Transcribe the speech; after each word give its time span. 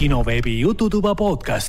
kinoveebi 0.00 0.60
Jututuba 0.60 1.14
podcast. 1.14 1.68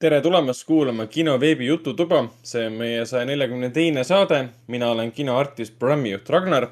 tere 0.00 0.20
tulemast 0.20 0.64
kuulama 0.64 1.04
kinoveebi 1.06 1.66
Jututuba, 1.66 2.22
see 2.42 2.62
on 2.66 2.78
meie 2.80 3.02
saja 3.06 3.26
neljakümne 3.28 3.68
teine 3.70 4.04
saade. 4.04 4.48
mina 4.68 4.88
olen 4.90 5.12
kinoartist, 5.12 5.74
programmijuht 5.78 6.30
Ragnar. 6.30 6.66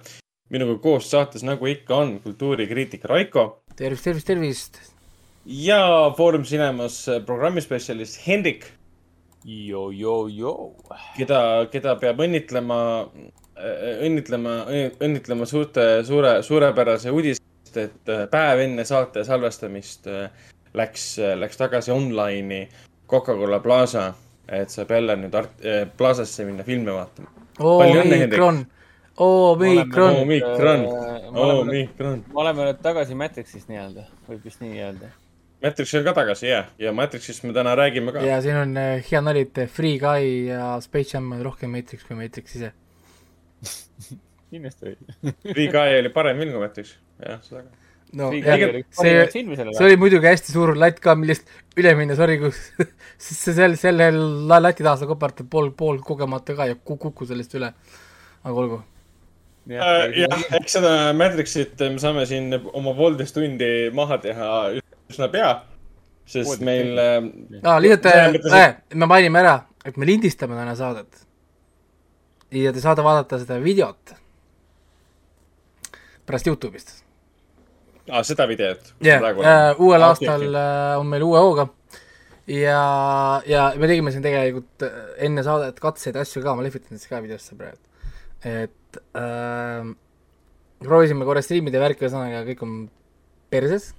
minuga 0.50 0.78
koos 0.78 1.10
saates, 1.10 1.42
nagu 1.42 1.66
ikka 1.66 1.96
on, 1.96 2.20
kultuurikriitik 2.20 3.04
Raiko. 3.04 3.62
tervist, 3.76 4.04
tervist, 4.04 4.26
tervist. 4.26 4.80
ja 5.44 6.14
Foorum 6.16 6.42
Cinemas 6.42 7.06
programmispetsialist 7.26 8.26
Hendrik. 8.26 8.64
keda, 11.18 11.66
keda 11.72 11.96
peab 11.96 12.20
õnnitlema, 12.20 12.80
õnnitlema, 14.00 14.58
õnnitlema 15.00 15.46
suurte, 15.46 16.04
suure, 16.04 16.42
suurepärase 16.42 17.10
uudise 17.10 17.42
eest, 17.76 17.78
et 18.04 18.12
äh, 18.12 18.26
päev 18.30 18.62
enne 18.64 18.84
saate 18.88 19.24
salvestamist 19.24 20.06
äh, 20.10 20.28
läks, 20.74 21.16
läks 21.38 21.56
tagasi 21.60 21.92
online'i 21.94 22.66
Coca-Cola 23.10 23.60
Plaza, 23.60 24.12
et 24.48 24.70
saab 24.72 24.90
jälle 24.96 25.16
nüüd 25.20 25.34
art-, 25.36 25.64
äh, 25.64 25.82
Plazasse 25.96 26.46
minna 26.48 26.64
filme 26.64 26.94
vaatama. 26.96 27.32
Palju 27.58 28.04
õnne, 28.04 28.20
Hendrik. 28.24 28.40
Omikron, 28.42 28.62
Omikron, 29.22 30.14
Omikron, 30.22 30.80
me 30.80 31.40
oleme 31.40 31.72
nüüd- 31.72 31.90
Omikron. 31.90 32.22
me 32.28 32.40
oleme 32.40 32.64
nüüd 32.70 32.78
tagasi 32.82 33.14
Matrixist 33.14 33.68
nii-öelda, 33.68 34.06
võib 34.28 34.46
vist 34.48 34.62
nii 34.64 34.78
öelda. 34.80 35.10
Matrix 35.62 35.92
on 35.94 36.04
ka 36.04 36.14
tagasi 36.16 36.48
ja, 36.48 36.62
ja 36.80 36.90
Matrixist 36.96 37.44
me 37.44 37.52
täna 37.54 37.76
räägime 37.78 38.12
ka. 38.12 38.22
ja 38.24 38.40
siin 38.42 38.56
on 38.56 38.72
äh, 38.76 39.04
hea 39.10 39.20
nali, 39.22 39.44
et 39.46 39.60
Free 39.70 39.98
Guy 40.00 40.48
ja 40.48 40.72
Space 40.82 41.14
Jam 41.14 41.28
on 41.32 41.42
rohkem 41.44 41.70
Matrix 41.70 42.02
kui 42.08 42.16
Matrix 42.18 42.56
ise. 42.56 42.72
kindlasti 44.50 44.86
oli. 44.90 45.32
Free 45.52 45.68
Guy 45.68 46.00
oli 46.00 46.08
parem 46.08 46.40
film 46.40 46.56
kui 46.56 46.64
Matrix, 46.64 46.96
jah, 47.28 47.40
seda 47.46 47.62
ka. 47.62 47.70
no 48.18 48.28
üks 48.36 49.00
see 49.00 49.26
see 49.32 49.84
oli 49.86 49.96
muidugi 50.00 50.28
hästi 50.28 50.52
suur 50.54 50.74
latt 50.76 51.00
ka, 51.00 51.14
millest 51.16 51.48
üle 51.80 51.94
minna, 51.98 52.16
sorry, 52.18 52.38
kus 52.42 52.58
see 53.24 53.54
sel, 53.56 53.76
sellel 53.80 54.18
la- 54.50 54.60
lati 54.60 54.84
taha 54.84 54.98
sa 55.00 55.08
koperdad 55.10 55.48
pool, 55.50 55.70
pool 55.76 56.00
kogemata 56.04 56.56
ka 56.58 56.66
ja 56.70 56.74
ku- 56.76 56.98
kuku 57.00 57.26
sellest 57.30 57.54
üle. 57.58 57.72
aga 58.44 58.54
olgu. 58.64 58.82
Äh, 59.70 60.08
jah, 60.18 60.40
eks 60.58 60.72
seda 60.74 60.92
Matrixit 61.14 61.78
me 61.94 62.00
saame 62.02 62.24
siin 62.26 62.48
oma 62.74 62.92
poolteist 62.98 63.36
tundi 63.36 63.68
maha 63.94 64.16
teha 64.24 64.48
üsna 65.12 65.28
pea, 65.30 65.52
sest 66.26 66.48
Poolteist 66.48 66.64
meil 66.66 66.96
tundi. 66.98 67.60
äh, 67.60 67.68
aa, 67.70 67.76
lihtsalt 67.84 68.50
äh,, 68.58 68.72
me 68.98 69.06
mainime 69.06 69.38
ära, 69.44 69.54
et 69.86 69.96
me 69.96 70.08
lindistame 70.08 70.58
täna 70.58 70.74
saadet. 70.74 71.22
ja 72.52 72.72
te 72.74 72.82
saate 72.82 73.00
vaadata 73.06 73.38
seda 73.40 73.56
videot 73.62 74.12
pärast 76.26 76.46
Youtube'ist 76.50 77.01
ah, 78.10 78.24
seda 78.26 78.48
videot. 78.50 78.94
jah 79.04 79.22
yeah,, 79.22 79.78
uuel 79.78 80.08
aastal 80.08 80.40
okay, 80.40 80.50
okay. 80.50 80.98
on 80.98 81.06
meil 81.12 81.22
uue 81.28 81.44
hooga 81.44 81.68
ja, 82.46 83.42
ja 83.46 83.70
me 83.78 83.88
tegime 83.90 84.12
siin 84.14 84.24
tegelikult 84.24 84.86
äh, 84.86 84.98
enne 85.28 85.44
saadet 85.46 85.78
katseid 85.82 86.18
asju 86.20 86.42
ka, 86.44 86.56
ma 86.56 86.64
lehvitan 86.66 86.98
siis 86.98 87.10
ka 87.10 87.22
videosse 87.22 87.56
praegu. 87.58 87.78
et 88.42 89.00
äh, 89.18 89.92
proovisime 90.82 91.26
korra 91.28 91.42
striimida 91.44 91.78
ja 91.78 91.84
värki, 91.84 92.06
ühesõnaga 92.06 92.42
kõik 92.48 92.64
on 92.66 92.76
perses. 93.52 93.92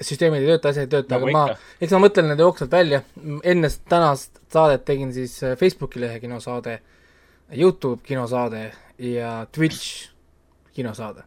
süsteemid 0.00 0.42
ei 0.42 0.52
tööta, 0.52 0.72
asjad 0.72 0.88
ei 0.88 0.92
tööta 0.96 1.14
nagu, 1.14 1.30
aga 1.30 1.32
ikka. 1.32 1.62
ma, 1.62 1.80
eks 1.86 1.94
ma 1.94 2.02
mõtlen 2.02 2.30
need 2.32 2.44
jooksvalt 2.44 2.74
välja, 2.74 3.02
enne 3.54 3.72
tänast 3.90 4.42
saadet 4.52 4.86
tegin 4.88 5.14
siis 5.14 5.38
äh, 5.46 5.56
Facebooki 5.60 6.02
lehe 6.02 6.20
kinosaade, 6.22 6.80
Youtube 7.54 8.02
kinosaade 8.04 8.68
ja 8.98 9.40
Twitch 9.54 10.10
kinosaade 10.74 11.24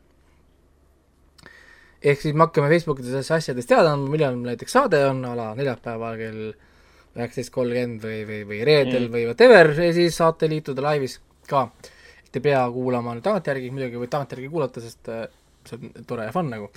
ehk 2.02 2.22
siis 2.22 2.36
me 2.36 2.48
hakkame 2.48 2.70
Facebookides 2.72 3.32
asjadest 3.32 3.70
teada 3.70 3.94
andma, 3.94 4.10
millal 4.14 4.38
näiteks 4.42 4.78
saade 4.78 5.02
on 5.08 5.24
a 5.26 5.34
la 5.38 5.50
neljapäeval 5.58 6.20
kell 6.20 6.44
üheksateist 7.12 7.52
kolmkümmend 7.54 8.06
või, 8.06 8.22
või, 8.28 8.44
või 8.48 8.62
reedel 8.67 9.08
mm. 9.08 9.16
või 9.16 9.26
whatever 9.30 9.73
ja 9.76 9.92
siis 9.95 10.16
saate 10.17 10.50
liituda 10.52 10.86
laivis 10.86 11.20
ka. 11.50 11.67
Te 12.32 12.40
ei 12.40 12.45
pea 12.45 12.61
kuulama 12.72 13.17
nüüd 13.17 13.26
tagantjärgi, 13.26 13.73
muidugi 13.76 14.00
võite 14.00 14.14
tagantjärgi 14.16 14.48
kuulata, 14.54 14.84
sest 14.84 15.11
äh, 15.11 15.26
see 15.67 15.78
on 15.78 16.08
tore 16.08 16.30
ja 16.30 16.34
fun 16.36 16.48
nagu. 16.52 16.72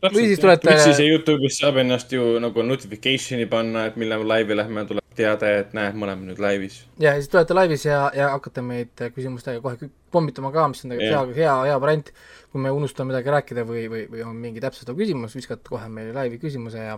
Või 0.00 0.30
siis 0.30 0.40
tulete- 0.40 0.70
Twitch'is 0.70 1.02
ja 1.02 1.08
Youtube'is 1.10 1.58
saab 1.60 1.80
ennast 1.82 2.12
ju 2.14 2.38
nagu 2.40 2.62
notification'i 2.64 3.48
panna, 3.50 3.88
et 3.90 3.98
millal 4.00 4.24
laivi 4.28 4.56
lähme, 4.56 4.86
tuleb 4.88 5.04
teade, 5.18 5.50
et 5.64 5.74
näe, 5.76 5.92
me 5.92 6.06
oleme 6.06 6.30
nüüd 6.30 6.40
laivis. 6.40 6.84
ja 7.02 7.12
siis 7.18 7.28
tulete 7.28 7.54
laivis 7.54 7.84
ja, 7.84 8.06
ja 8.16 8.30
hakkate 8.32 8.62
meid 8.64 9.04
küsimustega 9.16 9.60
kohe 9.60 9.90
pommitama 10.12 10.50
ka, 10.54 10.62
mis 10.72 10.84
on 10.84 10.90
tegelikult 10.94 11.36
hea, 11.36 11.46
hea, 11.46 11.56
hea 11.70 11.78
variant. 11.82 12.08
kui 12.50 12.60
me 12.62 12.70
unustame 12.74 13.08
midagi 13.12 13.30
rääkida 13.30 13.62
või, 13.62 13.84
või, 13.90 14.02
või 14.10 14.20
on 14.26 14.34
mingi 14.42 14.60
täpsustav 14.62 14.94
küsimus, 14.98 15.36
viskate 15.38 15.70
kohe 15.70 15.86
meile 15.88 16.12
laivi 16.16 16.36
küsimuse 16.42 16.80
ja 16.82 16.94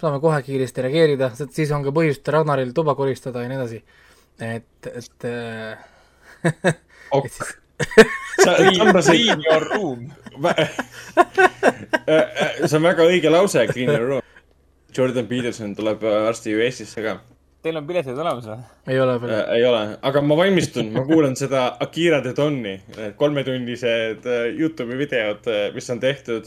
saame 0.00 0.18
kohe 0.20 0.42
kiiresti 0.44 0.82
reageerida, 0.84 1.26
siis 1.32 1.70
on 1.72 1.82
ka 1.86 1.90
põhjust 1.96 2.28
Ragnaril 2.28 2.72
tuba 2.76 2.94
koristada 2.98 3.40
ja 3.44 3.48
nii 3.48 3.56
edasi. 3.56 3.78
et, 4.36 4.76
et 4.92 5.20
äh, 5.30 5.76
ok 7.16 7.24
et 7.24 7.32
siis, 7.32 7.48
sa 8.44 8.50
tõmbasid, 8.60 9.16
Clean 9.16 9.40
your 9.44 9.62
room. 9.72 10.00
see 12.68 12.76
on 12.76 12.84
väga 12.84 13.02
õige 13.08 13.28
lause, 13.32 13.64
Clean 13.72 13.88
your 13.92 14.06
room. 14.10 14.22
Jordan 14.96 15.26
Peterson 15.28 15.74
tuleb 15.76 16.00
varsti 16.04 16.50
ju 16.54 16.60
Eestisse 16.64 17.02
ka 17.04 17.12
Teil 17.66 17.80
on 17.80 17.86
piletid 17.88 18.18
olemas 18.22 18.46
või? 18.46 18.58
ei 18.92 19.00
ole 19.02 19.16
veel 19.22 19.34
äh,. 19.34 19.42
ei 19.56 19.64
ole, 19.66 19.82
aga 20.10 20.22
ma 20.22 20.38
valmistun, 20.38 20.92
ma 20.94 21.02
kuulan 21.08 21.34
seda 21.38 21.66
Akira 21.82 22.22
de 22.22 22.34
Donni, 22.36 22.76
kolmetunnised 23.18 24.28
äh, 24.30 24.46
Youtube'i 24.54 25.00
videod, 25.00 25.50
mis 25.74 25.90
on 25.90 26.02
tehtud 26.02 26.46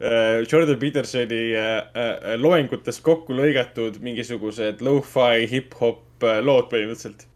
äh, 0.00 0.42
Jordan 0.46 0.78
Petersoni 0.82 1.40
äh, 1.58 1.70
äh, 1.82 2.36
loengutest 2.38 3.02
kokku 3.06 3.34
lõigatud 3.36 3.98
mingisugused 4.04 4.84
lo-fi 4.86 5.48
hip-hop 5.50 6.22
äh, 6.22 6.38
lood 6.46 6.70
põhimõtteliselt 6.70 7.26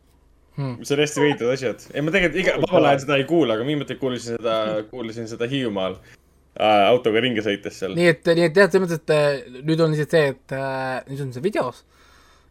Hmm. 0.60 0.76
mis 0.78 0.90
on 0.92 0.98
hästi 1.00 1.22
veidrad 1.22 1.52
asjad. 1.54 1.84
ei, 1.94 2.02
ma 2.04 2.12
tegelikult 2.12 2.40
iga, 2.42 2.54
vabal 2.60 2.88
ajal 2.90 2.98
seda 3.04 3.16
ei 3.20 3.26
kuula, 3.28 3.54
aga 3.56 3.64
viimati 3.64 3.94
kuulasin 3.96 4.36
seda, 4.36 4.56
kuulasin 4.90 5.28
seda 5.30 5.46
Hiiumaal 5.48 5.94
äh, 5.94 6.88
autoga 6.90 7.22
ringi 7.24 7.44
sõites 7.44 7.78
seal. 7.80 7.94
nii 7.96 8.08
et, 8.10 8.26
nii 8.26 8.48
et 8.48 8.58
jah, 8.58 8.68
selles 8.68 8.84
mõttes, 8.84 9.00
et 9.00 9.14
äh, 9.14 9.62
nüüd 9.62 9.80
on 9.80 9.94
lihtsalt 9.94 10.16
see, 10.16 10.32
et 10.34 10.56
äh, 10.58 10.98
nüüd 11.06 11.22
on 11.24 11.32
see 11.36 11.44
videos 11.44 11.84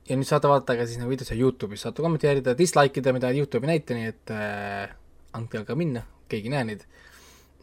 ja 0.09 0.17
nüüd 0.17 0.29
saate 0.29 0.49
vaadata 0.49 0.75
ka 0.79 0.87
siis 0.89 0.99
nagu 1.01 1.11
videos 1.11 1.29
ja 1.31 1.37
Youtube'is, 1.37 1.83
saate 1.85 2.03
kommenteerida, 2.05 2.55
dislike 2.57 3.01
ida, 3.01 3.13
mida 3.15 3.29
Youtube 3.35 3.67
ei 3.67 3.75
näita, 3.75 3.97
nii 3.97 4.09
et 4.09 4.33
äh, 4.33 4.89
andke 5.37 5.61
aga 5.61 5.77
minna, 5.77 6.03
keegi 6.31 6.49
ei 6.49 6.55
näe 6.55 6.65
neid. 6.71 6.83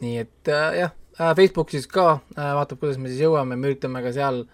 nii 0.04 0.16
et 0.22 0.52
äh, 0.52 0.78
jah 0.82 0.94
äh,, 1.18 1.34
Facebook 1.38 1.72
siis 1.74 1.88
ka 1.90 2.20
äh, 2.36 2.52
vaatab, 2.58 2.80
kuidas 2.82 3.00
me 3.02 3.10
siis 3.10 3.24
jõuame, 3.24 3.56
me 3.56 3.72
üritame 3.72 4.02
ka 4.04 4.12
seal 4.14 4.44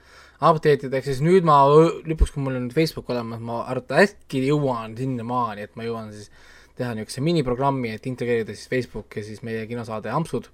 update 0.42 0.88
ida, 0.88 0.98
ehk 0.98 1.10
siis 1.10 1.22
nüüd 1.24 1.46
ma 1.46 1.60
lõpuks, 1.68 2.32
kui 2.34 2.42
mul 2.42 2.58
on 2.58 2.66
nüüd 2.66 2.76
Facebook 2.76 3.10
olemas, 3.12 3.42
ma 3.42 3.62
arvan, 3.66 3.84
et 4.02 4.16
äkki 4.16 4.44
jõuan 4.48 4.96
sinnamaani, 4.98 5.68
et 5.68 5.74
ma 5.78 5.86
jõuan 5.86 6.12
siis 6.14 6.30
teha 6.78 6.94
niisuguse 6.96 7.22
miniprogrammi, 7.24 7.92
et 7.96 8.06
integreerida 8.08 8.54
siis 8.56 8.70
Facebook 8.70 9.18
ja 9.18 9.26
siis 9.26 9.42
meie 9.46 9.66
kinosaade 9.70 10.10
Ampsud 10.10 10.48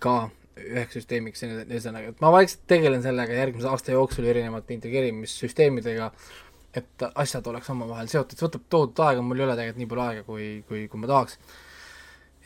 ka 0.00 0.30
üheks 0.60 0.98
süsteemiks, 0.98 1.42
ühesõnaga, 1.44 2.12
et 2.12 2.22
ma 2.22 2.30
vaikselt 2.34 2.62
tegelen 2.70 3.02
sellega 3.04 3.36
järgmise 3.36 3.68
aasta 3.70 3.94
jooksul 3.94 4.28
erinevate 4.30 4.74
integreerimissüsteemidega, 4.76 6.10
et 6.76 7.04
asjad 7.18 7.46
oleks 7.50 7.70
omavahel 7.72 8.08
seotud, 8.10 8.38
see 8.38 8.46
võtab 8.46 8.66
tohutut 8.70 9.02
aega, 9.06 9.24
mul 9.26 9.40
ei 9.40 9.46
ole 9.46 9.56
tegelikult 9.58 9.82
nii 9.82 9.90
palju 9.90 10.04
aega, 10.04 10.24
kui, 10.26 10.48
kui, 10.68 10.82
kui 10.90 11.02
ma 11.02 11.10
tahaks. 11.10 11.38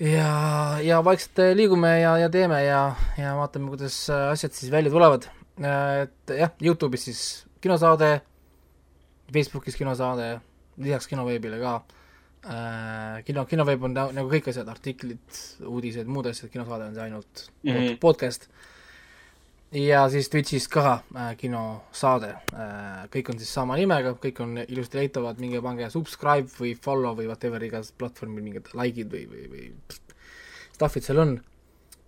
ja, 0.00 0.28
ja 0.84 1.00
vaikselt 1.04 1.42
äh, 1.44 1.52
liigume 1.56 1.92
ja, 2.00 2.16
ja 2.24 2.30
teeme 2.32 2.62
ja, 2.64 2.84
ja 3.20 3.34
vaatame, 3.38 3.68
kuidas 3.74 3.98
äh, 4.12 4.30
asjad 4.32 4.56
siis 4.56 4.72
välja 4.72 4.92
tulevad. 4.94 5.28
et 5.58 6.34
jah, 6.38 6.54
Youtube'is 6.62 7.04
siis 7.10 7.20
kinosaade, 7.62 8.16
Facebookis 9.32 9.76
kinosaade, 9.76 10.38
lisaks 10.82 11.06
kinoveebile 11.12 11.60
ka 11.60 11.76
äh, 12.48 13.20
kino, 13.28 13.44
kinoveeb 13.50 13.84
on 13.84 13.94
nagu 13.96 14.28
kõik 14.32 14.48
asjad, 14.50 14.68
artiklid, 14.72 15.42
uudised, 15.68 16.08
muud 16.08 16.32
asjad, 16.32 16.50
kinosaade 16.52 16.88
on 16.88 16.96
see 16.96 17.04
ainult 17.04 17.44
mm. 17.62 17.70
-hmm. 17.70 18.00
podcast. 18.00 18.48
Ja 19.74 20.04
siis 20.10 20.28
Twitch'is 20.30 20.66
ka 20.70 21.00
äh, 21.16 21.32
kinosaade. 21.38 22.30
Äh,, 22.54 23.00
kõik 23.12 23.32
on 23.32 23.40
siis 23.40 23.50
sama 23.54 23.76
nimega, 23.78 24.14
kõik 24.20 24.40
on 24.44 24.60
ilusti 24.64 25.00
leitavad, 25.00 25.40
minge 25.42 25.62
pange 25.64 25.90
subscribe 25.90 26.48
või 26.60 26.74
follow 26.80 27.16
või 27.18 27.26
whatever 27.30 27.62
igas 27.66 27.90
platvormil 27.98 28.44
mingid 28.44 28.70
like'id 28.76 29.10
või, 29.10 29.26
või, 29.30 29.48
või 29.50 29.66
stuff'id 30.74 31.06
seal 31.06 31.22
on. 31.24 31.36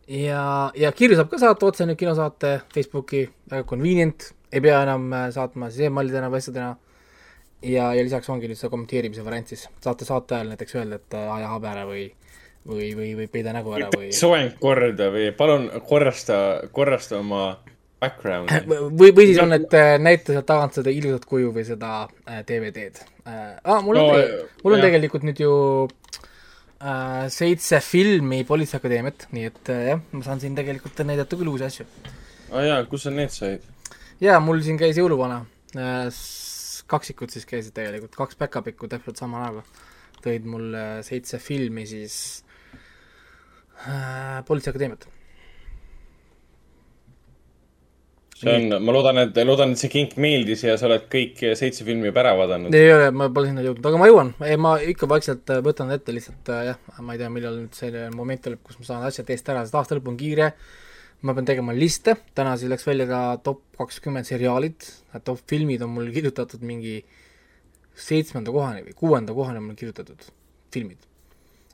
ja, 0.07 0.71
ja 0.79 0.93
kirju 0.95 1.19
saab 1.19 1.31
ka 1.33 1.43
saata 1.43 1.67
otse 1.67 1.87
nüüd 1.87 1.99
kinosaate 1.99 2.61
Facebooki, 2.75 3.27
väga 3.51 3.67
convenient, 3.69 4.31
ei 4.53 4.63
pea 4.63 4.83
enam 4.87 5.09
äh, 5.13 5.31
saatma 5.35 5.71
siis 5.71 5.91
emailidena 5.91 6.31
või 6.31 6.43
asjadena. 6.45 6.77
Ja, 7.67 7.89
ja 7.97 8.03
lisaks 8.05 8.29
ongi 8.31 8.51
nüüd 8.51 8.59
see 8.61 8.71
kommenteerimise 8.71 9.25
variant 9.27 9.51
siis, 9.51 9.65
saate 9.83 10.07
saate 10.07 10.37
ajal 10.37 10.53
näiteks 10.53 10.77
öelda, 10.79 11.01
et 11.01 11.19
äh, 11.19 11.35
aja 11.39 11.51
habe 11.51 11.71
ära 11.73 11.87
või 11.89 12.07
või, 12.67 12.91
või, 12.97 13.13
või 13.21 13.29
peida 13.31 13.55
nägu 13.57 13.75
ära 13.77 13.89
või 13.95 14.11
soeng 14.15 14.57
korda 14.61 15.09
või 15.15 15.31
palun 15.37 15.69
korrasta, 15.87 16.39
korrasta 16.75 17.21
oma 17.21 17.43
background'i. 18.03 18.63
või, 18.67 19.13
või 19.15 19.29
siis 19.31 19.41
on, 19.43 19.55
et 19.57 19.77
äh, 19.77 19.95
näita 20.03 20.35
sealt 20.35 20.49
tagant 20.49 20.77
seda 20.77 20.93
ilusat 20.93 21.27
kuju 21.29 21.53
või 21.55 21.67
seda 21.69 21.93
äh, 22.27 22.43
DVD-d 22.49 23.05
äh,. 23.25 23.57
Ah, 23.65 23.81
mul 23.85 24.01
on 24.01 24.11
No, 24.11 24.19
mul 24.65 24.77
on 24.77 24.81
jah. 24.81 24.89
tegelikult 24.89 25.27
nüüd 25.27 25.41
ju 25.43 25.53
äh, 25.87 27.27
seitse 27.33 27.81
filmi 27.85 28.43
Politseiakadeemiat, 28.49 29.29
nii 29.37 29.51
et 29.51 29.73
äh, 29.73 29.83
jah, 29.93 30.05
ma 30.13 30.27
saan 30.27 30.43
siin 30.43 30.59
tegelikult 30.59 31.05
näidata 31.07 31.39
küll 31.39 31.53
uusi 31.55 31.69
asju. 31.69 31.89
aa 32.53 32.67
jaa, 32.67 32.85
kus 32.91 33.07
sa 33.07 33.15
need 33.15 33.35
said? 33.35 33.65
jaa, 34.23 34.41
mul 34.43 34.63
siin 34.67 34.81
käis 34.81 34.99
jõuluvana. 35.01 35.45
kaksikud 36.87 37.33
siis 37.33 37.47
käisid 37.49 37.75
tegelikult, 37.77 38.15
kaks 38.17 38.39
päkapikku 38.39 38.89
täpselt 38.89 39.19
sama 39.21 39.47
näoga. 39.47 39.65
tõid 40.27 40.47
mulle 40.49 40.85
seitse 41.07 41.39
filmi 41.39 41.85
siis 41.87 42.43
äh, 42.43 42.46
Politseiakadeemiat. 44.47 45.07
see 48.37 48.53
on, 48.53 48.83
ma 48.85 48.93
loodan, 48.93 49.19
et, 49.25 49.39
loodan, 49.49 49.73
et 49.73 49.81
see 49.81 49.91
kink 49.93 50.17
meeldis 50.21 50.65
ja 50.67 50.75
sa 50.77 50.89
oled 50.91 51.07
kõik 51.13 51.41
seitse 51.57 51.87
filmi 51.87 52.11
juba 52.11 52.21
ära 52.25 52.35
vaadanud. 52.37 52.75
ei 52.77 52.91
ole, 52.93 53.09
ma 53.17 53.31
pole 53.33 53.49
sinna 53.49 53.65
jõudnud, 53.65 53.87
aga 53.89 54.01
ma 54.01 54.09
jõuan, 54.11 54.33
ei 54.45 54.59
ma 54.61 54.75
ikka 54.93 55.09
vaikselt 55.09 55.53
äh, 55.55 55.63
võtan 55.65 55.93
ette 55.95 56.13
lihtsalt 56.13 56.51
äh, 56.53 56.67
jah, 56.71 56.83
ma 57.01 57.17
ei 57.17 57.23
tea, 57.23 57.31
millal 57.33 57.57
nüüd 57.63 57.79
selline 57.79 58.11
moment 58.17 58.45
tuleb, 58.45 58.61
kus 58.67 58.77
ma 58.83 58.89
saan 58.91 59.07
asjad 59.09 59.33
eest 59.33 59.49
ära, 59.53 59.65
sest 59.65 59.79
aasta 59.81 59.97
lõpp 59.97 60.13
on 60.13 60.21
kiire. 60.21 60.53
ma 61.25 61.33
pean 61.35 61.49
tegema 61.49 61.73
liste, 61.73 62.13
täna 62.37 62.53
siis 62.61 62.69
läks 62.71 62.85
välja 62.87 63.07
ka 63.09 63.21
top 63.43 63.63
kakskümmend 63.79 64.29
seriaalid, 64.29 64.85
top 65.25 65.41
filmid 65.49 65.83
on 65.83 65.95
mul 65.97 66.13
kirjutatud 66.13 66.61
mingi 66.61 67.01
seitsmenda 67.97 68.53
kohani 68.53 68.85
või 68.85 68.99
kuuenda 69.01 69.33
kohani 69.35 69.63
on 69.63 69.71
mul 69.71 69.81
kirjutatud 69.81 70.29
filmid. 70.77 71.06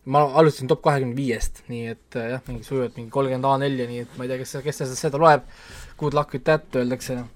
Ma 0.05 0.23
alustasin 0.35 0.71
top 0.71 0.83
kahekümne 0.83 1.15
viiest, 1.17 1.63
nii 1.71 1.87
et 1.95 2.19
äh, 2.19 2.33
jah, 2.35 2.43
mingi 2.49 2.67
sujuvalt 2.67 2.97
mingi 2.99 3.13
kolmkümmend 3.15 3.47
A4-ja, 3.47 3.89
nii 3.91 4.05
et 4.05 4.15
ma 4.19 4.27
ei 4.27 4.33
tea, 4.33 4.39
kes, 4.43 4.57
kes 4.65 4.81
seda, 4.83 4.97
seda 4.99 5.21
loeb. 5.23 5.45
Good 6.01 6.17
luck 6.19 6.35
with 6.35 6.47
that 6.49 6.79
öeldakse 6.79 7.21
äh. 7.21 7.27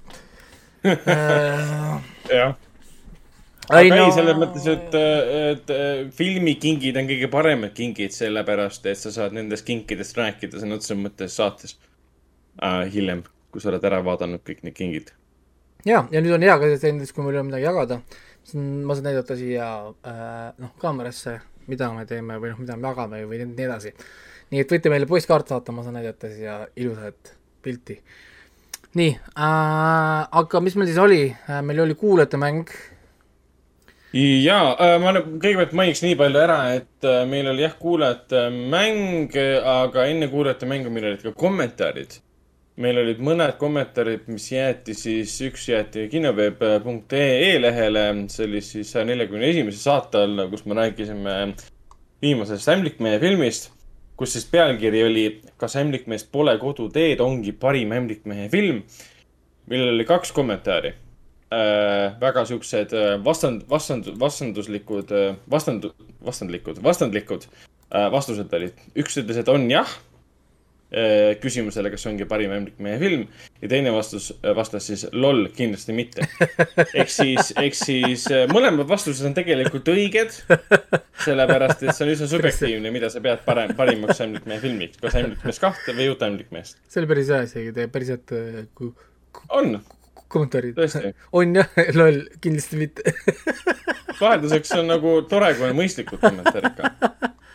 jah. 2.38 2.56
aga 3.68 3.82
ei 3.84 3.92
no..., 3.92 4.08
selles 4.14 4.38
mõttes, 4.38 4.66
et, 4.70 4.98
et 5.52 5.72
filmikingid 6.18 6.98
on 6.98 7.10
kõige 7.10 7.30
paremad 7.30 7.74
kingid, 7.76 8.14
sellepärast 8.16 8.86
et 8.90 8.98
sa 8.98 9.14
saad 9.14 9.36
nendest 9.36 9.66
kinkidest 9.66 10.18
rääkida 10.18 10.62
sõna 10.62 10.80
otseses 10.80 10.98
mõttes 10.98 11.38
saates 11.38 11.78
äh, 12.62 12.82
hiljem, 12.92 13.22
kui 13.54 13.62
sa 13.62 13.70
oled 13.70 13.86
ära 13.86 14.02
vaadanud 14.06 14.42
kõik 14.46 14.66
need 14.66 14.78
kingid. 14.78 15.14
ja, 15.86 16.02
ja 16.10 16.22
nüüd 16.22 16.34
on 16.34 16.46
hea 16.46 16.58
ka 16.58 16.74
selles, 16.74 17.14
kui 17.14 17.22
meil 17.22 17.36
ei 17.36 17.44
ole 17.44 17.50
midagi 17.52 17.68
jagada, 17.70 18.02
ma 18.56 18.94
saan 18.96 19.06
näidata 19.12 19.38
siia 19.38 19.68
äh, 19.86 20.48
noh, 20.58 20.74
kaamerasse, 20.82 21.40
mida 21.66 21.90
me 21.94 22.06
teeme 22.06 22.40
või 22.42 22.52
noh, 22.52 22.62
mida 22.62 22.76
me 22.76 22.88
jagame 22.88 23.22
või 23.26 23.42
nii 23.44 23.66
edasi. 23.68 23.94
nii 24.50 24.62
et 24.62 24.72
võite 24.72 24.92
meile 24.92 25.08
postkaarte 25.10 25.54
saata, 25.54 25.72
ma 25.72 25.84
saan 25.84 25.98
näidata 25.98 26.30
siia 26.32 26.58
ilusat 26.76 27.34
pilti. 27.62 28.00
nii 28.94 29.12
äh,, 29.12 30.28
aga 30.42 30.60
mis 30.60 30.76
meil 30.76 30.90
siis 30.90 31.00
oli 31.02 31.22
äh,, 31.30 31.62
meil 31.62 31.80
oli 31.86 31.94
kuulajate 31.94 32.40
mäng, 32.40 32.70
ja 34.16 34.58
ma 35.02 35.12
nüüd 35.14 35.36
kõigepealt 35.42 35.74
mainiks 35.76 36.02
nii 36.04 36.16
palju 36.18 36.40
ära, 36.40 36.58
et 36.78 37.06
äh, 37.06 37.24
meil 37.28 37.48
oli 37.50 37.64
jah, 37.64 37.74
kuulajate 37.80 38.46
mäng, 38.54 39.34
aga 39.72 40.06
enne 40.10 40.30
kuulajate 40.32 40.68
mängu 40.70 40.92
meil 40.92 41.10
olid 41.10 41.24
ka 41.24 41.34
kommentaarid. 41.36 42.20
Meil 42.80 42.98
olid 43.00 43.20
mõned 43.24 43.56
kommentaarid, 43.60 44.26
mis 44.28 44.50
jäeti 44.52 44.94
siis, 44.96 45.32
üks 45.46 45.68
jäeti 45.70 46.06
kinoveeb.ee 46.12 47.54
lehele, 47.60 48.04
see 48.32 48.44
oli 48.48 48.60
siis 48.64 48.92
saja 48.92 49.06
neljakümne 49.08 49.48
esimese 49.48 49.80
saate 49.80 50.20
all, 50.26 50.44
kus 50.52 50.66
me 50.68 50.76
rääkisime 50.76 51.36
viimasest 52.22 52.68
Ämblikmehe 52.74 53.20
filmist, 53.22 53.70
kus 54.16 54.34
siis 54.36 54.46
pealkiri 54.50 55.04
oli 55.04 55.26
Kas 55.56 55.76
ämblikmeest 55.80 56.28
pole 56.32 56.52
koduteed, 56.60 57.20
ongi 57.24 57.54
parim 57.56 57.94
ämblikmehe 57.96 58.50
film, 58.52 58.82
millel 59.72 59.94
oli 59.94 60.04
kaks 60.08 60.34
kommentaari. 60.36 60.92
Äh, 61.56 62.16
väga 62.20 62.42
siuksed 62.44 62.92
äh, 62.92 63.12
vastand, 63.24 63.62
vastand, 63.70 64.08
vastanduslikud 64.20 65.12
äh,, 65.14 65.36
vastand, 65.48 65.86
vastandlikud, 66.26 66.80
vastandlikud 66.82 67.46
äh, 67.46 68.08
vastused 68.12 68.52
olid. 68.58 68.80
üks 68.98 69.16
ütles, 69.22 69.38
et 69.38 69.48
on 69.48 69.68
jah 69.70 69.92
küsimusele, 71.42 71.90
kas 71.90 72.06
ongi 72.06 72.26
parim 72.30 72.52
ämblikmehe 72.54 72.98
film 73.00 73.24
ja 73.62 73.70
teine 73.70 73.90
vastus 73.94 74.28
äh, 74.36 74.52
vastas 74.56 74.86
siis 74.86 75.06
loll, 75.12 75.48
kindlasti 75.56 75.96
mitte. 75.96 76.26
ehk 77.00 77.10
siis, 77.10 77.50
ehk 77.58 77.74
siis 77.78 78.26
äh, 78.30 78.46
mõlemad 78.52 78.86
vastused 78.88 79.26
on 79.26 79.34
tegelikult 79.36 79.88
õiged, 79.92 80.38
sellepärast 81.24 81.82
et 81.82 81.92
see 81.96 82.06
on 82.06 82.14
üsna 82.14 82.30
subjektiivne, 82.30 82.94
mida 82.94 83.10
sa 83.12 83.22
pead 83.24 83.42
parem, 83.48 83.74
parimaks 83.78 84.22
ämblikmehe 84.24 84.62
filmiks, 84.62 85.02
kas 85.02 85.18
ämblikmeest 85.18 85.64
kahte 85.64 85.96
või 85.96 86.10
uut 86.12 86.22
ämblikmeest. 86.26 86.78
see 86.86 87.02
oli 87.02 87.12
päris 87.14 87.34
hea 87.34 87.42
isegi, 87.48 87.74
te 87.76 87.88
päris 87.92 88.14
head 88.14 88.36
äh, 88.36 88.64
ku- 88.78 88.94
on, 89.48 89.80
kommentaarid 90.28 90.78
on 91.40 91.58
jah, 91.62 91.80
loll, 91.98 92.22
kindlasti 92.44 92.78
mitte 92.78 93.16
vahelduseks 94.20 94.72
on 94.78 94.90
nagu 94.90 95.18
tore, 95.30 95.52
kui 95.58 95.68
on 95.68 95.76
mõistlikud 95.78 96.22
kommentaarid 96.22 96.78
ka. 96.78 96.92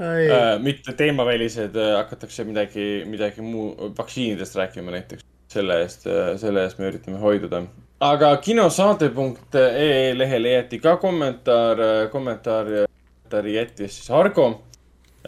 Äh, 0.00 0.58
mitte 0.58 0.94
teemavälised 0.96 1.76
äh,, 1.76 1.96
hakatakse 1.98 2.44
midagi, 2.48 3.02
midagi 3.04 3.42
muu, 3.44 3.92
vaktsiinidest 3.98 4.56
rääkima 4.56 4.94
näiteks. 4.94 5.26
selle 5.50 5.80
eest 5.82 6.06
äh,, 6.06 6.36
selle 6.40 6.62
eest 6.64 6.78
me 6.78 6.86
üritame 6.88 7.18
hoiduda. 7.20 7.62
aga 8.00 8.30
kinosaade.ee 8.36 10.18
lehele 10.18 10.52
jäeti 10.54 10.78
ka 10.78 10.96
kommentaar, 10.96 11.82
kommentaar, 12.12 12.66
kommentaari 12.86 13.54
jättis 13.54 13.98
siis 13.98 14.10
Argo 14.10 14.46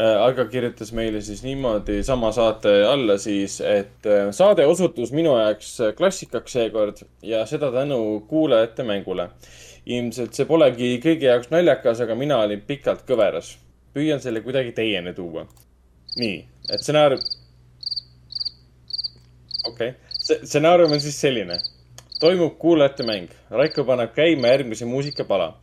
äh,. 0.00 0.22
Argo 0.22 0.44
kirjutas 0.44 0.92
meile 0.92 1.20
siis 1.20 1.42
niimoodi 1.44 1.98
sama 2.02 2.30
saate 2.32 2.72
alla 2.88 3.18
siis, 3.18 3.60
et 3.60 4.08
äh, 4.08 4.30
saade 4.30 4.66
osutus 4.66 5.12
minu 5.12 5.34
jaoks 5.36 5.74
klassikaks 5.98 6.52
seekord 6.52 7.02
ja 7.22 7.42
seda 7.46 7.68
tänu 7.72 8.24
kuulajate 8.28 8.88
mängule. 8.88 9.28
ilmselt 9.86 10.32
see 10.32 10.48
polegi 10.48 10.94
kõigi 11.04 11.28
jaoks 11.28 11.50
naljakas, 11.50 12.00
aga 12.00 12.14
mina 12.14 12.40
olin 12.40 12.64
pikalt 12.64 13.04
kõveras 13.04 13.52
püüan 13.94 14.22
selle 14.22 14.42
kuidagi 14.44 14.72
teieni 14.76 15.14
tuua. 15.14 15.46
nii, 16.16 16.38
et 16.70 16.80
stsenaarium. 16.80 17.20
okei 19.68 19.88
okay., 19.88 20.42
stsenaarium 20.44 20.92
on 20.92 21.00
siis 21.00 21.20
selline. 21.20 21.58
toimub 22.20 22.58
kuulajate 22.58 23.06
mäng, 23.06 23.30
Raiko 23.50 23.84
paneb 23.84 24.14
käima 24.16 24.52
järgmise 24.54 24.88
muusikapala. 24.88 25.54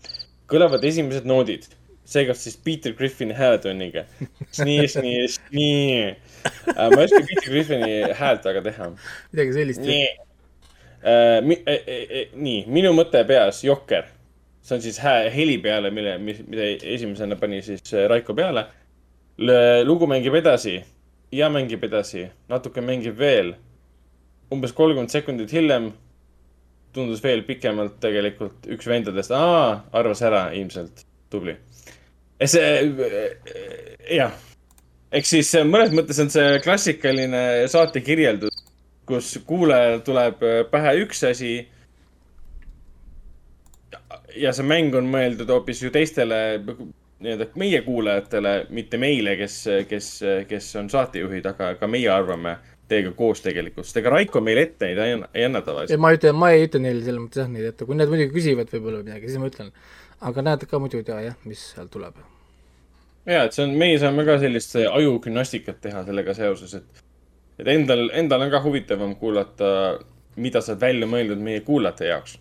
kõlavad 0.50 0.84
esimesed 0.84 1.28
noodid, 1.30 1.68
seekord 2.06 2.38
siis 2.38 2.58
Peter 2.58 2.94
Griffini 2.94 3.34
hääletunniga. 3.34 4.06
nii, 4.66 4.88
nii, 5.02 5.28
nii. 5.52 6.16
ma 6.76 6.90
ei 6.90 7.06
oska 7.06 7.22
Peter 7.28 7.52
Griffini 7.52 8.02
häält 8.22 8.46
väga 8.46 8.66
teha. 8.70 8.92
midagi 9.32 9.54
sellist. 9.54 9.86
nii 9.86 10.08
äh,. 10.08 11.42
Mi, 11.42 11.64
äh, 11.68 11.84
äh, 11.88 12.34
nii, 12.36 12.64
minu 12.68 12.94
mõte 12.94 13.22
peas, 13.28 13.64
Jokker. 13.64 14.19
See 14.70 14.78
on 14.78 14.84
siis 14.86 15.00
hää, 15.02 15.30
heli 15.34 15.58
peale, 15.58 15.90
mille, 15.90 16.18
mida 16.22 16.68
esimesena 16.94 17.36
pani 17.40 17.62
siis 17.66 17.82
äh, 17.94 18.06
Raiko 18.10 18.36
peale. 18.38 18.68
lugu 19.88 20.08
mängib 20.08 20.36
edasi 20.36 20.78
ja 21.32 21.50
mängib 21.50 21.84
edasi, 21.84 22.28
natuke 22.50 22.82
mängib 22.82 23.18
veel. 23.18 23.56
umbes 24.52 24.72
kolmkümmend 24.74 25.12
sekundit 25.14 25.52
hiljem 25.54 25.92
tundus 26.94 27.22
veel 27.24 27.44
pikemalt 27.46 28.00
tegelikult 28.02 28.66
üks 28.74 28.88
vendadest, 28.90 29.32
arvas 29.32 30.22
ära 30.26 30.48
ilmselt, 30.58 31.04
tubli. 31.30 31.56
see, 32.46 32.70
jah, 34.16 34.34
ehk 35.12 35.28
siis 35.30 35.52
mõnes 35.70 35.94
mõttes 35.94 36.22
on 36.24 36.32
see 36.34 36.58
klassikaline 36.64 37.44
saate 37.70 38.02
kirjeldus, 38.06 38.64
kus 39.10 39.36
kuulajal 39.46 40.02
tuleb 40.06 40.42
pähe 40.72 40.96
üks 41.04 41.24
asi. 41.30 41.60
Ja 44.36 44.54
see 44.54 44.66
mäng 44.68 44.96
on 44.98 45.10
mõeldud 45.12 45.50
hoopis 45.50 45.84
ju 45.84 45.92
teistele 45.94 46.40
nii-öelda 47.20 47.50
meie 47.60 47.82
kuulajatele, 47.84 48.54
mitte 48.76 48.98
meile, 49.02 49.36
kes, 49.40 49.62
kes, 49.90 50.10
kes 50.48 50.68
on 50.80 50.90
saatejuhid, 50.92 51.46
aga 51.52 51.74
ka 51.80 51.88
meie 51.92 52.10
arvame 52.14 52.56
teiega 52.90 53.12
koos 53.18 53.44
tegelikult, 53.46 53.88
sest 53.88 54.02
ega 54.02 54.14
Raiko 54.14 54.42
meile 54.44 54.66
ette 54.66 54.88
neid 54.88 55.02
ei 55.04 55.16
ei 55.42 55.46
anna 55.46 55.62
tavaliselt. 55.66 56.02
ma 56.02 56.12
ei 56.14 56.20
ütle, 56.20 56.34
ma 56.34 56.52
ei 56.56 56.66
ütle 56.66 56.82
neile 56.84 57.04
selles 57.06 57.22
mõttes 57.22 57.44
jah 57.44 57.52
neid 57.52 57.70
ette, 57.70 57.86
kui 57.86 57.98
nad 57.98 58.10
muidugi 58.12 58.34
küsivad 58.34 58.72
võib-olla 58.74 59.04
midagi, 59.04 59.30
siis 59.30 59.42
ma 59.42 59.50
ütlen. 59.52 59.72
aga 60.32 60.46
nad 60.46 60.66
ka 60.72 60.82
muidu 60.82 61.00
ei 61.00 61.06
tea 61.08 61.20
jah, 61.28 61.38
mis 61.46 61.62
sealt 61.76 61.92
tuleb. 61.94 62.18
ja, 63.30 63.44
et 63.44 63.54
see 63.54 63.66
on, 63.68 63.76
meie 63.84 64.00
saame 64.02 64.26
ka 64.26 64.40
sellist 64.42 64.76
ajugümnastikat 64.82 65.82
teha 65.86 66.04
sellega 66.08 66.36
seoses, 66.38 66.74
et, 66.80 67.04
et 67.62 67.74
endal, 67.76 68.08
endal 68.24 68.48
on 68.48 68.54
ka 68.54 68.64
huvitavam 68.66 69.16
kuulata, 69.22 69.72
mida 70.38 70.64
sa 70.64 70.74
oled 70.74 70.88
välja 70.88 71.10
mõelnud 71.10 71.44
meie 71.46 71.62
kuulajate 71.68 72.10
jaoks. 72.10 72.40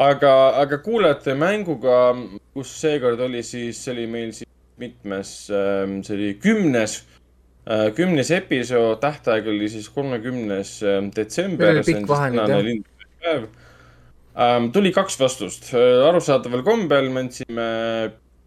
aga, 0.00 0.32
aga 0.62 0.80
kuulajate 0.84 1.36
mänguga, 1.38 2.00
kus 2.56 2.72
seekord 2.80 3.20
oli 3.26 3.42
siis, 3.46 3.80
see 3.84 3.94
oli 3.94 4.06
meil 4.10 4.34
siis 4.36 4.48
mitmes, 4.80 5.32
see 5.50 6.14
oli 6.16 6.34
kümnes, 6.40 7.00
kümnes 7.96 8.30
episood, 8.34 8.98
tähtaeg 9.02 9.48
oli 9.52 9.68
siis 9.70 9.90
kolmekümnes 9.92 10.78
detsember. 11.16 11.82
Nüüd, 11.84 12.86
jah. 13.24 13.44
Ähm, 14.40 14.70
tuli 14.72 14.92
kaks 14.94 15.18
vastust, 15.20 15.72
arusaadaval 15.74 16.62
kombel 16.64 17.10
me 17.12 17.26
andsime 17.26 17.66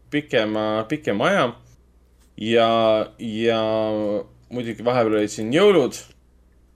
pikema, 0.10 0.86
pikema 0.90 1.28
aja 1.28 1.44
ja, 2.40 2.70
ja 3.20 3.60
muidugi 4.54 4.86
vahepeal 4.86 5.20
olid 5.20 5.34
siin 5.34 5.52
jõulud. 5.54 5.98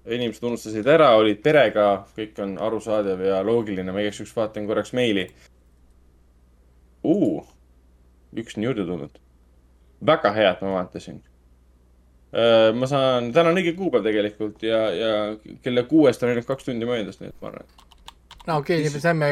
Inimesed 0.07 0.43
unustasid 0.47 0.87
ära, 0.87 1.11
olid 1.19 1.39
perega, 1.43 1.87
kõik 2.17 2.39
on 2.43 2.57
arusaadav 2.63 3.21
ja 3.25 3.39
loogiline, 3.45 3.91
ma 3.91 4.03
igaks 4.03 4.21
juhuks 4.21 4.35
vaatan 4.37 4.67
korraks 4.69 4.93
meili 4.97 5.27
uh,. 7.07 7.47
üks 8.37 8.57
on 8.57 8.67
juurde 8.67 8.85
tulnud. 8.87 9.17
väga 10.05 10.31
hea, 10.35 10.51
et 10.51 10.61
ma 10.61 10.75
vaatasin. 10.77 11.19
ma 12.79 12.89
saan, 12.89 13.31
täna 13.33 13.51
on 13.51 13.59
õige 13.59 13.75
kuupäev 13.77 14.05
tegelikult 14.05 14.63
ja, 14.63 14.81
ja 14.91 15.11
kella 15.63 15.83
kuuest 15.89 16.23
on 16.23 16.33
ainult 16.33 16.47
kaks 16.47 16.67
tundi 16.67 16.87
möödas, 16.87 17.19
nii 17.21 17.31
et 17.31 17.41
ma 17.41 17.51
arvan, 17.51 17.67
et 17.67 18.47
no 18.47 18.57
okei 18.61 18.81
okay,, 18.81 18.93
me 18.93 19.03
saime 19.03 19.29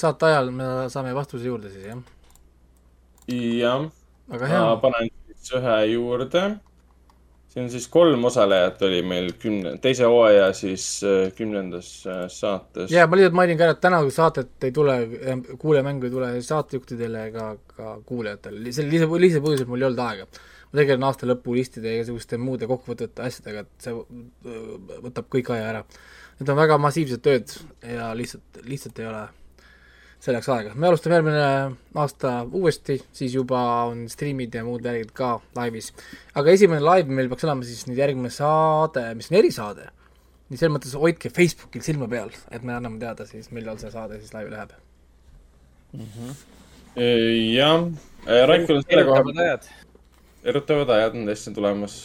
saate 0.00 0.30
ajal, 0.30 0.52
me 0.54 0.70
saame 0.92 1.14
vastuse 1.16 1.48
juurde 1.48 1.72
siis, 1.72 1.88
jah? 1.88 2.00
jah. 3.28 3.88
ma 4.30 4.76
panen 4.82 5.12
siis 5.34 5.52
ühe 5.60 5.76
juurde 5.94 6.48
siin 7.58 7.64
on 7.64 7.70
siis 7.70 7.88
kolm 7.88 8.24
osalejat 8.24 8.82
oli 8.86 9.00
meil 9.02 9.32
kümne, 9.40 9.74
teise 9.82 10.06
hooaja 10.06 10.52
siis 10.54 10.84
äh, 11.04 11.32
kümnendas 11.34 11.88
äh, 12.06 12.26
saates. 12.30 12.90
ja 12.90 13.06
ma 13.06 13.18
lihtsalt 13.18 13.34
mainin 13.34 13.58
ka 13.58 13.66
ära, 13.66 13.74
et 13.74 13.80
täna 13.82 14.00
saadet 14.14 14.66
ei 14.68 14.74
tule, 14.74 14.98
kuulajamängu 15.58 16.06
ei 16.06 16.12
tule 16.12 16.30
saatejuhtidele 16.42 17.24
ega 17.32 17.48
ka 17.74 17.96
kuulajatele, 18.06 18.72
selle 18.72 18.94
lihtsalt, 18.94 19.16
lihtsalt 19.24 19.46
põhjusel 19.46 19.70
mul 19.70 19.82
ei 19.82 19.88
olnud 19.88 20.04
aega. 20.04 20.28
ma 20.68 20.82
tegelen 20.82 21.08
aasta 21.08 21.26
lõpulistide 21.26 21.90
ja 21.90 21.98
igasuguste 22.02 22.38
muude 22.38 22.68
kokkuvõtete 22.70 23.24
asjadega, 23.26 23.64
et 23.64 23.88
see 23.88 23.96
äh, 23.96 25.02
võtab 25.08 25.30
kõik 25.34 25.50
aja 25.56 25.72
ära. 25.72 25.82
Need 26.38 26.54
on 26.54 26.60
väga 26.60 26.78
massiivsed 26.78 27.24
tööd 27.24 27.56
ja 27.82 28.12
lihtsalt, 28.14 28.62
lihtsalt 28.68 29.02
ei 29.02 29.10
ole 29.10 29.24
selleks 30.22 30.48
aega. 30.52 30.74
me 30.74 30.88
alustame 30.88 31.18
järgmine 31.18 31.44
aasta 32.02 32.32
uuesti, 32.52 32.98
siis 33.14 33.34
juba 33.34 33.60
on 33.90 34.06
striimid 34.10 34.54
ja 34.54 34.64
muud 34.66 34.82
värgid 34.84 35.12
ka 35.16 35.36
laivis. 35.56 35.92
aga 36.34 36.54
esimene 36.54 36.82
live 36.82 37.14
meil 37.14 37.30
peaks 37.30 37.46
olema 37.46 37.66
siis 37.66 37.86
nüüd 37.88 38.00
järgmine 38.02 38.32
saade, 38.34 39.06
mis 39.18 39.30
on 39.32 39.38
erisaade. 39.40 39.88
nii 40.48 40.60
selles 40.60 40.74
mõttes 40.74 40.98
hoidke 40.98 41.30
Facebookil 41.34 41.84
silma 41.86 42.08
peal, 42.10 42.32
et 42.50 42.62
me 42.62 42.74
anname 42.74 43.00
teada 43.02 43.26
siis, 43.28 43.50
millal 43.54 43.78
see 43.80 43.90
saade 43.94 44.20
siis 44.20 44.34
laivi 44.34 44.54
läheb 44.54 44.72
mm. 45.92 46.06
-hmm. 46.14 46.38
jah, 47.54 47.84
Raikul 48.48 48.80
on 48.80 48.88
selle 48.88 49.04
koha 49.04 49.22
erutavad 50.48 50.90
ajad 50.94 51.16
on 51.18 51.26
tõesti 51.28 51.54
tulemas. 51.54 51.96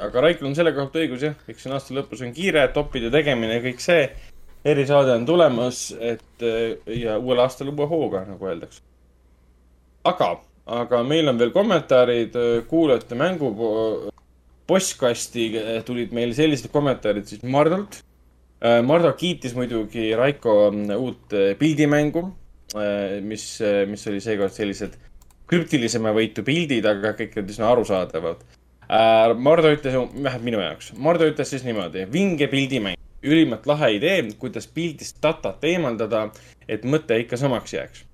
aga 0.00 0.20
Raikul 0.20 0.50
on 0.50 0.54
selle 0.56 0.72
kohta 0.76 0.98
õigus 1.02 1.24
jah, 1.26 1.34
eks 1.48 1.64
siin 1.64 1.74
aasta 1.74 1.94
lõpus 1.94 2.22
on 2.24 2.32
kiire, 2.36 2.68
topide 2.74 3.10
tegemine 3.10 3.58
ja 3.58 3.64
kõik 3.64 3.82
see 3.84 4.06
erisaade 4.64 5.14
on 5.16 5.26
tulemas, 5.26 5.88
et 6.00 6.44
ja 6.86 7.18
uuel 7.18 7.40
aastal 7.44 7.72
uue 7.72 7.88
hooga, 7.88 8.24
nagu 8.28 8.46
öeldakse. 8.46 8.82
aga, 10.04 10.30
aga 10.66 11.02
meil 11.04 11.28
on 11.28 11.38
veel 11.38 11.52
kommentaarid 11.52 12.36
kuulajate 12.68 13.18
mängu 13.18 13.50
postkasti 14.70 15.50
tulid 15.86 16.14
meil 16.14 16.34
sellised 16.36 16.70
kommentaarid 16.72 17.26
siis 17.26 17.42
Mardolt. 17.42 18.02
Mardo 18.84 19.12
kiitis 19.16 19.54
muidugi 19.56 20.10
Raiko 20.16 20.54
uut 20.98 21.32
pildimängu, 21.58 22.26
mis, 23.24 23.44
mis 23.88 24.06
oli 24.10 24.20
seekord 24.20 24.52
sellised 24.52 24.98
krüptilisema 25.50 26.12
võitu 26.14 26.44
pildid, 26.46 26.84
aga 26.86 27.14
kõik 27.18 27.38
olid 27.38 27.54
üsna 27.54 27.70
arusaadavad. 27.72 28.44
Mardo 29.40 29.72
ütles, 29.72 29.96
vähemalt 29.96 30.44
minu 30.44 30.60
jaoks, 30.60 30.92
Mardo 31.00 31.26
ütles 31.30 31.50
siis 31.50 31.64
niimoodi, 31.64 32.04
vinge 32.12 32.50
pildimäng 32.52 33.00
ülimalt 33.22 33.66
lahe 33.66 33.92
idee, 33.96 34.22
kuidas 34.38 34.66
pildist 34.66 35.18
datat 35.22 35.64
eemaldada, 35.64 36.28
et 36.68 36.84
mõte 36.84 37.18
ikka 37.20 37.36
samaks 37.40 37.74
jääks. 37.74 38.06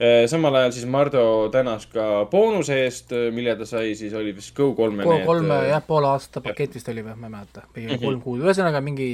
Äh, 0.00 0.24
samal 0.32 0.54
ajal 0.56 0.72
siis 0.72 0.86
Mardo 0.88 1.22
tänas 1.52 1.84
ka 1.92 2.24
boonuse 2.30 2.78
eest, 2.86 3.12
äh, 3.12 3.28
mille 3.36 3.52
ta 3.56 3.66
sai, 3.68 3.92
siis 3.98 4.14
oli 4.16 4.32
vist 4.36 4.56
Go3-e. 4.56 5.04
Go3-e 5.04 5.58
äh, 5.58 5.68
jah, 5.74 5.84
poole 5.86 6.08
aasta 6.08 6.40
pakett 6.40 6.78
vist 6.78 6.88
oli 6.88 7.04
või, 7.04 7.18
ma 7.20 7.28
ei 7.28 7.34
mäleta, 7.36 7.66
või 7.74 7.84
mm 7.84 7.90
-hmm. 7.90 8.04
kolm 8.06 8.22
kuud, 8.24 8.40
ühesõnaga 8.46 8.80
mingi 8.80 9.10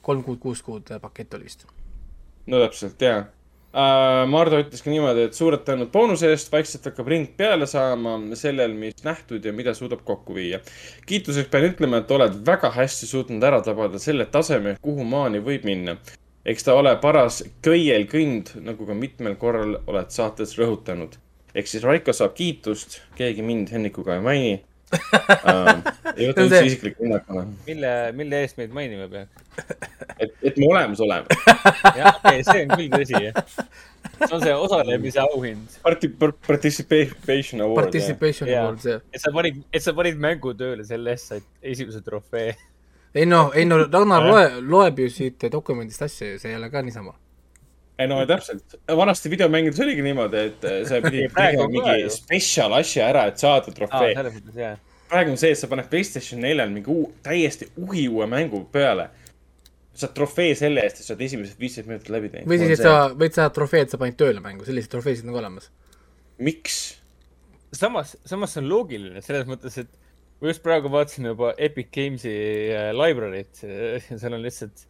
kolm 0.00 0.24
kuud, 0.24 0.40
kuus 0.40 0.62
kuud 0.64 0.88
pakett 1.00 1.34
oli 1.36 1.50
vist. 1.50 1.66
no 2.46 2.64
täpselt, 2.64 3.02
jaa 3.02 3.26
Äh, 3.72 4.26
Mardu 4.28 4.58
ütles 4.60 4.82
ka 4.84 4.90
niimoodi, 4.92 5.22
et 5.30 5.36
suured 5.36 5.62
tänud 5.64 5.88
boonuse 5.94 6.28
eest, 6.28 6.50
vaikselt 6.52 6.84
hakkab 6.90 7.06
ring 7.08 7.30
peale 7.38 7.64
saama 7.68 8.18
sellel, 8.36 8.74
mis 8.76 9.00
nähtud 9.06 9.46
ja 9.48 9.54
mida 9.56 9.72
suudab 9.72 10.02
kokku 10.04 10.36
viia. 10.36 10.60
kiituseks 11.08 11.48
pean 11.48 11.64
ütlema, 11.70 12.02
et 12.02 12.12
oled 12.12 12.36
väga 12.44 12.68
hästi 12.74 13.08
suutnud 13.08 13.46
ära 13.48 13.62
tabada 13.64 14.00
selle 14.02 14.26
taseme, 14.34 14.76
kuhu 14.84 15.06
maani 15.08 15.40
võib 15.40 15.64
minna. 15.64 15.96
eks 16.44 16.68
ta 16.68 16.74
ole 16.76 16.92
paras 17.00 17.40
köielkõnd, 17.64 18.58
nagu 18.60 18.86
ka 18.86 18.98
mitmel 18.98 19.38
korral 19.40 19.78
oled 19.86 20.12
saates 20.12 20.52
rõhutanud. 20.60 21.16
ehk 21.54 21.66
siis 21.66 21.88
Raiko 21.88 22.12
saab 22.12 22.36
kiitust, 22.36 23.00
keegi 23.16 23.40
mind 23.40 23.72
Hennikuga 23.72 24.18
ei 24.18 24.26
maini 24.28 24.52
uh, 24.60 24.71
ei 24.92 26.28
võta 26.28 26.44
üldse 26.44 26.60
isikliku 26.68 27.06
hinnakuna. 27.06 27.44
mille, 27.66 27.92
mille 28.16 28.42
eest 28.44 28.58
meid 28.60 28.74
mainima 28.76 29.08
peaks? 29.12 29.30
et, 30.18 30.34
et 30.42 30.58
me 30.60 30.68
olemas 30.68 31.00
oleme. 31.04 31.38
jah, 32.00 32.18
see 32.22 32.64
on 32.64 32.74
küll 32.74 32.90
tõsi, 32.92 33.22
jah. 33.28 33.38
see 34.18 34.28
on 34.28 34.44
see 34.44 34.56
osalemise 34.66 35.22
auhind. 35.22 35.78
Participation 35.84 37.64
award. 37.64 37.86
Participation 37.86 38.50
yeah. 38.50 38.66
award, 38.66 38.84
jah. 38.84 39.00
et 39.12 39.24
sa 39.24 39.32
panid, 39.34 39.62
et 39.72 39.84
sa 39.84 39.96
panid 39.96 40.20
mängu 40.20 40.54
tööle, 40.58 40.86
selle 40.88 41.16
eest 41.16 41.32
said 41.32 41.48
esimese 41.74 42.04
trofee. 42.04 42.54
ei 43.14 43.28
no, 43.28 43.46
ei 43.56 43.68
no 43.68 43.82
Ragnar 43.84 44.28
loe, 44.28 44.46
loeb 44.60 45.04
ju 45.04 45.10
siit 45.12 45.50
dokumendist 45.52 46.04
asju 46.08 46.34
ja 46.34 46.40
see 46.42 46.54
ei 46.54 46.60
ole 46.60 46.72
ka 46.72 46.84
niisama 46.84 47.16
ei 48.00 48.08
no 48.08 48.20
täpselt, 48.26 48.76
vanasti 48.96 49.30
videomängides 49.32 49.80
oligi 49.84 50.04
niimoodi, 50.04 50.44
et 50.50 50.64
äh, 50.68 50.78
sa 50.88 51.00
pidid 51.04 51.32
tegema 51.36 51.68
mingi 51.70 52.12
spetsial 52.12 52.72
asja 52.78 53.08
ära, 53.12 53.26
et 53.30 53.42
saada 53.42 53.74
trofee 53.74 54.14
ah,. 54.16 54.78
praegu 55.10 55.34
on 55.34 55.40
see, 55.40 55.52
et 55.52 55.60
sa 55.60 55.68
paned 55.70 55.90
Playstation 55.92 56.40
neljal 56.42 56.72
mingi 56.72 56.92
uu, 56.92 57.10
täiesti 57.24 57.68
uhiuue 57.76 58.28
mängu 58.30 58.64
peale. 58.72 59.10
saad 59.92 60.14
trofee 60.16 60.54
selle 60.56 60.80
eest, 60.80 61.02
et 61.02 61.04
sa 61.04 61.12
oled 61.12 61.26
esimesed 61.26 61.58
viisteist 61.60 61.88
minutit 61.88 62.08
läbi 62.14 62.30
teinud. 62.32 62.48
või 62.48 62.58
siis, 62.62 62.78
et 62.78 62.86
sa 62.86 63.10
võid 63.12 63.36
saada 63.36 63.52
trofee, 63.52 63.84
et 63.84 63.92
sa 63.92 64.00
panid 64.00 64.16
tööle 64.20 64.40
mängu, 64.40 64.64
selliseid 64.64 64.94
trofeesid 64.94 65.28
on 65.28 65.36
ka 65.36 65.42
olemas. 65.44 65.68
miks? 66.40 66.78
samas, 67.76 68.16
samas 68.28 68.54
see 68.54 68.62
on 68.62 68.70
loogiline 68.70 69.20
selles 69.24 69.44
mõttes, 69.48 69.76
et 69.84 69.92
ma 70.40 70.48
just 70.48 70.64
praegu 70.64 70.90
vaatasin 70.92 71.28
juba 71.28 71.52
Epic 71.60 71.92
Games'i 71.92 72.32
äh, 72.72 72.88
library't, 72.96 73.60
seal 74.20 74.32
on 74.32 74.42
lihtsalt 74.44 74.86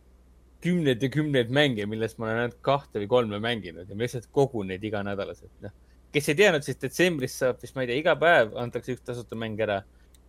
kümneid 0.63 1.03
ja 1.03 1.11
kümneid 1.13 1.51
mänge, 1.55 1.87
millest 1.91 2.19
ma 2.19 2.29
olen 2.29 2.45
ainult 2.45 2.61
kahte 2.65 3.03
või 3.03 3.09
kolme 3.11 3.41
mänginud 3.43 3.89
ja 3.89 3.97
ma 3.97 4.07
lihtsalt 4.07 4.29
kogun 4.35 4.71
neid 4.73 4.85
iganädalaselt, 4.87 5.53
noh. 5.65 5.75
kes 6.15 6.31
ei 6.31 6.39
teadnud, 6.39 6.65
siis 6.67 6.79
detsembris 6.81 7.39
saab 7.43 7.63
vist, 7.63 7.75
ma 7.77 7.85
ei 7.85 7.91
tea, 7.91 7.99
iga 8.03 8.15
päev 8.21 8.55
antakse 8.61 8.95
üks 8.95 9.05
tasuta 9.07 9.39
mäng 9.39 9.61
ära. 9.63 9.83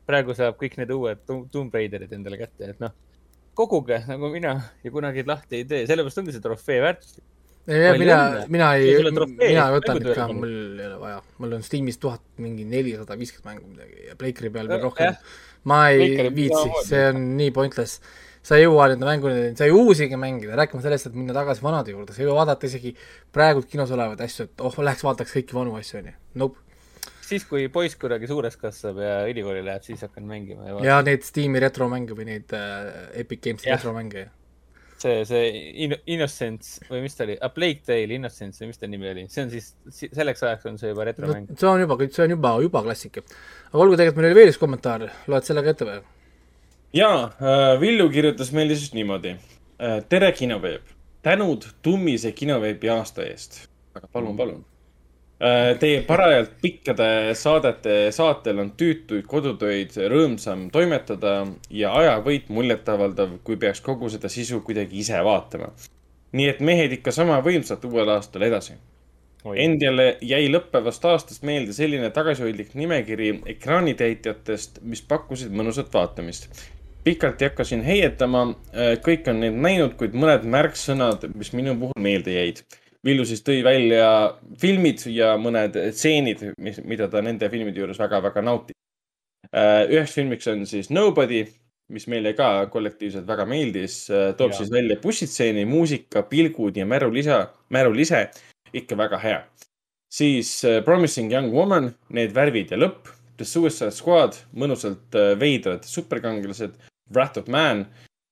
praegu 0.08 0.36
saab 0.36 0.58
kõik 0.60 0.74
need 0.80 0.90
uued 0.92 1.22
Tomb 1.28 1.76
Raiderid 1.76 2.12
endale 2.12 2.40
kätte, 2.42 2.74
et 2.74 2.82
noh, 2.84 2.92
koguge 3.56 4.02
nagu 4.08 4.32
mina 4.34 4.56
ja 4.84 4.92
kunagi 4.92 5.24
lahti 5.28 5.62
ei 5.62 5.70
tee, 5.70 5.86
sellepärast 5.88 6.20
ongi 6.24 6.36
see 6.36 6.44
trofee 6.44 6.82
väärtuslik. 6.84 7.24
mina, 7.70 8.18
mina 8.52 8.74
ei, 8.76 8.98
mina 9.00 9.70
ei 9.70 9.78
võta 9.78 9.96
neid 9.96 10.12
ka, 10.18 10.28
mul 10.34 10.52
ei 10.82 10.90
ole 10.90 11.00
vaja, 11.00 11.22
mul 11.40 11.58
on 11.60 11.64
Steamis 11.64 12.02
tuhat 12.02 12.26
mingi 12.44 12.66
nelisada 12.68 13.16
viiskümmend 13.20 13.62
mängu 13.62 13.72
midagi 13.72 14.10
ja 14.10 14.18
Playcari 14.20 14.52
peal 14.52 14.72
veel 14.72 14.84
rohkem. 14.84 15.16
ma 15.70 15.86
ei 15.94 16.28
viitsi, 16.36 16.86
see 16.90 17.08
on 17.14 17.26
nii 17.38 17.54
pointless 17.56 18.02
sa 18.44 18.60
ei 18.60 18.66
jõua 18.66 18.90
nende 18.92 19.08
mängudeni, 19.08 19.54
sa 19.58 19.68
ei 19.68 19.74
uusigi 19.76 20.20
mängida, 20.20 20.58
rääkima 20.60 20.84
sellest, 20.84 21.08
et 21.10 21.16
minna 21.16 21.36
tagasi 21.36 21.64
vanade 21.64 21.96
juurde, 21.96 22.16
sa 22.16 22.22
ei 22.22 22.28
jõua 22.28 22.42
vaadata 22.42 22.68
isegi 22.68 22.92
praegu 23.36 23.64
kinos 23.70 23.94
olevaid 23.96 24.22
asju, 24.26 24.50
et 24.50 24.64
oh, 24.68 24.78
läheks 24.84 25.06
vaataks 25.08 25.34
kõiki 25.38 25.56
vanu 25.56 25.78
asju, 25.80 26.02
onju. 26.02 26.16
Nope. 26.44 26.60
siis, 27.24 27.46
kui 27.48 27.70
poiss 27.72 27.96
kuidagi 28.00 28.28
suureks 28.28 28.60
kasvab 28.60 29.00
ja 29.02 29.18
ülikooli 29.32 29.64
läheb, 29.66 29.84
siis 29.88 30.04
hakkan 30.04 30.28
mängima. 30.28 30.68
ja, 30.68 30.80
ja 30.92 31.02
neid 31.08 31.24
Steam'i 31.24 31.62
retromänge 31.64 32.18
või 32.18 32.28
neid 32.34 32.56
äh, 32.58 32.90
Epic 33.24 33.46
Games'i 33.46 33.72
retromänge. 33.72 34.26
see, 35.00 35.24
see 35.28 35.48
In 35.86 35.96
Innocence 36.06 36.84
või 36.92 37.06
mis 37.06 37.16
ta 37.16 37.24
oli, 37.24 37.38
A 37.40 37.50
Plague 37.52 37.88
Tale 37.88 38.16
Innocence 38.16 38.60
või 38.60 38.74
mis 38.74 38.82
ta 38.82 38.92
nimi 38.92 39.08
oli, 39.08 39.24
see 39.32 39.46
on 39.48 39.54
siis, 39.56 39.72
selleks 40.04 40.44
ajaks 40.44 40.68
on 40.68 40.82
see 40.82 40.92
juba 40.92 41.08
retromäng 41.08 41.48
no,. 41.48 41.56
see 41.56 41.70
on 41.72 41.86
juba, 41.86 41.98
see 42.10 42.28
on 42.28 42.36
juba, 42.36 42.58
juba 42.68 42.84
klassika. 42.90 43.24
aga 43.72 43.86
olgu, 43.88 43.96
tegelikult 43.96 44.20
meil 44.20 44.34
oli 44.34 44.42
veel 44.42 44.52
üks 44.52 44.60
kommentaar, 44.60 45.08
loed 45.32 45.48
selle 45.48 45.64
ka 45.64 45.76
ette 45.78 45.88
või? 45.88 46.04
Jaa 46.94 47.24
äh,, 47.24 47.80
Villu 47.80 48.10
kirjutas 48.10 48.52
meile 48.52 48.76
siis 48.76 48.94
niimoodi 48.94 49.30
äh,. 49.30 50.04
tere, 50.10 50.32
kinoveeb. 50.32 50.82
tänud 51.22 51.66
tummise 51.82 52.32
kinoveebi 52.32 52.90
aasta 52.90 53.24
eest. 53.26 53.68
aga 53.96 54.08
palun, 54.08 54.38
palun 54.38 54.66
äh,. 55.44 55.80
Teie 55.80 56.02
parajalt 56.02 56.52
pikkade 56.62 57.34
saadete 57.34 58.12
saatel 58.12 58.62
on 58.62 58.72
tüütuid 58.78 59.26
kodutöid 59.28 59.98
rõõmsam 60.14 60.68
toimetada 60.72 61.34
ja 61.70 61.96
ajavõit 61.98 62.54
muljetavaldav, 62.54 63.40
kui 63.44 63.58
peaks 63.58 63.82
kogu 63.82 64.10
seda 64.14 64.30
sisu 64.30 64.62
kuidagi 64.62 65.00
ise 65.00 65.24
vaatama. 65.26 65.74
nii 66.32 66.48
et 66.50 66.60
mehed 66.60 66.94
ikka 67.00 67.12
sama 67.12 67.42
võimsalt 67.42 67.86
uuel 67.90 68.10
aastal 68.10 68.42
edasi. 68.42 68.78
Endile 69.44 70.18
jäi 70.22 70.46
lõppevast 70.48 71.04
aastast 71.06 71.44
meelde 71.44 71.74
selline 71.74 72.10
tagasihoidlik 72.10 72.78
nimekiri 72.80 73.42
ekraanitäitjatest, 73.56 74.80
mis 74.82 75.02
pakkusid 75.02 75.52
mõnusat 75.52 75.92
vaatamist 75.94 76.48
pikalt 77.04 77.42
ei 77.42 77.50
hakka 77.50 77.66
siin 77.68 77.84
heietama, 77.86 78.46
äh, 78.74 78.94
kõik 79.04 79.28
on 79.32 79.42
neid 79.44 79.58
näinud, 79.66 79.98
kuid 80.00 80.16
mõned 80.18 80.46
märksõnad, 80.50 81.28
mis 81.38 81.52
minu 81.56 81.76
puhul 81.80 82.04
meelde 82.04 82.36
jäid. 82.36 82.64
Villu 83.04 83.26
siis 83.28 83.44
tõi 83.44 83.60
välja 83.66 84.08
filmid 84.60 85.04
ja 85.12 85.34
mõned 85.40 85.76
stseenid, 85.92 86.46
mis, 86.58 86.80
mida 86.88 87.10
ta 87.12 87.22
nende 87.24 87.50
filmide 87.52 87.82
juures 87.82 88.00
väga-väga 88.00 88.44
nautib. 88.46 88.78
Äh, 89.52 89.84
üheks 89.92 90.16
filmiks 90.16 90.48
on 90.48 90.64
siis 90.70 90.88
Nobody, 90.90 91.44
mis 91.94 92.08
meile 92.08 92.32
ka 92.38 92.70
kollektiivselt 92.72 93.28
väga 93.28 93.46
meeldis, 93.50 94.06
äh, 94.10 94.32
toob 94.40 94.56
ja. 94.56 94.62
siis 94.62 94.72
välja 94.72 94.98
bussitseeni, 95.04 95.66
muusika, 95.68 96.24
pilgud 96.30 96.80
ja 96.80 96.88
märul 96.88 97.20
ise, 97.20 97.42
märul 97.76 98.00
ise 98.00 98.30
ikka 98.74 98.98
väga 98.98 99.20
hea. 99.22 99.42
siis 100.14 100.62
Promising 100.86 101.32
Young 101.34 101.52
Woman, 101.52 101.88
need 102.14 102.34
värvid 102.36 102.72
ja 102.72 102.78
lõpp 102.78 103.10
The 103.38 103.46
Suicide 103.50 103.92
Squad, 103.92 104.38
mõnusalt 104.54 105.16
veidrad 105.42 105.88
superkangelased, 105.90 106.76
Wrath 107.14 107.38
of 107.38 107.48
Man 107.48 107.86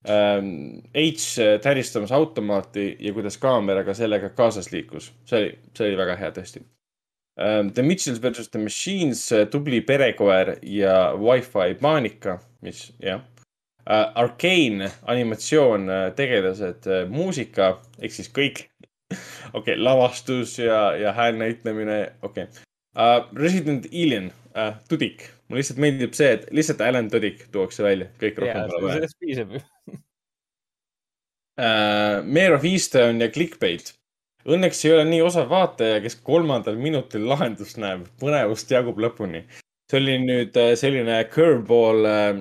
ähm,, 0.10 0.82
H 0.96 1.40
äh, 1.40 1.60
täristamas 1.62 2.12
automaati 2.12 2.98
ja 3.00 3.14
kuidas 3.14 3.38
kaameraga 3.38 3.94
sellega 3.94 4.30
kaasas 4.30 4.72
liikus. 4.72 5.14
see 5.26 5.40
oli, 5.40 5.58
see 5.78 5.88
oli 5.88 5.98
väga 5.98 6.16
hea 6.16 6.32
tõesti 6.32 6.64
ähm,. 7.40 7.74
The 7.74 7.84
Mitchells 7.84 8.22
versus 8.22 8.50
The 8.50 8.60
Machines, 8.60 9.30
tubli 9.52 9.82
perekoer 9.82 10.56
ja 10.62 11.14
Wi-Fi 11.14 11.76
paanika, 11.82 12.40
mis 12.62 12.94
jah 13.00 13.22
äh,. 13.86 14.12
Arcane 14.16 14.92
animatsioon, 15.04 15.90
tegelased, 16.16 16.90
muusika 17.10 17.76
ehk 18.00 18.14
siis 18.14 18.30
kõik. 18.30 18.68
okei 19.12 19.74
okay,, 19.74 19.78
lavastus 19.78 20.60
ja, 20.60 20.96
ja 20.96 21.12
hääl 21.14 21.38
näitlemine, 21.38 22.14
okei 22.22 22.44
okay. 22.44 22.64
uh,. 22.96 23.28
Resident 23.36 23.86
Alien 23.92 24.32
uh,, 24.56 24.74
Tudik, 24.90 25.30
mulle 25.52 25.62
lihtsalt 25.62 25.82
meeldib 25.84 26.14
see, 26.16 26.30
et 26.38 26.46
lihtsalt 26.56 26.82
Alan 26.86 27.10
Tudik 27.12 27.44
tuuakse 27.52 27.84
välja, 27.84 28.08
kõik 28.22 28.40
rohkem, 28.40 28.70
pole 28.72 28.86
vaja. 28.86 29.00
sellest 29.00 29.18
piisab 29.20 29.56
ju. 29.56 29.64
uh, 31.60 32.22
Mayor 32.24 32.56
of 32.56 32.68
Easton 32.68 33.20
ja 33.22 33.28
Clickbait. 33.34 33.92
Õnneks 34.48 34.80
ei 34.88 34.94
ole 34.96 35.04
nii 35.06 35.20
osav 35.22 35.52
vaataja, 35.52 36.00
kes 36.02 36.16
kolmandal 36.26 36.80
minutil 36.82 37.28
lahendust 37.30 37.78
näeb, 37.82 38.08
põnevust 38.22 38.72
jagub 38.74 38.98
lõpuni. 39.04 39.44
see 39.92 40.00
oli 40.00 40.16
nüüd 40.24 40.56
äh, 40.58 40.72
selline 40.80 41.18
curveball 41.34 42.08
äh, 42.08 42.40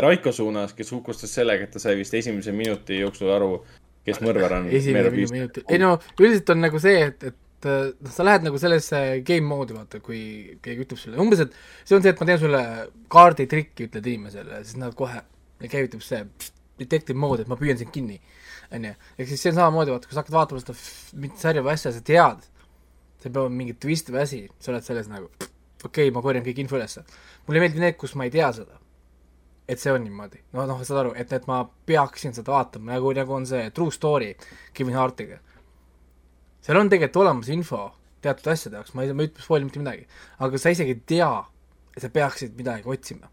Raiko 0.00 0.32
suunas, 0.32 0.72
kes 0.72 0.92
hukustas 0.94 1.34
sellega, 1.34 1.66
et 1.66 1.74
ta 1.74 1.82
sai 1.82 1.96
vist 1.98 2.14
esimese 2.14 2.54
minuti 2.54 3.00
jooksul 3.02 3.32
aru, 3.34 3.50
kes 4.06 4.22
mõrvar 4.22 4.60
on. 4.60 4.70
esimene 4.70 5.10
minu 5.10 5.32
minut, 5.34 5.58
ei 5.66 5.82
no 5.82 5.96
üldiselt 6.20 6.54
on 6.54 6.62
nagu 6.64 6.80
see, 6.80 7.02
et, 7.10 7.26
et 7.26 7.34
äh, 7.34 7.45
noh, 7.64 8.12
sa 8.12 8.26
lähed 8.26 8.44
nagu 8.44 8.58
sellesse 8.60 9.00
game 9.26 9.46
mode'i, 9.48 9.76
vaata, 9.76 10.00
kui 10.04 10.20
keegi 10.62 10.84
ütleb 10.84 11.00
sulle, 11.00 11.20
umbes, 11.22 11.42
et 11.46 11.56
see 11.84 11.96
on 11.96 12.04
see, 12.04 12.12
et 12.12 12.20
ma 12.20 12.28
teen 12.28 12.42
sulle 12.42 12.62
kaarditrikki, 13.12 13.88
ütled 13.88 14.10
inimesele, 14.12 14.60
siis 14.66 14.78
nad 14.80 14.96
kohe 14.98 15.22
käivitub 15.64 16.04
see 16.04 16.22
detective 16.80 17.16
mode, 17.18 17.46
et 17.46 17.50
ma 17.50 17.58
püüan 17.58 17.78
sind 17.80 17.92
kinni, 17.94 18.18
onju. 18.76 18.92
ehk 19.16 19.32
siis 19.32 19.46
see 19.46 19.54
on 19.54 19.60
samamoodi, 19.60 19.94
vaata, 19.94 20.10
kui 20.10 20.16
sa 20.16 20.22
hakkad 20.22 20.36
vaatama 20.36 20.62
seda 20.62 20.76
mingit 21.22 21.42
sarja 21.42 21.64
või 21.64 21.74
asja, 21.74 21.94
sa 21.96 22.04
tead, 22.04 22.48
see 23.22 23.30
peab 23.30 23.46
olema 23.46 23.62
mingi 23.62 23.78
twist 23.80 24.12
või 24.12 24.24
asi, 24.26 24.42
sa 24.60 24.74
oled 24.74 24.84
selles 24.84 25.08
nagu 25.12 25.30
okei 25.30 26.08
okay,, 26.08 26.12
ma 26.12 26.24
korjan 26.24 26.44
kõik 26.44 26.60
info 26.60 26.76
ülesse. 26.76 27.06
mulle 27.46 27.62
ei 27.62 27.66
meeldi 27.68 27.80
need, 27.80 27.96
kus 28.00 28.16
ma 28.18 28.28
ei 28.28 28.34
tea 28.34 28.50
seda 28.52 28.76
et 29.68 29.82
see 29.82 29.92
on 29.92 30.04
niimoodi, 30.04 30.40
no 30.54 30.64
noh, 30.68 30.82
saad 30.86 31.00
aru, 31.02 31.12
et, 31.18 31.32
et 31.34 31.46
ma 31.50 31.60
peaksin 31.88 32.34
seda 32.36 32.54
vaatama, 32.54 32.92
nagu, 32.94 33.10
nagu 33.16 33.34
on 33.34 33.46
see 33.48 33.70
True 33.74 33.94
Story 33.94 34.30
Kevin 34.74 34.98
Hartiga. 34.98 35.40
Seal 36.66 36.80
on 36.80 36.90
tegelikult 36.90 37.22
olemas 37.22 37.50
info 37.54 37.84
teatud 38.24 38.50
asjade 38.52 38.80
jaoks, 38.80 38.94
ma 38.96 39.04
ei, 39.04 39.12
ma 39.14 39.24
ei 39.24 39.30
ütle 39.30 39.44
spoil'i 39.44 39.68
mitte 39.68 39.82
midagi, 39.82 40.06
aga 40.42 40.60
sa 40.60 40.72
isegi 40.74 40.96
ei 40.96 41.02
tea, 41.14 41.30
et 41.94 42.02
sa 42.04 42.10
peaksid 42.12 42.56
midagi 42.58 42.90
otsima. 42.90 43.30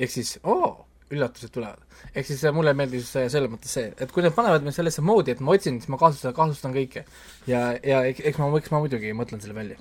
ehk 0.00 0.12
siis, 0.12 0.36
oo, 0.48 0.86
üllatused 1.10 1.52
tulevad. 1.52 1.82
ehk 2.14 2.26
siis 2.26 2.44
äh, 2.44 2.54
mulle 2.54 2.74
meeldis 2.78 3.10
selles 3.12 3.50
mõttes 3.50 3.74
see, 3.78 3.90
et 3.98 4.12
kui 4.14 4.22
nad 4.24 4.36
panevad 4.36 4.66
mind 4.66 4.76
sellesse 4.76 5.02
moodi, 5.04 5.34
et 5.34 5.42
ma 5.44 5.56
otsin, 5.56 5.80
siis 5.80 5.90
ma 5.90 5.98
kahtlustan, 6.00 6.36
kahtlustan 6.36 6.76
kõike. 6.76 7.06
ja, 7.50 7.72
ja 7.82 8.04
eks 8.06 8.38
ma, 8.38 8.52
eks 8.60 8.70
ma 8.74 8.84
muidugi 8.84 9.16
mõtlen 9.16 9.42
selle 9.42 9.58
välja. 9.58 9.80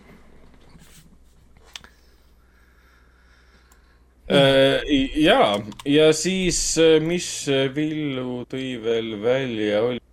Äh, 4.29 4.85
ja, 5.17 5.55
ja 5.89 6.11
siis, 6.13 6.59
mis 7.01 7.29
Villu 7.73 8.43
tõi 8.49 8.75
veel 8.83 9.15
välja, 9.23 9.81
oli 9.87 10.08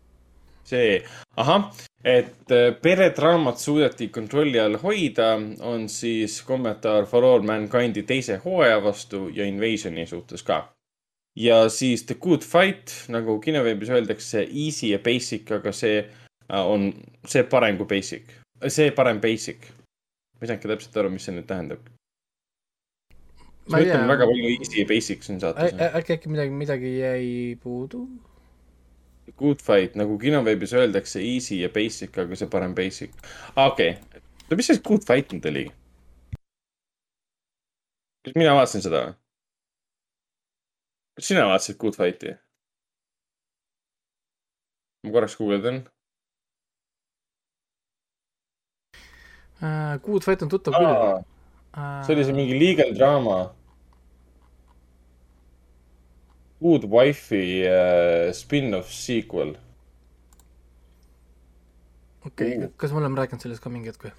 see, 0.67 1.01
ahah, 1.37 1.69
et 2.05 2.53
äh, 2.55 2.71
peredraamat 2.83 3.61
suudeti 3.63 4.09
kontrolli 4.15 4.61
all 4.61 4.79
hoida, 4.83 5.35
on 5.61 5.89
siis 5.89 6.41
kommentaar 6.47 7.07
For 7.07 7.25
All 7.25 7.47
Mankindi 7.47 8.03
teise 8.07 8.41
hooaja 8.45 8.81
vastu 8.85 9.29
ja 9.35 9.47
Invasioni 9.47 10.07
suhtes 10.07 10.43
ka. 10.43 10.65
ja 11.37 11.69
siis 11.69 12.07
The 12.07 12.15
Good 12.15 12.43
Fight, 12.43 12.93
nagu 13.13 13.41
kinoveebis 13.41 13.91
öeldakse, 13.91 14.47
easy 14.47 14.95
ja 14.95 14.99
basic, 14.99 15.51
aga 15.53 15.73
see 15.73 15.99
äh, 16.01 16.63
on 16.67 16.93
see 17.27 17.43
parem 17.43 17.77
kui 17.77 17.87
basic, 17.87 18.33
see 18.69 18.91
parem 18.91 19.21
basic. 19.21 19.69
ma 20.37 20.45
ei 20.45 20.49
saanudki 20.49 20.69
täpselt 20.69 20.97
aru, 21.01 21.11
mis 21.11 21.25
see 21.25 21.37
nüüd 21.37 21.47
tähendab 21.49 21.85
Ma 23.67 23.81
tea. 23.83 23.99
väga 24.07 24.27
palju 24.31 24.51
easy 24.55 24.79
ja 24.79 24.87
basic 24.87 25.25
siin 25.27 25.41
saates. 25.43 25.75
äkki, 25.75 26.15
äkki 26.15 26.31
midagi, 26.31 26.51
midagi 26.55 26.93
jäi 26.99 27.57
puudu? 27.63 28.07
Good 29.35 29.61
fight, 29.67 29.97
nagu 29.99 30.19
kinoveebis 30.23 30.73
öeldakse 30.79 31.21
easy 31.21 31.59
ja 31.65 31.69
basic, 31.73 32.15
aga 32.23 32.39
see 32.39 32.49
parem 32.49 32.75
basic. 32.75 33.13
okei 33.57 33.91
okay., 33.97 34.23
no 34.51 34.57
mis 34.57 34.71
see 34.71 34.83
good 34.87 35.05
fight 35.09 35.35
nüüd 35.35 35.51
oli? 35.51 35.67
kas 38.27 38.39
mina 38.39 38.55
vaatasin 38.59 38.83
seda 38.87 39.03
kas 41.19 41.31
sina 41.31 41.47
vaatasid 41.51 41.79
good 41.83 41.99
fight'i? 41.99 42.37
ma 45.07 45.13
korraks 45.15 45.37
guugeldan. 45.39 45.85
Good 50.03 50.25
Fight 50.27 50.43
on 50.43 50.51
tuttav 50.53 50.75
küll. 50.75 51.23
see 52.05 52.15
oli 52.15 52.25
see 52.25 52.37
mingi 52.37 52.59
legal 52.61 52.93
draama. 52.99 53.39
Good 56.61 56.87
Wife'i 56.89 57.67
uh, 57.69 58.33
spin-off 58.33 58.93
sequel. 58.93 59.57
okei 62.27 62.57
okay., 62.57 62.71
kas 62.77 62.93
me 62.93 63.03
oleme 63.03 63.21
rääkinud 63.21 63.45
sellest 63.45 63.63
ka 63.63 63.71
mingi 63.71 63.93
hetk 63.93 64.09
või? 64.09 64.15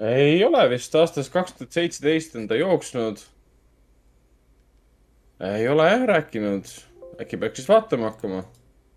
ei 0.00 0.44
ole 0.44 0.62
vist, 0.70 0.94
aastast 0.96 1.32
kaks 1.32 1.52
tuhat 1.56 1.76
seitseteist 1.76 2.36
on 2.36 2.46
ta 2.48 2.56
jooksnud. 2.56 3.20
ei 5.50 5.68
ole 5.68 5.90
jah 5.90 6.06
rääkinud, 6.14 6.70
äkki 7.20 7.36
peaks 7.36 7.60
siis 7.60 7.68
vaatama 7.68 8.10
hakkama. 8.10 8.44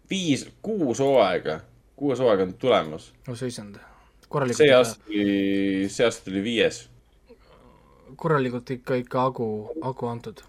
viis, 0.09 0.47
kuus 0.61 0.99
hooaega, 0.99 1.59
kuus 1.95 2.19
hooaega 2.19 2.43
on 2.43 2.53
tulemas. 2.53 3.11
oh 3.27 3.35
sa 3.35 3.45
issand, 3.45 3.81
korralikult 4.29 4.63
see 4.63 4.73
aasta 4.75 5.03
tuli, 5.03 5.89
see 5.89 6.05
aasta 6.05 6.29
tuli 6.29 6.43
viies. 6.43 6.89
korralikult 8.15 8.69
ikka, 8.69 8.95
ikka 8.95 9.27
hagu, 9.27 9.49
hagu 9.81 10.07
antud. 10.07 10.45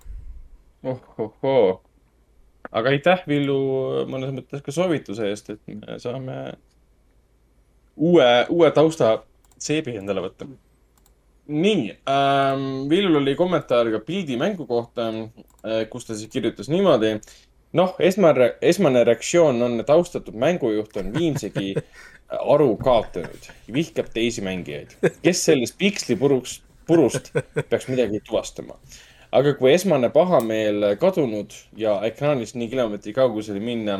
ohohoo. 0.84 1.80
aga 2.72 2.90
aitäh, 2.90 3.22
Villu, 3.28 3.58
mõnes 4.10 4.32
mõttes 4.34 4.62
ka 4.64 4.74
soovituse 4.74 5.28
eest, 5.30 5.50
et 5.54 5.60
me 5.70 5.98
saame 6.02 6.38
uue, 7.96 8.28
uue 8.50 8.70
tausta 8.74 9.16
seebi 9.60 9.96
endale 10.00 10.24
võtta. 10.24 10.48
nii 11.46 11.88
ähm,, 12.08 12.88
Villul 12.88 13.20
oli 13.20 13.34
kommentaar 13.36 13.90
ka 13.92 14.00
pildimängu 14.06 14.66
kohta 14.66 15.10
äh,, 15.12 15.84
kus 15.90 16.08
ta 16.08 16.16
siis 16.16 16.32
kirjutas 16.32 16.70
niimoodi. 16.72 17.18
noh, 17.72 17.94
esmane, 17.98 18.54
esmane 18.62 19.04
reaktsioon 19.04 19.62
on, 19.62 19.80
et 19.80 19.90
austatud 19.90 20.34
mängujuht 20.34 20.96
on 20.96 21.12
viimsegi 21.14 21.74
aru 22.54 22.76
kaotanud, 22.76 23.50
vihkab 23.72 24.08
teisi 24.14 24.42
mängijaid, 24.42 24.94
kes 25.22 25.44
sellest 25.44 25.76
pikslipurust, 25.78 26.62
purust 26.86 27.30
peaks 27.68 27.90
midagi 27.92 28.20
tuvastama 28.24 28.78
aga 29.34 29.54
kui 29.58 29.72
esmane 29.74 30.10
pahameel 30.14 30.92
kadunud 31.00 31.54
ja 31.78 31.96
ekraanist 32.06 32.54
nii 32.58 32.68
kilomeetri 32.70 33.14
kaugusele 33.16 33.62
minna, 33.62 33.98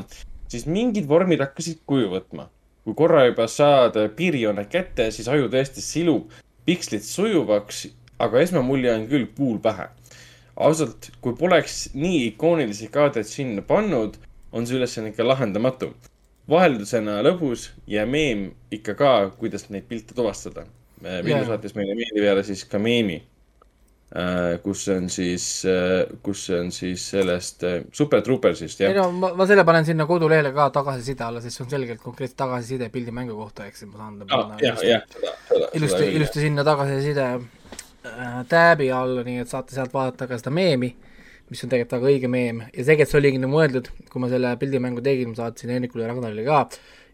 siis 0.50 0.66
mingid 0.70 1.08
vormid 1.10 1.42
hakkasid 1.42 1.82
kuju 1.90 2.12
võtma. 2.12 2.50
kui 2.84 2.92
korra 2.92 3.22
juba 3.24 3.46
saad 3.48 3.94
piirjoone 4.16 4.66
kätte, 4.68 5.06
siis 5.10 5.28
aju 5.32 5.46
tõesti 5.48 5.80
silub 5.80 6.28
pikslid 6.68 7.00
sujuvaks, 7.00 7.86
aga 8.20 8.42
esmamulje 8.44 8.92
on 8.92 9.06
küll 9.08 9.26
kuul 9.36 9.58
pähe. 9.58 9.88
ausalt, 10.54 11.10
kui 11.20 11.34
poleks 11.34 11.88
nii 11.94 12.26
ikoonilisi 12.28 12.90
kaadreid 12.92 13.26
sinna 13.26 13.62
pannud, 13.62 14.20
on 14.52 14.66
see 14.66 14.78
ülesanne 14.78 15.10
ikka 15.10 15.26
lahendamatu. 15.26 15.94
vaheldusena 16.48 17.22
lõbus 17.24 17.70
ja 17.86 18.06
meem 18.06 18.52
ikka 18.70 18.94
ka, 18.94 19.12
kuidas 19.38 19.70
neid 19.70 19.88
pilte 19.88 20.14
tuvastada. 20.14 20.66
Jaa. 21.02 21.44
saatis 21.44 21.74
meile 21.74 21.94
meili 21.94 22.20
peale 22.20 22.44
siis 22.44 22.64
ka 22.64 22.78
meemi 22.78 23.22
Äh, 23.22 23.33
kus 24.62 24.84
on 24.94 25.08
siis, 25.10 25.44
kus 26.22 26.44
on 26.54 26.68
siis 26.70 27.02
sellest 27.10 27.64
äh, 27.66 27.80
Super 27.92 28.22
Troopersist 28.22 28.80
ei 28.80 28.92
jah. 28.92 29.00
no 29.00 29.08
ma, 29.10 29.32
ma 29.34 29.46
selle 29.50 29.64
panen 29.66 29.86
sinna 29.88 30.06
kodulehele 30.06 30.52
ka 30.54 30.68
tagasiside 30.76 31.24
alla, 31.26 31.42
sest 31.42 31.58
see 31.58 31.64
on 31.64 31.72
selgelt 31.72 32.02
konkreetselt 32.02 32.38
tagasiside 32.38 32.92
pildimängu 32.94 33.34
kohta, 33.34 33.66
eks 33.66 33.82
ma 33.88 33.98
saan 34.04 34.20
ta 34.20 34.28
panna 34.30 34.60
jah, 34.62 34.78
jah, 34.86 35.02
seda, 35.10 35.34
seda. 35.48 35.72
ilusti, 35.80 36.06
ilusti 36.20 36.44
sinna 36.46 36.66
tagasiside 36.68 37.26
äh, 37.34 38.38
tääbi 38.52 38.92
alla, 38.94 39.26
nii 39.26 39.42
et 39.42 39.50
saate 39.50 39.74
sealt 39.74 39.94
vaadata 39.96 40.30
ka 40.30 40.38
seda 40.38 40.54
meemi, 40.54 40.94
mis 41.50 41.66
on 41.66 41.74
tegelikult 41.74 41.98
väga 41.98 42.12
õige 42.14 42.30
meem 42.30 42.64
ja 42.68 42.80
tegelikult 42.84 43.16
see 43.16 43.22
oligi 43.24 43.42
nagu 43.42 43.56
mõeldud, 43.58 43.94
kui 44.14 44.22
ma 44.22 44.30
selle 44.30 44.54
pildimängu 44.62 45.02
tegin, 45.10 45.34
ma 45.34 45.42
saatsin 45.42 45.74
Henrikule 45.74 46.06
ja 46.06 46.14
Ragnarile 46.14 46.46
ka 46.46 46.64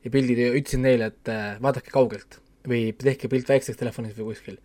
ja 0.04 0.12
pildid, 0.12 0.46
ütlesin 0.52 0.84
neile, 0.84 1.14
et 1.14 1.32
äh, 1.32 1.54
vaadake 1.64 1.96
kaugelt 1.96 2.42
või 2.68 2.90
tehke 2.92 3.32
pilt 3.32 3.48
väikseks 3.48 3.80
telefonis 3.80 4.18
või 4.18 4.34
kuskil. 4.34 4.60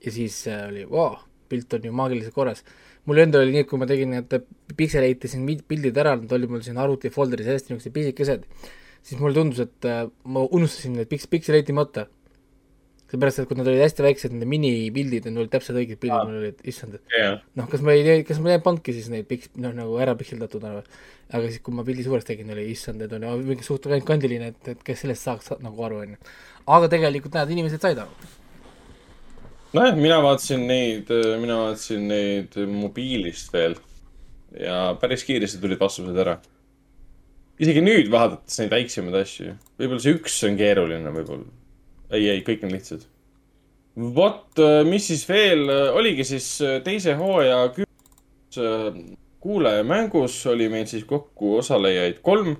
ja 0.00 0.12
siis 0.14 0.46
äh, 0.48 0.70
oli 0.72 0.88
vau, 0.88 1.18
pilt 1.50 1.76
on 1.76 1.88
ju 1.88 1.92
maagiliselt 1.96 2.36
korras. 2.36 2.64
mul 3.08 3.18
endal 3.22 3.46
oli 3.46 3.56
nii, 3.56 3.64
et 3.64 3.70
kui 3.70 3.80
ma 3.80 3.88
tegin 3.88 4.12
need 4.12 4.34
pikseleitasin 4.76 5.46
vid- 5.48 5.64
pildid 5.68 5.96
ära, 5.98 6.14
nad 6.20 6.32
olid 6.36 6.52
mul 6.52 6.62
siin 6.62 6.78
arvuti 6.78 7.10
folder'is 7.10 7.48
hästi 7.48 7.72
niisugused 7.72 7.94
pisikesed, 7.96 8.46
siis 9.02 9.20
mulle 9.20 9.34
tundus, 9.34 9.62
et 9.64 9.88
äh, 9.88 10.06
ma 10.24 10.44
unustasin 10.44 10.98
need 10.98 11.08
piks-, 11.10 11.30
pikseleiti 11.30 11.76
mõtte 11.76 12.06
seepärast, 13.10 13.40
et 13.42 13.48
kui 13.50 13.58
nad 13.58 13.66
olid 13.66 13.82
hästi 13.82 14.04
väiksed, 14.04 14.34
nende 14.34 14.46
minipildid, 14.46 15.26
need 15.26 15.40
olid 15.42 15.50
täpselt 15.50 15.80
õiged 15.80 15.98
pildid, 16.02 16.28
mul 16.28 16.42
olid, 16.44 16.60
issand, 16.70 16.98
et 16.98 17.16
jah, 17.16 17.40
noh, 17.58 17.66
kas 17.70 17.82
ma 17.82 17.94
ei 17.96 18.20
kas 18.26 18.38
ma 18.42 18.52
ei 18.54 18.62
pannudki 18.62 18.94
siis 18.94 19.08
neid 19.10 19.26
piks-, 19.30 19.50
noh, 19.58 19.74
nagu 19.74 19.96
ära 20.02 20.14
pikseldatuna 20.18 20.76
või 20.76 20.84
aga 21.30 21.48
siis, 21.48 21.62
kui 21.64 21.74
ma 21.74 21.84
pildi 21.86 22.06
suureks 22.06 22.28
tegin, 22.28 22.52
oli 22.54 22.68
issand, 22.70 23.02
need 23.02 23.14
on 23.16 23.26
mingi 23.46 23.66
suht 23.66 23.88
kandiline, 24.06 24.52
et, 24.54 24.70
et 24.74 24.84
kes 24.86 25.02
sellest 25.04 25.26
saaks 25.26 25.54
nagu 25.62 25.86
aru, 25.86 26.04
onju. 26.04 26.20
aga 26.76 26.90
tegelikult 26.94 27.38
näed, 27.38 27.56
inimesed 27.56 27.82
said 27.82 27.98
aru. 28.02 28.30
nojah, 29.72 29.94
mina 29.96 30.18
vaatasin 30.22 30.66
neid, 30.66 31.10
mina 31.40 31.60
vaatasin 31.64 32.08
neid 32.10 32.56
mobiilist 32.70 33.52
veel 33.54 33.76
ja 34.58 34.96
päris 35.00 35.22
kiiresti 35.26 35.60
tulid 35.62 35.80
vastused 35.80 36.16
ära. 36.18 36.40
isegi 37.60 37.82
nüüd 37.84 38.10
vaadates 38.10 38.58
neid 38.58 38.72
väiksemaid 38.72 39.20
asju, 39.20 39.54
võib-olla 39.78 40.02
see 40.02 40.16
üks 40.16 40.40
on 40.48 40.58
keeruline, 40.58 41.14
võib-olla. 41.14 41.46
ei, 42.10 42.26
ei, 42.34 42.44
kõik 42.46 42.66
on 42.66 42.74
lihtsad. 42.74 43.06
vot, 44.16 44.62
mis 44.88 45.06
siis 45.12 45.26
veel, 45.28 45.66
oligi 45.70 46.26
siis 46.26 46.52
äh, 46.66 46.78
teise 46.86 47.14
hooaja 47.20 47.62
kümnes 47.76 49.08
kuulajamängus 49.40 50.42
oli 50.50 50.68
meil 50.68 50.86
siis 50.90 51.04
kokku 51.08 51.56
osalejaid 51.60 52.18
kolm. 52.22 52.56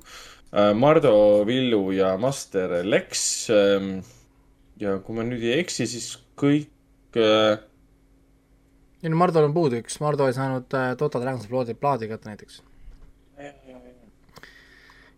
Mardo, 0.75 1.45
Villu 1.47 1.93
ja 1.95 2.17
Master 2.19 2.81
Lex. 2.83 3.49
ja 4.81 4.97
kui 5.05 5.15
ma 5.15 5.27
nüüd 5.27 5.45
ei 5.45 5.61
eksi, 5.61 5.87
siis 5.87 6.15
kõik 6.41 6.71
äh, 6.71 6.80
ei 9.03 9.09
no 9.09 9.17
Mardol 9.17 9.49
on 9.49 9.55
puudu 9.57 9.81
üks, 9.81 9.97
Mardo 10.05 10.29
ei 10.29 10.37
saanud 10.37 10.77
äh, 10.77 10.93
Dota 11.01 11.21
Dragons 11.23 11.49
plaadi, 11.49 11.75
plaadi 11.79 12.09
kätte 12.11 12.29
näiteks. 12.29 12.61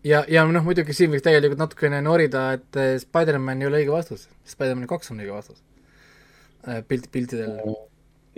ja, 0.03 0.23
ja 0.31 0.45
noh, 0.47 0.63
muidugi 0.63 0.95
siin 0.95 1.11
võiks 1.11 1.25
tegelikult 1.25 1.61
natukene 1.61 1.99
norida, 2.05 2.45
et 2.57 2.79
äh, 2.79 2.95
Spider-man 3.03 3.63
ei 3.63 3.69
ole 3.69 3.83
õige 3.83 3.95
vastus, 3.95 4.27
Spider-man 4.47 4.87
kaks 4.91 5.11
on 5.11 5.23
õige 5.23 5.35
vastus. 5.35 5.63
pilt, 6.87 7.09
piltidel. 7.11 7.59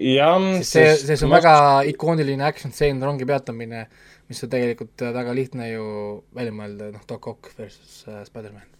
jah, 0.01 0.41
see, 0.65 0.87
see 1.05 1.21
on 1.27 1.35
väga 1.35 1.55
ikooniline 1.93 2.45
action 2.45 2.73
stseen, 2.73 3.03
rongi 3.05 3.27
peatamine, 3.29 3.85
mis 4.29 4.41
on 4.43 4.49
tegelikult 4.49 5.05
äh, 5.05 5.13
väga 5.13 5.35
lihtne 5.37 5.69
ju 5.69 5.89
välja 6.33 6.55
mõelda, 6.55 6.89
noh, 6.95 7.05
Doc 7.09 7.27
Ock 7.35 7.53
versus 7.59 8.01
äh, 8.09 8.23
Spider-man. 8.25 8.74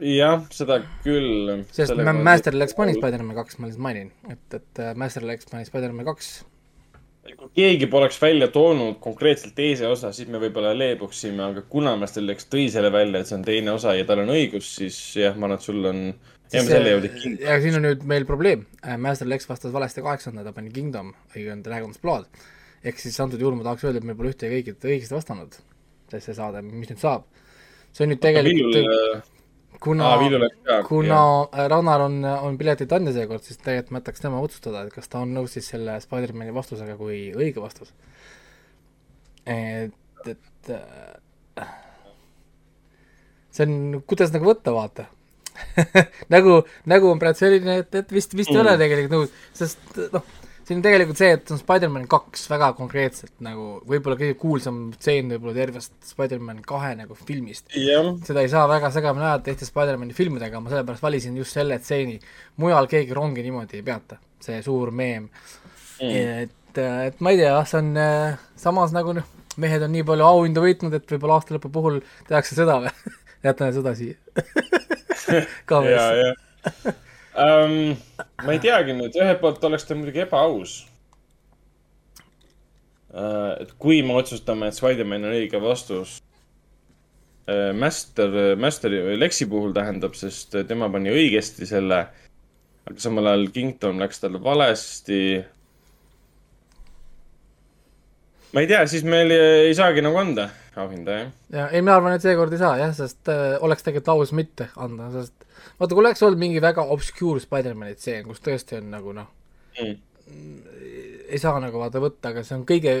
jah, 0.00 0.46
seda 0.54 0.80
küll. 1.04 1.64
sest 1.76 1.96
Ma- 2.00 2.16
Master 2.16 2.56
Lex 2.56 2.76
pani 2.78 2.96
Spider-man 2.96 3.36
kaks, 3.42 3.58
ma 3.60 3.68
lihtsalt 3.68 3.84
mainin, 3.88 4.14
et, 4.30 4.46
et 4.56 4.82
äh, 4.82 4.94
Master 4.98 5.26
Lex 5.28 5.50
pani 5.50 5.68
Spider-man 5.68 6.08
kaks 6.08 6.40
kui 7.36 7.50
keegi 7.54 7.86
poleks 7.90 8.18
välja 8.22 8.48
toonud 8.52 8.98
konkreetselt 9.02 9.54
teise 9.56 9.88
osa, 9.90 10.12
siis 10.16 10.28
me 10.32 10.40
võib-olla 10.42 10.72
leebuksime, 10.76 11.42
aga 11.50 11.62
kuna 11.70 11.94
Master 12.00 12.24
Lex 12.24 12.48
tõi 12.50 12.66
selle 12.72 12.90
välja, 12.92 13.20
et 13.20 13.30
see 13.30 13.36
on 13.38 13.46
teine 13.46 13.74
osa 13.74 13.94
ja 13.96 14.06
tal 14.08 14.22
on 14.24 14.32
õigus, 14.34 14.70
siis 14.80 14.98
jah, 15.20 15.36
ma 15.36 15.48
arvan, 15.48 15.60
et 15.60 15.66
sul 15.66 15.90
on, 15.90 16.00
jah, 16.50 16.64
me 16.64 16.66
selle 16.68 16.94
jõudis 16.94 17.16
kindlasti. 17.16 17.48
ja 17.48 17.58
siin 17.64 17.78
on 17.78 17.86
nüüd 17.88 18.06
meil 18.10 18.26
probleem, 18.28 18.64
Master 19.04 19.28
Lex 19.30 19.48
vastas 19.50 19.74
valesti 19.74 20.04
kaheksanda, 20.06 20.46
ta 20.46 20.54
pani 20.56 20.72
Kingdom, 20.74 21.12
õige 21.34 21.52
on 21.54 21.64
Dragon's 21.66 22.00
Blood. 22.02 22.30
ehk 22.84 23.02
siis 23.02 23.18
antud 23.20 23.42
juhul 23.42 23.58
ma 23.58 23.68
tahaks 23.68 23.84
öelda, 23.84 24.00
et 24.00 24.08
me 24.08 24.16
pole 24.16 24.32
ühtegi 24.32 24.56
õiget, 24.56 24.88
õigesti 24.88 25.16
vastanud, 25.16 25.60
see 26.16 26.34
saade, 26.34 26.64
mis 26.66 26.88
nüüd 26.90 27.02
saab. 27.02 27.28
see 27.92 28.06
on 28.06 28.14
nüüd 28.14 28.24
tegelikult, 28.24 28.80
Villul, 28.80 29.20
kuna 29.80 30.10
ka. 30.66 30.82
kuna 30.88 31.20
äh, 31.48 31.68
Ragnar 31.72 32.04
on, 32.04 32.18
on 32.24 32.58
piletid 32.60 32.92
andja 32.92 33.14
seekord, 33.16 33.44
siis 33.46 33.60
tegelikult 33.60 33.94
ma 33.94 34.02
jätaks 34.02 34.24
tema 34.24 34.42
otsustada, 34.44 34.84
et 34.84 34.94
kas 34.94 35.08
ta 35.08 35.22
on 35.24 35.32
nõus 35.36 35.56
siis 35.56 35.70
selle 35.72 35.96
Spider-man'i 36.04 36.54
vastusega 36.54 36.96
kui 37.00 37.22
õige 37.36 37.62
vastus. 37.62 37.94
et, 39.46 40.28
et 40.28 40.74
äh, 40.76 41.72
see 43.50 43.66
on, 43.66 44.02
kuidas 44.06 44.34
nagu 44.34 44.50
võtta, 44.50 44.74
vaata 44.76 45.08
nagu, 46.34 46.60
nagu 46.88 47.10
on 47.10 47.20
praegu 47.22 47.40
selline, 47.40 47.80
et, 47.82 47.94
et 48.02 48.12
vist, 48.14 48.36
vist 48.36 48.52
mm. 48.52 48.56
ei 48.56 48.62
ole 48.62 48.76
tegelikult 48.80 49.16
nõus, 49.16 49.34
sest 49.56 50.00
noh, 50.14 50.28
siin 50.70 50.78
on 50.78 50.84
tegelikult 50.84 51.18
see, 51.18 51.32
et 51.34 51.50
on 51.50 51.58
Spider-man 51.58 52.04
kaks 52.10 52.44
väga 52.50 52.68
konkreetselt 52.78 53.32
nagu 53.42 53.80
võib-olla 53.90 54.14
kõige 54.20 54.36
kuulsam 54.38 54.78
stseen 54.94 55.32
võib-olla 55.32 55.56
tervest 55.56 55.96
Spider-man 56.06 56.60
kahe 56.66 56.92
nagu 57.00 57.16
filmist 57.18 57.74
jah, 57.74 58.12
seda 58.26 58.44
ei 58.44 58.52
saa 58.52 58.68
väga 58.70 58.92
segamini 58.94 59.26
ajada 59.26 59.48
teiste 59.48 59.66
Spider-mani 59.66 60.14
filmidega, 60.14 60.60
ma 60.62 60.70
sellepärast 60.70 61.02
valisin 61.02 61.40
just 61.40 61.58
selle 61.58 61.80
stseeni. 61.82 62.20
mujal 62.62 62.86
keegi 62.92 63.16
rongi 63.18 63.42
niimoodi 63.42 63.80
ei 63.80 63.86
peata, 63.90 64.20
see 64.46 64.60
suur 64.62 64.94
meem 64.94 65.26
mm.. 65.26 66.46
et, 66.46 66.82
et 67.10 67.20
ma 67.20 67.34
ei 67.34 67.42
tea, 67.42 67.58
see 67.66 67.82
on 67.82 67.90
äh, 67.98 68.38
samas 68.62 68.94
nagu 68.94 69.18
noh, 69.18 69.26
mehed 69.58 69.82
on 69.82 69.94
nii 69.96 70.06
palju 70.06 70.28
auhindu 70.28 70.62
võitnud, 70.68 70.94
et 70.94 71.16
võib-olla 71.16 71.40
aasta 71.40 71.58
lõpu 71.58 71.74
puhul 71.74 71.98
tehakse 72.30 72.54
seda 72.62 72.78
või? 72.86 72.94
jätame 73.48 73.74
seda 73.74 73.98
siia 73.98 74.14
kaamerasse. 75.70 76.98
um,. 77.40 77.96
ma 78.44 78.54
ei 78.54 78.62
teagi 78.62 78.94
nüüd, 78.96 79.16
ühelt 79.16 79.40
poolt 79.42 79.64
oleks 79.68 79.86
ta 79.88 79.96
muidugi 79.98 80.24
ebaaus 80.24 80.80
uh,. 83.14 83.56
et 83.60 83.72
kui 83.80 84.02
me 84.06 84.16
otsustame, 84.20 84.70
et 84.70 84.78
Spider-man 84.78 85.28
on 85.28 85.36
õige 85.38 85.62
vastus 85.62 86.18
uh,. 86.20 87.70
Master, 87.74 88.34
Masteri 88.60 89.00
või 89.02 89.16
Lexi 89.18 89.48
puhul 89.50 89.72
tähendab, 89.74 90.14
sest 90.14 90.54
tema 90.68 90.90
pani 90.92 91.10
õigesti 91.10 91.66
selle. 91.66 92.04
aga 92.86 93.02
samal 93.02 93.26
ajal 93.32 93.48
Kingdom 93.54 93.98
läks 94.02 94.22
tal 94.22 94.38
valesti. 94.44 95.40
ma 98.52 98.62
ei 98.62 98.70
tea, 98.70 98.84
siis 98.86 99.02
meil 99.06 99.30
ei 99.34 99.74
saagi 99.74 100.02
nagu 100.04 100.18
anda 100.20 100.50
auhinda, 100.78 101.18
jah. 101.18 101.30
ja 101.50 101.68
ei, 101.74 101.82
mina 101.82 101.96
arvan, 101.98 102.14
et 102.14 102.24
seekord 102.24 102.52
ei 102.54 102.62
saa 102.62 102.76
jah, 102.78 102.94
sest 102.94 103.30
äh, 103.32 103.56
oleks 103.64 103.82
tegelikult 103.86 104.14
aus 104.14 104.32
mitte 104.36 104.70
anda, 104.78 105.10
sest 105.14 105.49
vaata, 105.78 105.92
kui 105.94 106.02
oleks 106.04 106.22
olnud 106.26 106.40
mingi 106.40 106.62
väga 106.62 106.84
obscure 106.94 107.42
Spider-man'i 107.42 107.98
tseen, 107.98 108.24
kus 108.28 108.42
tõesti 108.44 108.78
on 108.80 108.90
nagu 108.94 109.14
noh 109.16 109.36
Mm. 109.80 109.96
ei 111.30 111.38
saa 111.38 111.60
nagu 111.62 111.78
vaata 111.80 112.02
võtta, 112.02 112.32
aga 112.32 112.42
see 112.46 112.56
on 112.58 112.66
kõige, 112.68 112.92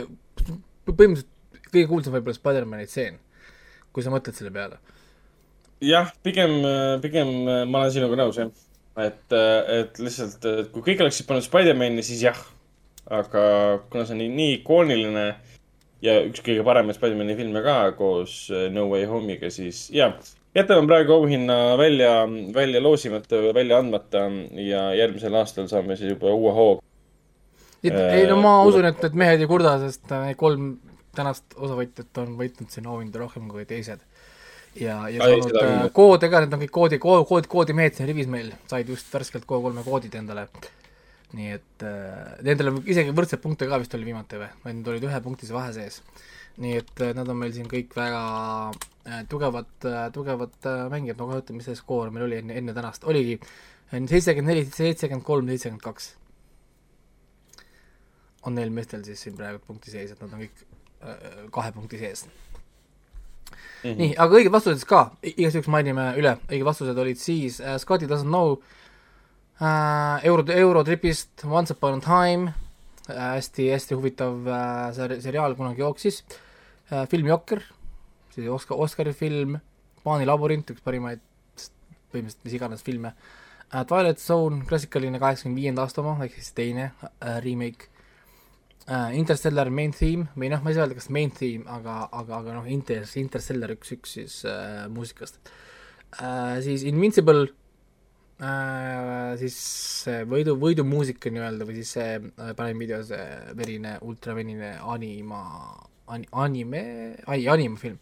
põhimõtteliselt 0.86 1.68
kõige 1.70 1.88
kuulsam 1.90 2.14
võib-olla 2.16 2.36
Spider-man'i 2.38 2.88
tseen, 2.88 3.18
kui 3.94 4.04
sa 4.04 4.12
mõtled 4.14 4.38
selle 4.38 4.52
peale. 4.54 4.80
jah, 5.84 6.10
pigem, 6.24 6.56
pigem 7.02 7.30
ma 7.44 7.84
olen 7.84 7.94
sinuga 7.94 8.18
nõus, 8.20 8.40
jah. 8.40 8.50
et, 9.04 9.36
et 9.76 10.00
lihtsalt, 10.02 10.46
et 10.46 10.72
kui 10.74 10.86
kõik 10.88 11.04
oleksid 11.04 11.28
pannud 11.28 11.46
Spider-man'i, 11.46 12.06
siis 12.06 12.24
jah. 12.26 12.40
aga 13.10 13.44
kuna 13.90 14.06
see 14.06 14.16
on 14.16 14.22
nii, 14.22 14.34
nii 14.38 14.56
ikooniline 14.60 15.26
ja 16.04 16.18
üks 16.26 16.42
kõige 16.46 16.64
paremaid 16.66 16.98
Spider-man'i 16.98 17.38
filme 17.38 17.62
ka 17.66 17.80
koos 17.98 18.44
äh, 18.54 18.68
No 18.72 18.88
Way 18.90 19.06
Home'iga, 19.10 19.50
siis 19.54 19.88
jah. 19.94 20.16
Jätame 20.56 20.86
praegu 20.90 21.12
auhinna 21.14 21.56
välja, 21.78 22.12
välja 22.54 22.80
loosimata, 22.82 23.40
välja 23.54 23.78
andmata 23.78 24.24
ja 24.58 24.86
järgmisel 24.98 25.34
aastal 25.38 25.68
saame 25.70 25.96
siis 25.96 26.10
juba 26.16 26.32
uue 26.34 26.52
hooga. 26.52 26.82
ei 27.82 28.26
no 28.26 28.36
Äh, 28.36 28.42
ma 28.42 28.54
kuule- 28.62 28.68
usun, 28.68 28.84
et, 28.90 29.04
et 29.04 29.14
mehed 29.14 29.40
ei 29.40 29.46
kurda, 29.50 29.78
sest 29.80 30.10
äh, 30.12 30.26
need 30.26 30.36
kolm 30.40 30.72
tänast 31.16 31.54
osavõtjat 31.56 32.18
on 32.22 32.34
võitnud 32.38 32.70
siin 32.70 32.86
auhindu 32.86 33.18
rohkem 33.22 33.48
kui 33.50 33.64
teised. 33.64 34.02
ja, 34.78 35.08
ja 35.10 35.22
saanud 35.24 35.56
äh, 35.62 35.86
koode 35.92 36.28
ka, 36.30 36.40
need 36.44 36.52
on 36.54 36.60
kõik 36.66 36.74
koodi, 36.76 36.98
kood, 37.02 37.24
kood, 37.28 37.46
koodimehed 37.50 37.96
siin 37.96 38.06
rivis 38.10 38.28
meil, 38.30 38.52
said 38.70 38.88
just 38.88 39.08
värskelt 39.14 39.46
Go3-e 39.48 39.82
koodid 39.86 40.14
endale. 40.14 40.46
nii 41.32 41.50
et 41.54 41.82
äh, 41.86 42.36
nendel 42.42 42.68
on 42.72 42.78
isegi 42.90 43.12
võrdseid 43.14 43.38
punkte 43.42 43.66
ka 43.70 43.78
vist 43.78 43.92
oli 43.94 44.04
viimati 44.08 44.38
või, 44.38 44.48
või 44.64 44.72
nad 44.80 44.88
olid 44.92 45.04
ühe 45.06 45.20
punktise 45.22 45.54
vahe 45.54 45.72
sees. 45.72 46.00
Nii 46.60 46.76
et 46.80 47.02
äh, 47.04 47.12
nad 47.16 47.28
on 47.32 47.38
meil 47.40 47.52
siin 47.56 47.68
kõik 47.70 47.94
väga 47.96 48.22
äh, 48.70 49.22
tugevad 49.28 49.88
äh,, 49.88 50.06
tugevad 50.14 50.70
mängijad, 50.92 51.18
kohe 51.20 51.40
ütlen, 51.40 51.60
mis 51.60 51.68
see 51.70 51.78
skoor 51.78 52.12
meil 52.14 52.26
oli 52.28 52.40
enne, 52.42 52.56
enne 52.60 52.74
tänast, 52.76 53.06
oligi 53.08 53.38
seitsekümmend 53.90 54.52
neli, 54.52 54.66
seitsekümmend 54.68 55.26
kolm, 55.26 55.48
seitsekümmend 55.50 55.82
kaks. 55.84 56.12
On 58.46 58.54
neil 58.56 58.70
meestel 58.72 59.02
siis 59.04 59.20
siin 59.24 59.34
praegu 59.36 59.60
punkti 59.66 59.92
sees, 59.92 60.12
et 60.14 60.20
nad 60.22 60.36
on 60.36 60.44
kõik 60.44 60.62
kahe 61.52 61.72
punkti 61.72 61.98
sees. 61.98 62.26
Mm. 62.26 63.90
-hmm. 63.90 63.96
nii, 63.96 64.14
aga 64.18 64.36
õiged 64.36 64.52
vastused 64.52 64.84
ka, 64.88 65.00
igaks 65.24 65.56
juhuks 65.56 65.72
mainime 65.72 66.10
üle, 66.20 66.36
õiged 66.50 66.64
vastused 66.68 66.98
olid 66.98 67.18
siis 67.18 67.60
äh, 67.60 67.78
Scotty 67.80 68.06
doesn't 68.06 68.28
know 68.28 68.58
äh,, 69.60 70.24
Euro, 70.28 70.44
Eurotripist 70.52 71.44
Once 71.44 71.72
upon 71.72 71.98
a 71.98 72.00
time. 72.04 72.52
Äh,, 73.08 73.16
hästi-hästi 73.40 73.96
huvitav 73.96 74.46
äh, 74.46 74.92
seri- 74.94 75.20
seriaal 75.20 75.56
kunagi 75.56 75.80
jooksis. 75.80 76.22
äh,, 76.28 76.49
film 77.10 77.28
Jokker, 77.30 77.60
siis 78.34 78.48
Oscar, 78.50 78.80
Oscari 78.82 79.12
film, 79.16 79.58
Paani 80.02 80.26
labürint, 80.26 80.72
üks 80.72 80.82
parimaid 80.82 81.20
põhimõtteliselt 82.10 82.46
mis 82.46 82.56
iganes 82.56 82.84
filme. 82.86 83.14
Äh,, 83.70 83.84
Twilight 83.86 84.20
Zone, 84.22 84.64
klassikaline 84.66 85.20
kaheksakümne 85.22 85.58
viienda 85.58 85.84
aasta 85.84 86.02
oma, 86.02 86.16
ehk 86.24 86.36
siis 86.38 86.52
teine 86.56 86.90
äh, 86.90 87.38
remake. 87.44 87.90
Uh, 88.90 89.12
Interstellar 89.14 89.68
main 89.70 89.92
theme 89.94 90.32
või 90.34 90.48
noh, 90.50 90.62
ma 90.64 90.72
ei 90.72 90.74
saa 90.74 90.82
öelda, 90.82 90.96
kas 90.98 91.10
main 91.14 91.30
theme, 91.30 91.62
aga, 91.70 92.08
aga, 92.16 92.40
aga 92.40 92.54
noh, 92.56 92.64
Inter, 92.66 93.04
Interstellar 93.20 93.70
üks, 93.76 93.92
üks 93.94 94.16
siis 94.16 94.38
uh, 94.48 94.88
muusikast. 94.90 95.38
Uh,. 96.16 96.56
siis 96.64 96.82
Invincible 96.88 97.44
uh,, 98.40 99.36
siis 99.38 99.60
see 100.00 100.24
võidu, 100.26 100.56
võidumuusika 100.58 101.30
nii-öelda 101.30 101.68
või 101.68 101.78
siis 101.78 101.92
see 102.00 102.16
uh, 102.18 102.50
parim 102.58 102.82
video, 102.82 102.98
see 103.06 103.54
verine, 103.60 103.94
ultravenine 104.02 104.72
anima, 104.82 105.44
anime, 106.32 106.82
ai, 107.26 107.48
animafilm. 107.48 107.98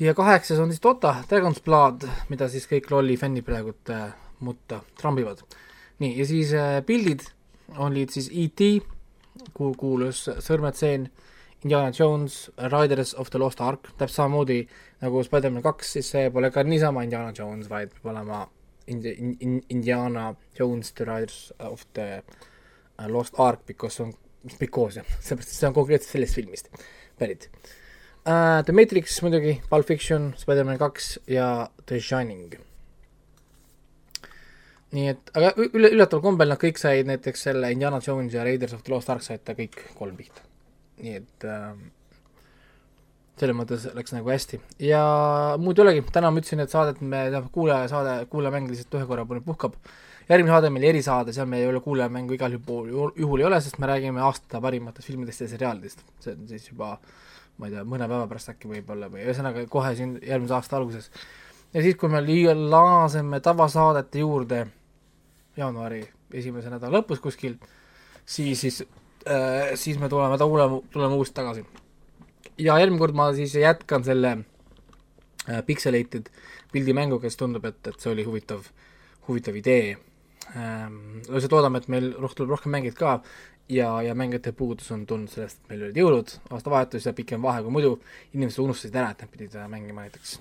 ja 0.00 0.14
kaheksas 0.14 0.58
on 0.58 0.72
siis 0.72 0.82
Dota, 0.82 1.14
Dragon's 1.30 1.62
Blood, 1.64 2.08
mida 2.28 2.48
siis 2.48 2.66
kõik 2.70 2.90
lolli 2.90 3.16
fännid 3.16 3.44
praegult 3.44 3.92
uh, 3.92 4.10
mutta 4.42 4.80
trambivad. 5.00 5.42
nii, 5.98 6.18
ja 6.18 6.26
siis 6.26 6.52
äh, 6.54 6.80
pildid 6.86 7.26
olid 7.78 8.10
siis 8.10 8.30
E.T., 8.32 8.82
kuhu 9.54 9.74
kuulus 9.78 10.26
sõrmetseen, 10.44 11.08
Indiana 11.64 11.92
Jones, 11.98 12.50
Riders 12.58 13.14
of 13.14 13.30
the 13.30 13.38
Lost 13.38 13.60
Ark, 13.60 13.92
täpselt 13.96 14.16
samamoodi 14.16 14.64
nagu 15.02 15.22
Spider-man 15.22 15.62
kaks, 15.62 15.92
siis 15.96 16.10
see 16.10 16.30
pole 16.34 16.50
ka 16.50 16.64
niisama 16.66 17.04
Indiana 17.06 17.32
Jones, 17.36 17.70
vaid 17.70 17.94
peab 17.94 18.10
olema 18.12 18.42
Indi- 18.90 19.14
in, 19.18 19.36
in, 19.40 19.60
Indiana 19.70 20.34
Jones, 20.58 20.92
The 20.92 21.06
Riders 21.06 21.52
of 21.58 21.84
the 21.94 22.22
uh, 22.98 23.06
Lost 23.08 23.38
Ark, 23.38 23.62
because 23.66 24.02
on, 24.02 24.12
jah, 25.00 25.14
seepärast, 25.20 25.52
et 25.52 25.60
see 25.60 25.70
on 25.70 25.76
konkreetselt 25.76 26.16
sellest 26.16 26.38
filmist 26.38 26.72
pärit 27.20 27.48
uh,. 27.52 28.60
The 28.62 28.74
Matrix 28.74 29.16
muidugi, 29.24 29.56
Pulp 29.70 29.88
Fiction, 29.88 30.32
Spider-man 30.38 30.78
kaks 30.82 31.16
ja 31.30 31.48
The 31.86 31.98
Shining 32.00 32.60
nii 34.92 35.08
et, 35.14 35.32
aga 35.36 35.52
üle, 35.56 35.90
üllataval 35.94 36.22
kombel 36.24 36.52
nad 36.52 36.60
kõik 36.60 36.80
said 36.80 37.08
näiteks 37.08 37.48
selle 37.48 37.72
Indiana 37.72 38.00
Jones 38.04 38.34
ja 38.36 38.44
Raiders 38.44 38.74
of 38.76 38.84
the 38.84 38.92
Lost 38.92 39.10
Ark 39.12 39.24
said 39.24 39.44
ta 39.46 39.56
kõik 39.58 39.78
kolm 39.96 40.16
pihta. 40.18 40.44
nii 41.02 41.14
et 41.18 41.46
äh, 41.48 41.72
selles 43.40 43.56
mõttes 43.56 43.88
läks 43.96 44.12
nagu 44.14 44.28
hästi 44.30 44.60
ja 44.84 45.02
muud 45.60 45.80
ei 45.80 45.86
olegi, 45.86 46.04
täna 46.12 46.30
ma 46.30 46.42
ütlesin, 46.42 46.62
et 46.62 46.72
saadet 46.72 47.00
me, 47.00 47.24
tähendab 47.24 47.48
kuulajasaade, 47.54 48.16
kuulajamäng 48.32 48.68
lihtsalt 48.70 48.98
ühe 49.00 49.08
korra 49.08 49.24
puhkab. 49.26 49.78
Järgmine 50.32 50.54
saade 50.54 50.70
on 50.70 50.76
meil 50.76 50.88
erisaade, 50.90 51.34
seal 51.36 51.48
meil 51.50 51.66
ei 51.66 51.70
ole 51.72 51.80
kuulajamängu 51.84 52.36
igal 52.36 52.56
juhul, 52.56 53.12
juhul 53.18 53.42
ei 53.42 53.48
ole, 53.48 53.60
sest 53.64 53.78
me 53.82 53.90
räägime 53.90 54.22
aasta 54.24 54.60
parimatest 54.64 55.08
filmidest 55.10 55.44
ja 55.44 55.50
seriaalidest, 55.52 56.04
see 56.24 56.34
on 56.34 56.48
siis 56.50 56.70
juba 56.70 56.96
ma 57.58 57.68
ei 57.68 57.74
tea, 57.74 57.84
mõne 57.86 58.08
päeva 58.08 58.26
pärast 58.30 58.52
äkki 58.52 58.70
võib-olla 58.70 59.10
või 59.12 59.24
ühesõnaga 59.26 59.64
kohe 59.70 59.92
siin 59.98 60.16
järgmise 60.24 60.56
aasta 60.56 60.78
alguses. 60.78 61.10
ja 61.74 61.82
siis, 61.84 61.96
kui 62.00 62.10
me 62.12 62.22
liiga 62.24 62.54
laseme 62.56 63.40
tavasaadete 63.40 64.22
juurde 64.24 64.64
jaanuari 65.56 66.02
esimese 66.32 66.72
nädala 66.72 67.00
lõpus 67.00 67.20
kuskil, 67.20 67.58
siis, 68.24 68.60
siis 68.60 68.82
äh,, 69.28 69.74
siis 69.74 70.00
me 70.00 70.08
tuleme, 70.08 70.38
tuleme, 70.38 70.80
tuleme 70.92 71.14
uuesti 71.14 71.34
tagasi. 71.34 71.66
ja 72.58 72.78
järgmine 72.78 72.98
kord 72.98 73.14
ma 73.14 73.32
siis 73.36 73.54
jätkan 73.54 74.04
selle 74.04 74.38
äh, 75.48 75.62
Pixelated 75.66 76.32
pildimänguga, 76.72 77.28
sest 77.28 77.42
tundub, 77.42 77.64
et, 77.68 77.86
et 77.86 78.00
see 78.00 78.12
oli 78.12 78.24
huvitav, 78.24 78.64
huvitav 79.28 79.56
idee. 79.60 79.96
Lihtsalt 80.52 81.54
loodame, 81.54 81.80
et 81.80 81.88
meil 81.92 82.12
rohkem 82.18 82.42
tuleb 82.42 82.56
rohkem 82.56 82.74
mängijaid 82.74 82.98
ka 82.98 83.12
ja, 83.72 84.02
ja 84.02 84.14
mängijate 84.14 84.52
puudus 84.52 84.90
on 84.92 85.06
tulnud 85.06 85.30
sellest, 85.32 85.60
et 85.62 85.72
meil 85.72 85.86
olid 85.88 85.98
jõulud, 86.02 86.32
aastavahetus 86.52 87.06
ja 87.06 87.14
pikem 87.16 87.42
vahe 87.42 87.62
kui 87.64 87.74
muidu, 87.74 87.96
inimesed 88.34 88.62
unustasid 88.64 88.96
ära, 88.96 89.12
et 89.12 89.24
nad 89.24 89.32
pidid 89.32 89.56
äh, 89.56 89.68
mängima 89.70 90.06
näiteks 90.06 90.38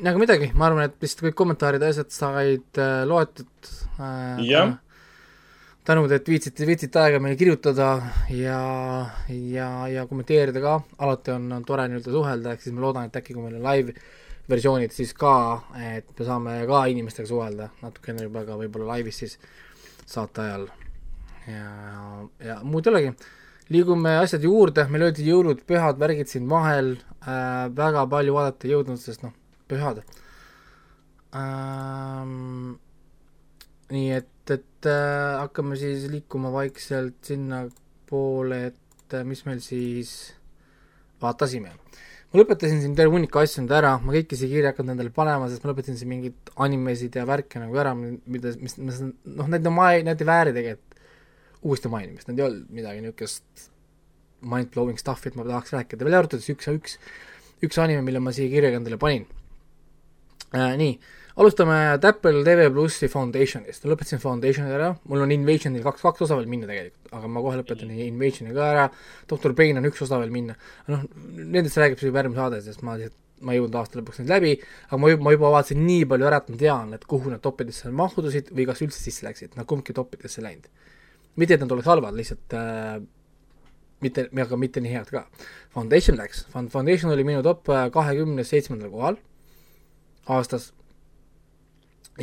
aga 0.00 0.20
midagi, 0.20 0.52
ma 0.56 0.70
arvan, 0.70 0.86
et 0.88 0.94
vist 1.02 1.20
kõik 1.20 1.36
kommentaarid 1.36 1.82
ja 1.84 1.90
asjad 1.92 2.14
said 2.14 2.80
äh, 2.80 3.02
loetud 3.08 3.72
äh,. 4.00 4.40
Jah. 4.48 4.78
tänud, 5.84 6.12
et 6.12 6.28
viitsite, 6.28 6.66
viitsite 6.68 7.02
aega 7.02 7.20
meile 7.20 7.36
kirjutada 7.40 7.90
ja, 8.32 8.62
ja, 9.28 9.68
ja 9.90 10.06
kommenteerida 10.08 10.62
ka, 10.62 10.78
alati 11.02 11.34
on, 11.34 11.50
on 11.56 11.68
tore 11.68 11.86
nii-öelda 11.90 12.16
suhelda, 12.16 12.54
ehk 12.54 12.64
siis 12.64 12.76
ma 12.76 12.84
loodan, 12.86 13.10
et 13.10 13.20
äkki 13.20 13.36
kui 13.36 13.44
meil 13.44 13.60
on 13.60 13.66
live 13.66 13.96
versioonid, 14.50 14.92
siis 14.94 15.12
ka, 15.16 15.34
et 15.78 16.10
me 16.18 16.26
saame 16.26 16.54
ka 16.68 16.84
inimestega 16.92 17.28
suhelda 17.28 17.70
natukene 17.82 18.26
juba 18.26 18.44
ka 18.48 18.58
võib-olla 18.60 18.96
laivis 18.96 19.22
siis 19.22 19.36
saate 20.10 20.42
ajal. 20.44 20.66
ja, 21.46 21.68
ja 22.44 22.58
muud 22.62 22.86
ei 22.86 22.92
olegi 22.92 23.12
liigume 23.70 24.16
asjade 24.18 24.48
juurde, 24.48 24.84
meil 24.90 25.06
olid 25.06 25.20
jõulud, 25.22 25.62
pühad, 25.66 25.98
värgid 26.00 26.30
siin 26.30 26.48
vahel 26.50 26.96
äh,, 27.22 27.68
väga 27.76 28.04
palju 28.10 28.34
vaadata 28.34 28.66
ei 28.66 28.74
jõudnud, 28.74 28.98
sest 29.02 29.22
noh, 29.26 29.34
pühad 29.70 30.02
ähm,. 31.38 32.74
nii 33.94 34.10
et, 34.16 34.50
et 34.50 34.90
äh, 34.90 35.38
hakkame 35.38 35.78
siis 35.78 36.08
liikuma 36.10 36.50
vaikselt 36.54 37.18
sinnapoole, 37.26 38.60
et 38.72 39.14
äh, 39.14 39.24
mis 39.26 39.44
meil 39.46 39.62
siis 39.62 40.34
vaatasime. 41.22 41.72
Ma 42.30 42.38
lõpetasin 42.38 42.82
siin 42.84 42.94
terve 42.98 43.16
hunniku 43.16 43.40
asju 43.40 43.64
nüüd 43.64 43.72
ära, 43.74 43.96
ma 44.02 44.14
kõiki 44.14 44.38
siia 44.38 44.52
kirja 44.52 44.70
hakanud 44.72 44.94
endale 44.94 45.10
panema, 45.14 45.48
sest 45.50 45.64
ma 45.64 45.72
lõpetasin 45.72 45.98
siin 45.98 46.10
mingeid 46.12 46.52
animesid 46.62 47.18
ja 47.18 47.24
värke 47.26 47.62
nagu 47.62 47.80
ära, 47.82 47.94
mida, 47.96 48.52
mis, 48.60 48.76
mis 48.78 49.00
noh, 49.02 49.50
need 49.50 49.66
on 49.66 49.80
need 50.06 50.22
ei 50.22 50.28
vääri 50.28 50.54
tegelikult 50.54 50.90
uuesti 51.60 51.90
mainimist, 51.92 52.28
need 52.30 52.40
ei 52.40 52.46
olnud 52.46 52.70
midagi 52.72 53.02
niisugust 53.04 53.66
mind-blowing 54.40 55.00
stuff'i, 55.00 55.28
et 55.28 55.36
ma 55.36 55.44
tahaks 55.44 55.74
rääkida, 55.74 56.06
välja 56.06 56.22
arvatud 56.22 56.40
siis 56.40 56.54
üks, 56.54 56.70
üks, 56.72 56.94
üks 57.66 57.80
anime, 57.82 58.04
mille 58.06 58.22
ma 58.22 58.32
siia 58.32 58.48
kirja 58.52 58.72
endale 58.78 58.96
panin 59.00 59.26
äh,. 60.54 60.76
nii, 60.80 60.94
alustame 61.36 61.78
Apple 61.94 62.42
TV 62.46 62.66
plussi 62.72 63.08
Foundationist, 63.12 63.86
lõpetasin 63.88 64.22
Foundationi 64.22 64.74
ära, 64.74 64.90
mul 65.10 65.24
on 65.24 65.34
Invasionil 65.34 65.84
kaks, 65.86 66.02
kaks 66.06 66.26
osa 66.26 66.38
veel 66.40 66.50
minna 66.50 66.68
tegelikult, 66.70 67.12
aga 67.16 67.30
ma 67.30 67.44
kohe 67.44 67.60
lõpetan 67.60 67.94
Invasioni 67.94 68.54
ka 68.56 68.68
ära, 68.74 68.86
Doktor 69.30 69.54
Brain 69.56 69.78
on 69.80 69.88
üks 69.90 70.02
osa 70.06 70.20
veel 70.22 70.32
minna, 70.34 70.56
noh, 70.90 71.06
nendest 71.38 71.78
räägib 71.80 72.00
siis 72.00 72.10
juba 72.10 72.24
järgmine 72.24 72.42
saade, 72.42 72.62
sest 72.66 72.84
ma 72.86 72.98
lihtsalt 72.98 73.18
ma 73.40 73.54
ei 73.54 73.60
jõudnud 73.60 73.78
aasta 73.80 73.96
lõpuks 74.00 74.20
neid 74.20 74.32
läbi, 74.34 74.50
aga 74.90 74.98
ma 75.00 75.10
juba, 75.12 75.24
ma 75.24 75.32
juba 75.32 75.52
vaatasin 75.54 75.80
nii 75.80 76.04
palju 76.10 76.26
ära, 76.28 76.42
et 76.42 76.50
ma 76.52 76.58
tean, 76.60 76.90
et 76.96 77.06
kuhu 77.08 77.32
nad 77.32 77.40
toppidesse 77.44 77.92
mahtusid 77.96 78.50
või 78.52 78.66
kas 78.68 78.82
üldse 78.84 79.00
sisse 79.00 79.24
läksid, 79.24 79.54
nad 79.56 79.68
kumbki 79.70 79.96
toppidesse 79.96 80.44
läinud. 80.44 80.68
mitte, 81.40 81.54
et 81.56 81.62
nad 81.62 81.72
oleks 81.72 81.88
halvad, 81.88 82.12
lihtsalt 82.18 82.56
äh, 82.58 82.98
mitte, 84.04 84.26
aga 84.44 84.58
mitte 84.60 84.82
nii 84.82 84.92
head 84.92 85.12
ka. 85.14 85.24
Foundation 85.74 86.18
läks, 86.18 86.44
Foundation 86.52 87.12
oli 87.14 87.24
minu 87.24 87.42
top 87.46 87.70
kahekümne 87.94 88.44
seitsmendal 88.44 88.92
kohal 88.92 89.20
aastas. 90.28 90.70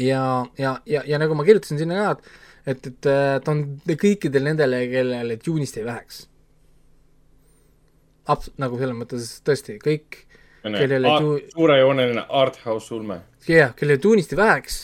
Ja, 0.02 0.24
ja, 0.60 0.78
ja, 0.90 1.04
ja 1.06 1.20
nagu 1.22 1.38
ma 1.38 1.46
kirjutasin 1.48 1.82
sinna 1.82 2.00
ka, 2.00 2.34
et, 2.66 2.78
et, 2.78 2.90
et 2.90 3.44
ta 3.44 3.54
on 3.54 3.64
kõikidel 3.88 4.50
nendele, 4.50 4.84
kellele 4.92 5.40
tune'ist 5.44 5.80
ei 5.80 5.88
läheks. 5.88 6.26
Abs-, 8.28 8.52
nagu 8.60 8.80
selles 8.80 8.98
mõttes 8.98 9.32
tõesti, 9.48 9.78
kõik, 9.84 10.22
kellele 10.66 11.16
tu-, 11.22 11.40
suurejooneline 11.56 12.28
art 12.42 12.62
house 12.66 12.94
ulme. 12.96 13.22
jah, 13.48 13.76
kellele 13.78 14.02
tune'ist 14.04 14.36
ei 14.36 14.42
läheks, 14.42 14.80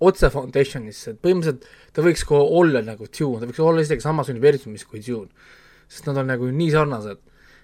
otse 0.00 0.30
Foundationisse, 0.32 1.12
et 1.12 1.20
põhimõtteliselt 1.20 1.66
ta 1.92 2.04
võiks 2.04 2.22
ka 2.24 2.38
olla 2.40 2.80
nagu 2.86 3.08
Dune, 3.10 3.40
ta 3.42 3.48
võiks 3.50 3.64
olla 3.64 3.82
isegi 3.84 4.04
samas 4.04 4.30
universumis 4.32 4.86
kui 4.88 5.02
Dune 5.04 5.28
sest 5.90 6.06
nad 6.08 6.22
on 6.22 6.30
nagu 6.30 6.48
nii 6.54 6.70
sarnased. 6.72 7.18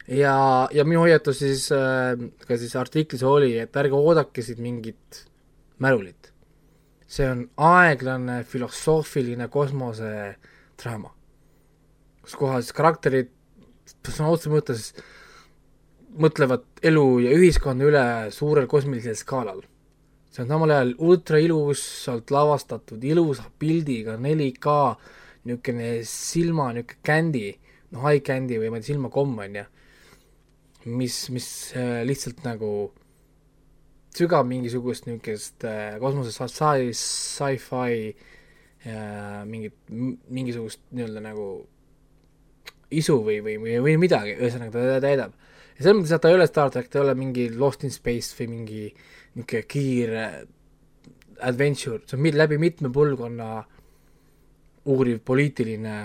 ja, 0.07 0.35
ja 0.75 0.85
minu 0.87 1.03
hoiatus 1.03 1.40
siis 1.42 1.66
äh, 1.75 2.14
ka 2.46 2.59
siis 2.59 2.75
artiklis 2.79 3.25
oli, 3.27 3.57
et 3.59 3.77
ärge 3.77 3.99
oodake 3.99 4.42
siit 4.42 4.61
mingit 4.62 5.25
mälulit. 5.83 6.26
See 7.07 7.27
on 7.31 7.45
aeglane 7.57 8.40
filosoofiline 8.49 9.49
kosmosedraama, 9.53 11.12
kus 12.23 12.38
kohas 12.38 12.73
karakterid 12.75 13.31
sõna 14.07 14.33
otseses 14.33 14.53
mõttes 14.53 14.88
mõtlevad 16.16 16.64
elu 16.87 17.07
ja 17.27 17.35
ühiskonna 17.37 17.87
üle 17.87 18.05
suurel 18.35 18.66
kosmilisel 18.71 19.16
skaalal. 19.19 19.62
see 20.31 20.42
on 20.42 20.49
samal 20.49 20.71
ajal 20.71 20.95
ultra 20.99 21.38
ilusalt 21.40 22.31
lavastatud, 22.31 23.05
ilusa 23.05 23.47
pildiga, 23.59 24.16
4K, 24.21 24.75
niisugune 25.47 25.92
silma, 26.05 26.73
niisugune 26.75 27.05
candy 27.07 27.47
noh, 27.95 28.07
eye 28.11 28.23
candy 28.25 28.59
või 28.61 28.71
ma 28.71 28.79
ei 28.79 28.85
tea, 28.85 28.92
silmakomm 28.95 29.40
on 29.45 29.59
ju, 29.61 29.64
mis, 30.99 31.19
mis 31.35 31.49
äh, 31.79 32.03
lihtsalt 32.07 32.45
nagu 32.47 32.71
sügab 34.17 34.49
mingisugust 34.49 35.07
niisugust 35.09 35.65
äh, 35.69 35.97
kosmoses 36.03 36.39
sci-, 36.41 36.95
sci-fi 36.97 38.11
äh, 38.11 39.43
mingit, 39.49 39.77
mingisugust 39.91 40.83
nii-öelda 40.91 41.23
nagu 41.25 41.49
isu 42.95 43.19
või, 43.27 43.41
või, 43.45 43.57
või, 43.61 43.79
või 43.83 43.97
midagi, 44.01 44.37
ühesõnaga 44.39 44.73
ta 44.75 45.01
täidab. 45.05 45.33
ja 45.77 45.81
selles 45.83 45.99
mõttes, 45.99 46.15
et 46.15 46.23
ta 46.23 46.31
ei 46.31 46.39
ole 46.39 46.47
Star 46.47 46.71
track, 46.71 46.91
ta 46.91 47.01
ei 47.01 47.07
ole 47.07 47.17
mingi 47.19 47.49
Lost 47.55 47.85
in 47.85 47.95
Space 47.95 48.37
või 48.39 48.51
mingi 48.53 48.83
niisugune 49.37 49.65
kiire 49.69 50.27
adventure, 51.45 52.01
see 52.07 52.17
on 52.17 52.39
läbi 52.39 52.57
mitme 52.59 52.89
põlvkonna 52.89 53.51
uuriv 54.87 55.21
poliitiline 55.27 55.97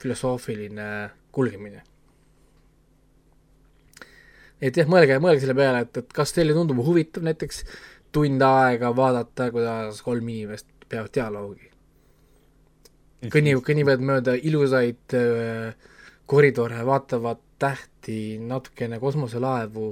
filosoofiline 0.00 0.88
kulgemine. 1.30 1.84
Et 4.60 4.76
jah, 4.76 4.88
mõelge, 4.90 5.18
mõelge 5.22 5.44
selle 5.44 5.56
peale, 5.58 5.84
et, 5.86 6.02
et 6.02 6.12
kas 6.16 6.34
teile 6.36 6.54
tundub 6.56 6.82
huvitav 6.84 7.24
näiteks 7.26 7.64
tund 8.12 8.42
aega 8.42 8.92
vaadata, 8.96 9.50
kuidas 9.54 10.02
kolm 10.06 10.28
inimest 10.28 10.68
peavad 10.90 11.12
dialoogi. 11.14 11.70
kõnni, 13.30 13.54
kõnnivad 13.64 14.04
mööda 14.04 14.34
ilusaid 14.34 15.16
äh, 15.16 15.74
koridore, 16.26 16.84
vaatavad 16.86 17.42
tähti, 17.60 18.38
natukene 18.38 18.98
kosmoselaevu, 19.00 19.90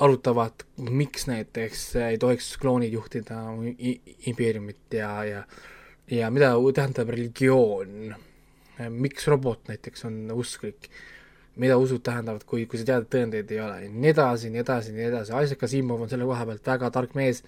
arutavad, 0.00 0.64
miks 0.88 1.26
näiteks 1.28 1.84
ei 2.08 2.16
tohiks 2.18 2.54
kloonid 2.58 2.92
juhtida 2.92 3.42
impeeriumit 4.26 4.96
ja, 4.96 5.12
ja 5.24 5.44
ja 6.10 6.30
mida 6.30 6.54
tähendab 6.74 7.10
religioon? 7.14 8.14
Miks 8.90 9.26
robot 9.28 9.68
näiteks 9.68 10.06
on 10.08 10.22
usklik, 10.32 10.88
mida 11.56 11.76
usud 11.80 12.02
tähendavad, 12.06 12.44
kui, 12.46 12.66
kui 12.70 12.78
sa 12.78 12.86
tead, 12.86 13.06
et 13.06 13.10
tõendeid 13.12 13.50
ei 13.52 13.60
ole, 13.60 13.88
nii 13.90 14.12
edasi, 14.12 14.50
nii 14.52 14.62
edasi, 14.62 14.94
nii 14.94 15.08
edasi, 15.08 15.34
Isaac 15.34 15.64
Asimov 15.66 16.04
on 16.04 16.12
selle 16.12 16.28
koha 16.28 16.46
pealt 16.46 16.70
väga 16.72 16.90
tark 16.94 17.16
mees 17.18 17.42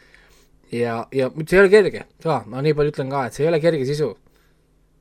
ja, 0.72 1.06
ja 1.14 1.28
see 1.44 1.58
ei 1.58 1.62
ole 1.62 1.72
kerge 1.72 2.06
ka, 2.22 2.42
ma 2.50 2.62
nii 2.64 2.74
palju 2.76 2.94
ütlen 2.94 3.12
ka, 3.12 3.26
et 3.28 3.36
see 3.36 3.46
ei 3.46 3.52
ole 3.52 3.60
kerge 3.62 3.86
sisu. 3.88 4.10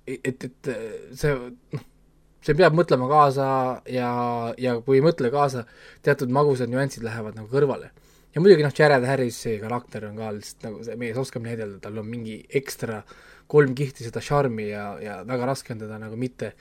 et, 0.07 0.45
et 0.45 0.69
see, 1.17 1.33
noh, 1.77 1.87
see 2.41 2.57
peab 2.57 2.75
mõtlema 2.77 3.07
kaasa 3.09 3.47
ja, 3.89 4.11
ja 4.59 4.77
kui 4.85 4.99
ei 4.99 5.05
mõtle 5.05 5.31
kaasa, 5.33 5.65
teatud 6.05 6.31
magusad 6.33 6.71
nüansid 6.71 7.05
lähevad 7.05 7.37
nagu 7.37 7.49
kõrvale. 7.51 7.91
ja 8.35 8.43
muidugi 8.43 8.65
noh, 8.65 8.73
Jared 8.77 9.05
Harrisi 9.07 9.57
karakter 9.61 10.07
on 10.09 10.17
ka 10.19 10.31
lihtsalt 10.37 10.67
nagu 10.69 10.85
see 10.87 10.97
mees 10.99 11.19
oskab 11.21 11.45
näidelda, 11.45 11.79
tal 11.83 12.01
on 12.01 12.09
mingi 12.09 12.41
ekstra 12.61 13.01
kolm 13.51 13.75
kihti 13.75 14.07
seda 14.07 14.23
šarmi 14.23 14.69
ja, 14.69 14.85
ja 15.03 15.17
väga 15.27 15.49
raske 15.51 15.73
on 15.75 15.83
teda 15.83 15.99
nagu 16.01 16.17
mitte, 16.19 16.53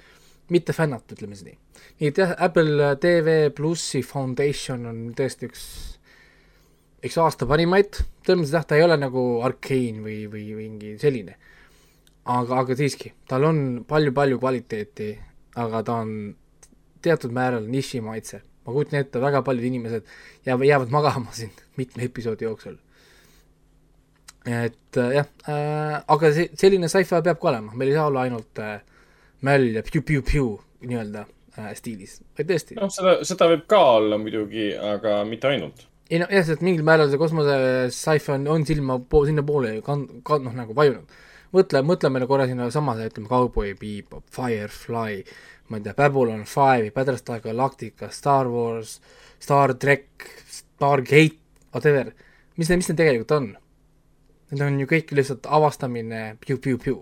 mitte 0.51 0.75
fännata, 0.77 1.15
ütleme 1.15 1.37
siis 1.39 1.47
nii. 1.49 1.59
nii 2.01 2.11
et 2.11 2.19
jah, 2.19 2.35
Apple 2.47 2.91
TV 3.03 3.39
plussi 3.55 4.03
Foundation 4.07 4.89
on 4.91 5.01
tõesti 5.19 5.49
üks, 5.51 5.63
üks 7.07 7.17
aasta 7.23 7.49
parimaid, 7.51 8.03
selles 8.27 8.43
mõttes 8.43 8.57
jah, 8.59 8.67
ta 8.67 8.79
ei 8.79 8.85
ole 8.87 8.99
nagu 9.01 9.25
Arcane 9.47 10.03
või, 10.05 10.19
või 10.33 10.45
mingi 10.59 10.97
selline. 11.01 11.39
aga, 12.31 12.61
aga 12.63 12.77
siiski, 12.77 13.15
tal 13.29 13.47
on 13.49 13.63
palju-palju 13.89 14.39
kvaliteeti, 14.43 15.11
aga 15.63 15.83
ta 15.87 16.01
on 16.05 16.13
teatud 17.03 17.33
määral 17.35 17.67
nišimaitse. 17.71 18.43
ma 18.67 18.75
kujutan 18.75 19.01
ette, 19.01 19.21
väga 19.21 19.41
paljud 19.43 19.65
inimesed 19.65 20.05
jäävad, 20.47 20.67
jäävad 20.67 20.91
magama 20.93 21.33
siin 21.33 21.51
mitme 21.81 22.05
episoodi 22.05 22.45
jooksul. 22.45 22.77
et 24.47 24.97
äh, 24.97 25.15
jah 25.15 25.27
äh,, 25.49 26.03
aga 26.09 26.33
see, 26.33 26.51
selline 26.57 26.89
sci-fi 26.89 27.23
peab 27.23 27.41
ka 27.41 27.49
olema, 27.55 27.75
meil 27.75 27.93
ei 27.93 27.99
saa 27.99 28.07
olla 28.09 28.27
ainult 28.27 28.59
äh, 28.59 28.81
möll 29.47 29.77
ja 29.77 29.83
piu-piu-piu 29.87 30.49
nii-öelda 30.87 31.25
äh, 31.59 31.71
stiilis, 31.79 32.19
vaid 32.39 32.51
tõesti 32.51 32.77
noh, 32.79 32.91
seda, 32.93 33.19
seda 33.27 33.49
võib 33.53 33.65
ka 33.71 33.81
olla 33.99 34.19
muidugi, 34.21 34.71
aga 34.75 35.21
mitte 35.29 35.51
ainult. 35.51 35.87
ei 36.11 36.21
no 36.23 36.29
jah, 36.33 36.47
sest 36.47 36.65
mingil 36.67 36.87
määral 36.87 37.11
see 37.13 37.21
kosmose 37.21 37.57
sci-fi 37.95 38.37
on, 38.37 38.49
on 38.57 38.67
silma 38.69 38.99
po-, 39.01 39.25
sinnapoole 39.29 39.77
ju 39.79 39.87
kan-, 39.87 40.07
kan-, 40.27 40.45
noh 40.47 40.57
nagu 40.57 40.77
vajunud. 40.77 41.21
mõtle, 41.57 41.85
mõtleme 41.87 42.27
korra 42.31 42.49
sinna 42.51 42.71
samasse, 42.73 43.09
ütleme 43.11 43.31
Cowboy 43.31 43.75
Bebop, 43.79 44.27
Firefly, 44.35 45.25
ma 45.71 45.81
ei 45.81 45.87
tea, 45.87 45.97
Babylon 45.99 46.45
Five, 46.49 46.93
Battlestar 46.95 47.43
Galactica, 47.45 48.11
Star 48.15 48.51
Wars, 48.51 48.99
Star 49.41 49.75
track, 49.75 50.31
Stargate, 50.51 51.39
whatever, 51.73 52.13
mis 52.57 52.71
need, 52.71 52.83
mis 52.83 52.91
need 52.91 53.01
tegelikult 53.01 53.37
on? 53.37 53.53
Need 54.51 54.65
on 54.67 54.81
ju 54.83 54.89
kõik 54.91 55.13
lihtsalt 55.15 55.47
avastamine 55.47 56.35
piu-piu-piu. 56.43 56.97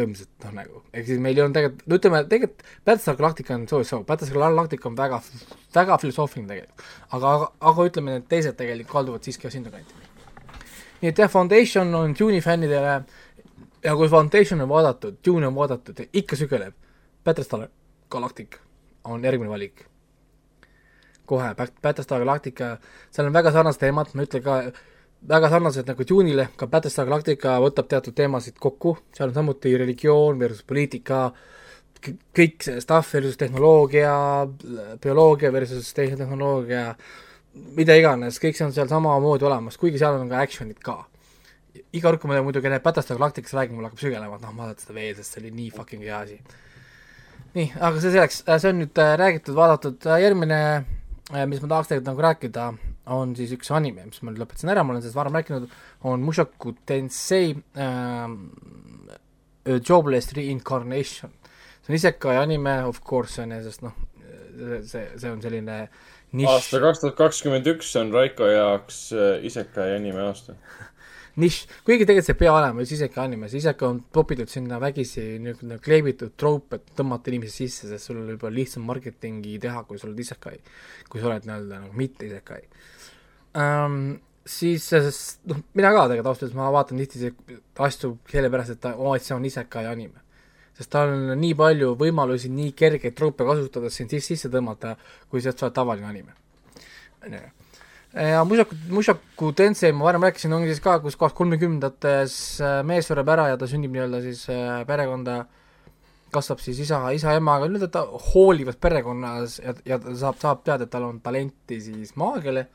Põhimõtteliselt 0.00 0.46
noh 0.46 0.56
nagu, 0.56 0.82
ehk 0.96 1.06
siis 1.06 1.20
meil 1.22 1.36
ei 1.38 1.44
olnud 1.44 1.56
tegelikult, 1.58 1.86
no 1.86 1.98
ütleme 2.00 2.20
tegelikult 2.26 2.66
Battlestar 2.88 3.18
Galactica 3.18 3.56
on 3.56 3.66
so-so, 3.70 4.02
Battlestar 4.08 4.40
Galactica 4.40 4.88
on 4.88 4.96
väga, 4.98 5.20
väga 5.76 5.98
filosoofiline 6.02 6.48
tegelikult. 6.48 6.86
aga, 7.10 7.34
aga, 7.34 7.50
aga 7.70 7.88
ütleme, 7.90 8.16
need 8.16 8.28
teised 8.32 8.56
tegelikult 8.58 8.94
kalduvad 8.94 9.28
siiski 9.28 9.46
ka 9.46 9.52
sinnakanti. 9.54 10.08
nii 11.02 11.12
et 11.12 11.22
jah, 11.22 11.30
Foundation 11.30 11.94
on 11.94 12.16
Dune'i 12.16 12.40
fännidele 12.44 12.96
ja 13.84 13.94
kui 13.96 14.08
Foundation 14.08 14.60
on 14.60 14.68
vaadatud, 14.68 15.20
Dune 15.26 15.46
on 15.46 15.54
vaadatud 15.54 16.02
ikka 16.12 16.36
sügeleb, 16.36 16.74
Battlestar 17.24 17.68
Galactica 18.10 18.58
on 19.04 19.24
järgmine 19.24 19.50
valik. 19.50 19.86
kohe, 21.26 21.54
Battlestar 21.54 22.18
Galactica, 22.18 22.76
seal 23.10 23.28
on 23.28 23.32
väga 23.32 23.52
sarnased 23.54 23.78
teemad, 23.78 24.08
ma 24.14 24.24
ütlen 24.26 24.42
ka, 24.42 24.56
väga 25.28 25.50
sarnased 25.52 25.88
nagu 25.88 26.04
Dune'ile, 26.06 26.48
ka 26.56 26.68
Battlestar 26.70 27.08
Galactica 27.08 27.58
võtab 27.60 27.88
teatud 27.90 28.16
teemasid 28.16 28.56
kokku, 28.60 28.96
seal 29.16 29.28
on 29.28 29.36
samuti 29.36 29.72
religioon 29.76 30.38
versus 30.40 30.64
poliitika, 30.66 31.28
kõik 32.00 32.64
see 32.64 32.80
stuff 32.80 33.12
versus 33.14 33.36
tehnoloogia, 33.40 34.14
bioloogia 35.02 35.52
versus 35.52 35.92
tehnoloogia, 35.96 36.94
mida 37.76 37.96
iganes, 37.98 38.40
kõik 38.40 38.56
see 38.56 38.66
on 38.68 38.74
seal 38.76 38.88
samamoodi 38.88 39.44
olemas, 39.48 39.76
kuigi 39.80 40.00
seal 40.00 40.16
on 40.16 40.30
ka 40.30 40.40
action'id 40.40 40.80
ka. 40.84 41.02
iga 41.92 42.08
kord, 42.08 42.20
kui 42.22 42.30
ma 42.30 42.40
muidugi 42.42 42.70
näen 42.70 42.82
Battlestar 42.82 43.18
Galacticast 43.18 43.54
räägin, 43.54 43.76
mul 43.76 43.88
hakkab 43.88 44.00
sügelema, 44.00 44.38
et 44.38 44.42
noh, 44.46 44.54
ma 44.54 44.68
vaatan 44.68 44.82
seda 44.82 44.96
veel, 44.96 45.14
sest 45.18 45.34
see 45.34 45.42
oli 45.42 45.50
nii 45.54 45.70
fucking 45.74 46.02
hea 46.06 46.18
asi. 46.18 46.38
nii, 47.54 47.72
aga 47.76 48.00
see 48.00 48.14
selleks, 48.14 48.40
see 48.46 48.72
on 48.72 48.80
nüüd 48.84 49.02
äh, 49.02 49.12
räägitud, 49.20 49.54
vaadatud, 49.58 50.08
järgmine, 50.22 50.60
mis 51.50 51.60
ma 51.60 51.74
tahaks 51.74 51.90
tegelikult 51.90 52.08
nagu 52.12 52.24
rääkida, 52.26 52.66
on 53.14 53.34
siis 53.38 53.52
üks 53.56 53.70
anime, 53.74 54.06
mis 54.08 54.22
ma 54.22 54.32
nüüd 54.32 54.42
lõpetasin 54.44 54.72
ära, 54.72 54.84
ma 54.84 54.94
olen 54.94 55.02
sellest 55.04 55.18
varem 55.18 55.38
rääkinud, 55.38 55.66
on 56.10 56.22
Mushoku 56.24 56.74
Tensei 56.86 57.54
ähm, 57.80 58.36
Jobless 59.66 60.34
Reincarnation. 60.36 61.32
see 61.80 61.92
on 61.92 61.98
isekai 61.98 62.36
anime, 62.36 62.80
of 62.86 63.02
course 63.04 63.42
on 63.42 63.54
ja 63.54 63.62
sest 63.64 63.82
noh, 63.82 63.96
see, 64.86 65.06
see 65.16 65.30
on 65.30 65.40
selline 65.42 65.82
nišš 66.36 66.52
aasta, 66.52 66.80
kaks 66.84 67.02
tuhat 67.02 67.16
kakskümmend 67.18 67.66
üks 67.72 67.90
on 68.00 68.12
Raiko 68.14 68.48
jaoks 68.50 69.08
äh, 69.16 69.32
isekai 69.48 69.94
anime 69.96 70.22
aasta. 70.28 70.56
nišš, 71.40 71.60
kuigi 71.86 72.06
tegelikult 72.06 72.28
see 72.28 72.36
ei 72.36 72.40
pea 72.44 72.52
olema 72.54 72.84
üks 72.84 72.94
iseka 72.96 73.24
anime, 73.24 73.48
see 73.50 73.62
iseka 73.62 73.88
on 73.88 74.02
topitud 74.14 74.50
sinna 74.52 74.80
vägisi 74.82 75.24
niisugune 75.42 75.80
kleebitud 75.82 76.36
troop, 76.40 76.76
et 76.76 76.94
tõmmata 76.98 77.32
inimesi 77.32 77.64
sisse, 77.64 77.90
sest 77.90 78.10
sul 78.10 78.20
on 78.20 78.28
võib-olla 78.32 78.60
lihtsam 78.60 78.86
marketingi 78.88 79.56
teha, 79.62 79.84
kui 79.88 80.00
sa 80.00 80.08
oled 80.08 80.20
isekai. 80.20 80.58
kui 81.10 81.22
sa 81.22 81.32
oled 81.32 81.48
nii-öelda 81.48 81.84
nagu 81.86 81.96
mitte 81.98 82.28
isekai 82.28 82.62
um,. 83.54 84.18
siis 84.50 84.86
sest, 84.88 85.42
noh, 85.46 85.60
mina 85.78 85.92
ka 85.94 86.06
tegelikult 86.08 86.30
ausalt 86.30 86.46
öeldes 86.46 86.56
ma 86.58 86.70
vaatan 86.74 86.98
tihti 86.98 87.28
asju 87.84 88.08
sellepärast, 88.32 88.74
et 88.74 88.80
ta, 88.82 88.94
oo, 88.96 89.12
et 89.14 89.22
see 89.22 89.36
on 89.36 89.44
isekai 89.46 89.84
anime. 89.86 90.24
sest 90.78 90.90
tal 90.90 91.12
on 91.12 91.38
nii 91.38 91.54
palju 91.58 91.92
võimalusi 92.00 92.50
nii 92.50 92.72
kergeid 92.72 93.14
troope 93.14 93.44
kasutades 93.46 93.98
sind 94.00 94.14
sisse, 94.16 94.48
tõmmata, 94.50 94.96
kui 95.28 95.44
sealt 95.44 95.60
saad 95.60 95.76
tavaline 95.76 96.08
anime. 96.08 96.34
ja 98.14 98.42
Mushoku, 98.44 98.74
Mushoku 98.88 99.52
Tensei 99.52 99.92
ma 99.92 100.08
varem 100.08 100.24
rääkisin, 100.26 100.52
ongi 100.52 100.72
siis 100.72 100.82
ka, 100.82 100.98
kus 101.04 101.16
kohas 101.20 101.36
kolmekümnendates 101.36 102.34
äh, 102.64 102.80
mees 102.86 103.06
sureb 103.06 103.28
ära 103.30 103.50
ja 103.52 103.60
ta 103.60 103.68
sünnib 103.70 103.94
nii-öelda 103.94 104.22
siis 104.24 104.48
äh, 104.50 104.80
perekonda, 104.88 105.44
kasvab 106.34 106.62
siis 106.64 106.80
isa, 106.86 107.04
isa-emaga, 107.14 107.68
nii-öelda 107.68 107.90
ta 107.92 108.02
hoolivas 108.32 108.80
perekonnas 108.82 109.60
ja, 109.62 109.76
ja 109.86 110.00
ta 110.02 110.16
saab, 110.18 110.40
saab 110.42 110.66
teada, 110.66 110.88
et 110.88 110.94
tal 110.96 111.06
on 111.06 111.20
talenti 111.22 111.78
siis 111.84 112.16
maagiale 112.18 112.66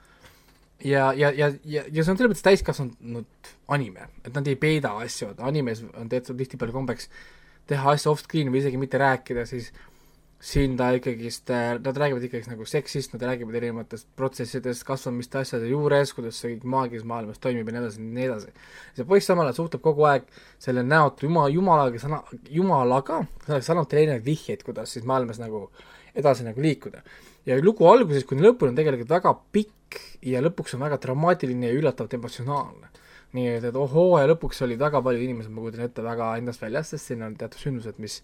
ja, 0.84 1.14
ja, 1.14 1.32
ja, 1.32 1.52
ja, 1.64 1.84
ja 1.92 2.04
see 2.04 2.12
on 2.12 2.20
selles 2.20 2.32
mõttes 2.34 2.46
täiskasvanud 2.46 3.52
anime, 3.76 4.10
et 4.24 4.36
nad 4.36 4.48
ei 4.48 4.58
peida 4.60 4.94
asju, 5.02 5.34
animes 5.46 5.84
on 5.96 6.10
tehtud 6.12 6.38
tihtipeale 6.40 6.76
kombeks 6.76 7.10
teha 7.70 7.96
asju 7.96 8.12
off-screen 8.12 8.52
või 8.54 8.62
isegi 8.62 8.80
mitte 8.82 9.00
rääkida, 9.02 9.46
siis 9.50 9.72
siin 10.46 10.76
ta 10.78 10.92
ikkagist, 10.94 11.50
nad 11.82 11.98
räägivad 11.98 12.26
ikkagist 12.28 12.52
nagu 12.52 12.66
seksist, 12.70 13.14
nad 13.16 13.24
räägivad 13.26 13.56
erinevatest 13.58 14.08
protsessidest, 14.20 14.84
kasvamiste 14.86 15.40
asjade 15.40 15.70
juures, 15.72 16.12
kuidas 16.14 16.38
see 16.42 16.52
kõik 16.54 16.68
maagias 16.70 17.06
maailmas 17.08 17.40
toimib 17.42 17.72
ja 17.72 17.78
nii 17.78 17.82
edasi 17.82 18.02
ja 18.02 18.10
nii 18.18 18.28
edasi. 18.28 18.52
see 18.98 19.08
poiss 19.10 19.32
samal 19.32 19.48
ajal 19.48 19.62
suhtleb 19.62 19.82
kogu 19.86 20.06
aeg 20.12 20.28
selle 20.62 20.84
näotu 20.86 21.26
jumala, 21.26 21.50
jumalaga, 21.50 22.02
sõna, 22.04 22.22
jumalaga, 22.52 23.24
selleks 23.48 23.72
annab 23.74 23.90
teile 23.90 24.04
erinevaid 24.04 24.28
vihjeid, 24.28 24.68
kuidas 24.68 24.94
siis 24.94 25.08
maailmas 25.08 25.40
nagu 25.42 25.70
edasi 26.16 26.46
nagu 26.46 26.62
liikuda. 26.62 27.02
ja 27.46 27.58
lugu 27.64 27.88
algusest 27.88 28.28
kuni 28.28 28.46
lõpuni 28.46 28.74
on 28.74 28.78
tegelikult 28.78 29.10
väga 29.18 29.34
pikk 29.56 29.85
ja 30.26 30.42
lõpuks 30.44 30.76
on 30.78 30.86
väga 30.86 31.00
dramaatiline 31.04 31.72
ja 31.72 31.80
üllatavalt 31.80 32.18
emotsionaalne 32.18 32.92
nii 33.36 33.54
et, 33.58 33.70
et 33.70 33.78
ohoo 33.80 34.20
ja 34.20 34.28
lõpuks 34.30 34.62
olid 34.66 34.82
väga 34.82 35.02
paljud 35.04 35.24
inimesed, 35.26 35.54
ma 35.54 35.64
kujutan 35.64 35.88
ette, 35.88 36.04
väga 36.06 36.34
endast 36.40 36.64
väljas, 36.64 36.92
sest 36.94 37.12
siin 37.12 37.24
on 37.26 37.36
teatud 37.40 37.62
sündmused, 37.62 37.98
mis 38.00 38.22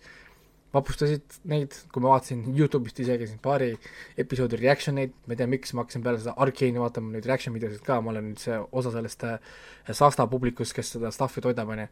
vapustasid 0.71 1.39
neid, 1.51 1.75
kui 1.91 2.03
ma 2.03 2.13
vaatasin 2.13 2.45
Youtube'ist 2.55 3.01
isegi 3.03 3.27
siin 3.27 3.41
paari 3.43 3.73
episoodi 4.21 4.59
reaction 4.61 5.01
eid, 5.01 5.13
ma 5.25 5.35
ei 5.35 5.41
tea, 5.41 5.49
miks 5.51 5.73
ma 5.75 5.83
hakkasin 5.83 6.05
peale 6.05 6.21
seda 6.21 6.35
Arcane'i 6.45 6.79
vaatama 6.79 7.11
neid 7.15 7.27
reaction 7.27 7.55
videosid 7.55 7.83
ka, 7.87 7.99
ma 8.03 8.13
olen 8.13 8.29
nüüd 8.29 8.43
see 8.43 8.59
osa 8.79 8.93
sellest 8.95 9.25
äh, 9.27 9.57
Sasta 9.91 10.27
publikust, 10.31 10.75
kes 10.77 10.93
seda 10.95 11.11
stuff'i 11.11 11.43
toidab, 11.43 11.73
onju. 11.75 11.89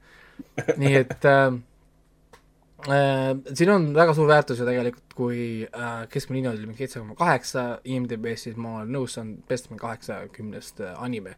nii 0.79 0.95
et 1.01 1.27
äh, 1.27 1.59
siin 2.85 3.71
on 3.73 3.89
väga 3.95 4.13
suur 4.15 4.29
väärtus 4.29 4.59
ju 4.61 4.67
tegelikult, 4.67 5.15
kui 5.15 5.39
äh, 5.67 6.05
keskmine 6.11 6.39
hinne 6.39 6.51
oli 6.53 6.67
mingi 6.67 6.85
seitse 6.85 7.01
koma 7.01 7.17
kaheksa 7.19 7.65
IMDB-s, 7.83 8.45
siis 8.47 8.59
ma 8.59 8.77
olen 8.79 8.93
nõus, 8.95 9.15
see 9.15 9.23
on 9.25 9.33
best 9.49 9.67
kaheksakümnest 9.81 10.79
äh, 10.85 10.95
anime. 11.03 11.35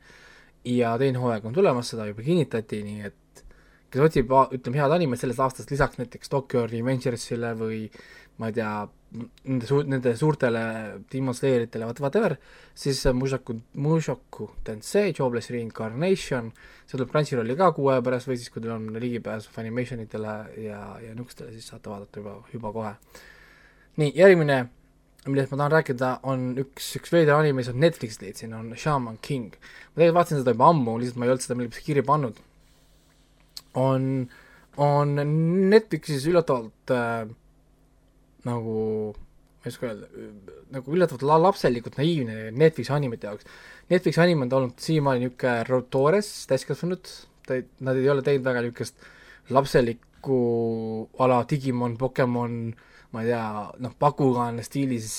ja 0.66 0.94
teine 1.02 1.18
hooaeg 1.18 1.46
on 1.50 1.54
tulemas, 1.54 1.90
seda 1.90 2.06
juba 2.06 2.22
kinnitati, 2.22 2.84
nii 2.86 3.08
et 3.10 3.44
kes 3.92 4.04
otsib, 4.06 4.30
ütleme, 4.54 4.78
head 4.78 4.94
animet 4.94 5.20
sellest 5.20 5.42
aastast 5.42 5.72
lisaks 5.74 5.98
näiteks 5.98 6.30
Tokyo 6.30 6.68
Revengersile 6.70 7.56
või 7.58 7.88
ma 8.38 8.52
ei 8.52 8.60
tea, 8.60 8.76
nende 9.12 9.68
suur-, 9.68 9.88
nende 9.90 10.14
suurtele 10.18 10.64
Demon 11.12 11.36
Slayeritele, 11.36 11.88
whatever, 12.00 12.38
siis 12.78 13.02
Mushoku, 13.14 13.58
Mushoku 13.84 14.50
Tensei, 14.64 15.14
Jobless 15.18 15.52
Reincarnation, 15.52 16.52
see 16.86 16.98
tuleb 16.98 17.12
Crunchyrolli 17.12 17.58
ka 17.60 17.72
kuu 17.76 17.90
aja 17.92 18.04
pärast 18.06 18.30
või 18.30 18.40
siis, 18.40 18.52
kui 18.54 18.64
teil 18.64 18.76
on 18.76 18.92
ligipääs 19.02 19.50
Funimationitele 19.52 20.36
ja, 20.64 20.84
ja 21.04 21.16
niisugustele, 21.16 21.52
siis 21.56 21.68
saate 21.72 21.92
vaadata 21.92 22.24
juba, 22.24 22.38
juba 22.54 22.76
kohe. 22.76 22.94
nii, 24.00 24.14
järgmine, 24.16 24.62
millest 25.28 25.52
ma 25.52 25.60
tahan 25.60 25.76
rääkida, 25.76 26.14
on 26.32 26.48
üks, 26.64 26.94
üks 27.02 27.12
veider 27.14 27.36
anime, 27.36 27.60
mis 27.60 27.72
on 27.72 27.82
Netflixis 27.84 28.24
leidsin, 28.24 28.56
on 28.58 28.72
Shaman 28.78 29.20
King. 29.22 29.52
ma 29.92 30.00
tegelikult 30.00 30.22
vaatasin 30.22 30.42
seda 30.44 30.56
juba 30.56 30.72
ammu, 30.72 30.96
lihtsalt 31.02 31.20
ma 31.20 31.28
ei 31.28 31.36
olnud 31.36 31.46
seda 31.48 31.60
millegipärast 31.60 31.90
kirja 31.90 32.08
pannud 32.08 32.42
on, 33.74 34.30
on 34.78 35.16
Netflixis 35.70 36.26
üllatavalt 36.30 36.94
äh, 36.96 37.28
nagu 38.48 39.14
ma 39.62 39.70
ei 39.70 39.70
oska 39.70 39.86
öelda, 39.88 40.08
nagu 40.74 40.94
üllatavalt 40.96 41.26
la- 41.30 41.42
lapselikult 41.42 41.98
naiivne 42.02 42.38
Netflixi 42.58 42.94
animete 42.96 43.28
jaoks. 43.30 43.46
Netflixi 43.94 44.22
anim 44.24 44.42
on 44.42 44.54
olnud 44.58 44.80
siiamaani 44.82 45.28
niisugune 45.28 45.82
toores, 45.94 46.30
täiskasvanud, 46.50 47.12
ta 47.46 47.60
ei, 47.60 47.68
nad 47.86 48.00
ei 48.00 48.10
ole 48.10 48.24
teinud 48.26 48.48
väga 48.48 48.64
niisugust 48.66 48.98
lapselikku 49.54 50.40
ala 51.22 51.44
Digimon, 51.50 51.98
Pokemon, 52.02 52.58
ma 53.14 53.22
ei 53.22 53.30
tea, 53.30 53.46
noh, 53.86 53.94
Bakugan 54.02 54.58
stiilis 54.66 55.14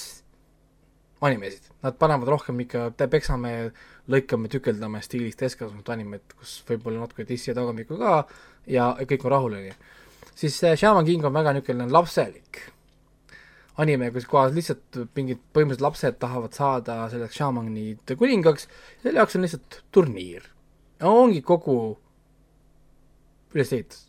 animesid. 1.22 1.70
Nad 1.86 1.94
panevad 2.02 2.34
rohkem 2.34 2.58
ikka 2.64 2.90
peksame, 2.98 3.70
lõikame, 4.10 4.50
tükeldame 4.50 5.04
stiilis 5.06 5.38
täiskasvanud 5.38 5.86
animet, 5.94 6.34
kus 6.34 6.58
võib-olla 6.66 7.04
natuke 7.04 7.28
dissi 7.28 7.52
ja 7.52 7.58
tagamikku 7.60 8.00
ka 8.00 8.24
ja 8.66 8.90
kõik 9.06 9.28
on 9.28 9.36
rahul, 9.38 9.58
on 9.60 9.70
ju. 9.70 9.80
siis 10.34 10.58
see 10.58 10.74
Shaman 10.76 11.06
King 11.06 11.30
on 11.30 11.38
väga 11.38 11.54
niisugune 11.54 11.86
lapselik 11.94 12.64
anime, 13.80 14.10
kus 14.12 14.26
kohas 14.28 14.52
lihtsalt 14.56 14.98
mingid 15.16 15.40
põhimõtteliselt 15.54 15.86
lapsed 15.86 16.18
tahavad 16.20 16.56
saada 16.56 16.98
selleks 17.12 17.38
šaamanide 17.40 18.16
kuningaks, 18.20 18.68
selle 19.02 19.22
jaoks 19.22 19.36
on 19.38 19.46
lihtsalt 19.46 19.78
turniir. 19.94 20.48
ongi 21.02 21.40
kogu 21.42 21.76
ülesehitus 23.54 24.04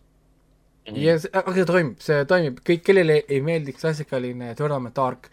mm.. 0.89 0.99
ja 0.99 1.15
see, 1.19 1.31
aga 1.33 1.55
see 1.55 1.67
toimib, 1.69 1.95
see 2.03 2.25
toimib, 2.29 2.59
kõik, 2.67 2.83
kellele 2.89 3.21
ei 3.23 3.41
meeldi 3.45 3.75
klassikaline 3.77 4.51
tournament 4.59 4.99
arc, 4.99 5.29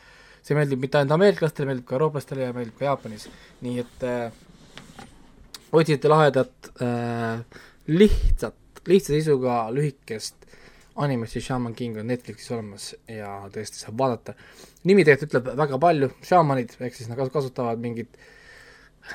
see 0.47 0.57
meeldib 0.59 0.83
mitte 0.83 1.01
ainult 1.01 1.18
ameeriklastele, 1.18 1.68
meeldib 1.70 1.89
ka 1.89 1.99
eurooplastele 1.99 2.47
ja 2.47 2.55
meeldib 2.57 2.78
ka 2.78 2.89
Jaapanis, 2.89 3.26
nii 3.66 3.83
et 3.83 4.07
äh, 4.09 5.09
otsite 5.76 6.11
lahedat 6.11 6.70
äh, 6.83 7.43
lihtsat, 7.91 8.85
lihtsa 8.87 9.16
sisuga 9.16 9.64
lühikest 9.74 10.39
animest, 11.05 11.37
siis 11.37 11.47
Shaman 11.49 11.75
King 11.77 11.99
on 12.01 12.11
Netflixis 12.11 12.51
olemas 12.55 12.91
ja 13.09 13.37
tõesti 13.53 13.81
saab 13.81 13.99
vaadata. 14.01 14.35
nimi 14.85 15.05
tegelikult 15.05 15.31
ütleb 15.31 15.57
väga 15.63 15.79
palju, 15.83 16.11
šaamanid 16.27 16.77
ehk 16.81 16.97
siis 16.97 17.09
nad 17.11 17.19
kas- 17.19 17.33
kasutavad 17.35 17.81
mingit 17.83 18.19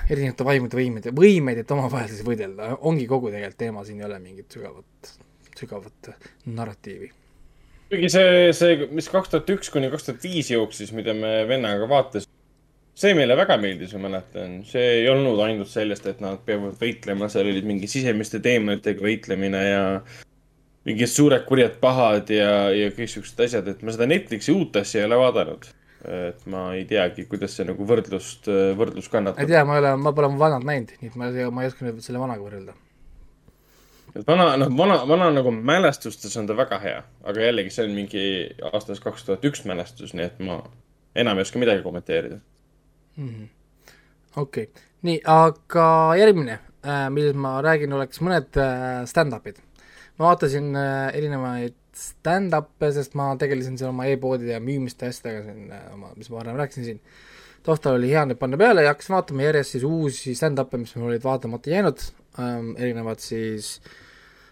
erinevate 0.10 0.48
vaimude 0.48 0.80
võimeid, 0.80 1.10
võimeid, 1.16 1.62
et 1.62 1.72
omavahel 1.72 2.10
siis 2.12 2.26
võidelda, 2.26 2.74
ongi 2.90 3.08
kogu 3.10 3.32
tegelikult 3.34 3.62
teema, 3.62 3.86
siin 3.86 4.02
ei 4.02 4.08
ole 4.10 4.20
mingit 4.20 4.58
sügavat, 4.58 5.12
sügavat 5.60 6.12
narratiivi. 6.46 7.12
kuigi 7.90 8.10
see, 8.12 8.54
see, 8.58 8.88
mis 8.92 9.10
kaks 9.14 9.32
tuhat 9.32 9.52
üks 9.56 9.72
kuni 9.74 9.92
kaks 9.94 10.10
tuhat 10.10 10.24
viis 10.26 10.50
jooksis, 10.52 10.92
mida 10.98 11.14
me 11.14 11.38
vennaga 11.48 11.88
vaatasime, 11.90 12.32
see 12.98 13.16
meile 13.18 13.38
väga 13.38 13.58
meeldis, 13.62 13.94
ma 13.96 14.10
mäletan. 14.10 14.62
see 14.68 14.86
ei 15.02 15.10
olnud 15.12 15.40
ainult 15.46 15.72
sellest, 15.72 16.08
et 16.12 16.22
nad 16.24 16.42
peavad 16.48 16.78
võitlema, 16.82 17.30
seal 17.32 17.50
olid 17.52 17.68
mingi 17.68 17.90
sisemiste 17.92 18.42
teemonitega 18.44 19.06
võitlemine 19.06 19.64
ja 19.70 19.84
mingid 20.86 21.10
suured 21.10 21.46
kurjad 21.50 21.80
pahad 21.82 22.30
ja, 22.34 22.70
ja 22.74 22.92
kõik 22.94 23.12
siuksed 23.12 23.42
asjad, 23.48 23.68
et 23.72 23.82
ma 23.86 23.96
seda 23.96 24.08
Netflixi 24.10 24.54
uut 24.54 24.78
asja 24.82 25.02
ei 25.02 25.10
ole 25.10 25.20
vaadanud. 25.24 25.68
et 26.06 26.44
ma 26.54 26.68
ei 26.78 26.84
teagi, 26.86 27.24
kuidas 27.26 27.56
see 27.58 27.66
nagu 27.66 27.86
võrdlust, 27.90 28.46
võrdlust 28.78 29.10
ma 29.10 29.10
ei 29.10 29.16
kannatab. 29.16 29.48
tea, 29.50 29.64
ma 29.66 29.78
ei 29.78 29.82
ole, 29.82 29.94
ma 29.98 30.14
pole 30.14 30.30
vanad 30.38 30.68
näinud, 30.68 30.94
nii 31.02 31.10
et 31.10 31.16
ma 31.18 31.32
ma 31.50 31.64
ei 31.64 31.72
oska 31.72 31.88
nüüd 31.88 32.04
selle 32.06 32.22
vanaga 32.22 32.46
võrrelda. 32.46 32.76
et 34.14 34.28
vana, 34.28 34.52
noh, 34.62 34.70
vana, 34.78 35.00
vana 35.10 35.32
nagu 35.34 35.54
mälestustes 35.56 36.38
on 36.38 36.46
ta 36.46 36.58
väga 36.58 36.80
hea, 36.84 37.02
aga 37.26 37.48
jällegi 37.48 37.74
see 37.74 37.90
on 37.90 37.98
mingi 37.98 38.26
aastast 38.72 39.02
kaks 39.04 39.26
tuhat 39.26 39.50
üks 39.50 39.66
mälestus, 39.66 40.14
nii 40.14 40.30
et 40.30 40.40
ma 40.46 40.62
enam 41.16 41.42
ei 41.42 41.48
oska 41.48 41.60
midagi 41.60 41.82
kommenteerida. 41.84 42.38
okei, 44.36 44.70
nii, 45.08 45.22
aga 45.26 45.88
järgmine 46.20 46.60
äh,, 46.60 47.08
millest 47.10 47.40
ma 47.40 47.58
räägin, 47.66 47.94
oleks 47.98 48.22
mõned 48.22 48.62
äh, 48.62 49.06
stand-up'id. 49.10 49.65
Ma 50.20 50.32
vaatasin 50.32 50.72
äh, 50.80 51.10
erinevaid 51.18 51.76
stand-up'e, 51.96 52.92
sest 52.96 53.16
ma 53.20 53.30
tegelesin 53.40 53.78
seal 53.80 53.92
oma 53.92 54.08
e-poodide 54.12 54.56
ja 54.56 54.62
müümiste 54.64 55.10
asjadega 55.10 55.44
siin 55.48 55.72
äh, 55.76 55.86
oma, 55.96 56.12
mis 56.16 56.30
ma 56.32 56.42
varem 56.42 56.60
rääkisin 56.60 56.88
siin. 56.88 57.02
taustal 57.66 57.98
oli 57.98 58.12
hea 58.12 58.26
neid 58.30 58.40
panna 58.40 58.60
peale 58.62 58.84
ja 58.86 58.94
hakkasin 58.94 59.16
vaatama 59.16 59.46
järjest 59.48 59.76
siis 59.76 59.86
uusi 59.88 60.36
stand-up'e, 60.38 60.80
mis 60.82 60.96
mul 60.96 61.12
olid 61.12 61.24
vaatamata 61.24 61.72
jäänud. 61.72 62.04
Ähm,, 62.40 62.74
erinevad 62.76 63.24
siis 63.24 63.78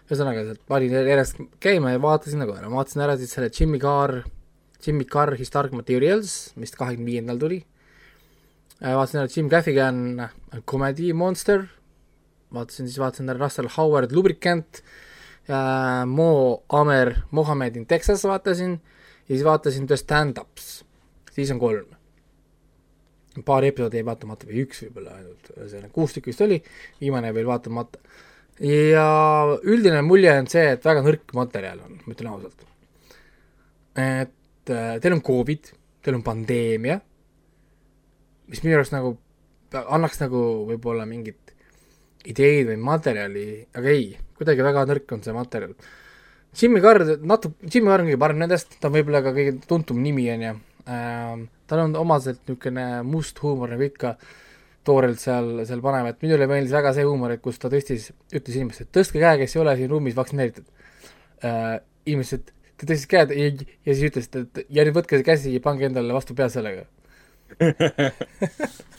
ühesõnaga 0.08 0.46
sealt 0.46 0.62
panin 0.68 0.92
järjest 0.92 1.40
käima 1.60 1.92
ja 1.92 2.00
vaatasin 2.00 2.40
nagu 2.40 2.56
ära, 2.56 2.70
vaatasin 2.72 3.04
ära 3.04 3.16
siis 3.20 3.32
selle 3.36 3.50
Jimmy 3.52 3.80
Carr, 3.80 4.22
Jimmy 4.84 5.04
Carr 5.08 5.36
Historic 5.36 5.76
Materials, 5.76 6.54
mis 6.60 6.72
kahekümne 6.76 7.12
viiendal 7.12 7.40
tuli. 7.40 7.62
Äh, 8.82 8.92
vaatasin 8.96 9.22
ära 9.22 9.32
Jim 9.32 9.48
Gaffigan 9.52 10.28
Comedy 10.68 11.12
Monster, 11.16 11.68
vaatasin 12.52 12.88
siis, 12.88 13.00
vaatasin 13.00 13.32
ära 13.32 13.46
Russell 13.46 13.72
Howard 13.78 14.12
Lubricant. 14.16 14.84
äh,, 14.84 15.03
Mo 16.06 16.64
Amer 16.72 17.12
Mohammed 17.30 17.76
in 17.76 17.86
Texas 17.86 18.24
vaatasin 18.24 18.78
ja 19.28 19.34
siis 19.34 19.44
vaatasin 19.44 19.86
The 19.86 19.96
Stand-Ups, 20.00 20.84
siis 21.32 21.50
on 21.52 21.60
kolm. 21.60 21.90
paar 23.44 23.64
episoodi 23.64 23.98
jäi 23.98 24.06
vaatamata 24.06 24.46
või 24.46 24.62
üks 24.62 24.84
võib-olla 24.84 25.16
ainult, 25.18 25.50
ühesõnaga 25.56 25.92
kuus 25.92 26.14
tükki 26.14 26.30
vist 26.30 26.44
oli, 26.44 26.60
viimane 27.00 27.32
veel 27.34 27.46
vaatamata. 27.46 27.98
ja 28.60 29.08
üldine 29.62 30.02
mulje 30.02 30.38
on 30.38 30.46
see, 30.46 30.68
et 30.76 30.84
väga 30.84 31.02
nõrk 31.02 31.34
materjal 31.34 31.80
on, 31.84 31.98
ma 32.04 32.14
ütlen 32.14 32.30
ausalt. 32.30 32.68
et 33.94 34.70
äh, 34.70 34.94
teil 35.00 35.16
on 35.16 35.22
Covid, 35.22 35.72
teil 36.02 36.16
on 36.20 36.22
pandeemia 36.22 37.00
mis 38.50 38.62
minu 38.64 38.78
arust 38.78 38.94
nagu 38.94 39.16
annaks 39.72 40.20
nagu 40.22 40.40
võib-olla 40.68 41.06
mingit 41.08 41.54
ideid 42.28 42.68
või 42.70 42.78
materjali, 42.80 43.46
aga 43.76 43.92
ei, 43.92 44.12
kuidagi 44.38 44.66
väga 44.66 44.84
nõrk 44.90 45.14
on 45.14 45.24
see 45.24 45.34
materjal. 45.34 45.74
Jimmy 46.54 46.80
Carr, 46.82 47.02
natuke, 47.26 47.66
Jimmy 47.66 47.90
Carr 47.90 48.04
on 48.04 48.08
kõige 48.08 48.22
parem 48.22 48.40
nendest, 48.44 48.76
ta 48.78 48.88
on 48.88 48.94
võib-olla 48.94 49.24
ka 49.24 49.34
kõige 49.34 49.56
tuntum 49.66 50.00
nimi, 50.02 50.28
on 50.30 50.46
ju 50.46 50.54
ähm,. 50.86 51.44
tal 51.66 51.86
on 51.86 51.94
omaselt 51.96 52.42
niisugune 52.44 53.02
must 53.08 53.38
huumor 53.40 53.70
nagu 53.72 53.86
ikka 53.86 54.16
toorelt 54.84 55.18
seal, 55.18 55.64
seal 55.64 55.80
panevad, 55.82 56.14
et 56.14 56.26
minule 56.26 56.46
meeldis 56.46 56.74
väga 56.76 56.92
see 56.94 57.06
huumor, 57.08 57.32
et 57.32 57.42
kus 57.42 57.58
ta 57.58 57.70
tõstis, 57.72 58.10
ütles 58.30 58.58
inimestele, 58.58 58.90
et 58.90 58.96
tõstke 58.98 59.22
käe, 59.22 59.38
kes 59.40 59.56
ei 59.56 59.62
ole 59.62 59.76
siin 59.78 59.90
ruumis 59.90 60.18
vaktsineeritud 60.18 60.66
äh,. 61.42 61.78
inimesed, 62.04 62.52
ta 62.76 62.90
tõstis 62.90 63.08
käed 63.10 63.32
ja, 63.34 63.48
ja 63.88 63.94
siis 63.94 64.10
ütles, 64.10 64.28
et 64.28 64.66
ja 64.68 64.84
nüüd 64.84 64.98
võtke 64.98 65.18
see 65.18 65.26
käsi 65.26 65.56
ja 65.56 65.64
pange 65.64 65.88
endale 65.88 66.14
vastu 66.14 66.36
pead 66.38 66.54
sellega 66.54 66.84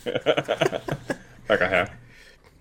väga 1.49 1.71
hea. 1.75 2.04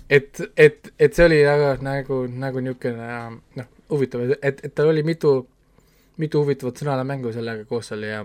et, 0.08 0.40
et, 0.56 0.92
et 0.98 1.14
see 1.14 1.26
oli 1.26 1.40
nagu, 1.46 1.74
nagu, 1.84 2.20
nagu 2.28 2.62
niisugune 2.64 3.10
noh, 3.58 3.68
huvitav, 3.92 4.24
et, 4.40 4.64
et 4.64 4.74
tal 4.74 4.90
oli 4.92 5.04
mitu, 5.06 5.36
mitu 6.20 6.42
huvitavat 6.44 6.80
sõnamängu 6.80 7.32
sellega 7.34 7.66
koos 7.68 7.90
seal 7.92 8.06
ja 8.08 8.22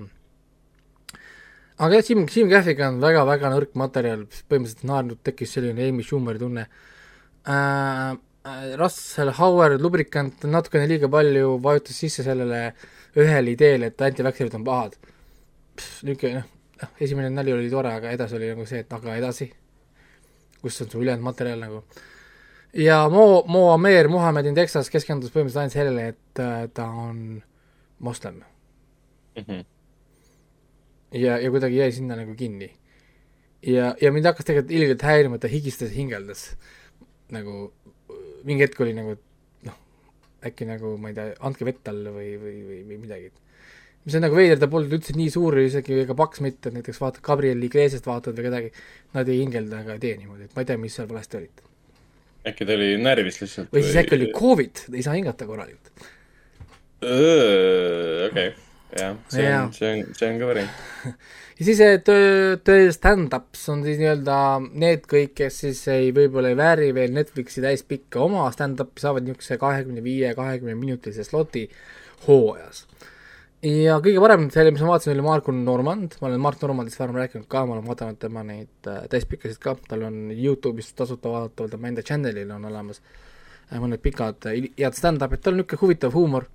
aga 1.80 2.00
jah, 2.00 2.08
Jim, 2.10 2.26
Jim 2.28 2.50
Caffiga 2.52 2.90
on 2.92 3.00
väga-väga 3.04 3.52
nõrk 3.54 3.76
materjal, 3.80 4.26
põhimõtteliselt 4.52 4.88
naernud 4.90 5.22
tekkis 5.24 5.56
selline 5.56 5.90
Amy 5.90 6.06
Schumeri 6.06 6.42
tunne 6.42 6.68
äh,. 7.48 8.18
Russell 8.80 9.34
Howard 9.36 9.82
lubrikant 9.84 10.46
natukene 10.48 10.88
liiga 10.88 11.10
palju 11.12 11.58
vajutas 11.62 11.98
sisse 12.02 12.24
sellele 12.26 12.62
ühele 13.20 13.52
ideele, 13.52 13.90
et 13.92 14.02
antivaktsinerid 14.02 14.56
on 14.56 14.64
pahad. 14.66 14.96
niisugune 16.08 16.40
noh, 16.40 16.48
noh, 16.82 16.94
esimene 17.04 17.30
nali 17.30 17.54
oli 17.54 17.70
tore, 17.70 17.92
aga 18.00 18.14
edasi 18.16 18.38
oli 18.40 18.50
nagu 18.54 18.66
see, 18.66 18.80
et 18.86 18.96
aga 18.96 19.18
edasi 19.20 19.50
kus 20.62 20.82
on 20.84 20.90
su 20.92 21.02
ülejäänud 21.02 21.24
materjal 21.24 21.60
nagu. 21.64 21.84
ja 22.74 23.02
Mo, 23.10 23.44
Mo 23.48 23.72
Amer 23.74 24.08
Muhamedin 24.08 24.56
Texas 24.56 24.90
keskendus 24.90 25.32
põhimõtteliselt 25.34 25.66
ainult 25.66 25.78
sellele, 25.78 26.08
et 26.14 26.44
äh, 26.44 26.68
ta 26.74 26.88
on 26.90 27.42
moslem 28.00 28.44
ja, 31.12 31.38
ja 31.40 31.50
kuidagi 31.52 31.80
jäi 31.80 31.92
sinna 31.92 32.16
nagu 32.16 32.36
kinni. 32.36 32.72
ja, 33.66 33.96
ja 34.02 34.12
mind 34.12 34.26
hakkas 34.26 34.46
tegelikult 34.46 34.76
ilgelt 34.76 35.02
häirima, 35.02 35.36
et 35.36 35.42
ta 35.42 35.52
higistas, 35.52 35.92
hingeldas. 35.96 36.46
nagu 37.32 37.72
mingi 38.44 38.64
hetk 38.66 38.80
oli 38.82 38.94
nagu 38.98 39.16
noh, 39.68 39.78
äkki 40.46 40.68
nagu 40.70 40.96
ma 40.98 41.12
ei 41.12 41.18
tea, 41.18 41.34
andke 41.46 41.68
vett 41.68 41.84
talle 41.84 42.14
või, 42.16 42.34
või, 42.42 42.58
või, 42.68 42.82
või 42.88 43.00
midagi. 43.06 43.32
Mis 44.06 44.16
on 44.18 44.24
nagu 44.26 44.38
veider, 44.38 44.60
ta 44.62 44.70
polnud 44.72 44.94
üldse 45.00 45.16
nii 45.18 45.32
suur 45.34 45.58
isegi 45.62 46.00
ega 46.04 46.16
paks 46.18 46.44
mitte, 46.46 46.70
et 46.70 46.78
näiteks 46.78 47.02
vaatad 47.02 47.24
Gabriel 47.26 47.66
Iglesiast 47.68 48.08
vaatad 48.10 48.38
või 48.38 48.48
kedagi, 48.48 48.72
nad 49.18 49.32
ei 49.32 49.42
hingelda 49.42 49.84
ega 49.84 49.98
ei 49.98 50.06
tee 50.06 50.16
niimoodi, 50.22 50.48
et 50.48 50.56
ma 50.56 50.64
ei 50.64 50.70
tea, 50.70 50.80
mis 50.82 50.96
seal 50.98 51.10
valesti 51.10 51.42
oli. 51.42 51.50
äkki 52.50 52.66
ta 52.70 52.78
oli 52.78 52.94
närvis 53.02 53.42
lihtsalt. 53.44 53.74
või 53.76 53.84
siis 53.86 54.00
äkki 54.04 54.18
oli 54.18 54.32
Covid, 54.36 54.86
ei 54.94 55.06
saa 55.06 55.18
hingata 55.18 55.50
korralikult. 55.50 56.08
okei, 57.04 58.50
jah, 58.96 59.20
see 59.30 59.52
on, 59.52 59.70
see 59.76 59.94
on, 59.94 60.10
see 60.16 60.32
on 60.32 60.42
ka 60.42 60.50
variant. 60.54 60.82
ja 61.60 61.68
siis 61.68 61.84
eh, 61.84 61.98
töö, 62.06 62.58
töö 62.64 62.90
stand-ups 62.96 63.68
on 63.74 63.84
siis 63.84 64.00
nii-öelda 64.00 64.40
need 64.80 65.06
kõik, 65.12 65.36
kes 65.42 65.62
siis 65.66 65.84
ei, 65.92 66.14
võib-olla 66.16 66.54
ei 66.54 66.60
vääri 66.60 66.90
veel 66.96 67.12
Netflixi 67.16 67.64
täispikka 67.66 68.24
oma 68.24 68.48
stand-up'i, 68.56 69.04
saavad 69.04 69.28
niisuguse 69.28 69.60
kahekümne 69.60 70.04
viie, 70.06 70.32
kahekümne 70.38 70.78
minutilise 70.80 71.28
sloti 71.28 71.68
hooajas. 72.28 72.86
Ja 73.66 73.98
kõige 74.04 74.22
parem 74.24 74.46
selle, 74.54 74.72
mis 74.72 74.84
ma 74.84 74.94
vaatasin, 74.94 75.14
oli 75.16 75.26
Mark 75.26 75.50
Normand, 75.52 76.16
ma 76.22 76.30
olen 76.30 76.44
Mark 76.44 76.62
Normandist 76.64 77.00
varem 77.02 77.18
rääkinud 77.20 77.48
ka, 77.52 77.66
ma 77.68 77.76
olen 77.76 77.88
vaadanud 77.90 78.20
tema 78.22 78.44
neid 78.48 78.88
äh, 78.88 79.02
täispikkasid 79.12 79.60
ka, 79.64 79.76
tal 79.90 80.06
on 80.08 80.30
Youtube'is 80.32 80.94
tasuta 80.96 81.32
vaadataval 81.34 81.74
tema 81.74 81.92
enda 81.92 82.06
channel'il 82.06 82.54
on 82.56 82.70
olemas 82.70 83.02
äh, 83.02 83.76
mõned 83.82 84.00
pikad 84.04 84.48
äh, 84.48 84.70
head 84.80 84.96
stand-up'id, 84.96 85.44
tal 85.44 85.58
on 85.58 85.62
niisugune 85.64 85.84
huvitav 85.84 86.16
huumor. 86.16 86.48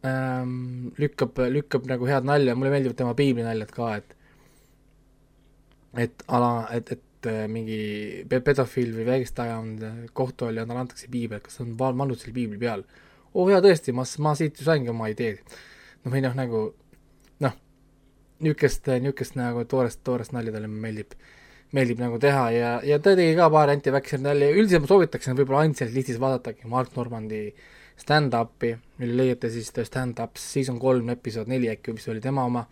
Ähm, 0.00 0.94
lükkab, 0.96 1.36
lükkab 1.52 1.84
nagu 1.90 2.06
head 2.08 2.24
nalja, 2.24 2.54
mulle 2.56 2.72
meeldivad 2.72 2.96
tema 2.96 3.12
piiblinaljad 3.18 3.76
ka, 3.76 3.92
et 4.00 4.16
et 6.00 6.22
ala, 6.30 6.68
et, 6.72 6.92
et 6.94 7.28
mingi 7.50 8.22
pe- 8.30 8.38
pedofiil 8.46 8.94
või 8.96 9.04
vägistaja 9.08 9.58
on 9.60 9.74
kohtu 10.16 10.46
all 10.46 10.56
ja 10.56 10.64
talle 10.64 10.86
antakse 10.86 11.10
piibel, 11.12 11.42
kas 11.44 11.60
on 11.60 11.74
mannud 11.76 12.16
selle 12.16 12.32
piibli 12.32 12.56
peal. 12.62 12.86
oo 13.34 13.44
oh, 13.44 13.50
jaa, 13.50 13.60
tõesti, 13.60 13.92
ma, 13.92 14.06
ma 14.24 14.32
siit 14.38 14.56
ju 14.56 14.64
saingi 14.64 14.88
oma 14.88 15.10
ideed. 15.12 15.42
noh, 16.04 16.12
või 16.12 16.22
noh, 16.24 16.36
nagu 16.36 16.62
noh, 17.44 17.58
niisugust, 18.44 18.88
niisugust 19.02 19.36
nagu 19.38 19.64
toorest, 19.68 20.02
toorest 20.06 20.34
nalja 20.36 20.54
talle 20.54 20.70
meeldib, 20.70 21.16
meeldib 21.76 22.00
nagu 22.02 22.20
teha 22.22 22.46
ja, 22.54 22.70
ja 22.86 23.00
ta 23.02 23.14
tegi 23.18 23.36
ka 23.38 23.50
paar 23.52 23.72
anti-vaxxeri 23.74 24.26
nalja, 24.26 24.50
üldiselt 24.54 24.84
ma 24.84 24.92
soovitaksin 24.92 25.38
võib-olla 25.38 25.64
ainult 25.64 25.82
selles 25.82 25.96
listis 25.96 26.20
vaadatagi 26.22 26.70
Mark 26.70 26.96
Normandi 26.98 27.44
stand-up'i, 28.00 28.74
mille 29.00 29.18
leiate 29.18 29.50
siis 29.52 29.68
The 29.76 29.84
Stand-Ups 29.84 30.46
season 30.54 30.78
kolm 30.80 31.12
episood 31.12 31.50
neli 31.52 31.68
äkki, 31.68 31.92
mis 31.96 32.08
oli 32.08 32.22
tema 32.24 32.46
oma. 32.48 32.64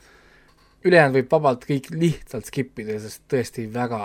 ülejäänud 0.86 1.18
võib 1.18 1.32
vabalt 1.32 1.66
kõik 1.68 1.90
lihtsalt 1.92 2.48
skip 2.48 2.78
ida, 2.80 2.96
sest 3.02 3.26
tõesti 3.28 3.66
väga 3.72 4.00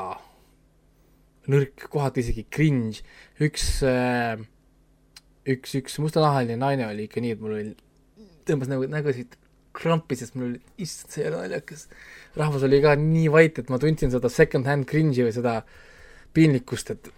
nõrk, 1.54 1.88
kohati 1.92 2.24
isegi 2.24 2.44
cringe, 2.52 3.04
üks 3.44 3.68
äh, 3.88 4.42
üks, 5.50 5.76
üks 5.80 5.98
mustanahaline 6.02 6.58
naine 6.60 6.88
oli 6.88 7.08
ikka 7.08 7.24
nii, 7.24 7.36
et 7.36 7.42
mul 7.44 7.58
oli, 7.58 7.74
tõmbas 8.48 8.70
nagu 8.72 8.88
nägusid 8.90 9.38
krampi, 9.74 10.18
sest 10.18 10.36
mul 10.38 10.52
oli, 10.52 10.60
issand, 10.84 11.14
see 11.14 11.24
ei 11.24 11.32
ole 11.32 11.42
naljakas. 11.44 11.88
rahvas 12.38 12.66
oli 12.68 12.80
ka 12.84 12.94
nii 13.00 13.32
vait, 13.34 13.58
et 13.60 13.72
ma 13.74 13.80
tundsin 13.82 14.14
seda 14.14 14.30
second 14.30 14.70
hand 14.70 14.88
cringe'i 14.90 15.26
või 15.26 15.34
seda 15.36 15.56
piinlikkust, 16.34 16.94
et 16.94 17.10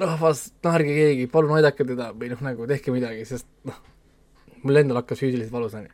rahvas, 0.00 0.48
naerge 0.64 0.96
keegi, 0.96 1.28
palun 1.32 1.56
aidake 1.58 1.86
teda 1.88 2.10
või 2.16 2.32
noh, 2.32 2.42
nagu 2.44 2.66
tehke 2.68 2.92
midagi, 2.94 3.24
sest 3.28 3.48
noh, 3.68 3.78
mul 4.64 4.80
endal 4.80 5.02
hakkas 5.02 5.20
füüsiliselt 5.22 5.54
valus 5.54 5.76
onju. 5.78 5.92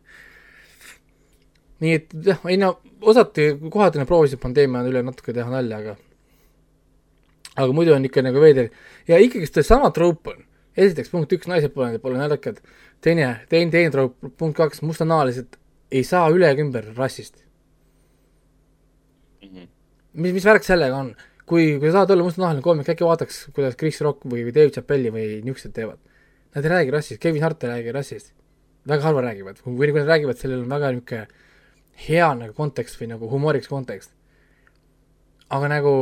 nii 1.84 1.98
et 1.98 2.16
jah, 2.30 2.42
ei 2.50 2.59
no 2.61 2.76
osati, 3.02 3.52
kohati 3.70 4.00
nad 4.00 4.11
proovisid 4.11 4.42
pandeemia 4.42 4.86
üle 4.88 5.02
natuke 5.07 5.34
teha 5.36 5.50
nalja, 5.50 5.82
aga 5.82 5.96
aga 7.55 7.70
muidu 7.74 7.94
on 7.94 8.07
ikka 8.07 8.22
nagu 8.26 8.40
veider 8.42 8.70
ja 9.07 9.18
ikkagist 9.22 9.59
seesama 9.59 9.90
troop 9.94 10.30
on 10.32 10.42
esiteks 10.76 11.12
punkt 11.12 11.32
üks, 11.34 11.48
naised 11.50 11.74
pole, 11.74 11.98
pole 12.02 12.18
naljakad, 12.18 12.59
teine, 13.05 13.28
teine, 13.50 13.70
teine 13.72 13.92
troop, 13.92 14.16
punkt 14.40 14.57
kaks, 14.59 14.82
mustanahalised 14.86 15.59
ei 15.94 16.05
saa 16.07 16.30
üle 16.32 16.48
ega 16.50 16.64
ümber 16.64 16.88
rassist. 16.96 17.42
mis, 20.14 20.32
mis 20.32 20.44
värk 20.46 20.64
sellega 20.64 20.96
on? 20.96 21.14
kui, 21.44 21.74
kui 21.78 21.90
sa 21.90 22.00
tahad 22.00 22.14
olla 22.14 22.24
mustanahaline 22.24 22.64
koomik, 22.64 22.88
äkki 22.88 23.05
vaataks, 23.05 23.40
kuidas 23.57 23.76
Chris 23.76 24.00
Rock 24.05 24.24
või 24.24 24.46
Dave 24.48 24.72
Chappelli 24.72 25.12
või 25.12 25.26
niisugused 25.44 25.74
teevad. 25.76 26.00
Nad 26.55 26.64
ei 26.64 26.72
räägi 26.72 26.94
rassist, 26.94 27.20
Kevin 27.20 27.44
Hart 27.44 27.64
ei 27.66 27.72
räägi 27.74 27.92
rassist. 27.92 28.32
väga 28.88 29.02
harva 29.02 29.20
räägivad, 29.24 29.61
või 29.64 29.90
kui 29.92 30.00
nad 30.00 30.09
räägivad, 30.09 30.36
sellel 30.36 30.62
on 30.62 30.68
väga 30.68 30.90
niisugune 30.92 31.26
hea 32.07 32.28
nagu 32.34 32.52
kontekst 32.52 32.98
või 33.00 33.09
nagu 33.12 33.28
humooriks 33.30 33.68
kontekst. 33.68 34.11
aga 35.50 35.68
nagu 35.68 35.92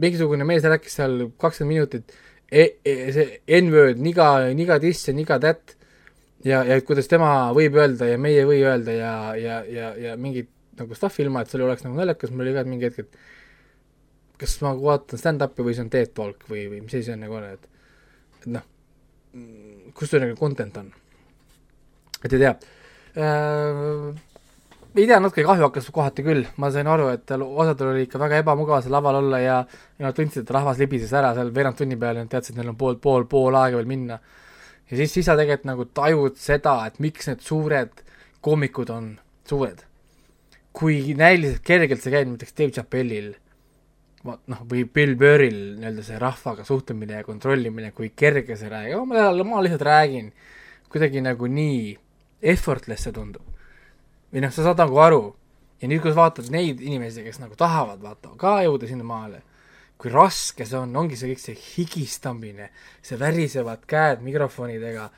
mingisugune 0.00 0.44
mees 0.44 0.64
rääkis 0.64 0.96
seal 0.96 1.30
kakskümmend 1.38 1.74
minutit 1.74 2.12
e, 2.50 2.80
e, 2.84 3.12
see 3.12 3.60
N-word, 3.60 4.00
niga, 4.00 4.48
niga 4.56 4.78
this 4.80 5.06
ja 5.08 5.14
niga 5.14 5.38
that 5.38 5.76
ja, 6.44 6.62
ja 6.64 6.78
kuidas 6.86 7.10
tema 7.10 7.50
võib 7.56 7.76
öelda 7.80 8.08
ja 8.08 8.18
meie 8.20 8.42
ei 8.42 8.48
või 8.48 8.62
öelda 8.64 8.94
ja, 8.96 9.12
ja, 9.36 9.60
ja, 9.68 9.92
ja 9.98 10.16
mingit 10.20 10.50
nagu 10.80 10.96
stuff'i 10.96 11.24
ilma, 11.24 11.42
et 11.42 11.52
see 11.52 11.60
oleks 11.62 11.84
nagu 11.84 11.98
naljakas, 11.98 12.32
mul 12.32 12.46
oli 12.46 12.56
ka 12.56 12.64
mingi 12.68 12.88
hetk, 12.88 13.04
et 13.04 14.40
kas 14.40 14.56
ma 14.64 14.72
vaatan 14.78 15.20
stand-up'i 15.20 15.66
või 15.66 15.76
see 15.76 15.84
on 15.84 15.92
TED 15.92 16.14
Talk 16.16 16.48
või, 16.48 16.64
või 16.72 16.80
mis 16.84 16.94
asi 16.94 17.10
see 17.10 17.18
nagu 17.20 17.36
on, 17.36 17.46
et 17.50 17.68
et 18.40 18.48
noh, 18.54 18.64
kus 19.96 20.12
see 20.12 20.22
nagu 20.22 20.36
content 20.38 20.80
on? 20.80 20.90
et 22.24 22.32
ei 22.32 22.38
tea 22.38 22.54
äh,. 23.20 24.08
ei 24.96 25.06
tea, 25.06 25.20
natuke 25.20 25.44
kahju 25.46 25.68
hakkas 25.68 25.90
kohati 25.94 26.24
küll, 26.26 26.46
ma 26.60 26.70
sain 26.72 26.88
aru, 26.90 27.10
et 27.14 27.30
osadel 27.36 27.92
oli 27.92 28.06
ikka 28.08 28.20
väga 28.22 28.40
ebamugav 28.44 28.82
seal 28.84 28.96
laval 28.96 29.20
olla 29.20 29.42
ja 29.42 29.58
ja 29.98 30.08
nad 30.08 30.16
tundsid, 30.16 30.46
et 30.46 30.54
rahvas 30.56 30.80
libises 30.80 31.12
ära 31.12 31.34
seal 31.36 31.52
veerand 31.54 31.78
tunni 31.78 31.98
peale, 32.00 32.24
nad 32.24 32.32
teadsid, 32.32 32.56
et 32.56 32.62
neil 32.62 32.72
on 32.72 32.80
pool, 32.80 32.96
pool, 33.02 33.28
pool 33.30 33.58
aega 33.60 33.80
veel 33.80 33.90
minna. 33.90 34.18
Ja 34.90 34.96
siis, 34.96 35.12
siis 35.12 35.26
sa 35.26 35.36
tegelikult 35.38 35.68
nagu 35.68 35.86
tajud 35.94 36.38
seda, 36.40 36.80
et 36.86 36.98
miks 37.02 37.30
need 37.30 37.44
suured 37.44 38.02
koomikud 38.44 38.90
on 38.90 39.12
suured. 39.48 39.86
kui 40.72 41.14
näiliselt 41.18 41.64
kergelt 41.66 42.02
see 42.02 42.12
käib 42.14 42.28
näiteks 42.30 42.54
Dave 42.54 42.70
Chappellil 42.70 43.32
noh, 44.24 44.60
või 44.70 44.84
Bill 44.86 45.16
Burril 45.18 45.58
nii-öelda 45.80 46.04
see 46.06 46.18
rahvaga 46.20 46.64
suhtlemine 46.64 47.18
ja 47.18 47.26
kontrollimine, 47.26 47.90
kui 47.96 48.12
kerge 48.14 48.54
see 48.56 48.70
räägib, 48.70 49.02
ma, 49.10 49.30
ma 49.34 49.62
lihtsalt 49.64 49.82
räägin, 49.88 50.30
kuidagi 50.92 51.24
nagu 51.24 51.48
nii 51.50 51.96
effortless 52.52 53.08
see 53.08 53.16
tundub. 53.16 53.42
või 54.30 54.44
noh, 54.44 54.52
sa 54.54 54.68
saad 54.68 54.78
nagu 54.78 54.98
aru 55.02 55.22
ja 55.80 55.88
nüüd, 55.88 56.02
kui 56.04 56.12
sa 56.12 56.20
vaatad 56.22 56.50
neid 56.54 56.80
inimesi, 56.84 57.24
kes 57.26 57.40
nagu 57.42 57.56
tahavad 57.58 58.02
vaata 58.04 58.30
ka 58.38 58.60
jõuda 58.66 58.86
sinnamaale, 58.90 59.42
kui 60.00 60.12
raske 60.12 60.64
see 60.64 60.78
on, 60.78 60.94
ongi 60.96 61.18
see 61.18 61.34
kõik 61.34 61.42
see 61.42 61.58
higistamine, 61.60 62.70
see 63.04 63.18
värisevad 63.20 63.84
käed 63.90 64.24
mikrofonidega, 64.24 65.10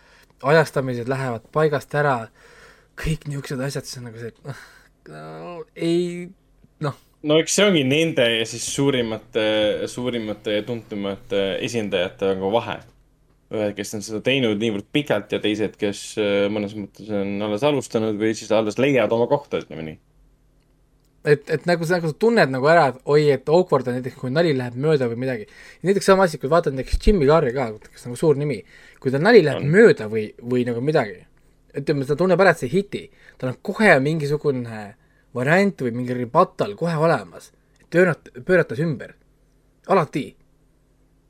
ajastamised 0.53 1.11
lähevad 1.11 1.47
paigast 1.55 1.95
ära, 1.95 2.17
kõik 2.99 3.29
niisugused 3.31 3.63
asjad, 3.63 3.87
siis 3.87 4.01
on 4.01 4.09
nagu 4.11 4.21
see, 4.21 4.35
et 4.35 4.47
noh 4.49 4.63
no,, 5.09 5.57
ei 5.77 6.29
noh, 6.83 6.99
no 7.27 7.39
eks 7.43 7.59
see 7.59 7.67
ongi 7.69 7.83
nende 7.87 8.27
ja 8.27 8.47
siis 8.49 8.67
suurimate, 8.75 9.45
suurimate 9.91 10.59
ja 10.59 10.65
tuntumate 10.67 11.45
esindajate 11.67 12.35
nagu 12.35 12.53
vahe. 12.55 12.81
ühed, 13.53 13.75
kes 13.77 13.99
on 13.99 14.05
seda 14.05 14.23
teinud 14.25 14.57
niivõrd 14.63 14.87
pikalt 14.97 15.35
ja 15.35 15.39
teised, 15.43 15.75
kes 15.77 15.99
äh, 16.17 16.47
mõnes 16.49 16.73
mõttes 16.73 17.11
on 17.13 17.35
alles 17.45 17.65
alustanud 17.69 18.17
või 18.17 18.33
siis 18.33 18.49
alles 18.57 18.79
leiavad 18.81 19.13
oma 19.13 19.27
kohta, 19.29 19.61
ütleme 19.61 19.85
nii. 19.91 19.99
et, 21.25 21.51
et 21.51 21.67
nagu 21.71 21.87
sa, 21.87 21.99
nagu 21.99 22.11
sa 22.11 22.19
tunned 22.19 22.51
nagu 22.51 22.69
ära, 22.71 22.89
et 22.93 23.11
oi, 23.15 23.27
et 23.35 23.51
awkward 23.53 23.89
on 23.89 23.99
näiteks, 23.99 24.17
kui 24.19 24.33
nali 24.35 24.55
läheb 24.59 24.79
mööda 24.83 25.09
või 25.11 25.21
midagi. 25.23 25.47
näiteks 25.87 26.09
sama 26.11 26.27
asi, 26.27 26.41
kui 26.43 26.51
vaatad 26.51 26.75
näiteks 26.75 26.99
Jimmy 27.07 27.29
Carrey 27.29 27.55
ka, 27.55 27.69
kes 27.93 28.07
nagu 28.09 28.19
suur 28.19 28.39
nimi, 28.39 28.59
kui 29.03 29.15
tal 29.15 29.23
nali 29.23 29.43
läheb 29.45 29.63
On. 29.63 29.69
mööda 29.71 30.09
või, 30.11 30.29
või 30.43 30.67
nagu 30.69 30.83
midagi, 30.85 31.21
ütleme, 31.79 32.07
ta 32.09 32.17
tunneb 32.19 32.43
ära, 32.43 32.55
et 32.55 32.63
see 32.63 32.73
hiti, 32.73 33.05
tal 33.39 33.53
on 33.53 33.61
kohe 33.63 33.95
mingisugune 34.03 34.83
variant 35.37 35.85
või 35.87 35.95
mingi 36.01 36.17
rebuttal 36.17 36.75
kohe 36.79 36.97
olemas, 36.99 37.53
et 37.79 37.87
pöörata, 37.93 38.35
pööratas 38.45 38.83
ümber, 38.83 39.15
alati. 39.89 40.27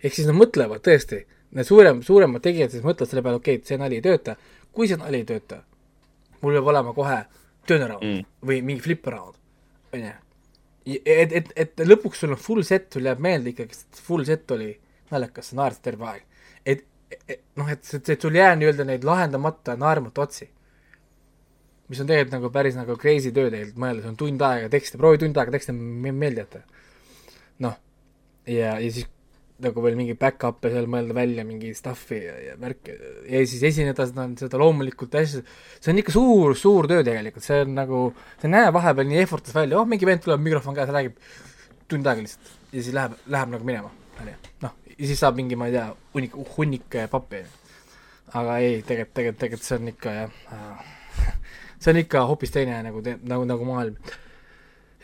ehk 0.03 0.16
siis 0.16 0.26
nad 0.26 0.34
mõtlevad 0.34 0.82
tõesti, 0.82 1.20
need 1.53 1.68
suurem, 1.68 2.01
suuremad 2.03 2.43
tegijad 2.43 2.72
siis 2.72 2.82
mõtlevad 2.82 3.11
selle 3.11 3.22
peale, 3.22 3.38
okei 3.38 3.55
okay,, 3.55 3.62
et 3.62 3.68
see 3.68 3.78
nali 3.78 4.01
ei 4.01 4.05
tööta, 4.05 4.34
kui 4.72 4.88
see 4.88 4.99
nali 4.99 5.20
ei 5.20 5.28
tööta, 5.28 5.61
mul 6.40 6.57
peab 6.57 6.72
olema 6.72 6.95
kohe 6.97 7.20
turnaround 7.68 8.03
mm. 8.03 8.26
või 8.49 8.62
mingi 8.66 8.82
flip 8.82 9.07
around, 9.07 9.36
onju. 9.93 10.12
et, 10.86 11.32
et, 11.32 11.53
et 11.57 11.84
lõpuks 11.86 12.22
sul 12.24 12.34
on 12.34 12.40
full 12.40 12.64
set, 12.66 12.88
sul 12.93 13.07
jääb 13.07 13.20
meelde 13.22 13.53
ikkagi, 13.53 13.76
et 13.76 14.01
full 14.07 14.24
set 14.28 14.51
oli 14.57 14.72
naljakas, 15.12 15.53
sa 15.53 15.61
naersid 15.61 15.84
terve 15.84 16.09
aeg. 16.09 16.24
et, 16.64 16.84
et 17.28 17.40
noh, 17.61 17.68
et 17.70 17.84
see, 17.84 18.01
et 18.01 18.20
sul 18.20 18.36
ei 18.36 18.43
jää 18.43 18.57
nii-öelda 18.59 18.88
neid 18.88 19.07
lahendamata 19.07 19.76
naermata 19.76 20.24
otsi. 20.26 20.51
mis 21.93 22.01
on 22.01 22.09
tegelikult 22.09 22.38
nagu 22.38 22.51
päris 22.51 22.76
nagu 22.78 22.97
crazy 22.97 23.32
töö 23.36 23.51
tegelikult 23.51 23.80
mõelda, 23.84 24.03
see 24.05 24.12
on 24.14 24.20
tund 24.20 24.45
aega 24.49 24.68
tekste, 24.72 24.99
proovi 24.99 25.20
tund 25.20 25.36
aega 25.36 25.53
tekste 25.53 25.74
me- 25.76 26.12
meelde 26.12 26.47
jätta. 26.47 26.62
noh, 27.61 27.76
ja, 28.47 28.78
ja 28.80 28.90
siis 28.90 29.09
nagu 29.63 29.85
veel 29.85 29.97
mingi 29.99 30.15
back-up'e 30.19 30.71
seal 30.73 30.89
mõelda 30.91 31.15
välja, 31.17 31.45
mingi 31.47 31.73
stuff'i 31.77 32.19
ja, 32.25 32.35
ja 32.49 32.57
värki 32.61 32.95
ja 33.31 33.43
siis 33.49 33.63
esineda 33.71 34.07
seda, 34.09 34.27
seda 34.39 34.61
loomulikult 34.61 35.15
hästi, 35.19 35.43
see 35.79 35.93
on 35.93 36.03
ikka 36.03 36.15
suur, 36.15 36.57
suur 36.59 36.89
töö 36.91 37.05
tegelikult, 37.07 37.47
see 37.47 37.63
on 37.65 37.75
nagu, 37.79 38.03
see 38.41 38.49
ei 38.51 38.55
näe 38.57 38.75
vahepeal 38.75 39.09
nii 39.11 39.23
effortless 39.23 39.57
välja, 39.57 39.79
oh 39.81 39.89
mingi 39.89 40.09
vend 40.09 40.25
tuleb, 40.25 40.43
mikrofon 40.45 40.77
käes, 40.79 40.93
räägib 40.93 41.17
tund 41.91 42.09
aega 42.11 42.25
lihtsalt 42.25 42.53
ja 42.73 42.79
siis 42.85 42.95
läheb, 42.97 43.17
läheb 43.35 43.53
nagu 43.55 43.69
minema, 43.69 43.91
onju. 44.21 44.37
noh, 44.65 44.77
ja 44.93 45.11
siis 45.11 45.21
saab 45.23 45.39
mingi, 45.39 45.59
ma 45.59 45.69
ei 45.71 45.77
tea, 45.77 45.89
hunnik, 46.15 46.39
hunnik 46.57 47.01
pappi, 47.13 47.43
onju. 47.43 47.83
aga 48.43 48.61
ei, 48.65 48.79
tegelikult, 48.87 49.17
tegelikult, 49.19 49.43
tegelikult 49.45 49.69
see 49.69 49.81
on 49.81 49.93
ikka 49.93 50.17
jah, 50.19 50.87
see 51.83 51.93
on 51.95 52.01
ikka 52.03 52.25
hoopis 52.31 52.55
teine 52.55 52.81
nagu, 52.89 53.05
nagu, 53.05 53.45
nagu 53.49 53.69
maailm. 53.69 54.15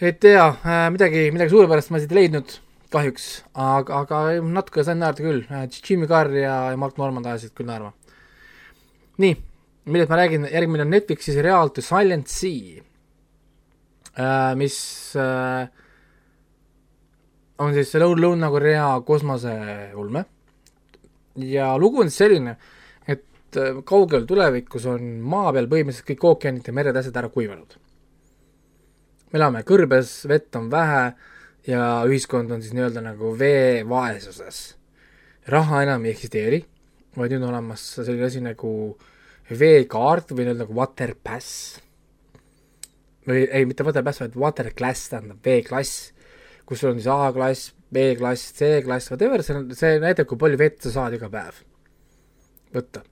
et 0.00 0.32
jaa, 0.32 0.54
midagi, 0.94 1.28
midagi 1.34 1.54
suurepärast 1.54 1.92
ma 1.92 2.02
siit 2.02 2.14
ei 2.16 2.22
leidnud 2.22 2.58
kahjuks, 2.92 3.26
aga, 3.52 4.02
aga 4.02 4.20
natuke 4.44 4.84
sain 4.86 5.00
naerda 5.02 5.24
küll, 5.24 5.42
Jimmy 5.82 6.08
Carr 6.08 6.32
ja, 6.36 6.54
Mark 6.80 6.96
Normand 7.00 7.28
ajasid 7.28 7.52
küll 7.56 7.68
naerma. 7.68 7.92
nii, 9.20 9.34
millest 9.90 10.12
ma 10.12 10.20
räägin, 10.20 10.46
järgmine 10.48 10.86
on 10.86 10.94
Netflixi 10.94 11.34
seriaal 11.34 11.72
The 11.74 11.84
Silent 11.84 12.30
Sea, 12.32 12.82
mis 14.58 14.78
äh, 15.18 15.68
on 17.62 17.74
siis 17.76 17.92
Lõun-, 17.98 18.20
Lõuna-Korea 18.22 18.88
kosmoseulme 19.06 20.24
ja 21.44 21.70
lugu 21.78 22.02
on 22.02 22.10
siis 22.10 22.22
selline, 22.24 22.56
et 23.06 23.58
äh, 23.60 23.82
kaugel 23.86 24.26
tulevikus 24.26 24.88
on 24.90 25.18
maa 25.20 25.52
peal 25.54 25.68
põhimõtteliselt 25.70 26.08
kõik 26.12 26.28
ookeanid 26.32 26.70
ja 26.70 26.74
mered, 26.74 26.96
asjad 26.96 27.20
ära 27.20 27.30
kuivanud. 27.34 27.76
me 29.28 29.38
elame 29.38 29.60
kõrbes, 29.68 30.22
vett 30.28 30.56
on 30.56 30.70
vähe 30.72 31.02
ja 31.68 31.82
ühiskond 32.08 32.52
on 32.54 32.62
siis 32.64 32.74
nii-öelda 32.76 33.02
nagu 33.04 33.34
veevaesuses. 33.38 34.62
raha 35.48 35.82
enam 35.84 36.04
ei 36.04 36.12
eksisteeri, 36.14 36.62
vaid 37.16 37.32
nüüd 37.32 37.44
on 37.44 37.52
olemas 37.52 37.84
selline 37.96 38.26
asi 38.26 38.40
nagu 38.44 38.70
veekaart 39.50 40.32
või 40.32 40.46
nii-öelda 40.46 40.64
nagu 40.64 40.76
water 40.76 41.14
pass 41.24 41.78
või 43.28 43.44
ei, 43.44 43.66
mitte 43.68 43.84
water 43.84 44.04
pass, 44.04 44.22
vaid 44.24 44.36
water 44.40 44.70
class 44.76 45.10
tähendab 45.12 45.44
veeklass, 45.44 46.12
kus 46.68 46.80
sul 46.80 46.94
on 46.94 47.00
siis 47.00 47.10
A-klass, 47.12 47.72
B-klass, 47.92 48.52
C-klass, 48.56 49.12
whatever, 49.12 49.44
see 49.44 49.56
on, 49.56 49.68
see 49.76 50.00
näitab, 50.02 50.28
kui 50.28 50.40
palju 50.40 50.60
vett 50.60 50.82
sa 50.84 50.92
saad 50.94 51.16
iga 51.16 51.30
päev 51.32 51.62
võtta. 52.74 53.04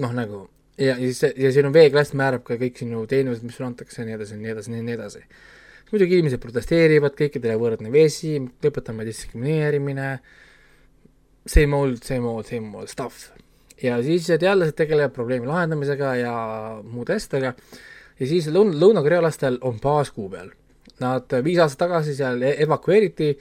noh, 0.00 0.12
nagu 0.12 0.46
ja, 0.78 0.94
ja 0.94 1.12
siis, 1.12 1.22
ja 1.36 1.52
siin 1.52 1.68
on 1.68 1.76
veeklass 1.76 2.14
määrab 2.16 2.44
ka 2.46 2.58
kõik 2.60 2.80
sinu 2.80 3.04
teenused, 3.10 3.44
mis 3.46 3.56
sulle 3.56 3.70
antakse 3.70 4.02
ja 4.02 4.08
nii 4.08 4.16
edasi, 4.18 4.40
nii 4.40 4.52
edasi, 4.54 4.74
nii 4.74 4.96
edasi. 4.96 5.24
Muidugi 5.94 6.18
inimesed 6.18 6.42
protesteerivad, 6.42 7.14
kõikidele 7.18 7.54
võrdne 7.60 7.92
vesi, 7.94 8.34
lõpetame 8.64 9.06
diskrimineerimine, 9.06 10.10
same 11.46 11.78
old, 11.78 12.02
same 12.02 12.26
old, 12.26 12.50
same 12.50 12.74
old 12.74 12.90
stuff. 12.90 13.30
ja 13.82 13.98
siis 14.02 14.26
teadlased 14.26 14.76
tegelevad 14.78 15.12
probleemi 15.12 15.46
lahendamisega 15.46 16.14
ja 16.16 16.34
muude 16.82 17.16
asjadega 17.18 17.54
ja 18.20 18.28
siis 18.28 18.46
lõun-, 18.48 18.74
lõunakorealastel 18.80 19.58
on 19.66 19.80
baas 19.82 20.12
kuu 20.14 20.28
peal. 20.32 20.52
Nad 21.02 21.32
viis 21.44 21.58
aastat 21.62 21.86
tagasi 21.86 22.14
seal 22.14 22.42
e-, 22.42 22.54
evakueeriti 22.62 23.32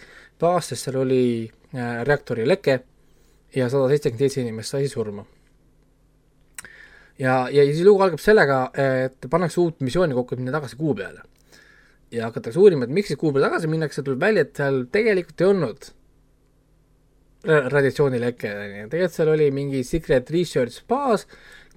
baas, 0.41 0.71
sest 0.71 0.87
seal 0.89 0.99
oli 1.03 1.23
äh, 1.45 2.01
reaktori 2.07 2.47
leke 2.47 2.79
ja 3.55 3.69
sada 3.69 3.89
seitsekümmend 3.91 4.25
seitse 4.25 4.41
inimest 4.41 4.73
sai 4.73 4.87
surma. 4.89 5.25
ja, 7.19 7.47
ja 7.51 7.65
siis 7.69 7.83
lugu 7.85 8.01
algab 8.01 8.19
sellega, 8.19 8.63
et 8.73 9.29
pannakse 9.29 9.61
uut 9.61 9.81
missiooni 9.85 10.17
kokku, 10.17 10.35
et 10.35 10.41
minna 10.41 10.55
tagasi 10.57 10.75
kuu 10.79 10.95
peale. 10.97 11.21
Ja 12.13 12.29
hakatakse 12.29 12.61
uurima, 12.61 12.85
et 12.85 12.93
miks 12.93 13.09
siis 13.11 13.19
kuu 13.19 13.33
peale 13.33 13.49
tagasi 13.49 13.69
minnakse, 13.71 14.05
tuleb 14.05 14.21
välja, 14.21 14.45
et 14.45 14.57
seal 14.61 14.83
tegelikult 14.93 15.41
ei 15.41 15.49
olnud 15.49 15.91
radiatsioonileke, 17.43 18.51
on 18.55 18.75
ju, 18.77 18.89
tegelikult 18.91 19.17
seal 19.17 19.33
oli 19.33 19.49
mingi 19.51 19.81
secret 19.87 20.29
research 20.31 20.85
baas, 20.87 21.25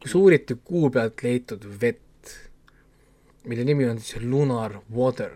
kus 0.03 0.14
uuriti 0.14 0.59
kuu 0.62 0.91
pealt 0.95 1.24
leitud 1.24 1.64
vett 1.80 2.05
mille 3.47 3.64
nimi 3.64 3.87
on 3.89 4.01
siis 4.01 4.22
Lunar 4.22 4.80
Water. 4.95 5.30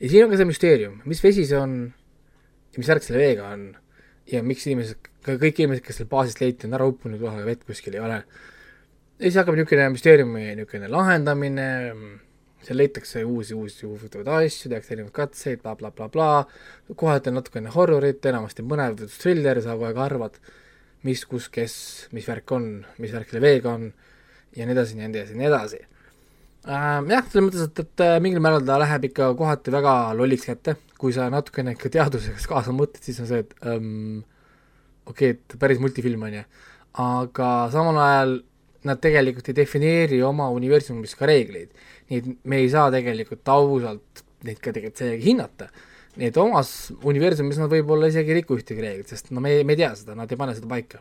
ja 0.00 0.08
siin 0.08 0.24
on 0.24 0.30
ka 0.30 0.38
see 0.38 0.48
müsteerium, 0.48 0.98
mis 1.08 1.22
vesi 1.22 1.46
see 1.48 1.58
on 1.58 1.76
ja 2.74 2.80
mis 2.80 2.90
värk 2.90 3.06
selle 3.06 3.22
veega 3.22 3.48
on 3.54 3.68
ja 4.30 4.42
miks 4.46 4.66
inimesed, 4.66 5.10
ka 5.24 5.36
kõik 5.40 5.62
inimesed, 5.62 5.84
kes 5.84 6.00
seal 6.00 6.10
baasist 6.10 6.40
leiti, 6.42 6.68
on 6.68 6.76
ära 6.78 6.86
uppunud, 6.88 7.20
kohe 7.22 7.46
vett 7.46 7.64
kuskil 7.66 7.96
ei 7.96 8.02
ole. 8.02 8.20
ja 8.22 9.26
siis 9.26 9.38
hakkab 9.40 9.58
niisugune 9.58 9.88
müsteeriumi 9.94 10.46
niisugune 10.52 10.90
lahendamine, 10.92 11.68
seal 12.66 12.78
leitakse 12.80 13.22
uusi, 13.24 13.54
uusi 13.54 13.86
huvitavaid 13.86 14.30
asju, 14.38 14.70
tehakse 14.72 14.94
erinevaid 14.94 15.14
katseid 15.16 15.62
bla, 15.62 15.74
bla, 15.78 15.90
blablabla, 15.94 16.96
kohati 16.96 17.30
on 17.30 17.38
natukene 17.40 17.72
horrorit, 17.74 18.24
enamasti 18.30 18.66
põnev 18.68 19.00
thriller, 19.06 19.60
sa 19.64 19.74
kogu 19.74 19.88
aeg 19.90 20.00
arvad, 20.06 20.38
mis, 21.04 21.24
kus, 21.28 21.48
kes, 21.52 21.74
mis 22.16 22.28
värk 22.28 22.54
on, 22.56 22.68
mis 23.02 23.12
värk 23.14 23.32
selle 23.32 23.44
veega 23.44 23.74
on 23.74 23.90
ja 24.56 24.66
nii 24.66 24.76
edasi, 24.76 24.98
nii 24.98 25.10
edasi, 25.10 25.36
nii 25.38 25.48
edasi 25.50 25.80
äh,. 25.80 27.00
jah, 27.10 27.26
selles 27.28 27.48
mõttes, 27.48 27.66
et, 27.68 27.82
et 27.84 28.04
äh, 28.06 28.16
mingil 28.24 28.42
määral 28.44 28.64
ta 28.66 28.78
läheb 28.80 29.10
ikka 29.10 29.32
kohati 29.38 29.74
väga 29.74 29.96
lolliks 30.18 30.48
kätte, 30.48 30.76
kui 31.00 31.12
sa 31.16 31.28
natukene 31.32 31.74
ikka 31.76 31.92
teadusega 31.98 32.40
kaasa 32.54 32.74
mõtled, 32.76 33.02
siis 33.04 33.20
on 33.24 33.30
see, 33.30 33.44
et 33.44 33.54
um, 33.68 34.22
okei 35.10 35.34
okay,, 35.34 35.38
et 35.38 35.60
päris 35.60 35.82
multifilm 35.82 36.26
on 36.28 36.40
ju, 36.40 36.48
aga 37.04 37.52
samal 37.74 38.00
ajal 38.00 38.36
nad 38.84 39.00
tegelikult 39.00 39.48
ei 39.48 39.56
defineeri 39.56 40.20
oma 40.24 40.50
universumis 40.52 41.16
ka 41.16 41.28
reegleid. 41.28 41.70
Nii 42.10 42.20
et 42.20 42.30
me 42.44 42.60
ei 42.62 42.70
saa 42.72 42.90
tegelikult 42.92 43.48
ausalt 43.54 44.24
neid 44.44 44.60
ka 44.60 44.72
tegelikult 44.72 45.00
sellega 45.00 45.24
hinnata. 45.24 45.68
nii 46.14 46.30
et 46.30 46.36
omas 46.38 46.70
universumis 47.02 47.58
nad 47.58 47.72
võib-olla 47.72 48.10
isegi 48.10 48.30
ei 48.30 48.40
riku 48.40 48.58
ühtegi 48.58 48.84
reeglit, 48.84 49.10
sest 49.10 49.32
no 49.34 49.42
me, 49.42 49.56
me 49.66 49.74
ei 49.74 49.82
tea 49.82 49.90
seda, 49.98 50.14
nad 50.18 50.30
ei 50.30 50.38
pane 50.40 50.54
seda 50.56 50.70
paika. 50.70 51.00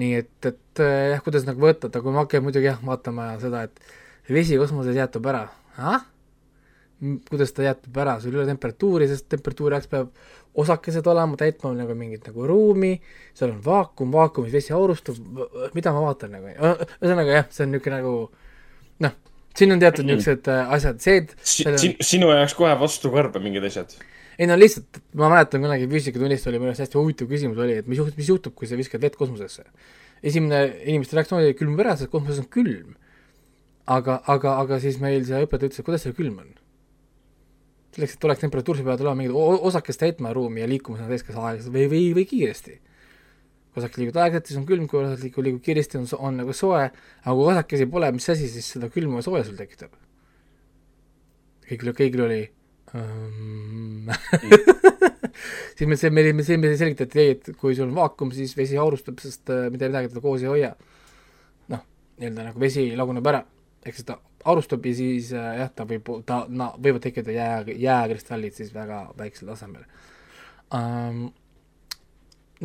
nii 0.00 0.14
et, 0.18 0.36
et 0.50 0.82
äh, 0.84 1.10
jah, 1.14 1.24
kuidas 1.24 1.46
nagu 1.48 1.62
võtta, 1.62 1.88
aga 1.88 2.02
kui 2.04 2.14
me 2.14 2.22
hakkame 2.22 2.48
muidugi 2.48 2.68
jah, 2.68 2.80
vaatama 2.84 3.32
seda, 3.42 3.64
et 3.68 4.34
vesi 4.34 4.58
kosmoses 4.60 4.98
jäätub 4.98 5.26
ära. 5.30 5.46
ahah, 5.76 6.04
kuidas 7.30 7.54
ta 7.56 7.64
jäätub 7.64 7.96
ära, 8.02 8.18
sul 8.20 8.34
ei 8.34 8.42
ole 8.42 8.50
temperatuuri, 8.50 9.08
sest 9.08 9.28
temperatuuri 9.32 9.78
ajaks 9.78 9.90
peab 9.90 10.12
osakesed 10.60 11.06
olema, 11.06 11.38
täitma 11.38 11.72
nagu 11.76 11.94
mingit 11.96 12.26
nagu 12.26 12.46
ruumi, 12.46 12.96
seal 13.38 13.54
on 13.54 13.60
vaakum, 13.64 14.12
vaakumis 14.12 14.52
vesi 14.52 14.74
aurustub, 14.76 15.18
mida 15.76 15.94
ma 15.94 16.04
vaatan 16.08 16.34
nagu, 16.36 16.52
ühesõnaga 16.52 17.36
jah, 17.38 17.50
see 17.54 17.64
on 17.64 17.72
niisugune 17.74 18.00
nagu 18.00 18.14
noh, 18.26 18.48
siin 19.56 19.74
on 19.74 19.82
teatud 19.82 20.06
niisugused 20.06 20.48
äh, 20.52 20.72
asjad, 20.76 21.02
see, 21.02 21.20
et 21.24 21.34
si 21.42 21.66
si 21.82 21.92
sinu 22.14 22.30
jaoks 22.32 22.54
kohe 22.58 22.72
vastu 22.80 23.12
karbe 23.14 23.42
mingid 23.42 23.66
asjad? 23.70 23.96
ei 24.40 24.48
no 24.48 24.56
lihtsalt, 24.56 25.02
ma 25.20 25.28
mäletan 25.32 25.64
kunagi 25.64 25.88
füüsikatunnist 25.90 26.48
oli 26.48 26.62
minu 26.62 26.72
arust 26.72 26.86
hästi 26.86 27.00
huvitav 27.00 27.28
küsimus 27.28 27.60
oli, 27.60 27.80
et 27.82 27.90
mis 27.90 28.00
juhtub, 28.00 28.16
mis 28.20 28.30
juhtub, 28.30 28.54
kui 28.56 28.70
sa 28.70 28.78
viskad 28.78 29.02
vett 29.02 29.18
kosmosesse. 29.20 29.66
esimene 30.22 30.62
inimeste 30.84 31.18
reaktsioon 31.18 31.42
oli 31.42 31.56
külmub 31.58 31.82
ära, 31.84 31.96
sest 31.98 32.12
kosmoses 32.12 32.44
on 32.44 32.50
külm 32.52 32.96
aga, 33.90 34.20
aga, 34.30 34.56
aga 34.62 34.78
siis 34.82 34.98
meil 35.02 35.24
see 35.26 35.40
õpetaja 35.44 35.70
ütles, 35.70 35.82
et 35.82 35.88
kuidas 35.88 36.04
seal 36.06 36.16
külm 36.16 36.40
on. 36.42 36.50
selleks, 37.94 38.14
et 38.14 38.24
oleks 38.28 38.42
temperatuur, 38.44 38.78
sa 38.78 38.86
pead 38.86 39.00
olema 39.02 39.18
mingid 39.18 39.34
osakest 39.66 39.98
täitma 39.98 40.30
ruumi 40.36 40.62
ja 40.62 40.68
liikuma 40.70 41.00
sinna 41.00 41.16
kas 41.26 41.34
aeglaselt 41.34 41.74
või, 41.74 41.88
või, 41.90 42.04
või 42.14 42.26
kiiresti. 42.30 42.76
Kui 43.70 43.82
osake 43.82 44.00
liigub 44.02 44.18
aeglaselt, 44.18 44.50
siis 44.50 44.60
on 44.60 44.66
külm, 44.68 44.86
kui 44.90 45.00
osake 45.00 45.26
liigub, 45.26 45.44
liigub 45.46 45.64
kiiresti, 45.66 46.00
on, 46.00 46.06
on 46.18 46.40
nagu 46.42 46.54
soe, 46.56 46.86
aga 47.22 47.34
kui 47.38 47.50
osakesi 47.52 47.88
pole, 47.90 48.10
mis 48.16 48.28
asi 48.32 48.48
siis 48.50 48.70
seda 48.76 48.90
külma 48.92 49.20
ja 49.20 49.26
sooja 49.28 49.44
sul 49.48 49.58
tekitab? 49.60 49.94
kõigil, 51.70 51.92
kõigil 51.94 52.24
oli 52.26 52.40
um... 52.98 54.10
siis 55.78 55.86
me, 55.86 55.96
see, 56.00 56.10
meile, 56.10 56.34
see, 56.42 56.58
meile 56.58 56.78
selgitati, 56.80 57.28
et 57.36 57.52
kui 57.60 57.76
sul 57.78 57.86
on 57.86 57.94
vaakum, 58.00 58.32
siis 58.34 58.56
vesi 58.58 58.78
aurustub, 58.80 59.22
sest 59.22 59.52
äh, 59.54 59.68
mitte 59.70 59.90
midagi 59.90 60.10
teda 60.10 60.24
koos 60.24 60.42
ei 60.42 60.50
hoia. 60.50 60.74
noh, 61.70 61.86
nii-öelda 62.18 62.50
nagu 62.50 62.62
vesi 62.62 62.90
laguneb 62.98 63.30
ära 63.30 63.44
ehk 63.86 63.96
siis 63.96 64.08
ta 64.08 64.18
alustab 64.44 64.86
ja 64.86 64.94
siis 64.96 65.32
äh, 65.36 65.50
jah, 65.60 65.70
ta 65.74 65.86
võib, 65.88 66.08
ta, 66.26 66.42
na, 66.48 66.70
võivad 66.80 67.04
tekkida 67.04 67.34
jää, 67.34 67.76
jääkristallid 67.76 68.56
siis 68.56 68.72
väga 68.74 69.06
väiksel 69.18 69.52
tasemel 69.52 69.84
um,. 70.74 71.28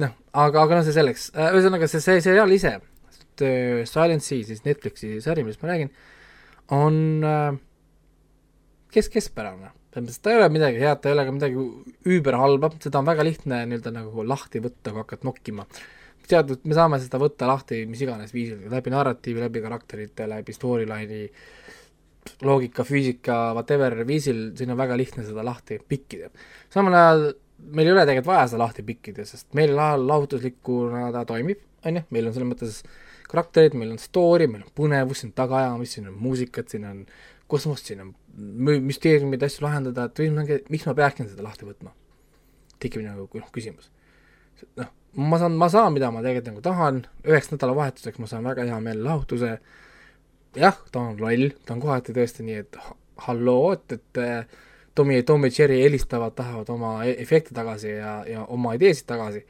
Noh, 0.02 0.18
aga, 0.34 0.66
aga 0.66 0.80
noh, 0.80 0.86
see 0.88 0.96
selleks 0.96 1.30
uh,, 1.34 1.54
ühesõnaga 1.56 1.90
see, 1.92 2.04
see 2.04 2.24
seriaal 2.26 2.52
ise, 2.56 2.78
Silent 3.36 4.24
Sea, 4.24 4.44
siis 4.48 4.62
Netflixi 4.64 5.18
sari, 5.24 5.44
millest 5.44 5.64
ma 5.64 5.74
räägin, 5.74 5.92
on 6.76 7.00
uh, 7.26 7.58
kes-, 8.94 9.12
keskpärane. 9.12 9.74
selles 9.92 10.08
mõttes, 10.08 10.22
ta 10.24 10.32
ei 10.32 10.40
ole 10.40 10.50
midagi 10.52 10.82
head, 10.82 11.02
ta 11.04 11.12
ei 11.12 11.18
ole 11.18 11.28
ka 11.28 11.36
midagi 11.36 11.68
üüberhalba, 12.16 12.72
seda 12.84 13.02
on 13.02 13.08
väga 13.08 13.28
lihtne 13.28 13.62
nii-öelda 13.70 13.94
nagu 13.96 14.26
lahti 14.28 14.64
võtta, 14.64 14.92
kui 14.92 15.04
hakkad 15.04 15.28
nokkima 15.28 15.68
teatud, 16.26 16.64
me 16.66 16.76
saame 16.76 17.00
seda 17.04 17.20
võtta 17.22 17.48
lahti 17.50 17.84
mis 17.90 18.02
iganes 18.02 18.34
viisil, 18.34 18.64
läbi 18.72 18.94
narratiivi, 18.94 19.44
läbi 19.44 19.62
karakterite, 19.64 20.28
läbi 20.30 20.56
storyline'i, 20.56 21.28
loogika, 22.46 22.86
füüsika, 22.88 23.38
whatever 23.54 24.00
viisil, 24.08 24.48
siin 24.58 24.74
on 24.74 24.80
väga 24.80 24.98
lihtne 24.98 25.26
seda 25.28 25.46
lahti 25.46 25.78
pikkida. 25.88 26.32
samal 26.74 26.98
ajal 26.98 27.28
meil 27.72 27.90
ei 27.90 27.94
ole 27.96 28.06
tegelikult 28.06 28.32
vaja 28.34 28.48
seda 28.52 28.64
lahti 28.64 28.86
pikkida, 28.88 29.26
sest 29.28 29.54
meil 29.58 29.74
lahutuslikuna 29.76 31.08
ta 31.16 31.24
toimib, 31.30 31.62
on 31.86 32.00
ju, 32.00 32.04
meil 32.16 32.30
on 32.30 32.36
selles 32.36 32.52
mõttes 32.52 32.82
karakterid, 33.30 33.78
meil 33.78 33.94
on 33.96 34.02
story, 34.02 34.50
meil 34.52 34.66
on 34.66 34.74
põnevus, 34.78 35.22
siin 35.22 35.32
on 35.32 35.40
tagaajamist, 35.40 35.98
siin 35.98 36.10
on 36.12 36.20
muusikat, 36.22 36.70
siin 36.72 36.86
on 36.90 37.06
kosmost, 37.52 37.90
siin 37.90 38.04
on 38.04 38.14
müsteeriumid, 38.86 39.44
asju 39.46 39.66
lahendada, 39.66 40.10
et 40.10 40.70
miks 40.74 40.86
ma 40.90 40.98
peaksin 40.98 41.30
seda 41.32 41.46
lahti 41.46 41.68
võtma? 41.68 41.94
tekib 42.84 43.06
nagu 43.06 43.24
noh, 43.40 43.50
küsimus. 43.56 43.88
noh 44.76 44.90
ma 45.16 45.40
saan, 45.40 45.56
ma 45.56 45.70
saan, 45.72 45.94
mida 45.96 46.12
ma 46.12 46.22
tegelikult 46.24 46.52
nagu 46.52 46.64
tahan, 46.66 47.02
üheks 47.28 47.52
nädalavahetuseks 47.54 48.20
ma 48.22 48.30
saan 48.30 48.48
väga 48.48 48.66
hea 48.68 48.80
meele 48.84 49.04
lahutuse, 49.06 49.56
jah, 50.60 50.78
ta 50.92 51.04
on 51.12 51.20
loll, 51.22 51.54
ta 51.66 51.76
on 51.76 51.84
kohati 51.84 52.16
tõesti 52.16 52.46
nii, 52.48 52.64
et 52.66 52.80
halloo, 53.28 53.74
et, 53.78 53.96
et 53.96 54.22
Tommy, 54.96 55.22
Tom 55.28 55.46
ja 55.46 55.52
Jerry 55.58 55.82
helistavad, 55.84 56.36
tahavad 56.38 56.70
oma 56.72 56.98
e-, 57.06 57.18
efekte 57.22 57.56
tagasi 57.56 57.96
ja, 57.98 58.18
ja 58.30 58.46
oma 58.52 58.76
ideesid 58.78 59.08
tagasi, 59.10 59.44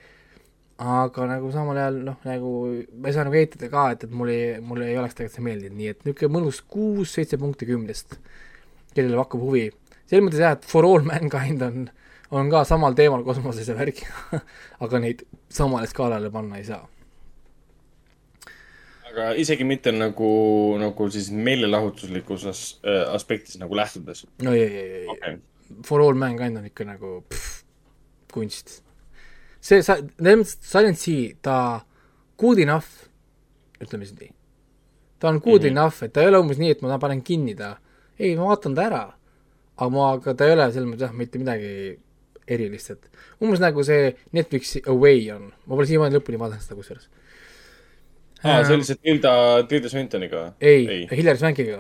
aga 0.82 1.28
nagu 1.30 1.52
samal 1.54 1.78
ajal 1.80 2.00
noh, 2.10 2.18
nagu 2.28 2.54
ma 2.98 3.12
ei 3.12 3.16
saa 3.16 3.28
nagu 3.28 3.38
eitada 3.40 3.70
ka, 3.72 3.90
et, 3.96 4.08
et 4.08 4.16
mul 4.16 4.34
ei, 4.34 4.48
mulle 4.62 4.90
ei 4.90 4.98
oleks 5.00 5.18
tegelikult 5.18 5.38
see 5.38 5.46
meeldinud, 5.46 5.78
nii 5.80 5.92
et 5.94 6.08
niisugune 6.08 6.38
mõnus 6.40 6.64
kuus-seitse 6.76 7.40
punkti 7.42 7.70
kümnest, 7.70 8.18
kellele 8.96 9.22
pakub 9.22 9.46
huvi. 9.46 9.70
selles 10.10 10.26
mõttes 10.26 10.42
jah, 10.42 10.58
et 10.58 10.68
For 10.68 10.88
All 10.88 11.06
Mankind 11.06 11.64
on 11.66 11.86
on 12.32 12.50
ka 12.50 12.64
samal 12.66 12.96
teemal 12.98 13.24
kosmoses 13.24 13.68
ja 13.70 13.76
värgi 13.78 14.06
aga 14.84 15.02
neid 15.04 15.24
samale 15.50 15.88
skaalale 15.88 16.32
panna 16.34 16.60
ei 16.60 16.66
saa. 16.68 16.84
Aga 19.16 19.32
isegi 19.40 19.64
mitte 19.64 19.94
nagu, 19.96 20.30
nagu 20.82 21.08
siis 21.14 21.30
meelelahutuslikus 21.32 22.46
as, 22.52 22.64
äh, 22.84 23.06
aspektis 23.16 23.56
nagu 23.62 23.76
lähtudes? 23.78 24.26
no 24.44 24.54
ei, 24.54 24.66
ei, 24.68 24.88
ei 25.02 25.12
okay., 25.14 25.38
For 25.88 26.02
All 26.04 26.14
Mankind 26.20 26.60
on 26.60 26.68
ikka 26.68 26.86
nagu 26.86 27.24
pff, 27.30 27.64
kunst. 28.34 28.82
see, 29.64 29.80
sa, 29.82 29.96
selles 29.98 30.42
mõttes 30.42 30.58
Silent 30.68 31.00
Sea, 31.02 31.32
ta 31.42 31.58
good 32.38 32.60
enough, 32.62 33.08
ütleme 33.80 34.06
siis 34.06 34.20
nii. 34.20 34.32
ta 35.20 35.32
on 35.32 35.40
good 35.40 35.64
mm 35.64 35.68
-hmm. 35.68 35.72
enough, 35.72 36.04
et 36.04 36.14
ta 36.14 36.22
ei 36.22 36.28
ole 36.28 36.44
umbes 36.44 36.60
nii, 36.60 36.76
et 36.76 36.82
ma 36.84 37.00
panen 37.00 37.24
kinni 37.24 37.56
ta. 37.56 37.78
ei, 38.20 38.36
ma 38.36 38.52
vaatan 38.52 38.76
ta 38.76 38.90
ära. 38.92 39.04
aga 39.78 39.90
ma, 39.90 40.12
aga 40.12 40.34
ta 40.34 40.46
ei 40.46 40.54
ole 40.54 40.72
selles 40.72 40.90
mõttes 40.90 41.08
jah, 41.08 41.14
mitte 41.14 41.40
midagi 41.40 42.00
erilist, 42.48 42.92
et 42.92 43.10
umbes 43.42 43.60
nagu 43.60 43.84
see 43.84 44.16
Netflixi 44.32 44.84
Away 44.86 45.32
on, 45.32 45.54
ma 45.66 45.76
pole 45.76 45.88
siiamaani 45.88 46.20
lõpuni 46.20 46.40
vaadanud 46.40 46.62
seda 46.62 46.76
kusjuures. 46.76 47.10
aa, 48.46 48.64
see 48.68 48.76
oli 48.78 48.86
see 48.88 48.98
Tilda, 49.02 49.32
Tilda 49.70 49.90
Swintoniga 49.92 50.42
ei, 50.62 50.82
ei. 50.96 51.06
Hillar 51.12 51.38
Swankiga 51.42 51.80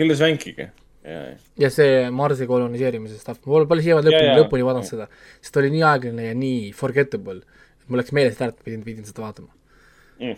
Hilda 0.00 0.16
Swankiga. 0.18 0.68
jaa, 1.04 1.22
jaa. 1.32 1.36
ja 1.64 1.70
see 1.74 2.10
Marsi 2.14 2.46
koloniseerimise 2.50 3.18
stuff, 3.20 3.40
ma 3.46 3.52
pole 3.56 3.66
palju 3.70 3.84
siiamaani 3.88 4.10
lõpuni, 4.12 4.36
lõpuni 4.42 4.66
vaadanud 4.68 4.88
seda, 4.88 5.08
sest 5.40 5.54
ta 5.54 5.60
oli 5.62 5.70
nii 5.74 5.84
aeglane 5.90 6.28
ja 6.30 6.34
nii 6.38 6.70
forgettable, 6.78 7.42
et 7.80 7.88
mul 7.90 8.00
läks 8.02 8.12
meelest 8.16 8.40
ära, 8.44 8.54
et 8.54 8.64
pidin, 8.64 8.82
pidin 8.86 9.04
seda 9.08 9.24
vaatama 9.26 9.52
Mm. 10.22 10.36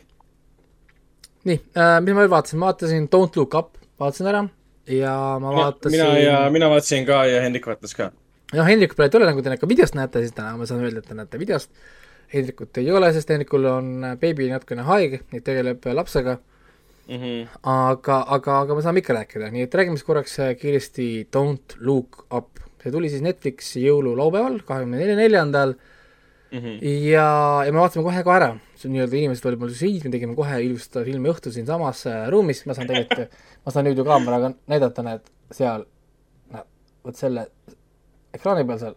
nii 1.45 1.59
äh,, 1.77 1.97
mis 2.01 2.15
ma 2.17 2.23
veel 2.25 2.31
vaatasin, 2.33 2.59
ma 2.63 2.71
vaatasin 2.71 3.09
Don't 3.13 3.37
Look 3.37 3.55
Up, 3.59 3.75
vaatasin 4.01 4.29
ära 4.31 4.45
ja 4.89 5.13
ma 5.43 5.51
vaatasin 5.53 5.93
mina 5.99 6.07
ja, 6.23 6.39
mina 6.55 6.69
vaatasin 6.73 7.05
ka 7.09 7.19
ja 7.29 7.43
Hendrik 7.45 7.67
vaatas 7.69 7.93
ka. 7.99 8.07
noh, 8.55 8.65
Hendrikut 8.69 8.97
praegu 8.97 9.19
ei 9.19 9.21
ole, 9.23 9.29
nagu 9.33 9.43
te 9.45 9.57
ka 9.61 9.69
videost 9.69 9.97
näete, 9.99 10.23
siis 10.25 10.33
täna 10.37 10.55
ma 10.57 10.67
saan 10.69 10.81
öelda, 10.87 11.03
et 11.03 11.09
te 11.11 11.17
näete 11.19 11.41
videost. 11.43 11.71
Hendrikut 12.35 12.79
ei 12.83 12.91
ole, 12.93 13.13
sest 13.15 13.31
Hendrikul 13.31 13.65
on 13.71 13.93
beebi 14.21 14.49
natukene 14.51 14.83
haige, 14.89 15.21
nii 15.33 15.39
et 15.43 15.47
tegeleb 15.47 15.87
lapsega, 15.95 16.39
Mhm. 17.05 17.49
aga, 17.69 18.15
aga, 18.33 18.61
aga 18.65 18.75
me 18.75 18.81
saame 18.83 19.03
ikka 19.03 19.13
rääkida, 19.13 19.51
nii 19.53 19.63
et 19.67 19.75
räägime 19.77 19.99
siis 19.99 20.07
korraks 20.09 20.39
äh, 20.41 20.55
kiiresti 20.57 21.29
Don't 21.37 21.75
Look 21.85 22.25
Up. 22.33 22.49
see 22.85 22.93
tuli 22.93 23.09
siis 23.09 23.23
Netflixi 23.25 23.81
jõululaupäeval, 23.85 24.59
kahekümne 24.69 24.99
nelja 25.01 25.17
neljandal. 25.17 25.75
Mhm. 26.53 26.79
ja, 27.11 27.27
ja 27.67 27.73
me 27.73 27.79
vaatasime 27.81 28.05
kohe 28.07 28.23
ka 28.25 28.35
ära, 28.37 28.49
see 28.79 28.89
nii-öelda 28.93 29.17
inimesed 29.19 29.47
olid 29.49 29.59
mul 29.59 29.71
siis, 29.75 30.05
me 30.05 30.11
tegime 30.13 30.37
kohe 30.39 30.59
ilusta 30.63 31.03
filmi 31.05 31.29
õhtu 31.33 31.51
siinsamas 31.53 32.05
äh, 32.07 32.29
ruumis, 32.31 32.61
ma 32.67 32.77
saan 32.77 32.87
tegelikult, 32.89 33.33
ma 33.67 33.73
saan 33.75 33.85
nüüd 33.89 33.99
ju 33.99 34.05
kaameraga 34.07 34.53
näidata, 34.71 35.03
näed, 35.03 35.25
seal, 35.51 35.85
näed, 36.55 36.69
vot 37.05 37.17
selle 37.19 37.49
ekraani 38.37 38.65
peal 38.69 38.79
seal 38.85 38.95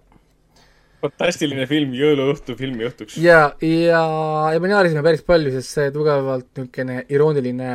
fantastiline 1.04 1.68
film 1.70 1.94
jõuluõhtu 1.98 2.56
filmiõhtuks. 2.58 3.18
ja, 3.22 3.52
ja, 3.62 4.02
ja 4.54 4.62
me 4.64 4.72
naerisime 4.72 5.04
päris 5.06 5.24
palju, 5.28 5.54
sest 5.58 5.78
see 5.78 5.94
tugevalt 5.96 6.50
niisugune 6.58 7.04
irooniline, 7.14 7.70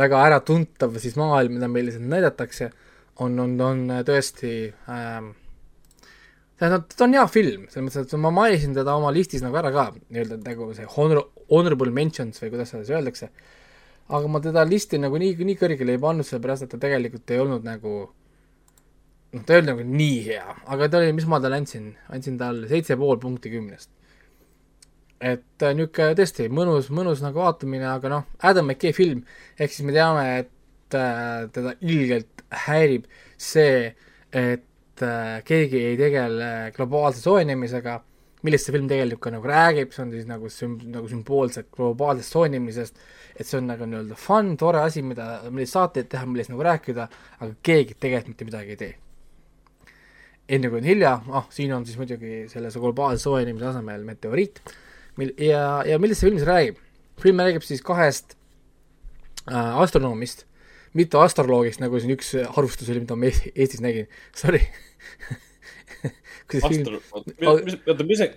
väga 0.00 0.22
äratuntav 0.28 0.94
siis 1.02 1.18
maailm, 1.18 1.58
mida 1.58 1.68
meile 1.70 1.94
siin 1.94 2.08
näidatakse, 2.10 2.70
on, 3.20 3.38
on, 3.42 3.56
on 3.66 3.86
tõesti 4.06 4.52
ähm, 4.88 5.32
tähendab, 6.60 6.86
ta 6.92 7.06
on 7.06 7.16
hea 7.16 7.26
film, 7.32 7.64
selles 7.72 7.88
mõttes, 7.88 8.06
et 8.06 8.20
ma 8.20 8.32
mainisin 8.34 8.76
teda 8.76 8.94
oma 9.00 9.10
listis 9.14 9.42
nagu 9.44 9.56
ära 9.60 9.72
ka, 9.74 9.88
nii-öelda 10.12 10.40
nagu 10.44 10.70
see 10.76 10.86
honor-, 10.96 11.26
honorable 11.50 11.92
mentions 11.94 12.40
või 12.42 12.54
kuidas 12.54 12.74
siis 12.74 12.92
öeldakse, 12.92 13.30
aga 14.10 14.30
ma 14.30 14.42
teda 14.44 14.64
listi 14.68 15.00
nagu 15.00 15.18
nii, 15.20 15.34
nii 15.48 15.58
kõrgele 15.58 15.96
ei 15.96 16.02
pannud, 16.02 16.26
sellepärast 16.28 16.66
et 16.66 16.74
ta 16.74 16.80
tegelikult 16.82 17.32
ei 17.32 17.42
olnud 17.42 17.66
nagu 17.66 17.94
noh, 19.34 19.44
ta 19.46 19.54
ei 19.54 19.60
olnud 19.60 19.72
nagu 19.74 19.86
nii 19.86 20.18
hea, 20.26 20.56
aga 20.74 20.88
ta 20.90 21.00
oli, 21.00 21.14
mis 21.14 21.26
ma 21.30 21.40
talle 21.42 21.60
andsin, 21.62 21.90
andsin 22.10 22.38
talle 22.40 22.68
seitse 22.70 22.96
pool 23.00 23.18
punkti 23.22 23.52
kümnest. 23.52 23.90
et 25.20 25.62
äh, 25.66 25.74
niisugune 25.76 26.14
tõesti 26.16 26.46
mõnus, 26.48 26.86
mõnus 26.96 27.20
nagu 27.20 27.42
vaatamine, 27.42 27.84
aga 27.90 28.08
noh, 28.08 28.28
Adam 28.48 28.70
McKay 28.70 28.94
film, 28.96 29.18
ehk 29.60 29.74
siis 29.74 29.84
me 29.84 29.92
teame, 29.92 30.22
et 30.40 30.96
äh, 30.96 31.44
teda 31.52 31.74
ilgelt 31.84 32.40
häirib 32.64 33.04
see, 33.36 33.90
et 34.32 35.04
äh, 35.04 35.34
keegi 35.44 35.82
ei 35.90 35.98
tegele 36.00 36.48
globaalse 36.76 37.20
soojenemisega, 37.20 37.98
millest 38.48 38.64
see 38.64 38.74
film 38.78 38.88
tegelikult 38.88 39.26
ka 39.26 39.34
nagu 39.34 39.52
räägib, 39.52 39.92
see 39.92 40.06
on 40.06 40.16
siis 40.16 40.24
nagu 40.30 40.48
süm-, 40.48 40.80
nagu 40.88 41.12
sümboolselt 41.12 41.68
globaalsest 41.76 42.38
soojenemisest, 42.38 43.04
et 43.36 43.44
see 43.44 43.60
on 43.60 43.68
nagu 43.74 43.84
nii-öelda 43.84 44.16
fun, 44.16 44.54
tore 44.56 44.80
asi, 44.86 45.04
mida, 45.04 45.28
millest 45.52 45.76
saateid 45.76 46.08
teha, 46.16 46.24
millest 46.32 46.54
nagu 46.54 46.64
rääkida, 46.64 47.10
aga 47.44 47.52
keegi 47.60 48.00
tegelikult 48.00 48.32
mitte 48.32 48.48
midagi 48.48 48.78
ei 48.78 48.82
tee 48.86 48.92
enne 50.50 50.70
kui 50.70 50.80
on 50.80 50.86
hilja, 50.88 51.14
ah, 51.30 51.48
siin 51.54 51.72
on 51.76 51.86
siis 51.86 51.98
muidugi 52.00 52.44
selle 52.50 52.70
globaalse 52.74 53.22
soojenemise 53.26 53.70
asemel 53.70 54.04
meteoriit, 54.06 54.60
mil-, 55.20 55.34
ja, 55.40 55.80
ja 55.86 55.98
millest 56.02 56.22
see 56.22 56.30
film 56.30 56.40
siis 56.40 56.48
räägib? 56.48 56.80
film 57.20 57.42
räägib 57.44 57.64
siis 57.66 57.82
kahest 57.84 58.36
äh, 59.50 59.80
astronoomist, 59.82 60.46
mitte 60.96 61.20
astroloogist, 61.20 61.82
nagu 61.82 62.00
siin 62.00 62.14
üks 62.16 62.32
arvustus 62.48 62.88
oli, 62.90 63.02
mida 63.04 63.18
ma 63.18 63.28
Eest- 63.28 63.50
Eestis 63.52 63.82
nägin, 63.84 64.08
sorry. 64.36 64.62
kuidas 66.50 66.64
film, 66.72 66.96
Astro, 66.96 67.24
mis, 67.66 67.76
oota, 67.84 68.06
mis 68.08 68.22
sa, 68.22 68.30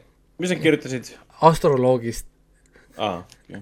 mis 0.43 0.51
sa 0.51 0.59
kirjutasid? 0.59 1.13
astroloogist, 1.47 2.27
aa, 2.99 3.23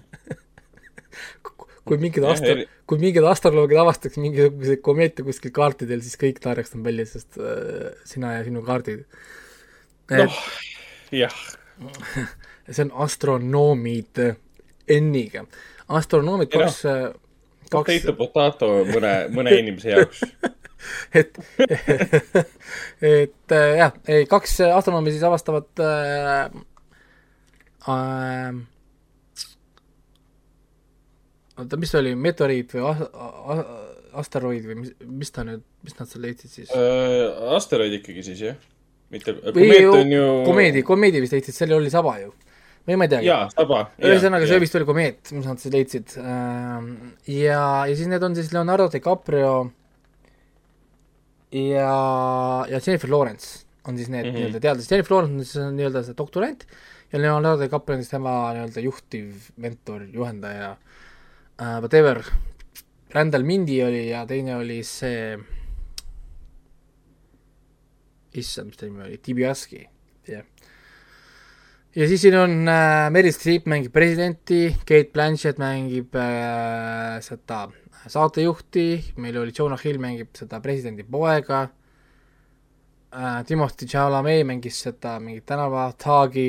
kui 1.88 1.97
mingid 2.01 2.25
astro 2.27 2.55
kui 2.89 2.99
mingid 3.01 3.25
astroloogid 3.25 3.79
avastaks 3.82 4.19
mingisuguseid 4.19 4.84
komeete 4.84 5.25
kuskil 5.25 5.53
kaartidel, 5.55 6.03
siis 6.03 6.19
kõik 6.19 6.41
naeraks 6.43 6.75
nad 6.75 6.86
välja, 6.89 7.07
sest 7.09 7.39
äh, 7.39 7.91
sina 8.07 8.36
ja 8.38 8.45
sinu 8.47 8.63
kaardid. 8.67 9.05
noh, 10.11 10.39
jah, 11.15 11.41
see 12.73 12.86
on 12.86 12.95
astronoomid 13.05 14.23
N-iga. 14.97 15.45
astronoomid 15.88 16.51
noh, 16.53 16.67
kaks, 16.67 16.82
kaks 17.71 18.09
potato, 18.09 18.17
potato 18.19 18.73
mõne, 18.91 19.15
mõne 19.34 19.55
inimese 19.61 19.95
jaoks. 19.95 20.25
et, 21.13 21.39
et 23.01 23.55
äh, 23.55 23.77
jah, 23.77 23.95
ei 24.09 24.27
kaks 24.29 24.59
astronoomi 24.71 25.13
siis 25.13 25.23
avastavad 25.27 25.84
äh, 25.84 26.51
äh, 27.89 28.51
oota, 31.62 31.80
mis 31.80 31.93
see 31.93 32.01
oli, 32.01 32.14
meteoriit 32.20 32.76
või 32.76 32.84
asteroid 34.22 34.68
või 34.68 34.78
mis, 34.84 34.93
mis 35.07 35.34
ta 35.34 35.45
nüüd, 35.47 35.64
mis 35.86 35.97
nad 35.97 36.09
seal 36.09 36.26
leidsid 36.26 36.51
siis? 36.51 36.72
asteroid 37.55 37.99
ikkagi 38.01 38.26
siis, 38.28 38.45
jah? 38.49 38.62
mitte, 39.12 39.36
komeet 39.53 39.89
on 39.89 40.14
ju. 40.16 40.24
komeedi, 40.47 40.86
komeedi 40.88 41.22
vist 41.24 41.36
leidsid, 41.36 41.55
seal 41.55 41.76
oli 41.76 41.91
saba 41.93 42.16
ju. 42.22 42.32
või 42.88 42.97
ma 42.99 43.07
ei 43.07 43.14
teagi. 43.14 43.30
jaa, 43.30 43.47
saba. 43.53 43.82
ühesõnaga, 44.01 44.47
see 44.49 44.62
vist 44.64 44.78
oli 44.80 44.88
komeet, 44.88 45.34
mis 45.36 45.47
nad 45.47 45.62
siis 45.62 45.76
leidsid. 45.76 46.16
ja, 46.18 47.64
ja 47.88 47.95
siis 47.95 48.07
need 48.12 48.28
on 48.28 48.38
siis 48.38 48.51
Leonardo 48.55 48.88
DiCaprio 48.93 49.55
ja, 51.51 51.91
ja 52.72 52.80
Jennifer 52.80 53.12
Lawrence 53.12 53.68
on 53.88 53.97
siis 53.97 54.09
need 54.09 54.26
mm. 54.26 54.30
-hmm. 54.30 54.39
nii-öelda 54.39 54.64
teadlased, 54.64 54.91
Jennifer 54.91 55.16
Lawrence 55.16 55.36
on 55.36 55.45
siis 55.45 55.76
nii-öelda 55.78 56.03
see 56.07 56.18
doktorant 56.18 56.66
ja 57.12 57.22
Leonardo 57.22 57.64
DiCaprio 57.64 57.97
on 57.97 58.03
siis 58.03 58.16
tema 58.16 58.36
nii-öelda 58.55 58.86
juhtiv 58.88 59.51
mentor, 59.57 60.07
juhendaja 60.14 60.76
uh,, 61.62 61.80
whatever. 61.80 62.24
Randall 63.14 63.43
Mindy 63.43 63.82
oli 63.84 64.09
ja 64.09 64.26
teine 64.26 64.55
oli 64.55 64.82
see, 64.88 65.36
issand, 68.39 68.72
mis 68.72 68.80
ta 68.80 68.88
nimi 68.88 69.03
oli, 69.05 69.20
Tibiaski, 69.20 69.84
jah. 70.32 70.47
Ja 71.91 72.07
siis 72.07 72.22
siin 72.24 72.38
on 72.39 72.53
äh, 72.72 73.09
Meryl 73.12 73.34
Streep 73.36 73.66
mängib 73.68 73.91
presidenti, 73.91 74.70
Kate 74.88 75.12
Blanchett 75.12 75.59
mängib 75.59 76.16
äh, 76.16 77.18
seda 77.26 77.66
saatejuhti, 78.07 78.86
meil 79.20 79.41
oli 79.41 79.51
Jonah 79.57 79.80
Hill 79.84 79.99
mängib 79.99 80.32
seda 80.39 80.62
presidendi 80.64 81.03
poega 81.03 81.66
äh,, 83.12 83.41
Timothy 83.43 83.89
Chalamet 83.91 84.47
mängis 84.47 84.80
seda 84.88 85.18
mingit 85.20 85.43
tänavataagi, 85.51 86.47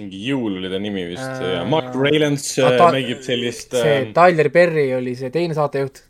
mingi 0.00 0.20
jõul 0.28 0.58
oli 0.60 0.68
ta 0.72 0.78
nimi 0.82 1.06
vist 1.08 1.40
Äh, 1.40 1.54
ja 1.54 1.62
Mark 1.68 1.94
Rylance 1.96 2.60
ah, 2.62 2.72
äh, 2.74 2.78
ta- 2.80 2.90
mängib 2.94 3.22
sellist 3.24 3.72
see 3.76 3.94
äh, 4.02 4.10
Tyler 4.16 4.50
Perry 4.52 4.90
oli 4.96 5.14
see 5.18 5.30
teine 5.34 5.56
saatejuht, 5.56 6.02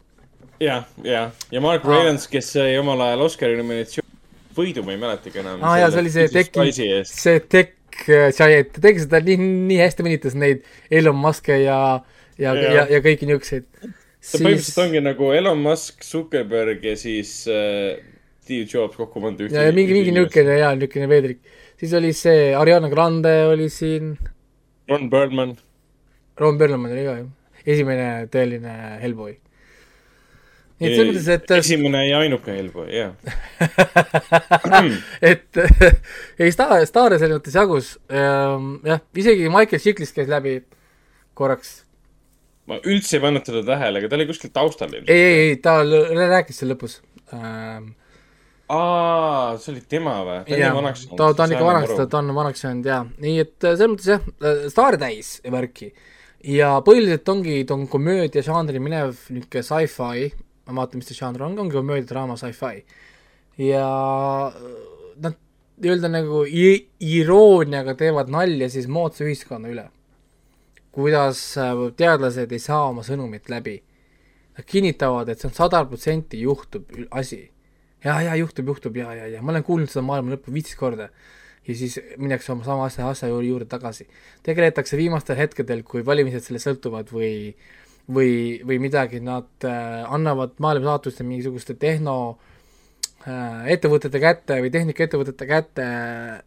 jah, 0.62 0.86
jah, 1.06 1.30
ja 1.52 1.62
Mark 1.64 1.84
Aa. 1.86 1.92
Rylance, 1.94 2.28
kes 2.32 2.52
sai 2.56 2.74
omal 2.80 3.04
ajal 3.06 3.26
Oscari 3.28 3.58
nominatsiooni 3.60 4.12
võidu, 4.56 4.82
ma 4.86 4.94
ei 4.96 5.00
mäletagi 5.02 5.42
enam. 5.42 5.62
aa 5.62 5.76
jaa, 5.82 5.92
see 5.92 6.02
oli 6.02 6.14
see 6.14 6.26
teki, 6.32 6.66
see 7.10 7.44
tech 7.52 8.08
äh, 8.08 8.30
giant, 8.36 8.72
ta 8.74 8.82
tegi 8.88 9.04
seda 9.04 9.20
nii, 9.26 9.38
nii 9.70 9.78
hästi 9.84 10.06
mõnitas 10.06 10.36
neid 10.38 10.64
Elon 10.90 11.18
Musk'e 11.20 11.60
ja, 11.62 11.78
ja, 12.40 12.56
ja, 12.56 12.74
ja, 12.80 12.88
ja 12.96 13.00
kõiki 13.04 13.28
niisuguseid. 13.28 13.68
see 14.20 14.40
põhimõtteliselt 14.40 14.82
ongi 14.86 15.04
nagu 15.04 15.30
Elon 15.36 15.60
Musk, 15.62 16.02
Zuckerberg 16.04 16.84
ja 16.88 16.96
siis 16.98 17.42
äh, 17.52 18.00
Steve 18.46 18.66
Jobs 18.70 18.96
kokku 18.98 19.20
pandud 19.22 19.48
ühte. 19.48 19.58
ja, 19.58 19.68
ja 19.68 19.76
mingi, 19.76 19.94
mingi 19.96 20.12
niisugune 20.14 20.58
jaa, 20.60 20.72
niisugune 20.78 21.08
veedrik. 21.10 21.40
Siis 21.80 21.94
oli 21.98 22.12
see 22.16 22.50
Ariana 22.56 22.90
Grande 22.92 23.36
oli 23.50 23.68
siin, 23.72 24.16
Ron 24.88 25.10
Birdman. 25.10 25.56
Ron 26.36 26.58
Perlman 26.58 26.92
oli 26.92 27.04
ka 27.06 27.16
ju, 27.18 27.26
esimene 27.66 28.06
tõeline 28.32 28.72
Hellboy. 29.00 29.32
nii 30.76 30.90
et 30.90 30.98
selles 30.98 31.14
mõttes, 31.16 31.28
et 31.32 31.52
esimene 31.56 32.02
ja 32.04 32.20
ainuke 32.20 32.52
Hellboy, 32.52 32.90
jah. 32.92 33.14
et 35.32 35.62
ei 36.44 36.52
staar, 36.52 36.84
staare 36.88 37.18
selles 37.22 37.40
mõttes 37.40 37.56
jagus 37.56 37.94
ähm,, 38.12 38.76
jah, 38.84 39.00
isegi 39.16 39.48
Michael 39.48 39.82
Chiklis 39.82 40.12
käis 40.16 40.28
läbi 40.28 40.58
korraks. 41.36 41.78
ma 42.68 42.76
üldse 42.84 43.16
ei 43.16 43.24
pannud 43.24 43.46
teda 43.46 43.64
tähele, 43.64 44.02
aga 44.02 44.12
ta 44.12 44.20
oli 44.20 44.28
kuskil 44.28 44.52
taustal 44.52 44.92
ilmselt. 44.92 45.10
ei, 45.10 45.24
ei, 45.24 45.48
ei, 45.48 45.56
ta 45.64 45.80
rääkis 45.82 46.60
seal 46.60 46.74
lõpus 46.74 47.00
ähm,. 47.32 47.94
aa, 48.68 49.56
see 49.62 49.72
oli 49.74 49.84
tema 49.88 50.16
või? 50.26 50.38
ta 50.46 50.56
on 50.56 50.60
nii 50.62 50.74
vanaks, 50.80 51.06
ta, 51.12 51.30
ta 51.38 51.46
on 51.46 51.54
ikka 51.54 51.68
vanaks, 51.68 51.94
ta 52.10 52.18
on 52.18 52.34
vanaks 52.34 52.64
jäänud 52.64 52.90
jaa, 52.90 53.00
nii 53.22 53.38
et 53.44 53.56
äh, 53.66 53.76
selles 53.78 53.92
mõttes 53.92 54.10
jah, 54.10 54.28
staare 54.72 55.00
täis 55.00 55.36
värki. 55.52 55.92
ja 56.56 56.74
põhiliselt 56.86 57.32
ongi, 57.34 57.60
ta 57.68 57.78
on 57.78 57.86
komöödia 57.90 58.44
žanri 58.46 58.82
minev 58.82 59.14
niisugune 59.30 59.62
sci-fi, 59.62 60.30
ma 60.66 60.80
vaatan, 60.82 61.02
mis 61.02 61.10
see 61.12 61.18
žanr 61.18 61.46
on, 61.46 61.58
ongi 61.62 61.78
komöödia, 61.78 62.10
draama, 62.10 62.38
sci-fi. 62.40 62.82
ja 63.62 63.86
nad 65.22 65.38
nii-öelda 65.76 66.08
nagu 66.10 66.44
irooniaga 66.48 67.94
teevad 67.98 68.30
nalja 68.32 68.68
siis 68.72 68.88
moodsa 68.88 69.26
ühiskonna 69.26 69.70
üle. 69.70 69.90
kuidas 70.96 71.40
äh, 71.60 71.74
teadlased 71.96 72.52
ei 72.52 72.58
saa 72.58 72.86
oma 72.88 73.02
sõnumit 73.04 73.50
läbi. 73.52 73.82
Nad 74.56 74.64
kinnitavad, 74.64 75.28
et 75.28 75.42
see 75.42 75.50
on 75.50 75.52
sada 75.52 75.82
protsenti 75.84 76.40
juhtub 76.40 76.88
asi. 77.12 77.42
Ja, 78.04 78.20
ja 78.22 78.36
juhtub, 78.36 78.68
juhtub 78.74 78.96
ja, 78.96 79.14
ja, 79.14 79.26
ja 79.36 79.42
ma 79.42 79.54
olen 79.54 79.66
kuulnud 79.66 79.92
seda 79.92 80.04
maailma 80.06 80.36
lõppu 80.36 80.54
viisteist 80.54 80.78
korda. 80.80 81.08
ja 81.66 81.74
siis 81.74 81.98
minnakse 82.16 82.52
oma 82.52 82.64
sama 82.64 82.86
asja, 82.86 83.08
asja 83.08 83.28
juurde, 83.28 83.48
juurde 83.48 83.70
tagasi. 83.70 84.08
tegeletakse 84.42 84.96
viimastel 84.96 85.36
hetkedel, 85.36 85.82
kui 85.82 86.06
valimised 86.06 86.44
sellest 86.44 86.68
sõltuvad 86.68 87.10
või 87.12 87.54
või, 88.12 88.60
või 88.66 88.78
midagi, 88.82 89.20
nad 89.20 89.66
äh, 89.66 90.04
annavad 90.12 90.56
maailma 90.62 90.92
saatuste 90.92 91.24
mingisuguste 91.26 91.74
tehno 91.74 92.16
äh, 93.26 93.66
ettevõtete 93.74 94.20
kätte 94.22 94.60
või 94.62 94.70
tehnikaettevõtete 94.74 95.48
kätte, 95.48 95.86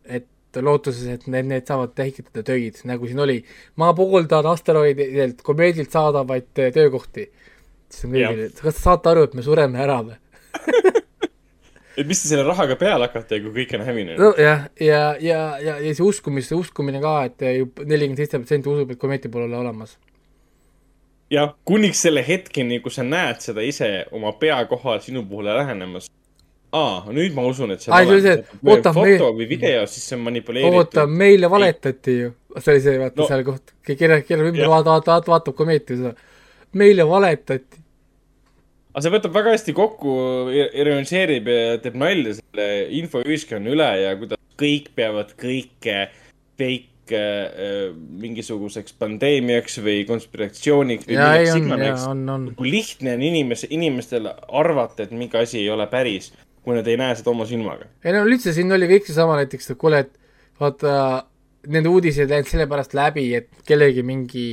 et 0.06 0.62
lootuses, 0.64 1.06
et 1.14 1.28
need, 1.30 1.50
need 1.52 1.68
saavad 1.70 1.94
tehitada 1.98 2.44
töid, 2.46 2.80
nagu 2.90 3.08
siin 3.08 3.20
oli. 3.22 3.44
ma 3.78 3.92
pooldan 3.94 4.48
asteroididelt, 4.50 5.44
komeedilt 5.46 5.92
saadavaid 5.92 6.64
äh, 6.64 6.72
töökohti. 6.74 7.30
kas 7.90 8.76
te 8.76 8.80
saate 8.80 9.10
aru, 9.10 9.28
et 9.28 9.34
me 9.34 9.44
sureme 9.46 9.84
ära 9.84 10.02
või? 10.06 10.18
et 12.00 12.08
mis 12.08 12.22
te 12.22 12.30
selle 12.32 12.46
rahaga 12.48 12.78
peale 12.80 13.08
hakkate, 13.08 13.42
kui 13.44 13.56
kõik 13.62 13.74
on 13.78 13.86
hävinenud? 13.88 14.22
nojah, 14.22 14.68
ja, 14.80 15.02
ja, 15.24 15.40
ja, 15.64 15.80
ja 15.84 15.96
see 15.96 16.06
uskumis, 16.06 16.52
uskumine 16.56 17.02
ka, 17.04 17.16
et 17.28 17.44
nelikümmend 17.44 18.22
seitse 18.22 18.40
protsenti 18.40 18.72
usub, 18.72 18.94
et 18.94 19.02
komeeti 19.02 19.32
pole 19.32 19.50
olemas. 19.50 19.98
jah, 21.34 21.52
kuniks 21.68 22.06
selle 22.08 22.24
hetkeni, 22.26 22.80
kui 22.86 22.94
sa 22.94 23.06
näed 23.08 23.44
seda 23.44 23.66
ise 23.66 23.90
oma 24.16 24.34
pea 24.40 24.62
kohal 24.72 25.02
sinu 25.04 25.26
poole 25.30 25.56
lähenemas. 25.58 26.08
aa, 26.72 27.04
nüüd 27.16 27.36
ma 27.36 27.48
usun, 27.50 27.76
et 27.76 27.84
see 27.84 28.22
see, 28.22 28.38
et 28.38 28.56
oota, 28.64 28.94
foto 28.96 29.34
või 29.36 29.50
video, 29.50 29.84
siis 29.90 30.08
see 30.08 30.18
on 30.20 30.24
manipuleeritud. 30.30 30.80
oota, 30.80 31.08
meile 31.08 31.52
valetati 31.52 32.20
ju. 32.22 32.32
see 32.58 32.78
oli 32.78 32.86
see, 32.88 32.98
vaata 33.04 33.20
No. 33.20 33.26
no, 33.26 33.30
seal 33.34 33.46
koht, 33.52 33.76
keerab, 33.92 34.26
keerab 34.28 34.54
ümber, 34.54 34.72
vaata, 34.72 34.96
vaata, 34.96 35.16
vaata, 35.18 35.36
vaatab 35.36 35.60
komeeti 35.60 36.00
seda. 36.00 36.16
meile 36.74 37.08
valetati. 37.10 37.84
Aga 38.90 39.06
see 39.06 39.14
võtab 39.14 39.36
väga 39.36 39.54
hästi 39.54 39.76
kokku, 39.78 40.14
ironiseerib 40.52 41.50
ja 41.52 41.80
teeb 41.84 41.98
nalja 42.00 42.38
selle 42.40 42.70
infoühiskonna 43.00 43.74
üle 43.74 43.90
ja 44.02 44.16
kuidas 44.20 44.40
kõik 44.60 44.90
peavad 44.98 45.36
kõike 45.40 46.00
fake 46.60 47.20
äh, 47.20 47.94
mingisuguseks 47.94 48.98
pandeemiaks 49.00 49.80
või 49.86 50.04
konspiratsiooniks 50.10 51.08
või 51.08 51.18
ja 51.18 51.30
milleks 51.30 51.56
iganes. 51.62 52.52
kui 52.58 52.74
lihtne 52.74 53.16
on 53.18 53.26
inimese, 53.30 53.70
inimestel 53.72 54.30
arvata, 54.30 55.06
et 55.06 55.16
mingi 55.16 55.40
asi 55.40 55.62
ei 55.62 55.70
ole 55.74 55.88
päris, 55.92 56.34
kui 56.66 56.76
nad 56.76 56.88
ei 56.90 57.00
näe 57.00 57.16
seda 57.20 57.34
oma 57.34 57.48
silmaga. 57.50 57.88
ei 58.04 58.16
no 58.16 58.26
üldse 58.28 58.54
siin 58.58 58.74
oli 58.76 58.90
kõik 58.92 59.08
seesama 59.08 59.40
näiteks, 59.40 59.72
et 59.72 59.80
kuule, 59.80 60.04
et 60.08 60.14
vaata, 60.60 61.24
nende 61.70 61.94
uudised 61.94 62.30
läinud 62.30 62.50
sellepärast 62.50 62.98
läbi, 62.98 63.30
et 63.38 63.50
kellegi 63.68 64.04
mingi 64.04 64.50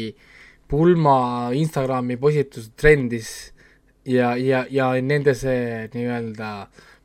pulma 0.70 1.50
Instagrami 1.54 2.18
postitus 2.20 2.70
trendis 2.78 3.30
ja, 4.06 4.34
ja, 4.38 4.64
ja 4.70 4.90
nende 5.02 5.34
see 5.38 5.86
nii-öelda 5.94 6.50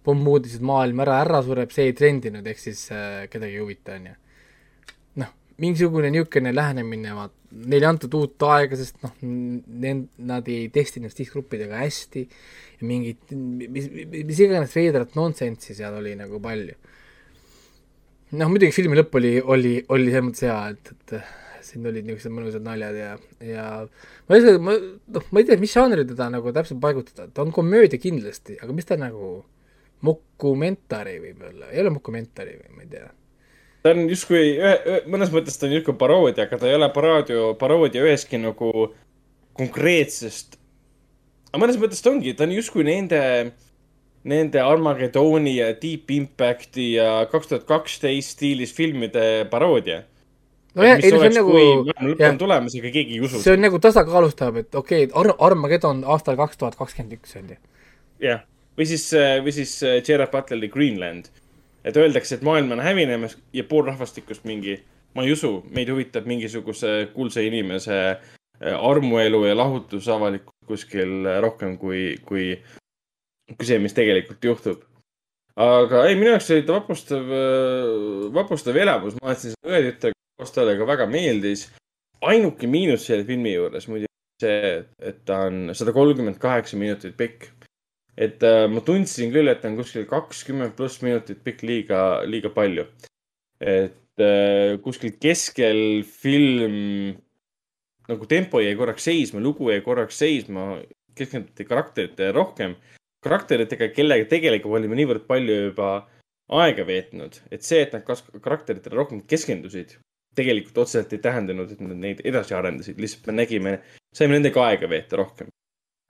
pommuudised 0.06 0.64
maailm 0.66 1.04
ära, 1.04 1.20
ära 1.26 1.41
sureb, 1.45 1.74
see 1.74 1.89
ei 1.89 1.97
trendinud, 1.97 2.47
ehk 2.47 2.62
siis 2.62 2.88
äh, 2.93 3.28
kedagi 3.32 3.58
ei 3.58 3.62
huvita, 3.62 3.97
on 3.97 4.10
ju. 4.10 4.16
noh, 5.22 5.34
mingisugune 5.62 6.10
niisugune 6.14 6.54
lähenemine, 6.56 7.14
vaat 7.18 7.36
neile 7.52 7.86
ei 7.86 7.89
antud 7.89 8.16
uut 8.18 8.47
aega, 8.47 8.80
sest 8.80 9.02
noh, 9.04 9.14
nad 10.32 10.47
ei 10.49 10.70
testinud 10.74 11.14
sihtgruppidega 11.14 11.82
hästi 11.84 12.24
ja 12.24 12.88
mingit, 12.88 13.34
mis, 13.36 13.89
mis 13.91 14.41
iganes 14.45 14.74
veidrat 14.78 15.18
nonsensi 15.20 15.76
seal 15.78 15.99
oli 15.99 16.16
nagu 16.18 16.39
palju. 16.41 16.78
noh, 18.39 18.49
muidugi 18.49 18.74
filmi 18.74 18.97
lõpp 18.97 19.20
oli, 19.20 19.36
oli, 19.43 19.76
oli 19.91 20.10
selles 20.10 20.28
mõttes 20.30 20.47
hea, 20.47 20.60
et, 20.72 20.93
et 20.95 21.41
siin 21.72 21.88
olid 21.88 22.05
niisugused 22.07 22.34
mõnusad 22.36 22.65
naljad 22.65 22.97
ja, 22.99 23.13
ja 23.45 23.65
ma 24.28 24.38
ei 24.38 24.43
tea, 24.43 24.59
ma, 24.61 24.76
noh, 25.15 25.32
ma 25.32 25.41
ei 25.41 25.47
tea, 25.47 25.57
mis 25.61 25.74
žanri 25.74 26.05
teda 26.09 26.28
nagu 26.34 26.53
täpselt 26.55 26.82
paigutada, 26.84 27.30
ta 27.32 27.45
on 27.45 27.53
komöödia 27.55 28.01
kindlasti, 28.01 28.57
aga 28.61 28.76
mis 28.76 28.89
ta 28.89 28.99
nagu 28.99 29.39
mokumentari 30.05 31.17
võib-olla, 31.22 31.72
ei 31.72 31.82
ole 31.84 31.93
mokumentari 31.95 32.57
või 32.57 32.78
ma 32.78 32.86
ei 32.86 32.91
tea. 32.91 33.09
ta 33.86 33.93
on 33.95 34.05
justkui 34.09 34.41
ühe, 34.57 34.74
ühe, 34.78 35.01
mõnes 35.13 35.34
mõttes 35.34 35.57
ta 35.57 35.67
on 35.69 35.76
justkui 35.78 35.97
paroodia, 35.97 36.47
aga 36.47 36.59
ta 36.61 36.69
ei 36.69 36.78
ole 36.78 36.89
paroodia, 36.93 37.51
paroodia 37.61 38.05
ühestki 38.05 38.41
nagu 38.41 38.72
konkreetsest. 39.57 40.57
aga 41.51 41.63
mõnes 41.63 41.80
mõttes 41.82 42.01
ta 42.01 42.13
ongi, 42.13 42.34
ta 42.34 42.47
on 42.47 42.55
justkui 42.55 42.86
nende, 42.88 43.22
nende 44.28 44.63
Armageddoni 44.63 45.57
ja 45.59 45.72
Deep 45.78 46.11
Impacti 46.17 46.93
ja 46.97 47.28
kaks 47.32 47.51
tuhat 47.51 47.67
kaksteist 47.69 48.38
stiilis 48.38 48.74
filmide 48.74 49.45
paroodia. 49.53 50.03
nojah, 50.78 51.01
ei 51.01 51.09
see 51.11 51.19
on 51.19 51.36
nagu 51.36 51.57
lõpp 51.57 52.24
on 52.30 52.39
tulemas, 52.39 52.76
aga 52.80 52.93
keegi 52.93 53.17
ei 53.17 53.26
usu 53.26 53.41
see 53.43 53.55
on 53.55 53.65
nagu 53.65 53.80
tasakaalustab, 53.84 54.61
et 54.63 54.76
okei 54.80 55.05
okay,, 55.07 55.15
Ar-, 55.19 55.36
Armageddon 55.49 56.03
aastal 56.15 56.39
kaks 56.39 56.61
tuhat 56.61 56.78
kakskümmend 56.80 57.17
üks 57.17 57.36
on 57.39 57.53
ju. 57.53 57.57
jah, 58.24 58.43
või 58.80 58.88
siis, 58.89 59.07
või 59.43 59.55
siis 59.55 59.78
äh, 59.88 59.99
Gerard 60.05 60.32
Butleri 60.34 60.69
Greenland. 60.72 61.32
et 61.84 61.97
öeldakse, 61.97 62.36
et 62.38 62.45
maailm 62.45 62.72
on 62.76 62.84
hävinemas 62.84 63.38
ja 63.53 63.63
pool 63.67 63.88
rahvastikust 63.89 64.45
mingi, 64.45 64.78
ma 65.17 65.26
ei 65.26 65.34
usu, 65.34 65.63
meid 65.74 65.89
huvitab 65.89 66.30
mingisuguse 66.30 67.09
kuulsa 67.15 67.41
inimese 67.41 67.97
äh, 68.11 68.78
armuelu 68.78 69.45
ja 69.45 69.57
lahutus 69.57 70.07
avalikult 70.07 70.55
kuskil 70.67 71.26
äh, 71.26 71.41
rohkem 71.41 71.76
kui, 71.82 72.15
kui, 72.26 72.53
kui 73.57 73.67
see, 73.67 73.82
mis 73.82 73.97
tegelikult 73.97 74.45
juhtub. 74.45 74.88
aga 75.59 76.05
ei, 76.07 76.15
minu 76.15 76.32
jaoks 76.32 76.49
oli 76.55 76.63
ta 76.63 76.80
vapustav, 76.80 77.36
vapustav 78.34 78.78
elamus, 78.80 79.17
ma 79.19 79.32
vaatasin 79.34 79.57
seda 79.57 79.74
ühe 79.74 79.84
tütrega 79.89 80.20
koos, 80.42 80.54
talle 80.56 80.76
ka 80.80 80.89
väga 80.89 81.08
meeldis. 81.10 81.70
ainuke 82.22 82.68
miinus 82.70 83.08
selle 83.08 83.26
filmi 83.26 83.56
juures 83.56 83.88
muidugi 83.89 84.10
see, 84.42 84.76
et 85.02 85.24
ta 85.26 85.46
on 85.48 85.72
sada 85.78 85.94
kolmkümmend 85.94 86.38
kaheksa 86.42 86.78
minutit 86.78 87.16
pikk 87.18 87.48
et 88.18 88.44
äh, 88.44 88.68
ma 88.70 88.84
tundsin 88.86 89.32
küll, 89.34 89.50
et 89.50 89.64
on 89.66 89.78
kuskil 89.80 90.06
kakskümmend 90.10 90.76
pluss 90.78 91.02
minutit 91.06 91.42
pikk 91.46 91.64
liiga, 91.66 92.02
liiga 92.28 92.52
palju. 92.54 92.86
et 93.62 94.22
äh, 94.22 94.78
kuskil 94.84 95.16
keskel 95.22 96.02
film 96.04 97.16
nagu 98.10 98.28
tempo 98.28 98.60
jäi 98.60 98.76
korraks 98.76 99.06
seisma, 99.08 99.39
lugu 99.39 99.70
jäi 99.72 99.82
korraks 99.86 100.18
seisma, 100.20 100.82
keskenduti 101.16 101.66
karakteritele 101.66 102.34
rohkem. 102.36 102.76
karakteritega, 103.22 103.92
kellega 103.94 104.26
tegelikult 104.26 104.80
olime 104.80 104.98
niivõrd 104.98 105.28
palju 105.30 105.58
juba 105.70 105.89
aega 106.52 106.86
veetnud, 106.86 107.38
et 107.54 107.64
see, 107.64 107.84
et 107.86 107.94
nad 107.94 108.06
karakteritele 108.42 108.98
rohkem 108.98 109.22
keskendusid, 109.30 110.00
tegelikult 110.36 110.84
otseselt 110.86 111.14
ei 111.14 111.24
tähendanud, 111.24 111.72
et 111.72 111.82
nad 111.84 111.98
neid 112.00 112.22
edasi 112.24 112.56
arendasid, 112.56 113.00
lihtsalt 113.02 113.28
me 113.28 113.42
nägime, 113.42 113.74
saime 114.16 114.38
nendega 114.38 114.64
aega 114.70 114.90
veeta 114.92 115.20
rohkem 115.20 115.52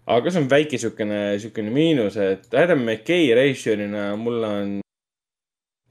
aga 0.10 0.32
see 0.32 0.42
on 0.42 0.50
väike 0.50 0.80
siukene, 0.82 1.20
siukene 1.42 1.74
miinus, 1.74 2.18
et 2.18 2.54
Adam 2.58 2.82
McKay 2.84 3.32
režissöörina 3.38 4.12
mulle 4.18 4.48
on, 4.48 4.74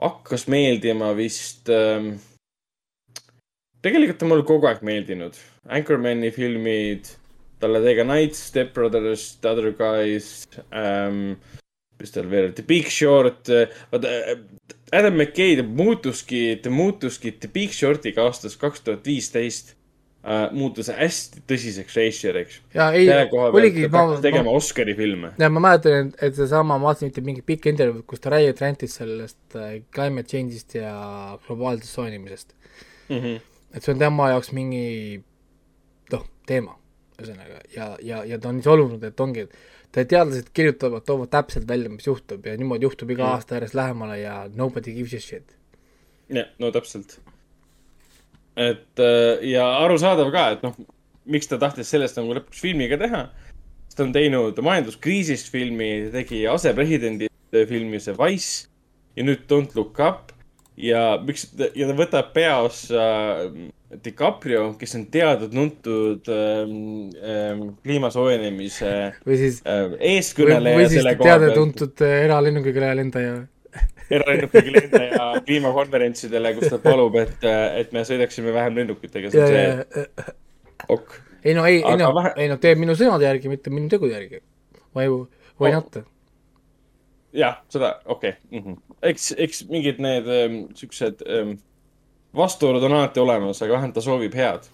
hakkas 0.00 0.46
meeldima 0.50 1.12
vist 1.16 1.70
ähm,. 1.70 2.16
tegelikult 3.84 4.22
on 4.22 4.32
mulle 4.32 4.46
kogu 4.48 4.68
aeg 4.68 4.82
meeldinud. 4.84 5.36
Anchormani 5.68 6.32
filmid, 6.34 7.08
talle 7.60 7.80
tegi 7.84 8.00
ka 8.00 8.08
Night, 8.08 8.36
Step 8.36 8.74
Brothers, 8.74 9.36
The 9.40 9.54
Other 9.54 9.72
Guys 9.76 10.48
ähm,. 10.72 11.38
mis 12.00 12.12
tal 12.12 12.30
veel, 12.32 12.52
The 12.56 12.64
Big 12.64 12.88
Short, 12.88 13.48
vaata 13.92 14.12
Adam 14.92 15.14
McKay, 15.14 15.62
muutuski, 15.62 16.56
ta 16.62 16.70
muutuski 16.70 17.32
The 17.32 17.48
Big 17.52 17.74
Shortiga 17.74 18.24
aastast 18.26 18.58
kaks 18.60 18.82
tuhat 18.86 19.06
viisteist 19.06 19.74
äh, 20.24 20.48
muutus 20.52 20.90
hästi 20.90 21.44
tõsiseks 21.50 21.98
režissööriks. 21.98 22.58
ja 22.74 22.88
ei 22.96 23.06
oligi, 23.52 23.86
ma 23.92 24.04
tegema 24.22 24.50
Oscari 24.50 24.96
filme. 24.98 25.32
ja 25.38 25.50
ma 25.52 25.62
mäletan, 25.68 26.10
et 26.18 26.34
seesama, 26.34 26.78
ma 26.78 26.90
vaatasin 26.90 27.10
mitte 27.12 27.24
mingi 27.26 27.44
pikk 27.46 27.70
intervjuu, 27.70 28.02
kus 28.06 28.24
ta 28.24 28.34
räägib, 28.34 28.58
rentis 28.64 28.98
sellest 28.98 29.58
äh, 29.58 29.78
climate 29.94 30.30
change'ist 30.32 30.74
ja 30.80 31.38
globaalsest 31.46 31.94
soojenemisest. 31.94 32.54
et 33.10 33.82
see 33.82 33.94
on 33.94 34.02
tema 34.02 34.32
jaoks 34.34 34.50
mingi 34.56 35.22
noh, 36.12 36.26
teema, 36.50 36.79
ühesõnaga, 37.20 37.60
ja, 37.74 37.90
ja, 38.04 38.22
ja 38.26 38.38
ta 38.40 38.50
on 38.52 38.62
solvunud, 38.64 39.04
et 39.06 39.20
ongi, 39.20 39.46
et 39.90 40.08
teadlased 40.08 40.52
kirjutavad, 40.56 41.04
toovad 41.06 41.32
täpselt 41.32 41.66
välja, 41.68 41.90
mis 41.92 42.06
juhtub 42.06 42.46
ja 42.46 42.56
niimoodi 42.58 42.86
juhtub 42.88 43.10
iga 43.10 43.24
Mm. 43.26 43.34
aasta 43.34 43.58
järjest 43.58 43.74
lähemale 43.74 44.20
ja 44.20 44.36
nobody 44.54 44.94
gives 44.94 45.14
a 45.14 45.20
shit. 45.20 45.56
jah, 46.28 46.48
no 46.58 46.70
täpselt. 46.70 47.18
et 48.56 48.98
äh, 48.98 49.44
ja 49.50 49.66
arusaadav 49.84 50.32
ka, 50.32 50.48
et 50.56 50.62
noh, 50.62 50.76
miks 51.26 51.48
ta 51.48 51.58
tahtis 51.58 51.90
sellest 51.90 52.18
nagu 52.18 52.34
lõpuks 52.34 52.60
filmi 52.60 52.88
ka 52.88 52.98
teha. 53.00 53.28
sest 53.88 53.96
ta 53.98 54.04
on 54.04 54.12
teinud 54.12 54.58
majanduskriisist 54.58 55.50
filmi, 55.50 56.10
tegi 56.12 56.46
asepresidendi 56.46 57.28
filmi 57.50 58.00
See 58.00 58.14
Wise 58.18 58.68
ja 59.16 59.24
nüüd 59.26 59.46
Don't 59.50 59.74
Look 59.74 59.98
Up 59.98 60.32
ja 60.76 61.18
miks 61.18 61.48
ja 61.58 61.88
ta 61.90 61.96
võtab 61.98 62.32
peaossa 62.34 63.04
äh, 63.48 63.70
DiCaprio, 63.90 64.74
kes 64.78 64.94
on 64.94 65.06
teada-tuntud 65.10 66.28
ähm, 66.30 66.74
ähm, 67.26 67.62
kliima 67.82 68.10
soojenemise 68.14 68.90
või 69.26 69.38
siis, 69.40 69.56
äh, 69.66 69.80
või, 69.90 69.98
eeskõneleja 70.12 70.78
või 70.78 70.90
siis 70.92 71.02
koha 71.02 71.14
pealt. 71.16 71.26
teada-tuntud 71.26 72.04
äh, 72.06 72.14
eralennukiga 72.28 72.92
lendaja. 72.94 73.32
eralennukiga 74.14 74.76
lendaja 74.76 75.26
kliimakonverentsidele, 75.48 76.54
kus 76.58 76.70
ta 76.70 76.78
palub, 76.84 77.18
et, 77.18 77.42
et 77.82 77.90
me 77.96 78.04
sõidaksime 78.06 78.54
vähem 78.54 78.78
lennukitega. 78.78 79.32
see 79.34 79.42
on 79.42 79.50
see,, 79.56 80.30
ok. 80.94 81.18
ei 81.42 81.58
no 81.58 81.66
ei, 81.66 81.82
ei 81.82 81.98
no 81.98 82.12
vähe-, 82.14 82.36
ei 82.44 82.52
no 82.52 82.60
teeb 82.62 82.78
minu 82.78 82.94
sõnade 82.98 83.26
järgi, 83.26 83.50
mitte 83.50 83.74
minu 83.74 83.90
tegude 83.90 84.14
järgi. 84.14 84.42
Why, 84.94 85.10
why 85.10 85.74
Oh. 85.74 85.74
not? 85.74 85.98
jah, 87.32 87.58
seda, 87.68 88.00
okei 88.04 88.30
okay. 88.30 88.60
mm. 88.60 88.64
-hmm. 88.64 88.78
eks, 89.02 89.34
eks 89.38 89.64
mingid 89.68 89.98
need 89.98 90.26
ähm, 90.26 90.62
siuksed 90.74 91.22
ähm, 91.26 91.58
vastuolud 92.36 92.82
on 92.82 92.92
alati 92.92 93.20
olemas, 93.20 93.62
aga 93.62 93.76
vähemalt 93.78 93.94
ta 93.94 94.04
soovib 94.04 94.34
head. 94.34 94.68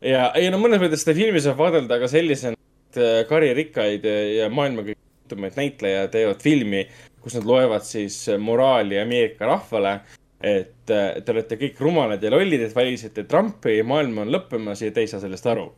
ja, 0.00 0.30
ei 0.34 0.50
no 0.50 0.60
mõnes 0.60 0.80
mõttes 0.82 1.04
seda 1.04 1.16
filmi 1.16 1.40
saab 1.42 1.58
vaadelda 1.60 1.98
ka 2.00 2.08
sellisena, 2.10 2.56
et 2.90 3.00
äh, 3.00 3.18
karirikkaid 3.28 4.04
ja 4.36 4.50
maailma 4.52 4.84
kõige 4.86 5.00
tuntumaid 5.26 5.58
näitlejaid 5.58 6.12
teevad 6.14 6.42
filmi, 6.42 6.84
kus 7.20 7.34
nad 7.38 7.48
loevad 7.48 7.84
siis 7.86 8.20
äh, 8.30 8.38
moraali 8.38 9.00
Ameerika 9.00 9.46
rahvale. 9.46 10.00
et 10.40 10.90
äh, 10.92 11.22
te 11.24 11.32
olete 11.32 11.56
kõik 11.56 11.80
rumalad 11.80 12.22
ja 12.22 12.30
lollid, 12.30 12.60
et 12.60 12.74
valisite 12.76 13.24
Trumpi, 13.24 13.80
maailm 13.82 14.18
on 14.24 14.30
lõppemas 14.30 14.82
ja 14.84 14.92
te 14.92 15.00
ei 15.00 15.10
saa 15.10 15.20
sellest 15.20 15.46
aru. 15.46 15.72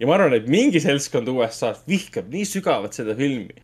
ja 0.00 0.06
ma 0.06 0.14
arvan, 0.18 0.34
et 0.34 0.48
mingi 0.48 0.80
seltskond 0.80 1.28
USA-s 1.28 1.86
vihkab 1.88 2.30
nii 2.30 2.44
sügavalt 2.44 2.96
seda 2.96 3.14
filmi. 3.16 3.54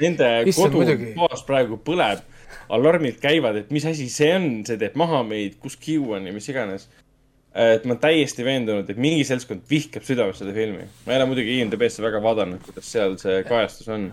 Nende 0.00 0.30
muidugi. 0.46 1.14
kodutoas 1.14 1.42
praegu 1.46 1.78
põleb, 1.82 2.22
alarmid 2.72 3.20
käivad, 3.22 3.58
et 3.60 3.72
mis 3.74 3.86
asi 3.88 4.08
see 4.12 4.30
on, 4.36 4.48
see 4.66 4.78
teeb 4.80 4.96
maha 5.00 5.22
meid, 5.26 5.58
kus 5.62 5.78
Q 5.80 5.98
on 6.16 6.28
ja 6.28 6.34
mis 6.34 6.48
iganes. 6.52 6.88
et 7.54 7.84
ma 7.86 7.94
olen 7.94 8.00
täiesti 8.02 8.42
veendunud, 8.42 8.88
et 8.90 8.98
mingi 8.98 9.22
seltskond 9.24 9.62
vihkab 9.70 10.02
südamest 10.02 10.42
seda 10.42 10.54
filmi. 10.56 10.88
ma 11.06 11.12
ei 11.12 11.20
ole 11.20 11.28
muidugi 11.30 11.58
IMDB-sse 11.60 12.02
väga 12.02 12.22
vaadanud, 12.22 12.62
kuidas 12.66 12.90
seal 12.90 13.14
see 13.20 13.42
kajastus 13.46 13.90
on. 13.94 14.08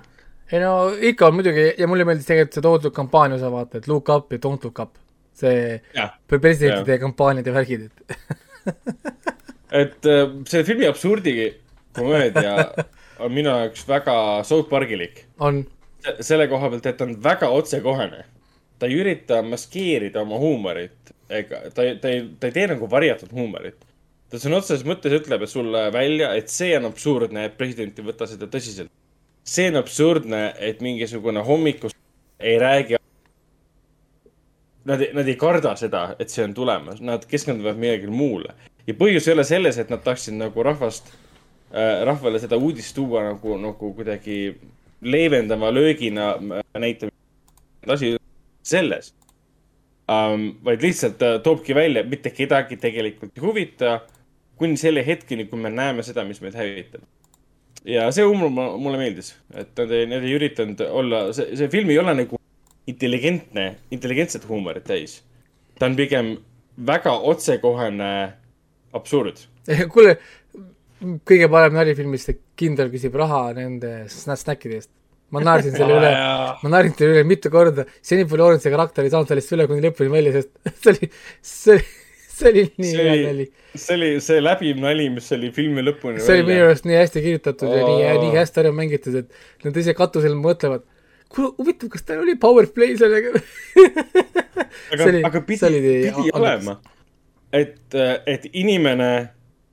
ei 0.51 0.61
no 0.61 0.73
ikka 1.11 1.31
on 1.31 1.39
muidugi 1.39 1.71
ja 1.77 1.89
mulle 1.89 2.05
meeldis 2.05 2.29
tegelikult 2.29 2.59
see 2.59 2.67
toodud 2.67 2.95
kampaania 2.95 3.39
osa, 3.39 3.49
vaata, 3.53 3.81
et 3.81 3.89
look 3.89 4.13
up 4.13 4.33
ja 4.33 4.41
don't 4.45 4.67
look 4.67 4.83
up. 4.83 4.97
see 5.33 5.81
presidentide 6.29 6.99
kampaaniad 7.01 7.47
ja 7.47 7.53
värgid, 7.55 7.89
et 7.89 8.17
et 9.81 10.05
äh, 10.05 10.25
selle 10.45 10.65
filmi 10.67 10.87
absurdikomöödia 10.89 12.55
on 13.21 13.33
minu 13.33 13.49
jaoks 13.49 13.85
väga 13.87 14.15
South 14.43 14.69
Parkilik. 14.69 15.25
on, 15.39 15.63
selle 16.19 16.47
koha 16.47 16.69
pealt, 16.69 16.85
et 16.85 16.97
ta 16.97 17.05
on 17.07 17.17
väga 17.23 17.49
otsekohene. 17.49 18.25
ta 18.79 18.87
ei 18.89 18.95
ürita 18.97 19.43
maskeerida 19.45 20.21
oma 20.21 20.39
huumorit 20.41 21.11
ega 21.31 21.61
ta 21.69 21.85
ta 22.01 22.09
ei, 22.09 22.25
ta 22.39 22.49
ei 22.49 22.55
tee 22.55 22.67
nagu 22.71 22.89
varjatud 22.91 23.31
huumorit. 23.35 23.85
ta 24.31 24.39
sõna 24.39 24.61
otseses 24.61 24.85
mõttes 24.87 25.13
ütleb 25.15 25.45
sulle 25.49 25.87
välja, 25.93 26.31
et 26.39 26.51
see 26.51 26.71
on 26.77 26.87
absurdne, 26.91 27.45
et 27.47 27.57
president 27.59 27.99
ei 27.99 28.07
võta 28.07 28.27
seda 28.29 28.47
tõsiselt. 28.51 28.91
see 29.43 29.69
on 29.71 29.79
absurdne, 29.81 30.41
et 30.59 30.81
mingisugune 30.81 31.43
hommikus 31.45 31.95
ei 32.39 32.59
räägi. 32.59 32.99
Nad, 34.85 35.01
nad 35.13 35.27
ei 35.27 35.37
karda 35.37 35.75
seda, 35.77 36.15
et 36.19 36.31
see 36.33 36.43
on 36.43 36.55
tulemas, 36.57 37.01
nad 37.05 37.25
keskenduvad 37.29 37.77
millelegi 37.77 38.07
muule. 38.09 38.55
ja 38.87 38.93
põhjus 38.97 39.27
ei 39.27 39.35
ole 39.37 39.43
selles, 39.45 39.77
et 39.77 39.89
nad 39.93 40.03
tahtsid 40.03 40.37
nagu 40.37 40.63
rahvast 40.63 41.11
äh,, 41.71 42.03
rahvale 42.07 42.39
seda 42.41 42.57
uudist 42.57 42.95
tuua 42.95 43.23
nagu, 43.29 43.57
nagu 43.61 43.93
kuidagi 43.93 44.55
leevendava 45.01 45.71
löögina 45.73 46.35
äh, 46.35 46.63
näitama. 46.79 47.11
asi 47.87 48.17
selles 48.63 49.13
um,, 50.11 50.51
vaid 50.65 50.83
lihtsalt 50.83 51.17
ta 51.17 51.39
toobki 51.43 51.75
välja, 51.75 52.03
mitte 52.03 52.29
kedagi 52.35 52.77
tegelikult 52.77 53.37
ei 53.37 53.43
huvita, 53.45 53.95
kuni 54.59 54.77
selle 54.77 55.03
hetkeni, 55.05 55.47
kui 55.49 55.59
me 55.59 55.71
näeme 55.73 56.05
seda, 56.05 56.25
mis 56.27 56.41
meid 56.43 56.57
hävitab. 56.57 57.01
ja 57.85 58.11
see 58.13 58.25
mu- 58.25 58.51
mulle 58.53 58.99
meeldis, 58.99 59.33
et 59.57 59.73
nad 59.77 59.91
ei, 59.97 60.05
nad 60.09 60.25
ei 60.25 60.35
üritanud 60.37 60.83
olla, 60.89 61.23
see, 61.33 61.55
see 61.57 61.71
film 61.73 61.89
ei 61.89 61.97
ole 62.01 62.13
nagu 62.23 62.41
intelligentne, 62.91 63.65
intelligentset 63.91 64.45
huumorit 64.49 64.85
täis. 64.85 65.21
ta 65.79 65.89
on 65.89 65.97
pigem 65.97 66.35
väga 66.77 67.13
otsekohene 67.33 68.11
absurd. 68.93 69.41
kuule, 69.93 70.17
kõige 71.25 71.49
parem 71.49 71.73
nali 71.77 71.95
filmis, 71.97 72.27
see 72.27 72.37
kindral 72.61 72.91
küsib 72.93 73.17
raha 73.19 73.47
nende 73.57 73.93
snäkkide 74.13 74.79
eest. 74.79 74.91
ma 75.31 75.39
naersin 75.45 75.71
selle 75.71 75.95
üle, 75.95 76.11
ma 76.59 76.69
naerin 76.73 76.93
selle 76.97 77.15
üle 77.15 77.23
mitu 77.27 77.49
korda, 77.53 77.85
seni 78.03 78.25
pole 78.27 78.43
olnud 78.49 78.63
see 78.63 78.71
karakter 78.73 79.07
ei 79.07 79.13
saanud 79.13 79.29
sellest 79.31 79.53
üle 79.55 79.67
kuni 79.69 79.83
lõpuni 79.85 80.11
välja, 80.11 80.33
sest 80.35 80.51
see 80.83 80.91
oli, 80.91 81.09
see, 81.51 81.77
see 82.35 82.49
oli 82.51 82.63
nii 82.83 82.91
hea 82.97 83.13
oli- 83.13 83.27
nali. 83.29 83.45
see 83.79 83.95
oli 83.95 84.09
see 84.25 84.41
läbiv 84.43 84.81
nali, 84.83 85.07
mis 85.15 85.31
oli 85.37 85.53
filmi 85.55 85.85
lõpuni 85.87 86.19
see 86.19 86.35
oli 86.41 86.47
minu 86.49 86.65
arust 86.67 86.87
nii 86.89 86.99
hästi 86.99 87.23
kirjutatud 87.23 87.71
ja 87.71 87.85
nii, 87.87 88.09
nii 88.25 88.35
hästi 88.41 88.63
ära 88.65 88.73
mängitud, 88.75 89.19
et 89.23 89.63
nad 89.67 89.79
ise 89.83 89.95
katusel 89.95 90.35
mõtlevad, 90.39 90.83
kuule, 91.31 91.53
huvitav, 91.61 91.93
kas 91.95 92.03
tal 92.09 92.25
oli 92.25 92.35
power 92.43 92.67
play 92.75 92.99
sellega? 92.99 93.31
aga 94.91 95.07
oli-, 95.07 95.23
aga 95.31 95.45
pidi, 95.47 95.63
oli 95.69 95.83
pidi 95.87 96.35
olema, 96.35 96.75
et, 97.55 97.79
et 98.27 98.51
inimene 98.51 99.13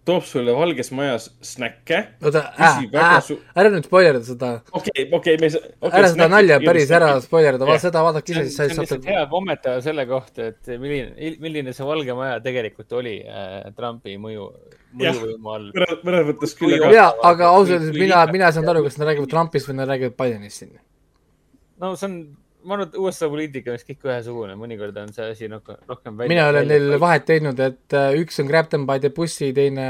toob 0.08 0.24
sulle 0.28 0.54
valges 0.56 0.90
majas 0.96 1.28
snäkke. 1.44 2.00
oota, 2.24 2.42
ära 2.58 3.70
nüüd 3.72 3.86
spoilerda 3.86 4.22
seda, 4.24 4.50
okei, 4.72 5.04
okei, 5.18 5.36
me 5.40 5.48
ei 5.48 5.54
saa 5.54 5.62
okay,. 5.68 5.92
ära 6.00 6.10
seda 6.14 6.28
nalja 6.32 6.58
päris 6.64 6.92
ära 6.98 7.10
spoilerda, 7.24 7.68
seda 7.82 8.02
vaadake 8.06 8.34
see 8.34 8.46
ise, 8.46 8.48
siis 8.48 8.58
see 8.58 8.72
sa 8.72 8.80
on 8.80 8.86
lihtsalt 8.86 9.08
hea 9.12 9.22
kommentaar 9.32 9.84
selle 9.84 10.06
kohta, 10.10 10.50
et 10.52 10.72
milline, 10.74 11.32
milline 11.44 11.76
see 11.76 11.88
Valge 11.88 12.16
Maja 12.18 12.40
tegelikult 12.44 12.98
oli 12.98 13.14
äh, 13.22 13.70
Trumpi 13.76 14.16
mõju, 14.20 14.48
mõjuvõimu 14.98 15.54
all. 15.54 15.70
mõnes, 15.76 16.26
mõttes 16.32 16.58
küll, 16.58 16.78
aga 16.80 16.92
jaa, 16.96 17.08
aga 17.30 17.52
ausalt 17.52 17.78
öeldes 17.78 17.96
mina, 17.96 18.24
mina 18.32 18.50
ei 18.50 18.58
saanud 18.58 18.74
aru, 18.74 18.84
kas 18.88 18.98
nad 19.00 19.12
räägivad 19.12 19.32
Trumpist 19.34 19.70
või 19.70 19.80
nad 19.82 19.92
räägivad 19.92 20.16
Bidenist 20.18 20.64
siin. 20.64 20.76
no 21.82 21.94
see 21.94 22.08
on, 22.10 22.20
ma 22.68 22.76
arvan, 22.76 22.90
et 22.90 22.98
USA 23.00 23.28
poliitika 23.32 23.74
vist 23.74 23.88
kõik 23.88 24.06
ühesugune, 24.08 24.54
mõnikord 24.60 24.96
on 25.00 25.12
see 25.16 25.26
asi 25.32 25.48
nagu 25.50 25.76
rohkem 25.88 26.18
välja. 26.18 26.32
mina 26.34 26.46
olen 26.52 26.68
neil 26.68 26.96
vahet 27.00 27.26
teinud, 27.28 27.60
et 27.64 27.96
äh, 27.96 28.12
üks 28.20 28.40
on 28.42 28.50
grab 28.50 28.68
them 28.72 28.86
by 28.88 29.00
the 29.02 29.10
pussy, 29.14 29.50
teine 29.56 29.88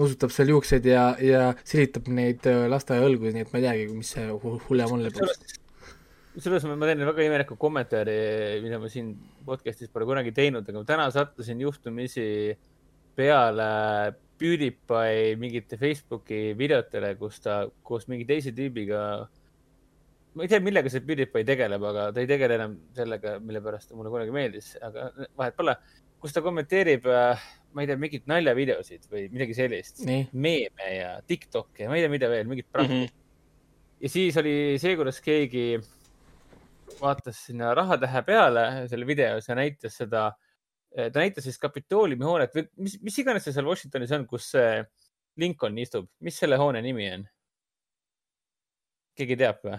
nuusutab 0.00 0.32
seal 0.34 0.52
juukseid 0.54 0.86
ja, 0.88 1.10
ja 1.22 1.48
silitab 1.66 2.08
neid 2.12 2.46
äh, 2.48 2.66
lasteaiaõlgu, 2.72 3.32
nii 3.34 3.46
et 3.46 3.52
ma 3.52 3.60
ei 3.60 3.66
teagi, 3.66 3.88
mis 3.98 4.14
see 4.16 4.28
hu- 4.30 4.60
hullem 4.68 4.94
on 4.96 5.04
lõpuks. 5.08 5.58
kusjuures 6.36 6.64
ma 6.70 6.78
ma 6.78 6.88
teen 6.88 7.04
väga 7.10 7.26
imeliku 7.26 7.58
kommentaari, 7.60 8.16
mida 8.64 8.78
ma 8.80 8.88
siin 8.92 9.12
podcast'is 9.46 9.90
pole 9.92 10.06
kunagi 10.08 10.32
teinud, 10.36 10.66
aga 10.68 10.78
ma 10.78 10.88
täna 10.88 11.08
sattusin 11.14 11.60
juhtumisi 11.66 12.26
peale 13.18 13.70
PewDiePie 14.40 15.34
mingite 15.36 15.76
Facebooki 15.76 16.54
videotele, 16.56 17.12
kus 17.20 17.42
ta 17.44 17.66
koos 17.84 18.06
mingi 18.08 18.24
teise 18.28 18.54
tüübiga, 18.56 19.02
ma 20.34 20.44
ei 20.44 20.48
tea, 20.52 20.60
millega 20.62 20.90
see 20.92 21.02
PewDiePie 21.02 21.44
tegeleb, 21.48 21.82
aga 21.90 22.08
ta 22.14 22.20
ei 22.22 22.28
tegele 22.30 22.54
enam 22.58 22.76
sellega, 22.96 23.38
mille 23.42 23.60
pärast 23.64 23.90
ta 23.90 23.96
mulle 23.98 24.12
kunagi 24.12 24.34
meeldis, 24.34 24.72
aga 24.86 25.08
vahet 25.38 25.56
pole, 25.58 25.74
kus 26.22 26.32
ta 26.36 26.42
kommenteerib, 26.44 27.06
ma 27.74 27.82
ei 27.82 27.88
tea, 27.90 27.96
mingeid 27.98 28.28
naljavideosid 28.30 29.08
või 29.10 29.24
midagi 29.32 29.56
sellist, 29.58 30.04
meeme 30.32 30.90
ja 30.94 31.16
Tiktok'e 31.26 31.86
ja 31.86 31.90
ma 31.90 31.96
ei 31.98 32.04
tea, 32.04 32.12
mida 32.12 32.28
veel, 32.30 32.46
mingit 32.50 32.68
prakti 32.70 33.00
Mhm. 33.00 33.16
ja 34.00 34.08
siis 34.08 34.36
oli 34.40 34.54
seejuures 34.80 35.18
keegi 35.24 35.64
vaatas 37.00 37.38
sinna 37.46 37.74
rahatähe 37.74 38.22
peale 38.26 38.64
selle 38.88 39.06
videos 39.08 39.48
ja 39.48 39.54
näitas 39.56 39.96
seda, 39.96 40.28
ta 40.94 41.18
näitas 41.20 41.44
siis 41.46 41.58
Kapitooliumi 41.58 42.24
hoonet 42.26 42.54
või 42.54 42.66
mis, 42.76 42.98
mis 43.02 43.18
iganes 43.22 43.44
see 43.46 43.52
seal 43.56 43.66
Washingtonis 43.68 44.12
on, 44.12 44.26
kus 44.30 44.50
see 44.54 44.82
Lincoln 45.40 45.78
istub, 45.78 46.08
mis 46.20 46.36
selle 46.38 46.56
hoone 46.60 46.82
nimi 46.82 47.06
on? 47.14 47.26
keegi 49.16 49.36
teab 49.36 49.62
või? 49.64 49.78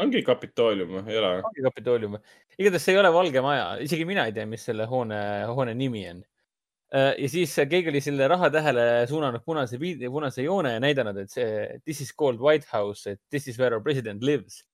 Ongi 0.00 0.22
Kapitoolium, 0.24 1.00
ei 1.08 1.18
ole? 1.20 1.32
ongi 1.44 1.64
Kapitoolium 1.64 2.16
igatahes 2.60 2.84
see 2.84 2.94
ei 2.94 3.00
ole 3.00 3.12
Valge 3.14 3.40
Maja, 3.44 3.68
isegi 3.84 4.04
mina 4.08 4.26
ei 4.28 4.34
tea, 4.36 4.46
mis 4.48 4.64
selle 4.68 4.86
hoone, 4.88 5.20
hoone 5.48 5.74
nimi 5.76 6.04
on. 6.10 6.22
ja 6.92 7.28
siis 7.30 7.54
keegi 7.70 7.92
oli 7.92 8.00
selle 8.02 8.26
rahatähele 8.28 8.84
suunanud 9.08 9.44
punase, 9.46 9.78
punase 10.10 10.42
joone 10.44 10.74
ja 10.74 10.80
näidanud, 10.82 11.20
et 11.22 11.30
see 11.30 11.78
this 11.84 12.02
is 12.04 12.10
called 12.12 12.40
White 12.42 12.66
House, 12.72 13.06
et 13.10 13.20
this 13.30 13.46
is 13.48 13.60
where 13.60 13.76
our 13.76 13.82
president 13.82 14.24
lives. 14.26 14.64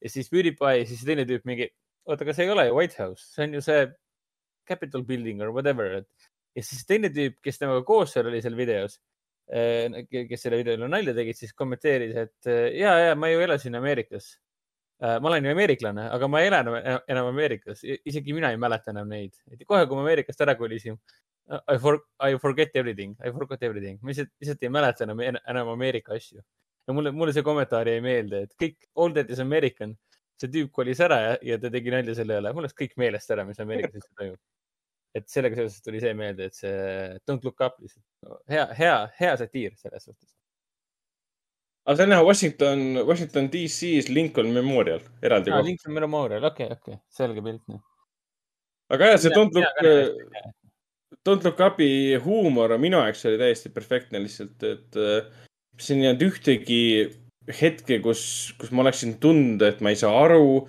ja 0.00 0.12
siis 0.12 0.30
PewDiePie, 0.30 0.86
siis 0.86 1.02
teine 1.08 1.24
tüüp 1.26 1.44
mingi, 1.48 1.68
oota, 2.06 2.22
aga 2.24 2.36
see 2.36 2.46
ei 2.46 2.52
ole 2.52 2.68
ju 2.68 2.76
White 2.76 3.00
House, 3.02 3.26
see 3.32 3.48
on 3.48 3.56
ju 3.56 3.64
see 3.64 3.84
Capitol 4.68 5.04
building 5.08 5.42
or 5.42 5.52
whatever, 5.56 6.00
ja 6.54 6.64
siis 6.64 6.86
teine 6.86 7.10
tüüp, 7.12 7.40
kes 7.44 7.58
temaga 7.58 7.84
koos 7.88 8.14
seal 8.14 8.28
oli 8.30 8.42
seal 8.44 8.56
videos, 8.58 9.00
kes 9.46 10.42
selle 10.42 10.60
videole 10.60 10.88
nalja 10.90 11.14
tegid, 11.16 11.38
siis 11.38 11.54
kommenteeris, 11.56 12.16
et 12.26 12.52
ja, 12.76 12.96
ja 13.10 13.14
ma 13.18 13.32
ju 13.32 13.42
elasin 13.44 13.76
Ameerikas 13.78 14.36
Äh, 14.36 14.45
ma 15.00 15.28
olen 15.28 15.44
ju 15.44 15.52
ameeriklane, 15.52 16.08
aga 16.12 16.28
ma 16.28 16.40
ei 16.40 16.48
ela 16.48 16.62
enam, 16.64 16.76
enam 17.12 17.30
Ameerikas, 17.30 17.82
isegi 17.84 18.32
mina 18.32 18.50
ei 18.52 18.60
mäleta 18.60 18.94
enam 18.94 19.08
neid. 19.12 19.34
kohe, 19.66 19.84
kui 19.86 19.98
ma 19.98 20.04
Ameerikast 20.06 20.40
ära 20.40 20.54
kolisin, 20.56 20.96
I 21.46 21.76
for, 21.78 22.00
I 22.18 22.38
forget 22.42 22.74
everything, 22.74 23.14
I 23.22 23.30
forgot 23.30 23.62
everything, 23.62 24.00
ma 24.02 24.10
lihtsalt, 24.10 24.32
lihtsalt 24.40 24.64
ei 24.64 24.72
mäleta 24.72 25.04
enam, 25.04 25.20
enam 25.20 25.68
Ameerika 25.74 26.16
asju. 26.16 26.40
ja 26.86 26.94
mulle, 26.94 27.10
mulle 27.10 27.32
see 27.34 27.42
kommentaar 27.42 27.88
jäi 27.90 28.00
meelde, 28.00 28.44
et 28.46 28.52
kõik 28.62 28.76
all 28.96 29.14
that 29.14 29.30
is 29.30 29.40
American, 29.42 29.96
see 30.40 30.50
tüüp 30.52 30.70
kolis 30.72 31.00
ära 31.02 31.18
ja, 31.22 31.32
ja 31.42 31.58
ta 31.58 31.70
tegi 31.74 31.90
nalja 31.90 32.14
selle 32.14 32.38
üle, 32.40 32.52
mul 32.54 32.66
läks 32.66 32.76
kõik 32.78 32.94
meelest 33.02 33.32
ära, 33.34 33.44
mis 33.48 33.60
Ameerikas 33.62 33.98
üldse 33.98 34.12
toimub. 34.20 34.40
et 35.16 35.28
sellega 35.32 35.56
seoses 35.60 35.82
tuli 35.82 36.00
see 36.00 36.14
meelde, 36.14 36.48
et 36.48 36.56
see 36.56 36.72
Don't 37.28 37.44
look 37.44 37.60
up 37.64 37.78
lihtsalt 37.82 38.04
hea, 38.52 38.66
hea, 38.78 38.96
hea 39.20 39.36
satiir 39.42 39.76
selles 39.80 40.08
suhtes. 40.08 40.32
Aga 41.86 41.96
see 41.96 42.06
on 42.06 42.14
jah, 42.16 42.24
Washington, 42.26 42.84
Washington 43.06 43.50
DC-s 43.52 44.10
Lincoln 44.10 44.52
Memorial, 44.54 45.02
eraldi 45.22 45.52
aa, 45.52 45.60
koht. 45.60 45.70
Lincoln 45.70 45.94
Memorial, 45.94 46.46
okei, 46.50 46.68
okei, 46.74 46.98
selge 47.14 47.44
pilt, 47.46 47.62
noh. 47.70 47.82
aga 48.92 49.12
jah, 49.12 49.20
see 49.22 49.34
Don't 49.34 49.54
Look 49.54 49.82
näen., 49.86 50.54
Don't 51.26 51.42
Look 51.46 51.60
Up'i 51.62 52.18
huumor 52.22 52.74
minu 52.82 52.98
jaoks 53.02 53.24
oli 53.30 53.38
täiesti 53.40 53.70
perfektne 53.74 54.20
lihtsalt, 54.22 54.62
et 54.66 54.98
äh, 54.98 55.46
siin 55.78 56.02
ei 56.02 56.10
olnud 56.10 56.26
ühtegi 56.26 56.82
hetke, 57.60 58.00
kus, 58.02 58.22
kus 58.58 58.72
ma 58.74 58.82
oleksin 58.84 59.16
tundnud, 59.22 59.62
et 59.66 59.82
ma 59.82 59.92
ei 59.94 59.98
saa 59.98 60.14
aru 60.24 60.64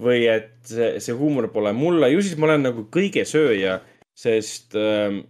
või 0.00 0.24
et 0.30 0.56
see, 0.66 0.94
see 1.04 1.14
huumor 1.16 1.50
pole 1.52 1.72
mulle, 1.76 2.08
ju 2.12 2.22
siis 2.24 2.38
ma 2.40 2.48
olen 2.48 2.64
nagu 2.70 2.86
kõigesööja, 2.92 3.78
sest 4.18 4.76
ähm, 4.80 5.22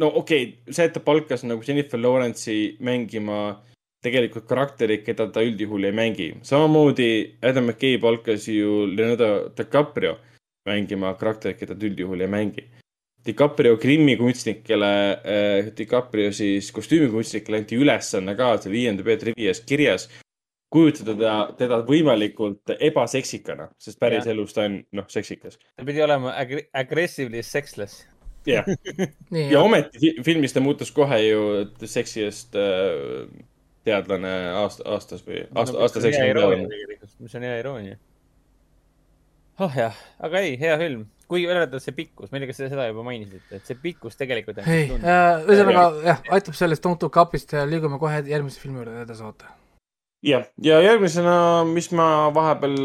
no 0.00 0.10
okei 0.22 0.46
okay,, 0.46 0.72
see, 0.72 0.88
et 0.88 0.96
ta 0.96 1.02
palkas 1.04 1.44
nagu 1.46 1.64
Jennifer 1.66 2.00
Lawrence'i 2.00 2.76
mängima 2.84 3.60
tegelikult 4.02 4.46
karakterit, 4.48 5.04
keda 5.06 5.26
ta 5.32 5.42
üldjuhul 5.44 5.84
ei 5.84 5.92
mängi. 5.92 6.28
samamoodi 6.42 7.36
Adam 7.42 7.64
McKay 7.70 7.98
palkas 8.00 8.48
ju 8.48 8.86
Leonardo 8.96 9.50
DiCaprio 9.56 10.16
mängima 10.68 11.14
karakterit, 11.18 11.58
keda 11.60 11.74
ta 11.74 11.86
üldjuhul 11.86 12.20
ei 12.20 12.28
mängi. 12.28 12.64
DiCaprio 13.26 13.76
grimmikunstnikele 13.76 14.92
äh,, 15.12 15.66
DiCaprio 15.76 16.32
siis 16.32 16.70
kostüümikunstnikele 16.72 17.58
anti 17.60 17.76
ülesanne 17.76 18.32
ka 18.36 18.54
seal 18.62 18.74
IMDB 18.80 19.10
trivias 19.20 19.60
kirjas 19.60 20.06
kujutada 20.72 21.12
teda, 21.18 21.34
teda 21.58 21.78
võimalikult 21.84 22.70
ebaseksikana, 22.78 23.68
sest 23.78 23.98
päris 24.00 24.24
Jah. 24.24 24.32
elus 24.32 24.54
ta 24.54 24.64
on, 24.68 24.78
noh, 24.96 25.04
seksikas. 25.10 25.58
ta 25.76 25.84
pidi 25.84 26.02
olema 26.04 26.32
agri- 26.38 26.68
aggressively 26.72 27.42
sexless. 27.42 28.06
jah, 28.46 28.64
nii, 29.34 29.48
ja 29.52 29.60
ometi 29.60 29.98
fi- 30.00 30.14
filmis 30.24 30.54
ta 30.56 30.62
muutus 30.64 30.92
kohe 30.94 31.18
ju 31.26 31.42
seksiest 31.84 32.54
äh, 32.56 33.26
teadlane 33.86 34.32
aasta, 34.60 34.84
aastas 34.94 35.22
või 35.26 35.44
aasta, 35.54 35.78
aasta 35.80 36.02
seksikam 36.04 36.34
teadlane. 36.36 36.98
mis 37.20 37.38
on 37.38 37.46
hea 37.46 37.56
iroonia. 37.62 37.96
oh 39.64 39.76
jah, 39.76 39.96
aga 40.20 40.44
ei, 40.44 40.58
hea 40.60 40.76
film. 40.80 41.06
kui 41.30 41.46
öelda 41.46 41.78
see 41.78 41.94
pikkus, 41.94 42.30
ma 42.30 42.38
ei 42.38 42.44
tea, 42.44 42.50
kas 42.50 42.60
te 42.60 42.68
seda 42.72 42.88
juba 42.90 43.04
mainisite, 43.06 43.60
et 43.60 43.66
see 43.68 43.78
pikkus 43.78 44.18
tegelikult 44.18 44.60
on 44.60 44.68
ei, 44.74 44.90
ühesõnaga 44.90 45.86
jah, 46.08 46.22
aitab 46.36 46.58
sellest 46.58 46.84
Don't 46.86 47.06
Look 47.06 47.18
Up'ist 47.22 47.56
ja 47.56 47.64
liigume 47.68 48.00
kohe 48.02 48.22
järgmise 48.26 48.60
filmi 48.62 48.82
juurde 48.82 49.02
edasi 49.06 49.26
oota. 49.26 49.50
jah, 50.26 50.46
ja 50.62 50.80
järgmisena, 50.84 51.34
mis 51.70 51.92
ma 51.96 52.08
vahepeal, 52.34 52.82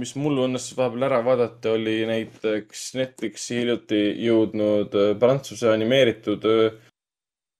mis 0.00 0.14
mul 0.18 0.46
õnnestus 0.46 0.78
vahepeal 0.78 1.08
ära 1.10 1.24
vaadata, 1.26 1.74
oli 1.76 1.98
näiteks 2.08 2.86
Netflixi 2.98 3.60
hiljuti 3.60 4.04
jõudnud 4.24 4.96
äh, 4.96 5.12
Prantsuse 5.18 5.74
animeeritud 5.74 6.46
äh, 6.48 6.78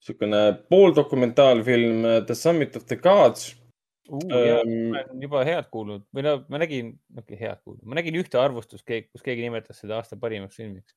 niisugune 0.01 0.43
pooldokumentaalfilm 0.73 2.05
äh, 2.05 2.21
The 2.27 2.35
Summit 2.35 2.77
of 2.77 2.87
the 2.89 2.97
Gods. 2.97 3.51
Ähm, 4.11 4.91
ma 4.91 5.05
olen 5.05 5.21
juba 5.23 5.45
head 5.47 5.69
kuulnud 5.71 6.03
või 6.17 6.25
no 6.27 6.33
ma 6.51 6.59
nägin, 6.59 6.97
okei, 7.15 7.37
head 7.39 7.61
kuulnud, 7.63 7.85
ma 7.87 8.01
nägin 8.01 8.17
ühte 8.19 8.41
arvustust, 8.41 8.83
kus 8.83 9.23
keegi 9.23 9.45
nimetas 9.45 9.79
seda 9.85 10.01
aasta 10.01 10.19
parimaks 10.19 10.59
filmiks. 10.59 10.97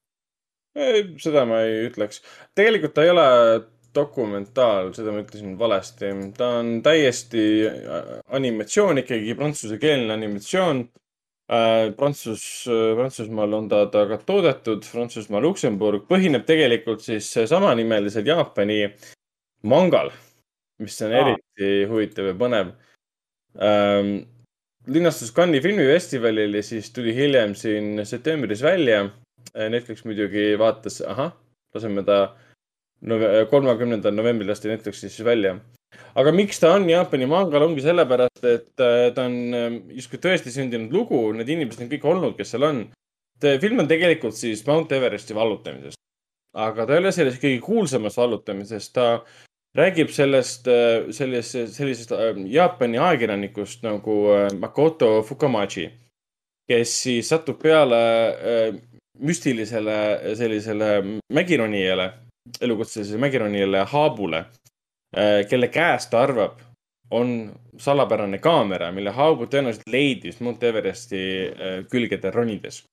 seda 1.22 1.44
ma 1.46 1.62
ei 1.68 1.84
ütleks. 1.92 2.24
tegelikult 2.58 2.96
ta 2.98 3.06
ei 3.06 3.12
ole 3.14 3.28
dokumentaal, 3.94 4.90
seda 4.98 5.14
ma 5.14 5.22
ütlesin 5.22 5.54
valesti. 5.60 6.10
ta 6.38 6.50
on 6.64 6.80
täiesti 6.86 7.46
äh, 7.70 8.12
animatsioon 8.34 9.04
ikkagi, 9.04 9.36
prantsusekeelne 9.38 10.14
animatsioon. 10.14 10.88
Prantsus, 11.98 12.44
Prantsusmaal 12.98 13.54
on 13.54 13.70
ta, 13.70 13.84
ta 13.92 14.06
ka 14.10 14.18
toodetud, 14.26 14.86
Prantsusmaa, 14.92 15.42
Luksemburg, 15.44 16.06
põhineb 16.10 16.46
tegelikult 16.48 17.04
siis 17.06 17.28
samanimelisel 17.50 18.26
Jaapani 18.28 18.80
mangal, 19.70 20.12
mis 20.82 21.00
on 21.06 21.14
Aa. 21.14 21.24
eriti 21.24 21.74
huvitav 21.92 22.32
ja 22.32 22.38
põnev 22.40 22.72
ähm,. 23.62 24.16
linastus 24.88 25.32
Cannes'i 25.36 25.62
filmifestivalil 25.64 26.58
ja 26.58 26.64
siis 26.64 26.90
tuli 26.92 27.14
hiljem 27.16 27.54
siin 27.56 28.02
septembris 28.06 28.64
välja. 28.64 29.06
Netflix 29.54 30.02
muidugi 30.08 30.58
vaatas, 30.60 31.02
ahah, 31.06 31.32
laseme 31.76 32.04
ta 32.04 32.18
kolmekümnendal 33.52 34.16
novembril 34.16 34.50
lasti 34.50 34.72
Netflixis 34.72 35.20
välja. 35.26 35.58
Aga 36.16 36.34
miks 36.36 36.60
ta 36.62 36.74
on 36.78 36.90
Jaapani 36.90 37.28
mangal, 37.30 37.68
ongi 37.68 37.86
sellepärast, 37.86 38.44
et 38.44 38.84
äh, 38.84 39.08
ta 39.16 39.28
on 39.30 39.38
ähm, 39.58 39.80
justkui 39.98 40.22
tõesti 40.24 40.54
sündinud 40.54 40.94
lugu, 40.94 41.24
need 41.38 41.50
inimesed 41.50 41.86
on 41.86 41.94
kõik 41.94 42.10
olnud, 42.12 42.38
kes 42.38 42.54
seal 42.56 42.70
on. 42.70 42.84
film 43.62 43.80
on 43.80 43.88
tegelikult 43.90 44.38
siis 44.38 44.62
Mount 44.68 44.92
Everesti 44.92 45.36
vallutamisest, 45.36 46.00
aga 46.56 46.86
ta 46.86 46.94
ei 46.94 47.02
ole 47.02 47.12
sellest 47.12 47.42
kõige 47.42 47.60
kuulsamast 47.66 48.18
vallutamisest, 48.18 48.94
ta 48.94 49.08
räägib 49.78 50.10
sellest, 50.14 50.68
sellest, 51.12 51.58
sellisest 51.74 52.12
äh, 52.12 52.38
Jaapani 52.46 52.98
ajakirjanikust 52.98 53.84
nagu 53.86 54.18
äh, 54.34 54.48
Makoto 54.60 55.22
Fukamachi, 55.24 55.90
kes 56.70 56.98
siis 57.04 57.30
satub 57.30 57.62
peale 57.62 58.02
äh, 58.30 58.76
müstilisele 59.20 60.36
sellisele 60.36 61.20
mägironijale, 61.34 62.12
elukutselisele 62.62 63.22
mägironijale 63.22 63.86
Haabule, 63.90 64.46
kelle 65.50 65.68
käes 65.70 66.08
ta 66.10 66.24
arvab, 66.26 66.58
on 67.14 67.54
salapärane 67.78 68.40
kaamera, 68.42 68.92
mille 68.92 69.14
Haabu 69.14 69.46
tõenäoliselt 69.50 69.90
leidis 69.92 70.40
Mount 70.42 70.64
Everesti 70.64 71.22
äh, 71.22 71.78
külgedel 71.92 72.34
ronides. 72.34 72.84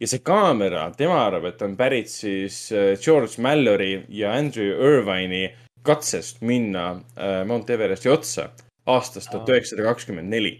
ja 0.00 0.08
see 0.08 0.22
kaamera, 0.24 0.86
tema 0.96 1.18
arvab, 1.26 1.50
et 1.50 1.62
on 1.62 1.76
pärit 1.76 2.08
siis 2.08 2.70
äh, 2.72 2.94
George 2.98 3.42
Mallory 3.42 4.06
ja 4.08 4.32
Andrew 4.32 4.72
Irvine'i 4.72 5.50
katsest 5.86 6.40
minna 6.40 6.90
äh, 7.16 7.44
Mount 7.46 7.70
Everesti 7.70 8.08
otsa 8.08 8.48
aastast 8.86 9.30
tuhat 9.30 9.52
üheksasada 9.52 9.86
kakskümmend 9.90 10.32
neli. 10.32 10.54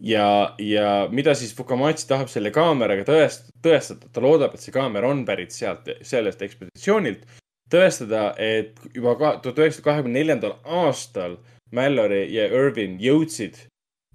ja, 0.00 0.54
ja 0.58 1.08
mida 1.10 1.34
siis 1.34 1.54
Fukamatsi 1.56 2.08
tahab 2.08 2.30
selle 2.32 2.52
kaameraga 2.54 3.04
tõest-, 3.08 3.50
tõestada, 3.62 4.08
ta 4.12 4.22
loodab, 4.22 4.54
et 4.54 4.62
see 4.62 4.72
kaamera 4.72 5.10
on 5.10 5.24
pärit 5.26 5.52
sealt, 5.52 5.90
sellest 6.02 6.42
ekspeditsioonilt. 6.42 7.26
tõestada, 7.72 8.32
et 8.38 8.78
juba 8.94 9.14
tuhat 9.42 9.58
üheksasada 9.58 9.84
kahekümne 9.90 10.18
neljandal 10.20 10.56
aastal 10.64 11.38
Mallory 11.74 12.24
ja 12.32 12.48
Irvin 12.48 12.96
jõudsid 13.02 13.58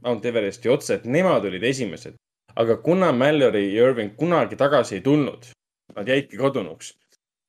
Mount 0.04 0.26
Everesti 0.26 0.70
otsa, 0.70 0.98
et 0.98 1.06
nemad 1.06 1.46
olid 1.48 1.64
esimesed. 1.64 2.16
aga 2.56 2.76
kuna 2.78 3.12
Mallory 3.12 3.74
ja 3.74 3.88
Irvin 3.90 4.12
kunagi 4.16 4.56
tagasi 4.56 4.96
ei 4.96 5.02
tulnud, 5.02 5.48
nad 5.96 6.08
jäidki 6.08 6.38
kadunuks, 6.38 6.92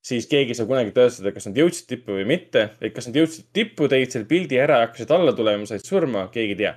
siis 0.05 0.25
keegi 0.27 0.55
ei 0.55 0.57
saa 0.57 0.65
kunagi 0.65 0.93
tõestada, 0.95 1.33
kas 1.33 1.45
nad 1.45 1.57
jõudsid 1.57 1.87
tippu 1.87 2.17
või 2.17 2.25
mitte. 2.25 2.69
et 2.81 2.93
kas 2.93 3.07
nad 3.07 3.15
jõudsid 3.15 3.51
tippu, 3.53 3.87
tegid 3.87 4.11
selle 4.11 4.25
pildi 4.25 4.57
ära 4.57 4.79
hakkasid 4.85 5.11
alla 5.11 5.33
tulema, 5.33 5.65
said 5.65 5.85
surma, 5.85 6.27
keegi 6.33 6.57
ei 6.57 6.61
tea 6.63 6.75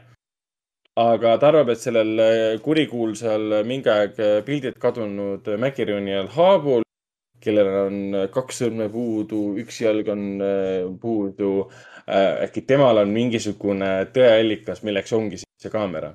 aga 0.99 1.37
ta 1.39 1.53
arvab, 1.53 1.71
et 1.71 1.81
sellel 1.81 2.59
kurikuulsal 2.65 3.63
mingi 3.69 3.91
aeg 3.93 4.19
pildilt 4.47 4.79
kadunud 4.83 5.47
Mäkirjoni 5.63 6.25
Haabul, 6.35 6.83
kellel 7.45 7.71
on 7.85 7.99
äh, 8.15 8.27
kaks 8.35 8.63
sõrme 8.63 8.89
puudu, 8.93 9.43
üks 9.63 9.81
jalg 9.83 10.09
on 10.13 10.25
äh, 10.45 10.87
puudu, 11.01 11.53
äkki 12.09 12.63
temal 12.65 13.03
on 13.03 13.11
mingisugune 13.13 13.89
tõeallikas, 14.15 14.81
milleks 14.81 15.13
ongi 15.13 15.43
see 15.43 15.73
kaamera. 15.73 16.15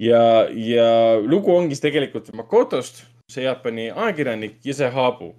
ja, 0.00 0.48
ja 0.48 1.18
lugu 1.20 1.52
ongi 1.52 1.76
tegelikult 1.76 2.30
Makotost, 2.32 3.02
see 3.28 3.44
Jaapani 3.44 3.90
ajakirjanik 3.90 4.56
ja 4.64 4.74
see 4.74 4.88
Haabu. 4.88 5.34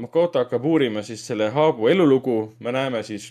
Makoto 0.00 0.40
hakkab 0.40 0.64
uurima 0.64 1.02
siis 1.04 1.26
selle 1.28 1.50
Haabu 1.52 1.90
elulugu, 1.92 2.54
me 2.64 2.72
näeme 2.72 3.02
siis 3.04 3.28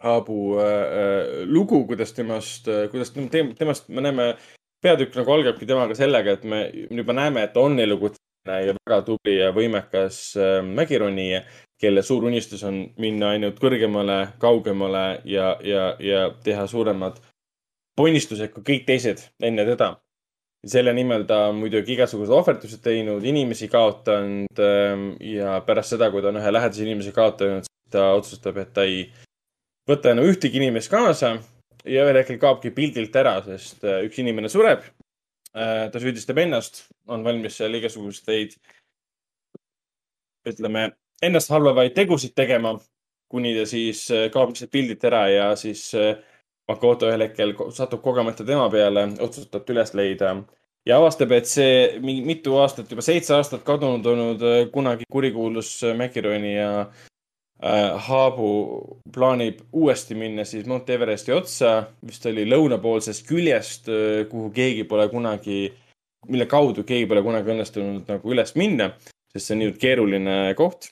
Haabu 0.00 0.58
äh, 0.60 1.46
lugu, 1.46 1.86
kuidas 1.86 2.12
temast 2.12 2.68
äh,, 2.68 2.88
kuidas 2.90 3.12
tem- 3.16 3.54
temast, 3.58 3.88
me 3.88 4.00
näeme, 4.00 4.36
peatükk 4.84 5.16
nagu 5.16 5.32
algabki 5.32 5.66
temaga 5.66 5.96
sellega, 5.96 6.36
et 6.36 6.44
me 6.44 6.58
juba 6.90 7.14
näeme, 7.16 7.42
et 7.42 7.54
ta 7.54 7.60
on 7.64 7.78
elukutseline 7.80 8.25
ja 8.48 8.74
väga 8.76 9.00
tubli 9.06 9.38
ja 9.38 9.52
võimekas 9.54 10.18
äh, 10.40 10.58
mägironija, 10.64 11.42
kelle 11.80 12.02
suur 12.02 12.24
unistus 12.24 12.64
on 12.64 12.82
minna 13.00 13.34
ainult 13.34 13.60
kõrgemale, 13.60 14.18
kaugemale 14.40 15.06
ja, 15.28 15.56
ja, 15.64 15.88
ja 16.00 16.28
teha 16.44 16.66
suuremad 16.70 17.20
ponnistused 17.96 18.52
kui 18.52 18.64
kõik 18.64 18.84
teised 18.88 19.22
enne 19.42 19.64
teda. 19.68 19.96
selle 20.66 20.90
nimel 20.92 21.22
ta 21.28 21.44
on 21.48 21.60
muidugi 21.60 21.92
igasugused 21.94 22.32
ohverdused 22.34 22.80
teinud, 22.82 23.22
inimesi 23.22 23.68
kaotanud 23.70 24.58
ähm, 24.58 25.04
ja 25.22 25.60
pärast 25.66 25.94
seda, 25.94 26.08
kui 26.10 26.22
ta 26.22 26.32
on 26.32 26.40
ühe 26.40 26.52
lähedase 26.52 26.82
inimese 26.82 27.12
kaotanud, 27.14 27.68
ta 27.90 28.08
otsustab, 28.16 28.56
et 28.58 28.72
ta 28.74 28.82
ei 28.82 29.04
võta 29.86 30.10
enam 30.10 30.26
ühtegi 30.26 30.58
inimest 30.58 30.90
kaasa 30.90 31.36
ja 31.86 32.02
ühel 32.02 32.18
hetkel 32.18 32.40
kaobki 32.42 32.72
pildilt 32.74 33.14
ära, 33.16 33.36
sest 33.46 33.84
äh, 33.86 34.02
üks 34.08 34.18
inimene 34.22 34.50
sureb. 34.50 34.82
Ta 35.56 36.00
süüdistab 36.02 36.36
ennast, 36.42 36.82
on 37.08 37.24
valmis 37.24 37.56
seal 37.56 37.74
igasuguseid, 37.78 38.56
ütleme, 40.50 40.90
ennast 41.24 41.50
halvavaid 41.50 41.94
tegusid 41.96 42.34
tegema, 42.36 42.76
kuni 43.32 43.54
ta 43.56 43.64
siis 43.68 44.04
äh, 44.14 44.28
kaob 44.32 44.52
lihtsalt 44.52 44.72
pildilt 44.74 45.04
ära 45.08 45.26
ja 45.32 45.48
siis 45.58 45.88
äh, 45.98 46.14
Makoto 46.66 47.06
ühel 47.06 47.22
hetkel 47.22 47.52
satub 47.74 48.02
kogemata 48.02 48.44
tema 48.46 48.66
peale, 48.70 49.04
otsustab 49.22 49.62
ta 49.66 49.74
üles 49.74 49.92
leida. 49.94 50.32
Ja 50.86 50.98
avastab, 50.98 51.32
et 51.34 51.46
see 51.50 51.98
mingi 52.02 52.24
mitu 52.26 52.56
aastat, 52.58 52.90
juba 52.90 53.02
seitse 53.02 53.34
aastat 53.34 53.62
kadunud 53.66 54.06
olnud 54.06 54.42
äh, 54.46 54.58
kunagi 54.74 55.06
kurikuulus 55.10 55.76
äh, 55.86 55.94
Mäkironi 55.98 56.56
ja 56.56 56.70
äh, 56.80 57.04
Haabu 57.56 58.48
plaanib 59.14 59.62
uuesti 59.72 60.14
minna 60.14 60.44
siis 60.44 60.66
Mount 60.68 60.90
Everesti 60.92 61.32
otsa, 61.32 61.86
vist 62.04 62.26
oli 62.28 62.44
lõunapoolsest 62.44 63.24
küljest, 63.24 63.88
kuhu 64.28 64.50
keegi 64.52 64.84
pole 64.84 65.06
kunagi, 65.08 65.70
mille 66.28 66.46
kaudu 66.50 66.84
keegi 66.84 67.08
pole 67.08 67.22
kunagi 67.24 67.54
õnnestunud 67.54 68.12
nagu 68.12 68.34
üles 68.34 68.52
minna, 68.60 68.90
sest 69.32 69.48
see 69.48 69.56
on 69.56 69.62
niivõrd 69.62 69.80
keeruline 69.80 70.36
koht. 70.58 70.90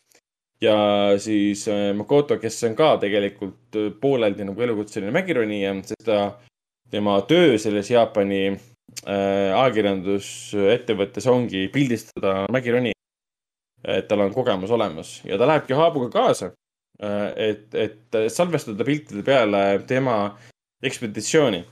ja 0.64 0.76
siis 1.20 1.66
äh, 1.68 1.90
Makoto, 1.92 2.38
kes 2.40 2.62
on 2.64 2.76
ka 2.78 2.94
tegelikult 3.02 3.76
äh, 3.76 3.90
pooleldi 4.00 4.46
nagu 4.48 4.62
elukutseline 4.64 5.12
mägironija, 5.12 5.74
seda 5.90 6.20
tema 6.90 7.18
töö 7.28 7.58
selles 7.60 7.90
Jaapani 7.90 8.42
äh, 8.48 9.52
ajakirjandusettevõttes 9.52 11.28
ongi 11.28 11.66
pildistada 11.74 12.46
mägironi. 12.54 12.93
Et 13.84 14.08
tal 14.08 14.24
on 14.24 14.34
kogemus 14.34 14.72
olemas 14.74 15.16
ja 15.24 15.38
ta 15.38 15.48
lähebki 15.48 15.76
haabuga 15.76 16.10
kaasa 16.12 16.50
äh,. 17.02 17.32
et, 17.36 17.74
et 17.74 18.18
salvestada 18.32 18.84
piltide 18.84 19.22
peale 19.26 19.82
tema 19.86 20.16
ekspeditsiooni. 20.84 21.64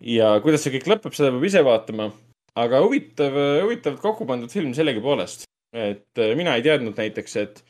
ja 0.00 0.34
kuidas 0.44 0.64
see 0.64 0.74
kõik 0.76 0.88
lõpeb, 0.94 1.16
seda 1.16 1.32
peab 1.34 1.44
ise 1.44 1.64
vaatama. 1.64 2.10
aga 2.54 2.80
huvitav, 2.84 3.36
huvitavalt 3.64 4.02
kokku 4.02 4.26
pandud 4.26 4.52
film 4.52 4.74
sellegipoolest. 4.74 5.48
et 5.72 6.18
äh, 6.18 6.34
mina 6.36 6.56
ei 6.56 6.62
teadnud 6.62 6.96
näiteks, 6.96 7.36
et 7.36 7.64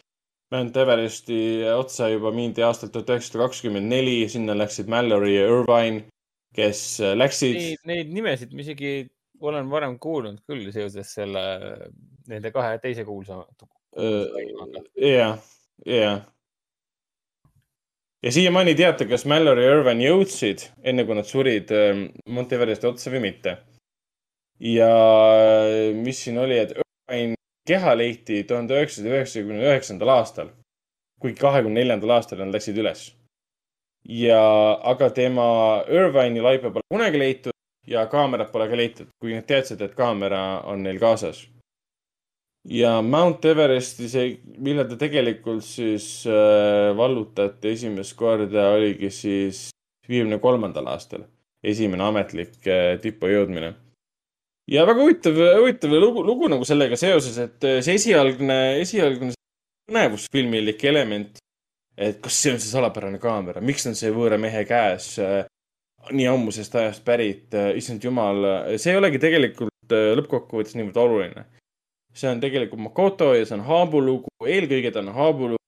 Mount 0.53 0.77
Everesti 0.77 1.65
otsa 1.75 2.09
juba 2.13 2.31
mindi 2.31 2.63
aastal 2.63 2.91
tuhat 2.93 3.09
üheksasada 3.11 3.47
kakskümmend 3.47 3.89
neli, 3.91 4.29
sinna 4.29 4.55
läksid 4.55 4.91
Mallory 4.93 5.33
ja 5.35 5.47
Irvine 5.49 6.05
kes 6.55 6.81
äh, 7.03 7.15
läksid. 7.19 7.61
Neid 7.89 8.13
nimesid 8.15 8.55
ma 8.55 8.65
isegi 8.65 8.95
olen 9.45 9.69
varem 9.73 9.99
kuulnud 10.01 10.41
küll 10.49 10.71
seoses 10.75 11.11
selle, 11.17 11.43
nende 12.31 12.53
kahe 12.55 12.79
teise 12.83 13.05
kuulsa. 13.05 13.45
jah, 14.97 15.39
jah. 15.87 16.23
ja 18.23 18.33
siiamaani 18.33 18.75
ei 18.75 18.81
teata, 18.81 19.07
kas 19.07 19.27
Mallory 19.31 19.65
ja 19.65 19.77
Irvine 19.77 20.09
jõudsid, 20.09 20.69
enne 20.83 21.05
kui 21.07 21.15
nad 21.19 21.29
surid 21.29 21.71
ähm, 21.75 22.09
Monteveresti 22.27 22.91
otsa 22.91 23.13
või 23.15 23.23
mitte. 23.29 23.59
ja 24.59 24.91
äh, 24.91 25.95
mis 25.95 26.25
siin 26.25 26.39
oli, 26.43 26.59
et 26.59 26.75
Irvine 26.79 27.39
keha 27.69 27.97
leiti 27.97 28.43
tuhande 28.45 28.77
üheksasaja 28.77 29.21
üheksakümne 29.21 29.63
üheksandal 29.71 30.17
aastal, 30.19 30.51
kuigi 31.21 31.39
kahekümne 31.41 31.81
neljandal 31.81 32.19
aastal 32.19 32.43
nad 32.43 32.53
läksid 32.57 32.83
üles 32.83 33.13
ja, 34.09 34.41
aga 34.83 35.11
tema 35.11 35.47
Irvine'i 35.89 36.43
laipa 36.43 36.71
pole 36.71 36.85
kunagi 36.93 37.19
leitud 37.19 37.53
ja 37.87 38.07
kaamerat 38.07 38.53
pole 38.53 38.69
ka 38.69 38.77
leitud, 38.77 39.09
kuigi 39.21 39.39
nad 39.39 39.49
teadsid, 39.49 39.83
et 39.85 39.95
kaamera 39.97 40.63
on 40.69 40.83
neil 40.85 41.01
kaasas. 41.01 41.45
Ja 42.69 42.97
Mount 43.03 43.45
Everesti 43.45 44.09
see, 44.09 44.39
millal 44.59 44.89
ta 44.89 44.99
tegelikult 45.01 45.65
siis 45.67 46.25
äh, 46.31 46.91
vallutati 46.97 47.75
esimest 47.75 48.17
korda, 48.17 48.71
oligi 48.77 49.11
siis 49.13 49.69
viiekümne 50.09 50.39
kolmandal 50.41 50.89
aastal. 50.93 51.29
esimene 51.65 52.05
ametlik 52.05 52.67
äh, 52.69 52.99
tippu 53.01 53.29
jõudmine. 53.33 53.75
ja 54.71 54.87
väga 54.87 55.01
huvitav, 55.01 55.41
huvitav 55.61 55.97
lugu, 55.99 56.25
lugu 56.25 56.49
nagu 56.49 56.65
sellega 56.65 56.97
seoses, 56.97 57.39
et 57.39 57.65
äh, 57.65 57.81
see 57.85 57.95
esialgne, 58.01 58.81
esialgne 58.81 59.33
põnevusfilmilik 59.89 60.85
element 60.85 61.41
et 61.97 62.21
kas 62.23 62.37
see 62.43 62.55
on 62.55 62.61
see 62.61 62.73
salapärane 62.73 63.21
kaamera, 63.23 63.63
miks 63.63 63.87
on 63.87 63.95
see 63.99 64.11
võõra 64.15 64.39
mehe 64.41 64.65
käes 64.67 65.15
äh, 65.23 65.45
nii 66.13 66.27
ammusest 66.29 66.75
ajast 66.81 67.05
pärit, 67.07 67.47
äh, 67.55 67.73
issand 67.79 68.05
jumal, 68.05 68.43
see 68.77 68.93
ei 68.93 69.01
olegi 69.01 69.21
tegelikult 69.23 69.95
äh, 69.95 70.13
lõppkokkuvõttes 70.19 70.77
niivõrd 70.79 70.99
oluline. 71.05 71.47
See 72.15 72.31
on 72.31 72.41
tegelikult 72.41 72.81
Makoto 72.81 73.33
ja 73.35 73.45
see 73.47 73.59
on 73.59 73.67
Haabu 73.67 74.01
lugu, 74.03 74.33
eelkõige 74.47 74.93
ta 74.95 75.03
on 75.03 75.13
Haabu 75.15 75.53
lugu, 75.55 75.63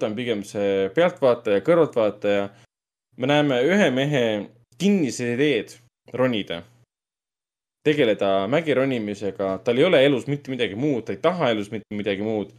ta 0.00 0.08
on 0.08 0.16
pigem 0.16 0.42
see 0.48 0.88
pealtvaataja, 0.96 1.64
kõrvaltvaataja. 1.66 2.50
me 3.16 3.28
näeme 3.28 3.60
ühe 3.68 3.90
mehe 3.92 4.24
kinnised 4.80 5.34
ideed 5.34 5.74
ronida, 6.16 6.62
tegeleda 7.84 8.48
mägironimisega, 8.48 9.58
tal 9.64 9.78
ei 9.78 9.84
ole 9.84 10.04
elus 10.06 10.26
mitte 10.26 10.50
midagi 10.50 10.74
muud, 10.74 11.04
ta 11.04 11.12
ei 11.12 11.20
taha 11.22 11.50
elus 11.52 11.70
mitte 11.70 11.94
midagi 11.94 12.24
muud. 12.24 12.52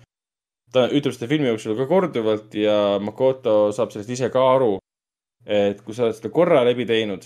Ta 0.74 0.88
ütleb 0.90 1.14
seda 1.14 1.30
filmi 1.30 1.50
jooksul 1.52 1.78
ka 1.78 1.86
korduvalt 1.90 2.54
ja 2.58 3.00
Makoto 3.02 3.72
saab 3.76 3.94
sellest 3.94 4.10
ise 4.14 4.30
ka 4.34 4.46
aru, 4.56 4.78
et 5.46 5.82
kui 5.86 5.94
sa 5.94 6.08
oled 6.08 6.18
seda 6.18 6.32
korra 6.34 6.64
läbi 6.66 6.86
teinud 6.90 7.26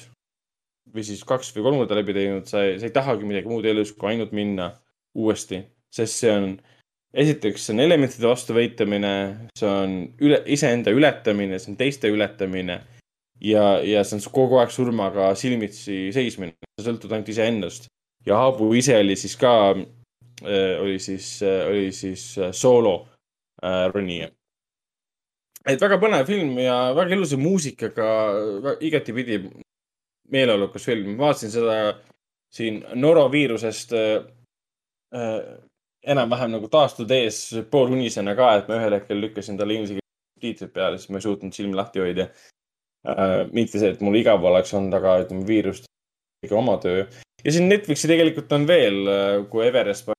või 0.94 1.04
siis 1.04 1.24
kaks 1.28 1.52
või 1.56 1.66
kolm 1.66 1.82
korda 1.82 1.98
läbi 2.00 2.16
teinud, 2.16 2.48
sa 2.50 2.64
ei, 2.64 2.78
sa 2.80 2.88
ei 2.88 2.96
tahagi 2.96 3.28
midagi 3.28 3.50
muud 3.52 3.66
elus 3.68 3.92
kui 3.96 4.14
ainult 4.14 4.34
minna 4.36 4.72
uuesti, 5.18 5.62
sest 5.94 6.22
see 6.22 6.32
on, 6.34 6.54
esiteks, 7.18 7.68
see 7.68 7.76
on 7.76 7.84
elementide 7.86 8.28
vastu 8.30 8.56
võitlemine, 8.58 9.12
see 9.58 9.70
on 9.70 9.98
üle, 10.24 10.42
iseenda 10.54 10.94
ületamine, 10.94 11.60
see 11.60 11.74
on 11.74 11.80
teiste 11.80 12.12
ületamine 12.14 12.82
ja, 13.42 13.78
ja 13.84 14.04
see 14.06 14.20
on 14.20 14.26
kogu 14.34 14.62
aeg 14.62 14.74
surmaga 14.74 15.32
silmitsi 15.40 16.08
seismine, 16.16 16.56
sa 16.78 16.90
sõltud 16.90 17.14
ainult 17.14 17.32
iseennast. 17.34 17.92
ja 18.28 18.40
Haabu 18.42 18.74
ise 18.76 18.98
oli 19.00 19.16
siis 19.16 19.38
ka, 19.40 19.54
äh, 20.44 20.74
oli 20.82 20.98
siis, 21.00 21.38
äh, 21.44 21.68
oli 21.70 21.92
siis 21.92 22.34
äh, 22.38 22.52
soolo 22.52 23.08
ronija. 23.94 24.28
et 25.66 25.82
väga 25.82 25.98
põnev 25.98 26.28
film 26.28 26.60
ja 26.62 26.94
väga 26.94 27.16
ilusa 27.16 27.40
muusikaga, 27.42 28.10
igatipidi 28.86 29.40
meeleolukas 30.32 30.86
film. 30.86 31.18
vaatasin 31.18 31.52
seda 31.52 31.78
siin 32.54 32.84
noroviirusest 32.96 33.94
äh, 33.94 35.42
enam-vähem 36.06 36.54
nagu 36.54 36.70
taastudes 36.72 37.40
poolunisena 37.72 38.36
ka, 38.38 38.52
et 38.58 38.70
ma 38.70 38.78
ühel 38.80 38.98
hetkel 39.00 39.22
lükkasin 39.22 39.58
talle 39.58 39.78
inglise 39.78 39.98
keeles 39.98 40.42
tiitrid 40.42 40.74
peale, 40.74 40.98
siis 40.98 41.10
ma 41.10 41.22
ei 41.22 41.26
suutnud 41.26 41.56
silmi 41.56 41.76
lahti 41.76 42.04
hoida 42.04 42.28
äh,. 43.08 43.48
mitte 43.54 43.80
see, 43.80 43.94
et 43.96 44.04
mul 44.06 44.20
igav 44.20 44.44
oleks 44.46 44.74
olnud, 44.78 44.94
aga 44.94 45.22
ütleme 45.26 45.48
viirust 45.48 45.90
oma 46.52 46.78
töö. 46.78 47.08
ja 47.44 47.52
siin 47.52 47.70
Netflixi 47.70 48.08
tegelikult 48.08 48.52
on 48.54 48.68
veel, 48.70 49.02
äh, 49.10 49.50
kui 49.50 49.66
Everest 49.68 50.14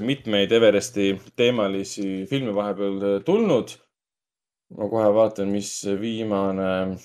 mitmeid 0.00 0.52
Everesti 0.52 1.20
teemalisi 1.36 2.26
filme 2.30 2.54
vahepeal 2.54 3.20
tulnud. 3.24 3.76
ma 4.72 4.88
kohe 4.88 5.08
vaatan, 5.12 5.50
mis 5.52 5.84
viimane, 6.00 6.96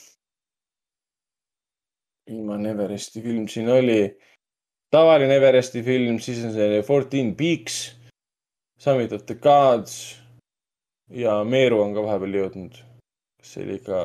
viimane 2.30 2.70
Everesti 2.72 3.22
film 3.22 3.48
siin 3.48 3.70
oli. 3.70 4.18
tavaline 4.92 5.36
Everesti 5.36 5.84
film, 5.84 6.20
siis 6.20 6.46
on 6.46 6.54
see 6.54 6.82
Fourteen 6.82 7.36
Peaks, 7.36 7.97
Summit 8.78 9.14
of 9.14 9.26
the 9.26 9.36
Gods 9.36 10.18
ja 11.10 11.44
Meeru 11.44 11.82
on 11.82 11.96
ka 11.96 12.04
vahepeal 12.06 12.42
jõudnud. 12.42 12.84
see 13.44 13.64
oli 13.64 13.80
ka 13.80 14.02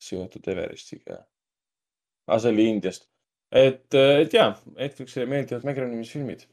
seotud 0.00 0.48
Everestiga? 0.48 1.20
aa, 1.20 2.34
ah, 2.34 2.40
see 2.40 2.50
oli 2.54 2.68
Indiast. 2.70 3.08
et, 3.52 3.94
et 3.94 4.34
jaa, 4.34 4.56
Netflixile 4.78 5.26
meeldivad 5.26 5.64
mängironimisfilmid 5.68 6.46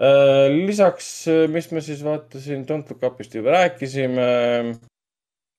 Äh, 0.00 0.48
lisaks, 0.48 1.26
äh, 1.28 1.48
mis 1.52 1.68
me 1.70 1.80
siis 1.84 2.00
vaatasin, 2.04 2.64
Don't 2.64 2.88
Look 2.88 3.02
Up'ist 3.04 3.34
juba 3.36 3.52
rääkisime. 3.52 4.24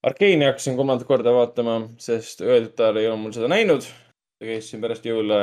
Arkeeni 0.04 0.46
hakkasin 0.46 0.76
kolmandat 0.76 1.08
korda 1.08 1.32
vaatama, 1.32 1.76
sest 2.02 2.42
õetutar 2.42 2.98
ei 2.98 3.06
ole 3.08 3.20
mul 3.22 3.36
seda 3.36 3.48
näinud. 3.52 3.86
ta 4.42 4.50
käis 4.50 4.72
siin 4.72 4.82
pärast 4.82 5.06
jõule 5.06 5.38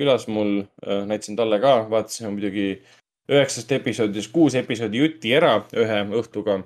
külas 0.00 0.24
mul, 0.26 0.64
äh, 0.86 1.04
näitasin 1.06 1.36
talle 1.36 1.60
ka, 1.60 1.74
vaatasime 1.92 2.32
muidugi 2.32 2.80
üheksast 3.30 3.72
episoodist 3.72 4.32
kuus 4.34 4.56
episoodi 4.58 5.02
jutti 5.04 5.34
ära 5.36 5.56
ühe 5.76 6.02
õhtuga. 6.20 6.62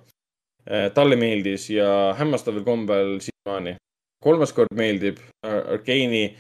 talle 0.95 1.17
meeldis 1.21 1.69
ja 1.71 2.15
hämmastaval 2.19 2.65
kombel 2.65 3.19
siiamaani. 3.21 3.77
kolmas 4.25 4.53
kord 4.53 4.73
meeldib 4.75 5.19
Arkeeni 5.45 6.37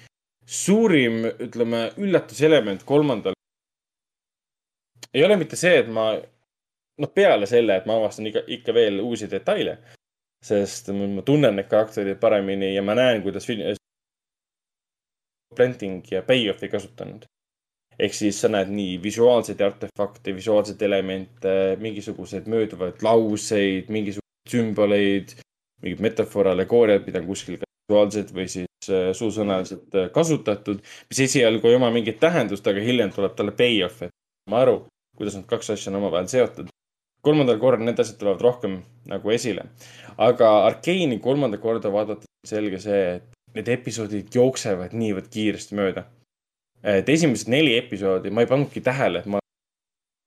suurim, 0.46 1.24
ütleme, 1.24 1.90
üllatuselement 1.98 2.84
kolmandal 2.84 3.34
ei 5.14 5.24
ole 5.24 5.36
mitte 5.36 5.56
see, 5.56 5.76
et 5.78 5.88
ma, 5.88 6.08
noh, 6.98 7.12
peale 7.14 7.46
selle, 7.46 7.78
et 7.78 7.86
ma 7.86 7.98
avastan 8.00 8.26
ikka, 8.30 8.44
ikka 8.56 8.74
veel 8.74 8.98
uusi 9.04 9.28
detaile, 9.30 9.76
sest 10.44 10.90
ma 10.96 11.22
tunnen 11.26 11.54
neid 11.58 11.70
karaktereid 11.70 12.18
paremini 12.20 12.74
ja 12.74 12.82
ma 12.82 12.96
näen, 12.98 13.22
kuidas 13.22 13.46
planting 15.54 16.02
ja 16.10 16.22
payoff'i 16.26 16.68
kasutanud. 16.68 17.28
Ehk 17.98 18.14
siis 18.16 18.40
sa 18.40 18.50
näed 18.52 18.70
nii 18.74 18.98
visuaalseid 19.02 19.60
artefakte, 19.64 20.34
visuaalseid 20.36 20.82
elemente, 20.82 21.54
mingisuguseid 21.80 22.48
mööduvaid 22.50 23.02
lauseid, 23.06 23.90
mingisuguseid 23.94 24.50
sümboleid, 24.50 25.36
mingid 25.82 26.02
metafoor, 26.04 26.52
allegooriad, 26.52 27.06
mida 27.06 27.22
on 27.22 27.28
kuskil 27.28 27.60
visuaalselt 27.60 28.32
või 28.34 28.46
siis 28.48 28.90
äh, 28.90 29.10
suusõnaliselt 29.16 29.96
äh, 29.98 30.10
kasutatud, 30.12 30.80
mis 31.10 31.22
esialgu 31.26 31.68
ei 31.68 31.78
oma 31.78 31.90
mingit 31.94 32.20
tähendust, 32.22 32.66
aga 32.66 32.82
hiljem 32.84 33.12
tuleb 33.14 33.36
talle 33.36 33.54
payoff, 33.56 34.06
et 34.06 34.14
ma 34.50 34.62
aru, 34.64 34.78
kuidas 35.18 35.36
need 35.38 35.48
kaks 35.50 35.74
asja 35.76 35.92
on 35.92 36.00
omavahel 36.02 36.30
seotud. 36.30 36.72
kolmandal 37.24 37.56
korral 37.58 37.80
need 37.80 38.00
asjad 38.00 38.18
tulevad 38.20 38.42
rohkem 38.44 38.82
nagu 39.08 39.30
esile. 39.30 39.64
aga 40.18 40.50
Arkeeni 40.66 41.18
kolmandat 41.18 41.60
korda 41.60 41.92
vaadates 41.92 42.28
selge 42.46 42.80
see, 42.80 43.16
et 43.16 43.56
need 43.56 43.68
episoodid 43.68 44.34
jooksevad 44.34 44.92
niivõrd 44.92 45.30
kiiresti 45.32 45.78
mööda. 45.78 46.04
Et 46.84 47.08
esimesed 47.08 47.48
neli 47.52 47.78
episoodi 47.78 48.30
ma 48.30 48.44
ei 48.44 48.50
pannudki 48.50 48.82
tähele, 48.84 49.22
et 49.22 49.30
ma 49.30 49.40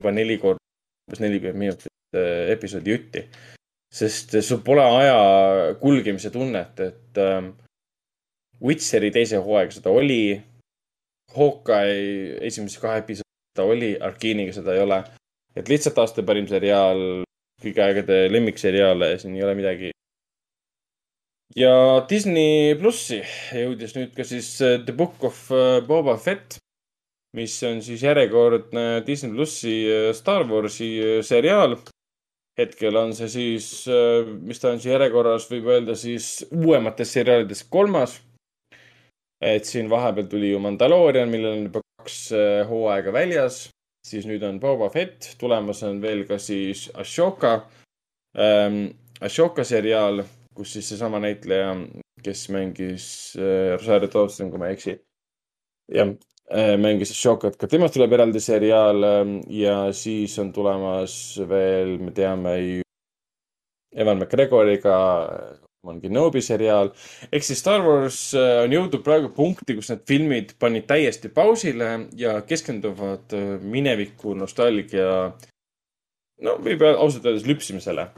juba 0.01 0.13
neli 0.13 0.39
korda, 0.41 0.61
umbes 1.07 1.21
nelikümmend 1.21 1.61
minutit 1.61 2.17
äh, 2.17 2.49
episoodi 2.53 2.95
jutti. 2.95 3.27
sest 3.93 4.35
sul 4.43 4.59
pole 4.65 4.84
aja 4.84 5.19
kulgemise 5.79 6.29
tunnet, 6.29 6.79
et 6.79 7.21
ähm, 7.23 7.53
Witcheri 8.61 9.11
teise 9.13 9.38
hooaega 9.38 9.71
seda 9.71 9.93
oli. 9.93 10.41
Hawkeye 11.38 12.39
esimese 12.47 12.81
kahe 12.81 13.03
episoodi 13.03 13.27
ta 13.57 13.63
oli, 13.63 13.93
Arkeeniga 14.01 14.53
seda 14.53 14.73
ei 14.73 14.81
ole. 14.81 15.03
et 15.57 15.69
lihtsalt 15.69 15.97
aasta 15.97 16.21
parim 16.21 16.45
seriaal, 16.45 17.23
kõigi 17.63 17.81
aegade 17.81 18.17
lemmikseriaale, 18.29 19.15
siin 19.17 19.35
ei 19.35 19.45
ole 19.45 19.55
midagi. 19.57 19.89
Ja 21.57 21.73
Disney 22.09 22.75
plussi 22.77 23.21
jõudis 23.55 23.95
nüüd 23.97 24.13
ka 24.15 24.25
siis 24.27 24.49
äh, 24.61 24.79
The 24.85 24.93
Book 24.95 25.23
of 25.27 25.39
äh, 25.51 25.79
Boba 25.88 26.17
Fett, 26.21 26.59
mis 27.38 27.55
on 27.67 27.81
siis 27.85 28.03
järjekordne 28.05 29.03
Disney 29.07 29.34
plussi 29.34 29.77
äh, 29.89 30.11
Star 30.17 30.45
Warsi 30.49 30.91
seriaal. 31.25 31.79
Hetkel 32.57 32.95
on 32.97 33.11
see 33.13 33.27
siis, 33.29 33.65
mis 34.41 34.57
ta 34.57 34.71
on 34.71 34.79
siin 34.81 34.95
järjekorras, 34.95 35.43
võib 35.51 35.67
öelda 35.69 35.93
siis 35.93 36.39
uuematest 36.49 37.13
seriaalidest 37.19 37.67
kolmas. 37.69 38.15
Et 39.38 39.61
siin 39.69 39.85
vahepeal 39.91 40.25
tuli 40.31 40.49
ju 40.49 40.61
Mandalorian, 40.63 41.29
millel 41.29 41.51
on 41.51 41.67
juba 41.67 41.84
kaks 42.01 42.15
hooaega 42.65 43.13
väljas, 43.13 43.59
siis 44.01 44.25
nüüd 44.25 44.41
on 44.49 44.57
Boba 44.57 44.89
Fett, 44.89 45.35
tulemas 45.38 45.84
on 45.85 46.01
veel 46.01 46.25
ka 46.25 46.39
siis 46.41 46.88
Ashoka 46.97 47.53
ähm,, 48.34 48.88
Ashoka 49.21 49.61
seriaal, 49.61 50.23
kus 50.57 50.73
siis 50.75 50.89
seesama 50.91 51.21
näitleja, 51.23 51.75
kes 52.23 52.47
mängis 52.53 53.05
äh, 53.39 53.75
Rosario 53.77 54.09
Dawson, 54.13 54.51
kui 54.51 54.61
ma 54.61 54.71
ei 54.71 54.77
eksi. 54.77 54.97
jah 55.93 56.09
äh,, 56.51 56.73
mängis 56.81 57.13
Ashokat, 57.15 57.55
ka 57.55 57.69
temast 57.71 57.95
tuleb 57.95 58.17
eraldi 58.17 58.41
seriaal 58.43 59.05
äh, 59.11 59.21
ja 59.61 59.77
siis 59.93 60.35
on 60.43 60.51
tulemas 60.53 61.38
veel, 61.49 61.97
me 62.03 62.11
teame 62.11 62.57
ju 62.57 62.84
Evan 63.97 64.19
McGregoriga 64.19 64.97
on 65.88 66.01
Kenobi 66.01 66.41
seriaal. 66.41 66.91
ehk 67.31 67.43
siis 67.43 67.59
Star 67.59 67.84
Wars 67.85 68.19
äh, 68.35 68.63
on 68.65 68.73
jõudnud 68.73 69.03
praegu 69.05 69.31
punkti, 69.35 69.77
kus 69.77 69.91
need 69.91 70.03
filmid 70.09 70.55
panid 70.59 70.88
täiesti 70.89 71.31
pausile 71.34 71.91
ja 72.19 72.39
keskenduvad 72.47 73.35
äh, 73.38 73.53
mineviku 73.61 74.35
nostalgia, 74.38 75.31
no 76.43 76.57
võib 76.63 76.84
ausalt 76.89 77.25
öeldes 77.25 77.47
lüpsimisele. 77.47 78.09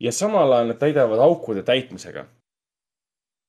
Ja 0.00 0.12
samal 0.12 0.52
ajal 0.52 0.72
nad 0.72 0.80
täidavad 0.80 1.22
aukude 1.24 1.62
täitmisega. 1.62 2.26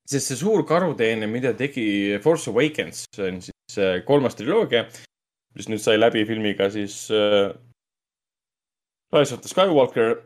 sest 0.07 0.31
see 0.31 0.39
suur 0.39 0.63
karuteene, 0.63 1.27
mida 1.27 1.51
tegi 1.53 2.15
Force 2.23 2.47
Awakens, 2.49 3.03
see 3.15 3.27
on 3.27 3.41
siis 3.43 3.77
äh, 3.77 3.97
kolmas 4.07 4.37
triloogia, 4.39 4.85
mis 5.55 5.67
nüüd 5.67 5.83
sai 5.83 5.97
läbi 5.99 6.23
filmiga 6.25 6.69
siis 6.71 7.09
äh, 7.11 7.51
Rise 9.11 9.35
of 9.35 9.41
the 9.41 9.51
Skywalker 9.51 10.21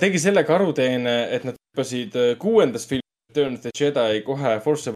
tegi 0.00 0.18
selle 0.18 0.42
karuteene, 0.48 1.14
et 1.34 1.44
nad 1.46 1.54
hüppasid 1.54 2.18
äh, 2.18 2.34
kuuendas 2.38 2.88
filmis 2.88 3.02
Return 3.30 3.54
of 3.54 3.62
the 3.62 3.70
Jedi 3.78 4.24
kohe 4.26 4.58
Force 4.60 4.92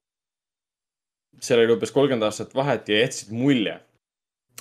seal 1.41 1.63
oli 1.63 1.75
umbes 1.75 1.93
kolmkümmend 1.93 2.27
aastat 2.27 2.55
vahet 2.57 2.89
ja 2.89 3.01
jätsid 3.03 3.33
mulje, 3.37 3.77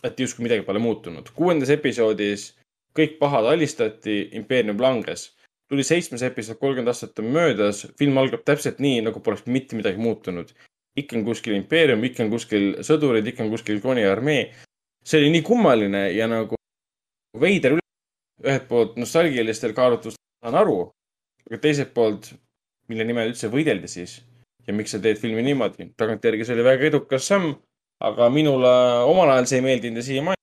et 0.03 0.19
justkui 0.19 0.45
midagi 0.45 0.65
pole 0.68 0.80
muutunud. 0.80 1.30
kuuendas 1.35 1.69
episoodis 1.69 2.53
kõik 2.95 3.17
pahad 3.19 3.45
alistati, 3.51 4.30
impeerium 4.39 4.80
langes. 4.81 5.31
tuli 5.69 5.84
seitsmes 5.84 6.22
episood, 6.22 6.59
kolmkümmend 6.61 6.91
aastat 6.91 7.19
on 7.19 7.31
möödas, 7.34 7.88
film 7.97 8.17
algab 8.22 8.43
täpselt 8.45 8.80
nii, 8.80 8.99
nagu 9.01 9.19
poleks 9.19 9.45
mitte 9.45 9.76
midagi 9.76 9.97
muutunud. 9.97 10.53
ikka 10.97 11.17
on 11.17 11.26
kuskil 11.26 11.55
impeerium, 11.55 12.03
ikka 12.03 12.23
on 12.23 12.30
kuskil 12.30 12.76
sõdurid, 12.81 13.27
ikka 13.27 13.43
on 13.43 13.49
kuskil 13.49 13.81
Koni 13.81 14.05
armee. 14.05 14.53
see 15.03 15.19
oli 15.19 15.30
nii 15.30 15.41
kummaline 15.41 16.11
ja 16.11 16.27
nagu 16.27 16.55
veider 17.39 17.72
üle. 17.72 17.81
ühelt 18.43 18.67
poolt 18.67 18.97
nostalgilistel 18.97 19.73
kaalutlustel 19.73 20.23
saan 20.43 20.55
aru, 20.55 20.91
aga 21.47 21.57
teiselt 21.57 21.93
poolt, 21.93 22.34
mille 22.88 23.03
nimel 23.03 23.31
üldse 23.31 23.49
võideldi 23.49 23.88
siis 23.88 24.22
ja 24.67 24.73
miks 24.73 24.91
sa 24.91 24.99
teed 24.99 25.17
filmi 25.17 25.41
niimoodi. 25.41 25.91
tagantjärgi 25.97 26.45
see 26.45 26.55
oli 26.55 26.63
väga 26.63 26.85
edukas 26.91 27.27
samm, 27.27 27.55
aga 27.99 28.30
minule 28.30 28.72
omal 29.09 29.30
ajal 29.30 29.45
see 29.49 29.59
ei 29.61 29.65
meeldinud 29.65 29.97
ja 29.97 30.03
siiamaani. 30.03 30.41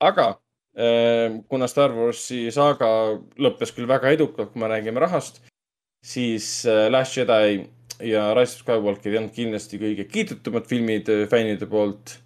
aga 0.00 0.41
kuna 0.72 1.66
Star 1.68 1.92
Warsi 1.92 2.46
saaga 2.54 2.86
lõppes 3.36 3.74
küll 3.76 3.88
väga 3.90 4.12
edukalt, 4.14 4.54
kui 4.54 4.62
me 4.62 4.70
räägime 4.72 5.02
rahast, 5.04 5.42
siis 6.00 6.64
äh, 6.64 6.88
Last 6.90 7.16
Jedi 7.16 7.66
ja 8.08 8.30
Rise 8.34 8.56
of 8.56 8.64
Skywalker 8.64 9.12
ei 9.12 9.18
olnud 9.20 9.34
kindlasti 9.36 9.78
kõige 9.78 10.06
kiidetumad 10.08 10.66
filmid 10.70 11.10
äh, 11.12 11.26
fännide 11.30 11.68
poolt. 11.68 12.18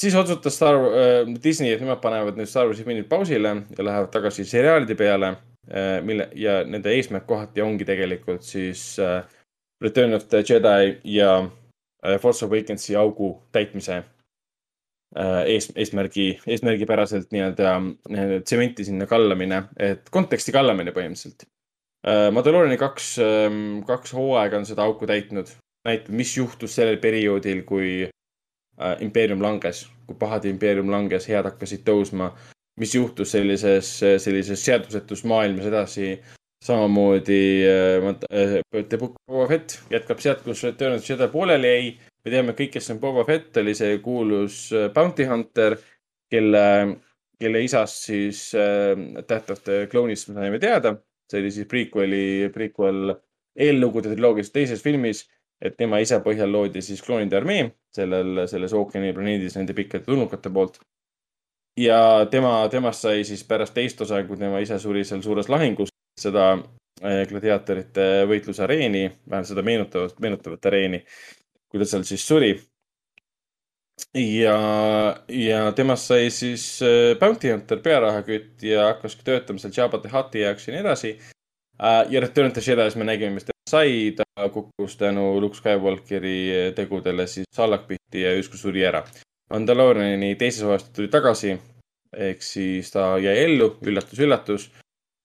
siis 0.00 0.14
otsustas 0.18 0.56
Star 0.56 0.80
äh,, 0.80 1.34
Disney, 1.44 1.70
et 1.72 1.84
nemad 1.84 2.00
panevad 2.00 2.40
nüüd 2.40 2.48
Star 2.50 2.66
Warsi 2.66 2.86
filmid 2.86 3.08
pausile 3.08 3.52
ja 3.76 3.84
lähevad 3.84 4.10
tagasi 4.14 4.44
seriaalide 4.48 4.96
peale 4.98 5.36
Äh, 5.70 6.02
mille 6.04 6.28
ja 6.36 6.58
nende 6.64 6.92
eesmärk 6.92 7.24
kohati 7.26 7.62
ongi 7.64 7.86
tegelikult 7.88 8.42
siis 8.44 8.98
Return 9.80 10.12
of 10.12 10.26
the 10.28 10.42
Jedi 10.44 10.98
ja 11.08 11.48
Force 12.20 12.44
Awakensi 12.44 12.96
augu 12.96 13.30
täitmise 13.52 14.02
ees, 15.14 15.68
eesmärgi, 15.78 16.28
eesmärgipäraselt 16.50 17.30
nii-öelda 17.34 17.74
tsementi 18.44 18.86
sinna 18.88 19.06
kallamine, 19.10 19.64
et 19.78 20.10
konteksti 20.14 20.54
kallamine 20.54 20.94
põhimõtteliselt. 20.96 21.46
Mandalooriani 22.04 22.76
kaks, 22.76 23.14
ähm, 23.24 23.60
kaks 23.88 24.12
hooaega 24.12 24.58
on 24.60 24.66
seda 24.68 24.84
auku 24.84 25.06
täitnud, 25.08 25.48
näitab, 25.88 26.10
mis 26.12 26.34
juhtus 26.36 26.74
sellel 26.76 26.98
perioodil, 27.00 27.62
kui 27.64 28.08
impeerium 29.00 29.40
langes, 29.40 29.84
kui 30.08 30.18
pahade 30.18 30.50
impeerium 30.50 30.90
langes, 30.92 31.28
head 31.30 31.46
hakkasid 31.46 31.86
tõusma 31.86 32.32
mis 32.80 32.94
juhtus 32.94 33.34
sellises, 33.34 33.90
sellises 34.22 34.64
seadusetus 34.64 35.24
maailmas 35.24 35.70
edasi. 35.70 36.18
samamoodi 36.64 37.60
äh, 37.68 38.86
The 38.88 38.96
Book 38.96 39.10
of 39.10 39.32
Boba 39.34 39.48
Fett 39.48 39.74
jätkab 39.90 40.20
sealt, 40.20 40.38
kus 40.46 40.62
Return 40.64 40.94
of 40.94 41.02
the 41.04 41.12
Jedi 41.12 41.28
pooleli 41.28 41.68
jäi. 41.68 41.90
Me 42.24 42.32
teame 42.32 42.54
kõik, 42.56 42.72
kes 42.76 42.90
on 42.94 43.00
Boba 43.02 43.24
Fett, 43.28 43.56
oli 43.60 43.74
see 43.76 43.98
kuulus 44.04 44.66
äh, 44.72 44.88
bounty 44.94 45.26
hunter, 45.28 45.76
kelle, 46.32 46.64
kelle 47.40 47.62
isast 47.64 48.08
siis 48.08 48.46
äh, 48.56 48.94
the 49.24 49.84
Clone'ist 49.92 50.30
me 50.30 50.40
saime 50.40 50.58
teada. 50.58 50.96
see 51.30 51.40
oli 51.40 51.50
siis 51.50 51.68
prequel'i, 51.68 52.50
prequel 52.52 53.14
eellugude 53.56 54.10
triloogias 54.12 54.50
teises 54.52 54.82
filmis 54.82 55.24
et 55.64 55.76
tema 55.78 56.00
isa 56.02 56.18
põhjal 56.20 56.50
loodi 56.52 56.82
siis 56.82 57.00
kloonide 57.02 57.38
armee 57.38 57.70
sellel, 57.94 58.44
selles 58.50 58.74
ookeani 58.76 59.14
planeedis 59.16 59.56
nende 59.56 59.72
pikkade 59.76 60.04
tulnukate 60.04 60.50
poolt 60.52 60.80
ja 61.80 62.26
tema, 62.30 62.56
temast 62.70 63.04
sai 63.04 63.24
siis 63.26 63.44
pärast 63.48 63.74
teist 63.74 64.00
osa, 64.04 64.22
kui 64.26 64.38
tema 64.38 64.60
isa 64.62 64.78
suri 64.78 65.04
seal 65.04 65.22
suures 65.24 65.48
lahingus, 65.50 65.92
seda 66.20 66.52
eh, 67.02 67.24
gladiaatorite 67.30 68.26
võitlusareeni, 68.30 69.08
vähemalt 69.30 69.50
seda 69.50 69.64
meenutavat, 69.66 70.20
meenutavat 70.22 70.70
areeni, 70.70 71.02
kui 71.74 71.82
ta 71.82 71.88
seal 71.90 72.06
siis 72.06 72.22
suri. 72.22 72.52
ja, 74.14 74.54
ja 75.28 75.60
temast 75.74 76.06
sai 76.10 76.30
siis 76.30 76.64
eh, 76.86 77.16
Bounty 77.18 77.50
Hunter, 77.50 77.82
pearahakütt 77.82 78.62
ja 78.62 78.92
hakkaski 78.92 79.26
töötama 79.26 79.58
seal 79.58 79.74
Jabba 79.74 79.98
the 79.98 80.12
Hutti 80.12 80.46
jaoks 80.46 80.68
ja 80.68 80.76
nii 80.76 80.84
edasi. 80.86 81.12
Ah, 81.78 82.04
ja 82.06 82.20
Return 82.22 82.54
the 82.54 82.62
Jedi's 82.62 82.94
me 82.94 83.04
nägime, 83.04 83.34
mis 83.34 83.48
ta 83.48 83.54
sai, 83.70 84.14
ta 84.14 84.48
kukkus 84.54 84.94
tänu 84.96 85.40
Luke 85.42 85.58
Skywalkeri 85.58 86.72
tegudele 86.76 87.26
siis 87.26 87.50
sallakpihti 87.54 88.22
ja 88.22 88.36
justkui 88.36 88.60
suri 88.60 88.84
ära 88.86 89.02
Mandalooriani 89.50 90.34
teises 90.38 90.62
osas 90.62 90.86
tuli 90.94 91.10
tagasi 91.10 91.56
ehk 92.16 92.42
siis 92.42 92.90
ta 92.94 93.14
jäi 93.18 93.34
ellu, 93.44 93.74
üllatus-üllatus. 93.82 94.70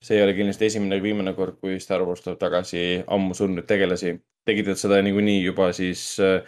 see 0.03 0.15
ei 0.15 0.23
ole 0.23 0.33
kindlasti 0.33 0.65
esimene 0.65 0.95
ega 0.95 1.03
viimane 1.03 1.33
kord, 1.35 1.57
kui 1.59 1.79
Star 1.83 2.03
Wars 2.07 2.21
tuleb 2.23 2.37
tagasi 2.39 3.03
ammu 3.07 3.33
surnud 3.35 3.65
tegelasi. 3.67 4.13
Tegid 4.47 4.69
nad 4.71 4.79
seda 4.79 5.01
niikuinii 5.05 5.41
juba 5.43 5.71
siis 5.75 6.03
äh, 6.23 6.41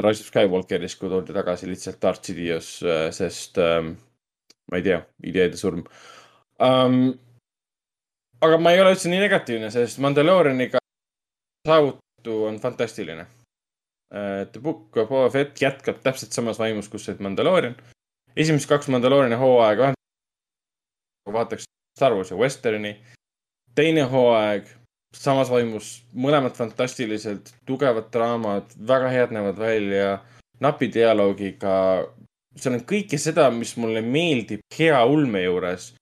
Rise 0.00 0.24
of 0.24 0.30
Skywalkeris, 0.30 0.94
kui 0.96 1.10
tuldi 1.12 1.34
tagasi 1.36 1.68
lihtsalt 1.68 2.00
Darth 2.02 2.24
Sidious 2.24 2.78
äh,, 2.82 3.08
sest 3.12 3.58
äh, 3.60 3.82
ma 4.70 4.78
ei 4.78 4.86
tea, 4.86 5.02
ideede 5.26 5.60
surm 5.60 5.82
um,. 6.60 7.02
aga 8.40 8.62
ma 8.62 8.72
ei 8.72 8.80
ole 8.80 8.94
üldse 8.94 9.12
nii 9.12 9.20
negatiivne, 9.26 9.68
sest 9.74 10.00
Mandaloorianiga 10.00 10.80
saavutu 11.68 12.44
on 12.48 12.56
fantastiline 12.62 13.26
Äh, 14.14 14.46
The 14.52 14.60
Book 14.60 14.96
of 14.96 15.08
Boba 15.08 15.30
Fett 15.30 15.60
jätkab 15.62 16.00
täpselt 16.02 16.34
samas 16.34 16.58
vaimus, 16.58 16.88
kus 16.90 17.08
olid 17.08 17.20
Mandaloorian. 17.22 17.76
esimesed 18.36 18.68
kaks 18.68 18.88
Mandalooriani 18.90 19.36
hooaega 19.38 19.92
vaataks 21.32 21.64
Star 21.98 22.14
Warsi 22.14 22.34
Westerni. 22.34 22.96
teine 23.74 24.02
hooaeg 24.02 24.66
samas 25.16 25.50
vaimus, 25.50 26.00
mõlemad 26.14 26.54
fantastiliselt, 26.56 27.52
tugevad 27.66 28.10
draamad, 28.14 28.70
väga 28.88 29.10
head 29.10 29.34
näevad 29.34 29.58
välja, 29.58 30.18
napi 30.60 30.90
dialoogiga. 30.92 32.06
seal 32.56 32.74
on 32.74 32.84
kõike 32.86 33.18
seda, 33.18 33.50
mis 33.50 33.76
mulle 33.76 34.02
meeldib 34.02 34.60
hea 34.78 35.04
ulme 35.04 35.42
juures. 35.42 35.94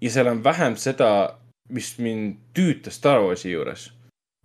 ja 0.00 0.10
seal 0.10 0.28
on 0.28 0.44
vähem 0.44 0.76
seda, 0.76 1.38
mis 1.68 1.98
mind 1.98 2.36
tüütas 2.54 2.98
Star 3.00 3.20
Warsi 3.20 3.50
juures. 3.50 3.92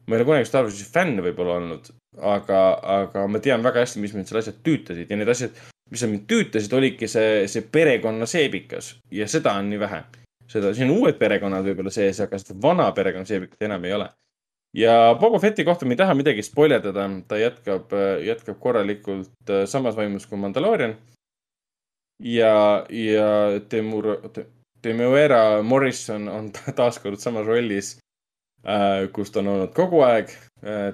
ma 0.08 0.16
ei 0.16 0.22
ole 0.22 0.26
kunagi 0.26 0.46
Star 0.46 0.64
Warsi 0.64 0.86
fänn 0.86 1.22
võib-olla 1.22 1.58
olnud, 1.60 1.92
aga, 2.18 2.80
aga 2.82 3.28
ma 3.28 3.40
tean 3.40 3.64
väga 3.64 3.84
hästi, 3.84 4.00
mis 4.00 4.14
mind 4.14 4.28
seal 4.28 4.40
asjad 4.40 4.64
tüütasid 4.64 5.10
ja 5.10 5.18
need 5.18 5.30
asjad, 5.30 5.52
mis 5.92 6.04
mind 6.04 6.26
tüütasid, 6.30 6.74
olidki 6.74 7.08
see, 7.08 7.48
see 7.48 7.62
perekonna 7.62 8.26
seebikas 8.26 8.96
ja 9.12 9.28
seda 9.28 9.54
on 9.60 9.70
nii 9.70 9.80
vähe. 9.80 10.04
Seda, 10.50 10.74
siin 10.76 10.90
on 10.90 11.04
uued 11.04 11.20
perekonnad 11.20 11.68
võib-olla 11.68 11.94
sees, 11.94 12.20
aga 12.24 12.40
seda 12.42 12.58
vana 12.64 12.90
perekonna 12.96 13.28
seebikat 13.30 13.68
enam 13.68 13.86
ei 13.86 13.96
ole. 13.98 14.10
ja 14.78 15.16
Boba 15.20 15.40
Fetti 15.40 15.66
kohta 15.66 15.86
ma 15.86 15.96
ei 15.96 16.02
taha 16.02 16.18
midagi 16.18 16.46
spoilerdada, 16.46 17.08
ta 17.28 17.40
jätkab, 17.40 17.94
jätkab 18.26 18.60
korralikult 18.60 19.50
äh, 19.50 19.66
samas 19.66 19.98
vaimus 19.98 20.28
kui 20.30 20.38
Mandalorian. 20.38 20.96
ja, 22.24 22.86
ja 22.90 23.60
Temur, 23.70 24.16
Temuera 24.82 25.62
Morrison 25.64 26.28
on 26.30 26.52
taaskord 26.80 27.20
samas 27.20 27.48
rollis, 27.48 27.98
kus 29.16 29.32
ta 29.32 29.40
on 29.40 29.54
olnud 29.54 29.74
kogu 29.74 30.02
aeg. 30.04 30.34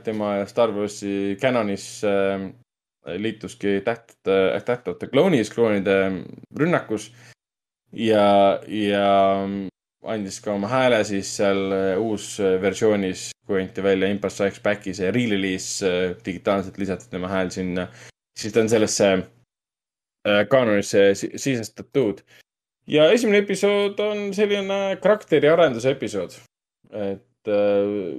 tema 0.06 0.46
Star 0.46 0.70
Warsi 0.70 1.38
canonis 1.42 2.04
liituski 3.06 3.82
tähtede, 3.82 4.62
tähtede 4.66 5.08
kloonis, 5.08 5.50
kloonide 5.50 6.12
rünnakus. 6.60 7.12
Ja, 7.92 8.60
ja 8.68 9.08
andis 10.06 10.40
ka 10.44 10.54
oma 10.54 10.70
hääle 10.70 11.02
siis 11.08 11.32
seal 11.40 11.74
äh, 11.74 11.92
uus 12.02 12.36
äh, 12.44 12.58
versioonis, 12.62 13.30
kui 13.48 13.62
anti 13.62 13.84
välja 13.84 14.10
Empire 14.12 14.34
Strikes 14.34 14.62
Backi 14.64 14.94
see 14.98 15.12
re-release, 15.14 15.86
äh, 15.86 16.16
digitaalselt 16.26 16.78
lisati 16.82 17.10
tema 17.12 17.32
hääl 17.32 17.52
sinna. 17.54 17.88
siis 18.38 18.54
ta 18.54 18.62
on 18.62 18.70
sellesse 18.70 19.18
kaanonisse 20.50 21.14
sisestatud. 21.16 22.22
ja 22.88 23.12
esimene 23.12 23.38
episood 23.44 24.00
on 24.00 24.34
selline 24.34 24.98
karakteri 25.02 25.50
arenduse 25.50 25.92
episood. 25.92 26.34
et 26.92 27.50
äh, 27.50 28.18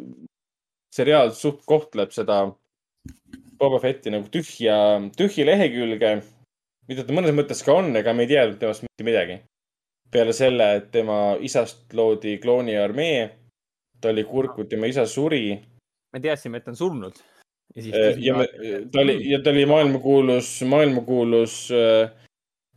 seriaal 0.94 1.34
suht 1.34 1.64
kohtleb 1.66 2.10
seda 2.10 2.46
Boba 3.58 3.78
Fetti 3.80 4.10
nagu 4.10 4.28
tühja, 4.28 5.00
tühja 5.16 5.46
lehekülge, 5.46 6.10
mida 6.88 7.04
ta 7.06 7.14
mõnes 7.16 7.32
mõttes 7.32 7.62
ka 7.64 7.72
on, 7.72 7.94
ega 7.96 8.12
me 8.12 8.26
ei 8.26 8.34
tea 8.34 8.48
temast 8.60 8.84
mitte 8.84 9.06
midagi 9.06 9.38
peale 10.10 10.32
selle, 10.36 10.68
et 10.78 10.90
tema 10.94 11.36
isast 11.42 11.94
loodi 11.94 12.36
klooniarmee, 12.42 13.22
ta 14.00 14.12
oli 14.12 14.24
kurb, 14.28 14.54
kui 14.56 14.68
tema 14.70 14.90
isa 14.90 15.06
suri. 15.06 15.56
me 16.12 16.20
teadsime, 16.22 16.58
et 16.58 16.64
ta 16.64 16.72
on 16.72 16.76
surnud. 16.76 17.18
ja, 17.76 18.10
ja 18.18 18.36
me, 18.36 18.46
ta 18.92 19.02
oli, 19.02 19.18
ja 19.30 19.40
ta 19.42 19.50
oli 19.50 19.66
maailmakuulus, 19.66 20.50
maailmakuulus 20.70 21.56
äh, 21.74 22.26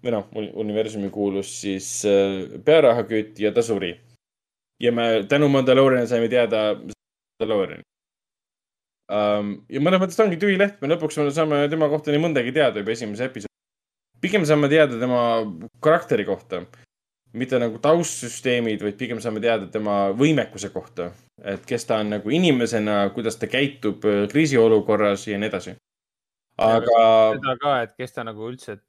või 0.04 0.16
noh, 0.16 0.28
universumi 0.64 1.12
kuulus 1.14 1.52
siis 1.62 1.90
äh, 2.08 2.60
pearahakütt 2.66 3.40
ja 3.40 3.52
ta 3.56 3.64
suri. 3.64 3.94
ja 4.80 4.92
me 4.92 5.26
tänu 5.30 5.50
Mandalorianile 5.52 6.08
saime 6.08 6.30
teada 6.32 6.74
Mandaloriani 6.80 7.84
um,. 9.12 9.54
ja 9.70 9.82
mõnes 9.84 10.02
mõttes 10.02 10.18
ta 10.18 10.24
ongi 10.24 10.40
tühi 10.40 10.58
leht, 10.60 10.80
me 10.82 10.92
lõpuks 10.92 11.20
saame 11.36 11.66
tema 11.70 11.90
kohta 11.92 12.12
nii 12.12 12.24
mõndagi 12.24 12.54
teada 12.56 12.80
juba 12.80 12.96
esimese 12.96 13.28
episoodi. 13.28 13.56
pigem 14.22 14.46
saame 14.46 14.70
teada 14.72 15.00
tema 15.00 15.22
karakteri 15.84 16.26
kohta 16.26 16.64
mitte 17.38 17.60
nagu 17.62 17.80
taustsüsteemid, 17.82 18.82
vaid 18.82 18.98
pigem 18.98 19.20
saame 19.22 19.42
teada 19.44 19.68
tema 19.72 20.10
võimekuse 20.18 20.72
kohta. 20.74 21.12
et 21.44 21.66
kes 21.66 21.86
ta 21.88 22.02
on 22.04 22.10
nagu 22.18 22.30
inimesena, 22.30 23.10
kuidas 23.16 23.38
ta 23.40 23.48
käitub 23.48 24.04
kriisiolukorras 24.32 25.28
ja 25.28 25.38
nii 25.40 25.48
edasi. 25.48 25.76
aga. 26.58 27.02
seda 27.38 27.58
ka, 27.62 27.82
et 27.82 27.98
kes 27.98 28.14
ta 28.14 28.24
nagu 28.24 28.50
üldse 28.50 28.80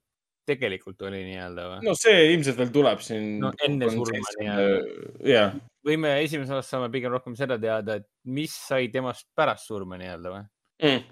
tegelikult 0.51 1.03
oli 1.07 1.23
nii-öelda 1.29 1.67
või? 1.69 1.81
no 1.87 1.95
see 1.99 2.31
ilmselt 2.33 2.59
veel 2.61 2.73
tuleb 2.75 3.03
siin. 3.05 3.33
no 3.43 3.53
enne 3.67 3.91
surma 3.93 4.35
nii-öelda. 4.41 5.03
jah. 5.31 5.57
võime 5.87 6.17
esimeses 6.25 6.55
osas 6.57 6.73
saame 6.75 6.91
pigem 6.93 7.13
rohkem 7.13 7.37
seda 7.39 7.59
teada, 7.61 8.01
et 8.01 8.09
mis 8.25 8.55
sai 8.69 8.89
temast 8.93 9.29
pärast 9.37 9.69
surma 9.71 10.01
nii-öelda 10.01 10.35
või 10.35 10.43
mm.? 10.87 11.05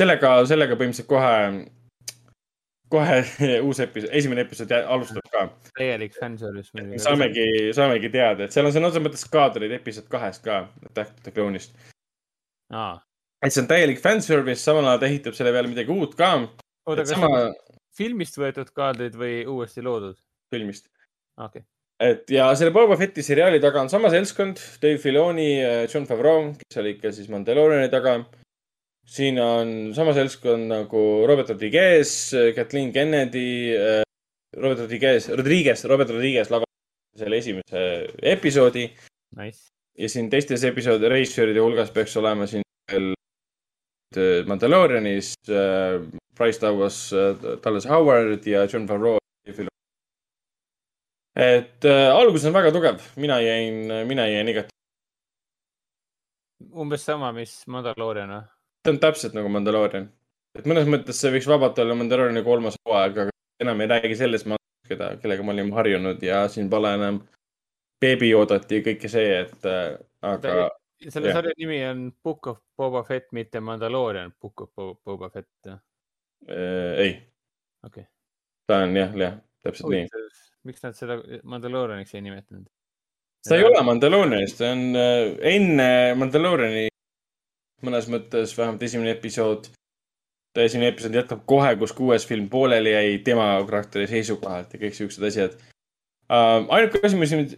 sellega, 0.00 0.32
sellega 0.50 0.78
põhimõtteliselt 0.80 1.10
kohe 1.10 1.36
kohe 2.90 3.20
uus 3.66 3.80
episood, 3.82 4.10
esimene 4.16 4.44
episood 4.46 4.72
alustab 4.78 5.26
ka. 5.32 5.44
täielik 5.78 6.16
fanservice 6.18 6.74
muidugi. 6.74 7.00
saamegi, 7.04 7.46
saamegi 7.76 8.10
teada, 8.12 8.46
et 8.46 8.54
seal 8.54 8.68
on 8.68 8.74
sõna 8.74 8.90
otseses 8.90 9.06
mõttes 9.06 9.26
kaadreid 9.32 9.74
episood 9.78 10.10
kahest 10.12 10.44
ka, 10.46 10.62
tähtede 10.96 11.34
kloonist. 11.36 11.76
et 12.70 13.54
see 13.54 13.64
on 13.64 13.70
täielik 13.70 14.02
fanservice, 14.02 14.62
samal 14.64 14.88
ajal 14.88 15.02
ta 15.02 15.10
ehitab 15.10 15.38
selle 15.38 15.54
peale 15.54 15.72
midagi 15.72 15.94
uut 15.94 16.16
ka. 16.18 16.32
oota, 16.86 17.04
kas 17.04 17.14
sama... 17.14 17.44
filmist 17.96 18.40
võetud 18.40 18.72
kaadrid 18.74 19.18
või 19.18 19.42
uuesti 19.46 19.86
loodud? 19.86 20.18
filmist. 20.50 20.90
okei 21.38 21.62
okay. 21.62 21.68
et 22.10 22.34
ja 22.34 22.50
selle 22.58 22.74
Boba 22.74 22.98
Fetti 23.00 23.22
seriaali 23.26 23.62
taga 23.62 23.84
on 23.86 23.92
sama 23.92 24.10
seltskond, 24.12 24.58
Dave 24.82 24.98
Filoni, 25.02 25.52
John 25.86 26.10
Favreau, 26.10 26.50
kes 26.58 26.82
oli 26.82 26.96
ikka 26.96 27.14
siis 27.14 27.30
Mandaloriani 27.30 27.92
taga 27.92 28.18
siin 29.10 29.40
on 29.42 29.90
sama 29.96 30.14
seltskond 30.14 30.70
nagu 30.70 31.02
Robert 31.26 31.50
Rodriguez, 31.50 32.30
Kathleen 32.56 32.92
Kennedy, 32.94 33.74
äh, 33.74 34.02
Robert 34.56 34.84
Rodriguez, 34.86 35.28
Rodriguez, 35.28 35.84
Robert 35.84 36.10
Rodriguez 36.10 36.50
lavastas 36.50 36.70
selle 37.18 37.38
esimese 37.42 37.82
episoodi 38.32 38.86
nice.. 39.36 39.70
ja 39.98 40.08
siin 40.08 40.30
teistes 40.30 40.64
episoodi 40.66 41.10
režissööride 41.10 41.62
hulgas 41.62 41.90
peaks 41.94 42.16
olema 42.20 42.46
siin 42.50 42.66
veel 42.90 43.12
äh, 44.16 44.46
Mandalorianis 44.46 45.32
äh, 45.50 45.98
Bryce 46.38 46.62
Dallas 46.62 47.00
äh,, 47.12 47.34
Dallas 47.64 47.88
Howard 47.90 48.46
ja 48.46 48.66
John 48.72 48.86
Favreau. 48.88 49.18
et 51.36 51.84
äh, 51.84 52.10
algus 52.14 52.44
on 52.44 52.54
väga 52.54 52.72
tugev, 52.74 53.02
mina 53.16 53.40
jäin, 53.40 53.86
mina 54.06 54.26
jäin 54.28 54.48
igati. 54.48 54.74
umbes 56.74 57.04
sama, 57.04 57.32
mis 57.32 57.62
Mandalorian 57.66 58.34
või? 58.34 58.59
Ta 58.82 58.90
on 58.90 59.00
täpselt 59.00 59.36
nagu 59.36 59.48
Mandalorian. 59.52 60.08
et 60.58 60.66
mõnes 60.66 60.88
mõttes 60.90 61.20
see 61.20 61.32
võiks 61.34 61.48
vabalt 61.48 61.78
olla 61.78 61.94
Mandaloriani 61.98 62.42
kolmas 62.46 62.78
hooaeg, 62.88 63.18
aga 63.24 63.36
enam 63.62 63.80
ei 63.80 63.90
räägi 63.92 64.16
sellest 64.18 64.48
mandast, 64.50 64.88
keda, 64.88 65.12
kellega 65.22 65.44
me 65.46 65.54
olime 65.54 65.76
harjunud 65.76 66.22
ja 66.24 66.42
siin 66.48 66.70
pole 66.70 66.94
enam 66.96 67.20
beebi 68.00 68.32
oodati 68.34 68.80
ja 68.80 68.86
kõike 68.88 69.10
see, 69.12 69.28
et 69.44 69.68
äh, 69.68 69.92
aga. 70.26 70.70
selle 71.08 71.34
sarja 71.36 71.54
nimi 71.58 71.80
on 71.86 72.08
Book 72.24 72.50
of 72.52 72.60
Boba 72.76 73.04
Fett, 73.06 73.30
mitte 73.36 73.60
Mandalorian 73.60 74.32
Book 74.40 74.66
of 74.66 74.96
Boba 75.04 75.30
Fett 75.30 75.68
äh,. 75.68 75.78
ei. 76.48 77.14
okei 77.84 78.02
okay.. 78.02 78.10
ta 78.66 78.82
on 78.86 78.96
jah, 78.96 79.16
jah, 79.16 79.40
täpselt 79.62 79.90
Ui, 79.92 80.00
nii. 80.00 80.28
miks 80.68 80.82
nad 80.82 80.96
seda 80.96 81.20
Mandalorianiks 81.44 82.14
ei 82.16 82.24
nimetanud? 82.26 82.68
see 83.46 83.60
ei 83.60 83.68
ole 83.68 83.84
Mandalorianist, 83.84 84.56
see 84.64 84.72
on 84.72 84.86
äh, 84.96 85.36
enne 85.54 85.90
Mandaloriani 86.16 86.88
mõnes 87.86 88.08
mõttes, 88.12 88.56
vähemalt 88.58 88.82
esimene 88.82 89.14
episood. 89.16 89.70
ta 90.54 90.64
esimene 90.66 90.90
episood 90.90 91.14
jätkab 91.14 91.44
kohe, 91.46 91.74
kus 91.78 91.92
kuues 91.94 92.26
film 92.26 92.48
pooleli 92.50 92.90
jäi 92.90 93.18
tema 93.24 93.52
karakteri 93.68 94.08
seisukohalt 94.10 94.72
ja 94.74 94.80
kõik 94.80 94.96
siuksed 94.96 95.26
asjad 95.28 95.54
uh,. 95.54 96.66
ainuke 96.68 97.00
asi, 97.06 97.16
mis 97.16 97.34
mind 97.36 97.56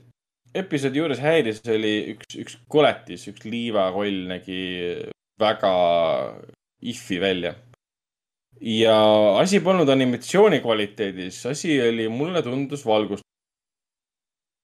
episoodi 0.55 1.01
juures 1.01 1.23
häiris, 1.25 1.63
oli 1.73 1.95
üks, 2.13 2.37
üks 2.37 2.59
koletis, 2.69 3.25
üks 3.33 3.47
liivakoll 3.49 4.27
nägi 4.29 4.63
väga 5.41 5.73
if'i 6.83 7.21
välja. 7.21 7.55
ja 8.61 8.97
asi 9.41 9.61
polnud 9.61 9.89
animatsiooni 9.89 10.61
kvaliteedis, 10.61 11.47
asi 11.47 11.81
oli, 11.83 12.09
mulle 12.09 12.43
tundus 12.43 12.85
valgust 12.87 13.25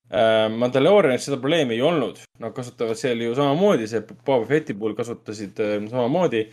Äh, 0.09 0.49
Mandaloorianis 0.49 1.27
seda 1.29 1.37
probleemi 1.37 1.75
ei 1.77 1.83
olnud, 1.85 2.23
nad 2.41 2.55
kasutavad 2.57 2.97
seal 2.97 3.21
ju 3.21 3.35
samamoodi, 3.37 3.85
see 3.91 4.01
Boba 4.09 4.47
Fetti 4.49 4.73
puhul 4.73 4.95
kasutasid 4.97 5.61
äh, 5.61 5.75
samamoodi 5.91 6.47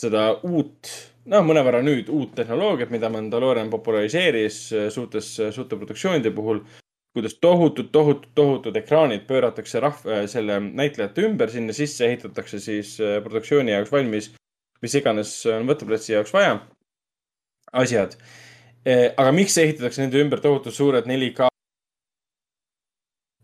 seda 0.00 0.26
uut, 0.44 0.90
noh, 1.32 1.46
mõnevõrra 1.48 1.80
nüüd 1.84 2.10
uut 2.12 2.34
tehnoloogiat, 2.36 2.92
mida 2.92 3.08
Mandaloorian 3.12 3.72
populariseeris 3.72 4.60
äh, 4.76 4.90
suurtes, 4.92 5.32
suurte 5.40 5.80
produktsioonide 5.80 6.34
puhul. 6.36 6.60
kuidas 7.10 7.34
tohutud, 7.42 7.88
tohutud, 7.90 8.28
tohutud 8.38 8.76
ekraanid 8.78 9.24
pööratakse 9.26 9.80
rahva, 9.82 10.20
selle 10.30 10.60
näitlejate 10.60 11.24
ümber, 11.26 11.50
sinna 11.50 11.74
sisse 11.74 12.06
ehitatakse 12.06 12.60
siis 12.62 12.92
produktsiooni 13.24 13.72
jaoks 13.72 13.90
valmis, 13.90 14.30
mis 14.82 14.94
iganes 14.94 15.32
on 15.50 15.66
võtteplatsi 15.66 16.12
jaoks 16.12 16.30
vaja, 16.30 16.60
asjad. 17.72 18.14
aga 18.86 19.32
miks 19.34 19.58
ehitatakse 19.58 20.04
nende 20.04 20.22
ümber 20.22 20.44
tohutud 20.44 20.76
suured 20.76 21.10
4K 21.10 21.49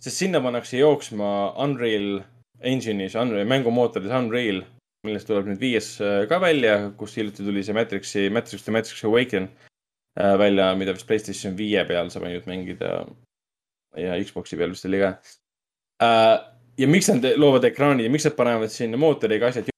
sest 0.02 0.22
sinna 0.22 0.40
pannakse 0.44 0.78
jooksma 0.80 1.28
Unreal 1.62 2.22
Engine'is, 2.64 3.16
Unreal, 3.20 3.46
mängumootoris 3.48 4.12
Unreal, 4.16 4.62
millest 5.06 5.28
tuleb 5.28 5.48
nüüd 5.50 5.60
viies 5.62 5.94
äh, 6.02 6.24
ka 6.30 6.40
välja, 6.42 6.76
kus 6.98 7.16
hiljuti 7.18 7.44
tuli 7.46 7.62
see 7.64 7.76
Matrixi, 7.76 8.26
Matrix 8.32 8.64
the 8.66 8.74
Matrix 8.74 9.04
Awaken 9.04 9.48
äh, 10.18 10.34
välja, 10.40 10.72
mida 10.78 10.94
vist 10.96 11.08
Playstation 11.08 11.56
viie 11.58 11.84
peal 11.88 12.10
saab 12.12 12.26
ainult 12.28 12.48
mängida. 12.50 13.06
ja 13.96 14.16
Xbox'i 14.20 14.58
peal 14.60 14.74
vist 14.74 14.84
oli 14.88 15.00
ka. 15.00 15.14
Äh, 16.04 16.36
ja 16.76 16.88
miks 16.88 17.08
nad 17.08 17.24
loovad 17.36 17.64
ekraani 17.64 18.04
ja 18.04 18.12
miks 18.12 18.26
nad 18.28 18.36
panevad 18.36 18.72
sinna 18.72 19.00
mootoriga 19.00 19.48
asjad? 19.52 19.72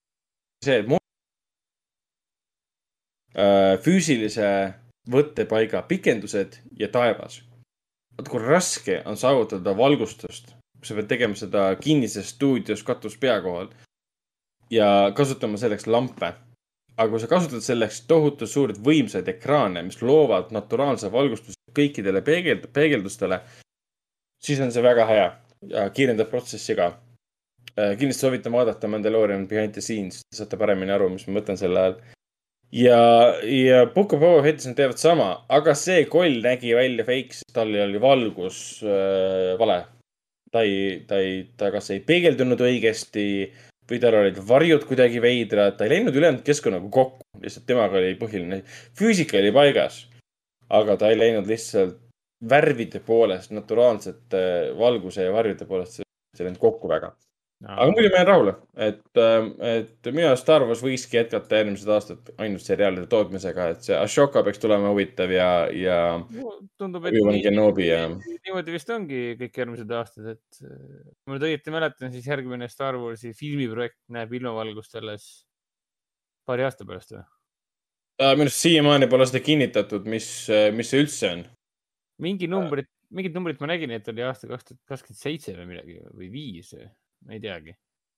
see, 0.65 0.81
et 0.83 0.89
füüsilise 3.85 4.49
võttepaiga 5.07 5.85
pikendused 5.87 6.57
ja 6.81 6.89
taevas 6.91 7.39
vaata 8.19 8.31
kui 8.31 8.43
raske 8.43 9.03
on 9.07 9.17
saavutada 9.17 9.77
valgustust, 9.77 10.55
sa 10.83 10.95
pead 10.95 11.09
tegema 11.11 11.39
seda 11.39 11.71
kinnises 11.81 12.33
stuudios 12.35 12.83
katus 12.83 13.17
pea 13.17 13.39
kohal 13.43 13.71
ja 14.71 15.13
kasutama 15.15 15.59
selleks 15.59 15.87
lampe. 15.87 16.35
aga 16.99 17.11
kui 17.11 17.21
sa 17.21 17.29
kasutad 17.31 17.63
selleks 17.63 18.01
tohutu 18.11 18.47
suurt 18.47 18.79
võimsaid 18.83 19.29
ekraane, 19.31 19.85
mis 19.87 20.01
loovad 20.03 20.51
naturaalse 20.51 21.13
valgustuse 21.13 21.55
kõikidele 21.79 22.25
peegeld-, 22.27 22.67
peegeldustele, 22.75 23.39
siis 24.43 24.59
on 24.61 24.73
see 24.75 24.83
väga 24.83 25.07
hea 25.07 25.29
ja 25.75 25.85
kiirendab 25.91 26.31
protsessi 26.31 26.75
ka. 26.75 26.89
äh, 27.79 27.95
kindlasti 27.99 28.27
soovitan 28.27 28.53
vaadata 28.53 28.89
Mandalorian 28.89 29.47
behind 29.49 29.73
the 29.73 29.81
scenes, 29.81 30.21
saate 30.35 30.57
paremini 30.57 30.91
aru, 30.93 31.09
mis 31.15 31.27
ma 31.29 31.39
mõtlen 31.39 31.57
selle 31.57 31.85
all. 31.87 32.01
Ja, 32.73 33.01
ja 33.45 33.87
Book 33.87 34.13
of 34.13 34.21
Boba 34.21 34.43
Fettis 34.43 34.69
nad 34.69 34.77
teevad 34.79 35.01
sama, 35.01 35.29
aga 35.49 35.75
see 35.79 36.05
koll 36.11 36.41
nägi 36.45 36.75
välja 36.77 37.07
fake, 37.07 37.41
sest 37.41 37.55
tal 37.57 37.73
oli 37.73 38.03
valgus 38.03 38.59
äh, 38.85 39.55
vale. 39.61 39.85
ta 40.53 40.63
ei, 40.65 41.05
ta 41.09 41.19
ei, 41.21 41.43
ta 41.61 41.69
kas 41.73 41.91
ei 41.93 42.01
peegeldunud 42.01 42.61
õigesti 42.65 43.25
või 43.89 43.99
tal 44.01 44.17
olid 44.17 44.39
varjud 44.49 44.85
kuidagi 44.89 45.21
veidrad, 45.21 45.77
ta 45.77 45.85
ei 45.85 45.97
läinud 45.97 46.17
ülejäänud 46.17 46.45
keskkonnaga 46.45 46.89
kokku, 46.93 47.25
lihtsalt 47.43 47.67
temaga 47.69 48.01
oli 48.01 48.15
põhiline, 48.21 48.63
füüsika 48.97 49.41
oli 49.41 49.53
paigas. 49.53 50.07
aga 50.69 50.97
ta 51.01 51.09
ei 51.09 51.17
läinud 51.17 51.49
lihtsalt 51.49 52.01
värvide 52.49 53.01
poolest, 53.01 53.51
naturaalsete 53.51 54.43
valguse 54.79 55.25
ja 55.25 55.33
varjude 55.33 55.65
poolest, 55.69 56.01
see 56.01 56.45
ei 56.45 56.49
läinud 56.49 56.61
kokku 56.61 56.89
väga 56.89 57.13
aga 57.67 57.91
muidu 57.91 58.11
ma 58.13 58.21
jään 58.21 58.29
rahule, 58.29 58.53
et, 58.87 59.21
et 59.67 60.09
minu 60.13 60.29
arust 60.29 60.45
Star 60.45 60.63
Wars 60.67 60.83
võikski 60.85 61.19
jätkata 61.19 61.59
järgmised 61.59 61.91
aastad 61.91 62.29
ainult 62.39 62.63
seriaalide 62.63 63.09
tootmisega, 63.11 63.67
et 63.75 63.89
see 63.89 63.97
Ashoka 63.99 64.45
peaks 64.47 64.63
tulema 64.63 64.93
huvitav 64.93 65.33
ja, 65.35 65.49
ja. 65.75 65.97
tundub, 66.79 67.09
et 67.11 67.17
nii, 67.19 67.43
ja... 67.89 68.05
niimoodi 68.15 68.77
vist 68.77 68.93
ongi 68.95 69.23
kõik 69.41 69.59
järgmised 69.63 69.95
aastad, 69.99 70.29
et 70.37 70.61
kui 70.61 71.33
ma 71.33 71.35
nüüd 71.35 71.49
õieti 71.49 71.75
mäletan, 71.75 72.13
siis 72.15 72.29
järgmine 72.31 72.71
Star 72.71 73.01
Warsi 73.01 73.35
filmiprojekt 73.39 73.99
näeb 74.15 74.39
ilmavalgust 74.39 74.95
alles 75.03 75.27
paari 76.47 76.69
aasta 76.69 76.87
pärast 76.87 77.17
või? 77.17 77.27
minu 78.19 78.47
arust 78.47 78.63
siiamaani 78.63 79.11
pole 79.11 79.27
seda 79.31 79.43
kinnitatud, 79.43 80.07
mis, 80.11 80.31
mis 80.75 80.95
see 80.95 81.03
üldse 81.03 81.35
on. 81.35 81.45
mingi 82.23 82.47
numbrit, 82.51 82.91
mingit 83.15 83.35
numbrit 83.35 83.59
ma 83.63 83.73
nägin, 83.75 83.99
et 83.99 84.15
oli 84.15 84.23
aasta 84.27 84.47
kaks 84.47 84.71
tuhat 84.71 84.81
kakskümmend 84.95 85.23
seitse 85.27 85.59
või 85.59 85.69
midagi 85.75 86.01
või 86.15 86.31
viis 86.31 86.73
ma 87.27 87.37
ei 87.37 87.43
teagi 87.43 87.75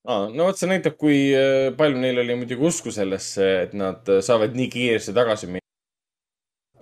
ah,. 0.08 0.28
no 0.32 0.48
vot, 0.48 0.58
see 0.58 0.70
näitab, 0.70 0.96
kui 1.00 1.18
äh, 1.36 1.70
palju 1.76 2.00
neil 2.02 2.22
oli 2.22 2.36
muidugi 2.42 2.68
usku 2.70 2.92
sellesse, 2.94 3.48
et 3.66 3.74
nad 3.78 4.06
äh, 4.10 4.22
saavad 4.24 4.56
nii 4.56 4.68
kiiresti 4.72 5.16
tagasi 5.16 5.50
minna 5.50 5.66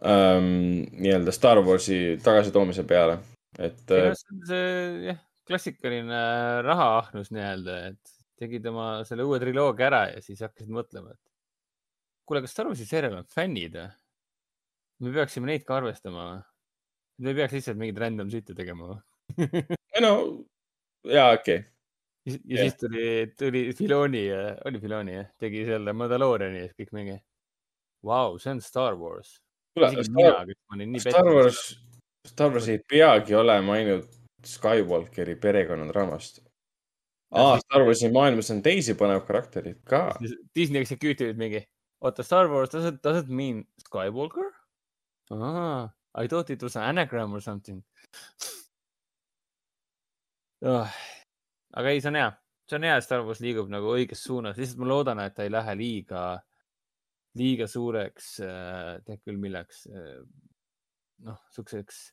ähm, 0.03 0.85
nii-öelda 0.99 1.35
Star 1.35 1.63
Warsi 1.67 2.19
tagasitoomise 2.25 2.85
peale, 2.89 3.19
et. 3.59 3.83
Äh, 3.91 4.13
see 4.19 4.35
on 4.35 4.45
see 4.51 4.69
jah, 5.09 5.23
klassikaline 5.49 6.21
rahaahnus 6.67 7.33
nii-öelda, 7.35 7.79
et 7.93 8.15
tegid 8.39 8.67
oma 8.71 8.91
selle 9.09 9.27
uue 9.27 9.41
triloogia 9.43 9.89
ära 9.89 10.05
ja 10.13 10.21
siis 10.23 10.45
hakkasid 10.45 10.71
mõtlema, 10.75 11.17
et 11.17 11.25
kuule, 12.29 12.45
kas 12.45 12.55
Star 12.55 12.71
Warsi 12.71 12.87
seerial 12.89 13.19
on 13.23 13.33
fännid 13.33 13.79
või? 13.79 13.89
me 14.99 15.15
peaksime 15.15 15.47
neid 15.47 15.63
ka 15.67 15.79
arvestama 15.79 16.29
või? 16.29 16.45
me 17.23 17.33
ei 17.33 17.41
peaks 17.41 17.57
lihtsalt 17.57 17.81
mingeid 17.81 17.99
random 18.05 18.31
shit'e 18.31 18.55
tegema 18.59 18.93
või? 18.93 19.03
ei 19.97 20.05
no, 20.05 20.13
jaa, 21.07 21.33
okei 21.35 21.65
okay 21.65 21.67
ja 22.29 22.59
yeah. 22.59 22.63
siis 22.63 22.77
tuli, 22.81 23.09
tuli 23.39 23.63
Filoni, 23.77 24.25
oli 24.69 24.81
Filoni 24.81 25.15
jah, 25.17 25.29
tegi 25.41 25.65
selle 25.69 25.95
Mandalooriani 25.97 26.63
ja 26.65 26.71
kõik 26.75 26.93
mingi, 26.97 27.17
vau, 28.05 28.39
see 28.43 28.53
on 28.55 28.63
Star 28.65 28.99
Wars. 28.99 29.37
Star, 29.79 30.03
Star 31.05 31.31
Wars, 31.31 31.63
Star 32.27 32.53
Wars 32.55 32.69
ei 32.73 32.83
peagi 32.83 33.37
olema 33.39 33.79
ainult 33.79 34.15
Skywalkeri 34.47 35.35
perekonnadraamast. 35.43 36.43
aa, 37.35 37.59
Star 37.61 37.85
Warsi 37.85 38.09
maailmas 38.15 38.51
on 38.55 38.63
teisi 38.65 38.95
põnev 38.99 39.25
karakterid 39.27 39.83
ka. 39.87 40.03
Disney 40.57 40.81
executive'id 40.83 41.39
mingi, 41.39 41.63
oota, 42.01 42.25
Star 42.27 42.49
Wars 42.51 42.73
doesn't, 42.75 43.03
doesn't 43.03 43.29
mean 43.29 43.67
Skywalker? 43.85 44.51
Ah, 45.31 45.91
I 46.15 46.27
thought 46.27 46.51
it 46.51 46.63
was 46.63 46.77
an 46.77 46.83
anagram 46.89 47.35
or 47.35 47.41
something 47.41 47.83
oh 50.63 50.91
aga 51.77 51.93
ei, 51.93 52.01
see 52.01 52.13
on 52.13 52.21
hea, 52.21 52.29
see 52.69 52.79
on 52.79 52.87
hea, 52.89 52.99
et 52.99 53.07
Star 53.07 53.25
Wars 53.27 53.41
liigub 53.45 53.71
nagu 53.73 53.95
õiges 53.95 54.23
suunas, 54.25 54.59
lihtsalt 54.61 54.83
ma 54.83 54.91
loodan, 54.93 55.23
et 55.25 55.35
ta 55.37 55.47
ei 55.47 55.53
lähe 55.53 55.75
liiga, 55.79 56.23
liiga 57.39 57.69
suureks 57.71 58.37
äh,, 58.45 58.93
tead 59.07 59.25
küll, 59.25 59.41
milleks 59.41 59.87
äh,. 59.93 60.23
noh, 61.27 61.41
siukseks 61.55 62.07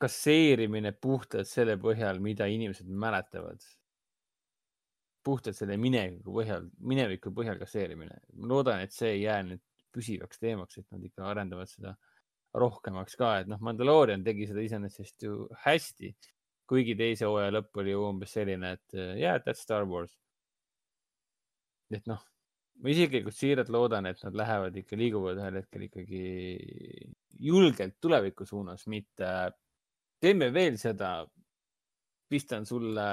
kasseerimine 0.00 0.92
puhtalt 0.94 1.50
selle 1.50 1.76
põhjal, 1.80 2.22
mida 2.22 2.46
inimesed 2.48 2.88
mäletavad. 2.88 3.64
puhtalt 5.28 5.56
selle 5.58 5.76
mineviku 5.76 6.32
põhjal, 6.32 6.68
mineviku 6.80 7.32
põhjal 7.34 7.58
kasseerimine. 7.60 8.20
ma 8.34 8.46
loodan, 8.54 8.80
et 8.80 8.94
see 8.94 9.10
ei 9.16 9.22
jää 9.22 9.42
nüüd 9.50 9.64
püsivaks 9.92 10.38
teemaks, 10.38 10.78
et 10.78 10.86
nad 10.94 11.04
ikka 11.04 11.26
arendavad 11.26 11.68
seda 11.68 11.94
rohkemaks 12.54 13.16
ka, 13.18 13.38
et 13.42 13.50
noh, 13.50 13.60
Mandalorian 13.60 14.24
tegi 14.24 14.46
seda 14.48 14.62
iseenesest 14.64 15.26
ju 15.26 15.48
hästi 15.64 16.14
kuigi 16.68 16.96
teise 16.98 17.28
hooaja 17.28 17.52
lõpp 17.54 17.80
oli 17.82 17.94
umbes 17.96 18.34
selline, 18.36 18.74
et 18.76 18.98
yeah,, 19.16 19.38
that's 19.44 19.64
Star 19.64 19.86
Wars. 19.88 20.12
et 21.94 22.04
noh, 22.06 22.20
ma 22.82 22.92
isiklikult 22.92 23.34
siiralt 23.34 23.70
loodan, 23.72 24.06
et 24.10 24.20
nad 24.26 24.36
lähevad 24.36 24.76
ikka, 24.82 24.98
liiguvad 25.00 25.40
ühel 25.40 25.58
hetkel 25.62 25.86
ikkagi 25.88 26.22
julgelt 27.48 27.96
tuleviku 28.02 28.46
suunas, 28.46 28.84
mitte 28.90 29.30
teeme 30.20 30.50
veel 30.54 30.78
seda, 30.80 31.22
pistan 32.28 32.66
sulle 32.68 33.08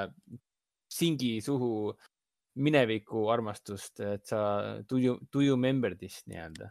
singi 0.92 1.38
suhu 1.42 1.94
mineviku 2.62 3.26
armastust, 3.34 4.00
et 4.06 4.26
sa 4.28 4.40
do 4.90 5.00
you, 5.02 5.20
do 5.32 5.44
you 5.44 5.56
remember 5.56 5.96
this 5.96 6.22
nii-öelda. 6.30 6.70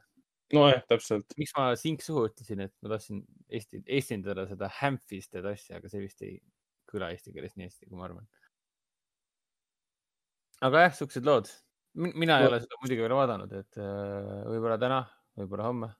nojah, 0.54 0.84
täpselt. 0.88 1.34
miks 1.40 1.52
ma 1.56 1.72
sink 1.76 2.04
suhu 2.04 2.28
ütlesin, 2.28 2.62
et 2.68 2.74
ma 2.84 2.94
tahtsin 2.94 3.24
Eesti, 3.50 3.80
eestindada 3.90 4.46
seda 4.48 4.68
Hamfisted 4.80 5.44
asja, 5.50 5.80
aga 5.80 5.90
see 5.90 6.04
vist 6.04 6.22
ei 6.24 6.38
kõla 6.94 7.10
eesti 7.14 7.34
keeles 7.34 7.56
nii 7.58 7.68
hästi, 7.68 7.88
kui 7.88 7.98
ma 7.98 8.08
arvan. 8.08 8.24
aga 10.68 10.86
jah, 10.86 10.96
siuksed 11.00 11.26
lood. 11.28 11.50
mina 11.94 12.40
ei 12.40 12.48
ole 12.48 12.62
seda 12.62 12.80
muidugi 12.82 13.04
veel 13.04 13.16
vaadanud, 13.18 13.52
et 13.60 13.78
äh, 13.82 14.40
võib-olla 14.50 14.78
täna, 14.80 15.02
võib-olla 15.40 15.68
homme. 15.68 15.92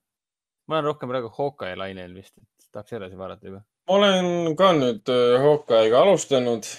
ma 0.66 0.78
olen 0.78 0.90
rohkem 0.90 1.12
praegu 1.12 1.30
Hawkeye 1.38 1.78
lainel 1.78 2.16
vist, 2.16 2.36
et 2.38 2.68
tahaks 2.72 2.98
edasi 2.98 3.20
vaadata 3.20 3.50
juba. 3.50 3.62
ma 3.88 3.98
olen 4.00 4.56
ka 4.58 4.72
nüüd 4.78 5.14
äh, 5.14 5.38
Hawkeye'ga 5.44 6.04
alustanud 6.06 6.70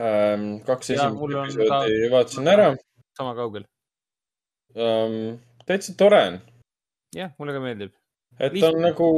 ähm,. 0.00 0.48
kaks 0.66 0.94
esimest 0.96 1.54
episoodi 1.54 2.10
vaatasin 2.16 2.54
ära. 2.56 2.72
sama 3.18 3.34
kaugel 3.38 3.66
ähm,? 4.76 5.40
täitsa 5.66 5.96
tore 5.98 6.22
on. 6.28 6.38
jah, 7.16 7.34
mulle 7.38 7.56
ka 7.56 7.64
meeldib 7.64 7.96
et 8.40 8.52
lihtne. 8.52 8.70
ta 8.70 8.76
on 8.76 8.82
nagu 8.82 9.08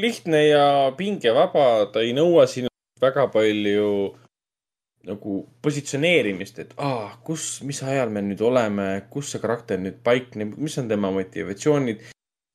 lihtne 0.00 0.40
ja 0.46 0.66
pingevaba, 0.96 1.90
ta 1.92 2.04
ei 2.04 2.14
nõua 2.16 2.46
sinu 2.50 2.70
väga 3.00 3.26
palju 3.32 3.90
nagu 5.06 5.36
positsioneerimist, 5.62 6.58
et 6.64 6.72
aa, 6.82 7.12
kus, 7.26 7.60
mis 7.66 7.78
ajal 7.86 8.10
me 8.14 8.22
nüüd 8.26 8.42
oleme, 8.42 8.86
kus 9.12 9.30
see 9.32 9.42
karakter 9.42 9.78
nüüd 9.78 10.00
paikneb, 10.06 10.56
mis 10.58 10.76
on 10.82 10.88
tema 10.90 11.12
motivatsioonid. 11.14 12.02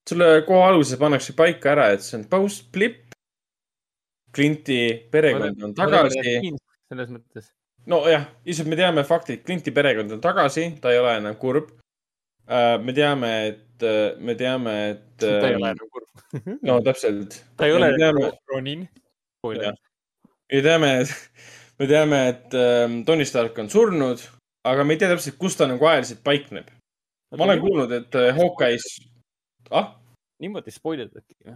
sulle 0.09 0.27
kohe 0.47 0.65
alguses 0.67 0.99
pannakse 0.99 1.35
paika 1.37 1.71
ära, 1.71 1.87
et 1.95 2.03
see 2.03 2.17
on 2.19 2.27
post-blip. 2.31 2.99
Clinti 4.35 4.81
perekond 5.11 5.63
on 5.63 5.73
tagasi. 5.75 6.51
selles 6.91 7.09
mõttes. 7.11 7.51
nojah, 7.87 8.27
lihtsalt 8.47 8.69
me 8.71 8.79
teame 8.79 9.03
fakti, 9.07 9.39
et 9.39 9.45
Clinti 9.47 9.71
perekond 9.75 10.11
on 10.17 10.23
tagasi, 10.23 10.67
ta 10.81 10.91
ei 10.91 10.99
ole 10.99 11.15
enam 11.21 11.37
kurb. 11.39 11.71
Äh, 12.51 12.75
me 12.83 12.91
teame, 12.91 13.31
et, 13.47 13.85
me 14.19 14.35
teame, 14.35 14.75
et. 14.89 15.05
ta 15.21 15.37
ei 15.47 15.55
ole 15.55 15.71
enam 15.71 15.87
kurb 15.87 16.01
no 16.67 16.81
täpselt. 16.83 17.39
ta 17.55 17.67
ei 17.67 17.75
ole 17.75 17.93
enam 17.95 18.19
Ronin 18.51 18.87
me 20.51 20.61
teame, 20.61 20.91
me 21.79 21.87
teame, 21.87 22.21
et 22.29 22.53
ähm, 22.53 23.03
Tony 23.05 23.25
Stark 23.25 23.57
on 23.59 23.69
surnud, 23.69 24.23
aga 24.67 24.83
me 24.83 24.95
ei 24.95 25.01
tea 25.01 25.11
täpselt, 25.11 25.39
kus 25.39 25.57
ta 25.57 25.67
nagu 25.69 25.87
ajaliselt 25.87 26.23
paikneb. 26.25 26.71
ma 27.37 27.45
olen 27.47 27.61
kuulnud, 27.63 27.91
et 27.95 28.15
äh, 28.19 28.35
Hawkeye's, 28.35 28.87
ah? 29.71 29.93
niimoodi 30.43 30.73
spoilerdati 30.73 31.37
või? 31.45 31.55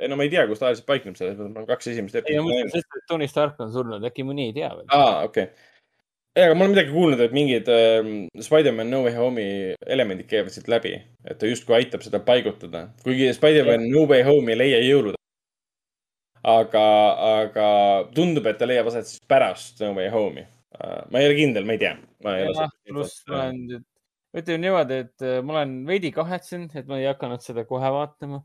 ei 0.00 0.08
no 0.08 0.16
ma 0.16 0.24
ei 0.24 0.32
tea, 0.32 0.46
kus 0.48 0.60
ta 0.60 0.70
ajaliselt 0.70 0.88
paikneb, 0.88 1.16
selles 1.18 1.36
mõttes 1.36 1.52
ma 1.52 1.62
olen 1.62 1.70
kaks 1.70 1.92
esimest 1.92 2.20
episoodi 2.22 2.56
näinud. 2.56 2.76
et 2.80 3.08
Tony 3.08 3.28
Stark 3.28 3.60
on 3.64 3.72
surnud, 3.74 4.04
äkki 4.08 4.24
mõni 4.24 4.50
ei 4.50 4.56
tea 4.56 4.72
veel. 4.72 4.88
aa, 4.88 5.26
okei 5.28 5.50
okay. 5.50 5.68
ei, 6.36 6.46
aga 6.46 6.54
ma 6.54 6.64
olen 6.64 6.72
midagi 6.72 6.94
kuulnud, 6.94 7.20
et 7.26 7.36
mingid 7.36 7.68
äh, 7.72 8.08
Spider-man 8.48 8.88
No 8.92 9.02
Way 9.04 9.18
Home'i 9.20 9.76
elemendid 9.84 10.30
käivad 10.32 10.56
siit 10.56 10.72
läbi, 10.72 10.96
et 11.28 11.36
ta 11.40 11.52
justkui 11.52 11.76
aitab 11.76 12.04
seda 12.06 12.22
paigutada. 12.24 12.86
kuigi 13.04 13.28
Spider-man 13.36 13.84
No 13.92 14.08
Way 14.08 14.24
Home 14.24 14.56
ei 14.56 14.62
leia 14.64 14.80
jõulude 14.86 15.15
aga, 16.46 16.84
aga 17.42 17.68
tundub, 18.14 18.46
et 18.46 18.58
ta 18.60 18.68
leiab 18.68 18.90
aset 18.90 19.10
siis 19.10 19.22
pärast 19.28 19.82
No 19.82 19.92
Way 19.96 20.10
Home'i. 20.14 20.46
Äh, 20.76 21.02
ma 21.10 21.20
ei 21.20 21.30
ole 21.30 21.38
kindel, 21.38 21.66
ma 21.66 21.76
ei 21.76 21.82
tea. 21.82 21.96
pluss 22.86 23.22
ma 23.30 23.42
olen 23.42 23.84
ütleme 24.36 24.60
niimoodi, 24.62 25.00
et 25.06 25.24
äh, 25.24 25.38
ma 25.42 25.56
olen 25.56 25.78
veidi 25.88 26.12
kahetsen, 26.14 26.68
et 26.76 26.88
ma 26.90 27.00
ei 27.00 27.08
hakanud 27.08 27.42
seda 27.44 27.66
kohe 27.68 27.90
vaatama. 27.94 28.42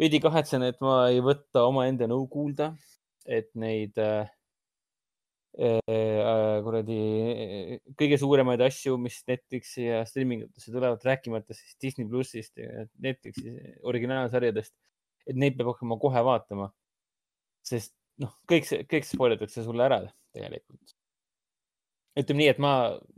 veidi 0.00 0.20
kahetsen, 0.20 0.64
et 0.66 0.80
ma 0.84 1.06
ei 1.08 1.22
võta 1.24 1.64
omaenda 1.70 2.08
nõu 2.10 2.26
kuulda, 2.28 2.72
et 3.24 3.48
neid 3.56 3.96
äh, 4.02 4.28
äh, 5.56 6.58
kuradi 6.66 6.98
kõige 7.96 8.18
suuremaid 8.20 8.60
asju, 8.66 8.98
mis 9.00 9.22
Netflixi 9.30 9.86
ja 9.86 10.02
streaming 10.08 10.50
utesse 10.50 10.74
tulevad, 10.74 11.00
rääkimata 11.06 11.56
siis 11.56 11.78
Disney 11.80 12.08
plussist 12.10 12.58
ja 12.60 12.84
Netflixi 13.00 13.54
originaalsarjadest, 13.88 14.74
et 15.26 15.38
neid 15.38 15.56
peab 15.56 15.72
hakkama 15.72 15.96
kohe 16.02 16.26
vaatama 16.28 16.68
sest 17.66 17.94
noh, 18.22 18.32
kõik 18.48 18.68
see, 18.68 18.84
kõik 18.88 19.08
spoil 19.08 19.36
itakse 19.36 19.64
sulle 19.66 19.84
ära 19.86 20.00
tegelikult. 20.36 20.94
ütleme 22.16 22.40
nii, 22.40 22.48
et 22.54 22.60
ma, 22.62 22.72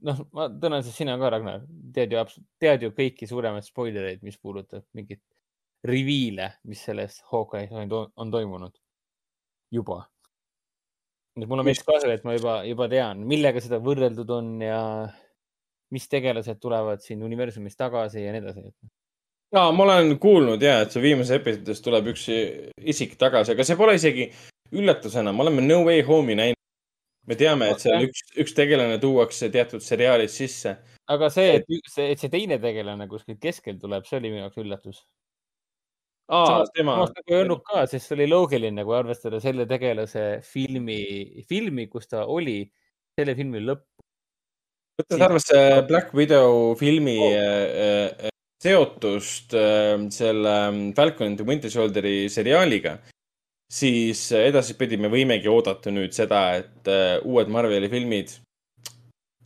noh, 0.09 0.23
ma 0.35 0.49
tõenäoliselt 0.51 0.97
sina 0.97 1.15
ka, 1.21 1.31
Ragnar, 1.31 1.67
tead 1.95 2.15
ju, 2.15 2.25
tead 2.59 2.83
ju 2.83 2.91
kõiki 2.97 3.29
suuremaid 3.31 3.67
spoilereid, 3.67 4.25
mis 4.27 4.39
puudutab 4.43 4.83
mingit 4.99 5.23
reviile, 5.87 6.51
mis 6.67 6.83
selles 6.83 7.21
Hawkeye's 7.31 7.71
on, 7.71 7.89
to- 7.93 8.09
on 8.19 8.33
toimunud 8.35 8.75
juba. 9.71 10.09
et 11.39 11.47
mul 11.47 11.63
on 11.63 11.69
veits 11.69 11.85
kahju, 11.87 12.11
et 12.11 12.25
ma 12.27 12.35
juba, 12.35 12.55
juba 12.67 12.89
tean, 12.91 13.21
millega 13.31 13.61
seda 13.63 13.79
võrreldud 13.79 14.31
on 14.35 14.49
ja 14.65 14.81
mis 15.95 16.09
tegelased 16.11 16.59
tulevad 16.61 17.05
siin 17.05 17.23
universumis 17.23 17.79
tagasi 17.79 18.25
ja 18.25 18.33
nii 18.35 18.43
edasi. 18.43 18.65
Ja 19.53 19.73
ma 19.73 19.85
olen 19.85 20.19
kuulnud 20.21 20.63
ja, 20.63 20.81
et 20.85 20.95
see 20.95 21.03
viimases 21.03 21.39
episoodis 21.39 21.83
tuleb 21.85 22.13
üks 22.13 22.29
isik 22.29 23.17
tagasi, 23.21 23.55
aga 23.55 23.67
see 23.67 23.79
pole 23.81 23.97
isegi 23.99 24.29
üllatusena, 24.77 25.33
me 25.33 25.45
oleme 25.47 25.65
No 25.65 25.83
Way 25.87 26.05
Home'i 26.07 26.37
näinud. 26.39 26.57
me 27.29 27.37
teame, 27.37 27.67
et 27.73 27.83
seal 27.85 28.07
üks, 28.07 28.23
üks 28.41 28.55
tegelane 28.57 28.97
tuuakse 29.01 29.51
teatud 29.53 29.85
seriaalis 29.85 30.37
sisse. 30.41 30.77
aga 31.09 31.31
see, 31.33 31.61
et 31.61 31.71
see, 31.89 32.11
et 32.13 32.21
see 32.21 32.33
teine 32.33 32.61
tegelane 32.61 33.09
kuskilt 33.09 33.41
keskel 33.41 33.81
tuleb, 33.81 34.05
see 34.09 34.21
oli 34.21 34.33
minu 34.33 34.45
jaoks 34.45 34.61
üllatus. 34.65 35.03
aa, 36.29 36.65
tema, 36.77 36.99
nagu 37.01 37.25
ei 37.27 37.41
öelnud 37.41 37.65
ka, 37.65 37.87
sest 37.89 38.09
see 38.11 38.19
oli 38.19 38.29
loogiline, 38.29 38.85
kui 38.85 38.97
arvestada 38.97 39.41
selle 39.41 39.69
tegelase 39.69 40.27
filmi, 40.45 41.01
filmi, 41.49 41.89
kus 41.89 42.09
ta 42.13 42.27
oli, 42.29 42.63
selle 43.17 43.37
filmi 43.37 43.65
lõpp. 43.65 43.87
võttes 45.01 45.25
arvesse 45.25 45.63
Black 45.89 46.13
Widow 46.13 46.75
filmi 46.77 47.17
oh. 47.25 48.35
Seotust 48.63 49.55
äh, 49.55 49.97
selle 50.11 50.93
Falcon 50.97 51.27
and 51.27 51.39
the 51.39 51.47
Winter 51.47 51.71
Soldieri 51.71 52.29
seriaaliga, 52.31 52.99
siis 53.71 54.25
edaspidi 54.33 54.99
me 54.99 55.11
võimegi 55.13 55.51
oodata 55.53 55.93
nüüd 55.95 56.15
seda, 56.17 56.43
et 56.59 56.91
äh, 56.91 57.19
uued 57.25 57.51
Marveli 57.53 57.91
filmid 57.93 58.35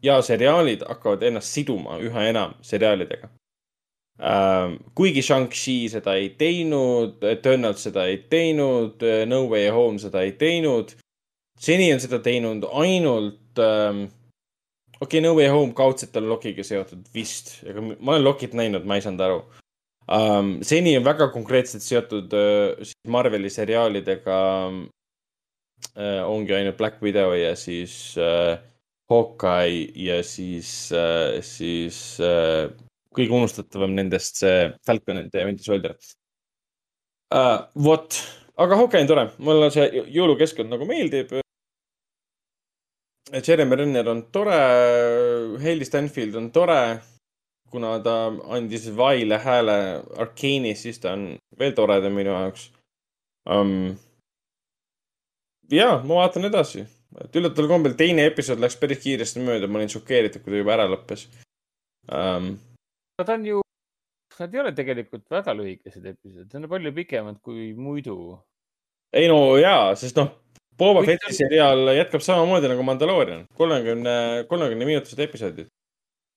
ja 0.03 0.19
seriaalid 0.23 0.83
hakkavad 0.89 1.23
ennast 1.29 1.55
siduma 1.55 1.99
üha 2.03 2.27
enam 2.31 2.57
seriaalidega 2.65 3.29
äh,. 4.19 4.79
kuigi 4.95 5.23
Shang-Chi 5.23 5.77
seda 5.93 6.17
ei 6.19 6.33
teinud, 6.39 7.23
Eternal 7.23 7.77
seda 7.79 8.07
ei 8.11 8.19
teinud, 8.31 9.03
No 9.27 9.45
Way 9.51 9.69
Home 9.71 9.99
seda 9.99 10.23
ei 10.23 10.33
teinud. 10.33 10.97
seni 11.61 11.93
on 11.95 12.01
seda 12.01 12.19
teinud 12.19 12.65
ainult 12.73 13.59
äh, 13.59 14.09
okei 15.03 15.19
okay,, 15.19 15.25
No 15.25 15.35
Way 15.35 15.51
Home 15.51 15.75
kaudselt 15.75 16.17
on 16.17 16.29
Lokiga 16.31 16.65
seotud 16.67 17.07
vist, 17.15 17.57
aga 17.69 17.83
ma 17.83 18.15
olen 18.15 18.25
Lokit 18.25 18.55
näinud, 18.59 18.87
ma 18.87 18.99
ei 18.99 19.05
saanud 19.05 19.25
aru 19.27 19.39
um,. 20.07 20.53
seni 20.67 20.95
on 20.99 21.07
väga 21.07 21.29
konkreetselt 21.35 21.85
seotud 21.85 22.35
uh, 22.39 22.93
Marveli 23.11 23.51
seriaalidega 23.51 24.39
uh, 24.71 26.23
ongi 26.29 26.57
ainult 26.59 26.79
Black 26.79 27.03
Widow 27.03 27.35
ja 27.39 27.55
siis 27.59 28.15
uh, 28.21 28.55
Hawkeye 29.11 29.91
ja 29.99 30.23
siis 30.27 30.71
uh,, 30.95 31.41
siis 31.45 31.99
uh, 32.23 32.71
kõige 33.13 33.35
unustatavam 33.37 33.97
nendest 33.99 34.41
see 34.41 34.71
Falcon 34.87 35.25
and 35.25 35.35
the 35.35 35.47
Winter 35.49 35.67
Soldier 35.67 35.99
uh,. 37.35 37.67
vot, 37.75 38.23
aga 38.55 38.79
Hawkeye 38.79 39.03
on 39.03 39.11
tore, 39.11 39.31
mulle 39.43 39.73
see 39.75 39.91
jõulukeskkond 40.15 40.71
nagu 40.73 40.87
meeldib 40.89 41.42
Jeremy 43.33 43.77
Renner 43.77 44.09
on 44.09 44.23
tore, 44.33 44.59
Hailey 45.63 45.85
Stanfield 45.85 46.35
on 46.35 46.51
tore. 46.53 47.01
kuna 47.73 47.95
ta 48.05 48.27
andis 48.53 48.91
Vaile 48.97 49.39
hääle 49.41 49.75
Arkane'is, 50.21 50.83
siis 50.85 50.99
ta 51.01 51.15
on 51.17 51.23
veel 51.59 51.73
toredam 51.73 52.13
minu 52.13 52.35
jaoks 52.35 52.67
um,. 53.49 53.95
ja 55.73 55.87
ma 56.05 56.19
vaatan 56.19 56.45
edasi, 56.51 56.85
et 57.25 57.39
üllataval 57.41 57.71
kombel 57.71 57.95
teine 57.97 58.27
episood 58.29 58.61
läks 58.61 58.77
päris 58.77 59.01
kiiresti 59.01 59.41
mööda, 59.41 59.71
ma 59.73 59.81
olin 59.81 59.89
šokeeritud, 59.89 60.45
kui 60.45 60.53
ta 60.53 60.61
juba 60.61 60.77
ära 60.77 60.87
lõppes 60.93 61.25
um,. 62.13 62.53
Nad 63.23 63.33
on 63.39 63.49
ju, 63.49 63.65
nad 64.37 64.55
ei 64.55 64.65
ole 64.67 64.77
tegelikult 64.77 65.25
väga 65.33 65.57
lühikesed 65.57 66.13
episoodid, 66.13 66.53
need 66.53 66.69
on 66.69 66.71
palju 66.77 66.93
pikemad 67.01 67.41
kui 67.41 67.71
muidu. 67.73 68.19
ei 69.17 69.33
no 69.33 69.57
jaa, 69.57 69.95
sest 69.97 70.21
noh, 70.21 70.29
Boba 70.79 71.03
Fetti 71.07 71.35
seriaal 71.37 71.93
jätkab 71.97 72.25
samamoodi 72.25 72.71
nagu 72.71 72.85
Mandalorian, 72.87 73.45
kolmekümne, 73.59 74.15
kolmekümne 74.49 74.89
minutised 74.89 75.21
episoodid. 75.21 75.69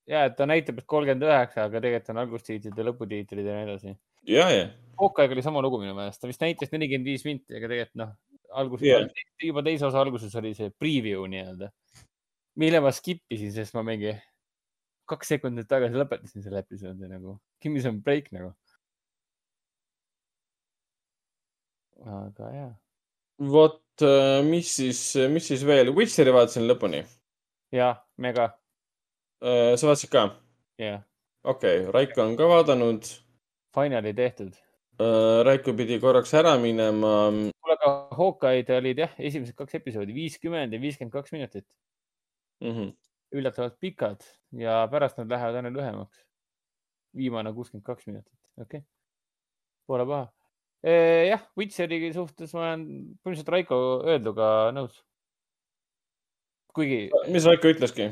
ja, 0.10 0.26
et 0.26 0.36
ta 0.38 0.46
näitab, 0.46 0.82
et 0.82 0.86
kolmkümmend 0.86 1.26
üheksa, 1.26 1.66
aga 1.70 1.82
tegelikult 1.82 2.12
on 2.14 2.22
algustiitrid 2.26 2.78
ja 2.78 2.88
lõputiitrid 2.90 3.48
ja 3.48 3.56
nii 3.56 3.68
edasi. 3.70 3.96
ja, 4.30 4.50
ja, 4.52 4.68
Hawkeye'ga 5.00 5.36
oli 5.36 5.46
sama 5.46 5.64
lugu 5.66 5.80
minu 5.82 5.96
meelest, 5.98 6.22
ta 6.22 6.30
vist 6.30 6.44
näitas 6.44 6.72
nelikümmend 6.76 7.10
viis 7.10 7.26
minti, 7.28 7.56
aga 7.56 7.72
tegelikult 7.72 8.02
noh, 8.04 8.14
alguses 8.62 8.88
yeah., 8.88 9.26
juba 9.44 9.64
teise 9.66 9.88
osa 9.88 10.04
alguses 10.04 10.36
oli 10.40 10.54
see 10.58 10.72
preview 10.80 11.26
nii-öelda, 11.32 11.72
mille 12.62 12.84
ma 12.84 12.94
skip 12.96 13.24
isin, 13.34 13.52
sest 13.56 13.76
ma 13.76 13.84
mingi 13.88 14.14
kaks 15.10 15.36
sekundit 15.36 15.68
tagasi 15.70 15.98
lõpetasin 16.00 16.46
selle 16.46 16.62
episoodi 16.64 17.10
nagu, 17.10 17.40
give 17.62 17.74
me 17.74 17.84
some 17.84 18.04
break 18.06 18.32
nagu. 18.36 18.54
aga 22.06 22.50
jaa, 22.54 22.72
vot, 23.40 23.82
mis 24.48 24.70
siis, 24.78 25.00
mis 25.32 25.48
siis 25.48 25.64
veel, 25.68 25.92
Witcheri 25.96 26.34
vaatasin 26.36 26.68
lõpuni. 26.70 27.04
jah, 27.76 27.98
mega, 28.18 28.50
sa 29.42 29.88
vaatasid 29.88 30.12
ka? 30.12 30.26
jah, 30.82 31.02
okei 31.44 31.82
okay,, 31.86 31.92
Raiko 31.92 32.24
on 32.24 32.36
ka 32.38 32.48
vaadanud. 32.50 33.08
finali 33.76 34.14
tehtud. 34.14 34.54
Raiko 35.46 35.74
pidi 35.76 36.00
korraks 36.00 36.34
ära 36.34 36.56
minema. 36.60 37.32
kuule, 37.32 37.76
aga 37.76 37.94
Hawkeye'd 38.16 38.70
olid 38.78 39.02
jah, 39.04 39.16
esimesed 39.20 39.56
kaks 39.56 39.76
episoodi 39.82 40.16
viiskümmend 40.16 40.74
ja 40.74 40.80
viiskümmend 40.80 41.12
kaks 41.14 41.32
minutit, 41.36 41.66
Mhm. 42.64 42.94
üllatavalt 43.36 43.80
pikad 43.80 44.24
ja 44.56 44.88
pärast 44.88 45.18
nad 45.18 45.28
lähevad 45.30 45.56
aina 45.56 45.70
lühemaks. 45.70 46.24
viimane 47.16 47.54
kuuskümmend 47.54 47.84
kaks 47.86 48.08
minutit, 48.08 48.40
okei 48.60 48.80
okay., 48.80 48.82
pole 49.88 50.06
paha. 50.06 50.32
jah, 50.86 51.42
Witcheri 51.58 52.12
suhtes 52.14 52.54
ma 52.54 52.62
olen 52.62 52.86
põhimõtteliselt 53.24 53.52
Raiko 53.56 53.82
öelduga 54.06 54.50
nõus. 54.76 55.02
kuigi 56.76 57.10
mis 57.34 57.48
Raiko 57.48 57.72
ütleski? 57.74 58.12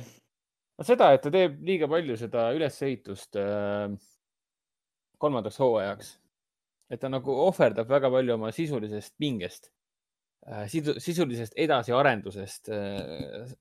no 0.77 0.87
seda, 0.87 1.11
et 1.13 1.21
ta 1.23 1.31
teeb 1.33 1.61
liiga 1.65 1.89
palju 1.91 2.17
seda 2.19 2.47
ülesehitust 2.57 3.37
äh, 3.39 3.93
kolmandaks 5.21 5.59
hooajaks. 5.61 6.15
et 6.89 7.01
ta 7.01 7.09
nagu 7.11 7.35
ohverdab 7.45 7.89
väga 7.89 8.11
palju 8.13 8.35
oma 8.35 8.51
sisulisest 8.55 9.15
pingest 9.21 9.69
äh,, 10.47 10.65
sisulisest 10.67 11.53
edasiarendusest 11.55 12.73
äh,, 12.73 13.53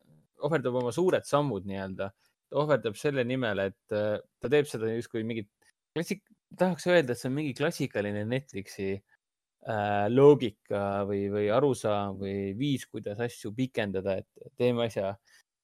ohverdab 0.43 0.81
oma 0.83 0.93
suured 0.95 1.29
sammud 1.29 1.69
nii-öelda. 1.69 2.11
ohverdab 2.53 2.97
selle 3.01 3.25
nimel, 3.25 3.67
et 3.69 3.97
äh, 3.97 4.19
ta 4.41 4.51
teeb 4.53 4.69
seda 4.69 4.91
justkui 4.93 5.23
mingit 5.25 5.49
klassik-, 5.93 6.32
tahaks 6.59 6.87
öelda, 6.91 7.13
et 7.13 7.21
see 7.21 7.31
on 7.31 7.37
mingi 7.37 7.55
klassikaline 7.57 8.25
Netflixi 8.29 8.91
äh, 8.95 10.07
loogika 10.13 11.03
või, 11.09 11.27
või 11.33 11.49
arusaam 11.55 12.19
või 12.21 12.53
viis, 12.59 12.87
kuidas 12.91 13.21
asju 13.25 13.53
pikendada, 13.57 14.19
et 14.23 14.57
teeme 14.59 14.87
asja 14.87 15.15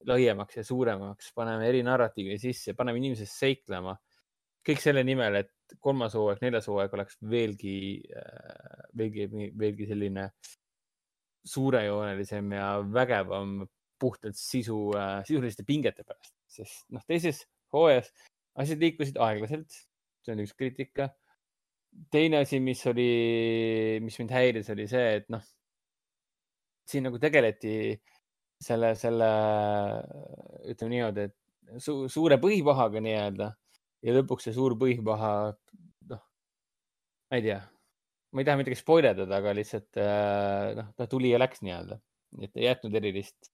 laiemaks 0.09 0.61
ja 0.61 0.65
suuremaks, 0.67 1.33
paneme 1.35 1.67
eri 1.69 1.83
narratiivi 1.87 2.39
sisse, 2.39 2.75
paneme 2.79 3.01
inimesed 3.03 3.31
seiklema. 3.31 3.97
kõik 4.69 4.83
selle 4.83 5.01
nimel, 5.05 5.39
et 5.41 5.77
kolmas 5.81 6.15
hooaeg, 6.19 6.43
neljas 6.45 6.67
hooaeg 6.69 6.95
oleks 6.95 7.17
veelgi, 7.25 8.03
veelgi, 8.97 9.29
veelgi 9.57 9.87
selline 9.89 10.29
suurejoonelisem 11.49 12.53
ja 12.53 12.67
vägevam 12.93 13.63
puhtalt 13.99 14.37
sisu, 14.37 14.91
sisuliste 15.27 15.65
pingete 15.67 16.05
pärast, 16.05 16.35
sest 16.47 16.85
noh, 16.93 17.03
teises 17.09 17.47
hooajas 17.73 18.11
asjad 18.59 18.83
liikusid 18.83 19.19
aeglaselt, 19.23 19.79
see 20.25 20.35
on 20.35 20.45
üks 20.45 20.55
kriitika. 20.59 21.09
teine 22.13 22.43
asi, 22.45 22.61
mis 22.61 22.85
oli, 22.87 23.09
mis 24.05 24.19
mind 24.21 24.35
häiris, 24.35 24.69
oli 24.75 24.87
see, 24.91 25.07
et 25.21 25.29
noh, 25.33 25.43
siin 26.89 27.07
nagu 27.09 27.19
tegeleti 27.21 27.97
selle, 28.63 28.93
selle 28.99 29.29
ütleme 30.69 30.95
niimoodi, 30.95 31.27
et 31.29 31.81
su, 31.83 32.01
suure 32.13 32.39
põhipahaga 32.43 33.03
nii-öelda 33.05 33.49
ja 34.07 34.15
lõpuks 34.15 34.49
see 34.49 34.57
suur 34.57 34.77
põhipaha, 34.79 35.33
noh, 36.13 36.23
ma 37.31 37.41
ei 37.41 37.45
tea, 37.45 37.59
ma 38.33 38.43
ei 38.43 38.49
taha 38.49 38.61
midagi 38.61 38.79
spoilerdada, 38.79 39.41
aga 39.41 39.55
lihtsalt 39.59 40.01
äh, 40.03 40.73
noh, 40.79 40.91
ta 40.99 41.09
tuli 41.11 41.33
ja 41.33 41.41
läks 41.41 41.63
nii-öelda, 41.67 42.01
et 42.43 42.59
ei 42.59 42.69
jätnud 42.69 42.99
erilist. 43.01 43.53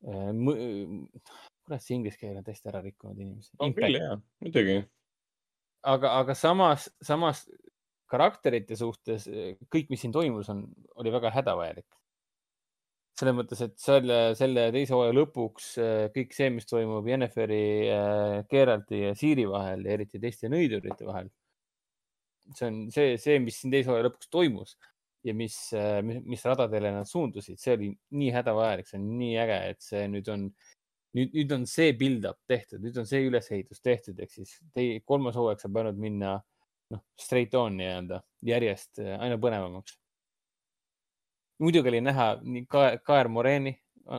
kurat, 0.00 1.82
see 1.84 1.98
inglise 1.98 2.16
keel 2.20 2.38
on 2.40 2.46
täiesti 2.46 2.70
ära 2.72 2.80
rikkunud 2.84 3.18
inimesi. 3.20 3.52
on 3.60 3.76
küll, 3.76 3.98
jaa, 4.00 4.16
muidugi. 4.44 4.80
aga, 5.82 6.12
aga 6.20 6.36
samas, 6.36 6.88
samas 7.04 7.44
karakterite 8.10 8.76
suhtes 8.78 9.26
kõik, 9.70 9.90
mis 9.92 10.02
siin 10.02 10.12
toimus, 10.14 10.50
on, 10.52 10.64
oli 11.00 11.12
väga 11.14 11.32
hädavajalik. 11.34 11.86
selles 13.20 13.34
mõttes, 13.36 13.60
et 13.60 13.74
selle, 13.76 14.18
selle 14.38 14.70
teise 14.72 14.94
hooaja 14.96 15.12
lõpuks 15.12 15.66
äh, 15.82 16.06
kõik 16.14 16.32
see, 16.32 16.48
mis 16.54 16.66
toimub 16.66 17.06
Jenniferi, 17.06 17.64
Geralti 18.48 19.02
ja 19.02 19.14
Siiri 19.14 19.44
vahel 19.48 19.84
ja 19.84 19.92
eriti 19.98 20.20
teiste 20.22 20.48
nõidurite 20.48 21.04
vahel. 21.04 21.28
see 22.56 22.66
on 22.66 22.78
see, 22.90 23.18
see, 23.20 23.38
mis 23.38 23.60
siin 23.60 23.74
teise 23.74 23.92
hooaja 23.92 24.08
lõpuks 24.08 24.30
toimus, 24.32 24.76
ja 25.24 25.34
mis, 25.36 25.56
mis, 26.04 26.22
mis 26.24 26.44
radadele 26.48 26.92
nad 26.94 27.08
suundusid, 27.08 27.60
see 27.60 27.76
oli 27.76 27.90
nii 28.16 28.30
hädavajalik, 28.34 28.88
see 28.88 28.98
on 29.00 29.08
nii 29.20 29.34
äge, 29.42 29.58
et 29.74 29.84
see 29.84 30.06
nüüd 30.10 30.30
on, 30.32 30.46
nüüd, 31.16 31.32
nüüd 31.34 31.52
on 31.56 31.64
see 31.66 31.92
build-up 31.98 32.38
tehtud, 32.50 32.82
nüüd 32.84 32.96
on 33.00 33.06
see 33.08 33.24
ülesehitus 33.26 33.80
tehtud, 33.82 34.18
ehk 34.22 34.30
siis 34.30 34.56
tei- 34.74 35.00
kolmas 35.06 35.36
hooaeg 35.38 35.60
saab 35.62 35.80
ainult 35.82 35.98
minna 36.00 36.36
noh, 36.90 37.02
straight 37.20 37.54
on 37.58 37.76
nii-öelda 37.78 38.20
järjest 38.46 38.98
äh, 39.02 39.16
aina 39.22 39.38
põnevamaks. 39.42 39.96
muidugi 41.60 41.88
oli 41.92 42.00
näha 42.00 42.28
nii 42.42 42.64
Ka-, 42.70 42.98
Kaer 43.04 43.28
Moreni, 43.28 43.74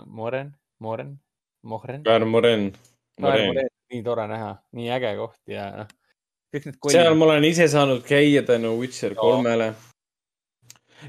Moren, 0.05 0.51
Moren, 0.79 1.15
Mohren. 1.63 2.03
Kaer 2.03 2.25
Moren. 2.25 2.67
Kaer 3.21 3.45
Moren, 3.47 3.69
nii 3.91 4.03
tore 4.05 4.27
näha, 4.29 4.51
nii 4.77 4.91
äge 4.97 5.15
koht 5.19 5.39
ja 5.51 5.65
noh, 5.81 5.89
kõik 6.53 6.67
need 6.67 6.77
seal 6.91 7.07
kollid, 7.07 7.17
ma 7.19 7.25
olen 7.31 7.47
ise 7.49 7.67
saanud 7.71 8.03
käia 8.07 8.43
tänu 8.47 8.75
Witcher 8.79 9.15
kolmele. 9.15 9.71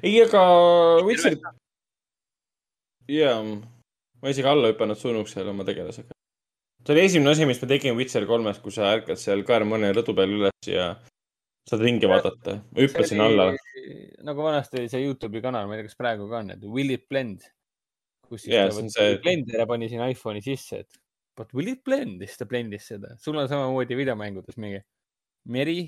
ei, 0.03 0.15
aga 0.25 0.43
Witcher, 1.07 1.37
jaa, 3.13 3.39
ma 4.23 4.31
isegi 4.31 4.49
alla 4.49 4.71
hüpanud 4.71 4.99
surnuks 4.99 5.35
seal 5.35 5.49
oma 5.51 5.67
tegelasega. 5.67 6.15
see 6.87 6.95
oli 6.95 7.07
esimene 7.07 7.35
asi, 7.35 7.47
mis 7.49 7.63
ma 7.63 7.69
tegin 7.71 7.97
Witcher 7.99 8.27
kolmes, 8.27 8.61
kui 8.63 8.75
sa 8.75 8.93
ärkad 8.97 9.21
seal 9.21 9.43
Kaermani 9.47 9.93
rõdu 9.97 10.15
peal 10.19 10.37
üles 10.39 10.71
ja 10.71 10.93
saad 11.69 11.83
ringi 11.87 12.11
vaadata. 12.11 12.59
ma 12.71 12.87
hüppasin 12.87 13.23
alla. 13.23 13.51
nagu 14.27 14.47
vanasti 14.47 14.81
oli 14.81 14.93
see 14.93 15.03
Youtube'i 15.05 15.43
kanal, 15.45 15.69
ma 15.69 15.77
ei 15.77 15.83
tea, 15.83 15.91
kas 15.91 15.99
praegu 15.99 16.31
ka 16.31 16.43
on, 16.43 16.55
et 16.57 16.65
Will 16.65 16.95
it 16.95 17.09
blend. 17.11 17.47
kus 18.29 18.47
siis 18.47 18.55
ta 18.57 18.89
see 18.97 19.19
blender 19.23 19.67
pani 19.69 19.91
sinna 19.93 20.09
iPhone'i 20.11 20.43
sisse, 20.45 20.85
et 20.87 21.03
but 21.37 21.51
will 21.57 21.69
it 21.73 21.83
blend 21.85 22.23
siis 22.23 22.39
ta 22.41 22.49
blend'is 22.49 22.87
seda. 22.95 23.17
sul 23.21 23.39
on 23.41 23.51
samamoodi 23.51 23.99
videomängudes 23.99 24.59
mingi 24.63 24.83
meri, 25.51 25.81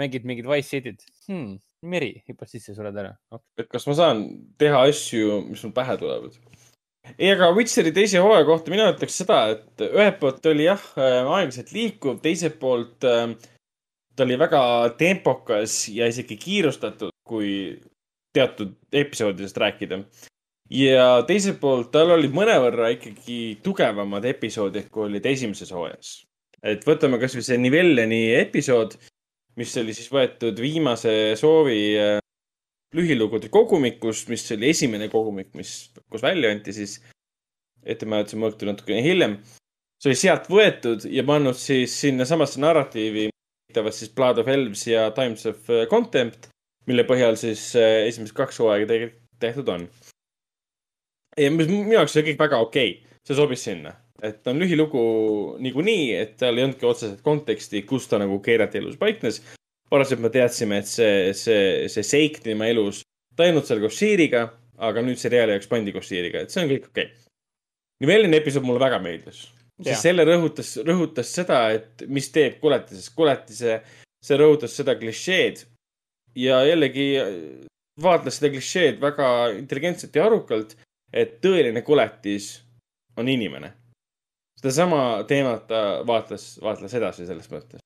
mängid 0.00 0.24
mingit 0.28 0.48
Wise 0.48 0.68
City't 0.72 1.04
hmm,, 1.28 1.58
meri, 1.88 2.14
hüppad 2.28 2.50
sisse, 2.50 2.74
sured 2.76 2.96
ära 2.96 3.12
okay.. 3.30 3.64
et 3.64 3.70
kas 3.72 3.86
ma 3.90 3.96
saan 3.98 4.24
teha 4.60 4.84
asju, 4.88 5.42
mis 5.50 5.64
mul 5.66 5.76
pähe 5.76 5.98
tulevad. 6.00 6.36
ei, 7.16 7.30
aga 7.32 7.52
Witcheri 7.56 7.92
teise 7.96 8.20
hooaja 8.22 8.44
kohta 8.48 8.72
mina 8.74 8.90
ütleks 8.92 9.20
seda, 9.22 9.44
et 9.54 9.86
ühelt 9.88 10.18
poolt 10.20 10.46
oli 10.50 10.66
jah, 10.68 10.82
aeglaselt 10.98 11.72
liikuv, 11.72 12.18
teiselt 12.24 12.58
poolt 12.60 13.06
äh, 13.08 13.32
ta 14.18 14.26
oli 14.26 14.38
väga 14.38 14.62
tempokas 14.98 15.84
ja 15.94 16.08
isegi 16.10 16.36
kiirustatud, 16.40 17.14
kui 17.26 17.78
teatud 18.34 18.74
episoodidest 18.92 19.56
rääkida. 19.56 20.02
ja 20.70 21.22
teiselt 21.26 21.60
poolt 21.60 21.92
tal 21.94 22.10
olid 22.12 22.34
mõnevõrra 22.34 22.90
ikkagi 22.92 23.58
tugevamad 23.64 24.26
episoodid, 24.28 24.90
kui 24.92 25.06
olid 25.06 25.26
esimeses 25.26 25.70
hooajas. 25.72 26.24
et 26.62 26.84
võtame 26.86 27.20
kasvõi 27.22 27.46
see 27.46 27.58
Nivelleni 27.62 28.34
episood, 28.40 28.98
mis 29.56 29.76
oli 29.76 29.94
siis 29.94 30.10
võetud 30.12 30.58
viimase 30.60 31.36
soovi 31.38 31.80
äh, 31.98 32.18
lühilugude 32.96 33.50
kogumikust, 33.52 34.28
mis 34.32 34.46
oli 34.54 34.72
esimene 34.72 35.08
kogumik, 35.12 35.52
mis 35.58 35.90
kus 36.10 36.24
välja 36.24 36.52
anti 36.52 36.74
siis. 36.76 37.00
ettemääratuse 37.88 38.36
mõõk 38.36 38.56
tuli 38.58 38.72
natukene 38.72 39.02
hiljem. 39.02 39.38
see 40.02 40.10
oli 40.10 40.18
sealt 40.18 40.48
võetud 40.50 41.04
ja 41.10 41.24
pannud 41.24 41.56
siis 41.56 41.94
sinnasamasse 42.00 42.60
narratiivi, 42.60 43.28
siis 43.90 44.10
Blood 44.14 44.38
of 44.38 44.48
Elves 44.48 44.86
ja 44.86 45.10
Times 45.10 45.46
of 45.46 45.70
äh, 45.70 45.86
Contempt, 45.90 46.48
mille 46.86 47.04
põhjal 47.04 47.36
siis 47.36 47.74
äh, 47.76 48.06
esimesed 48.08 48.34
kaks 48.34 48.58
hooaega 48.58 48.86
tegelikult 48.86 49.24
tehtud 49.40 49.68
on. 49.68 49.88
ja 51.38 51.50
mis 51.50 51.68
minu 51.68 51.92
jaoks 51.92 52.16
oli 52.16 52.32
kõik 52.32 52.38
väga 52.38 52.58
okei 52.58 52.90
okay., 52.90 53.16
see 53.26 53.36
sobis 53.36 53.62
sinna, 53.64 53.92
et 54.22 54.42
ta 54.42 54.50
on 54.50 54.58
lühilugu 54.58 55.02
niikuinii, 55.62 56.14
et 56.16 56.36
tal 56.40 56.56
ei 56.56 56.64
olnudki 56.64 56.86
otseselt 56.86 57.22
konteksti, 57.22 57.82
kus 57.82 58.08
ta 58.08 58.18
nagu 58.18 58.40
keerati 58.42 58.80
elus 58.80 58.96
paiknes 58.96 59.42
varasemalt 59.90 60.26
me 60.26 60.32
teadsime, 60.32 60.80
et 60.82 60.90
see, 60.90 61.12
see, 61.36 61.88
see 61.92 62.06
seik 62.06 62.42
tema 62.44 62.68
elus, 62.70 63.02
olnud 63.38 63.66
seal 63.66 63.80
koos 63.82 63.96
Sheeriga, 63.98 64.48
aga 64.88 65.02
nüüd 65.04 65.20
seriaali 65.20 65.56
jaoks 65.56 65.70
pandi 65.70 65.94
koos 65.94 66.08
Sheeriga, 66.10 66.42
et 66.42 66.54
see 66.54 66.64
on 66.64 66.72
kõik 66.72 66.90
okei 66.90 67.08
okay.. 67.08 67.24
Nivelline 68.02 68.38
episood 68.38 68.62
mulle 68.62 68.82
väga 68.82 69.00
meeldis, 69.02 69.40
sest 69.82 70.04
selle 70.06 70.26
rõhutas, 70.26 70.76
rõhutas 70.86 71.32
seda, 71.34 71.64
et 71.74 72.04
mis 72.06 72.28
teeb 72.34 72.60
koletisest, 72.62 73.10
koletise, 73.16 73.80
see 74.22 74.38
rõhutas 74.38 74.76
seda 74.78 74.94
klišeed 74.98 75.64
ja 76.38 76.60
jällegi 76.68 77.08
vaatles 78.02 78.38
seda 78.38 78.52
klišeed 78.54 79.02
väga 79.02 79.32
intelligentselt 79.56 80.14
ja 80.14 80.28
arukalt, 80.28 80.76
et 81.10 81.40
tõeline 81.42 81.82
koletis 81.82 82.58
on 83.18 83.28
inimene. 83.28 83.72
sedasama 84.60 85.24
teemat 85.26 85.66
ta 85.70 85.82
vaatles, 86.06 86.58
vaatles 86.62 86.94
edasi 86.94 87.26
selles 87.26 87.50
mõttes 87.50 87.82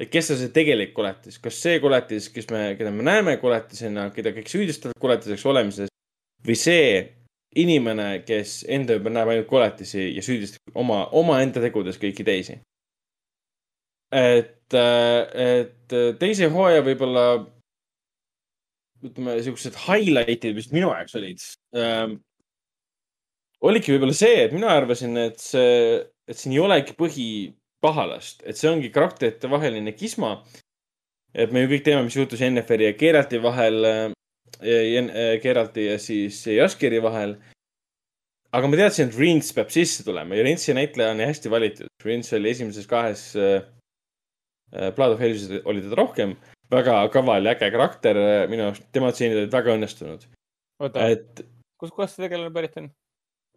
et 0.00 0.10
kes 0.12 0.30
on 0.32 0.40
see 0.40 0.52
tegelik 0.54 0.92
koletis, 0.96 1.38
kas 1.42 1.58
see 1.62 1.80
koletis, 1.82 2.28
kes 2.32 2.48
me, 2.52 2.62
keda 2.78 2.92
me 2.92 3.06
näeme 3.06 3.36
koletisena, 3.40 4.10
keda 4.14 4.34
kõik 4.36 4.50
süüdistavad 4.52 4.98
koletiseks 5.00 5.46
olemises 5.48 5.92
või 6.46 6.56
see 6.60 6.88
inimene, 7.56 8.08
kes 8.28 8.60
enda 8.68 8.98
ümber 8.98 9.14
näeb 9.14 9.32
ainult 9.32 9.48
koletisi 9.48 10.10
ja 10.12 10.24
süüdistab 10.24 10.76
oma, 10.76 11.06
omaenda 11.16 11.62
tegudes 11.64 11.96
kõiki 12.00 12.26
teisi. 12.26 12.58
et, 14.12 14.74
et 14.76 15.94
teise 16.20 16.50
hooaja 16.52 16.84
võib-olla 16.84 17.24
ütleme, 19.06 19.36
siuksed 19.44 19.76
highlight'id, 19.86 20.54
mis 20.56 20.68
minu 20.72 20.90
jaoks 20.92 21.16
olid 21.18 21.42
ähm,, 21.76 22.18
olidki 23.64 23.94
võib-olla 23.94 24.16
see, 24.16 24.44
et 24.44 24.54
mina 24.54 24.70
arvasin, 24.76 25.16
et 25.20 25.40
see, 25.42 26.02
et 26.28 26.38
siin 26.38 26.54
ei 26.54 26.62
olegi 26.62 26.96
põhi 26.98 27.28
pahalast, 27.86 28.42
et 28.44 28.58
see 28.58 28.70
ongi 28.70 28.90
karakterite 28.94 29.50
vaheline 29.50 29.94
kisma. 29.96 30.42
et 31.36 31.52
me 31.52 31.62
ju 31.62 31.68
kõik 31.74 31.84
teame, 31.84 32.04
mis 32.06 32.16
juhtus 32.16 32.40
Jenniferi 32.40 32.88
ja 32.88 32.96
Geralti 32.96 33.38
vahel, 33.42 33.84
Geralti 35.42 35.84
ja 35.90 35.98
siis 36.00 36.38
Jaskeri 36.46 37.02
vahel. 37.02 37.36
aga 38.56 38.68
ma 38.68 38.76
teadsin, 38.76 39.08
et 39.10 39.18
Rince 39.18 39.52
peab 39.54 39.70
sisse 39.70 40.04
tulema 40.04 40.34
ja 40.34 40.44
Rince'i 40.46 40.74
näitleja 40.74 41.12
on 41.12 41.20
hästi 41.20 41.50
valitud. 41.52 41.90
Rince 42.04 42.36
oli 42.38 42.50
esimeses 42.50 42.86
kahes 42.88 43.34
äh, 43.36 44.92
Blood 44.96 45.12
of 45.12 45.20
Hellsis 45.20 45.62
oli 45.64 45.82
teda 45.82 45.98
rohkem, 45.98 46.36
väga 46.72 47.08
kaval 47.14 47.44
ja 47.46 47.54
äge 47.54 47.70
karakter, 47.70 48.18
minu 48.50 48.70
arust 48.70 48.86
tema 48.92 49.12
tseenid 49.12 49.38
olid 49.42 49.52
väga 49.52 49.76
õnnestunud, 49.76 50.24
oota, 50.82 51.10
et 51.12 51.44
kuskohast 51.80 52.16
see 52.16 52.26
tegelane 52.26 52.50
pärit 52.54 52.78
on? 52.80 52.90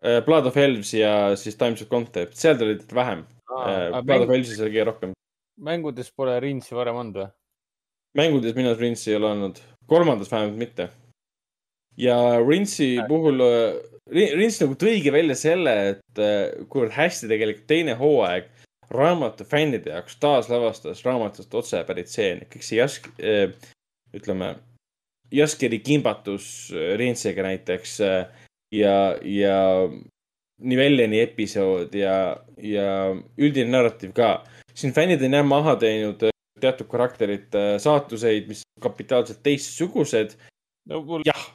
äh, 0.04 0.22
Blood 0.26 0.46
of 0.46 0.58
Elves 0.58 0.94
ja 0.94 1.36
siis 1.40 1.58
Times 1.58 1.82
of 1.82 1.90
Contempt, 1.90 2.38
seal 2.38 2.58
ta 2.58 2.68
oli 2.68 2.78
teda 2.80 3.00
vähem. 3.02 3.26
Of 3.50 4.10
Elvesis 4.10 4.60
oli 4.62 4.72
kõige 4.72 4.86
rohkem. 4.92 5.14
mängudes 5.60 6.12
pole 6.16 6.40
Rinsi 6.40 6.76
varem 6.76 6.96
olnud 7.02 7.18
või? 7.20 7.30
mängudes 8.18 8.56
minu 8.58 8.72
arust 8.72 8.82
Rince'i 8.82 9.14
ei 9.14 9.18
ole 9.20 9.30
olnud, 9.34 9.60
kolmandas 9.90 10.32
vähemalt 10.32 10.58
mitte. 10.58 10.90
ja 11.98 12.16
Rince'i 12.40 13.00
Äh. 13.00 13.08
puhul, 13.08 13.42
Rince 14.10 14.64
nagu 14.64 14.78
tõigi 14.80 15.12
välja 15.14 15.36
selle, 15.36 15.74
et 15.90 16.22
äh, 16.22 16.66
kuivõrd 16.70 16.96
hästi 16.96 17.28
tegelikult 17.30 17.68
teine 17.70 17.94
hooaeg 18.00 18.48
raamatu 18.90 19.46
fännide 19.46 19.92
jaoks 19.92 20.16
taaslavastas 20.18 21.04
raamatust 21.06 21.54
otse 21.54 21.84
pärit 21.86 22.10
stseeni, 22.10 22.48
kõik 22.50 22.66
see 22.66 22.80
Jask-, 22.80 23.12
ütleme, 24.18 24.56
Jaskeri 25.32 25.80
kimbatus 25.86 26.72
äh, 26.74 26.96
Rince'iga 26.98 27.46
näiteks 27.46 28.00
äh, 28.02 28.48
ja, 28.74 28.96
ja 29.22 29.60
Nivelleni 30.60 31.22
episood 31.24 31.94
ja, 31.96 32.36
ja 32.60 32.88
üldine 33.40 33.72
narratiiv 33.72 34.12
ka. 34.18 34.44
siin 34.76 34.94
fännid 34.96 35.24
on 35.24 35.38
jah 35.38 35.46
maha 35.48 35.76
teinud 35.80 36.26
äh, 36.28 36.36
teatud 36.60 36.90
karakterite 36.92 37.64
saatuseid, 37.80 38.48
mis 38.52 38.64
kapitaalselt 38.84 39.42
teistsugused. 39.44 40.36
no 40.92 41.02
mul 41.08 41.24
jah, 41.28 41.46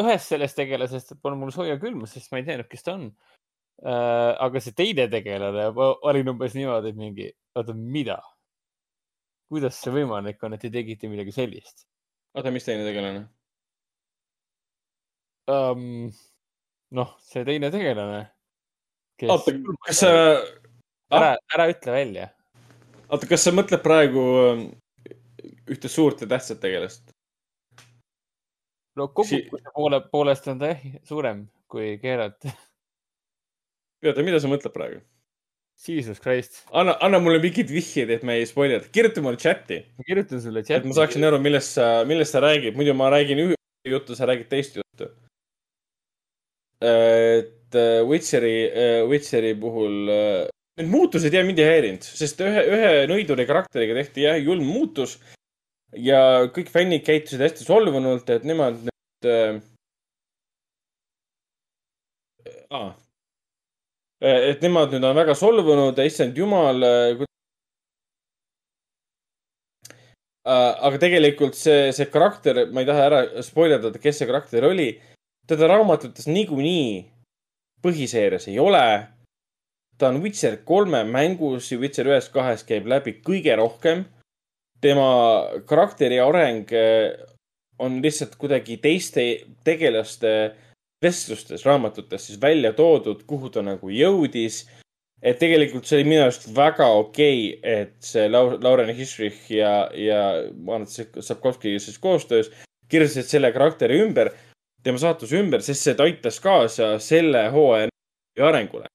ühest 0.00 0.30
sellest 0.30 0.58
tegelasest 0.58 1.16
on 1.18 1.38
mul 1.40 1.54
sooja 1.54 1.78
külma, 1.82 2.06
sest 2.06 2.30
ma 2.32 2.40
ei 2.40 2.46
teadnud, 2.46 2.70
kes 2.70 2.86
ta 2.86 2.96
on. 2.98 3.08
aga 3.82 4.60
see 4.62 4.76
teine 4.78 5.08
tegelane, 5.10 5.70
ma 5.74 5.88
olin 6.06 6.34
umbes 6.34 6.54
niimoodi, 6.54 6.92
et 6.92 6.98
mingi, 6.98 7.30
oota, 7.58 7.74
mida? 7.74 8.20
kuidas 9.52 9.80
see 9.82 9.92
võimalik 9.92 10.38
on, 10.46 10.54
et 10.54 10.62
te 10.62 10.70
tegite 10.72 11.10
midagi 11.10 11.34
sellist 11.34 11.82
oota, 12.34 12.50
mis 12.50 12.64
teine 12.64 12.84
tegelane? 12.86 13.26
um,? 15.52 16.12
noh, 16.92 17.16
see 17.24 17.44
teine 17.48 17.70
tegelane. 17.72 18.22
oota, 19.30 19.52
kas 19.86 20.00
sa, 20.02 20.10
ära, 21.12 21.36
ära 21.54 21.68
ütle 21.70 21.92
välja. 21.94 22.28
oota, 23.08 23.28
kas 23.30 23.44
sa 23.46 23.52
mõtled 23.54 23.82
praegu 23.84 24.24
ähm, 24.48 24.66
ühte 25.70 25.88
suurt 25.92 26.22
ja 26.24 26.30
tähtsat 26.34 26.60
tegelast? 26.64 27.12
no 28.96 29.06
Si- 29.08 29.14
kogukuse 29.14 29.72
poole, 29.74 30.02
poolest 30.12 30.48
on 30.52 30.58
ta 30.60 30.72
jah 30.74 30.82
suurem 31.08 31.46
kui 31.70 31.96
Geralt. 32.02 32.44
oota, 34.04 34.22
mida 34.26 34.40
sa 34.42 34.50
mõtled 34.50 34.74
praegu? 34.74 35.00
Jesus 35.82 36.20
Christ. 36.20 36.62
anna, 36.72 36.94
anna 37.00 37.18
mulle 37.18 37.40
mingid 37.42 37.70
vihjeid, 37.72 38.10
et 38.10 38.22
me 38.22 38.36
ei 38.38 38.46
spoilida, 38.46 38.84
kirjuta 38.92 39.22
mulle 39.24 39.40
chati, 39.40 39.80
ma 39.98 40.04
kirjutan 40.06 40.42
sulle 40.44 40.60
et 40.62 40.68
chati. 40.68 40.86
ma 40.88 40.94
saaksin 40.94 41.24
aru, 41.26 41.40
millest 41.42 41.74
sa, 41.78 41.86
millest 42.06 42.36
sa 42.36 42.42
räägid, 42.44 42.76
muidu 42.78 42.94
ma 42.94 43.08
räägin 43.10 43.40
ühe 43.46 43.56
juttu, 43.88 44.14
sa 44.14 44.28
räägid 44.30 44.50
teist 44.52 44.76
juttu. 44.78 45.08
Et 46.82 47.78
äh, 47.78 48.00
Witcheri, 48.08 48.56
Witcheri 49.10 49.54
puhul 49.60 50.10
äh, 50.12 50.48
need 50.80 50.90
muutused 50.90 51.34
jah 51.34 51.44
mind 51.46 51.60
ei 51.60 51.68
häirinud, 51.68 52.06
sest 52.06 52.40
ühe, 52.44 52.64
ühe 52.74 52.92
nõiduri 53.10 53.46
karakteriga 53.48 53.98
tehti 54.00 54.26
jah 54.26 54.40
julm 54.40 54.64
muutus 54.66 55.18
ja 55.92 56.48
kõik 56.54 56.72
fännid 56.72 57.04
käitusid 57.06 57.42
hästi 57.44 57.66
solvunult, 57.66 58.30
et 58.32 58.46
nemad 58.48 58.80
äh, 59.28 59.60
ah, 62.72 62.94
et 64.22 64.64
nemad 64.64 64.94
nüüd 64.94 65.04
on 65.04 65.18
väga 65.18 65.36
solvunud, 65.38 66.00
issand 66.06 66.38
jumal 66.38 66.82
äh,. 66.86 67.22
aga 70.42 70.98
tegelikult 70.98 71.54
see, 71.54 71.92
see 71.94 72.08
karakter, 72.10 72.64
ma 72.72 72.82
ei 72.82 72.88
taha 72.88 73.08
ära 73.08 73.20
spoilerdada, 73.46 74.00
kes 74.02 74.22
see 74.22 74.30
karakter 74.30 74.66
oli. 74.66 74.88
Teda 75.46 75.68
raamatutes 75.70 76.26
niikuinii 76.26 77.10
põhiseerias 77.82 78.48
ei 78.48 78.58
ole. 78.58 79.08
ta 79.98 80.08
on 80.08 80.22
Witcher 80.22 80.56
kolme 80.64 81.04
mängus 81.04 81.72
ja 81.72 81.78
Witcher 81.78 82.08
ühes, 82.10 82.28
kahes 82.32 82.64
käib 82.66 82.86
läbi 82.86 83.20
kõige 83.22 83.56
rohkem. 83.56 84.04
tema 84.80 85.46
karakteri 85.66 86.18
areng 86.20 86.70
on 87.78 88.02
lihtsalt 88.02 88.34
kuidagi 88.36 88.76
teiste 88.82 89.22
tegelaste 89.64 90.54
vestlustes, 91.02 91.64
raamatutes 91.66 92.26
siis 92.26 92.40
välja 92.40 92.72
toodud, 92.72 93.22
kuhu 93.26 93.50
ta 93.50 93.62
nagu 93.62 93.90
jõudis. 93.90 94.66
et 95.22 95.38
tegelikult 95.38 95.86
see 95.86 96.00
oli 96.00 96.08
minu 96.10 96.22
arust 96.24 96.48
väga 96.50 96.86
okei 96.98 97.54
okay,, 97.54 97.82
et 97.82 97.92
see 98.02 98.24
Laur-, 98.28 98.56
Lauren 98.62 98.90
Hisrich 98.94 99.50
ja, 99.54 99.88
ja 99.94 100.22
see 100.90 101.06
Sapkovski 101.22 101.78
siis 101.78 101.98
koostöös 101.98 102.50
kirjutasid 102.88 103.30
selle 103.30 103.52
karakteri 103.52 104.00
ümber, 104.02 104.32
tema 104.82 104.98
saatuse 104.98 105.38
ümber, 105.38 105.62
sest 105.62 105.86
see 105.86 105.94
aitas 106.02 106.40
kaasa 106.42 106.96
selle 106.98 107.46
hooaja 107.54 107.90
arengule. 108.48 108.86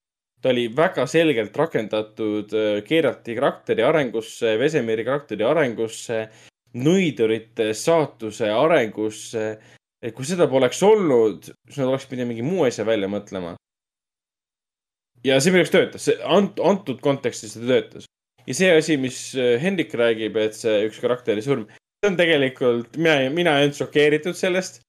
ta 0.41 0.49
oli 0.49 0.67
väga 0.75 1.07
selgelt 1.09 1.55
rakendatud, 1.57 2.51
keerati 2.85 3.35
karakteri 3.35 3.83
arengusse, 3.83 4.53
Vesemiri 4.59 5.05
karakteri 5.05 5.43
arengusse, 5.43 6.27
nõidurite 6.77 7.71
saatuse 7.73 8.51
arengusse 8.53 9.47
kui 10.13 10.27
seda 10.27 10.45
poleks 10.49 10.81
olnud, 10.85 11.47
siis 11.67 11.79
nad 11.81 11.89
oleks 11.89 12.05
pidanud 12.09 12.31
mingi 12.31 12.45
muu 12.45 12.67
asja 12.67 12.85
välja 12.85 13.09
mõtlema. 13.09 13.55
ja 15.25 15.39
see 15.41 15.51
minu 15.51 15.63
jaoks 15.63 15.73
töötas, 15.73 16.05
see 16.05 16.17
ant-, 16.23 16.61
antud 16.63 17.01
kontekstis 17.01 17.55
see 17.55 17.65
töötas. 17.65 18.05
ja 18.45 18.53
see 18.53 18.69
asi, 18.77 18.97
mis 19.01 19.19
äh, 19.35 19.57
Hendrik 19.61 19.93
räägib, 19.97 20.37
et 20.37 20.55
see 20.55 20.85
üks 20.87 21.01
karakteri 21.01 21.41
surm, 21.41 21.65
see 21.97 22.11
on 22.11 22.19
tegelikult, 22.19 22.97
mina, 22.97 23.31
mina 23.33 23.57
ei 23.57 23.67
olnud 23.67 23.79
šokeeritud 23.79 24.37
sellest. 24.37 24.83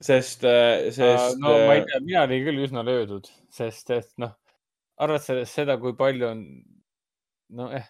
Sest, 0.00 0.44
äh, 0.44 0.90
sest. 0.92 1.38
no 1.40 1.52
ma 1.52 1.74
ei 1.74 1.80
äh, 1.80 1.86
tea, 1.88 2.00
mina 2.04 2.24
olin 2.26 2.44
küll 2.44 2.64
üsna 2.66 2.84
löödud, 2.84 3.28
sest 3.52 3.90
et 3.94 4.10
noh, 4.20 4.34
arvestades 5.00 5.52
seda, 5.52 5.78
kui 5.80 5.96
palju 5.96 6.28
on, 6.28 6.42
no 7.56 7.70
eh, 7.74 7.86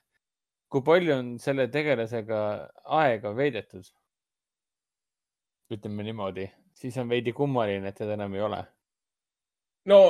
kui 0.72 0.84
palju 0.86 1.16
on 1.16 1.32
selle 1.42 1.68
tegelasega 1.72 2.40
aega 3.00 3.34
veedetud 3.36 3.88
ütleme 5.74 6.06
niimoodi, 6.06 6.46
siis 6.78 6.96
on 7.02 7.10
veidi 7.10 7.34
kummaline, 7.34 7.90
et 7.90 7.98
teda 7.98 8.14
enam 8.14 8.34
ei 8.38 8.44
ole. 8.46 8.60
no, 9.90 10.00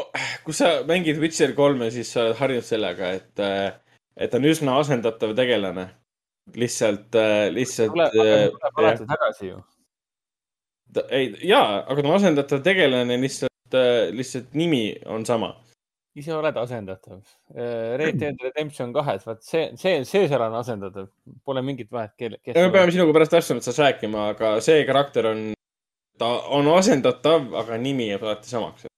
kui 0.44 0.56
sa 0.56 0.82
mängid 0.88 1.20
Witcher 1.22 1.54
kolme, 1.56 1.88
siis 1.94 2.12
sa 2.12 2.26
oled 2.26 2.40
harjunud 2.40 2.66
sellega, 2.66 3.14
et, 3.16 3.46
et 4.16 4.36
on 4.36 4.50
üsna 4.52 4.76
asendatav 4.82 5.32
tegelane. 5.36 5.88
lihtsalt, 6.54 7.16
lihtsalt. 7.56 7.96
tuleb 8.12 8.76
alati 8.76 9.08
tagasi 9.08 9.48
ju. 9.48 9.64
Ei, 11.10 11.30
jaa, 11.44 11.82
aga 11.84 12.02
ta 12.02 12.08
on 12.08 12.18
asendatav 12.18 12.64
tegelane, 12.64 13.20
lihtsalt, 13.20 13.78
lihtsalt 14.16 14.54
nimi 14.58 14.88
on 15.10 15.26
sama 15.28 15.54
ise 16.16 16.32
oled 16.32 16.56
asendatav. 16.56 17.20
Red 18.00 18.18
Dead 18.20 18.40
Redemption 18.40 18.92
kahes, 18.96 19.24
vaat 19.28 19.44
see, 19.44 19.68
see, 19.80 20.00
see 20.08 20.24
seal 20.30 20.44
on 20.46 20.56
asendatav, 20.60 21.10
pole 21.44 21.62
mingit 21.64 21.90
vahet, 21.92 22.14
kelle, 22.18 22.40
kes. 22.40 22.56
me 22.56 22.72
peame 22.72 22.94
sinuga 22.94 23.14
pärast 23.16 23.34
täpsemalt 23.36 23.68
rääkima, 23.68 24.28
aga 24.32 24.56
see 24.64 24.84
karakter 24.88 25.30
on, 25.32 25.42
ta 26.20 26.30
on 26.56 26.70
asendatav, 26.72 27.50
aga 27.62 27.80
nimi 27.82 28.08
jääb 28.08 28.24
alati 28.24 28.52
samaks. 28.52 28.88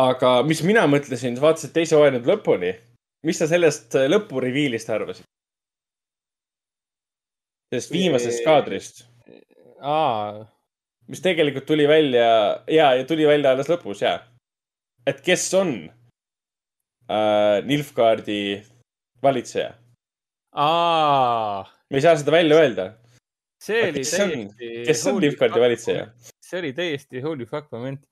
aga 0.00 0.36
mis 0.46 0.62
mina 0.66 0.86
mõtlesin, 0.90 1.38
sa 1.38 1.46
vaatasid 1.46 1.74
teise 1.74 1.98
hooaja 1.98 2.16
nüüd 2.16 2.26
lõpuni. 2.30 2.74
mis 3.26 3.38
sa 3.38 3.46
sellest 3.50 3.94
lõpuriviilist 4.10 4.90
arvasid? 4.90 5.28
sellest 7.70 7.94
viimasest 7.94 8.42
kaadrist. 8.42 9.04
Aa. 9.80 10.46
mis 11.08 11.22
tegelikult 11.24 11.66
tuli 11.66 11.88
välja 11.88 12.28
ja, 12.68 12.94
ja 12.94 13.04
tuli 13.08 13.26
välja 13.26 13.54
alles 13.54 13.70
lõpus 13.72 14.04
ja 14.04 14.18
et 15.08 15.20
kes 15.24 15.48
on 15.58 15.74
äh, 17.10 17.60
Nilfgaardi 17.66 18.62
valitseja. 19.22 19.74
me 21.90 21.96
ei 21.96 22.04
saa 22.04 22.16
seda 22.16 22.32
välja 22.32 22.56
öelda. 22.60 22.86
see 23.60 23.82
oli 23.88 24.04
täiesti. 24.04 24.70
kes 24.86 25.06
on 25.06 25.20
Nilfgaardi 25.24 25.60
valitseja? 25.60 26.06
see 26.20 26.58
oli 26.58 26.72
täiesti 26.72 27.20
holy 27.20 27.46
fuck 27.46 27.70
moment 27.72 28.02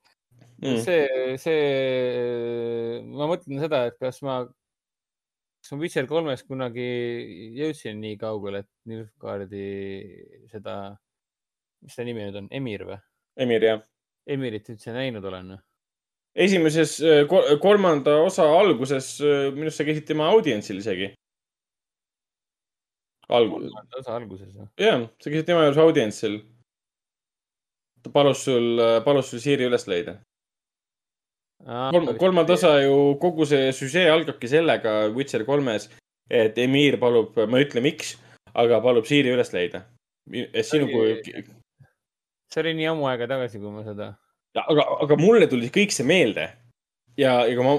mm.. 0.61 0.79
see, 0.83 1.35
see, 1.41 3.03
ma 3.05 3.27
mõtlen 3.29 3.61
seda, 3.63 3.85
et 3.89 3.99
kas 4.01 4.21
ma, 4.25 4.41
kas 5.59 5.73
ma 5.73 5.81
Witcher 5.83 6.07
kolmes 6.09 6.43
kunagi 6.47 6.89
jõudsin 7.59 7.99
nii 8.03 8.17
kaugele, 8.21 8.63
et 8.65 8.71
Nilfgaardi 8.89 9.69
seda, 10.51 10.75
mis 11.85 11.95
ta 11.95 12.05
nimi 12.07 12.25
nüüd 12.25 12.37
on, 12.41 12.51
Emir 12.51 12.85
või? 12.87 12.99
Emir, 13.39 13.63
jah. 13.63 13.81
Emirit 14.29 14.67
üldse 14.69 14.93
näinud 14.93 15.25
olen 15.25 15.57
esimeses 16.35 16.99
äh, 17.01 17.27
kolmanda 17.61 18.21
osa 18.23 18.45
alguses 18.59 19.17
äh, 19.21 19.49
minu 19.53 19.67
arust 19.67 19.81
sa 19.81 19.87
käisid 19.87 20.07
tema 20.07 20.29
audientsil 20.29 20.79
isegi. 20.79 21.11
alguses. 23.29 23.69
kolmanda 23.71 23.99
osa 23.99 24.15
alguses 24.15 24.55
või? 24.55 24.69
jah, 24.85 25.05
sa 25.19 25.33
käisid 25.33 25.49
tema 25.49 25.65
juures 25.67 25.81
audientsil. 25.83 26.39
ta 28.03 28.13
palus 28.13 28.45
sul, 28.45 28.79
äh, 28.79 28.97
palus 29.05 29.31
sul 29.31 29.43
Siiri 29.43 29.67
üles 29.67 29.87
leida. 29.89 30.19
kolm, 31.65 32.15
kolmanda 32.17 32.53
osa 32.53 32.77
ju, 32.85 33.15
kogu 33.21 33.45
see 33.49 33.73
süžee 33.75 34.07
algabki 34.11 34.47
sellega 34.47 34.99
Witcher 35.15 35.45
kolmes, 35.45 35.89
et 36.29 36.57
Emir 36.57 36.99
palub, 37.01 37.35
ma 37.49 37.59
ei 37.59 37.67
ütle, 37.67 37.83
miks, 37.83 38.15
aga 38.53 38.79
palub 38.85 39.09
Siiri 39.09 39.33
üles 39.35 39.51
leida. 39.53 39.87
sinu 40.63 40.87
kui. 40.93 41.49
See 42.53 42.63
oli 42.63 42.73
nii 42.77 42.89
ammu 42.91 43.07
aega 43.09 43.27
tagasi, 43.29 43.61
kui 43.61 43.73
ma 43.73 43.83
seda 43.85 44.13
aga, 44.57 44.85
aga 45.05 45.17
mulle 45.19 45.47
tuli 45.49 45.69
kõik 45.73 45.93
see 45.93 46.07
meelde 46.07 46.47
ja, 47.19 47.43
ja 47.45 47.65
ma, 47.65 47.75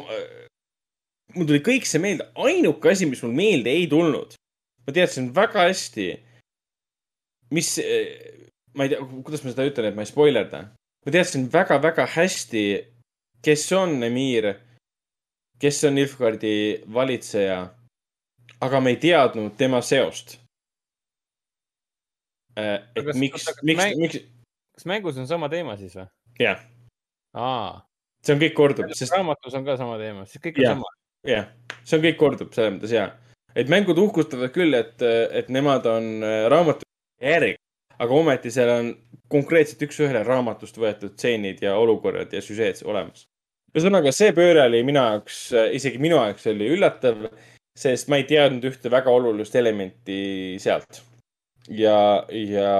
mul 1.35 1.49
tuli 1.49 1.61
kõik 1.65 1.87
see 1.89 2.03
meelde, 2.03 2.27
ainuke 2.41 2.93
asi, 2.93 3.09
mis 3.09 3.23
mul 3.25 3.35
meelde 3.37 3.73
ei 3.73 3.87
tulnud, 3.91 4.35
ma 4.87 4.95
teadsin 4.95 5.31
väga 5.37 5.67
hästi, 5.69 6.09
mis, 7.57 7.73
ma 8.77 8.87
ei 8.87 8.93
tea, 8.93 9.05
kuidas 9.27 9.45
ma 9.45 9.55
seda 9.55 9.69
ütlen, 9.69 9.91
et 9.91 9.99
ma 9.99 10.07
ei 10.07 10.11
spoilerda. 10.11 10.65
ma 11.07 11.15
teadsin 11.15 11.47
väga-väga 11.53 12.07
hästi, 12.17 12.65
kes 13.45 13.71
on 13.73 14.03
Emir, 14.05 14.53
kes 15.61 15.85
on 15.89 15.97
Nilfgaardi 15.97 16.85
valitseja, 16.93 17.63
aga 18.61 18.81
me 18.81 18.95
ei 18.95 19.01
teadnud 19.01 19.57
tema 19.57 19.81
seost. 19.81 20.39
Äh, 22.59 22.83
et 22.97 23.07
kas, 23.07 23.17
miks, 23.17 23.47
miks, 23.63 23.97
miks. 23.97 24.21
Kas 24.81 24.89
mängus 24.89 25.19
on 25.20 25.28
sama 25.28 25.48
teema 25.52 25.77
siis 25.77 25.93
või? 25.93 26.07
jah. 26.40 26.61
see 28.24 28.35
on 28.35 28.40
kõik 28.40 28.55
kordub, 28.57 28.93
sest. 28.97 29.12
raamatus 29.12 29.57
on 29.59 29.66
ka 29.66 29.77
sama 29.77 29.98
teema, 30.01 30.24
siis 30.24 30.40
kõik 30.40 30.61
on 30.61 30.65
ja, 30.65 30.70
sama. 30.73 30.93
jah, 31.28 31.51
see 31.85 31.98
on 31.98 32.05
kõik 32.07 32.20
kordub 32.20 32.55
selles 32.57 32.73
mõttes 32.78 32.94
ja, 32.94 33.11
et 33.52 33.73
mängud 33.73 34.01
uhkustavad 34.01 34.55
küll, 34.55 34.73
et, 34.78 34.97
et 35.05 35.51
nemad 35.52 35.85
on 35.90 36.24
äh, 36.24 36.47
raamatu 36.52 36.89
järgi, 37.20 37.59
aga 38.01 38.16
ometi 38.16 38.55
seal 38.55 38.73
on 38.78 38.90
konkreetselt 39.31 39.85
üks-ühele 39.85 40.24
raamatust 40.24 40.81
võetud 40.81 41.12
stseenid 41.19 41.61
ja 41.61 41.77
olukorrad 41.77 42.32
ja 42.32 42.40
süžeed 42.40 42.81
olemas. 42.89 43.27
ühesõnaga, 43.74 44.15
see 44.16 44.32
pööre 44.32 44.65
oli 44.65 44.81
minu 44.86 45.05
jaoks, 45.05 45.44
äh, 45.52 45.70
isegi 45.77 46.01
minu 46.01 46.16
jaoks 46.16 46.48
oli 46.55 46.73
üllatav, 46.73 47.28
sest 47.77 48.09
ma 48.09 48.16
ei 48.16 48.24
teadnud 48.32 48.65
ühte 48.73 48.89
väga 48.89 49.12
olulist 49.12 49.61
elementi 49.61 50.57
sealt. 50.62 51.05
ja, 51.69 52.24
ja 52.32 52.70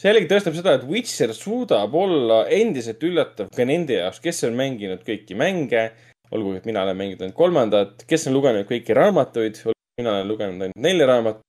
see 0.00 0.08
jällegi 0.08 0.30
tõestab 0.30 0.56
seda, 0.56 0.76
et 0.78 0.86
Witcher 0.88 1.34
suudab 1.36 1.92
olla 1.98 2.44
endiselt 2.56 3.02
üllatav 3.04 3.50
ka 3.52 3.66
nende 3.68 3.98
jaoks, 3.98 4.22
kes 4.24 4.46
on 4.48 4.56
mänginud 4.56 5.02
kõiki 5.04 5.36
mänge, 5.36 5.90
olgugi 6.32 6.62
et 6.62 6.68
mina 6.70 6.86
olen 6.86 6.96
mänginud 6.96 7.26
ainult 7.26 7.36
kolmandat, 7.36 8.06
kes 8.08 8.24
on 8.30 8.36
lugenud 8.38 8.64
kõiki 8.68 8.96
raamatuid, 8.96 9.60
mina 10.00 10.14
olen 10.16 10.30
lugenud 10.30 10.64
ainult 10.64 10.80
nelja 10.80 11.08
raamatut, 11.10 11.44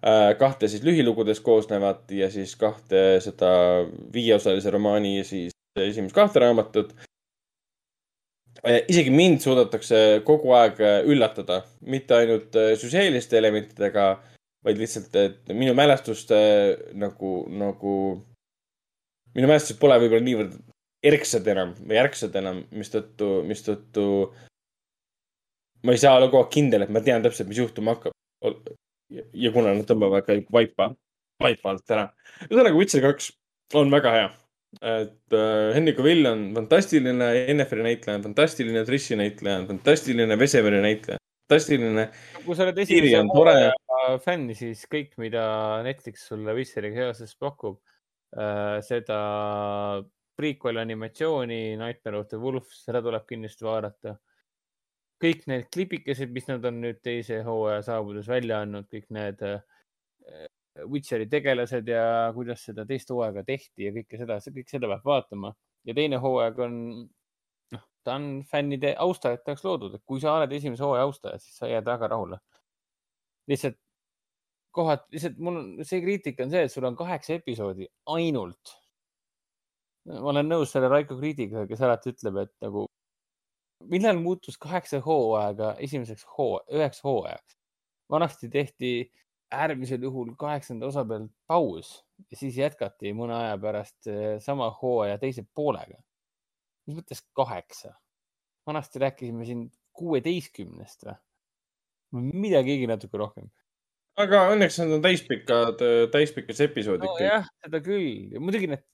äh, 0.00 0.30
kahte 0.40 0.70
siis 0.72 0.86
lühilugudest 0.86 1.44
koosnevat 1.44 2.08
ja 2.16 2.30
siis 2.32 2.56
kahte 2.56 3.20
seda 3.24 3.52
viieosalise 4.14 4.72
romaani 4.72 5.18
ja 5.18 5.28
siis 5.28 5.52
esimest 5.76 6.16
kahte 6.16 6.40
raamatut. 6.40 6.96
Äh, 8.64 8.80
isegi 8.88 9.12
mind 9.12 9.44
suudetakse 9.44 10.22
kogu 10.24 10.56
aeg 10.56 10.80
üllatada, 11.04 11.60
mitte 11.84 12.16
ainult 12.16 12.56
äh, 12.56 12.72
süžeeliste 12.80 13.36
elementidega 13.38 14.14
vaid 14.66 14.80
lihtsalt, 14.80 15.14
et 15.16 15.52
minu 15.54 15.74
mälestuste 15.76 16.38
nagu, 16.98 17.32
nagu, 17.52 17.94
minu 19.36 19.50
mälestused 19.50 19.78
pole 19.80 19.98
võib-olla 20.02 20.24
niivõrd 20.26 20.58
erksad 21.08 21.46
enam 21.52 21.74
või 21.78 22.00
ärksad 22.00 22.34
enam, 22.40 22.64
mistõttu, 22.74 23.30
mistõttu 23.46 24.06
ma 25.86 25.94
ei 25.94 26.00
saa 26.02 26.16
olla 26.16 26.30
kogu 26.30 26.42
aeg 26.42 26.54
kindel, 26.54 26.84
et 26.84 26.92
ma 26.94 27.02
tean 27.04 27.22
täpselt, 27.24 27.50
mis 27.50 27.60
juhtuma 27.62 27.94
hakkab. 27.94 28.16
ja 29.32 29.52
kuna 29.54 29.74
nad 29.74 29.86
tõmbavad 29.88 30.26
ka 30.26 30.36
vaipa, 30.52 30.90
vaipa 31.42 31.70
alt 31.72 31.94
ära. 31.94 32.08
ühesõnaga 32.48 32.76
Witcher 32.76 33.04
kaks, 33.06 33.30
on 33.78 33.94
väga 33.94 34.14
hea. 34.16 34.28
et 34.82 35.32
äh, 35.32 35.74
Henry 35.74 35.94
Cavill 35.96 36.26
on 36.28 36.42
fantastiline, 36.54 37.30
Enneferi 37.48 37.86
näitleja 37.86 38.18
on 38.18 38.26
fantastiline, 38.26 38.84
Trishi 38.84 39.16
näitleja 39.16 39.62
on 39.62 39.66
fantastiline, 39.70 40.38
Veseveri 40.38 40.82
näitleja 40.84 41.17
fantastiline. 41.48 42.08
kui 42.44 42.56
sa 42.56 42.66
oled 42.66 42.78
esimese 42.84 43.22
hooaja 43.32 43.72
fänn, 44.24 44.52
siis 44.56 44.84
kõik, 44.90 45.16
mida 45.20 45.42
Netflix 45.86 46.28
sulle 46.28 46.54
Witcheriga 46.56 47.08
seoses 47.08 47.34
pakub 47.40 47.80
äh,, 48.36 48.78
seda 48.84 49.18
prequel 50.38 50.78
animatsiooni 50.78 51.76
Nightmare 51.80 52.20
of 52.20 52.28
the 52.30 52.38
Wolf, 52.38 52.70
seda 52.84 53.02
tuleb 53.02 53.26
kindlasti 53.28 53.66
vaadata. 53.66 54.18
kõik 55.18 55.48
need 55.50 55.64
klipikesed, 55.74 56.30
mis 56.30 56.46
nad 56.46 56.62
on 56.68 56.76
nüüd 56.78 57.00
teise 57.02 57.40
hooaja 57.42 57.80
saabudes 57.88 58.28
välja 58.30 58.60
andnud, 58.62 58.86
kõik 58.92 59.08
need 59.16 59.40
äh, 59.42 59.58
Witcheri 60.86 61.26
tegelased 61.26 61.88
ja 61.90 62.30
kuidas 62.36 62.62
seda 62.68 62.84
teist 62.86 63.10
hooaega 63.10 63.42
tehti 63.42 63.88
ja 63.88 63.94
kõike 63.96 64.20
seda, 64.20 64.36
kõik 64.38 64.70
seda 64.70 64.90
peab 64.92 65.08
vaatama. 65.08 65.50
ja 65.88 65.94
teine 65.96 66.20
hooaeg 66.22 66.58
on, 66.62 66.76
ta 68.08 68.16
on 68.16 68.30
fännide 68.48 68.94
austajate 69.04 69.52
jaoks 69.52 69.66
loodud, 69.66 69.98
et 69.98 70.04
kui 70.08 70.20
sa 70.22 70.38
oled 70.38 70.52
esimese 70.56 70.84
hooaja 70.84 71.04
austaja, 71.08 71.38
siis 71.42 71.60
sa 71.60 71.68
jääd 71.70 71.86
väga 71.88 72.08
rahule. 72.14 72.40
lihtsalt 73.48 73.78
kohad, 74.76 75.06
lihtsalt 75.12 75.38
mul 75.42 75.56
on 75.60 75.70
see 75.88 76.02
kriitika 76.04 76.44
on 76.44 76.52
see, 76.52 76.66
et 76.66 76.72
sul 76.72 76.86
on 76.88 76.96
kaheksa 76.96 77.38
episoodi 77.38 77.88
ainult. 78.16 78.76
ma 80.08 80.32
olen 80.32 80.48
nõus 80.48 80.72
selle 80.72 80.88
Raiko 80.88 81.18
kriitikaga, 81.18 81.66
kes 81.68 81.82
alati 81.84 82.14
ütleb, 82.14 82.42
et 82.44 82.54
nagu 82.64 82.86
millal 83.92 84.18
muutus 84.20 84.58
kaheksa 84.58 85.00
hooaega 85.04 85.74
esimeseks 85.84 86.26
hoo, 86.36 86.60
üheks 86.72 87.02
hooajaks. 87.04 87.58
vanasti 88.10 88.48
tehti 88.48 88.92
äärmisel 89.52 90.02
juhul 90.02 90.34
kaheksanda 90.38 90.86
osa 90.86 91.04
peal 91.04 91.28
paus 91.46 92.04
ja 92.30 92.36
siis 92.36 92.56
jätkati 92.56 93.12
mõne 93.16 93.36
aja 93.36 93.58
pärast 93.60 94.08
eh, 94.08 94.40
sama 94.40 94.70
hooaja 94.82 95.18
teise 95.18 95.44
poolega. 95.54 96.00
Mis 96.88 96.98
mõttes 96.98 97.24
kaheksa? 97.36 97.94
vanasti 98.68 99.00
rääkisime 99.00 99.46
siin 99.48 99.62
kuueteistkümnest 99.96 101.06
või? 101.08 101.16
midagigi 102.12 102.88
natuke 102.88 103.20
rohkem. 103.20 103.48
aga 104.18 104.44
õnneks 104.54 104.80
need 104.80 104.96
on 104.96 105.04
täispikad, 105.04 105.84
täispikas 106.12 106.60
episoodid 106.64 107.08
kõik. 107.08 107.22
nojah, 107.24 107.48
seda 107.64 107.80
küll 107.84 108.40
muidugi 108.40 108.70
need, 108.72 108.84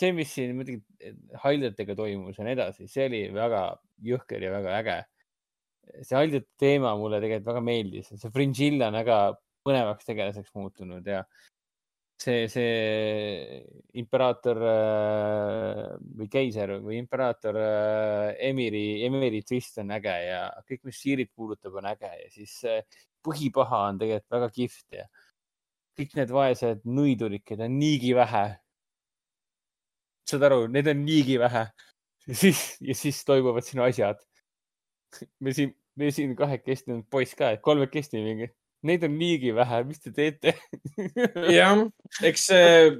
see, 0.00 0.12
mis 0.16 0.34
siin 0.34 0.54
muidugi 0.58 1.14
haljatega 1.44 1.96
toimus 1.98 2.38
ja 2.38 2.46
nii 2.46 2.56
edasi, 2.58 2.88
see 2.90 3.08
oli 3.08 3.24
väga 3.34 3.64
jõhker 4.10 4.46
ja 4.46 4.52
väga 4.54 4.76
äge. 4.80 4.98
see 6.02 6.16
haljade 6.16 6.46
teema 6.60 6.94
mulle 6.98 7.20
tegelikult 7.22 7.52
väga 7.52 7.64
meeldis, 7.64 8.12
see 8.14 8.34
Fringilla 8.34 8.90
on 8.90 8.98
väga 9.02 9.18
põnevaks 9.64 10.06
tegelaseks 10.08 10.54
muutunud 10.58 11.06
ja 11.08 11.22
see, 12.20 12.46
see 12.48 13.60
imperaator 14.00 14.60
äh, 14.70 15.82
või 16.18 16.28
keiser 16.30 16.76
või 16.82 16.98
imperaator 17.02 17.58
äh, 17.60 18.28
Emiri, 18.48 19.04
Emiri 19.06 19.42
twist 19.46 19.78
on 19.82 19.92
äge 19.94 20.14
ja 20.28 20.46
kõik, 20.68 20.84
mis 20.88 21.00
Siirit 21.00 21.32
puudutab, 21.34 21.76
on 21.80 21.90
äge 21.90 22.10
ja 22.10 22.30
siis 22.32 22.56
äh, 22.70 22.82
põhipaha 23.24 23.86
on 23.90 24.00
tegelikult 24.00 24.36
väga 24.36 24.50
kihvt 24.54 24.98
ja 25.00 25.06
kõik 25.94 26.16
need 26.18 26.34
vaesed 26.34 26.84
nõidurid, 26.90 27.44
keda 27.46 27.68
on 27.68 27.78
niigi 27.78 28.14
vähe. 28.16 28.44
saad 30.24 30.46
aru, 30.48 30.66
neid 30.72 30.88
on 30.90 31.04
niigi 31.04 31.38
vähe. 31.38 31.66
siis, 32.42 32.76
ja 32.80 32.94
siis 32.96 33.22
toimuvad 33.24 33.66
sinu 33.66 33.84
asjad. 33.84 34.20
me 35.40 35.52
siin, 35.54 35.74
me 35.96 36.10
siin 36.10 36.34
kahekesti 36.36 37.02
poiss 37.10 37.36
ka, 37.38 37.54
kolmekesti 37.62 38.22
mingi, 38.22 38.48
neid 38.86 39.04
on 39.06 39.16
niigi 39.18 39.54
vähe, 39.56 39.82
mis 39.88 40.02
te 40.02 40.12
teete? 40.14 40.54
jah, 41.58 41.84
eks 42.22 42.48
see 42.50 42.90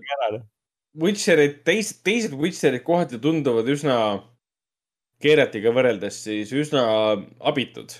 Witcherid, 0.95 1.61
teised, 1.67 2.05
teised 2.07 2.37
Witcherid 2.39 2.85
kohati 2.87 3.19
tunduvad 3.23 3.69
üsna, 3.73 3.99
Geratiga 5.25 5.73
võrreldes 5.75 6.23
siis 6.27 6.53
üsna 6.55 6.87
abitud 7.41 7.95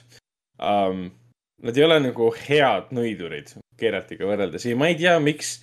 um,. 0.59 1.11
Nad 1.65 1.79
ei 1.79 1.85
ole 1.87 1.97
nagu 2.03 2.27
head 2.35 2.91
nõidurid 2.93 3.55
Geratiga 3.81 4.27
võrreldes 4.29 4.67
ja 4.67 4.75
ma 4.77 4.91
ei 4.91 4.99
tea, 4.99 5.15
miks 5.23 5.55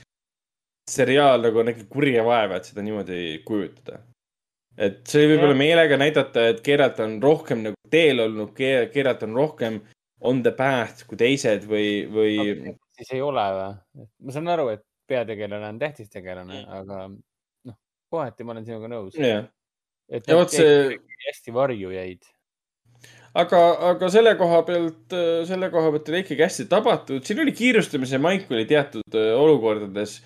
seriaal 0.89 1.43
nagu 1.43 1.61
nägi 1.68 1.85
kurja 1.91 2.23
vaeva, 2.26 2.57
et 2.57 2.69
seda 2.72 2.81
niimoodi 2.85 3.41
kujutada. 3.45 3.99
et 4.81 5.03
see 5.07 5.27
võib 5.30 5.43
olla 5.45 5.57
meelega 5.60 5.99
näidata, 5.99 6.48
et 6.53 6.64
Geralt 6.65 6.99
on 7.03 7.19
rohkem 7.22 7.61
nagu 7.68 7.91
teel 7.91 8.23
olnud, 8.23 8.56
Geralt 8.57 9.23
on 9.27 9.35
rohkem 9.38 9.81
on 10.22 10.41
the 10.45 10.52
path 10.56 11.06
kui 11.10 11.18
teised 11.19 11.65
või, 11.69 12.06
või 12.11 12.35
siis 12.98 13.14
ei 13.15 13.22
ole 13.26 13.45
või? 13.57 14.07
ma 14.22 14.35
saan 14.35 14.52
aru, 14.53 14.68
et 14.76 14.84
peategelane 15.11 15.68
on 15.73 15.80
tähtis 15.81 16.10
tegelane, 16.11 16.61
aga 16.69 17.07
noh, 17.10 17.77
kohati 18.11 18.45
ma 18.45 18.53
olen 18.56 18.68
sinuga 18.68 18.91
nõus. 18.91 19.18
jah. 19.18 19.48
et 20.11 20.27
Ja 20.27 20.38
vot 20.39 20.53
see- 20.53 20.99
hästi 21.27 21.53
varju 21.53 21.91
jäid. 21.93 22.23
aga, 23.34 23.60
aga 23.91 24.10
selle 24.14 24.35
koha 24.39 24.64
pealt, 24.68 25.15
selle 25.49 25.69
koha 25.73 25.91
pealt 25.93 26.10
oli 26.10 26.23
ikkagi 26.26 26.45
hästi 26.48 26.68
tabatud, 26.72 27.23
siin 27.26 27.39
oli 27.43 27.52
kiirustamise 27.56 28.18
maik 28.22 28.52
oli 28.52 28.65
teatud 28.69 29.15
äh, 29.15 29.34
olukordades. 29.39 30.22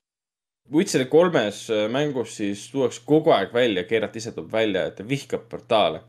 Witcher 0.73 1.03
kolmes 1.05 1.67
äh, 1.69 1.85
mängus 1.93 2.31
siis 2.39 2.63
tuuakse 2.73 3.03
kogu 3.05 3.29
aeg 3.35 3.51
välja, 3.53 3.83
Geralt 3.85 4.15
ise 4.17 4.31
toob 4.33 4.47
välja, 4.51 4.87
et 4.89 4.97
vihkab 5.07 5.43
portaale. 5.49 6.01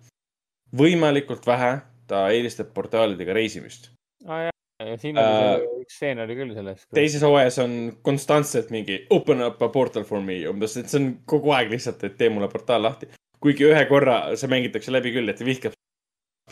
võimalikult 0.77 1.45
vähe 1.47 1.75
ta 2.11 2.27
eelistab 2.35 2.73
portaalidega 2.77 3.35
reisimist. 3.37 3.91
Ah, 4.27 4.49
ja 4.83 4.97
siin 5.01 5.16
oli 5.19 5.24
Äh, 5.24 5.57
see 5.62 5.83
üks 5.87 5.95
stseen 5.97 6.19
oli 6.20 6.35
küll 6.37 6.53
selles. 6.57 6.83
teises 6.95 7.23
hooajas 7.24 7.59
on 7.62 7.77
konstantselt 8.05 8.70
mingi 8.74 8.99
open 9.11 9.41
up 9.47 9.62
a 9.62 9.69
portal 9.73 10.05
for 10.05 10.20
me 10.20 10.37
umbes, 10.51 10.77
et 10.77 10.91
see 10.93 11.01
on 11.01 11.09
kogu 11.28 11.55
aeg 11.57 11.70
lihtsalt, 11.73 12.03
et 12.05 12.16
tee 12.20 12.28
mulle 12.33 12.49
portaal 12.53 12.83
lahti. 12.85 13.09
kuigi 13.41 13.66
ühe 13.69 13.83
korra 13.89 14.37
see 14.37 14.49
mängitakse 14.53 14.93
läbi 14.93 15.12
küll, 15.15 15.28
et 15.33 15.41
vihkab 15.45 15.73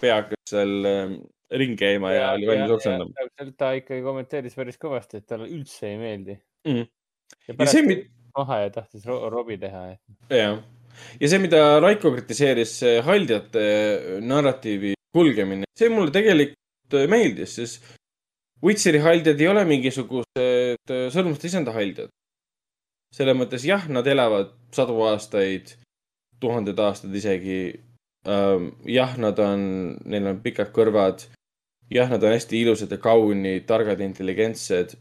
pea 0.00 0.16
hakkas 0.22 0.50
seal 0.50 0.88
ähm, 0.88 1.14
ringi 1.52 1.76
käima 1.80 2.12
ja, 2.14 2.20
ja 2.20 2.30
oli 2.38 2.48
valmis 2.48 2.74
oksendama. 2.78 3.12
täpselt, 3.20 3.56
ta 3.60 3.72
ikkagi 3.78 4.02
kommenteeris 4.06 4.56
päris 4.58 4.80
kõvasti, 4.80 5.20
et 5.20 5.26
talle 5.28 5.48
üldse 5.50 5.90
ei 5.92 5.98
meeldi 6.00 6.38
Mhm. 6.64 6.86
ja 7.48 7.52
ja 7.52 7.54
pärast 7.58 7.76
see, 7.76 7.84
see... 7.90 8.08
maha 8.38 8.58
ja 8.62 8.70
tahtis 8.72 9.04
ro 9.06 9.18
Robi 9.30 9.58
teha. 9.60 9.84
jah, 10.32 10.62
ja 11.20 11.28
see, 11.28 11.38
mida 11.42 11.60
Raiko 11.84 12.12
kritiseeris, 12.14 12.78
see 12.80 13.00
haldjate 13.04 13.64
narratiivi 14.24 14.93
kulgemine, 15.14 15.68
see 15.78 15.90
mulle 15.92 16.12
tegelikult 16.14 16.98
äh, 16.98 17.06
meeldis, 17.10 17.54
sest 17.58 17.94
Witcheri 18.64 19.00
haldjad 19.04 19.40
ei 19.42 19.48
ole 19.50 19.64
mingisugused 19.68 20.40
äh, 20.40 21.06
sõrmuste 21.12 21.50
isanda 21.50 21.74
haldjad. 21.76 22.12
selles 23.14 23.36
mõttes 23.38 23.62
jah, 23.62 23.84
nad 23.88 24.06
elavad 24.10 24.54
sadu 24.74 24.96
aastaid, 25.06 25.76
tuhanded 26.42 26.78
aastad 26.78 27.14
isegi. 27.14 27.80
jah, 28.88 29.18
nad 29.20 29.38
on, 29.38 29.60
neil 30.04 30.26
on 30.30 30.40
pikad 30.42 30.72
kõrvad. 30.72 31.26
jah, 31.92 32.08
nad 32.10 32.22
on 32.24 32.32
hästi 32.32 32.62
ilusad 32.62 32.90
ja 32.90 32.98
kaunid, 32.98 33.66
targad 33.68 34.00
intelligentsed. 34.00 34.96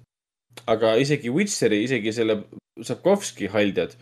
aga 0.67 0.95
isegi 1.01 1.29
Witcheri, 1.29 1.83
isegi 1.83 2.13
selle 2.13 2.43
Sapkovski 2.81 3.47
haldjad 3.47 3.95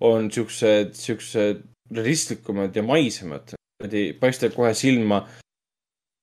on 0.00 0.30
siuksed, 0.30 0.94
siuksed 0.94 1.62
realistlikumad 1.90 2.76
ja 2.76 2.82
maisemad. 2.82 3.54
Nad 3.82 3.92
ei 3.94 4.12
paista 4.12 4.50
kohe 4.50 4.74
silma 4.74 5.22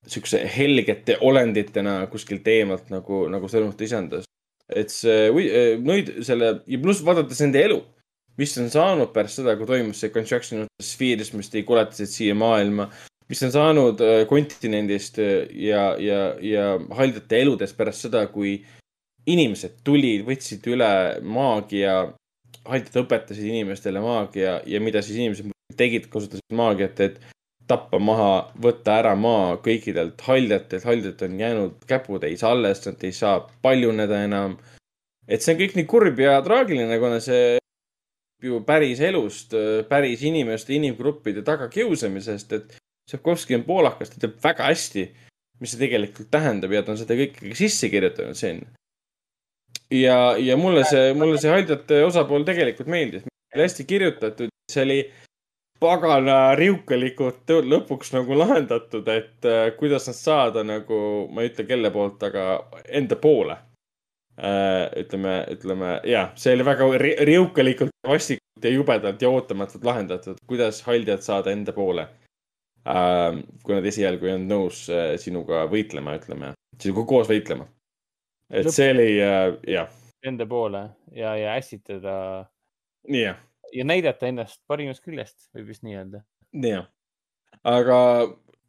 siukse 0.06 0.40
helgete 0.56 1.18
olenditena 1.26 1.98
kuskilt 2.10 2.46
eemalt 2.48 2.90
nagu, 2.92 3.26
nagu 3.32 3.50
sõrmuste 3.50 3.86
isandas. 3.88 4.24
et 4.66 4.90
see, 4.90 5.30
nüüd 5.78 6.08
selle 6.26 6.48
ja 6.66 6.78
pluss 6.82 7.04
vaadates 7.06 7.38
nende 7.44 7.60
elu, 7.62 7.76
mis 8.40 8.54
on 8.58 8.70
saanud 8.72 9.12
pärast 9.14 9.40
seda, 9.40 9.54
kui 9.58 9.68
toimus 9.68 10.00
see 10.02 10.10
construction 10.10 10.64
of 10.64 10.70
the 10.74 10.86
spheres, 10.86 11.32
mis 11.36 11.50
tõi 11.52 11.62
koletised 11.68 12.10
siia 12.10 12.34
maailma, 12.34 12.88
mis 13.30 13.42
on 13.46 13.52
saanud 13.54 14.02
äh, 14.04 14.24
kontinendist 14.30 15.20
äh, 15.22 15.46
ja, 15.68 15.88
ja, 16.02 16.20
ja 16.42 16.66
haldjate 16.98 17.40
eludest 17.44 17.78
pärast 17.78 18.06
seda, 18.06 18.26
kui 18.32 18.58
inimesed 19.26 19.80
tulid, 19.86 20.22
võtsid 20.26 20.66
üle 20.70 20.90
maagia, 21.26 21.98
haldjad 22.66 23.00
õpetasid 23.04 23.48
inimestele 23.48 24.02
maagia 24.02 24.60
ja 24.66 24.82
mida 24.82 25.02
siis 25.02 25.18
inimesed 25.18 25.50
tegid, 25.76 26.06
kasutasid 26.12 26.54
maagiat, 26.56 27.00
et 27.06 27.18
tappa 27.66 27.98
maha, 27.98 28.30
võtta 28.62 29.00
ära 29.00 29.14
maa 29.18 29.56
kõikidelt 29.62 30.20
haljatelt, 30.26 30.84
haljad 30.86 31.22
on 31.26 31.38
jäänud 31.40 31.86
käputäis 31.90 32.44
alles, 32.46 32.84
nad 32.86 33.02
ei 33.04 33.12
saa 33.12 33.40
paljuneda 33.62 34.22
enam. 34.24 34.58
et 35.28 35.42
see 35.42 35.54
on 35.54 35.60
kõik 35.60 35.74
nii 35.74 35.86
kurb 35.90 36.20
ja 36.22 36.38
traagiline, 36.42 36.98
kuna 37.02 37.18
see 37.20 37.58
ju 38.42 38.60
päris 38.66 39.00
elust, 39.00 39.54
päris 39.88 40.22
inimeste, 40.22 40.74
inimgruppide 40.76 41.42
tagakiusamisest, 41.42 42.52
et 42.52 42.76
Sapkovski 43.10 43.54
on 43.54 43.62
poolakas, 43.66 44.10
ta 44.10 44.20
teab 44.22 44.38
väga 44.42 44.66
hästi, 44.66 45.04
mis 45.62 45.72
see 45.72 45.82
tegelikult 45.82 46.30
tähendab 46.30 46.72
ja 46.74 46.82
ta 46.82 46.92
on 46.94 46.98
seda 47.00 47.14
kõike 47.18 47.54
sisse 47.58 47.90
kirjutanud 47.90 48.38
sinna. 48.38 48.66
ja, 49.90 50.36
ja 50.38 50.56
mulle 50.58 50.84
see, 50.84 51.12
mulle 51.14 51.38
see 51.38 51.50
haljate 51.50 52.02
osapool 52.04 52.46
tegelikult 52.46 52.90
meeldis, 52.90 53.26
hästi 53.54 53.86
kirjutatud, 53.88 54.50
see 54.70 54.82
oli 54.82 54.98
pagana 55.80 56.54
riukalikult 56.58 57.50
lõpuks 57.70 58.12
nagu 58.14 58.36
lahendatud, 58.38 59.06
et 59.12 59.46
äh, 59.48 59.70
kuidas 59.78 60.08
nad 60.10 60.18
saada 60.18 60.64
nagu, 60.66 60.98
ma 61.32 61.44
ei 61.44 61.50
ütle 61.52 61.66
kelle 61.68 61.90
poolt, 61.94 62.22
aga 62.26 62.46
enda 62.88 63.18
poole 63.20 63.56
äh,. 64.38 64.86
ütleme, 65.02 65.38
ütleme 65.52 65.96
jah, 66.08 66.32
see 66.36 66.54
oli 66.56 66.66
väga 66.66 66.88
ri 67.02 67.14
riukalikult 67.28 67.94
vastik 68.06 68.40
ja 68.62 68.72
jubedalt 68.72 69.22
ja 69.22 69.30
ootamatult 69.32 69.84
lahendatud, 69.84 70.40
kuidas 70.48 70.82
haldjad 70.86 71.24
saada 71.24 71.52
enda 71.52 71.74
poole 71.76 72.08
äh,. 72.88 73.42
kui 73.62 73.76
nad 73.76 73.86
esialgu 73.92 74.28
ei 74.28 74.36
olnud 74.36 74.52
nõus 74.52 74.86
äh, 74.92 75.14
sinuga 75.20 75.66
võitlema, 75.72 76.16
ütleme, 76.20 76.54
sinuga 76.80 77.06
koos 77.08 77.30
võitlema. 77.32 77.68
et 78.50 78.66
Lõpp- 78.66 78.78
see 78.80 78.90
oli 78.96 79.10
äh, 79.20 79.52
jah, 79.76 79.92
Enda 80.26 80.46
poole 80.48 80.80
ja, 81.14 81.36
ja 81.38 81.52
ässitada 81.54 82.46
nii 83.06 83.20
jah, 83.22 83.36
ja 83.76 83.86
näidata 83.88 84.28
ennast 84.30 84.62
parimast 84.68 85.04
küljest, 85.04 85.50
võib 85.54 85.70
vist 85.72 85.84
nii 85.86 85.98
öelda. 86.00 86.22
jah. 86.64 86.86
aga, 87.62 87.98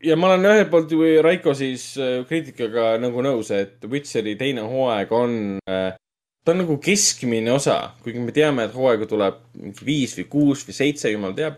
ja 0.04 0.18
ma 0.20 0.34
olen 0.34 0.50
ühelt 0.52 0.74
poolt 0.74 0.92
ju 0.92 1.22
Raiko 1.24 1.54
siis 1.58 1.94
äh, 2.02 2.20
kriitikaga 2.28 2.96
nagu 3.02 3.24
nõus, 3.26 3.54
et 3.56 3.86
Witcheri 3.88 4.36
teine 4.40 4.68
hooaeg 4.68 5.14
on 5.16 5.40
äh, 5.70 5.96
ta 6.48 6.54
on 6.56 6.62
nagu 6.64 6.78
keskmine 6.80 7.52
osa, 7.52 7.76
kuigi 8.04 8.22
me 8.24 8.32
teame, 8.32 8.64
et 8.68 8.76
hooaega 8.76 9.08
tuleb 9.10 9.40
mingi 9.60 9.84
viis 9.84 10.14
või 10.16 10.28
kuus 10.32 10.62
või 10.64 10.78
seitse, 10.78 11.12
jumal 11.12 11.36
teab. 11.36 11.58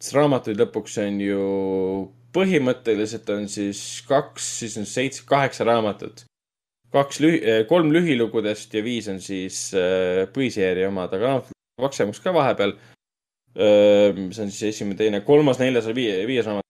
siis 0.00 0.14
raamatuid 0.16 0.58
lõpuks 0.58 0.96
on 1.04 1.20
ju 1.22 1.44
põhimõtteliselt 2.34 3.30
on 3.30 3.46
siis 3.50 4.02
kaks, 4.08 4.48
siis 4.62 4.74
on 4.80 4.88
seitse, 4.90 5.22
kaheksa 5.26 5.64
raamatut. 5.64 6.24
kaks 6.90 7.20
lühi-, 7.20 7.42
kolm 7.68 7.92
lühilugudest 7.94 8.74
ja 8.74 8.82
viis 8.82 9.06
on 9.12 9.20
siis 9.22 9.68
äh, 9.76 10.26
põhiseeria 10.34 10.88
omad, 10.90 11.14
aga 11.14 11.38
paksemaks 11.80 12.22
ka 12.24 12.34
vahepeal. 12.36 12.76
see 13.58 14.42
on 14.44 14.50
siis 14.52 14.74
esimene, 14.74 14.94
teine, 14.98 15.20
kolmas, 15.26 15.58
neljas 15.58 15.88
ja 15.88 15.94
viie, 15.96 16.20
viies 16.28 16.46
raamat. 16.46 16.66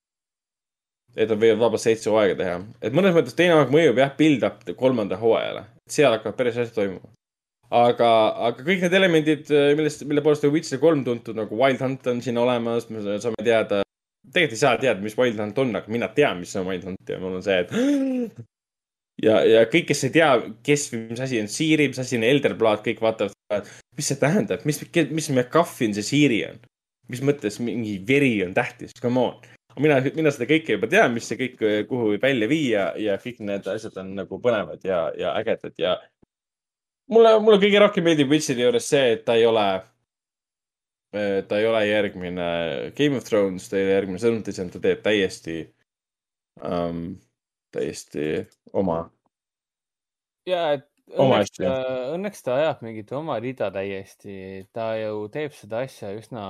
et 1.17 1.31
on 1.35 1.41
veel 1.41 1.59
vabalt 1.59 1.83
seitse 1.83 2.11
hooaega 2.11 2.39
teha, 2.39 2.59
et 2.81 2.95
mõnes 2.95 3.17
mõttes 3.17 3.37
teine 3.37 3.57
hooaeg 3.57 3.75
mõjub 3.75 4.03
jah, 4.05 4.15
build-up 4.17 4.65
kolmanda 4.79 5.19
hooajale, 5.21 5.67
seal 5.91 6.15
hakkavad 6.15 6.39
päris 6.39 6.57
asjad 6.57 6.77
toimuma 6.79 7.11
aga, 7.69 8.11
aga 8.49 8.65
kõik 8.65 8.85
need 8.85 8.97
elemendid, 8.97 9.51
millest, 9.79 10.05
mille 10.09 10.25
poolest 10.25 10.47
on 10.49 10.55
Witcher 10.55 10.81
kolm 10.83 11.05
tuntud 11.07 11.37
nagu 11.37 11.57
Wild 11.59 11.83
Hunt 11.85 12.07
on 12.11 12.23
siin 12.25 12.41
olemas, 12.41 12.89
me 12.93 13.03
saame 13.05 13.45
teada. 13.45 13.83
tegelikult 14.29 14.57
ei 14.57 14.61
saa 14.61 14.77
teada, 14.81 15.01
mis 15.05 15.17
Wild 15.19 15.41
Hunt 15.41 15.59
on, 15.59 15.75
aga 15.77 15.93
mina 15.93 16.09
tean, 16.15 16.41
mis 16.41 16.55
on 16.57 16.69
Wild 16.69 16.87
Hunt 16.89 17.13
ja 17.13 17.19
mul 17.21 17.39
on 17.39 17.45
see, 17.45 17.59
et. 17.65 18.39
ja, 19.27 19.41
ja 19.45 19.65
kõik, 19.71 19.91
kes 19.93 20.07
ei 20.09 20.15
tea, 20.17 20.31
kes 20.65 20.89
või 20.93 21.05
mis 21.13 21.25
asi 21.25 21.43
on 21.43 21.51
Siiri, 21.53 21.91
mis 21.93 22.01
asi 22.03 22.21
on 22.21 22.27
Elderblad, 22.29 22.85
kõik 22.87 23.05
vaatavad, 23.05 23.37
mis 23.99 24.11
see 24.11 24.21
tähendab, 24.21 24.65
mis, 24.69 24.81
mis 25.11 25.31
McCuffin 25.35 25.95
see 25.97 26.07
Siiri 26.07 26.43
on. 26.49 26.59
mis 27.09 27.23
mõttes 27.25 27.57
mingi 27.65 27.95
veri 28.05 28.35
on 28.45 28.53
tähtis, 28.53 28.93
come 29.01 29.21
on. 29.21 29.47
mina, 29.81 29.97
mina 30.15 30.33
seda 30.35 30.49
kõike 30.51 30.77
juba 30.77 30.91
tean, 30.93 31.15
mis 31.15 31.29
see 31.31 31.39
kõik, 31.41 31.61
kuhu 31.89 32.13
võib 32.13 32.25
välja 32.27 32.49
viia 32.51 32.85
ja 33.01 33.17
kõik 33.23 33.41
need 33.41 33.69
asjad 33.71 33.97
on 34.03 34.15
nagu 34.19 34.41
põnevad 34.45 34.85
ja, 34.85 35.07
ja 35.17 35.33
ägedad 35.41 35.77
ja 35.81 35.97
mulle, 37.13 37.37
mulle 37.43 37.61
kõige 37.63 37.81
rohkem 37.83 38.07
meeldib 38.07 38.33
Witcheri 38.33 38.67
juures 38.67 38.89
see, 38.93 39.15
et 39.17 39.25
ta 39.27 39.39
ei 39.39 39.47
ole, 39.49 39.67
ta 41.13 41.61
ei 41.61 41.69
ole 41.69 41.85
järgmine 41.89 42.49
Game 42.99 43.19
of 43.19 43.27
Thrones, 43.29 43.69
ta 43.71 43.79
ei 43.79 43.87
ole 43.87 43.97
järgmine 43.97 44.23
Sõnumtisem, 44.23 44.73
ta 44.73 44.83
teeb 44.85 45.03
täiesti 45.05 45.61
um,, 46.65 47.17
täiesti 47.75 48.45
oma. 48.73 49.03
ja, 50.49 50.73
et 50.79 50.88
õnneks 51.17 51.61
õnneks 52.15 52.43
ta 52.45 52.57
ajab 52.59 52.83
mingit 52.85 53.13
oma 53.17 53.39
rida 53.41 53.71
täiesti, 53.75 54.67
ta 54.75 54.91
ju 54.99 55.29
teeb 55.33 55.55
seda 55.57 55.83
asja 55.87 56.11
üsna, 56.17 56.49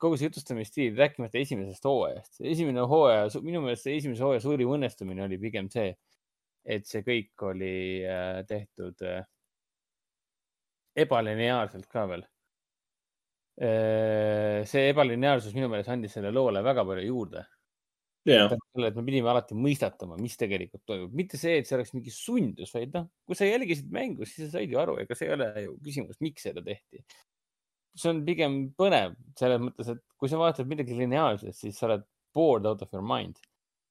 kogu 0.00 0.16
see 0.16 0.30
jutustamisstiil, 0.30 0.96
rääkimata 0.98 1.38
esimesest 1.38 1.84
hooajast. 1.84 2.40
esimene 2.40 2.86
hooaja, 2.88 3.28
minu 3.44 3.60
meelest 3.64 3.86
esimese 3.92 4.24
hooaja 4.24 4.40
suurim 4.44 4.72
õnnestumine 4.76 5.26
oli 5.26 5.38
pigem 5.38 5.68
see, 5.72 5.92
et 6.64 6.86
see 6.88 7.04
kõik 7.06 7.44
oli 7.50 7.74
äh, 8.08 8.40
tehtud 8.48 9.04
äh, 9.04 9.22
ebalineaarselt 10.96 11.88
ka 11.90 12.06
veel. 12.10 12.26
see 13.60 14.86
ebalineaarsus 14.88 15.52
minu 15.52 15.66
meelest 15.68 15.90
andis 15.92 16.14
selle 16.16 16.30
loole 16.32 16.62
väga 16.64 16.84
palju 16.88 17.02
juurde. 17.04 17.42
selle, 18.26 18.90
et 18.90 18.96
me 18.98 19.04
pidime 19.06 19.30
alati 19.32 19.56
mõistatama, 19.56 20.18
mis 20.20 20.36
tegelikult 20.40 20.82
toimub, 20.88 21.12
mitte 21.16 21.40
see, 21.40 21.60
et 21.60 21.68
see 21.68 21.76
oleks 21.78 21.94
mingi 21.96 22.12
sundus, 22.12 22.72
vaid 22.74 22.92
noh, 22.96 23.08
kui 23.26 23.38
sa 23.38 23.48
jälgisid 23.48 23.90
mängu, 23.94 24.26
siis 24.28 24.46
sa 24.48 24.58
said 24.58 24.72
ju 24.72 24.80
aru, 24.80 24.98
ega 25.00 25.16
see 25.16 25.30
ei 25.30 25.36
ole 25.36 25.48
ju 25.64 25.76
küsimus, 25.84 26.20
miks 26.24 26.44
seda 26.48 26.64
tehti. 26.64 27.04
see 27.96 28.10
on 28.12 28.20
pigem 28.26 28.58
põnev 28.78 29.16
selles 29.38 29.62
mõttes, 29.62 29.88
et 29.90 30.02
kui 30.20 30.30
sa 30.30 30.38
vaatad 30.40 30.68
midagi 30.70 30.94
lineaarset, 30.98 31.56
siis 31.56 31.78
sa 31.80 31.88
oled 31.88 32.04
bored 32.36 32.68
out 32.68 32.84
of 32.84 32.92
your 32.94 33.02
mind, 33.04 33.40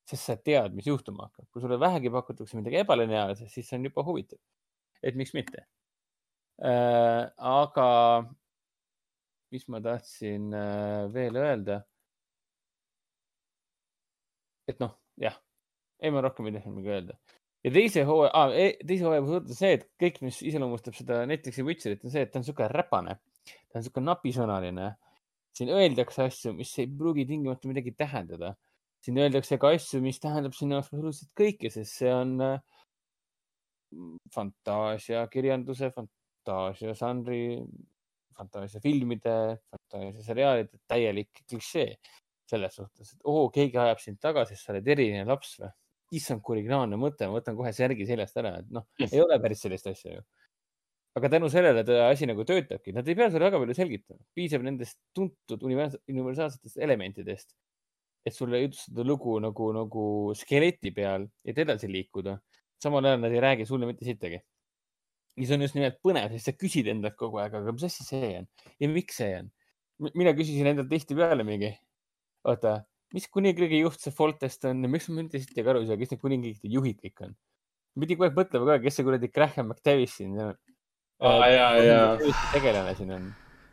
sest 0.07 0.30
sa 0.30 0.38
tead, 0.38 0.77
mis 0.77 0.88
juhtuma 0.88 1.27
hakkab. 1.27 1.49
kui 1.49 1.65
sulle 1.65 1.80
vähegi 1.81 2.14
pakutakse 2.14 2.57
midagi 2.57 2.84
ebalineaarset, 2.84 3.49
siis 3.51 3.68
see 3.68 3.81
on 3.81 3.89
juba 3.89 4.06
huvitav. 4.06 4.39
et 5.03 5.15
miks 5.15 5.34
mitte 5.34 5.65
äh,. 6.61 7.26
aga 7.38 7.89
mis 9.51 9.65
ma 9.68 9.81
tahtsin 9.81 10.53
äh, 10.53 11.10
veel 11.14 11.35
öelda 11.39 11.81
et 14.69 14.79
noh, 14.81 14.95
jah, 15.21 15.35
ei 15.99 16.13
ma 16.13 16.23
rohkem 16.23 16.47
ei 16.49 16.55
tahtnud 16.55 16.79
midagi 16.79 16.95
öelda. 16.95 17.17
ja 17.65 17.73
teise 17.75 18.05
hooaja 18.07 18.31
ah,, 18.39 18.53
teise 18.87 19.05
hooaja 19.07 19.25
puhul 19.25 19.41
on 19.41 19.57
see, 19.57 19.73
et 19.79 19.85
kõik, 20.01 20.21
mis 20.25 20.39
iseloomustab 20.47 20.95
seda 20.95 21.19
Netflixi 21.29 21.65
Witcherit, 21.67 22.05
on 22.05 22.13
see, 22.13 22.23
et 22.23 22.31
ta 22.31 22.39
on 22.39 22.45
niisugune 22.45 22.69
räpane, 22.71 23.17
ta 23.49 23.79
on 23.79 23.83
niisugune 23.83 24.11
napisõnaline. 24.11 24.89
siin 25.57 25.71
öeldakse 25.75 26.23
asju, 26.29 26.53
mis 26.55 26.71
ei 26.79 26.87
pruugi 26.87 27.25
tingimata 27.27 27.67
midagi 27.67 27.91
tähendada. 27.97 28.53
siin 29.03 29.17
öeldakse 29.19 29.57
ka 29.59 29.73
asju, 29.75 30.01
mis 30.03 30.19
tähendab 30.23 30.55
sinu 30.55 30.77
jaoks 30.77 30.91
absoluutselt 30.93 31.31
kõike, 31.41 31.71
sest 31.73 31.99
see 32.01 32.13
on 32.13 32.35
äh, 32.43 32.59
fantaasiakirjanduse, 34.35 35.91
fantaasiažanri, 35.95 37.43
fantaasiafilmide, 38.37 39.35
fantaasiaseriaalide 39.71 40.79
täielik 40.87 41.43
klišee 41.49 41.95
selles 42.49 42.76
suhtes, 42.76 43.13
et 43.13 43.30
oo, 43.30 43.47
keegi 43.53 43.77
ajab 43.80 44.01
sind 44.03 44.19
taga, 44.21 44.45
sest 44.49 44.65
sa 44.65 44.73
oled 44.73 44.88
eriline 44.95 45.27
laps 45.30 45.55
või? 45.61 45.71
issand, 46.17 46.41
kui 46.41 46.57
originaalne 46.57 46.97
mõte, 46.97 47.27
ma 47.30 47.38
võtan 47.38 47.57
kohe 47.57 47.71
särgi 47.76 48.07
seljast 48.09 48.38
ära, 48.41 48.55
et 48.63 48.69
noh, 48.73 48.85
ei 49.05 49.21
ole 49.21 49.38
päris 49.41 49.61
sellist 49.65 49.89
asja 49.91 50.15
ju. 50.17 50.23
aga 51.17 51.30
tänu 51.34 51.49
sellele 51.51 51.84
ta 51.84 52.03
asi 52.07 52.27
nagu 52.30 52.45
töötabki, 52.47 52.93
nad 52.95 53.07
ei 53.09 53.15
pea 53.17 53.27
sulle 53.30 53.49
väga 53.49 53.59
palju 53.61 53.76
selgitama, 53.76 54.21
piisab 54.38 54.63
nendest 54.63 54.99
tuntud 55.17 55.65
univers- 55.67 55.97
universaalsetest 56.09 56.80
elementidest, 56.85 57.53
et 58.26 58.35
sulle 58.35 58.61
jutustada 58.63 59.05
lugu 59.05 59.35
nagu, 59.43 59.71
nagu 59.76 60.05
skeleti 60.38 60.93
peal, 60.95 61.27
et 61.45 61.57
edasi 61.65 61.89
liikuda. 61.91 62.39
samal 62.80 63.03
ajal 63.03 63.19
nad 63.19 63.34
ei 63.35 63.41
räägi 63.43 63.65
sulle 63.67 63.85
mitte 63.85 64.05
sittagi. 64.05 64.39
ja 65.38 65.45
see 65.45 65.55
on 65.55 65.61
just 65.61 65.76
nimelt 65.76 65.99
põnev, 66.03 66.31
sest 66.31 66.45
sa 66.45 66.51
küsid 66.51 66.88
endalt 66.88 67.15
kogu 67.19 67.38
aeg, 67.39 67.53
aga 67.53 67.71
mis 67.71 67.84
asi 67.84 68.03
see 68.03 68.38
on 68.39 68.47
ja 68.80 68.89
miks 68.89 69.17
see 69.21 69.35
on? 69.39 69.51
mina 70.15 70.34
küsisin 70.34 70.67
endalt 70.71 70.89
tihtipeale 70.89 71.43
mingi 71.43 71.73
oota, 72.47 72.79
mis 73.15 73.27
kuningriigi 73.33 73.81
juht 73.83 74.01
see 74.03 74.13
Foltest 74.15 74.65
on 74.69 74.83
ja 74.85 74.91
miks 74.91 75.09
ma 75.09 75.25
siit 75.33 75.57
ei 75.57 75.65
aru 75.65 75.85
saa, 75.87 75.97
kes 75.99 76.13
need 76.13 76.21
kuningriikide 76.23 76.73
juhid 76.75 76.99
kõik 77.03 77.25
on? 77.27 77.35
pidi 77.99 78.15
kogu 78.15 78.29
aeg 78.29 78.37
mõtlema 78.37 78.67
ka, 78.69 78.79
kes 78.85 78.99
see 78.99 79.07
kuradi 79.07 79.29
Graham 79.33 79.71
McTavish 79.71 80.19
siin 80.19 80.37
on. 80.39 80.57
Aa, 81.19 81.47
jaa, 81.51 81.71
jaa. 81.83 82.33
tegelane 82.53 82.93
siin 82.95 83.11
on. 83.15 83.25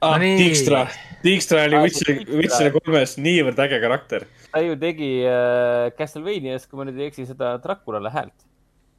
ah. 0.03 0.17
Dijkstra, 0.19 0.81
Dijkstra 1.23 1.63
oli 1.69 1.79
Ah, 1.79 1.85
Witcheri, 1.85 2.17
Dijkstra. 2.19 2.41
Witcheri 2.41 2.73
kolmes 2.75 3.15
niivõrd 3.23 3.63
äge 3.67 3.79
karakter. 3.85 4.27
ta 4.53 4.63
ju 4.65 4.75
tegi 4.81 5.11
äh, 5.29 5.93
Castlevanias, 5.99 6.67
kui 6.67 6.81
ma 6.81 6.89
nüüd 6.89 6.99
ei 7.01 7.11
eksi, 7.13 7.29
seda 7.29 7.55
Draculale 7.63 8.11
häält 8.11 8.47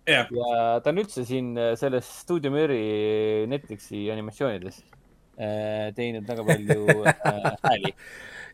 jah, 0.07 0.30
ja 0.31 0.77
ta 0.84 0.94
on 0.94 1.02
üldse 1.03 1.26
siin 1.27 1.52
äh, 1.60 1.73
selles 1.80 2.07
Studio 2.22 2.53
Murry 2.53 3.45
Netflixi 3.52 4.06
animatsioonides 4.14 4.80
äh, 4.80 4.97
teinud 5.96 6.26
väga 6.28 6.44
palju 6.48 6.88
äh, 7.06 7.52
hääli. 7.68 7.94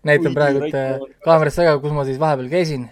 näitan 0.04 0.34
praegu 0.36 0.60
Raiko- 0.66 1.08
kaamerast 1.24 1.62
väga, 1.64 1.78
kus 1.80 1.96
ma 1.96 2.04
siis 2.06 2.20
vahepeal 2.20 2.50
käisin. 2.52 2.90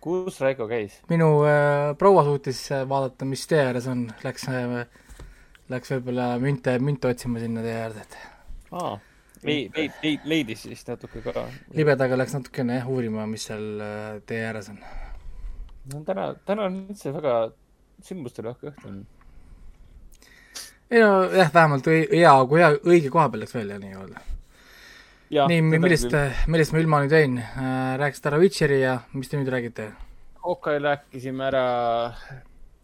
kus 0.00 0.40
Raiko 0.40 0.68
käis? 0.68 0.98
minu 1.12 1.44
äh, 1.44 1.92
proua 1.98 2.24
suutis 2.24 2.64
äh, 2.72 2.86
vaadata, 2.88 3.28
mis 3.28 3.46
tee 3.46 3.60
ääres 3.66 3.86
on, 3.92 4.06
läks 4.24 4.48
äh,, 4.48 4.86
läks 5.72 5.92
võib-olla 5.94 6.32
münte, 6.42 6.78
münte 6.80 7.12
otsima 7.12 7.40
sinna 7.42 7.62
tee 7.64 7.76
äärde, 7.84 8.06
et 8.06 8.18
aa, 8.72 8.96
leidis 10.24 10.64
siis 10.68 10.84
natuke 10.88 11.20
ka. 11.24 11.46
libedaga 11.76 12.16
läks 12.16 12.34
natukene 12.38 12.80
jah 12.80 12.88
uurima, 12.90 13.26
mis 13.30 13.48
seal 13.50 13.66
äh, 13.84 14.20
tee 14.26 14.40
ääres 14.46 14.72
on. 14.72 14.80
no 15.92 16.04
täna, 16.08 16.32
täna 16.48 16.68
on 16.70 16.84
üldse 16.88 17.12
väga 17.14 17.36
sündmusterohke 18.02 18.72
õhtu 18.72 18.88
on. 18.88 19.02
Ei 20.92 21.00
no 21.00 21.24
jah, 21.32 21.50
vähemalt 21.54 21.88
hea, 21.88 22.34
kui 22.50 22.60
hea, 22.60 22.70
õige 22.84 23.10
koha 23.12 23.28
peal 23.32 23.44
läks 23.44 23.56
välja 23.56 23.78
nii-öelda. 23.80 24.22
nii, 25.48 25.60
millist, 25.72 26.16
millist 26.52 26.74
ma 26.74 26.82
ilma 26.82 27.02
nüüd 27.04 27.14
jäin 27.16 27.38
äh,? 27.40 27.94
rääkisite 28.02 28.32
ära 28.32 28.40
Witcheri 28.42 28.80
ja 28.82 28.98
mis 29.16 29.32
te 29.32 29.40
nüüd 29.40 29.48
räägite? 29.52 29.92
Hawkeye 30.42 30.82
rääkisime 30.82 31.46
ära, 31.48 31.64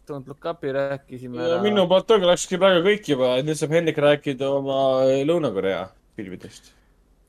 Don't 0.09 0.29
Look 0.31 0.45
Up'i 0.51 0.73
rääkisime 0.73 1.41
ära. 1.43 1.61
minu 1.61 1.85
poolt 1.91 2.11
ongi, 2.15 2.29
läkski 2.31 2.57
praegu 2.61 2.81
kõik 2.87 3.13
juba, 3.13 3.35
nüüd 3.45 3.59
saab 3.59 3.77
Hendrik 3.77 4.01
rääkida 4.01 4.49
oma 4.57 4.79
Lõuna-Korea 5.29 5.85
filmidest. 6.17 6.73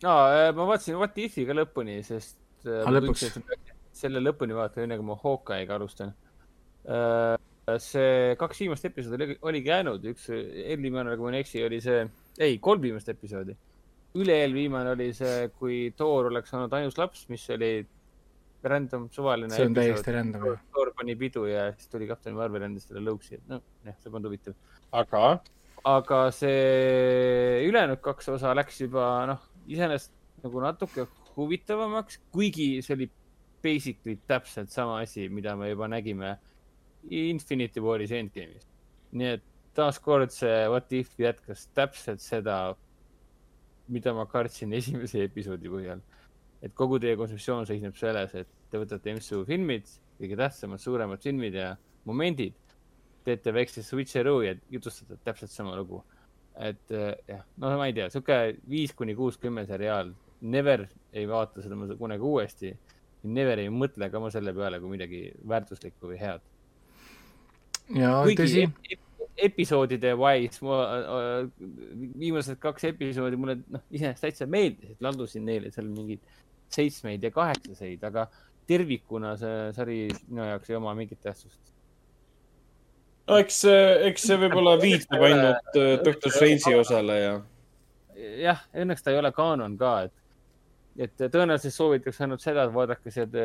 aa, 0.04 0.48
ma 0.56 0.68
vaatasin 0.72 0.96
What 1.02 1.18
If'i 1.20 1.44
ka 1.48 1.56
lõpuni, 1.60 2.00
sest 2.06 2.38
äh, 2.64 2.86
Ah, 2.88 3.68
selle 4.00 4.22
lõpuni 4.24 4.56
vaatama, 4.56 4.86
enne 4.86 4.96
kui 4.96 5.08
ma 5.12 5.16
Hawkeye'ga 5.20 5.76
alustan. 5.76 6.14
See 7.78 8.36
kaks 8.40 8.62
viimast 8.64 8.86
episoodi 8.88 9.24
oli, 9.24 9.38
oligi 9.50 9.70
jäänud, 9.70 10.06
üks 10.12 10.30
eelviimane, 10.34 11.16
kui 11.16 11.28
ma 11.28 11.36
ei 11.36 11.44
eksi, 11.44 11.64
oli 11.66 11.80
see, 11.84 12.04
ei, 12.38 12.58
kolm 12.62 12.82
viimast 12.82 13.08
episoodi 13.12 13.56
üle-eelviimane 14.18 14.90
oli 14.96 15.10
see, 15.14 15.48
kui 15.58 15.90
Thor 15.96 16.30
oleks 16.30 16.52
olnud 16.56 16.72
ainus 16.74 16.98
laps, 16.98 17.26
mis 17.30 17.44
oli 17.54 17.70
random 18.66 19.06
suvaline. 19.14 19.54
see 19.54 19.68
on 19.68 19.76
täiesti 19.76 20.14
random. 20.14 20.48
Thor 20.74 20.92
pani 20.96 21.16
pidu 21.18 21.46
ja 21.48 21.68
siis 21.76 21.88
tuli 21.92 22.08
kapten 22.10 22.34
Marvel 22.36 22.66
endas 22.66 22.88
selle 22.88 23.04
lõuksi, 23.06 23.38
et 23.38 23.46
noh, 23.50 23.62
jah, 23.86 23.96
see 24.02 24.12
polnud 24.12 24.30
huvitav. 24.30 24.56
aga 24.90 25.22
aga 25.90 26.18
see 26.34 27.62
ülejäänud 27.68 28.02
kaks 28.04 28.28
osa 28.34 28.52
läks 28.58 28.82
juba 28.82 29.06
noh, 29.30 29.46
iseenesest 29.70 30.12
nagu 30.44 30.62
natuke 30.64 31.06
huvitavamaks, 31.36 32.20
kuigi 32.34 32.72
see 32.84 32.98
oli 32.98 33.10
basically 33.62 34.18
täpselt 34.28 34.72
sama 34.72 35.00
asi, 35.04 35.28
mida 35.28 35.54
me 35.56 35.70
juba 35.70 35.88
nägime 35.88 36.34
Infinity 37.08 37.80
Waris 37.80 38.12
Endgame'is. 38.14 38.66
nii 39.12 39.32
et 39.36 39.44
taaskord 39.74 40.32
see 40.34 40.68
What 40.70 40.92
If 40.92 41.16
jätkas 41.18 41.66
täpselt 41.74 42.22
seda, 42.22 42.76
mida 43.88 44.14
ma 44.14 44.26
kartsin 44.26 44.72
esimese 44.76 45.24
episoodi 45.28 45.72
põhjal. 45.72 46.02
et 46.62 46.74
kogu 46.76 46.98
teie 47.00 47.16
kontseptsioon 47.16 47.66
seisneb 47.66 47.96
selles, 47.96 48.34
et 48.36 48.48
te 48.70 48.78
võtate 48.78 49.14
MCU 49.16 49.44
filmid, 49.48 49.86
kõige 50.20 50.36
tähtsamad, 50.36 50.82
suuremad 50.82 51.22
filmid 51.24 51.54
ja 51.56 51.70
momendid 52.04 52.58
teete 53.24 53.52
väikse 53.52 53.82
switcheroo 53.84 54.42
ja 54.44 54.54
jutustate 54.70 55.16
täpselt 55.24 55.50
sama 55.50 55.76
lugu. 55.76 56.02
et 56.60 56.92
eh, 56.92 57.14
jah, 57.28 57.44
no 57.56 57.70
ma 57.78 57.86
ei 57.88 57.94
tea, 57.96 58.10
sihuke 58.12 58.36
viis 58.68 58.92
kuni 58.92 59.14
kuus 59.16 59.38
kümme 59.40 59.64
seriaal, 59.66 60.12
never 60.40 60.86
ei 61.12 61.28
vaata 61.28 61.62
seda 61.62 61.96
kunagi 61.98 62.22
uuesti. 62.22 62.76
Never 63.22 63.60
ei 63.60 63.68
mõtle 63.68 64.08
ka 64.08 64.20
ma 64.20 64.30
selle 64.32 64.52
peale 64.56 64.78
kui 64.80 64.94
midagi 64.94 65.18
väärtuslikku 65.48 66.08
või 66.08 66.16
head. 66.20 66.44
Ja 67.96 68.20
kuigi 68.24 68.42
tõsi, 68.42 68.66
ep- 68.66 69.10
episoodide 69.40 70.12
wise, 70.18 70.60
ma 70.64 70.78
äh, 70.98 71.48
viimased 72.20 72.60
kaks 72.62 72.86
episoodi 72.90 73.38
mulle 73.40 73.58
noh, 73.62 73.82
iseenesest 73.90 74.26
täitsa 74.26 74.48
meeldisid, 74.50 74.98
laddusin 75.04 75.46
neile 75.48 75.72
seal 75.74 75.88
mingeid 75.90 76.22
seitsmeid 76.70 77.24
ja 77.24 77.32
kaheksaseid, 77.34 78.02
aga 78.06 78.28
tervikuna 78.70 79.34
see 79.40 79.70
sari 79.74 80.00
minu 80.28 80.46
jaoks 80.46 80.70
ei 80.70 80.78
oma 80.78 80.94
mingit 80.94 81.18
tähtsust. 81.24 81.74
no 83.26 83.38
eks, 83.42 83.64
eks 84.10 84.28
see 84.28 84.38
võib-olla 84.44 84.76
viitab 84.82 85.26
ainult 85.26 85.78
äh, 85.80 85.96
Doctor 86.04 86.34
Strange'i 86.34 86.78
osale 86.78 87.20
ja 87.20 87.34
jah, 88.44 88.64
õnneks 88.76 89.04
ta 89.04 89.14
ei 89.14 89.20
ole 89.20 89.32
kaanon 89.34 89.76
ka, 89.80 89.94
et, 90.06 90.14
et 91.06 91.26
tõenäoliselt 91.32 91.74
soovitaks 91.74 92.20
ainult 92.24 92.44
seda, 92.44 92.66
et 92.66 92.74
vaadake 92.74 93.12
seda 93.14 93.44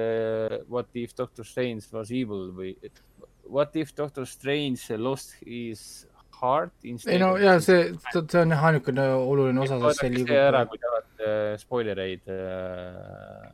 What 0.70 0.92
if 1.00 1.16
Doctor 1.18 1.48
Strange 1.48 1.88
was 1.96 2.12
evil 2.12 2.50
või 2.56 2.76
et 2.84 3.02
What 3.50 3.76
if 3.76 3.94
Doctor 3.96 4.26
Strange 4.26 4.98
lost 4.98 5.36
his 5.46 6.08
heart 6.42 6.74
instead 6.84 7.14
ei 7.14 7.20
no 7.20 7.34
of- 7.36 7.42
ja 7.42 7.60
see, 7.60 7.94
see 8.12 8.42
on 8.42 8.52
jah 8.54 8.66
ainukene 8.72 9.06
oluline 9.16 9.62
osa, 9.62 9.80
sest 9.84 10.02
see 10.02 10.26
see 10.26 10.40
ära, 10.40 10.64
liigub 10.64 10.74
kui 10.74 10.82
tahate 10.84 11.62
spoilereid 11.62 12.34
äh, 12.36 13.50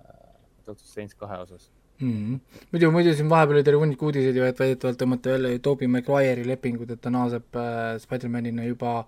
Doctor 0.65 0.85
Strange 0.85 1.17
kahe 1.19 1.39
osas. 1.45 1.69
mm. 1.99 2.11
-hmm. 2.11 2.61
muidu, 2.71 2.91
muidu 2.91 3.15
siin 3.15 3.29
vahepeal 3.29 3.59
oli 3.59 3.63
terve 3.63 3.83
hunnik 3.83 4.01
uudiseid 4.01 4.35
ju, 4.35 4.43
et 4.43 4.59
väidetavalt 4.59 5.01
tõmmati 5.01 5.35
välja 5.35 5.59
Toobi 5.59 5.87
Maguire'i 5.87 6.47
lepingud, 6.47 6.91
et 6.91 7.01
ta 7.01 7.09
naaseb 7.09 7.59
äh, 7.65 7.97
Spider-manina 8.05 8.65
juba 8.65 9.05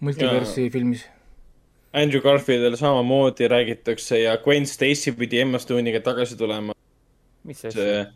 multiversi 0.00 0.70
filmis. 0.70 1.04
Andrew 1.94 2.20
Garfieldil 2.22 2.76
samamoodi 2.76 3.48
räägitakse 3.48 4.18
ja 4.18 4.36
Gwen 4.36 4.66
Stacy 4.66 5.12
pidi 5.12 5.40
Emma 5.40 5.58
Stone'iga 5.58 6.00
tagasi 6.00 6.36
tulema. 6.36 6.72
mis 7.44 7.64
järgmine 7.64 8.12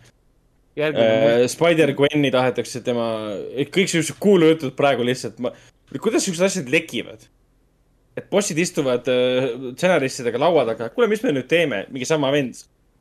äh, 0.78 1.46
Spider-Gwen'i 1.50 2.30
tahetakse 2.34 2.82
tema, 2.86 3.08
kõik 3.74 3.90
siuksed 3.92 4.18
kuulujutud 4.22 4.76
praegu 4.78 5.06
lihtsalt, 5.06 5.40
ma, 5.44 5.52
kuidas 5.98 6.26
siuksed 6.28 6.48
asjad 6.48 6.72
lekivad? 6.72 7.26
et 8.18 8.26
bossid 8.32 8.58
istuvad 8.58 9.06
äh, 9.12 9.44
stsenaristidega 9.76 10.40
laua 10.42 10.64
taga, 10.66 10.88
kuule, 10.90 11.06
mis 11.10 11.22
me 11.22 11.30
nüüd 11.36 11.46
teeme, 11.50 11.84
mingi 11.94 12.08
sama 12.08 12.32
vend 12.34 12.56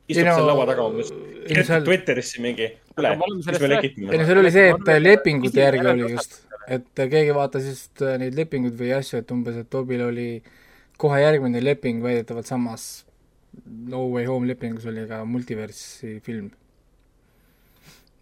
istub 0.08 0.28
no- 0.28 0.36
seal 0.36 0.46
laua 0.46 0.66
taga 0.68 0.84
umbes, 0.86 1.10
kirjutab 1.48 1.72
seal, 1.72 1.86
Twitterisse 1.88 2.44
mingi, 2.44 2.68
kuule, 2.94 3.10
mis 3.40 3.48
me 3.64 3.72
lekitame 3.72 4.14
ei 4.14 4.20
no 4.20 4.28
seal 4.28 4.42
oli 4.44 4.52
see, 4.54 4.68
et 4.70 4.78
Marvel- 4.78 5.08
lepingute 5.08 5.64
järgi 5.64 5.90
oli 5.90 6.12
just, 6.12 6.38
et 6.70 7.02
keegi 7.02 7.34
vaatas 7.34 7.66
just 7.66 8.04
äh, 8.06 8.14
neid 8.22 8.38
lepinguid 8.38 8.78
või 8.78 8.92
asju, 9.00 9.18
et 9.24 9.34
umbes, 9.34 9.58
et 9.58 9.70
Toobil 9.74 10.06
oli 10.06 10.28
kohe 11.02 11.18
järgmine 11.24 11.62
leping 11.66 12.02
väidetavalt 12.04 12.46
samas 12.50 12.86
No 13.66 14.04
Way 14.12 14.28
Home 14.30 14.46
lepingus 14.46 14.86
oli 14.86 15.02
ka 15.10 15.24
multiversi 15.26 16.18
film, 16.22 16.52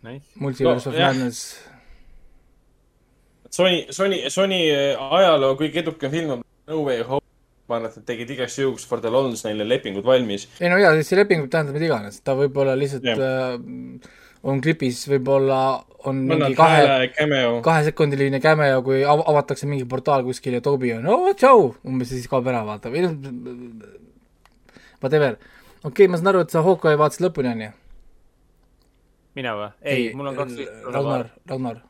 nice. 0.06 0.24
Multiverse 0.40 0.86
No, 0.88 0.92
of. 0.94 0.98
Madness. 1.02 1.40
Sony, 3.56 3.86
Sony, 3.94 4.18
Sony 4.30 4.58
äh, 4.70 4.98
ajaloo 5.18 5.54
kõige 5.58 5.80
edukam 5.84 6.10
film 6.12 6.30
on 6.36 6.42
No 6.68 6.82
Way 6.86 7.02
Home. 7.08 7.22
ma 7.66 7.78
arvan, 7.80 7.90
et 7.90 7.96
nad 7.98 8.04
tegid 8.06 8.28
igaks 8.30 8.54
juhuks 8.60 8.84
for 8.86 9.00
the 9.02 9.10
loans 9.10 9.40
neile 9.42 9.64
lepingud 9.66 10.04
valmis. 10.06 10.44
ei 10.62 10.68
no 10.70 10.76
jaa, 10.78 10.92
see 11.02 11.16
leping 11.18 11.40
võib 11.42 11.50
tähendada 11.50 11.74
mida 11.74 11.88
iganes, 11.88 12.20
ta 12.22 12.36
võib-olla 12.38 12.76
lihtsalt 12.78 13.06
Jah. 13.08 13.18
äh, 13.18 14.10
on 14.46 14.60
klipis, 14.62 15.00
võib-olla 15.10 15.58
on 16.06 16.20
mingi 16.28 16.52
annab 16.52 16.54
kahe, 16.60 17.08
kahesekundiline 17.66 18.38
cameo, 18.44 18.82
kui 18.86 19.00
av- 19.02 19.24
avatakse 19.32 19.66
mingi 19.66 19.86
portaal 19.90 20.22
kuskil 20.28 20.54
ja 20.54 20.62
Tobi 20.62 20.92
on 20.94 21.08
oo 21.10 21.32
tšau, 21.34 21.72
umbes 21.90 22.12
ja 22.12 22.20
siis 22.20 22.30
kaob 22.30 22.46
ära, 22.52 22.62
vaata, 22.68 22.92
või 22.94 23.02
noh, 23.08 23.16
whatever. 25.02 25.34
okei 25.82 25.90
okay,, 25.90 26.06
ma 26.12 26.20
saan 26.22 26.30
aru, 26.34 26.44
et 26.46 26.54
sa 26.54 26.62
Hawkeye'i 26.66 27.00
vaatasid 27.02 27.26
lõpuni, 27.26 27.50
on 27.56 27.64
ju? 27.66 27.72
Mina 29.36 29.56
või? 29.58 29.68
ei, 29.82 30.06
ei, 30.08 30.14
mul 30.16 30.32
on 30.32 30.38
kaks 30.38 30.62
Ragnar, 30.92 31.26
Ragnar. 31.50 31.82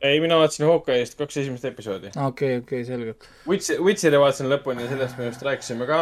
ei, 0.00 0.20
mina 0.24 0.38
vaatasin 0.40 0.66
Hawkeye'ist 0.68 1.18
kaks 1.18 1.42
esimest 1.42 1.68
episoodi. 1.68 2.14
okei, 2.26 2.62
okei, 2.62 2.84
selge. 2.88 3.16
Witch, 3.48 3.76
Witcheri 3.82 4.20
vaatasin 4.22 4.50
lõpuni 4.52 4.86
ja 4.86 4.94
sellest 4.94 5.20
me 5.20 5.28
just 5.30 5.44
rääkisime 5.46 5.88
ka. 5.88 6.00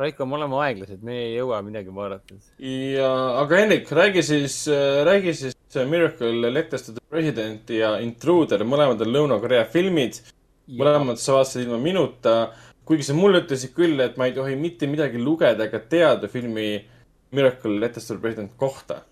Raiko, 0.00 0.24
me 0.24 0.38
oleme 0.38 0.56
aeglased, 0.64 1.02
me 1.04 1.16
ei 1.26 1.34
jõua 1.34 1.58
midagi 1.64 1.92
vaadata. 1.94 2.38
ja, 2.64 3.10
aga 3.42 3.58
Hendrik, 3.60 3.90
räägi 3.92 4.22
siis, 4.24 4.62
räägi 5.04 5.34
siis 5.36 5.56
Miracle, 5.86 6.52
the 6.52 7.02
President 7.10 7.70
ja 7.70 7.98
Intruder, 8.00 8.64
mõlemad 8.64 9.02
on 9.04 9.12
Lõuna-Korea 9.12 9.66
filmid. 9.70 10.22
mõlemad 10.70 11.18
sa 11.18 11.34
vaatasid 11.34 11.66
ilma 11.66 11.78
minuta, 11.82 12.52
kuigi 12.86 13.02
sa 13.02 13.14
mulle 13.14 13.42
ütlesid 13.42 13.74
küll, 13.74 14.00
et 14.00 14.16
ma 14.16 14.26
ei 14.26 14.32
tohi 14.32 14.56
mitte 14.56 14.86
midagi 14.86 15.18
lugeda 15.18 15.66
ega 15.66 15.80
teada 15.82 16.28
filmi 16.28 16.84
Miracle, 17.32 17.90
the 17.90 18.18
President 18.18 18.56
kohta. 18.56 19.02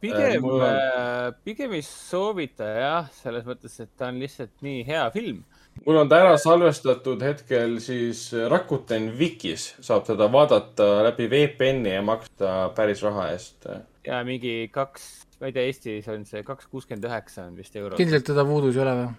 Pigem 0.00 0.44
Äh, 0.44 0.44
on- 0.44 0.62
äh,, 0.64 1.32
pigem 1.44 1.72
ei 1.76 1.82
soovita 1.86 2.64
jah, 2.64 3.10
selles 3.22 3.44
mõttes, 3.46 3.76
et 3.82 3.90
ta 3.96 4.08
on 4.10 4.18
lihtsalt 4.18 4.50
nii 4.62 4.82
hea 4.86 5.04
film. 5.14 5.44
mul 5.86 5.96
on 6.00 6.08
ta 6.10 6.18
ära 6.24 6.34
salvestatud 6.38 7.22
hetkel 7.22 7.78
siis 7.80 8.32
Rakuten 8.50 9.12
Vikis, 9.18 9.76
saab 9.80 10.04
teda 10.08 10.26
vaadata 10.32 10.88
läbi 11.06 11.28
VPN-i 11.30 11.92
ja 11.94 12.02
maksta 12.02 12.72
päris 12.74 13.02
raha 13.06 13.28
eest. 13.32 13.68
ja 14.06 14.24
mingi 14.26 14.68
kaks, 14.74 15.06
ma 15.40 15.46
ei 15.46 15.52
tea, 15.52 15.68
Eestis 15.70 16.08
on 16.10 16.24
see 16.26 16.42
kaks 16.42 16.66
kuuskümmend 16.66 17.06
üheksa 17.06 17.46
on 17.46 17.56
vist 17.56 17.76
eurot. 17.76 17.96
kindlalt 18.00 18.26
teda 18.26 18.44
Voodoo's 18.48 18.76
ei 18.76 18.82
ole 18.82 18.96
või? 18.98 19.14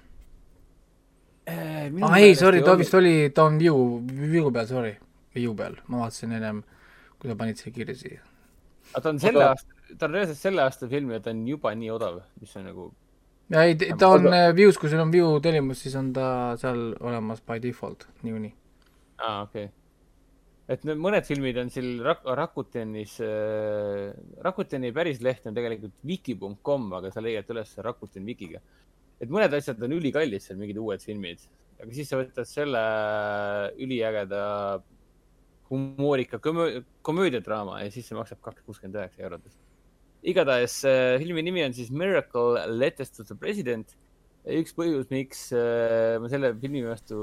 aa 1.49 2.09
aa 2.11 2.17
ei, 2.19 2.35
sorry, 2.35 2.61
ta 2.65 2.75
vist 2.77 2.93
oli, 2.93 3.29
ta 3.33 3.47
on 3.47 3.57
Viu, 3.59 3.77
Viu 4.05 4.51
peal, 4.51 4.67
sorry, 4.67 4.93
Viu 5.35 5.55
peal, 5.55 5.79
ma 5.87 6.03
vaatasin 6.03 6.35
ennem, 6.37 6.63
kui 7.19 7.31
sa 7.31 7.35
panid 7.39 7.57
selle 7.61 7.73
kirja 7.79 7.95
siia. 7.95 8.19
aga 8.91 9.01
ta 9.05 9.09
on 9.15 9.19
selle 9.23 9.43
aasta, 9.47 9.78
ta 9.97 10.07
on 10.07 10.15
reaalselt 10.15 10.39
selle 10.39 10.63
aasta 10.65 10.89
film 10.91 11.13
ja 11.15 11.21
ta 11.23 11.33
on 11.33 11.45
juba 11.47 11.73
nii 11.77 11.91
odav, 11.93 12.21
mis 12.41 12.55
on 12.59 12.67
nagu, 12.69 12.87
ja 13.53 13.65
ei, 13.67 13.75
ta 13.79 14.11
on 14.13 14.27
Aga- 14.27 14.45
äh, 14.49 14.53
Vius, 14.57 14.77
kui 14.81 14.91
sul 14.91 15.01
on 15.01 15.11
Viu 15.13 15.31
tellimus, 15.43 15.81
siis 15.83 15.97
on 15.99 16.11
ta 16.15 16.29
seal 16.61 16.89
olemas 16.99 17.41
by 17.45 17.59
default, 17.63 18.07
niikuinii. 18.23 18.53
aa 19.25 19.43
okei 19.47 19.69
okay.. 19.69 19.75
et 20.75 20.85
need 20.87 21.01
mõned 21.01 21.25
filmid 21.27 21.57
on 21.61 21.71
seal 21.73 21.89
Rak-, 22.05 22.27
Rakutenis 22.41 23.17
äh,, 23.25 24.11
Rakuteni 24.45 24.93
päris 24.95 25.23
leht 25.25 25.47
on 25.49 25.57
tegelikult 25.57 25.97
wiki.com, 26.05 26.91
aga 26.99 27.13
sa 27.13 27.25
leiad 27.25 27.49
üles 27.55 27.73
Rakuten 27.85 28.27
Wikiga. 28.29 28.61
et 29.19 29.31
mõned 29.31 29.55
asjad 29.57 29.81
on 29.83 29.97
ülikallid 29.97 30.43
seal, 30.43 30.61
mingid 30.61 30.77
uued 30.79 31.03
filmid, 31.03 31.41
aga 31.81 31.91
siis 31.95 32.07
sa 32.11 32.21
võtad 32.21 32.47
selle 32.47 32.85
üliägeda 33.81 34.45
humoorika 35.69 36.37
komöö- 36.37 36.83
komöödiadraama 37.01 37.81
ja 37.81 37.91
siis 37.91 38.07
see 38.07 38.17
maksab 38.17 38.41
kaks 38.41 38.63
kuuskümmend 38.65 38.97
üheksa 38.97 39.21
eurot. 39.23 39.41
Igatahes 40.23 40.81
äh, 40.87 41.17
filmi 41.21 41.43
nimi 41.45 41.63
on 41.63 41.75
siis 41.75 41.91
Miracle 41.91 42.65
Letters 42.67 43.11
to 43.15 43.23
the 43.23 43.37
President. 43.39 43.95
üks 44.49 44.71
põhjus, 44.73 45.09
miks 45.11 45.49
äh, 45.53 46.15
ma 46.21 46.29
selle 46.31 46.53
filmi 46.57 46.81
vastu, 46.85 47.17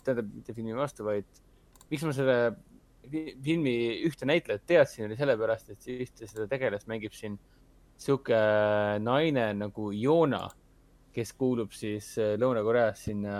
tähendab 0.00 0.30
mitte 0.32 0.54
filmi 0.56 0.74
vastu, 0.74 1.04
vaid 1.06 1.26
miks 1.92 2.04
ma 2.08 2.14
selle 2.16 2.36
fi- 3.12 3.36
filmi 3.44 3.74
ühte 4.08 4.26
näitlejat 4.26 4.64
teadsin, 4.66 5.06
oli 5.06 5.18
sellepärast, 5.20 5.70
et 5.74 5.90
ühte 5.94 6.26
seda 6.26 6.48
tegelast 6.50 6.88
mängib 6.90 7.14
siin 7.14 7.36
sihuke 8.00 8.40
naine 9.04 9.50
nagu 9.60 9.90
Yona, 9.92 10.46
kes 11.14 11.34
kuulub 11.38 11.76
siis 11.76 12.14
äh, 12.18 12.34
Lõuna-Koreas 12.40 13.04
sinna 13.10 13.36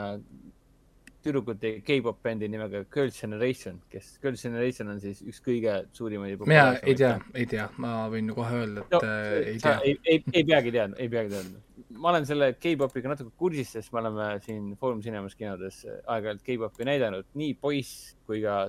tüdrukute 1.24 1.72
K-pop 1.84 2.20
bändi 2.24 2.48
nimega 2.51 2.82
Girls' 2.92 3.20
Generation, 3.20 3.80
kes, 3.92 4.12
Girls' 4.22 4.42
Generation 4.47 4.92
on 4.92 5.01
siis 5.02 5.20
üks 5.26 5.40
kõige 5.44 5.74
suurimaid. 5.97 6.40
mina 6.48 6.76
ei 6.80 6.94
tea, 6.97 7.12
ei 7.34 7.47
tea, 7.51 7.66
ma 7.82 8.06
võin 8.12 8.30
ju 8.30 8.36
kohe 8.38 8.60
öelda, 8.62 8.84
et 8.86 8.94
no, 8.97 9.01
äh, 9.05 9.34
ei 9.52 9.59
sa 9.60 9.74
tea. 9.74 9.90
ei, 9.90 9.98
ei, 10.05 10.22
ei 10.32 10.47
peagi 10.48 10.72
teadma, 10.76 11.01
ei 11.01 11.12
peagi 11.12 11.34
teadma. 11.34 11.88
ma 12.01 12.12
olen 12.12 12.28
selle 12.28 12.52
K-popiga 12.56 13.12
natuke 13.12 13.34
kursis, 13.40 13.74
sest 13.76 13.92
me 13.92 14.01
oleme 14.02 14.30
siin 14.47 14.72
Foorum 14.80 15.02
Cinemas 15.05 15.36
kinodes 15.36 15.82
aeg-ajalt 15.86 16.44
K-popi 16.47 16.88
näidanud, 16.88 17.28
nii 17.40 17.56
poiss 17.60 18.14
kui 18.26 18.40
ka 18.44 18.62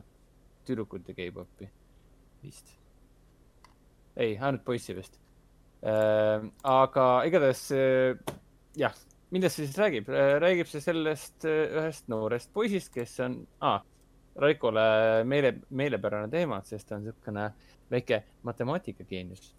tüdrukute 0.67 1.15
K-popi 1.15 1.69
vist. 2.43 2.75
ei, 4.15 4.35
ainult 4.35 4.65
poissi 4.67 4.97
vist 4.97 5.21
äh,. 5.87 6.49
aga 6.67 7.07
igatahes 7.29 7.63
äh, 7.75 8.35
jah, 8.77 8.95
millest 9.31 9.59
see 9.59 9.67
siis 9.69 9.79
räägib? 9.79 10.11
räägib 10.43 10.69
see 10.69 10.83
sellest 10.83 11.47
äh, 11.47 11.63
ühest 11.81 12.11
noorest 12.11 12.51
poisist, 12.53 12.93
kes 12.93 13.17
on 13.25 13.41
ah,, 13.59 13.81
Raikole 14.41 14.81
meele, 15.27 15.57
meelepärane 15.75 16.29
teema, 16.31 16.61
sest 16.63 16.87
ta 16.87 16.95
on 16.95 17.01
niisugune 17.03 17.49
väike 17.91 18.21
matemaatikageenius, 18.47 19.49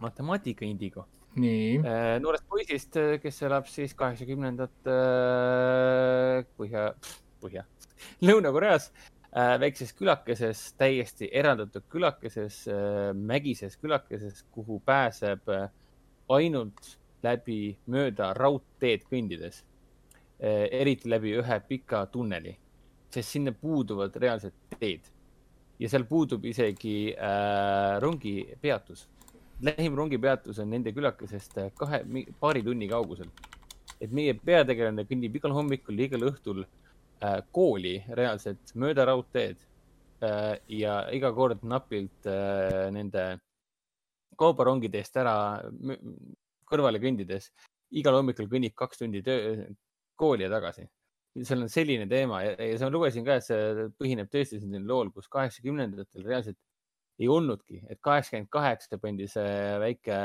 matemaatika 0.00 0.64
indigo 0.64 1.04
nii. 1.36 1.80
Äh, 1.84 2.16
noorest 2.22 2.44
poisist, 2.48 2.98
kes 3.22 3.42
elab 3.46 3.68
siis 3.70 3.94
kaheksakümnendate 3.98 4.96
põhja, 6.58 6.86
põhja, 7.42 7.64
Lõuna-Koreas 8.26 8.90
äh, 8.90 9.54
väikses 9.62 9.94
külakeses, 9.96 10.64
täiesti 10.80 11.30
eraldatud 11.32 11.86
külakeses, 11.92 12.62
äh, 12.68 13.12
mägises 13.16 13.78
külakeses, 13.80 14.44
kuhu 14.52 14.80
pääseb 14.84 15.48
ainult 16.32 16.96
läbi 17.22 17.76
mööda 17.86 18.32
raudteed 18.34 19.06
kõndides. 19.10 19.62
eriti 20.42 21.08
läbi 21.08 21.36
ühe 21.38 21.60
pika 21.68 22.06
tunneli, 22.10 22.56
sest 23.14 23.36
sinna 23.36 23.52
puuduvad 23.52 24.16
reaalsed 24.16 24.52
teed 24.80 25.06
ja 25.78 25.88
seal 25.88 26.02
puudub 26.04 26.44
isegi 26.44 27.14
äh, 27.14 28.00
rongipeatus 28.02 29.06
lähim 29.62 29.96
rongipeatus 29.96 30.58
on 30.58 30.70
nende 30.70 30.92
külakesest 30.94 31.58
kahe, 31.78 32.02
paari 32.40 32.62
tunni 32.66 32.88
kaugusel. 32.90 33.30
et 34.02 34.10
meie 34.10 34.32
peategelane 34.34 35.04
kõnnib 35.06 35.36
igal 35.38 35.52
hommikul, 35.54 36.00
igal 36.02 36.24
õhtul 36.26 36.64
äh, 36.64 37.36
kooli 37.54 38.00
reaalselt 38.18 38.72
mööda 38.74 39.04
raudteed 39.06 39.60
äh, 40.26 40.56
ja 40.66 40.96
iga 41.14 41.30
kord 41.36 41.62
napilt 41.62 42.26
äh, 42.26 42.88
nende 42.90 43.26
kaubarongide 44.38 44.98
eest 44.98 45.20
ära 45.22 45.36
kõrvale 46.72 47.00
kõndides. 47.02 47.52
igal 47.92 48.16
hommikul 48.16 48.48
kõnnib 48.48 48.72
kaks 48.74 49.02
tundi 49.02 49.20
töö, 49.22 49.66
kooli 50.16 50.46
ja 50.46 50.50
tagasi. 50.52 50.88
seal 51.42 51.64
on 51.64 51.70
selline 51.72 52.04
teema 52.08 52.42
ja, 52.44 52.56
ja 52.60 52.76
ma 52.84 52.92
lugesin 52.92 53.24
ka, 53.24 53.38
et 53.40 53.46
see 53.46 53.88
põhineb 54.00 54.28
tõesti 54.32 54.58
sellisel 54.60 54.84
lool, 54.88 55.10
kus 55.14 55.30
kaheksakümnendatel 55.32 56.26
reaalselt 56.26 56.58
ei 57.20 57.28
olnudki, 57.28 57.80
et 57.88 58.00
kaheksakümmend 58.04 58.50
kaheksa 58.52 58.98
pandi 59.00 59.28
see 59.30 59.54
väike 59.80 60.18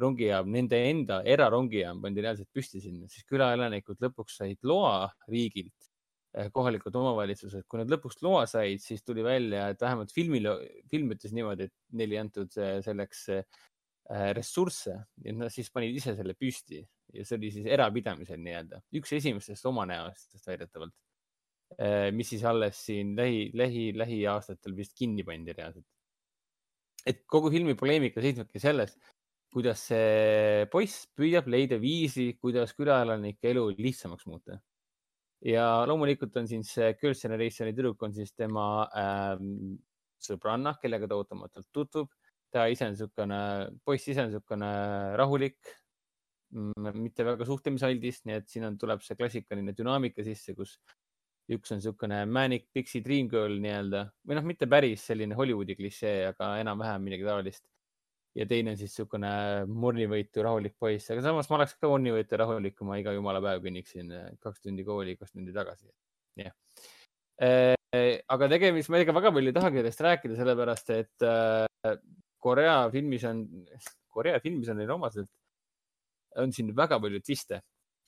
rongijaam, 0.00 0.50
nende 0.52 0.78
enda 0.88 1.20
erarongijaam 1.28 2.02
pandi 2.04 2.24
reaalselt 2.24 2.50
püsti 2.52 2.82
sinna, 2.84 3.08
siis 3.12 3.24
külaelanikud 3.28 4.00
lõpuks 4.04 4.38
said 4.40 4.60
loa 4.68 5.08
riigilt, 5.32 5.88
eh, 6.36 6.48
kohalikud 6.52 6.96
omavalitsused, 7.00 7.64
kui 7.68 7.80
nad 7.80 7.92
lõpuks 7.92 8.20
loa 8.24 8.46
said, 8.50 8.80
siis 8.84 9.04
tuli 9.04 9.24
välja, 9.24 9.68
et 9.72 9.80
vähemalt 9.80 10.12
filmil, 10.12 10.48
film 10.92 11.12
ütles 11.16 11.36
niimoodi, 11.36 11.68
et 11.68 11.96
neile 11.96 12.18
ei 12.18 12.22
antud 12.24 12.56
selleks 12.56 13.26
eh, 13.36 13.44
ressursse 14.36 14.96
ja 15.24 15.32
nad 15.36 15.52
siis 15.54 15.70
panid 15.70 15.94
ise 15.96 16.16
selle 16.18 16.34
püsti 16.34 16.80
ja 17.14 17.24
see 17.24 17.38
oli 17.38 17.52
siis 17.54 17.68
erapidamisel 17.70 18.40
nii-öelda, 18.42 18.82
üks 18.98 19.14
esimestest 19.18 19.66
omanäostest 19.70 20.48
väidetavalt, 20.48 20.94
eh, 21.78 22.10
mis 22.12 22.32
siis 22.34 22.44
alles 22.48 22.80
siin 22.88 23.14
lähi, 23.16 23.50
lähi, 23.54 23.90
lähiaastatel 23.96 24.76
vist 24.76 24.96
kinni 24.98 25.24
pandi 25.24 25.54
reaalselt 25.54 25.86
et 27.06 27.24
kogu 27.30 27.50
filmi 27.52 27.74
poleemika 27.78 28.22
seisnebki 28.22 28.62
selles, 28.62 28.94
kuidas 29.52 29.86
see 29.90 30.66
poiss 30.72 31.06
püüab 31.18 31.48
leida 31.50 31.78
viisi, 31.82 32.32
kuidas 32.40 32.72
külaelanike 32.76 33.50
elu 33.52 33.66
lihtsamaks 33.78 34.28
muuta. 34.30 34.60
ja 35.42 35.82
loomulikult 35.90 36.36
on 36.38 36.46
siin 36.46 36.62
see 36.62 36.92
Girls' 37.00 37.24
Generationi 37.24 37.74
tüdruk 37.74 38.02
on 38.06 38.12
siis 38.14 38.30
tema 38.38 38.86
ähm, 38.94 39.74
sõbranna, 40.22 40.76
kellega 40.78 41.08
ta 41.10 41.18
ootamatult 41.18 41.66
tutvub. 41.74 42.12
Ta 42.52 42.66
ise 42.70 42.86
on 42.86 42.92
niisugune, 42.94 43.38
poiss 43.86 44.10
ise 44.12 44.24
on 44.24 44.28
niisugune 44.30 44.72
rahulik, 45.18 45.72
mm, 46.52 46.90
mitte 47.00 47.26
väga 47.26 47.48
suhtlemisaldis, 47.48 48.22
nii 48.28 48.40
et 48.40 48.50
siin 48.52 48.68
on, 48.68 48.76
tuleb 48.80 49.02
see 49.04 49.16
klassikaline 49.18 49.74
dünaamika 49.76 50.24
sisse, 50.26 50.54
kus 50.58 50.76
üks 51.50 51.72
on 51.74 51.80
niisugune 51.80 52.22
manic 52.30 52.68
pixie 52.74 53.02
dream 53.04 53.28
girl 53.30 53.58
nii-öelda 53.62 54.04
või 54.28 54.38
noh, 54.38 54.46
mitte 54.46 54.68
päris 54.70 55.04
selline 55.10 55.36
Hollywoodi 55.38 55.76
klišee, 55.78 56.16
aga 56.30 56.54
enam-vähem 56.62 57.08
midagi 57.08 57.26
taolist. 57.26 57.64
ja 58.38 58.46
teine 58.48 58.72
on 58.72 58.78
siis 58.80 58.94
niisugune 58.94 59.30
mornivõitu 59.68 60.44
rahulik 60.44 60.78
poiss, 60.80 61.10
aga 61.12 61.24
samas 61.24 61.50
ma 61.50 61.58
oleks 61.58 61.74
ka 61.76 61.90
mornivõitu 61.90 62.38
rahulik, 62.40 62.78
kui 62.78 62.88
ma 62.88 62.96
iga 63.00 63.12
jumala 63.12 63.42
päev 63.44 63.60
kõnniksin 63.66 64.12
eh, 64.16 64.30
kaks 64.40 64.64
tundi 64.64 64.86
kooli, 64.86 65.18
kaks 65.20 65.34
tundi 65.34 65.52
tagasi. 65.52 65.90
jah. 66.40 66.54
Eh, 67.42 68.22
aga 68.32 68.48
tegemist, 68.48 68.88
ma 68.88 69.02
ega 69.02 69.12
väga 69.12 69.34
palju 69.34 69.50
ei 69.50 69.56
tahagi 69.56 69.82
sellest 69.82 70.04
rääkida, 70.06 70.36
sellepärast 70.38 70.92
et 70.94 71.26
eh, 71.28 71.98
Korea 72.42 72.76
filmis 72.90 73.24
on, 73.28 73.44
Korea 74.10 74.40
filmis 74.42 74.70
on 74.72 74.80
neile 74.82 74.94
omaselt, 74.96 75.30
on 76.42 76.52
siin 76.52 76.72
väga 76.76 76.98
palju 77.00 77.20
twiste 77.22 77.60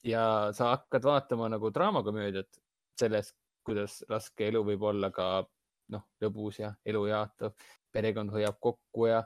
ja 0.04 0.24
sa 0.56 0.74
hakkad 0.74 1.06
vaatama 1.06 1.48
nagu 1.52 1.70
draamakomöödiat 1.74 2.60
sellest, 3.00 3.36
kuidas 3.64 4.02
raske 4.10 4.48
elu 4.48 4.60
võib 4.66 4.82
olla 4.90 5.10
ka 5.14 5.28
noh, 5.94 6.04
lõbus 6.22 6.60
ja 6.60 6.72
elu 6.86 7.06
jaatav, 7.08 7.54
perekond 7.92 8.32
hoiab 8.34 8.58
kokku 8.60 9.08
ja 9.08 9.22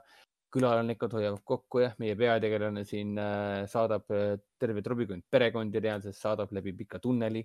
külaelanikud 0.54 1.12
hoiavad 1.12 1.42
kokku 1.44 1.82
ja 1.82 1.90
meie 2.00 2.16
peategelane 2.16 2.84
siin 2.88 3.18
äh, 3.20 3.64
saadab 3.68 4.08
äh, 4.14 4.38
terve 4.60 4.82
trubikond 4.84 5.26
perekondi 5.30 5.82
reaalselt, 5.84 6.16
saadab 6.16 6.52
läbi 6.56 6.72
pika 6.78 7.00
tunneli, 7.04 7.42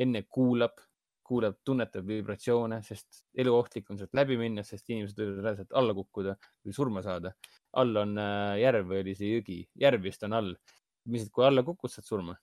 enne 0.00 0.24
kuulab, 0.26 0.80
kuulab, 1.30 1.60
tunnetab 1.66 2.06
vibratsioone, 2.10 2.80
sest 2.86 3.24
eluohtlik 3.38 3.90
on 3.92 4.00
sealt 4.00 4.18
läbi 4.18 4.36
minna, 4.40 4.64
sest 4.66 4.90
inimesed 4.90 5.22
võivad 5.22 5.42
reaalselt 5.46 5.74
alla 5.78 5.94
kukkuda 5.94 6.36
või 6.66 6.76
surma 6.76 7.02
saada. 7.06 7.34
all 7.80 7.96
on 8.02 8.18
äh, 8.18 8.58
järv 8.64 8.90
või 8.90 9.02
oli 9.04 9.14
see 9.14 9.34
jõgi, 9.36 9.60
järv 9.78 10.02
vist 10.10 10.26
on 10.26 10.38
all. 10.38 10.54
mis, 11.10 11.28
kui 11.32 11.46
alla 11.46 11.62
kukud, 11.64 11.90
saad 11.90 12.06
surma 12.06 12.34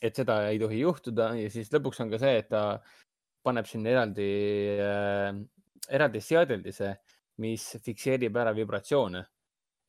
et 0.00 0.16
seda 0.16 0.36
ei 0.48 0.58
tohi 0.60 0.80
juhtuda 0.80 1.32
ja 1.36 1.48
siis 1.52 1.68
lõpuks 1.72 2.00
on 2.00 2.10
ka 2.12 2.20
see, 2.20 2.36
et 2.40 2.48
ta 2.48 2.62
paneb 3.44 3.68
sinna 3.68 3.92
eraldi 3.92 4.28
äh,, 4.80 5.34
eraldi 5.90 6.22
seadeldise, 6.24 6.94
mis 7.40 7.66
fikseerib 7.84 8.36
ära 8.36 8.54
vibratsioone. 8.56 9.26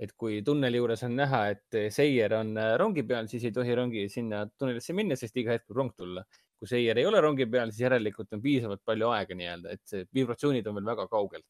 et 0.02 0.16
kui 0.18 0.40
tunneli 0.42 0.80
juures 0.80 1.04
on 1.06 1.12
näha, 1.14 1.40
et 1.54 1.76
seier 1.94 2.34
on 2.34 2.56
äh, 2.58 2.72
rongi 2.82 3.04
peal, 3.06 3.28
siis 3.30 3.44
ei 3.46 3.52
tohi 3.54 3.76
rongi 3.78 4.08
sinna 4.10 4.40
tunnelisse 4.50 4.96
minna, 4.98 5.14
sest 5.16 5.36
iga 5.38 5.54
hetk 5.54 5.68
võib 5.70 5.78
rong 5.78 5.92
tulla. 5.94 6.24
Kui 6.62 6.70
seier 6.70 7.00
ei 7.02 7.08
ole 7.10 7.22
rongi 7.26 7.48
peal, 7.50 7.74
siis 7.74 7.88
järelikult 7.88 8.38
on 8.38 8.44
piisavalt 8.44 8.84
palju 8.86 9.10
aega 9.16 9.38
nii-öelda, 9.38 9.74
et 9.74 10.14
vibratsioonid 10.14 10.68
on 10.70 10.78
veel 10.78 10.94
väga 10.94 11.08
kaugel. 11.10 11.44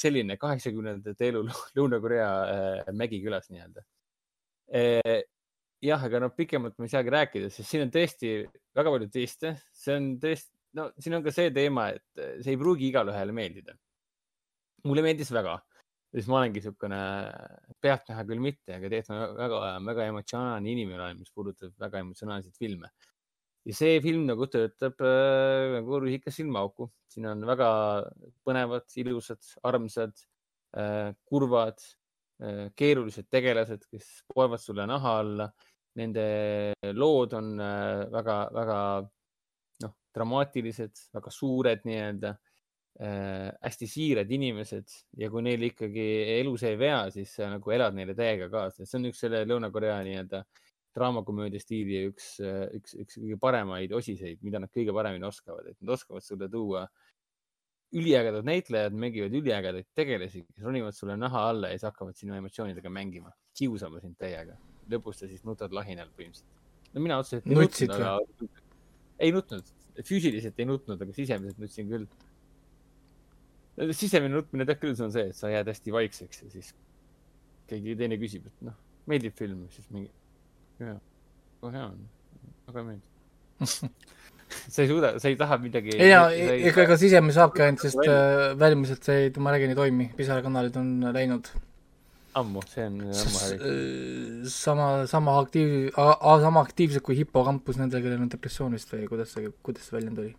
selline 0.00 0.36
kaheksakümnendate 0.40 1.26
elu 1.28 1.42
Lõuna-Korea 1.76 2.28
äh, 2.52 2.92
mägikülas 2.96 3.50
nii-öelda 3.52 3.82
äh, 4.76 5.22
jah, 5.84 6.04
aga 6.06 6.20
noh, 6.24 6.32
pikemalt 6.36 6.76
ma 6.78 6.86
ei 6.86 6.92
saagi 6.92 7.12
rääkida, 7.14 7.50
sest 7.52 7.68
siin 7.70 7.86
on 7.86 7.92
tõesti 7.94 8.32
väga 8.76 8.92
palju 8.94 9.08
twiste, 9.12 9.54
see 9.76 9.96
on 9.96 10.10
tõesti, 10.22 10.52
no 10.76 10.88
siin 11.00 11.16
on 11.18 11.24
ka 11.24 11.32
see 11.34 11.52
teema, 11.56 11.88
et 11.96 12.24
see 12.44 12.54
ei 12.54 12.60
pruugi 12.60 12.90
igalühele 12.90 13.34
meeldida. 13.36 13.76
mulle 14.88 15.04
meeldis 15.04 15.28
väga, 15.32 15.58
siis 16.14 16.28
ma 16.30 16.38
olengi 16.38 16.60
niisugune 16.60 17.00
pealtnäha 17.84 18.24
küll 18.28 18.40
mitte, 18.40 18.76
aga 18.76 18.88
tegelikult 18.88 19.16
ma 19.16 19.26
väga, 19.40 19.58
väga 19.88 20.06
emotsionaalne 20.12 20.72
inimene 20.72 21.02
olen, 21.02 21.18
mis 21.20 21.32
puudutab 21.34 21.74
väga 21.80 22.04
emotsionaalseid 22.04 22.56
filme. 22.56 22.88
Ja 23.66 23.76
see 23.76 24.00
film 24.04 24.24
nagu 24.28 24.48
töötab 24.50 25.00
äh, 25.04 25.76
nagu 25.76 26.00
rusikas 26.02 26.38
silmaauku, 26.40 26.88
siin 27.10 27.28
on 27.30 27.44
väga 27.48 27.70
põnevad, 28.46 28.86
ilusad, 29.02 29.42
armsad 29.68 30.14
äh,, 30.76 31.12
kurvad 31.28 31.80
äh,, 32.40 32.68
keerulised 32.76 33.28
tegelased, 33.32 33.84
kes 33.90 34.12
poevad 34.32 34.62
sulle 34.62 34.88
naha 34.88 35.18
alla. 35.24 35.50
Nende 35.98 36.22
lood 36.94 37.32
on 37.34 37.56
äh, 37.58 38.06
noh, 39.82 39.96
dramaatilised, 40.14 41.02
väga 41.18 41.32
suured 41.34 41.82
nii-öelda 41.84 42.30
äh,, 43.02 43.50
hästi 43.60 43.88
siired 43.90 44.30
inimesed. 44.32 44.96
Ja 45.20 45.28
kui 45.32 45.44
neil 45.44 45.66
ikkagi 45.68 46.06
elus 46.38 46.64
ei 46.68 46.78
vea, 46.80 47.02
siis 47.12 47.34
sa 47.36 47.50
nagu 47.52 47.76
elad 47.76 47.98
neile 47.98 48.16
täiega 48.16 48.48
kaasa. 48.52 48.86
see 48.86 49.00
on 49.02 49.10
üks 49.10 49.20
selle 49.26 49.44
Lõuna-Korea 49.50 49.98
nii-öelda 50.06 50.44
draamakomöödia 50.96 51.62
stiili 51.62 52.06
üks, 52.08 52.32
üks, 52.76 52.96
üks 53.04 53.20
kõige 53.20 53.38
paremaid 53.40 53.92
osiseid, 53.94 54.40
mida 54.46 54.62
nad 54.62 54.72
kõige 54.74 54.94
paremini 54.96 55.28
oskavad, 55.28 55.70
et 55.70 55.78
nad 55.80 55.94
oskavad 55.94 56.26
sulle 56.26 56.48
tuua 56.50 56.86
üliägedad 57.94 58.46
näitlejad 58.46 58.94
mängivad 58.94 59.34
üliägedaid 59.34 59.88
tegelasi, 59.98 60.44
kes 60.46 60.66
ronivad 60.66 60.94
sulle 60.94 61.16
naha 61.18 61.48
alla 61.50 61.70
ja 61.70 61.78
siis 61.78 61.88
hakkavad 61.90 62.18
sinu 62.18 62.36
emotsioonidega 62.38 62.92
mängima, 62.92 63.32
kiusama 63.58 64.02
sind 64.02 64.18
täiega 64.18 64.58
lõpus 64.90 65.20
sa 65.20 65.28
siis 65.30 65.44
nutad 65.46 65.74
lahinal 65.76 66.10
põhimõtteliselt. 66.16 66.58
no 66.94 67.04
mina 67.04 67.18
otseselt 67.20 67.46
ei 67.46 67.56
nutnud, 67.58 67.94
aga, 67.96 68.12
ei 69.26 69.34
nutnud, 69.34 69.72
füüsiliselt 70.06 70.60
ei 70.60 70.68
nutnud, 70.68 71.02
aga 71.02 71.16
sisemiselt 71.16 71.60
nutsin 71.62 71.90
küll. 71.90 72.06
sisemine 73.96 74.34
nutmine 74.34 74.66
tead 74.68 74.80
küll, 74.82 74.96
see 74.98 75.06
on 75.06 75.14
see, 75.14 75.28
et 75.30 75.38
sa 75.38 75.52
jääd 75.52 75.70
hästi 75.70 75.94
vaikseks 75.94 76.44
ja 76.44 76.54
siis 76.56 76.72
keegi 77.70 77.96
teine 77.98 78.18
küsib, 78.20 78.48
et 78.50 78.66
noh, 78.66 78.78
meeldib 79.10 79.36
film, 79.38 79.66
siis 79.74 79.86
mingi 79.94 80.10
väga 80.88 81.72
hea 81.76 81.86
on, 81.86 82.04
väga 82.70 82.84
meeldib. 82.86 83.06
sa 84.72 84.82
ei 84.82 84.88
suuda, 84.90 85.14
sa 85.22 85.28
ei 85.30 85.36
taha 85.40 85.58
midagi. 85.62 85.96
ei 85.96 86.12
ja 86.12 86.22
ega, 86.32 86.86
ega 86.86 86.96
sisemine 87.00 87.34
saabki 87.36 87.64
ainult, 87.66 87.84
sest 87.86 88.00
äh, 88.04 88.52
välimuselt 88.60 89.04
see 89.06 89.26
ei, 89.26 89.34
ma 89.42 89.52
räägin, 89.54 89.74
ei 89.74 89.78
toimi, 89.78 90.08
pisarakanalid 90.16 90.78
on 90.80 90.94
läinud 91.14 91.50
ammu, 92.40 92.62
see 92.70 92.86
on 92.86 92.98
ammu 93.04 93.42
hävitatud. 93.42 94.48
S- 94.48 94.56
sama, 94.64 94.88
sama 95.10 95.36
aktiiv, 95.42 95.92
sama 96.46 96.64
aktiivsed 96.66 97.04
kui 97.06 97.18
hipokampus 97.20 97.80
nendel, 97.80 98.02
kellel 98.04 98.24
on 98.24 98.32
depressioon 98.32 98.76
vist 98.78 98.92
või 98.94 99.06
kuidas 99.10 99.34
see, 99.36 99.52
kuidas 99.66 99.88
see 99.88 99.98
väljend 99.98 100.22
oli? 100.24 100.34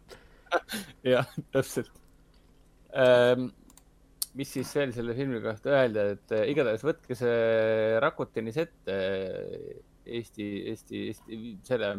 jah, 1.07 1.27
täpselt 1.55 1.91
ähm,. 2.91 3.51
mis 4.35 4.51
siis 4.51 4.69
veel 4.75 4.91
selle 4.95 5.15
filmi 5.15 5.39
kohta 5.43 5.73
öelda, 5.75 6.09
et 6.15 6.35
äh, 6.35 6.45
igatahes 6.51 6.83
võtke 6.87 7.15
see 7.19 7.99
Rakuteni 8.03 8.53
ette 8.55 8.95
äh, 8.95 9.79
Eesti, 10.05 10.47
Eesti, 10.71 11.05
Eesti, 11.11 11.39
selle 11.67 11.93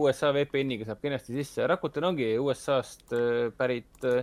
USA 0.00 0.30
VPN-iga 0.34 0.86
saab 0.86 1.00
kenasti 1.02 1.34
sisse. 1.34 1.66
Rakuten 1.66 2.06
ongi 2.10 2.32
USA-st 2.38 3.16
äh, 3.16 3.48
pärit 3.56 4.06
äh, 4.06 4.22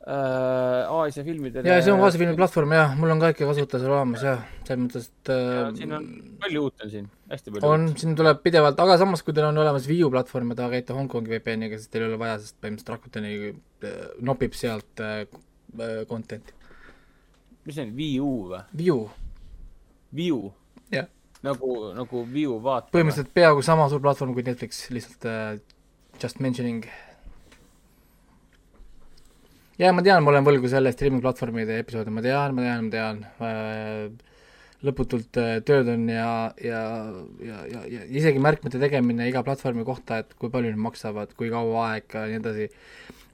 Aasia 0.00 1.24
filmidele. 1.24 1.68
ja 1.68 1.80
see 1.84 1.92
on 1.92 2.00
kaasafilmi 2.00 2.32
platvorm 2.38 2.70
jah, 2.72 2.94
mul 2.96 3.12
on 3.12 3.18
ka 3.20 3.34
ikka 3.34 3.48
kasutaja 3.50 3.82
seal 3.82 3.92
olemas 3.92 4.22
jah, 4.24 4.46
selles 4.64 4.80
mõttes, 4.86 5.08
et 5.10 5.32
äh, 5.34 5.58
siin 5.76 5.92
on 5.92 6.06
palju 6.40 6.62
uut 6.64 6.84
on 6.86 6.92
siin, 6.94 7.10
hästi 7.28 7.52
palju. 7.52 7.68
on, 7.68 7.84
siin 8.00 8.16
tuleb 8.16 8.40
pidevalt, 8.40 8.80
aga 8.80 8.96
samas, 9.02 9.20
kui 9.26 9.36
teil 9.36 9.50
on 9.50 9.60
olemas 9.60 9.90
Wii 9.90 10.06
U 10.06 10.10
platvorm 10.14 10.54
ja 10.54 10.62
te 10.62 10.70
käite 10.72 10.96
Hongkongi 10.96 11.34
VPN-iga, 11.34 11.76
siis 11.82 11.92
teil 11.92 12.06
ei 12.06 12.14
ole 12.14 12.20
vaja, 12.22 12.38
sest 12.40 12.56
põhimõtteliselt 12.62 12.94
Rakuteni 12.96 13.34
äh, 13.50 14.00
nopib 14.24 14.56
sealt 14.56 15.04
äh, 15.04 15.26
äh, 15.28 16.00
content'i. 16.08 16.56
mis 17.68 17.76
see 17.76 17.84
on, 17.84 17.92
Wii 18.00 18.16
U 18.24 18.32
või? 18.54 18.64
Wii 18.80 18.90
U, 18.96 19.00
Wii 20.16 20.32
U? 20.38 20.42
Nagu, 21.40 21.74
nagu 21.96 22.24
Wii 22.28 22.48
U 22.52 22.58
vaata. 22.60 22.90
põhimõtteliselt 22.92 23.30
peaaegu 23.32 23.62
sama 23.64 23.86
suur 23.88 24.02
platvorm 24.04 24.34
kui 24.36 24.44
Netflix, 24.44 24.82
lihtsalt 24.92 25.24
äh, 25.24 25.60
just 26.20 26.40
mentioning. 26.44 26.84
ja 29.80 29.92
ma 29.96 30.04
tean, 30.04 30.20
ma 30.24 30.34
olen 30.34 30.44
võlgu 30.44 30.68
selle 30.68 30.92
streaming 30.92 31.24
platvormide 31.24 31.78
episoode, 31.80 32.12
ma 32.12 32.20
tean, 32.24 32.52
ma 32.56 32.66
tean, 32.66 32.90
ma 32.90 32.92
tean 32.92 33.22
äh,, 33.40 34.34
lõputult 34.84 35.40
äh, 35.40 35.54
tööd 35.64 35.88
on 35.94 36.04
ja, 36.12 36.28
ja, 36.60 36.82
ja, 37.44 37.62
ja, 37.72 37.86
ja 37.88 38.04
isegi 38.20 38.42
märkmete 38.44 38.80
tegemine 38.82 39.30
iga 39.32 39.40
platvormi 39.46 39.86
kohta, 39.88 40.20
et 40.20 40.36
kui 40.36 40.52
palju 40.52 40.74
need 40.74 40.84
maksavad, 40.84 41.32
kui 41.40 41.48
kaua 41.52 41.86
aega 41.94 42.26
ja 42.26 42.34
nii 42.34 42.42
edasi, 42.42 42.68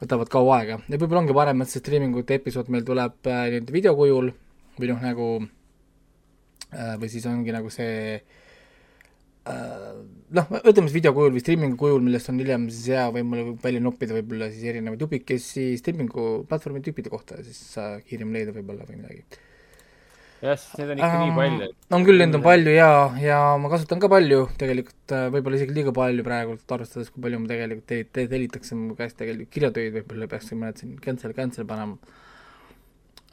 võtavad 0.04 0.30
kaua 0.30 0.60
aega 0.60 0.78
ja 0.86 0.94
võib-olla 0.94 1.24
ongi 1.24 1.38
parem, 1.42 1.66
et 1.66 1.74
see 1.74 1.82
streamingute 1.82 2.38
episood 2.38 2.70
meil 2.70 2.86
tuleb 2.86 3.18
äh, 3.26 3.48
nii-öelda 3.50 3.78
videokujul 3.80 4.30
või 4.78 4.94
noh, 4.94 5.02
nagu 5.02 5.30
või 7.01 7.09
siis 7.12 7.26
ongi 7.30 7.52
nagu 7.55 7.70
see 7.70 8.18
äh, 9.47 9.97
noh, 10.34 10.47
ütleme 10.59 10.88
siis 10.88 10.97
videokujul 10.98 11.34
või 11.36 11.43
streamingu 11.44 11.78
kujul, 11.80 12.02
millest 12.05 12.30
on 12.32 12.40
hiljem 12.43 12.68
siis 12.72 12.88
hea 12.94 13.06
võimalik 13.14 13.60
välja 13.62 13.82
noppida 13.84 14.16
võib-olla 14.16 14.48
siis 14.52 14.64
erinevaid 14.72 15.01
tubikesi 15.02 15.68
streamingu 15.80 16.47
platvormi 16.51 16.82
tüüpide 16.84 17.12
kohta 17.12 17.38
siis 17.47 17.60
äh, 17.78 18.01
kiiremini 18.09 18.40
leida 18.40 18.56
võib-olla 18.56 18.88
või 18.88 18.98
midagi. 19.02 19.22
jah, 20.43 20.59
sest 20.59 20.76
neid 20.82 20.90
on 20.97 21.01
ikka 21.01 21.22
nii 21.22 21.36
palju. 21.38 21.70
on 21.97 22.05
küll, 22.10 22.20
neid 22.20 22.36
on 22.36 22.44
palju 22.44 22.74
ja, 22.74 22.90
ja 23.22 23.38
ma 23.62 23.70
kasutan 23.72 24.02
ka 24.02 24.10
palju 24.12 24.43
tegelikult, 24.60 25.16
võib-olla 25.32 25.56
isegi 25.62 25.78
liiga 25.78 25.94
palju 25.97 26.26
praegult, 26.26 26.66
arvestades, 26.76 27.09
kui 27.14 27.22
palju 27.24 27.40
ma 27.40 27.51
tegelikult 27.55 27.88
te- 27.88 28.05
te- 28.10 28.28
tellitakse 28.34 28.76
mu 28.76 28.98
käest 28.98 29.16
tegelikult 29.22 29.55
kirjatöid, 29.55 29.94
võib-olla 30.01 30.28
peaks 30.34 30.52
mõned 30.52 30.82
siin 30.82 30.98
cancel, 31.06 31.32
cancel 31.38 31.64
panema. 31.70 31.97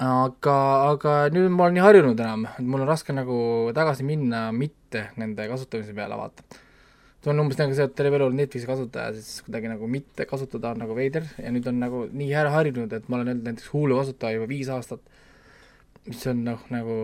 aga, 0.01 0.57
aga 0.91 1.15
nüüd 1.33 1.49
ma 1.53 1.67
olen 1.67 1.77
nii 1.77 1.85
harjunud 1.85 2.19
enam, 2.19 2.45
et 2.49 2.65
mul 2.65 2.81
on 2.81 2.89
raske 2.89 3.13
nagu 3.13 3.37
tagasi 3.77 4.05
minna 4.07 4.47
mitte 4.55 5.09
nende 5.21 5.47
kasutamise 5.51 5.93
peale, 5.93 6.17
vaata. 6.17 6.43
see 7.23 7.31
on 7.31 7.39
umbes 7.39 7.59
nagu 7.61 7.75
see, 7.77 7.85
et 7.87 7.95
terve 7.95 8.17
elu 8.17 8.25
olen 8.27 8.39
Netflixi 8.41 8.67
kasutaja, 8.67 9.13
siis 9.15 9.43
kuidagi 9.45 9.69
nagu 9.71 9.87
mitte 9.87 10.25
kasutada 10.27 10.73
on 10.73 10.81
nagu 10.83 10.95
veider 10.97 11.23
ja 11.39 11.51
nüüd 11.55 11.67
on 11.71 11.77
nagu 11.79 12.05
nii 12.11 12.33
ära 12.35 12.51
harjunud, 12.51 12.91
et 12.93 13.07
ma 13.07 13.19
olen 13.19 13.35
olnud 13.35 13.47
näiteks 13.47 13.69
Hulu 13.71 13.99
kasutaja 14.01 14.39
juba 14.39 14.49
viis 14.49 14.71
aastat 14.73 15.05
mis 16.07 16.25
on 16.27 16.43
noh, 16.43 16.63
nagu 16.73 16.97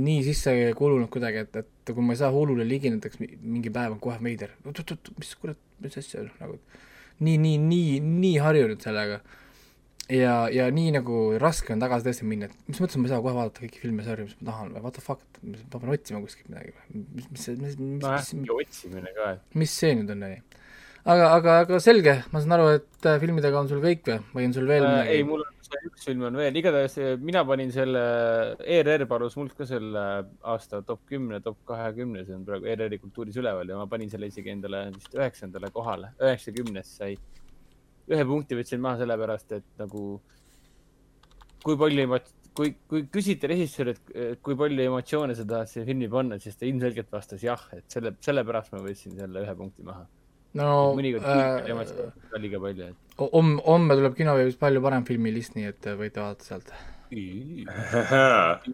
nii 0.00 0.22
sisse 0.24 0.54
kulunud 0.76 1.10
kuidagi, 1.12 1.42
et, 1.44 1.56
et 1.60 1.92
kui 1.92 2.04
ma 2.04 2.14
ei 2.14 2.20
saa 2.22 2.32
Hulule 2.32 2.64
ligi 2.64 2.88
näiteks 2.92 3.20
mi- 3.20 3.34
mingi 3.42 3.72
päev 3.72 3.92
on 3.96 4.00
kohe 4.00 4.16
veider, 4.24 4.54
oot-oot-oot, 4.64 5.12
mis 5.18 5.34
kurat, 5.36 5.58
mis 5.84 5.98
asja, 6.00 6.24
noh 6.24 6.38
nagu 6.40 6.56
nii, 7.22 7.36
nii, 7.36 7.58
nii, 7.60 7.98
nii 8.00 8.36
harjunud 8.42 8.80
sellega. 8.82 9.20
ja, 10.12 10.34
ja 10.52 10.68
nii 10.74 10.94
nagu 10.98 11.18
raske 11.40 11.74
on 11.74 11.82
tagasi 11.82 12.08
tõesti 12.08 12.28
minna, 12.28 12.48
et 12.50 12.70
mis 12.70 12.80
mõttes 12.82 13.00
ma 13.00 13.08
ei 13.08 13.12
saa 13.14 13.22
kohe 13.24 13.36
vaadata 13.36 13.64
kõiki 13.64 13.82
filme, 13.82 14.06
sarju, 14.06 14.28
mis 14.28 14.40
ma 14.40 14.50
tahan 14.50 14.74
või 14.74 14.84
what 14.86 14.98
the 14.98 15.04
fuck, 15.04 15.40
ma 15.42 15.78
pean 15.78 15.94
otsima 15.96 16.22
kuskilt 16.24 16.50
midagi 16.52 16.74
või, 16.74 17.04
mis, 17.18 17.30
mis, 17.30 17.46
mis, 17.48 17.62
mis, 17.62 17.78
nojah 18.02 18.18
mis,, 18.18 18.34
mingi 18.38 18.54
otsimine 18.56 19.14
ka, 19.16 19.30
et 19.36 19.62
mis 19.62 19.78
see 19.82 19.94
nüüd 19.98 20.12
on, 20.14 20.26
onju. 20.28 20.60
aga, 21.04 21.32
aga, 21.38 21.56
aga 21.66 21.82
selge, 21.84 22.18
ma 22.34 22.44
saan 22.44 22.58
aru, 22.58 22.68
et 22.80 23.10
äh, 23.10 23.18
filmidega 23.22 23.62
on 23.62 23.72
sul 23.72 23.82
kõik 23.84 24.06
või, 24.10 24.20
või 24.36 24.50
on 24.50 24.56
sul 24.58 24.70
veel 24.70 24.86
äh, 24.88 24.94
midagi 24.96 25.18
ei, 25.18 25.26
mul 25.32 25.46
on 25.46 25.52
see 25.72 25.88
üks 25.88 26.06
film 26.08 26.24
on 26.28 26.38
veel, 26.38 26.56
igatahes 26.58 26.96
eh, 27.00 27.12
mina 27.20 27.42
panin 27.48 27.72
selle, 27.74 28.02
ERR 28.76 29.06
palus 29.10 29.36
mult 29.38 29.54
ka 29.58 29.66
selle 29.68 30.04
aasta 30.54 30.82
top 30.86 31.04
kümne, 31.10 31.40
top 31.44 31.60
kahekümne, 31.68 32.24
see 32.26 32.36
on 32.36 32.44
praegu 32.48 32.68
ERR-i 32.72 33.00
kultuuris 33.02 33.38
üleval 33.40 33.72
ja 33.72 33.78
ma 33.80 33.88
panin 33.90 34.10
selle 34.12 34.28
isegi 34.32 34.52
endale 34.54 34.84
vist 34.94 35.14
üheksandale 35.16 35.72
kohale, 35.74 36.12
üheksakümnest 36.22 37.00
sai. 37.02 37.14
Ühe 38.10 38.24
punkti 38.26 38.58
võtsin 38.58 38.82
maha 38.82 39.02
sellepärast, 39.02 39.52
et 39.58 39.68
nagu 39.78 40.20
kui 41.62 41.76
palju 41.78 42.02
emo-, 42.06 42.22
kui, 42.56 42.72
kui 42.90 43.04
küsiti 43.12 43.48
režissöörilt, 43.50 44.02
kui 44.44 44.56
palju 44.58 44.86
emotsioone 44.86 45.36
sa 45.38 45.44
tahad 45.48 45.70
siia 45.70 45.86
filmi 45.88 46.08
panna, 46.12 46.38
siis 46.42 46.58
ta 46.58 46.66
ilmselgelt 46.68 47.12
vastas 47.12 47.44
jah, 47.44 47.62
et 47.76 47.86
selle, 47.92 48.14
sellepärast 48.24 48.74
ma 48.74 48.82
võtsin 48.84 49.16
selle 49.18 49.44
ühe 49.44 49.54
punkti 49.58 49.86
maha. 49.86 50.04
no 50.58 50.66
mõnikord 50.98 51.28
äh, 51.28 51.70
emotsioone 51.72 52.32
on 52.36 52.44
liiga 52.44 52.62
palju, 52.62 52.88
et. 52.92 53.20
homme, 53.22 53.60
homme 53.66 53.98
tuleb 54.00 54.18
kinoveebis 54.18 54.58
palju 54.60 54.80
parem 54.84 55.06
filmilist, 55.08 55.52
nii 55.58 55.70
et 55.70 55.92
võite 56.00 56.24
vaadata 56.24 56.50
sealt. 56.50 56.74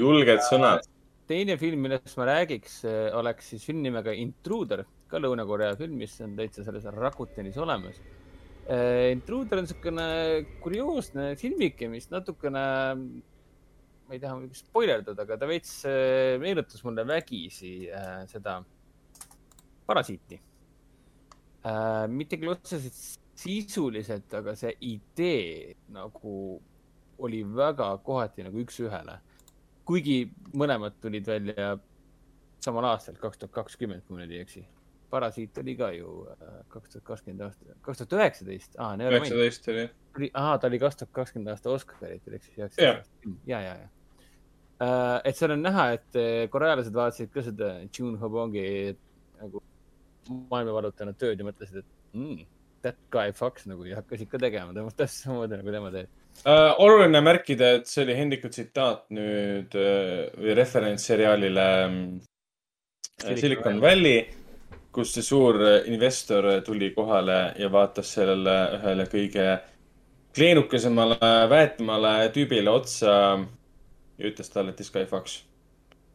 julged 0.00 0.44
sõnad. 0.48 0.90
teine 1.28 1.56
film, 1.60 1.86
millest 1.86 2.16
ma 2.20 2.28
räägiks, 2.32 2.82
oleks 3.16 3.54
siis 3.54 3.64
film 3.64 3.80
nimega 3.84 4.12
Intruder, 4.16 4.84
ka 5.08 5.20
Lõuna-Korea 5.20 5.76
film, 5.78 5.96
mis 6.00 6.14
on 6.24 6.36
täitsa 6.36 6.64
selles 6.66 6.84
Rakutenis 6.92 7.56
olemas. 7.60 8.00
Intruder 8.64 9.60
on 9.60 9.66
niisugune 9.66 10.06
kurioosne 10.64 11.34
filmike, 11.36 11.88
mis 11.92 12.08
natukene, 12.12 12.62
ma 14.04 14.16
ei 14.16 14.22
taha 14.22 14.38
spoilerdada, 14.56 15.26
aga 15.26 15.36
ta 15.40 15.48
veits 15.50 15.82
äh, 15.88 16.36
meenutas 16.40 16.80
mulle 16.86 17.04
vägisi 17.08 17.74
äh, 17.90 18.24
seda 18.30 18.62
Parasiiti. 19.84 20.38
mitte 22.08 22.36
küll 22.40 22.52
otseselt 22.52 22.96
sisuliselt, 23.36 24.32
aga 24.36 24.54
see 24.56 24.72
idee 24.84 25.74
nagu 25.92 26.32
oli 27.24 27.40
väga 27.44 27.90
kohati 28.04 28.44
nagu 28.44 28.60
üks-ühele 28.64 29.18
kuigi 29.88 30.24
mõlemad 30.56 30.96
tulid 31.02 31.26
välja 31.28 31.74
samal 32.64 32.88
aastal, 32.88 33.18
kaks 33.20 33.40
tuhat 33.40 33.54
kakskümmend, 33.54 34.04
kui 34.06 34.16
ma 34.16 34.24
nüüd 34.24 34.32
ei 34.34 34.44
eksi. 34.44 34.64
Parasiit 35.14 35.58
oli 35.62 35.76
ka 35.78 35.90
ju 35.94 36.14
äh, 36.34 36.54
kaks 36.72 36.94
tuhat 36.94 37.06
kakskümmend 37.10 37.44
aasta, 37.46 37.76
kaks 37.86 38.02
tuhat 38.02 38.16
üheksateist, 38.18 38.78
üheksateist 39.08 39.68
oli. 39.72 39.84
aa, 40.30 40.56
ta 40.58 40.70
oli 40.70 40.80
kaks 40.82 41.00
tuhat 41.02 41.12
kakskümmend 41.20 41.52
aasta 41.54 41.74
Oscaritel 41.74 42.38
ehk 42.38 42.48
siis 42.48 42.58
üheksateist. 42.58 43.12
ja, 43.50 43.60
ja, 43.68 43.76
ja. 43.84 44.88
et 45.24 45.38
seal 45.38 45.54
on 45.56 45.62
näha, 45.64 45.90
et 45.98 46.18
äh, 46.20 46.40
korealased 46.52 46.96
vaatasid 46.96 47.32
ka 47.34 47.46
seda 47.46 47.76
June 47.86 48.18
Hobongi 48.22 48.66
nagu 49.40 49.62
maailmavalutanud 50.50 51.16
tööd 51.20 51.40
ja 51.40 51.46
mõtlesid, 51.46 51.84
et 51.84 52.16
mm, 52.16 52.44
that 52.84 53.00
guy 53.14 53.32
fucks 53.36 53.66
nagu 53.70 53.86
ja 53.88 54.00
hakkasid 54.00 54.30
ka 54.30 54.40
tegema 54.40 54.74
temast 54.76 54.98
täpselt 55.00 55.28
samamoodi 55.28 55.60
nagu 55.60 55.74
tema 55.78 55.94
teeb. 55.94 56.20
Uh, 56.42 56.72
oluline 56.82 57.20
märkida, 57.22 57.76
et 57.78 57.90
see 57.90 58.02
oli 58.02 58.16
Hendriku 58.18 58.50
tsitaat 58.50 59.04
nüüd 59.14 59.74
uh, 59.78 60.24
või 60.34 60.56
referents 60.58 61.06
seriaalile 61.06 61.66
mm, 61.86 62.08
Silicon 63.20 63.38
Silicon 63.38 63.78
Valley, 63.80 64.24
kus 64.94 65.14
see 65.16 65.26
suur 65.26 65.58
äh, 65.62 65.80
investor 65.90 66.46
tuli 66.66 66.92
kohale 66.94 67.38
ja 67.58 67.70
vaatas 67.72 68.12
sellele 68.16 68.54
ühele 68.78 69.06
kõige 69.10 69.46
kleenukesemale, 70.34 71.18
väetimale 71.50 72.14
tüübile 72.34 72.70
otsa 72.70 73.12
ja 74.18 74.30
ütles 74.30 74.50
talle, 74.50 74.74
et 74.74 74.80
this 74.80 74.92
guy 74.94 75.06
fucks. 75.10 75.42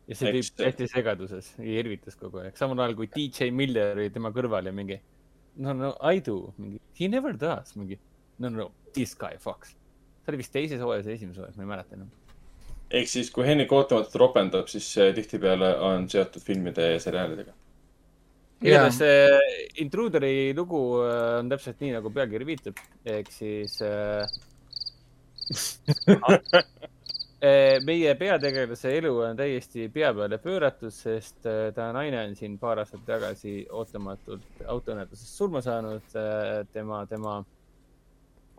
ja 0.09 0.17
see 0.17 0.31
tüüp 0.33 0.63
hästi 0.65 0.87
segaduses 0.91 1.51
ja 1.59 1.79
irvitas 1.83 2.17
kogu 2.19 2.41
aeg, 2.43 2.55
samal 2.59 2.79
ajal 2.83 2.95
kui 2.97 3.09
DJ 3.15 3.51
Miller 3.55 3.97
oli 3.97 4.09
tema 4.13 4.31
kõrval 4.35 4.71
ja 4.71 4.75
mingi 4.75 4.99
no, 5.59 5.75
no 5.75 5.91
I 6.01 6.23
do, 6.25 6.53
mingi 6.57 6.79
he 6.99 7.11
never 7.11 7.35
does, 7.37 7.75
mingi 7.77 7.99
no, 8.39 8.49
no 8.49 8.71
this 8.95 9.15
guy 9.15 9.37
fucks. 9.39 9.75
see 10.23 10.33
oli 10.33 10.41
vist 10.41 10.55
teises 10.55 10.81
hooajas 10.81 11.07
või 11.07 11.17
esimeses 11.19 11.43
hooajas, 11.43 11.59
ma 11.59 11.67
ei 11.67 11.71
mäleta 11.75 11.99
enam. 11.99 12.11
ehk 12.89 13.11
siis, 13.11 13.31
kui 13.35 13.47
Hendrik 13.47 13.71
ootamatult 13.75 14.15
ropendab, 14.23 14.71
siis 14.71 14.87
tihtipeale 15.15 15.75
on 15.85 16.09
seotud 16.09 16.43
filmide 16.43 16.93
ja 16.95 17.01
seriaalidega. 17.03 17.53
Igatahes 18.61 18.97
see 18.99 19.39
Intruderi 19.83 20.53
lugu 20.55 20.79
äh, 21.03 21.39
on 21.39 21.49
täpselt 21.51 21.79
nii, 21.79 21.93
nagu 21.95 22.11
pealkiri 22.11 22.45
viitab, 22.47 22.79
ehk 23.07 23.31
siis 23.31 23.77
äh, 23.85 24.27
meie 27.87 28.15
peategelase 28.19 28.91
elu 28.97 29.13
on 29.29 29.39
täiesti 29.39 29.87
pea 29.93 30.11
peale 30.17 30.37
pööratud, 30.43 30.91
sest 30.93 31.47
äh, 31.47 31.69
ta 31.75 31.91
naine 31.95 32.19
on 32.25 32.35
siin 32.35 32.59
paar 32.59 32.83
aastat 32.83 33.03
tagasi 33.07 33.61
ootamatult 33.71 34.63
autoõnnetuses 34.67 35.37
surma 35.37 35.63
saanud. 35.63 36.03
tema, 36.73 37.05
tema, 37.07 37.39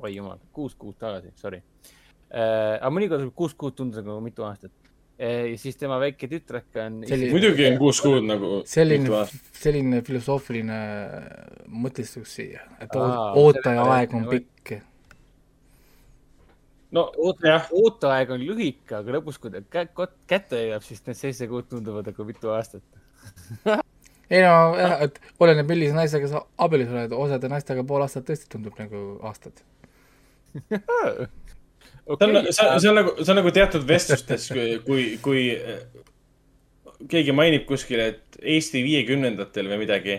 oi 0.01 0.15
jumal, 0.17 0.39
kuus 0.57 0.75
kuud 0.81 0.97
tagasi, 0.99 1.29
sorry. 1.37 1.61
aga 2.31 2.91
mõnikord 2.95 3.33
kuus 3.37 3.53
kuud 3.59 3.75
tunduda 3.77 4.07
nagu 4.07 4.21
mitu 4.25 4.49
aastat. 4.49 4.73
Ja 5.21 5.57
siis 5.61 5.77
tema 5.77 5.99
väike 6.01 6.29
tütrek 6.31 6.77
on. 6.81 7.01
Selline- 7.09 7.35
muidugi 7.35 7.67
on 7.69 7.79
kuus 7.81 8.01
kuud 8.01 8.25
nagu. 8.25 8.61
selline, 8.69 9.25
selline 9.61 10.01
filosoofiline 10.07 10.79
mõtestus 11.69 12.37
siia, 12.39 12.65
et 12.81 12.97
Aa, 12.97 13.33
ootaja 13.41 13.85
aeg 13.97 14.15
on 14.17 14.29
pikk. 14.31 14.79
no 16.97 17.05
jah, 17.45 17.69
ooteaeg 17.83 18.33
on 18.37 18.47
lühike, 18.47 18.95
aga 18.97 19.19
lõpus, 19.19 19.39
kui 19.43 19.53
ta 19.53 19.61
kätte 20.27 20.65
jõuab, 20.65 20.87
siis 20.87 21.05
need 21.07 21.21
seitse 21.21 21.49
kuud 21.51 21.69
tunduvad 21.69 22.09
nagu 22.09 22.27
mitu 22.29 22.55
aastat. 22.57 22.83
ei 24.33 24.41
no 24.47 24.55
jah, 24.81 24.97
et 25.05 25.21
oleneb, 25.39 25.69
millise 25.69 25.95
naisega 25.97 26.33
sa 26.33 26.47
abielus 26.59 26.95
oled, 26.95 27.13
osade 27.13 27.53
naistega 27.53 27.85
pool 27.85 28.07
aastat 28.07 28.27
tõesti 28.31 28.49
tundub 28.57 28.81
nagu 28.81 29.21
aastad. 29.29 29.61
see 32.19 32.29
on, 32.29 32.53
see 32.53 32.67
on, 32.67 32.81
see 32.81 32.91
on 32.91 32.99
nagu, 33.01 33.15
see 33.21 33.33
on 33.33 33.39
nagu 33.41 33.53
teatud 33.55 33.87
vestlustes, 33.87 34.49
kui, 34.87 35.05
kui, 35.23 35.45
äh, 35.55 35.83
keegi 37.11 37.35
mainib 37.37 37.67
kuskil, 37.69 38.03
et 38.11 38.41
Eesti 38.41 38.83
viiekümnendatel 38.85 39.69
või 39.71 39.83
midagi, 39.83 40.19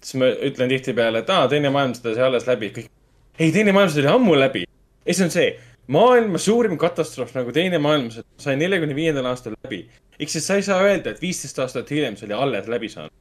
siis 0.00 0.18
ma 0.20 0.28
ütlen 0.48 0.70
tihtipeale, 0.72 1.22
et 1.22 1.32
aa, 1.32 1.46
teine 1.52 1.70
maailmasõda 1.74 2.14
sai 2.16 2.26
alles 2.26 2.48
läbi. 2.48 2.72
kõik, 2.74 2.90
ei, 3.38 3.52
teine 3.52 3.74
maailmasõda 3.76 4.04
oli 4.04 4.12
ammu 4.14 4.38
läbi. 4.38 4.64
ja 4.66 5.14
siis 5.14 5.24
on 5.26 5.32
see, 5.34 5.50
maailma 5.92 6.40
suurim 6.42 6.78
katastroof 6.80 7.34
nagu 7.36 7.54
teine 7.54 7.78
maailmasõda 7.82 8.26
sai 8.42 8.56
neljakümne 8.60 8.96
viiendal 8.96 9.30
aastal 9.30 9.56
läbi. 9.64 9.86
ehk 10.18 10.32
siis 10.32 10.46
sa 10.46 10.56
ei 10.56 10.66
saa 10.66 10.80
öelda, 10.82 11.12
et 11.12 11.22
viisteist 11.22 11.58
aastat 11.62 11.90
hiljem 11.90 12.16
see 12.16 12.28
oli 12.28 12.38
alles 12.38 12.68
läbi 12.68 12.88
saanud. 12.92 13.12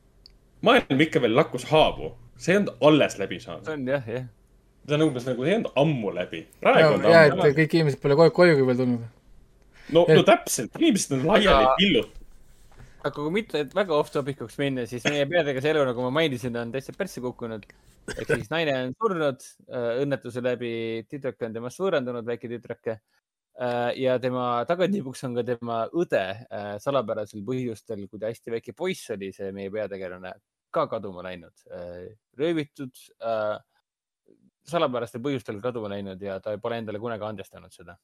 maailm 0.61 1.05
ikka 1.07 1.21
veel 1.21 1.35
lakkus 1.35 1.67
haavu, 1.71 2.15
see 2.37 2.55
ei 2.55 2.59
olnud 2.59 2.75
alles 2.81 3.19
läbi 3.19 3.39
saanud. 3.39 3.65
see 3.65 3.73
on 3.73 3.87
jah, 3.87 4.09
jah. 4.09 4.27
See 4.85 4.97
on 4.97 5.05
umbes 5.07 5.25
nagu, 5.25 5.45
see 5.45 5.53
ei 5.53 5.57
olnud 5.59 5.79
ammu 5.81 6.11
läbi. 6.13 6.41
praegu 6.61 6.93
on 6.97 7.01
ta 7.01 7.13
ja, 7.13 7.23
ammu 7.23 7.41
et 7.41 7.41
läbi. 7.41 7.55
kõik 7.61 7.73
inimesed 7.79 8.01
pole 8.03 8.19
koju, 8.19 8.35
kojugi 8.39 8.67
veel 8.67 8.77
tulnud. 8.81 9.07
no, 9.97 10.05
no 10.05 10.27
täpselt, 10.27 10.77
inimesed 10.81 11.17
on 11.17 11.25
laiali 11.31 11.73
pillud. 11.79 12.13
aga 13.01 13.15
kui 13.17 13.33
mitte 13.33 13.65
et 13.65 13.75
väga 13.77 13.97
off 13.97 14.13
topic 14.13 14.45
uks 14.45 14.59
minna, 14.61 14.85
siis 14.89 15.05
meie 15.09 15.25
peategelase 15.29 15.73
elu, 15.73 15.83
nagu 15.89 16.05
ma 16.05 16.13
mainisin, 16.19 16.57
on 16.61 16.73
täitsa 16.73 16.95
persse 16.97 17.23
kukkunud. 17.25 17.67
ehk 18.13 18.31
siis 18.35 18.49
naine 18.53 18.77
on 18.83 18.95
surnud 19.01 19.45
äh, 19.65 19.91
õnnetuse 20.05 20.45
läbi, 20.45 20.71
tüdruk 21.09 21.45
on 21.47 21.59
temast 21.59 21.81
võõrandunud, 21.81 22.25
väike 22.27 22.51
tütreke. 22.51 22.99
ja 23.95 24.17
tema 24.19 24.65
tagatiibuks 24.67 25.23
on 25.23 25.37
ka 25.37 25.43
tema 25.47 25.85
õde 25.95 26.23
äh, 26.27 26.73
salapärasel 26.83 27.39
põhjustel, 27.47 28.01
kui 28.11 28.19
ta 28.19 28.27
hästi 28.27 28.51
väike 28.51 28.73
poiss 28.75 29.13
oli, 29.15 29.31
see 29.31 29.53
meie 29.55 29.71
peategelane 29.71 30.33
ka 30.75 30.89
kaduma 30.91 31.21
läinud, 31.23 31.53
röövitud, 32.35 32.91
salapärastel 34.69 35.21
põhjustel 35.23 35.59
kaduma 35.63 35.89
läinud 35.93 36.21
ja 36.21 36.39
ta 36.43 36.55
pole 36.61 36.79
endale 36.81 36.99
kunagi 37.01 37.25
andestanud 37.27 37.73
seda. 37.73 37.97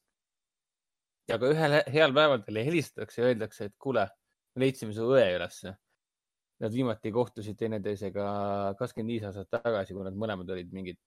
ja 1.28 1.38
ka 1.38 1.48
ühel 1.54 1.78
he- 1.78 1.92
heal 1.94 2.12
päeval 2.14 2.42
talle 2.42 2.64
helistatakse 2.66 3.22
ja 3.22 3.28
öeldakse, 3.30 3.70
et 3.70 3.74
kuule, 3.78 4.08
me 4.54 4.64
leidsime 4.64 4.92
su 4.92 5.06
õe 5.06 5.28
ülesse. 5.36 5.76
Nad 6.62 6.74
viimati 6.74 7.10
kohtusid 7.14 7.56
teineteisega 7.58 8.24
kakskümmend 8.78 9.10
viis 9.10 9.24
aastat 9.26 9.48
tagasi, 9.50 9.94
kui 9.94 10.04
nad 10.06 10.14
mõlemad 10.18 10.50
olid 10.54 10.70
mingid, 10.74 10.98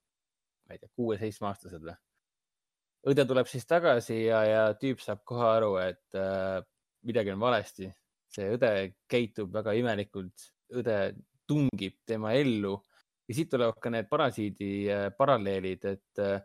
ma 0.67 0.75
ei 0.75 0.81
tea, 0.81 0.89
kuue-seitsmeaastased 0.99 1.83
või. 1.83 1.95
õde 3.11 3.25
tuleb 3.29 3.47
siis 3.47 3.67
tagasi 3.69 4.17
ja, 4.25 4.41
ja 4.43 4.63
tüüp 4.81 4.99
saab 5.03 5.21
kohe 5.23 5.45
aru, 5.45 5.75
et 5.83 6.17
äh, 6.19 6.59
midagi 7.05 7.31
on 7.31 7.39
valesti. 7.39 7.91
see 8.35 8.49
õde 8.51 8.71
käitub 9.07 9.53
väga 9.53 9.71
imelikult, 9.77 10.49
õde 10.75 11.15
tungib 11.47 11.93
tema 12.05 12.33
ellu 12.33 12.73
ja 13.27 13.35
siit 13.35 13.49
tulevad 13.51 13.79
ka 13.81 13.91
need 13.93 14.09
parasiidi 14.09 14.71
äh, 14.91 15.07
paralleelid, 15.17 15.87
et 15.89 16.21
äh, 16.21 16.37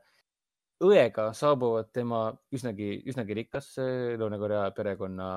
õega 0.80 1.30
saabuvad 1.36 1.90
tema 1.92 2.22
üsnagi, 2.56 2.92
üsnagi 3.10 3.36
rikas 3.42 3.74
äh, 3.82 4.14
Lõuna-Korea 4.20 4.70
perekonna 4.76 5.28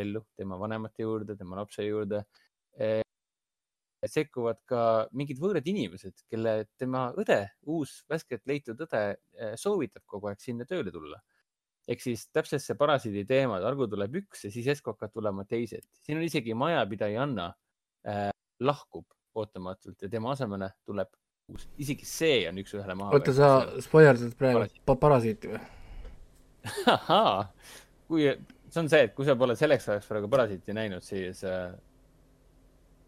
ellu, 0.00 0.24
tema 0.36 0.58
vanemate 0.60 1.04
juurde, 1.04 1.36
tema 1.36 1.60
lapse 1.60 1.84
juurde 1.86 2.24
sekkuvad 4.08 4.60
ka 4.70 4.80
mingid 5.18 5.40
võõrad 5.42 5.66
inimesed, 5.66 6.22
kelle 6.30 6.68
tema 6.78 7.08
õde, 7.18 7.40
uus 7.66 7.96
värskelt 8.08 8.44
leitud 8.46 8.78
õde 8.84 9.00
soovitab 9.58 10.04
kogu 10.06 10.30
aeg 10.30 10.38
sinna 10.38 10.62
tööle 10.68 10.92
tulla. 10.94 11.18
ehk 11.88 12.04
siis 12.04 12.28
täpselt 12.30 12.62
see 12.62 12.76
parasiidi 12.78 13.24
teema, 13.26 13.58
et 13.58 13.66
algul 13.66 13.88
tuleb 13.90 14.14
üks 14.20 14.44
ja 14.44 14.52
siis 14.54 14.70
järsku 14.70 14.92
hakkavad 14.92 15.12
tulema 15.12 15.44
teised. 15.44 15.82
siin 16.06 16.18
on 16.18 16.22
isegi 16.22 16.54
majapidajanna 16.54 17.48
äh, 18.06 18.30
lahkub 18.60 19.17
ootamatult 19.42 20.02
ja 20.04 20.10
tema 20.12 20.32
asemele 20.34 20.70
tuleb 20.88 21.10
uus, 21.52 21.64
isegi 21.80 22.06
see 22.08 22.42
on 22.50 22.60
üks-ühele 22.62 22.96
maha. 22.98 23.16
oota, 23.16 23.34
sa 23.36 23.50
spoilerdad 23.84 24.34
praegu 24.38 24.60
Parasiit. 24.62 24.82
pa 24.88 24.96
parasiiti 25.06 25.52
või? 25.54 25.60
ahaa, 26.96 27.46
kui, 28.10 28.26
see 28.68 28.82
on 28.82 28.90
see, 28.92 29.04
et 29.08 29.14
kui 29.16 29.28
sa 29.28 29.36
pole 29.40 29.56
selleks 29.58 29.88
ajaks 29.88 30.10
praegu 30.10 30.28
Parasiiti 30.32 30.74
näinud, 30.76 31.04
siis 31.06 31.40
äh,, 31.48 31.70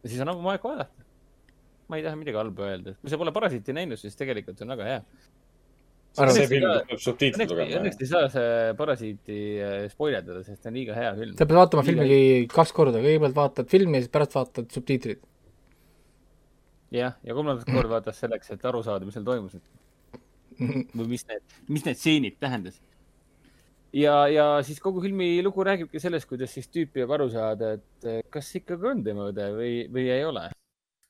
siis 0.06 0.22
on 0.24 0.32
ammu 0.32 0.52
aeg 0.54 0.64
vaadata. 0.64 1.04
ma 1.90 1.98
ei 1.98 2.04
taha 2.06 2.16
midagi 2.16 2.38
halba 2.38 2.70
öelda, 2.70 2.94
kui 3.02 3.10
sa 3.12 3.18
pole 3.20 3.32
Parasiiti 3.34 3.74
näinud, 3.76 3.98
siis 4.00 4.16
tegelikult 4.16 4.60
on 4.64 4.76
väga 4.76 4.88
hea. 4.92 5.04
See 6.10 6.24
Õnneks 6.26 6.40
ei 6.40 6.48
film 6.50 6.64
saa- 6.66 6.86
peab 6.88 7.00
subtiitrid 7.04 7.50
lugema 7.52 7.76
õnneks. 7.78 7.98
ei 8.02 8.08
saa 8.10 8.28
see 8.32 8.54
Parasiiti 8.78 9.36
äh, 9.62 9.74
spoilerdada, 9.92 10.40
sest 10.46 10.62
see 10.64 10.70
on 10.72 10.78
liiga 10.80 10.96
hea 10.96 11.10
film. 11.18 11.34
sa 11.38 11.46
pead 11.46 11.58
vaatama 11.60 11.84
filmi 11.86 12.16
kaks 12.50 12.72
korda, 12.74 13.02
kõigepealt 13.04 13.36
vaatad 13.36 13.68
filmi 13.70 13.98
ja 14.00 14.06
siis 14.06 14.10
pärast 14.16 14.34
vaatad 14.38 14.70
subtiitrid. 14.74 15.20
jah, 16.94 17.16
ja 17.24 17.36
kolmandat 17.36 17.68
korda 17.74 17.96
vaatas 17.96 18.20
selleks, 18.22 18.52
et 18.54 18.64
aru 18.66 18.82
saada, 18.86 19.06
mis 19.06 19.16
seal 19.16 19.26
toimus 19.26 19.56
või 20.98 21.10
mis 21.14 21.26
need, 21.28 21.58
mis 21.70 21.84
need 21.86 21.98
stseenid 21.98 22.38
tähendasid. 22.42 22.82
ja, 23.96 24.14
ja 24.30 24.46
siis 24.66 24.80
kogu 24.82 25.02
filmi 25.04 25.32
lugu 25.44 25.64
räägibki 25.66 26.02
sellest, 26.02 26.28
kuidas 26.30 26.54
siis 26.54 26.70
tüüp 26.70 26.94
püüab 26.96 27.14
aru 27.16 27.28
saada, 27.32 27.74
et 27.78 28.08
eh, 28.08 28.22
kas 28.30 28.50
ikkagi 28.60 28.90
on 28.92 29.04
tema 29.06 29.30
õde 29.32 29.50
või, 29.56 29.74
või 29.92 30.08
ei 30.10 30.24
ole. 30.26 30.48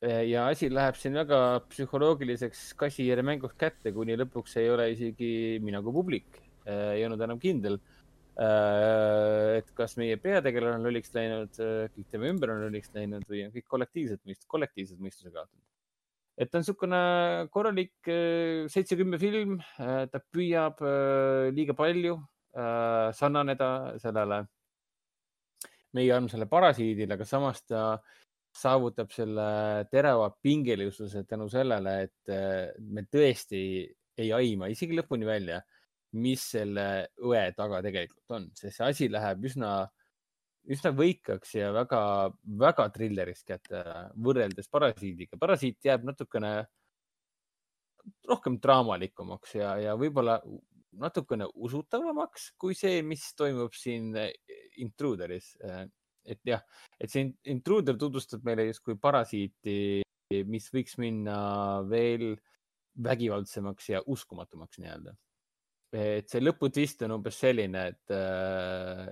ja 0.01 0.47
asi 0.49 0.65
läheb 0.73 0.95
siin 0.97 1.13
väga 1.13 1.61
psühholoogiliseks 1.69 2.71
kassihiire 2.79 3.21
mänguks 3.21 3.53
kätte, 3.53 3.91
kuni 3.93 4.15
lõpuks 4.17 4.57
ei 4.57 4.71
ole 4.73 4.87
isegi 4.95 5.59
mina 5.61 5.81
kui 5.85 5.93
publik 5.93 6.39
eh, 6.65 6.97
ei 6.97 7.05
olnud 7.05 7.21
enam 7.21 7.41
kindel. 7.41 7.77
Et 8.31 9.73
kas 9.75 9.97
meie 9.99 10.15
peategelane 10.17 10.77
on 10.79 10.85
lolliks 10.87 11.11
läinud, 11.13 11.57
kõik 11.95 12.07
tema 12.13 12.29
ümber 12.31 12.53
on 12.53 12.63
lolliks 12.63 12.93
läinud 12.95 13.25
või 13.29 13.43
on 13.45 13.51
kõik 13.51 13.67
kollektiivselt 13.67 14.21
mõist-, 14.25 14.47
kollektiivselt 14.47 15.03
mõistuse 15.03 15.33
kaotanud. 15.33 15.65
et 16.37 16.49
ta 16.49 16.57
on 16.57 16.63
niisugune 16.63 17.01
korralik 17.51 18.07
eh, 18.07 18.69
seitse-kümme 18.71 19.19
film, 19.21 19.59
ta 19.77 20.23
püüab 20.31 20.79
liiga 21.53 21.75
palju 21.77 22.15
äh, 22.55 23.11
sarnaneda 23.13 23.99
sellele 24.01 24.45
meie 25.95 26.11
armsale 26.15 26.47
parasiidile, 26.47 27.15
aga 27.17 27.27
samas 27.27 27.63
ta 27.67 27.83
saavutab 28.55 29.11
selle 29.15 29.47
terava 29.91 30.29
pingelisuse 30.43 31.23
tänu 31.27 31.47
sellele, 31.51 31.95
et 32.07 32.31
äh, 32.31 32.71
me 32.79 33.05
tõesti 33.07 33.61
ei 34.19 34.31
aima 34.35 34.67
isegi 34.71 34.97
lõpuni 34.97 35.27
välja, 35.27 35.61
mis 36.19 36.43
selle 36.53 36.85
õe 37.23 37.43
taga 37.55 37.81
tegelikult 37.85 38.35
on, 38.37 38.49
sest 38.57 38.77
see 38.77 38.87
asi 38.87 39.07
läheb 39.11 39.45
üsna, 39.47 39.71
üsna 40.71 40.91
võikaks 40.95 41.55
ja 41.55 41.71
väga, 41.75 42.01
väga 42.59 42.89
trilleriks 42.95 43.45
kätte 43.47 43.83
võrreldes 44.19 44.67
parasiidiga. 44.71 45.39
parasiit 45.39 45.79
jääb 45.85 46.03
natukene 46.09 46.53
rohkem 48.27 48.57
draamalikumaks 48.61 49.55
ja, 49.55 49.75
ja 49.79 49.95
võib-olla 49.99 50.39
natukene 50.99 51.47
usutavamaks 51.55 52.51
kui 52.59 52.75
see, 52.75 53.01
mis 53.05 53.23
toimub 53.37 53.75
siin 53.77 54.11
eh, 54.19 54.33
Intruderis. 54.83 55.55
et 56.25 56.39
jah, 56.45 56.61
et 56.99 57.09
see 57.09 57.25
In- 57.25 57.35
Intruder 57.55 57.97
tutvustab 57.97 58.43
meile 58.45 58.67
justkui 58.67 58.97
parasiiti, 59.01 60.03
mis 60.45 60.67
võiks 60.73 60.97
minna 61.01 61.81
veel 61.89 62.35
vägivaldsemaks 63.03 63.89
ja 63.89 64.01
uskumatumaks 64.05 64.79
nii-öelda. 64.81 65.15
Et 65.91 66.29
see 66.31 66.41
lõputvist 66.43 67.03
on 67.07 67.17
umbes 67.17 67.39
selline, 67.43 67.87
et 67.91 68.15
äh, 68.15 69.09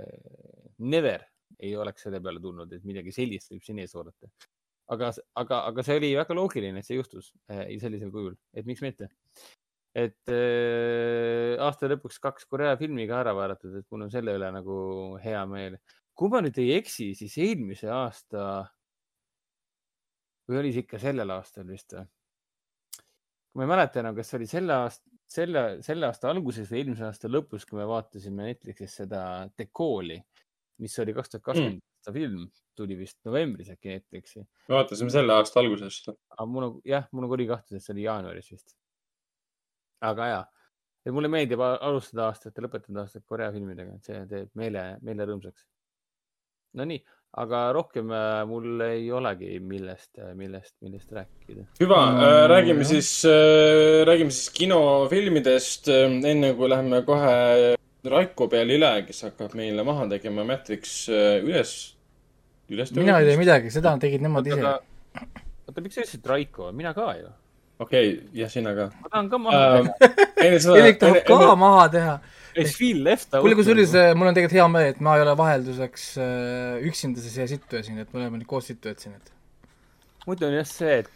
never 0.79 1.25
ei 1.59 1.73
oleks 1.75 2.05
selle 2.05 2.21
peale 2.23 2.39
tulnud, 2.39 2.71
et 2.71 2.85
midagi 2.87 3.11
sellist 3.11 3.51
võib 3.51 3.65
siin 3.65 3.81
ees 3.83 3.95
oodata. 3.99 4.29
aga, 4.95 5.11
aga, 5.41 5.63
aga 5.71 5.83
see 5.85 5.97
oli 5.99 6.13
väga 6.17 6.37
loogiline, 6.37 6.79
et 6.79 6.87
see 6.87 6.99
juhtus 6.99 7.33
äh, 7.51 7.65
sellisel 7.81 8.11
kujul, 8.13 8.37
et 8.53 8.69
miks 8.69 8.81
mitte 8.85 9.09
et 9.97 10.31
äh, 10.31 11.57
aasta 11.61 11.89
lõpuks 11.89 12.19
kaks 12.21 12.45
Korea 12.49 12.75
filmi 12.77 13.07
ka 13.09 13.23
ära 13.23 13.33
vaadatud, 13.35 13.79
et 13.79 13.87
mul 13.91 14.05
on 14.05 14.13
selle 14.13 14.35
üle 14.37 14.51
nagu 14.53 14.75
hea 15.23 15.41
meel. 15.49 15.79
kui 16.13 16.29
ma 16.29 16.41
nüüd 16.43 16.57
ei 16.59 16.75
eksi, 16.75 17.13
siis 17.15 17.37
eelmise 17.39 17.89
aasta 17.89 18.67
või 20.49 20.59
oli 20.61 20.73
see 20.75 20.83
ikka 20.85 20.99
sellel 21.01 21.31
aastal 21.31 21.67
vist 21.69 21.95
või? 21.95 22.05
ma 23.55 23.65
ei 23.65 23.71
mäleta 23.71 24.03
enam, 24.03 24.15
kas 24.17 24.29
see 24.29 24.39
oli 24.39 24.49
selle 24.49 24.75
aasta, 24.75 25.09
selle, 25.29 25.63
selle 25.85 26.07
aasta 26.09 26.31
alguses 26.31 26.69
või 26.71 26.81
eelmise 26.83 27.05
aasta 27.07 27.29
lõpus, 27.29 27.65
kui 27.69 27.79
me 27.79 27.87
vaatasime 27.89 28.49
Netflixis 28.49 28.97
seda 29.01 29.21
Calli, 29.77 30.19
mis 30.81 30.97
oli 31.03 31.15
kaks 31.15 31.35
tuhat 31.35 31.45
kakskümmend 31.45 31.83
aasta 31.83 32.15
film, 32.15 32.45
tuli 32.79 32.97
vist 32.97 33.19
novembris 33.27 33.69
äkki 33.73 33.93
Netflixi. 33.93 34.45
vaatasime 34.71 35.13
selle 35.13 35.35
aasta 35.35 35.59
alguses. 35.61 36.01
aga 36.09 36.45
mul 36.47 36.69
on, 36.69 36.77
jah, 36.87 37.07
mul 37.11 37.27
on 37.27 37.33
kuri 37.33 37.47
kahtlus, 37.49 37.77
et 37.77 37.85
see 37.85 37.95
oli 37.97 38.07
jaanuaris 38.07 38.51
vist. 38.53 38.75
aga 40.01 40.29
ja, 40.33 40.39
et 41.05 41.13
mulle 41.13 41.31
meeldib 41.31 41.61
alustada 41.65 42.29
aastat 42.29 42.57
ja 42.57 42.65
lõpetada 42.65 43.03
aastat 43.05 43.25
Korea 43.25 43.51
filmidega, 43.55 43.99
et 43.99 44.09
see 44.09 44.23
teeb 44.31 44.55
meele, 44.59 44.85
meele 45.05 45.27
rõõmsaks. 45.29 45.67
Nonii, 46.79 47.01
aga 47.37 47.71
rohkem 47.73 48.09
äh, 48.11 48.45
mul 48.49 48.81
ei 48.81 49.11
olegi, 49.13 49.59
millest, 49.61 50.17
millest, 50.35 50.73
millest 50.81 51.11
rääkida. 51.13 51.65
hüva 51.81 51.99
No, 52.15 52.23
äh,, 52.25 52.45
räägime 52.49 52.81
jah. 52.81 52.89
siis 52.95 53.25
äh,, 53.25 54.05
räägime 54.09 54.33
siis 54.33 54.49
kinofilmidest 54.57 55.91
äh,, 55.93 56.17
enne 56.31 56.53
kui 56.57 56.69
läheme 56.69 57.03
kohe 57.05 57.75
Raiko 58.09 58.47
peale 58.47 58.77
üle, 58.79 58.91
kes 59.05 59.25
hakkab 59.27 59.53
meile 59.59 59.83
maha 59.85 60.07
tegema 60.09 60.45
Matrix 60.47 61.03
äh, 61.11 61.43
üles, 61.45 61.75
üles. 62.71 62.93
mina 62.97 63.19
ei 63.19 63.29
tee 63.29 63.37
midagi, 63.37 63.73
seda 63.73 63.93
tegid 64.01 64.25
nemad 64.25 64.47
ise. 64.49 64.73
oota, 65.67 65.83
miks 65.83 65.99
sa 65.99 66.05
ütlesid 66.07 66.33
Raiko, 66.33 66.71
mina 66.73 66.95
ka 66.97 67.11
ju. 67.19 67.29
okei, 67.85 68.15
jah, 68.33 68.49
sina 68.49 68.73
ka 68.77 68.89
ma 69.03 69.13
tahan 69.13 69.29
ka 69.29 69.41
maha 69.45 69.63
äh, 69.67 69.93
teha.. 69.99 70.28
Enne 70.43 70.59
Elik 70.81 70.99
tahab 71.01 71.23
ka 71.27 71.55
maha 71.59 71.87
teha. 71.93 72.19
I 72.59 72.65
feel 72.65 73.03
left 73.05 73.33
out. 73.33 73.43
kuule, 73.43 73.55
kusjuures 73.55 73.93
äh, 73.95 74.11
mul 74.17 74.29
on 74.29 74.35
tegelikult 74.35 74.57
hea 74.57 74.67
meel, 74.73 74.91
et 74.93 75.01
ma 75.05 75.15
ei 75.17 75.23
ole 75.23 75.35
vahelduseks 75.37 76.05
äh, 76.19 76.87
üksinda 76.89 77.21
see 77.23 77.47
sittu 77.51 77.81
siin, 77.85 77.99
et 78.01 78.13
me 78.13 78.23
oleme 78.23 78.39
nüüd 78.41 78.49
koos 78.49 78.67
sittu 78.71 78.91
otsinud. 78.91 79.31
muidu 80.25 80.47
on 80.49 80.55
jah 80.57 80.67
see, 80.67 80.99
et 81.03 81.11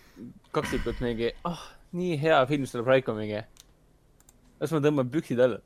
kaksikud 0.56 1.02
mingi, 1.04 1.32
ah, 1.50 1.64
nii 1.98 2.18
hea 2.22 2.40
film, 2.50 2.68
siis 2.68 2.76
tuleb 2.76 2.92
Raiko 2.94 3.16
mingi. 3.18 3.42
las 4.62 4.76
ma 4.76 4.84
tõmban 4.86 5.10
püksid 5.14 5.42
alla. 5.44 5.60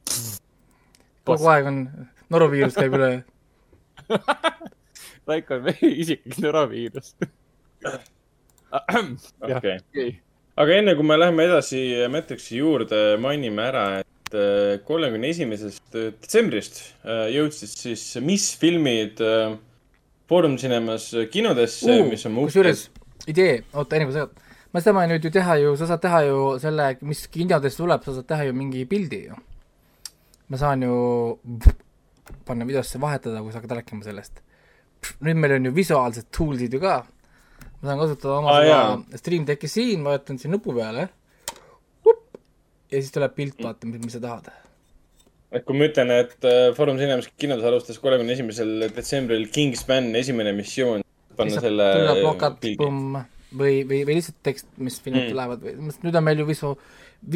kogu 1.28 1.52
aeg 1.54 1.72
on, 1.74 1.82
noroviirus 2.34 2.80
käib 2.80 2.96
üle. 2.98 3.12
Raiko 5.30 5.60
on 5.60 5.68
meie 5.68 5.92
isiklik 6.06 6.40
noroviirus. 6.48 7.14
jah, 9.52 9.60
okei. 9.60 9.78
okei. 9.84 10.16
Aga 10.58 10.78
enne 10.82 10.96
kui 10.98 11.06
me 11.06 11.18
läheme 11.20 11.48
edasi 11.48 11.82
Matrixi 12.12 12.60
juurde, 12.60 13.02
mainime 13.22 13.68
ära, 13.70 13.86
et 14.02 14.36
äh, 14.36 14.78
kolmekümne 14.88 15.32
esimesest 15.34 15.96
detsembrist 15.96 16.82
äh, 17.06 17.28
jõudsid 17.36 17.74
siis 17.74 18.06
Mis 18.26 18.50
filmid 18.60 19.22
äh, 19.24 19.56
Foorum 20.28 20.58
Cinemas 20.60 21.12
kinodesse 21.32 22.02
uh,, 22.02 22.08
mis 22.10 22.26
on 22.28 22.36
kusjuures 22.42 22.88
idee, 23.28 23.62
oota, 23.74 23.98
enne 23.98 24.08
kui 24.08 24.16
sa, 24.16 24.26
ma 24.74 24.82
seda 24.82 24.96
ma 24.96 25.06
nüüd 25.10 25.26
ju 25.28 25.32
teha 25.34 25.58
ju, 25.62 25.76
sa 25.80 25.90
saad 25.90 26.04
teha 26.04 26.24
ju 26.28 26.40
selle, 26.64 26.90
mis 27.08 27.26
kinodest 27.32 27.82
tuleb, 27.82 28.04
sa 28.06 28.16
saad 28.16 28.30
teha 28.30 28.48
ju 28.50 28.56
mingi 28.58 28.86
pildi 28.90 29.22
ju. 29.28 29.38
ma 30.48 30.60
saan 30.60 30.86
ju 30.86 30.98
panna 32.48 32.68
videosse 32.68 33.00
vahetada, 33.04 33.42
kui 33.44 33.52
sa 33.52 33.62
hakkad 33.62 33.78
rääkima 33.82 34.06
sellest. 34.06 34.42
nüüd 35.24 35.40
meil 35.40 35.58
on 35.58 35.70
ju 35.70 35.76
visuaalsed 35.76 36.32
tool'id 36.36 36.74
ju 36.74 36.82
ka. 36.84 37.02
Ma 37.82 37.90
saan 37.90 38.00
kasutada 38.02 38.38
oma 38.40 38.54
ah, 38.56 38.62
seda 38.66 39.22
Stream 39.22 39.46
Decki 39.48 39.70
siin, 39.72 40.04
vajutan 40.06 40.40
siin 40.42 40.54
nupu 40.56 40.74
peale. 40.78 41.10
ja 42.92 43.02
siis 43.02 43.12
tuleb 43.14 43.36
pilt, 43.36 43.60
vaata, 43.64 43.90
mis 43.92 44.16
sa 44.16 44.22
tahad. 44.24 44.52
et 45.52 45.64
kui 45.68 45.78
ma 45.78 45.88
ütlen, 45.90 46.12
et 46.16 46.48
äh, 46.48 46.70
Foorum 46.76 47.00
Cinemas 47.00 47.30
kinodes 47.40 47.66
alustas 47.68 48.00
kolmekümne 48.04 48.34
esimesel 48.36 48.88
detsembril 48.96 49.48
Kingsman 49.54 50.10
esimene 50.20 50.54
missioon, 50.58 51.04
panna 51.38 51.64
selle 51.64 51.90
tuleb 51.96 52.60
pildi. 52.62 52.78
pumm, 52.82 53.20
või, 53.54 53.82
või, 53.88 54.02
või 54.08 54.18
lihtsalt 54.20 54.42
tekst, 54.44 54.68
mis 54.78 55.00
filmid 55.04 55.28
Mm. 55.28 55.36
tulevad 55.36 55.64
või, 55.64 55.94
nüüd 56.04 56.18
on 56.20 56.24
meil 56.26 56.42
ju 56.44 56.48
visu-, 56.50 56.76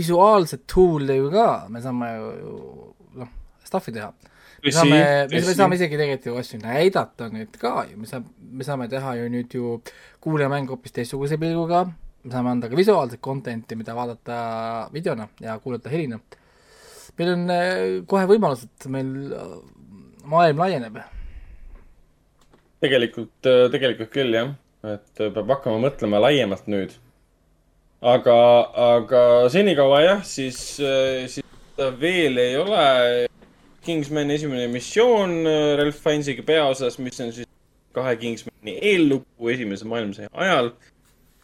visuaalsed 0.02 0.66
tool'e 0.74 1.16
ju 1.20 1.30
ka, 1.32 1.48
me 1.70 1.82
saame 1.84 2.10
ju, 2.16 2.32
ju 2.42 3.22
noh, 3.22 3.32
stuff'i 3.68 3.94
teha. 3.96 4.12
Me 4.64 4.72
saame, 4.72 5.00
me, 5.32 5.42
me 5.42 5.56
saame 5.58 5.78
isegi 5.78 5.98
tegelikult 5.98 6.28
ju 6.30 6.38
asju 6.42 6.60
näidata 6.62 7.30
nüüd 7.34 7.58
ka 7.62 7.74
ju, 7.90 7.98
me 8.02 8.10
saame, 8.10 8.30
me 8.60 8.68
saame 8.68 8.88
teha 8.92 9.16
ju 9.18 9.30
nüüd 9.34 9.56
ju 9.58 9.78
kuulajamäng 10.22 10.70
hoopis 10.70 10.94
teistsuguse 10.98 11.40
pilguga, 11.42 11.86
me 12.24 12.34
saame 12.34 12.54
anda 12.54 12.70
ka 12.70 12.78
visuaalset 12.78 13.22
content'i, 13.26 13.78
mida 13.80 13.96
vaadata 13.98 14.38
videona 14.94 15.28
ja 15.42 15.58
kuulata 15.64 15.90
helina. 15.90 16.20
meil 17.18 17.34
on 17.34 17.50
äh, 17.54 17.80
kohe 18.08 18.28
võimalused, 18.30 18.88
meil 18.90 19.34
äh, 19.36 19.56
maailm 20.32 20.62
laieneb. 20.64 21.02
Tegelikult, 22.82 23.50
tegelikult 23.74 24.10
küll 24.14 24.34
jah, 24.34 24.54
et 24.86 25.22
äh, 25.22 25.34
peab 25.34 25.50
hakkama 25.58 25.82
mõtlema 25.88 26.22
laiemalt 26.22 26.70
nüüd. 26.72 26.94
aga, 28.02 28.38
aga 28.98 29.26
senikaua 29.54 30.06
jah, 30.06 30.24
siis, 30.26 30.62
siis 31.34 31.46
veel 32.02 32.38
ei 32.42 32.58
ole 32.58 33.30
Kingsmani 33.86 34.38
esimene 34.38 34.68
missioon 34.72 35.42
äh, 35.46 35.76
Ralph 35.80 36.00
Fiennesiga 36.04 36.46
peaosas, 36.46 37.00
mis 37.02 37.20
on 37.24 37.34
siis 37.36 37.50
kahe 37.96 38.16
Kingsmani 38.22 38.78
eellugu 38.94 39.52
esimese 39.54 39.88
maailmasõja 39.90 40.32
ajal. 40.46 40.74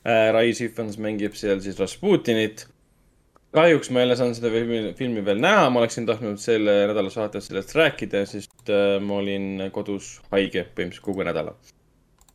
Rise 0.08 0.70
Ifans 0.70 0.96
mängib 1.04 1.36
seal 1.36 1.60
siis 1.64 1.80
Rasputinit. 1.82 2.68
kahjuks 3.58 3.90
ma 3.92 4.02
ei 4.02 4.06
ole 4.06 4.16
saanud 4.20 4.38
seda 4.38 4.52
filmi, 4.54 4.80
filmi 4.96 5.24
veel 5.26 5.40
näha, 5.42 5.70
ma 5.74 5.82
oleksin 5.82 6.06
tahtnud 6.06 6.38
selle 6.40 6.74
nädala 6.92 7.10
saates 7.10 7.48
sellest 7.48 7.72
rääkida, 7.76 8.22
sest 8.30 8.70
äh, 8.70 8.98
ma 9.02 9.18
olin 9.22 9.70
kodus 9.74 10.18
haige 10.32 10.66
põhimõtteliselt 10.76 11.06
kogu 11.06 11.26
nädala 11.26 11.56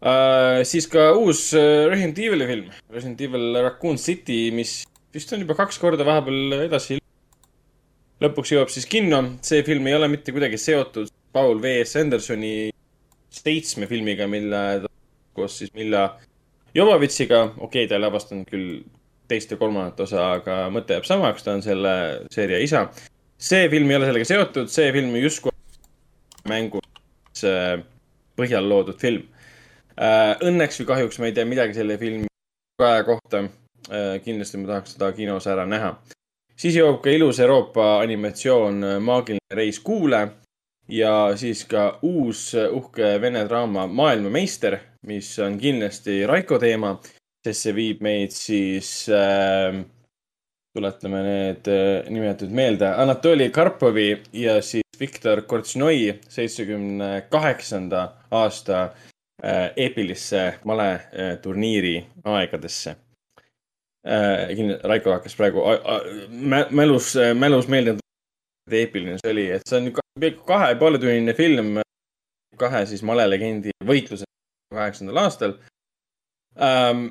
äh,. 0.00 0.64
siis 0.66 0.88
ka 0.90 1.12
uus 1.14 1.50
äh, 1.54 1.84
Resident 1.92 2.18
Evil'i 2.18 2.48
film, 2.48 2.72
Resident 2.90 3.20
Evil 3.28 3.60
Raccoon 3.60 4.00
City, 4.02 4.40
mis 4.56 4.80
vist 5.14 5.32
on 5.36 5.44
juba 5.44 5.54
kaks 5.60 5.78
korda 5.78 6.08
vahepeal 6.08 6.58
edasi. 6.64 6.98
Lõpuks 8.22 8.54
jõuab 8.54 8.70
siis 8.72 8.86
kinno, 8.90 9.22
see 9.42 9.62
film 9.66 9.86
ei 9.90 9.96
ole 9.98 10.08
mitte 10.12 10.34
kuidagi 10.34 10.58
seotud 10.60 11.10
Paul 11.32 11.60
V 11.62 11.78
S 11.82 11.96
Andersoni 12.00 12.70
seitsme 13.32 13.88
filmiga, 13.90 14.28
mille 14.28 14.62
ta 14.84 14.90
koos 15.34 15.58
siis 15.62 15.72
Milla 15.74 16.04
Jovovitsiga, 16.74 17.42
okei 17.56 17.64
okay,, 17.66 17.88
ta 17.88 17.96
ei 17.96 18.04
lavastanud 18.04 18.48
küll 18.48 18.82
teist 19.28 19.52
ja 19.52 19.56
kolmandat 19.60 20.00
osa, 20.04 20.26
aga 20.38 20.66
mõte 20.72 20.96
jääb 20.98 21.08
samaks, 21.08 21.44
ta 21.44 21.56
on 21.56 21.64
selle 21.64 21.94
seeria 22.32 22.60
isa. 22.60 22.86
see 23.42 23.68
film 23.72 23.90
ei 23.90 23.96
ole 23.98 24.08
sellega 24.10 24.28
seotud, 24.28 24.68
see 24.70 24.92
film 24.92 25.16
justkui 25.18 25.52
mängu 26.48 26.82
äh, 27.46 27.80
põhjal 28.36 28.68
loodud 28.68 28.98
film. 29.00 29.28
Õnneks 30.42 30.80
või 30.80 30.88
kahjuks 30.88 31.18
ma 31.20 31.28
ei 31.28 31.34
tea 31.36 31.44
midagi 31.46 31.76
selle 31.76 31.98
filmi 32.00 32.26
kohta. 32.80 33.44
kindlasti 34.24 34.58
ma 34.58 34.68
tahaks 34.70 34.94
seda 34.94 35.10
kinos 35.12 35.46
ära 35.50 35.66
näha. 35.68 35.92
Siis 36.56 36.76
jõuab 36.76 37.00
ka 37.04 37.12
ilus 37.12 37.40
Euroopa 37.42 37.98
animatsioon 38.02 38.84
äh, 38.84 39.00
Maagiline 39.00 39.56
reis 39.56 39.80
kuule 39.80 40.22
ja 40.88 41.14
siis 41.38 41.64
ka 41.70 41.98
uus 42.02 42.52
äh, 42.54 42.70
uhke 42.72 43.14
vene 43.22 43.44
draama 43.48 43.86
Maailmameister, 43.86 44.78
mis 45.06 45.32
on 45.42 45.58
kindlasti 45.60 46.22
Raiko 46.26 46.58
teema, 46.62 46.96
sest 47.44 47.66
see 47.66 47.76
viib 47.76 48.02
meid 48.04 48.34
siis 48.36 48.92
äh,, 49.10 49.82
tuletame 50.72 51.22
need 51.26 51.70
äh, 51.70 52.10
nimed 52.10 52.44
nüüd 52.44 52.58
meelde, 52.58 52.92
Anatoli 53.04 53.50
Karpovi 53.50 54.10
ja 54.32 54.60
siis 54.62 54.82
Viktor 55.00 55.42
Kortšnoi 55.48 56.20
seitsmekümne 56.30 57.24
kaheksanda 57.30 58.04
aasta 58.30 58.92
eepilisse 59.42 60.42
maleturniiri 60.68 61.96
aegadesse 62.30 62.94
äh,. 64.06 64.52
Raiko 64.84 65.12
hakkas 65.14 65.36
praegu 65.38 65.62
a- 65.64 65.80
a- 65.96 66.02
mä- 66.30 66.66
mälus, 66.70 67.14
mälus 67.38 67.68
meelde, 67.68 67.96
eepiline 68.70 69.18
see 69.20 69.30
oli, 69.32 69.46
et 69.50 69.62
see 69.68 69.78
on 69.78 69.90
peaaegu 70.20 70.44
kahe 70.46 70.68
ja 70.72 70.76
poole 70.80 70.98
tunnine 70.98 71.34
film 71.34 71.78
kahe 72.58 72.84
siis 72.86 73.02
malelegendi 73.02 73.70
võitluse 73.86 74.24
kaheksandal 74.74 75.16
aastal 75.24 75.54
ähm,. 76.60 77.06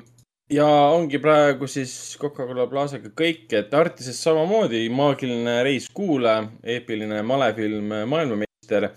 ja 0.52 0.66
ongi 0.92 1.18
praegu 1.18 1.66
siis 1.70 2.16
Coca-Cola 2.20 2.66
Plazaga 2.68 3.08
kõik, 3.16 3.46
et 3.56 3.72
Artises 3.74 4.18
samamoodi 4.22 4.84
maagiline 4.92 5.62
reis 5.64 5.86
kuule, 5.94 6.34
eepiline 6.64 7.22
malefilm 7.24 7.88
Maailmameister 8.10 8.90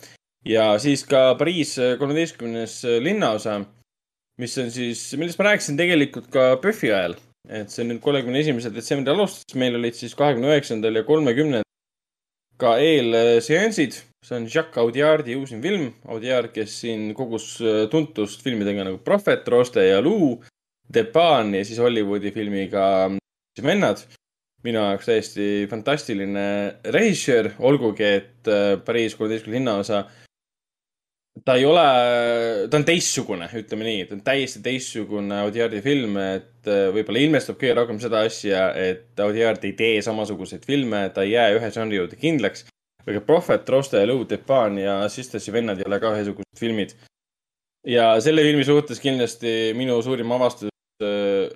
ja 0.45 0.65
siis 0.79 1.05
ka 1.07 1.35
Pariis 1.39 1.75
kolmeteistkümnes 1.99 2.81
linnaosa, 2.99 3.61
mis 4.41 4.57
on 4.59 4.71
siis, 4.71 5.05
millest 5.17 5.39
ma 5.39 5.47
rääkisin 5.51 5.77
tegelikult 5.79 6.27
ka 6.33 6.57
PÖFFi 6.61 6.91
ajal, 6.91 7.15
et 7.49 7.71
see 7.71 7.85
nüüd 7.87 8.01
kolmekümne 8.03 8.41
esimesel 8.41 8.73
detsembril 8.75 9.13
alustas, 9.15 9.55
meil 9.59 9.77
olid 9.77 9.97
siis 9.97 10.15
kahekümne 10.17 10.53
üheksandal 10.53 10.99
ja 10.99 11.05
kolmekümnendal 11.05 11.65
ka 12.57 12.77
eelseansid, 12.79 13.97
see 14.23 14.35
on 14.37 14.47
Jacques 14.47 14.79
Audiardi 14.79 15.35
uusim 15.35 15.61
film, 15.63 15.89
Audiard, 16.07 16.53
kes 16.55 16.79
siin 16.83 17.09
kogus 17.17 17.55
äh, 17.61 17.85
tuntust 17.91 18.43
filmidega 18.45 18.85
nagu 18.87 19.01
Prohvet, 19.03 19.47
Roste 19.51 19.83
ja 19.83 20.01
Luu, 20.03 20.37
Depan 20.93 21.53
ja 21.55 21.65
siis 21.67 21.81
Hollywoodi 21.81 22.31
filmiga 22.35 22.85
Vennad. 23.61 24.05
minu 24.65 24.79
jaoks 24.81 25.05
täiesti 25.05 25.67
fantastiline 25.69 26.45
režissöör, 26.89 27.51
olgugi 27.59 28.03
et 28.03 28.47
äh, 28.49 28.79
Pariis 28.81 29.13
kolmeteistkümne 29.15 29.59
linnaosa 29.59 30.05
ta 31.43 31.55
ei 31.59 31.65
ole, 31.67 31.83
ta 32.71 32.79
on 32.79 32.85
teistsugune, 32.87 33.47
ütleme 33.59 33.87
nii, 33.87 34.03
ta 34.07 34.15
on 34.15 34.21
täiesti 34.25 34.61
teistsugune 34.63 35.41
Audiardi 35.43 35.81
film, 35.83 36.15
et 36.21 36.69
äh, 36.69 36.87
võib-olla 36.95 37.23
ilmestab 37.25 37.59
kõige 37.59 37.75
rohkem 37.79 37.99
seda 38.03 38.23
asja, 38.27 38.69
et 38.79 39.19
Audiard 39.23 39.65
ei 39.67 39.75
tee 39.77 39.99
samasuguseid 40.05 40.63
filme, 40.67 41.03
ta 41.15 41.25
ei 41.25 41.35
jää 41.35 41.57
ühe 41.57 41.71
žanri 41.75 41.99
juurde 41.99 42.19
kindlaks. 42.21 42.69
aga 43.05 43.21
Prophet, 43.21 43.69
Roste 43.69 43.99
ja 44.01 44.07
Lou 44.07 44.23
Depan 44.25 44.79
ja 44.81 44.95
Sisters 45.09 45.45
ja 45.47 45.53
vennad 45.53 45.77
ei 45.77 45.85
ole 45.85 45.99
ka 46.01 46.15
ühesugused 46.15 46.57
filmid. 46.59 46.95
ja 47.85 48.15
selle 48.21 48.41
filmi 48.41 48.63
suhtes 48.65 48.99
kindlasti 48.99 49.73
minu 49.77 50.01
suurim 50.01 50.31
avastus 50.31 50.71
äh, 51.03 51.51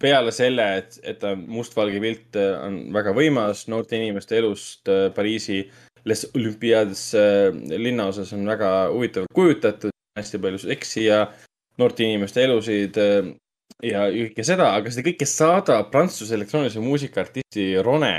peale 0.00 0.32
selle, 0.32 0.64
et, 0.80 0.96
et 1.04 1.20
ta 1.20 1.36
mustvalge 1.36 2.00
pilt 2.00 2.40
äh, 2.40 2.56
on 2.64 2.80
väga 2.96 3.12
võimas 3.14 3.68
noorte 3.68 4.00
inimeste 4.00 4.40
elust 4.40 4.88
Pariisi 5.14 5.60
Les 6.04 6.24
Olympiades 6.34 7.14
äh, 7.14 7.52
linnaosas 7.78 8.32
on 8.32 8.46
väga 8.48 8.70
huvitavalt 8.92 9.34
kujutatud, 9.34 9.92
hästi 10.18 10.40
palju 10.40 10.60
seksi 10.62 11.04
ja 11.04 11.26
noorte 11.78 12.04
inimeste 12.06 12.44
elusid 12.44 12.96
äh, 13.00 13.30
ja 13.84 14.06
kõike 14.12 14.44
seda, 14.46 14.70
aga 14.78 14.92
seda 14.92 15.06
kõike 15.10 15.28
saadab 15.28 15.90
prantsuse 15.92 16.36
elektroonilise 16.36 16.82
muusika 16.84 17.24
artisti 17.24 17.72
Rone, 17.84 18.14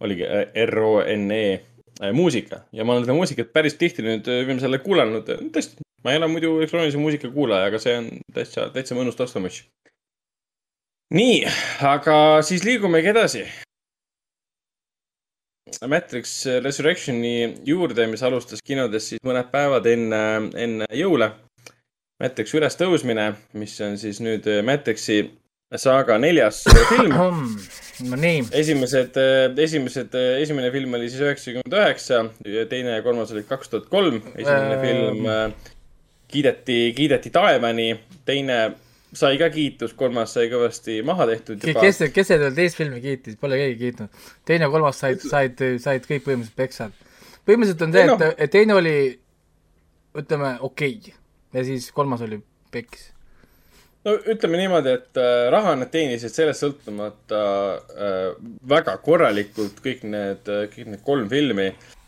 oligi 0.00 0.26
äh, 0.28 0.46
R-O-N-E 0.64 2.10
muusika 2.16 2.64
ja 2.74 2.82
ma 2.82 2.96
olen 2.96 3.04
seda 3.04 3.14
muusikat 3.14 3.52
päris 3.54 3.76
tihti 3.78 4.02
nüüd 4.02 4.26
viimasel 4.26 4.72
ajal 4.72 4.82
kuulanud. 4.82 5.28
tõesti, 5.54 5.84
ma 6.02 6.14
ei 6.14 6.18
ole 6.18 6.30
muidu 6.32 6.56
elektroonilise 6.58 6.98
muusika 6.98 7.30
kuulaja, 7.30 7.68
aga 7.70 7.78
see 7.82 7.94
on 8.00 8.08
täitsa, 8.34 8.70
täitsa 8.74 8.96
mõnus 8.98 9.20
taustamuss. 9.20 9.62
nii, 11.14 11.44
aga 11.86 12.16
siis 12.42 12.64
liigumegi 12.66 13.12
edasi 13.12 13.44
Matrix 15.88 16.34
Resurrectioni 16.64 17.54
juurde, 17.66 18.06
mis 18.10 18.22
alustas 18.26 18.62
kinodes 18.64 19.10
siis 19.12 19.22
mõned 19.26 19.50
päevad 19.52 19.86
enne, 19.90 20.20
enne 20.58 20.88
jõule. 20.94 21.30
Matrix 22.22 22.54
ülestõusmine, 22.54 23.32
mis 23.58 23.74
on 23.82 23.96
siis 23.98 24.20
nüüd 24.22 24.46
Matrixi 24.64 25.24
saaga 25.80 26.18
neljas 26.22 26.62
film. 26.92 27.14
no 28.08 28.18
nii. 28.20 28.44
esimesed, 28.54 29.18
esimesed, 29.64 30.14
esimene 30.44 30.70
film 30.74 30.94
oli 30.98 31.10
siis 31.10 31.24
üheksakümmend 31.24 31.78
üheksa, 31.80 32.22
teine 32.70 32.98
ja 32.98 33.02
kolmas 33.06 33.34
oli 33.34 33.42
kaks 33.48 33.72
tuhat 33.72 33.90
kolm. 33.90 34.20
esimene 34.36 34.78
film 34.82 35.28
kiideti, 36.30 36.78
kiideti 36.96 37.30
taevani, 37.34 37.92
teine 38.26 38.60
sai 39.18 39.38
ka 39.40 39.48
kiitust, 39.52 39.96
kolmas 39.98 40.34
sai 40.36 40.48
kõvasti 40.52 40.98
maha 41.06 41.26
tehtud 41.30 41.64
juba. 41.64 41.82
kes, 41.84 42.02
kes 42.14 42.30
seda 42.32 42.50
teist 42.54 42.78
filmi 42.78 43.00
kiitis, 43.04 43.38
pole 43.40 43.58
keegi 43.60 43.78
kiitnud. 43.80 44.22
teine 44.48 44.68
ja 44.68 44.72
kolmas 44.72 45.00
said, 45.00 45.24
said, 45.24 45.64
said 45.82 46.06
kõik 46.08 46.26
põhimõtteliselt 46.26 46.58
peksad. 46.58 47.00
põhimõtteliselt 47.46 47.86
on 47.86 47.96
see, 47.96 48.06
et, 48.12 48.44
et 48.46 48.54
teine 48.54 48.78
oli, 48.78 48.94
ütleme, 50.20 50.54
okei 50.60 50.98
okay. 51.00 51.18
ja 51.56 51.66
siis 51.66 51.90
kolmas 51.96 52.24
oli 52.26 52.40
peks. 52.74 53.10
no 54.04 54.16
ütleme 54.34 54.62
niimoodi, 54.62 54.94
et 55.00 55.22
äh, 55.22 55.48
raha 55.54 55.74
nad 55.80 55.92
teenisid 55.94 56.34
sellest 56.34 56.66
sõltumata 56.66 57.42
äh, 57.74 58.22
väga 58.76 58.96
korralikult 59.04 59.82
kõik 59.84 60.06
need, 60.08 60.54
kõik 60.74 60.94
need 60.94 61.06
kolm 61.06 61.30
filmi 61.32 61.72
Äh, 61.72 62.03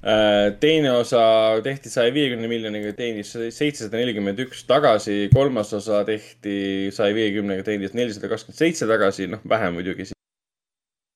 teine 0.00 0.92
osa 0.96 1.22
tehti 1.64 1.90
saja 1.92 2.12
viiekümne 2.14 2.48
miljoniga, 2.48 2.92
teenis 2.96 3.34
seitsesada 3.34 3.98
nelikümmend 4.00 4.38
üks 4.46 4.64
tagasi. 4.68 5.28
kolmas 5.34 5.74
osa 5.76 6.04
tehti 6.08 6.88
saja 6.92 7.14
viiekümnega, 7.14 7.64
teenis 7.66 7.92
nelisada 7.94 8.30
kakskümmend 8.32 8.58
seitse 8.58 8.88
tagasi, 8.88 9.28
noh, 9.28 9.44
vähem 9.48 9.76
muidugi. 9.76 10.08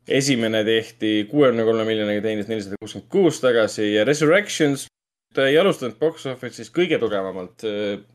esimene 0.09 0.65
tehti 0.65 1.27
kuuekümne 1.31 1.65
kolme 1.65 1.85
miljoniga, 1.89 2.23
teenis 2.23 2.49
nelisada 2.49 2.77
kuuskümmend 2.81 3.09
kuus 3.11 3.41
tagasi 3.41 3.95
ja 3.95 4.05
Resurrections 4.05 4.87
ta 5.35 5.49
ei 5.49 5.57
alustanud 5.59 5.97
box 5.99 6.27
office'is 6.31 6.71
kõige 6.71 7.01
tugevamalt. 7.01 7.65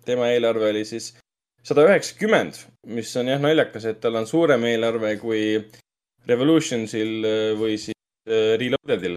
tema 0.05 0.29
eelarve 0.29 0.69
oli 0.69 0.85
siis 0.85 1.15
sada 1.63 1.83
üheksakümmend, 1.89 2.61
mis 2.87 3.15
on 3.17 3.27
jah 3.27 3.41
naljakas, 3.41 3.85
et 3.89 3.99
tal 3.99 4.15
on 4.15 4.27
suurem 4.27 4.63
eelarve 4.69 5.17
kui 5.17 5.43
Revolutionsil 6.29 7.25
või 7.57 7.79
siis 7.81 7.97
äh, 8.29 8.53
Reloadedil 8.61 9.15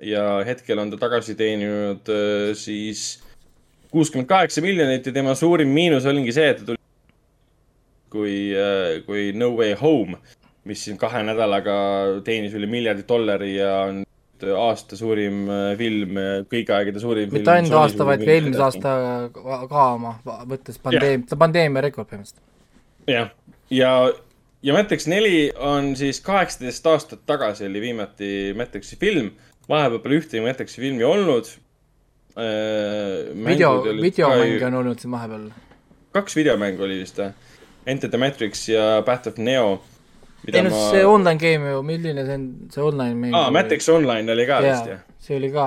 ja 0.00 0.24
hetkel 0.46 0.78
on 0.78 0.90
ta 0.92 0.98
tagasi 1.00 1.34
teeninud 1.38 2.08
äh, 2.12 2.50
siis 2.58 3.22
kuuskümmend 3.90 4.28
kaheksa 4.28 4.60
miljonit 4.60 5.06
ja 5.06 5.12
tema 5.12 5.34
suurim 5.34 5.68
miinus 5.72 6.06
oligi 6.06 6.34
see, 6.36 6.48
et 6.52 6.58
ta 6.60 6.66
tuli 6.72 6.82
kui, 8.12 8.34
äh, 8.56 8.98
kui 9.06 9.30
No 9.32 9.54
Way 9.56 9.76
Home, 9.80 10.18
mis 10.68 10.84
siin 10.84 10.98
kahe 11.00 11.22
nädalaga 11.24 11.76
teenis 12.26 12.56
üle 12.58 12.68
miljardi 12.70 13.06
dollari 13.08 13.54
ja 13.56 13.72
on 13.86 14.04
aasta 14.66 14.98
suurim 15.00 15.46
äh, 15.48 15.70
film, 15.80 16.20
kõigi 16.50 16.76
aegade 16.76 17.00
suurim 17.00 17.32
mitte 17.32 17.54
ainult 17.54 17.78
aasta, 17.80 18.04
vaid 18.04 18.26
ka 18.26 18.36
eelmise 18.36 18.62
aasta 18.66 18.94
ka 19.32 19.88
oma, 19.94 20.18
võttes 20.44 20.76
pandeemia, 20.82 21.24
ta 21.30 21.40
pandeemia 21.40 21.86
rekord 21.88 22.10
põhimõtteliselt. 22.12 22.44
jah, 23.08 23.32
ja, 23.72 23.96
ja, 24.12 24.14
ja 24.60 24.76
Matrix 24.76 25.08
neli 25.08 25.48
on 25.56 25.94
siis 25.96 26.20
kaheksateist 26.20 26.92
aastat 26.92 27.24
tagasi 27.24 27.64
oli 27.70 27.80
viimati 27.88 28.30
Matrixi 28.58 29.00
film 29.00 29.32
vahepeal 29.70 30.02
pole 30.02 30.20
ühtegi 30.20 30.42
Matrixi 30.44 30.82
filmi 30.82 31.06
olnud 31.06 31.50
äh,. 32.36 33.32
video, 33.46 33.82
videomänge 34.02 34.66
on 34.68 34.80
olnud 34.82 35.02
siin 35.02 35.14
vahepeal. 35.14 35.50
kaks 36.16 36.36
videomängu 36.38 36.86
oli 36.86 37.00
vist 37.02 37.20
või? 37.20 37.32
Enter 37.86 38.10
the 38.10 38.18
Matrix 38.18 38.68
ja 38.68 39.02
Path 39.06 39.30
of 39.30 39.38
Neo. 39.38 39.80
ei 40.46 40.62
noh 40.62 40.74
ma..., 40.74 40.86
see 40.90 41.02
online 41.06 41.40
game 41.42 41.70
ju, 41.72 41.82
milline 41.86 42.24
see 42.26 42.38
on, 42.38 42.46
see 42.74 42.84
online 42.84 43.18
mäng? 43.18 43.34
aa, 43.34 43.50
Matrix 43.54 43.88
Online 43.90 44.32
oli 44.32 44.46
ka 44.48 44.62
vist 44.64 44.90
jah? 44.92 45.04
see 45.26 45.38
oli 45.40 45.50
ka, 45.54 45.66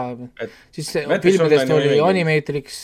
siis 0.75 0.93
filmidest 0.95 1.73
oli. 1.75 1.99
Animatrix. 1.99 2.79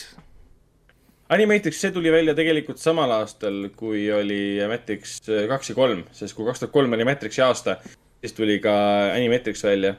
Animatrix, 1.35 1.79
see 1.81 1.93
tuli 1.95 2.11
välja 2.13 2.35
tegelikult 2.37 2.77
samal 2.77 3.09
aastal, 3.15 3.69
kui 3.77 4.03
oli 4.13 4.59
Matrix 4.69 5.21
kaks 5.25 5.71
ja 5.71 5.77
kolm, 5.77 6.03
sest 6.13 6.35
kui 6.37 6.45
kaks 6.45 6.61
tuhat 6.61 6.73
kolm 6.75 6.93
oli 6.97 7.07
Matrixi 7.07 7.41
aasta, 7.45 7.79
siis 8.19 8.35
tuli 8.37 8.59
ka 8.61 8.75
Animatrix 9.15 9.63
välja 9.65 9.95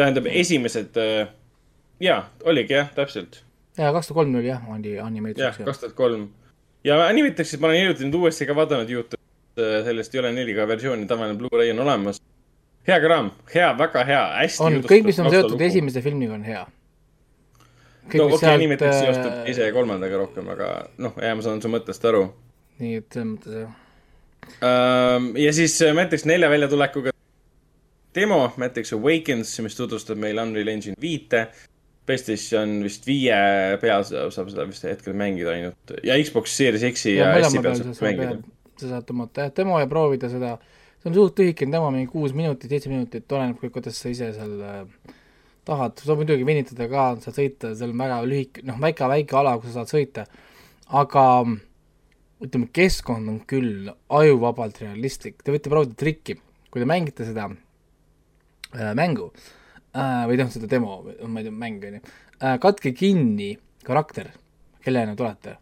tähendab, 0.00 0.26
esimesed 0.32 0.98
äh,, 1.00 1.30
jaa, 2.00 2.24
oligi 2.48 2.76
jah, 2.76 2.90
täpselt. 2.96 3.42
jaa, 3.78 3.92
kaks 3.92 4.10
tuhat 4.10 4.22
kolm 4.22 4.34
oli 4.40 4.48
jah, 4.48 4.64
oli 4.72 4.96
Animatrix. 5.00 5.44
jah, 5.44 5.60
kaks 5.66 5.84
tuhat 5.84 5.96
kolm. 5.98 6.28
ja 6.84 7.00
Animatrixit 7.06 7.60
ma 7.60 7.70
olen 7.70 7.82
hiljuti 7.82 8.08
nüüd 8.08 8.18
uuesti 8.22 8.48
ka 8.48 8.56
vaadanud 8.56 8.90
Youtube'is, 8.94 9.60
äh, 9.60 9.78
sellest 9.86 10.14
ei 10.14 10.22
ole 10.22 10.32
4K 10.36 10.68
versiooni, 10.68 11.06
tavaline 11.10 11.38
Blu-ray 11.40 11.72
on 11.74 11.84
olemas. 11.86 12.22
hea 12.88 13.00
kraam, 13.04 13.32
hea, 13.54 13.70
väga 13.78 14.04
hea, 14.08 14.22
hästi 14.40 14.66
on, 14.66 14.80
kõik, 14.88 15.08
mis 15.10 15.20
on 15.22 15.30
seotud 15.34 15.68
esimese 15.68 16.02
filmiga, 16.04 16.34
on 16.38 16.46
hea. 16.48 16.64
no 16.64 18.24
okei 18.30 18.40
okay,, 18.40 18.56
Animatrix 18.56 18.96
äh, 18.96 19.04
seostub 19.04 19.52
ise 19.52 19.68
ja 19.68 19.76
kolmandaga 19.76 20.24
rohkem, 20.24 20.48
aga 20.56 20.72
noh, 20.98 21.20
ja 21.20 21.36
ma 21.36 21.46
saan 21.46 21.62
su 21.62 21.72
mõttest 21.72 22.08
aru. 22.08 22.26
nii 22.80 22.98
et 23.02 23.12
selles 23.12 23.32
mõttes 23.36 23.62
jah. 23.62 23.78
Ja 24.60 25.52
siis 25.54 25.76
äh, 25.84 25.92
Matrix 25.94 26.24
nelja 26.26 26.48
väljatulekuga 26.50 27.12
demo, 28.14 28.40
näiteks 28.60 28.94
Awakens, 28.96 29.52
mis 29.64 29.76
tutvustab 29.78 30.18
meile 30.20 30.42
Unreal 30.42 30.72
Engine 30.72 30.98
viite. 31.00 31.48
PlayStation 32.08 32.80
vist 32.82 33.04
viie 33.06 33.36
peal 33.78 34.02
saab 34.08 34.48
seda 34.50 34.64
vist 34.66 34.86
hetkel 34.88 35.14
mängida 35.14 35.52
ainult. 35.54 35.92
Ja 36.02 36.16
Xbox 36.18 36.56
Series 36.56 36.82
X-i 36.88 37.14
ja, 37.14 37.28
ja 37.38 37.46
S-i 37.46 37.62
peal 37.62 37.76
saab 37.78 38.02
mängida. 38.02 38.40
sa 38.80 38.94
saad 38.94 39.06
tõmmata 39.06 39.46
jah 39.46 39.54
demo 39.54 39.78
ja 39.78 39.86
proovida 39.86 40.30
seda, 40.32 40.54
see 40.98 41.10
on 41.10 41.16
suht 41.18 41.38
lühikene 41.38 41.76
demo, 41.76 41.90
mingi 41.94 42.10
kuus 42.10 42.34
minutit, 42.34 42.72
seitse 42.72 42.90
minutit, 42.90 43.28
oleneb 43.30 43.60
kõik, 43.60 43.74
kuidas 43.76 44.00
sa 44.00 44.10
ise 44.10 44.32
seal 44.34 44.56
äh, 44.64 45.14
tahad, 45.68 46.00
saab 46.00 46.22
muidugi 46.22 46.46
venitada 46.48 46.88
ka, 46.90 47.06
saad 47.22 47.36
sõita, 47.36 47.74
seal 47.76 47.92
on 47.92 48.00
väga 48.00 48.20
lühike, 48.26 48.64
noh, 48.66 48.80
väike, 48.82 49.10
väike 49.12 49.36
ala, 49.38 49.56
kus 49.60 49.74
sa 49.74 49.82
saad 49.82 49.92
sõita, 49.92 50.26
aga 51.02 51.26
ütleme, 52.40 52.70
keskkond 52.74 53.30
on 53.30 53.42
küll 53.48 53.90
ajuvabalt 53.92 54.80
realistlik, 54.82 55.44
te 55.44 55.52
võite 55.54 55.72
proovida 55.72 56.00
trikki, 56.00 56.40
kui 56.72 56.82
te 56.82 56.88
mängite 56.88 57.28
seda 57.28 57.50
mängu 58.94 59.30
äh, 59.94 60.26
või 60.28 60.38
noh, 60.40 60.50
seda 60.52 60.68
demo, 60.70 61.00
ma 61.26 61.40
ei 61.40 61.48
tea, 61.48 61.54
mäng 61.54 61.88
on 61.88 61.98
ju 61.98 62.02
äh,, 62.02 62.58
katke 62.62 62.92
kinni 62.96 63.54
karakter, 63.86 64.30
kellena 64.84 65.16
te 65.16 65.24
olete. 65.24 65.56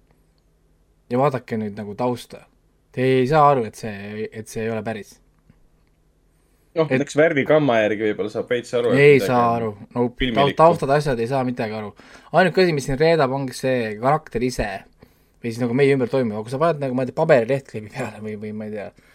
ja 1.09 1.19
vaadake 1.19 1.57
nüüd 1.57 1.78
nagu 1.78 1.95
tausta. 1.97 2.43
Te 2.93 3.05
ei 3.20 3.27
saa 3.28 3.47
aru, 3.49 3.65
et 3.69 3.78
see, 3.78 4.28
et 4.33 4.49
see 4.49 4.65
ei 4.65 4.70
ole 4.73 4.83
päris. 4.85 5.15
noh, 6.77 6.87
näiteks 6.91 7.17
värvikamma 7.17 7.78
järgi 7.81 8.11
võib-olla 8.11 8.33
saab 8.33 8.51
veits 8.53 8.75
aru. 8.77 8.93
ei 8.93 9.20
saa 9.20 9.55
aru, 9.57 9.73
no 9.95 10.11
taustad, 10.57 10.93
asjad 10.99 11.19
ei 11.19 11.31
saa 11.31 11.45
midagi 11.49 11.75
aru. 11.75 11.95
ainuke 12.33 12.62
asi, 12.62 12.77
mis 12.77 12.89
siin 12.89 13.01
reedab, 13.01 13.33
ongi 13.33 13.57
see 13.57 13.97
karakter 14.03 14.45
ise 14.45 14.69
või 15.39 15.53
siis 15.53 15.62
nagu 15.62 15.75
meie 15.75 15.95
ümber 15.95 16.11
toimuv, 16.11 16.41
aga 16.41 16.47
kui 16.47 16.53
sa 16.53 16.61
paned 16.61 16.83
nagu 16.83 16.99
ma 16.99 17.05
ei 17.07 17.11
tea, 17.11 17.17
paberileht 17.17 17.70
kleebi 17.70 17.93
peale 17.95 18.20
või, 18.23 18.35
või 18.43 18.53
ma 18.53 18.69
ei 18.69 18.75
tea 18.75 18.91
äh,. 18.91 19.07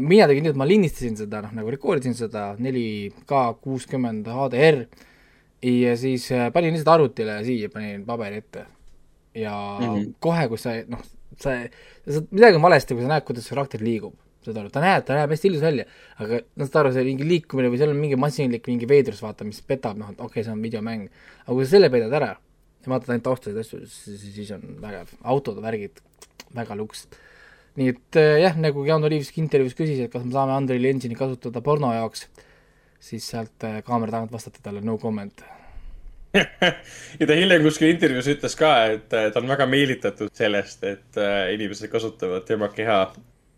Mina 0.00 0.28
tegin 0.30 0.46
nii, 0.46 0.54
et 0.54 0.60
ma 0.60 0.66
lindistasin 0.68 1.18
seda, 1.18 1.42
noh 1.44 1.52
nagu 1.58 1.70
rekordisin 1.74 2.16
seda 2.16 2.54
4K 2.56 3.42
kuuskümmend 3.64 4.30
HDR 4.32 4.84
ja 5.62 5.96
siis 5.98 6.30
äh, 6.32 6.48
panin 6.54 6.72
lihtsalt 6.72 6.94
arvutile 6.94 7.40
siia, 7.44 7.68
panin 7.72 8.06
paberi 8.06 8.40
ette. 8.42 8.66
ja 9.34 9.52
mm 9.80 9.86
-hmm. 9.86 10.14
kohe, 10.20 10.48
kui 10.48 10.58
sa 10.58 10.70
noh, 10.88 11.02
sa, 11.36 11.50
sa, 12.08 12.22
midagi 12.30 12.56
on 12.56 12.62
valesti, 12.62 12.94
kui 12.94 13.02
sa 13.02 13.08
näed, 13.08 13.24
kuidas 13.24 13.44
see 13.44 13.54
karakter 13.54 13.82
liigub 13.82 14.14
saad 14.48 14.58
aru, 14.62 14.70
ta 14.72 14.82
näeb, 14.82 15.04
ta 15.04 15.16
näeb 15.16 15.32
hästi 15.34 15.48
ilus 15.50 15.62
välja, 15.62 15.84
aga 16.16 16.40
noh, 16.56 16.66
saad 16.66 16.80
aru, 16.82 16.92
see 16.94 17.04
mingi 17.04 17.26
liikumine 17.26 17.70
või 17.72 17.80
seal 17.80 17.92
on 17.92 18.00
mingi 18.00 18.16
masinlik 18.16 18.68
mingi 18.70 18.88
veidrus, 18.88 19.22
vaata, 19.24 19.44
mis 19.44 19.60
petab, 19.66 19.98
noh, 20.00 20.12
et 20.12 20.20
okei 20.20 20.40
okay,, 20.40 20.44
see 20.46 20.54
on 20.54 20.62
videomäng. 20.62 21.08
aga 21.44 21.56
kui 21.56 21.66
sa 21.66 21.70
selle 21.76 21.90
peidad 21.90 22.14
ära 22.20 22.30
ja 22.38 22.92
vaatad 22.92 23.14
ainult 23.14 23.26
taustasid 23.28 23.58
asju, 23.58 23.80
siis 23.86 24.26
siis 24.34 24.52
on 24.56 24.62
vägev, 24.82 25.12
autod, 25.22 25.60
värgid, 25.62 26.00
väga 26.54 26.76
luks. 26.78 27.06
Nii 27.78 27.92
et 27.92 28.18
äh, 28.18 28.38
jah, 28.44 28.56
nagu 28.60 28.84
Keanu 28.86 29.10
Reaves 29.10 29.30
intervjuus 29.38 29.76
küsis, 29.78 30.00
et 30.04 30.12
kas 30.12 30.24
me 30.24 30.34
saame 30.34 30.56
Unreal 30.56 30.88
Engine'i 30.90 31.18
kasutada 31.18 31.62
porno 31.64 31.92
jaoks, 31.94 32.26
siis 33.00 33.28
sealt 33.30 33.68
äh, 33.68 33.80
kaamera 33.86 34.16
tagant 34.16 34.34
vastati 34.34 34.62
talle 34.64 34.82
no 34.84 34.98
comment. 34.98 35.44
ja 37.20 37.26
ta 37.26 37.36
hiljem 37.38 37.64
kuskil 37.64 37.92
intervjuus 37.92 38.28
ütles 38.34 38.58
ka, 38.58 38.72
et 38.94 39.16
äh, 39.16 39.30
ta 39.32 39.42
on 39.42 39.50
väga 39.50 39.68
meelitatud 39.70 40.32
sellest, 40.36 40.84
et 40.84 41.20
inimesed 41.54 41.90
kasutavad 41.92 42.44
tema 42.48 42.68
keha 42.74 43.00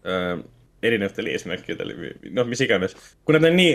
äh, 0.06 0.34
erinevatel 0.82 1.30
eesmärkidel 1.32 1.97
või 1.97 2.12
noh, 2.32 2.47
mis 2.48 2.62
iganes. 2.64 2.97
kuna 3.24 3.40
ta 3.42 3.50
on 3.50 3.58
nii 3.60 3.74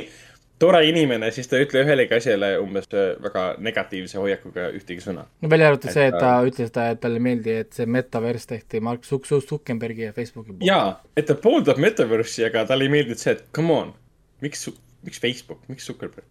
tore 0.59 0.82
inimene, 0.88 1.30
siis 1.35 1.50
ta 1.51 1.58
ei 1.59 1.66
ütle 1.66 1.84
ühelegi 1.84 2.16
asjale 2.17 2.51
umbes 2.61 2.88
äh, 2.93 3.16
väga 3.24 3.45
negatiivse 3.64 4.19
hoiakuga 4.22 4.69
ühtegi 4.77 5.03
sõna. 5.03 5.25
no 5.42 5.51
välja 5.51 5.72
arvatud 5.72 5.92
see, 5.95 6.08
et 6.11 6.19
ta 6.19 6.35
ütles, 6.48 6.72
et 6.72 7.01
talle 7.01 7.19
ei 7.19 7.25
meeldi, 7.27 7.58
et 7.66 7.75
see 7.75 7.90
metaverse 7.98 8.51
tehti 8.53 8.82
Mark 8.84 9.08
Zuck-, 9.08 9.27
Zuckerbergi 9.27 10.08
ja 10.08 10.16
Facebooki 10.16 10.53
poolt. 10.53 10.67
jaa, 10.67 10.95
et 11.17 11.27
ta 11.27 11.35
pooldab 11.40 11.82
Metaverse'i, 11.82 12.48
aga 12.50 12.66
talle 12.69 12.88
ei 12.88 12.93
meeldinud 12.95 13.22
see, 13.22 13.35
et 13.35 13.45
come 13.56 13.75
on, 13.75 13.92
miks, 14.45 14.69
miks 15.08 15.22
Facebook, 15.24 15.61
miks 15.72 15.88
Zuckerberg 15.92 16.27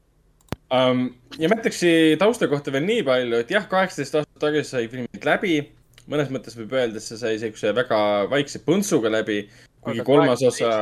um,? 0.73 1.07
ja 1.39 1.49
Matrixi 1.53 2.17
tausta 2.19 2.49
kohta 2.49 2.73
veel 2.75 2.87
nii 2.89 3.05
palju, 3.07 3.41
et 3.45 3.51
jah, 3.53 3.67
kaheksateist 3.71 4.21
aastat 4.21 4.45
tagasi 4.49 4.77
sai 4.77 4.87
filmid 4.93 5.27
läbi. 5.27 5.57
mõnes 6.11 6.29
mõttes 6.33 6.57
võib 6.59 6.73
öelda, 6.77 7.01
et 7.01 7.05
see 7.05 7.17
sai 7.21 7.39
siukse 7.41 7.73
väga 7.77 7.99
vaikse 8.33 8.61
põntsuga 8.65 9.13
läbi, 9.13 9.47
kuigi 9.85 10.05
kolmas 10.05 10.43
18. 10.43 10.49
osa, 10.51 10.73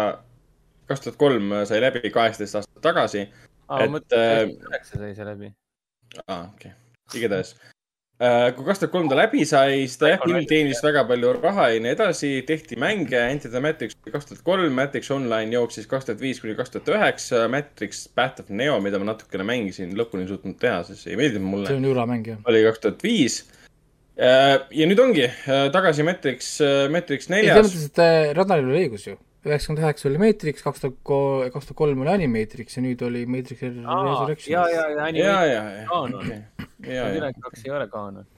kaks 0.93 1.07
tuhat 1.07 1.19
kolm 1.21 1.53
sai 1.69 1.81
läbi 1.83 2.13
kaheksateist 2.13 2.61
aastat 2.61 2.85
tagasi. 2.85 3.27
aa, 3.69 3.83
Et, 3.83 3.91
ma 3.91 3.99
mõtlen, 3.99 4.23
äh, 4.23 4.41
et 4.49 4.71
üheksa 4.71 5.03
sai 5.03 5.13
see 5.17 5.29
läbi. 5.29 5.53
aa, 6.27 6.43
okei 6.53 6.73
okay., 6.73 7.21
igatahes. 7.21 7.55
kui 8.57 8.67
kaks 8.69 8.79
tuhat 8.79 8.93
kolm 8.93 9.09
ta 9.11 9.17
läbi 9.19 9.43
sai, 9.49 9.81
siis 9.83 9.97
ta 9.99 10.13
jah, 10.13 10.21
film 10.23 10.45
teenis 10.47 10.83
väga 10.85 11.03
palju 11.09 11.33
raha 11.41 11.65
ja 11.73 11.81
nii 11.83 11.95
edasi, 11.97 12.29
tehti 12.47 12.77
mänge, 12.79 13.19
Enter 13.19 13.51
the 13.51 13.63
Matrix 13.65 13.97
kaks 14.07 14.29
tuhat 14.29 14.45
kolm, 14.47 14.77
Matrix 14.79 15.11
Online 15.11 15.57
jooksis 15.57 15.89
kaks 15.91 16.07
tuhat 16.07 16.23
viis 16.23 16.39
kuni 16.43 16.55
kaks 16.59 16.71
tuhat 16.77 16.93
üheksa, 16.95 17.49
Matrix 17.51 18.05
Path 18.15 18.45
of 18.45 18.53
Neo, 18.55 18.77
mida 18.85 19.01
ma 19.03 19.11
natukene 19.11 19.49
mängisin, 19.49 19.97
lõpuni 19.99 20.23
ei 20.27 20.31
suutnud 20.31 20.61
teha, 20.63 20.85
sest 20.87 21.03
see 21.03 21.17
ei 21.17 21.19
meeldinud 21.19 21.49
see 21.49 21.57
mulle, 21.57 21.75
on 21.81 21.91
jura 21.91 22.07
mäng 22.13 22.31
jah. 22.31 22.39
oli 22.47 22.63
kaks 22.69 22.85
tuhat 22.85 23.03
viis. 23.09 23.41
ja 24.21 24.87
nüüd 24.93 25.03
ongi 25.03 25.27
äh, 25.27 25.67
tagasi 25.75 26.07
Matrix, 26.07 26.55
Matrix 26.95 27.27
ei, 27.27 27.33
selles 27.33 27.49
neljas. 27.49 27.67
mõttes, 27.73 27.91
et 27.91 28.03
äh, 28.07 28.31
Radaril 28.39 28.71
oli 28.71 28.85
õigus 28.85 29.09
ju. 29.11 29.19
Üheksakümmend 29.47 29.83
üheksa 29.83 30.09
oli 30.09 30.21
Matrix, 30.23 30.63
kaks 30.63 30.85
tuhat 30.85 30.99
ko-, 31.07 31.49
kaks 31.55 31.71
tuhat 31.71 31.79
kolm 31.79 32.05
oli 32.05 32.13
Animatrix 32.13 32.77
ja 32.79 32.85
nüüd 32.85 33.03
oli 33.07 33.25
Matrix 33.27 33.65
Resurrection. 33.65 34.53
ja, 34.53 34.69
ja, 34.71 34.85
ja 34.85 34.93
ja, 34.93 35.09
anime, 35.09 35.25
ja, 35.25 35.41
ja, 35.49 35.65
Kaanon. 35.89 36.21
okei, 36.21 36.69
ja, 36.87 36.95
ja, 36.95 37.09
ülejäänud 37.17 37.43
kaks 37.49 37.67
ei 37.67 37.75
ole 37.75 37.89
kaanon. 37.91 38.29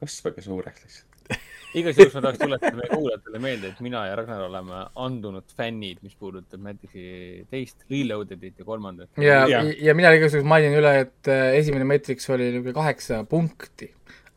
kasvage 0.00 0.42
suureks 0.42 0.82
lihtsalt. 0.82 1.06
igatahes 1.78 2.16
ma 2.16 2.24
tahaks 2.24 2.42
tuletada 2.42 2.80
meie 2.80 2.90
kuulajatele 2.90 3.42
meelde, 3.46 3.70
et 3.70 3.84
mina 3.86 4.02
ja 4.08 4.18
Ragnar 4.18 4.42
oleme 4.48 4.82
andunud 5.06 5.54
fännid, 5.56 6.02
mis 6.02 6.18
puudutab 6.18 6.62
Matrixi 6.64 7.46
teist, 7.52 7.86
Reloaded'it 7.92 8.58
ja 8.58 8.66
kolmandat. 8.66 9.12
ja, 9.22 9.44
ja, 9.46 9.62
ja 9.78 9.94
mina 9.94 10.10
igasuguses 10.18 10.48
mainin 10.48 10.74
üle, 10.80 10.96
et 11.06 11.30
äh, 11.30 11.54
esimene 11.60 11.86
Matrix 11.86 12.26
oli 12.34 12.50
niisugune 12.50 12.74
kaheksa 12.82 13.22
punkti, 13.30 13.92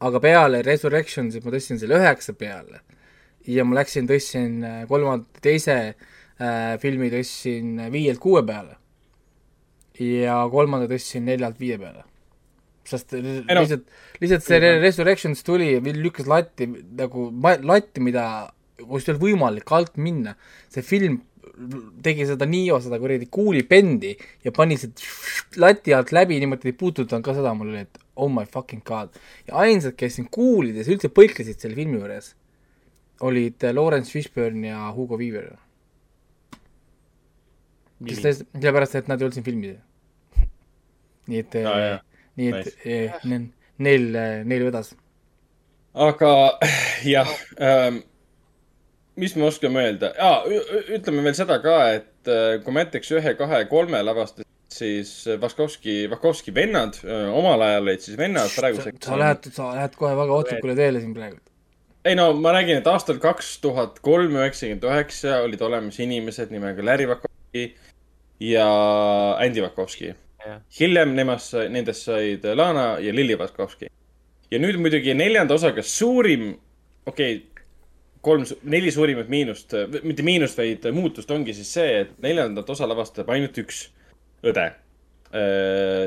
aga 0.06 0.22
peale 0.22 0.62
Resurrectionsit 0.62 1.46
ma 1.46 1.58
tõstsin 1.58 1.82
selle 1.82 1.98
üheksa 1.98 2.38
peale. 2.38 2.86
Ja 3.50 3.66
ma 3.68 3.80
läksin, 3.80 4.08
tõstsin 4.10 4.64
äh, 4.68 4.80
kolmanda, 4.90 5.28
teise 5.44 5.76
äh, 5.94 6.74
filmi 6.82 7.12
tõstsin 7.14 7.90
viielt 7.94 8.22
kuue 8.24 8.44
peale. 8.48 8.78
ja 10.00 10.40
kolmanda 10.52 10.88
tõstsin 10.90 11.28
neljalt 11.30 11.60
viie 11.60 11.78
peale. 11.78 12.04
sest 12.84 13.14
lihtsalt, 13.16 13.86
lihtsalt 14.20 14.44
see 14.44 14.60
Re- 14.60 14.80
Resurrections 14.82 15.44
tuli 15.44 15.74
ja 15.74 15.80
lükkas 15.80 16.28
latti 16.28 16.68
nagu 16.68 17.30
latti, 17.64 18.02
mida, 18.04 18.26
kust 18.82 19.08
ei 19.08 19.14
olnud 19.14 19.24
võimalik 19.24 19.72
alt 19.72 19.98
minna. 19.98 20.36
see 20.70 20.82
film 20.82 21.22
tegi 22.04 22.26
seda 22.26 22.46
Nio 22.50 22.80
seda 22.82 22.98
kuradi 23.00 23.28
kuulipendi 23.32 24.14
ja 24.44 24.52
pani 24.52 24.78
see 24.82 24.90
lati 25.62 25.94
alt 25.94 26.12
läbi 26.16 26.40
niimoodi 26.42 26.72
ei 26.72 26.78
puudutanud 26.78 27.26
ka 27.26 27.36
seda, 27.38 27.54
mul 27.54 27.70
oli, 27.70 27.84
et 27.86 28.00
oh 28.16 28.32
my 28.32 28.46
fucking 28.50 28.82
god. 28.86 29.14
ja 29.48 29.62
ainsad, 29.66 29.96
kes 29.98 30.18
siin 30.18 30.30
kuulides 30.34 30.90
üldse 30.90 31.12
põiklesid 31.14 31.62
selle 31.62 31.78
filmi 31.78 32.00
juures, 32.00 32.34
olid 33.22 33.64
Lawrence 33.74 34.12
Fishburne 34.12 34.68
ja 34.68 34.92
Hugo 34.96 35.18
Weaver. 35.18 35.52
sest, 38.14 38.44
sellepärast, 38.54 38.96
et 39.00 39.08
nad 39.08 39.22
ei 39.22 39.26
olnud 39.28 39.38
siin 39.38 39.46
filmis. 39.46 39.78
nii 41.32 41.40
et 41.44 41.54
jah. 41.62 42.02
nii 42.36 42.50
et 42.50 42.66
Nice. 42.66 42.74
eh, 42.86 43.14
ne- 43.30 43.50
neil, 43.78 44.10
neil 44.50 44.66
vedas. 44.68 44.94
aga 45.94 46.32
jah 47.14 47.30
ähm,, 47.62 48.02
mis 49.16 49.36
me 49.38 49.46
oskame 49.48 49.84
öelda 49.86 50.10
ah,, 50.20 50.44
ütleme 50.98 51.22
veel 51.24 51.38
seda 51.38 51.60
ka, 51.64 51.78
et 52.00 52.28
äh, 52.34 52.58
kui 52.66 52.74
Matrix 52.76 53.12
ühe, 53.14 53.36
kahe, 53.40 53.64
kolme 53.70 54.02
lavastas, 54.04 54.48
siis 54.74 55.14
Vaskovski, 55.42 56.08
Vaskovski 56.12 56.52
vennad 56.56 56.98
äh, 57.06 57.30
omal 57.38 57.62
ajal 57.62 57.86
olid 57.88 58.02
siis 58.04 58.18
vennad, 58.20 58.50
praeguseks 58.58 59.06
sa 59.06 59.20
lähed, 59.22 59.50
sa 59.54 59.70
lähed 59.78 59.96
kohe 60.00 60.16
väga 60.18 60.40
ohtlikule 60.42 60.76
teele 60.76 61.00
siin 61.04 61.14
praegu. 61.16 61.38
Ei 62.06 62.16
no 62.16 62.28
ma 62.36 62.52
räägin, 62.56 62.82
et 62.82 62.88
aastal 62.90 63.20
kaks 63.24 63.56
tuhat 63.64 64.00
kolm, 64.04 64.36
üheksakümmend 64.40 64.84
üheksa 64.88 65.40
olid 65.46 65.62
olemas 65.64 66.00
inimesed 66.04 66.52
nimega 66.52 66.84
Larry 66.86 67.08
Vakovski 67.08 67.64
ja 68.44 68.68
Andy 69.40 69.64
Vakovski. 69.64 70.12
Hiljem 70.80 71.14
nemast, 71.16 71.56
nendest 71.72 72.10
said 72.10 72.44
Lana 72.60 72.98
ja 73.00 73.14
Lilli 73.16 73.38
Vakovski. 73.40 73.88
ja 74.52 74.60
nüüd 74.62 74.78
muidugi 74.78 75.16
neljanda 75.18 75.56
osaga 75.56 75.82
suurim, 75.82 76.52
okei 77.10 77.38
okay,, 77.38 77.64
kolm, 78.22 78.44
neli 78.70 78.92
suurimat 78.92 79.32
miinust, 79.32 79.74
mitte 80.04 80.24
miinust, 80.24 80.60
vaid 80.60 80.86
muutust 80.94 81.32
ongi 81.32 81.56
siis 81.58 81.72
see, 81.74 82.02
et 82.04 82.12
neljandat 82.22 82.70
osa 82.70 82.88
lavastab 82.88 83.32
ainult 83.34 83.58
üks 83.64 83.88
õde. 84.44 84.68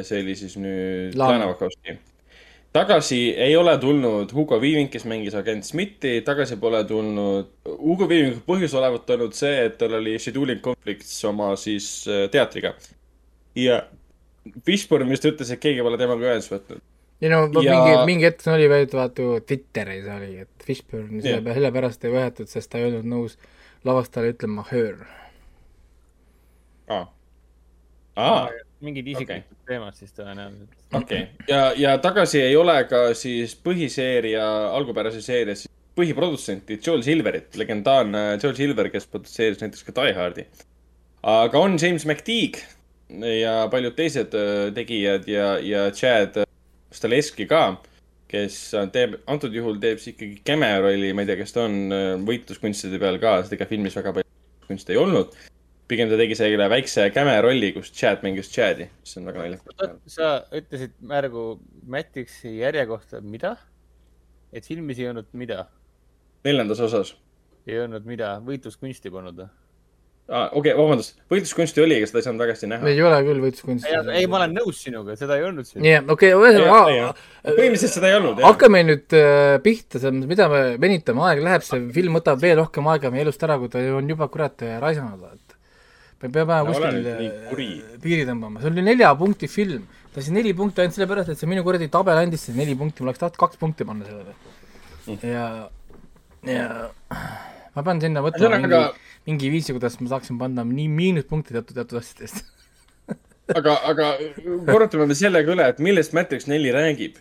see 0.07 0.21
oli 0.23 0.37
siis 0.39 0.55
nüüd 0.61 1.17
Lana. 1.19 1.41
Lana 1.41 1.49
Vakovski 1.51 1.97
tagasi 2.77 3.19
ei 3.41 3.57
ole 3.57 3.77
tulnud 3.81 4.33
Hugo 4.37 4.59
Weaving, 4.61 4.91
kes 4.93 5.07
mängis 5.09 5.35
agent 5.39 5.65
Smithi, 5.65 6.21
tagasi 6.27 6.59
pole 6.61 6.83
tulnud. 6.89 7.53
Hugo 7.67 8.09
Weavingu 8.11 8.43
põhjus 8.47 8.75
olevat 8.77 9.11
olnud 9.17 9.37
see, 9.37 9.55
et 9.69 9.79
tal 9.81 9.97
oli 10.01 10.17
scheduling 10.21 10.61
conflicts 10.65 11.17
oma 11.29 11.55
siis 11.61 11.89
äh, 12.11 12.27
teatriga. 12.33 12.75
ja 13.57 13.81
Fishburne 14.67 15.11
vist 15.11 15.25
ütles, 15.27 15.51
et 15.51 15.63
keegi 15.63 15.83
pole 15.83 15.99
temaga 15.99 16.29
ühendust 16.29 16.53
võtnud. 16.53 16.83
ei 17.23 17.33
no 17.33 17.41
ja... 17.65 17.73
Mingi, 17.73 17.95
mingi 18.13 18.29
hetk 18.29 18.47
oli 18.53 18.69
veel, 18.71 18.89
vaata 18.93 19.25
ju 19.25 19.41
Twitteris 19.49 20.11
oli, 20.19 20.33
et 20.45 20.67
Fishburne 20.69 21.23
selle, 21.25 21.57
sellepärast 21.57 22.05
ei 22.05 22.15
võetud, 22.15 22.51
sest 22.51 22.71
ta 22.73 22.83
ei 22.83 22.91
olnud 22.91 23.09
nõus 23.09 23.39
lavastajale 23.87 24.35
ütlema 24.35 24.67
her. 24.71 25.01
aa, 26.93 27.07
aa, 28.17 28.66
mingid 28.85 29.07
isiklikud 29.09 29.55
okay. 29.55 29.65
teemad 29.71 29.97
siis 29.97 30.13
tõenäoliselt. 30.17 30.77
okei 30.93 31.23
okay.. 31.23 31.47
ja, 31.49 31.63
ja 31.77 31.97
tagasi 32.03 32.43
ei 32.45 32.57
ole 32.57 32.77
ka 32.91 33.09
siis 33.17 33.57
põhiseeria, 33.65 34.45
algupärase 34.77 35.23
seeria 35.25 35.57
siis 35.57 35.73
põhiprodutsenti 35.97 36.77
Joel 36.85 37.05
Silverit, 37.07 37.57
legendaarne 37.57 38.25
Joel 38.43 38.57
Silver, 38.59 38.91
kes 38.93 39.09
produtseeris 39.09 39.63
näiteks 39.63 39.87
ka 39.87 39.97
Die 39.97 40.17
Hardi. 40.17 40.47
aga 41.23 41.59
on 41.59 41.79
James 41.81 42.05
McTeague 42.05 42.61
ja 43.41 43.69
paljud 43.73 43.97
teised 43.97 44.35
äh, 44.37 44.69
tegijad 44.77 45.29
ja, 45.31 45.57
ja 45.63 45.89
Chad 45.91 46.43
Staleski 46.93 47.47
ka, 47.49 47.79
kes 48.31 48.59
teeb, 48.93 49.19
antud 49.31 49.55
juhul 49.55 49.81
teeb 49.83 50.01
siis 50.03 50.15
ikkagi 50.15 50.41
cameo 50.47 50.85
rolli, 50.85 51.13
ma 51.15 51.25
ei 51.25 51.31
tea, 51.31 51.41
kas 51.41 51.55
ta 51.55 51.67
on 51.67 51.77
äh, 51.95 52.07
võitluskunstide 52.29 53.01
peal 53.03 53.21
ka, 53.23 53.39
sest 53.43 53.57
ega 53.57 53.69
filmis 53.71 53.97
väga 53.97 54.15
palju 54.17 54.67
kunste 54.67 54.95
ei 54.95 55.01
olnud. 55.01 55.35
Pigem 55.91 56.11
ta 56.11 56.19
tegi 56.19 56.39
selle 56.39 56.69
väikse 56.71 57.11
cameo 57.15 57.43
rolli, 57.47 57.73
kus 57.77 57.93
Chad 57.95 58.25
mängis 58.27 58.51
Chadi, 58.53 58.89
mis 59.03 59.17
on 59.19 59.29
väga 59.31 59.45
naljakas. 59.45 59.93
sa 60.17 60.31
ütlesid 60.55 60.97
märgu 61.13 61.47
Matrixi 61.87 62.57
järje 62.61 62.87
kohta 62.91 63.21
mida? 63.21 63.57
et 64.53 64.67
filmis 64.67 64.99
ei 65.03 65.11
olnud 65.13 65.31
mida? 65.33 65.67
neljandas 66.47 66.83
osas 66.89 67.15
ei 67.67 67.79
olnud 67.83 68.09
mida? 68.09 68.37
võitluskunsti 68.47 69.13
polnud 69.15 69.39
või? 69.43 69.49
ah,. 70.29 70.51
okei 70.51 70.73
okay,, 70.73 70.75
vabandust, 70.79 71.17
võitluskunsti 71.31 71.83
oli, 71.85 72.01
aga 72.01 72.11
seda 72.11 72.21
ei 72.21 72.27
saanud 72.27 72.45
väga 72.45 72.71
näha. 72.73 72.91
ei 72.91 73.03
ole 73.07 73.23
küll 73.29 73.43
võitluskunst. 73.47 73.89
ei, 74.15 74.27
ma 74.31 74.41
olen 74.41 74.57
nõus 74.59 74.83
sinuga, 74.83 75.17
seda 75.19 75.39
ei 75.39 75.47
olnud 75.47 75.69
siin. 75.69 75.87
jah, 75.87 76.07
okei, 76.17 76.33
ühesõnaga 76.35 77.13
põhimõtteliselt 77.47 77.99
seda 78.01 78.11
ei 78.11 78.19
olnud, 78.19 78.43
hakkame 78.47 78.83
nüüd 78.91 79.19
äh, 79.19 79.57
pihta, 79.63 80.01
selles 80.01 80.19
mõttes, 80.19 80.33
mida 80.35 80.51
me 80.51 80.63
venitame, 80.83 81.27
aeg 81.31 81.43
läheb, 81.47 81.67
see 81.67 81.83
film 81.95 82.19
võtab 82.19 82.43
veel 82.43 82.59
rohkem 82.65 82.91
aega 82.91 83.15
meie 83.15 83.27
elust 83.27 83.47
ära, 83.47 83.59
kui 83.63 83.71
ta 83.73 83.83
on 84.01 84.15
juba 84.15 84.31
kurat 84.33 84.67
äh, 84.67 84.81
raisanud, 84.83 85.46
peame 86.21 86.45
No 86.47 86.73
kuskil 86.73 87.09
äh, 87.13 87.99
piiri 88.03 88.25
tõmbama, 88.29 88.63
see 88.63 88.71
oli 88.71 88.85
nelja 88.85 89.13
punkti 89.19 89.49
film, 89.53 89.85
ta 90.15 90.25
sai 90.25 90.37
neli 90.37 90.55
punkti 90.57 90.83
ainult 90.83 90.97
sellepärast, 90.97 91.35
et 91.35 91.41
see 91.41 91.51
minu 91.51 91.65
kuradi 91.67 91.91
tabel 91.93 92.21
andis 92.21 92.47
selle 92.49 92.63
neli 92.63 92.77
punkti, 92.79 93.05
ma 93.05 93.11
oleks 93.11 93.23
tahtnud 93.23 93.41
kaks 93.43 93.61
punkti 93.61 93.87
panna 93.89 94.09
sellele. 94.09 94.37
Mm. 95.07 95.19
ja, 95.29 95.45
ja 96.49 96.71
ma 97.77 97.85
pean 97.87 98.01
sinna 98.03 98.25
võtma 98.25 98.57
mingi, 98.57 98.81
mingi 99.29 99.53
viisi, 99.53 99.77
kuidas 99.77 100.01
ma 100.01 100.11
saaksin 100.15 100.41
panna 100.41 100.65
nii 100.67 100.89
miinuspunkti 100.97 101.55
teatud, 101.55 101.77
teatud 101.77 102.01
asjadest. 102.01 102.43
aga, 103.59 103.77
aga 103.93 104.11
korrutame 104.67 105.07
veel 105.07 105.21
sellega 105.21 105.53
üle, 105.53 105.69
et 105.75 105.85
millest 105.85 106.17
Matrix 106.17 106.49
neli 106.51 106.73
räägib. 106.75 107.21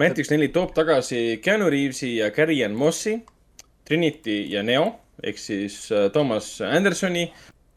Matrix 0.00 0.30
neli 0.32 0.48
toob 0.54 0.70
tagasi 0.76 1.40
Keanu 1.44 1.68
Reavesi 1.72 2.14
ja 2.20 2.30
Carrie 2.32 2.62
Ann 2.64 2.78
Mossi, 2.78 3.18
Trinity 3.84 4.44
ja 4.54 4.62
Neo 4.62 4.92
ehk 5.20 5.38
siis 5.38 5.90
äh, 5.92 6.08
Thomas 6.14 6.60
Andersoni. 6.64 7.26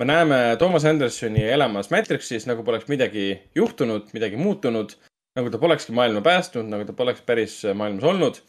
Me 0.04 0.08
näeme 0.12 0.56
Thomas 0.60 0.84
Andersoni 0.86 1.46
elamas 1.48 1.88
Matrixis, 1.92 2.44
nagu 2.50 2.64
poleks 2.68 2.90
midagi 2.92 3.38
juhtunud, 3.56 4.10
midagi 4.12 4.36
muutunud, 4.36 4.92
nagu 5.38 5.52
ta 5.54 5.60
polekski 5.62 5.96
maailma 5.96 6.20
päästnud, 6.26 6.68
nagu 6.68 6.84
ta 6.84 6.96
poleks 6.98 7.22
päris 7.24 7.62
maailmas 7.74 8.04
olnud. 8.12 8.42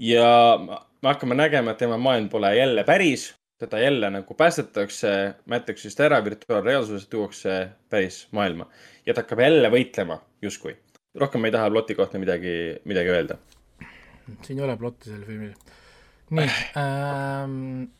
ja 0.00 0.56
me 0.62 1.08
hakkame 1.08 1.36
nägema, 1.36 1.74
et 1.74 1.82
tema 1.82 1.98
maailm 2.00 2.30
pole 2.32 2.54
jälle 2.56 2.84
päris, 2.84 3.34
teda 3.60 3.78
jälle 3.78 4.10
nagu 4.10 4.34
päästetakse 4.34 5.34
Matrixist 5.44 6.00
ära, 6.00 6.24
virtuaalreaalsusest 6.24 7.10
tuuakse 7.10 7.68
päris 7.90 8.22
maailma 8.32 8.70
ja 9.06 9.14
ta 9.14 9.20
hakkab 9.20 9.44
jälle 9.44 9.68
võitlema 9.68 10.20
justkui. 10.42 10.76
rohkem 11.14 11.44
ei 11.44 11.52
taha 11.52 11.70
ploti 11.70 11.94
kohta 11.94 12.18
midagi, 12.18 12.80
midagi 12.84 13.08
öelda. 13.08 13.38
siin 14.42 14.58
ei 14.58 14.64
ole 14.64 14.76
plotti 14.76 15.10
sellel 15.10 15.26
filmil. 15.26 15.54
nii 16.30 16.48
ähm,. 16.80 17.99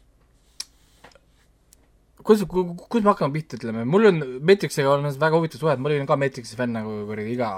Kuidas, 2.24 2.44
kuidas 2.48 3.04
me 3.04 3.12
hakkame 3.12 3.36
pihta, 3.36 3.58
ütleme, 3.60 3.86
mul 3.88 4.10
on 4.10 4.20
Matrixiga 4.46 4.92
olnud 4.94 5.18
väga 5.20 5.40
huvitav 5.40 5.62
suhe, 5.62 5.74
et 5.74 5.82
ma 5.82 5.90
olin 5.90 6.08
ka 6.08 6.18
Matrixi 6.20 6.58
fänn 6.58 6.76
nagu 6.76 7.00
kuradi 7.08 7.34
iga 7.34 7.50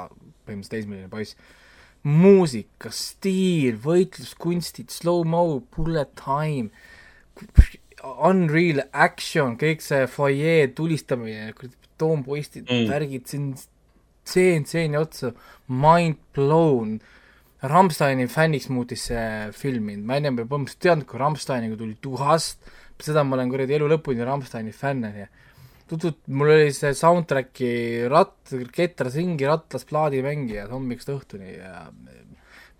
põhimõtteliselt 0.47 0.75
teismeline 0.77 1.11
poiss. 1.13 1.37
muusika, 2.03 2.91
stiil, 2.91 3.77
võitluskunstid, 3.79 4.91
slow-mo, 4.91 5.63
bullet 5.71 6.11
time, 6.19 6.73
Unreal 8.03 8.83
action, 8.91 9.55
kõik 9.55 9.85
see 9.85 10.09
fuajee 10.11 10.73
tulistamine, 10.75 11.53
betoonpoistid 11.55 12.67
mm., 12.67 12.89
värgid, 12.91 13.31
on 13.39 13.53
tseen 14.27 14.67
tseeni 14.67 14.99
otsa, 14.99 15.33
mind 15.69 16.19
blown. 16.35 16.99
Rammsteini 17.63 18.27
fänniks 18.27 18.67
muutis 18.75 19.07
see 19.07 19.27
film 19.55 19.87
mind, 19.87 20.03
ma 20.09 20.19
ennem 20.19 20.41
põhimõtteliselt 20.41 20.83
teadnud, 20.83 21.07
kui 21.07 21.21
Rammsteiniga 21.23 21.79
tuli 21.79 21.95
tuhast, 22.03 22.59
seda 23.07 23.25
ma 23.27 23.37
olen 23.39 23.51
kuradi 23.53 23.79
elu 23.79 23.89
lõpuni 23.95 24.27
Rammsteini 24.27 24.75
fänn, 24.77 25.07
onju. 25.09 25.27
tutud, 25.93 26.21
mul 26.33 26.53
oli 26.55 26.71
see 26.77 26.95
soundtrack'i 26.97 27.73
ratt, 28.11 28.55
ketras 28.75 29.19
ringi 29.21 29.49
rattas 29.49 29.85
plaadimängija 29.89 30.69
hommikust 30.71 31.11
õhtuni 31.13 31.57
ja 31.59 31.89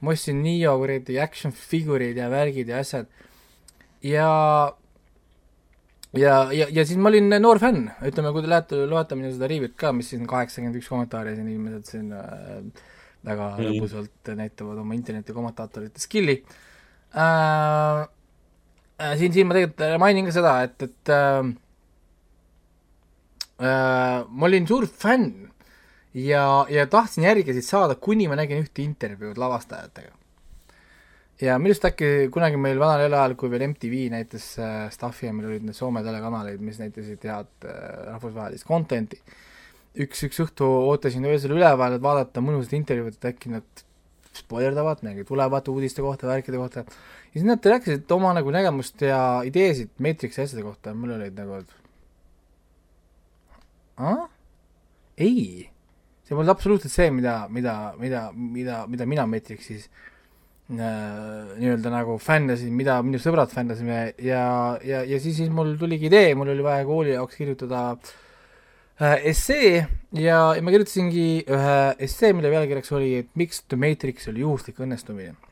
ma 0.03 0.15
ostsin 0.15 0.41
Nio 0.43 0.77
kuradi 0.81 1.19
action 1.23 1.53
figureid 1.55 2.17
ja 2.19 2.31
värgid 2.33 2.73
ja 2.73 2.81
asjad 2.83 3.11
ja 4.03 4.31
ja, 6.19 6.35
ja, 6.53 6.67
ja 6.69 6.85
siis 6.87 6.99
ma 7.01 7.11
olin 7.13 7.31
noor 7.41 7.61
fänn, 7.63 7.87
ütleme, 8.05 8.33
kui 8.35 8.45
te 8.45 8.51
lähete, 8.51 8.81
loete 8.89 9.17
minu 9.19 9.31
seda 9.33 9.49
riivit 9.51 9.77
ka, 9.81 9.93
mis 9.97 10.11
siin 10.13 10.27
kaheksakümmend 10.29 10.81
üks 10.81 10.91
kommentaari 10.93 11.37
siin 11.37 11.49
inimesed 11.49 11.93
siin 11.95 12.11
äh, 12.17 12.59
väga 13.27 13.53
mm. 13.55 13.69
lõbusalt 13.69 14.33
näitavad 14.39 14.83
oma 14.83 14.97
interneti 14.99 15.37
kommentaatorite 15.37 16.03
skill'i 16.03 16.41
äh,. 17.17 18.03
Äh 19.01 19.17
siin, 19.19 19.33
siin 19.33 19.49
ma 19.49 19.57
tegelikult 19.57 20.01
mainin 20.03 20.29
ka 20.29 20.35
seda, 20.35 20.57
et, 20.67 20.83
et 20.83 21.13
äh, 21.13 21.53
äh, 23.63 24.25
ma 24.29 24.49
olin 24.49 24.67
suur 24.69 24.87
fänn 24.87 25.53
ja, 26.15 26.67
ja 26.71 26.87
tahtsin 26.87 27.25
järgi 27.25 27.55
siis 27.57 27.71
saada, 27.73 27.95
kuni 27.95 28.29
ma 28.29 28.37
nägin 28.39 28.63
ühte 28.65 28.85
intervjuud 28.85 29.41
lavastajatega. 29.41 30.19
Ja 31.43 31.57
minu 31.59 31.73
arust 31.73 31.87
äkki 31.89 32.29
kunagi 32.31 32.59
meil 32.61 32.79
vanal 32.79 33.03
ajal, 33.09 33.33
kui 33.39 33.51
veel 33.51 33.65
MTV 33.73 34.05
näitas 34.13 34.53
äh, 34.63 34.85
stuff'i 34.95 35.27
ja 35.27 35.33
meil 35.35 35.49
olid 35.49 35.65
need 35.67 35.75
Soome 35.75 36.05
telekanaleid, 36.07 36.61
mis 36.63 36.79
näitasid 36.79 37.25
head 37.27 37.67
äh, 37.67 37.79
rahvusvahelist 38.13 38.69
content'i, 38.69 39.19
üks, 40.05 40.23
üks 40.29 40.39
õhtu 40.45 40.69
ootasin 40.93 41.27
öösel 41.27 41.57
üleval, 41.57 41.97
et 41.97 42.05
vaadata 42.05 42.45
mõnusat 42.45 42.77
intervjuud, 42.79 43.17
et 43.19 43.33
äkki 43.33 43.57
nad 43.57 43.83
spoilerdavad, 44.37 45.03
midagi 45.03 45.27
tulevad 45.29 45.67
uudiste 45.73 46.05
kohta, 46.05 46.31
värkide 46.31 46.61
kohta, 46.61 46.87
ja 47.33 47.41
siis 47.41 47.49
nad 47.49 47.65
rääkisid 47.65 48.11
oma 48.13 48.35
nagu 48.37 48.53
nägemust 48.53 49.01
ja 49.01 49.41
ideesid 49.49 49.89
Matrixi 49.99 50.43
asjade 50.45 50.65
kohta 50.67 50.93
ja 50.93 50.99
mul 50.99 51.15
olid 51.17 51.39
nagu, 51.39 51.63
et 51.63 51.71
ah? 53.97 54.27
ei, 55.17 55.69
see 56.27 56.37
polnud 56.37 56.53
absoluutselt 56.53 56.93
see, 56.93 57.11
mida, 57.15 57.47
mida, 57.49 57.77
mida, 58.01 58.27
mida, 58.37 58.83
mida 58.91 59.07
mina 59.09 59.25
Matrixis 59.27 59.87
äh, 59.89 61.55
nii-öelda 61.57 61.93
nagu 61.95 62.19
fännasin, 62.21 62.75
mida 62.77 62.99
minu 63.07 63.21
sõbrad 63.23 63.53
fännasime 63.55 64.03
ja, 64.21 64.45
ja, 64.85 65.01
ja 65.01 65.21
siis, 65.21 65.39
siis 65.41 65.53
mul 65.53 65.73
tuligi 65.81 66.11
idee, 66.13 66.35
mul 66.37 66.53
oli 66.53 66.67
vaja 66.67 66.85
kooli 66.89 67.15
jaoks 67.15 67.41
kirjutada 67.41 67.87
äh, 67.95 69.23
essee 69.33 69.87
ja, 70.13 70.43
ja 70.53 70.61
ma 70.61 70.75
kirjutasingi 70.75 71.47
ühe 71.49 71.81
essee, 71.97 72.35
mille 72.37 72.53
pealkirjaks 72.53 72.93
oli, 72.93 73.15
et 73.25 73.33
miks 73.41 73.65
The 73.65 73.81
Matrix 73.81 74.29
oli 74.29 74.45
juhuslik 74.45 74.85
õnnestumine. 74.85 75.52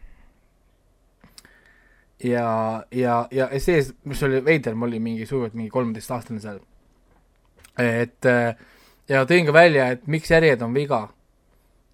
Ja, 2.25 2.85
ja, 2.91 3.29
ja 3.31 3.49
essees, 3.49 3.95
mis 4.05 4.23
oli 4.23 4.43
veider, 4.45 4.75
ma 4.75 4.87
olin 4.87 5.03
mingi 5.03 5.27
sujuvalt 5.27 5.55
mingi 5.55 5.71
kolmeteistaastane 5.71 6.41
seal. 6.41 6.61
et 7.79 8.27
äh, 8.27 8.57
ja 9.09 9.25
tõin 9.27 9.47
ka 9.47 9.53
välja, 9.53 9.89
et 9.95 10.07
miks 10.07 10.31
järjed 10.31 10.63
on 10.63 10.75
viga 10.75 11.09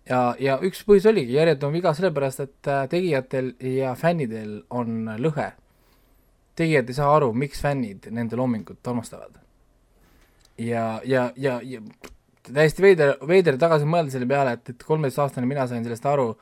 ja, 0.08 0.20
ja 0.40 0.58
üks 0.64 0.82
põhjus 0.86 1.08
oligi, 1.10 1.36
järjed 1.36 1.62
on 1.66 1.74
viga 1.74 1.92
sellepärast, 1.94 2.42
et 2.46 2.70
äh, 2.72 2.84
tegijatel 2.90 3.54
ja 3.76 3.94
fännidel 3.98 4.60
on 4.70 5.12
lõhe. 5.22 5.52
tegijad 6.56 6.88
ei 6.88 6.96
saa 6.96 7.14
aru, 7.16 7.32
miks 7.32 7.60
fännid 7.60 8.08
nende 8.10 8.36
loomingut 8.36 8.88
armastavad. 8.88 9.38
ja, 10.58 11.00
ja, 11.04 11.30
ja, 11.36 11.60
ja 11.62 11.80
täiesti 12.52 12.82
veider, 12.82 13.16
veider 13.28 13.58
tagasi 13.58 13.84
mõelda 13.84 14.10
selle 14.10 14.26
peale, 14.26 14.52
et, 14.52 14.70
et 14.70 14.82
kolmeteistaastane 14.82 15.46
mina 15.46 15.66
sain 15.66 15.84
sellest 15.84 16.06
aru 16.06 16.34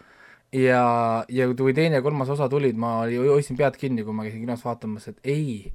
ja, 0.54 1.24
ja 1.28 1.48
kui 1.50 1.74
teine 1.74 1.98
ja 1.98 2.04
kolmas 2.04 2.30
osa 2.34 2.48
tulid, 2.50 2.78
ma 2.78 3.00
hoidsin 3.06 3.58
pead 3.58 3.78
kinni, 3.80 4.04
kui 4.06 4.14
ma 4.14 4.26
käisin 4.26 4.44
kinos 4.44 4.62
vaatamas, 4.64 5.08
et 5.10 5.32
ei, 5.34 5.72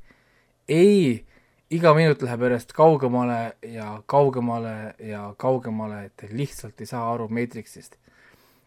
ei 0.69 1.25
iga 1.75 1.93
minut 1.97 2.21
läheb 2.25 2.45
järjest 2.47 2.71
kaugemale 2.77 3.39
ja 3.75 3.91
kaugemale 4.09 4.95
ja 5.05 5.27
kaugemale, 5.37 6.05
et 6.09 6.31
lihtsalt 6.31 6.79
ei 6.81 6.89
saa 6.89 7.03
aru 7.13 7.27
Matrixist. 7.29 7.99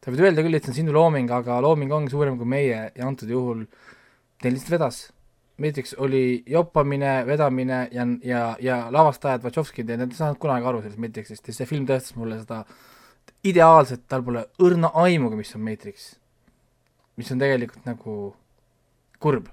sa 0.02 0.10
võid 0.10 0.22
öelda 0.26 0.42
küll, 0.42 0.58
et 0.58 0.64
see 0.66 0.74
on 0.74 0.78
sinu 0.82 0.94
looming, 0.94 1.30
aga 1.30 1.60
looming 1.62 1.92
ongi 1.94 2.10
suurem 2.10 2.36
kui 2.38 2.48
meie 2.48 2.78
ja 2.94 3.08
antud 3.08 3.30
juhul 3.30 3.66
teil 4.42 4.56
lihtsalt 4.56 4.76
vedas. 4.76 5.02
Matrix 5.62 5.92
oli 6.00 6.42
joppamine, 6.48 7.22
vedamine 7.26 7.84
ja, 7.92 8.06
ja, 8.26 8.40
ja 8.58 8.78
lavastajad, 8.90 9.44
Wachowskid 9.44 9.90
ja 9.90 9.98
nad 10.00 10.10
ei 10.10 10.18
saanud 10.18 10.40
kunagi 10.42 10.66
aru 10.66 10.80
sellest 10.82 11.02
Matrixist 11.02 11.46
ja 11.46 11.54
see 11.54 11.68
film 11.70 11.86
tõestas 11.86 12.16
mulle 12.18 12.40
seda 12.40 12.64
ideaalselt, 13.46 14.04
tal 14.08 14.22
pole 14.26 14.44
õrna 14.62 14.92
aimugi, 15.02 15.40
mis 15.40 15.54
on 15.56 15.64
Matrix. 15.66 16.12
mis 17.16 17.30
on 17.34 17.40
tegelikult 17.42 17.84
nagu 17.84 18.12
kurb 19.20 19.50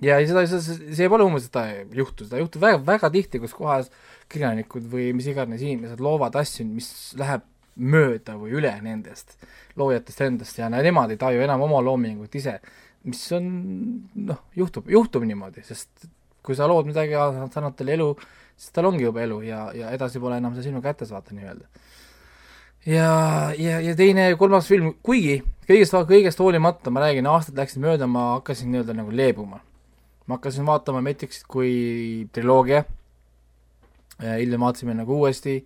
ja 0.00 0.18
seda, 0.24 0.44
see 0.46 1.08
pole 1.10 1.24
umbes, 1.26 1.48
seda 1.48 1.64
juhtu, 1.96 2.26
seda 2.28 2.40
juhtub 2.40 2.62
väga, 2.62 2.80
väga 2.86 3.10
tihti, 3.12 3.40
kus 3.42 3.54
kohas 3.56 3.90
kirjanikud 4.30 4.86
või 4.92 5.10
mis 5.16 5.26
iganes 5.28 5.64
inimesed 5.64 6.00
loovad 6.00 6.36
asju, 6.40 6.66
mis 6.68 6.90
läheb 7.18 7.44
mööda 7.80 8.36
või 8.38 8.54
üle 8.60 8.72
nendest 8.84 9.36
loojatest 9.78 10.22
endast 10.26 10.58
ja 10.58 10.68
nemad 10.72 11.12
ei 11.12 11.20
taju 11.20 11.42
enam 11.44 11.64
oma 11.66 11.80
loomingut 11.84 12.34
ise, 12.36 12.58
mis 13.08 13.20
on 13.36 13.46
noh, 14.28 14.40
juhtub, 14.56 14.88
juhtub 14.90 15.24
niimoodi, 15.28 15.64
sest 15.66 16.08
kui 16.44 16.56
sa 16.56 16.68
lood 16.68 16.88
midagi 16.88 17.14
ja 17.14 17.28
sa 17.34 17.46
annad 17.60 17.76
talle 17.78 17.94
elu, 17.96 18.08
siis 18.56 18.74
tal 18.76 18.88
ongi 18.90 19.04
juba 19.04 19.22
elu 19.24 19.40
ja, 19.46 19.62
ja 19.76 19.92
edasi 19.96 20.20
pole 20.22 20.40
enam 20.40 20.56
see 20.56 20.68
sinu 20.68 20.82
kätes, 20.84 21.12
vaata 21.12 21.36
nii-öelda. 21.36 21.68
Ja, 22.86 23.10
ja, 23.58 23.80
ja 23.80 23.96
teine, 23.96 24.30
kolmas 24.40 24.68
film, 24.70 24.94
kuigi 25.02 25.40
kõigest, 25.68 25.96
kõigest 26.08 26.40
hoolimata, 26.42 26.92
ma 26.92 27.04
räägin, 27.04 27.28
aastad 27.30 27.58
läksid 27.60 27.82
mööda, 27.82 28.08
ma 28.10 28.36
hakkasin 28.38 28.70
nii-öelda 28.72 28.96
nagu 28.98 29.12
leebuma. 29.14 29.60
Ma 30.26 30.38
hakkasin 30.38 30.66
vaatama 30.66 31.02
Matrixit 31.04 31.46
kui 31.50 31.72
triloogia, 32.34 32.84
hiljem 34.20 34.62
vaatasime 34.62 34.94
nagu 34.94 35.16
uuesti 35.16 35.60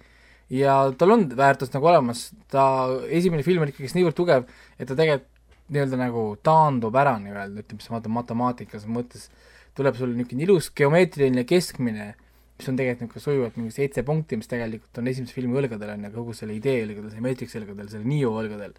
ja 0.52 0.76
tal 0.98 1.14
on 1.14 1.24
väärtus 1.36 1.72
nagu 1.74 1.88
olemas, 1.90 2.28
ta, 2.52 2.64
esimene 3.08 3.44
film 3.46 3.64
on 3.64 3.72
ikkagist 3.72 3.96
niivõrd 3.96 4.16
tugev, 4.18 4.44
et 4.78 4.88
ta 4.88 4.96
tegelikult 4.96 5.30
nii-öelda 5.72 5.96
nagu 5.96 6.24
taandub 6.44 6.96
ära 7.00 7.16
nii-öelda, 7.22 7.64
ütleme 7.64 7.80
siis 7.80 7.92
vaata 7.92 8.12
matemaatikas 8.12 8.84
mõttes, 8.90 9.30
tuleb 9.74 9.96
sul 9.96 10.12
niisugune 10.12 10.44
ilus 10.44 10.68
geomeetriline 10.76 11.46
keskmine, 11.48 12.12
mis 12.58 12.70
on 12.70 12.78
tegelikult 12.78 13.16
niisugune 13.16 13.24
sujuvalt 13.24 13.58
mingi 13.58 13.74
seitse 13.74 14.04
punkti, 14.06 14.38
mis 14.38 14.50
tegelikult 14.50 15.02
on 15.02 15.10
esimese 15.10 15.34
filmi 15.34 15.58
õlgadel, 15.58 15.96
on 15.96 16.06
ju, 16.06 16.12
kogu 16.14 16.36
selle 16.38 16.54
idee 16.54 16.84
õlgadel, 16.84 17.10
selle 17.10 17.26
Matrixi 17.26 17.60
õlgadel, 17.60 17.90
selle 17.90 18.06
Neo 18.06 18.30
õlgadel. 18.42 18.76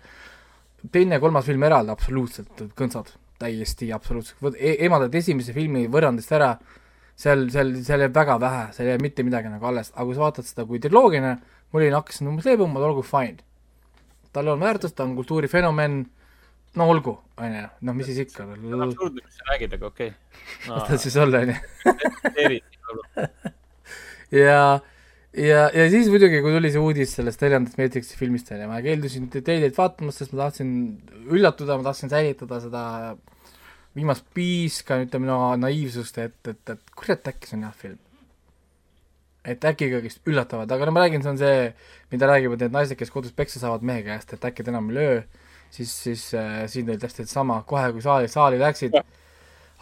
teine 0.93 1.17
ja 1.17 1.21
kolmas 1.23 1.47
film 1.47 1.63
eraldi 1.65 1.91
absoluutselt 1.91 2.61
kõntsad 2.77 3.15
täiesti 3.41 3.91
absoluutselt, 3.93 4.39
vot 4.43 4.55
e 4.55 4.75
eemaldad 4.85 5.15
esimese 5.19 5.53
filmi 5.55 5.85
võrrandist 5.91 6.31
ära, 6.35 6.53
seal, 7.19 7.47
seal, 7.51 7.73
seal 7.83 8.05
jääb 8.05 8.15
väga 8.15 8.37
vähe, 8.41 8.65
seal 8.75 8.87
ei 8.89 8.95
jää 8.95 9.03
mitte 9.03 9.25
midagi 9.27 9.51
nagu 9.51 9.67
alles, 9.69 9.91
aga 9.95 10.07
kui 10.07 10.15
sa 10.17 10.23
vaatad 10.23 10.47
seda 10.47 10.67
kui 10.69 10.79
triloogiline, 10.83 11.33
mul 11.73 11.83
oli, 11.83 11.91
hakkasin 11.95 12.31
umbes 12.31 12.47
leebuma, 12.47 12.83
olgu 12.87 13.03
fine. 13.05 13.43
tal 14.35 14.51
on 14.51 14.59
väärtust, 14.59 14.95
ta 14.95 15.03
on 15.07 15.15
kultuurifenomen, 15.19 15.99
no 16.79 16.89
olgu, 16.91 17.17
on 17.39 17.59
ju, 17.59 17.67
noh, 17.87 17.97
mis 17.97 18.11
siis 18.11 18.23
ikka. 18.25 18.47
absurdne, 18.53 19.21
mis 19.23 19.37
sa 19.39 19.51
räägid, 19.51 19.75
aga 19.79 19.91
okei 19.91 20.13
okay. 20.13 20.39
no.. 20.67 20.79
las 20.79 20.87
ta 20.87 21.03
siis 21.03 21.19
olla, 21.19 21.43
on 21.43 21.55
ju. 21.55 21.59
ja, 24.35 24.59
ja, 25.35 25.61
ja 25.71 25.85
siis 25.91 26.09
muidugi, 26.11 26.41
kui 26.43 26.53
tuli 26.55 26.71
see 26.73 26.83
uudis 26.83 27.15
sellest 27.17 27.43
neljandast 27.43 27.79
Matrixi 27.79 28.17
filmist, 28.19 28.51
onju, 28.55 28.67
ma 28.71 28.81
keeldusin 28.85 29.29
te- 29.33 29.43
teileid 29.45 29.75
vaatamast, 29.77 30.21
sest 30.23 30.35
ma 30.35 30.45
tahtsin 30.45 30.73
üllatuda, 31.31 31.79
ma 31.79 31.89
tahtsin 31.89 32.11
säilitada 32.13 32.59
seda 32.63 32.83
viimast 33.95 34.25
piiska, 34.35 34.99
ütleme 35.05 35.29
no 35.29 35.39
naiivsust, 35.59 36.17
et, 36.23 36.39
et, 36.51 36.73
et 36.73 36.95
kurat, 36.99 37.31
äkki 37.31 37.47
see 37.49 37.59
on 37.59 37.67
hea 37.67 37.75
film. 37.83 38.01
et 39.45 39.61
äkki 39.69 39.85
ikkagist 39.85 40.25
üllatavad, 40.25 40.71
aga 40.73 40.87
no 40.87 40.93
ma 40.95 41.03
räägin, 41.03 41.21
see 41.21 41.29
on 41.29 41.37
see, 41.37 41.57
mida 42.09 42.25
räägivad 42.25 42.63
need 42.63 42.73
naised, 42.73 42.97
kes 42.97 43.11
kodus 43.13 43.35
peksa 43.37 43.59
saavad 43.61 43.83
mehe 43.85 44.01
käest, 44.07 44.33
et 44.33 44.47
äkki 44.49 44.65
ta 44.65 44.71
enam 44.73 44.87
ei 44.89 44.95
löö, 44.97 45.19
siis, 45.69 45.91
siis 45.93 46.23
äh, 46.33 46.63
siin 46.71 46.89
oli 46.89 46.97
täpselt 46.97 47.29
sama, 47.29 47.59
kohe 47.69 47.91
kui 47.93 48.01
saali, 48.01 48.31
saali 48.31 48.57
läksid, 48.57 48.97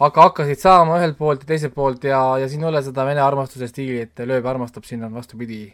aga 0.02 0.28
hakkasid 0.28 0.62
saama 0.62 0.98
ühelt 1.00 1.18
poolt 1.18 1.44
ja 1.44 1.50
teiselt 1.54 1.76
poolt 1.76 2.06
ja, 2.08 2.22
ja 2.42 2.48
siin 2.50 2.64
ei 2.64 2.70
ole 2.70 2.82
seda 2.86 3.06
vene 3.06 3.22
armastuse 3.22 3.68
stiili, 3.70 4.02
et 4.08 4.24
lööb, 4.26 4.46
armastab, 4.50 4.88
siin 4.88 5.04
on 5.06 5.14
vastupidi, 5.14 5.68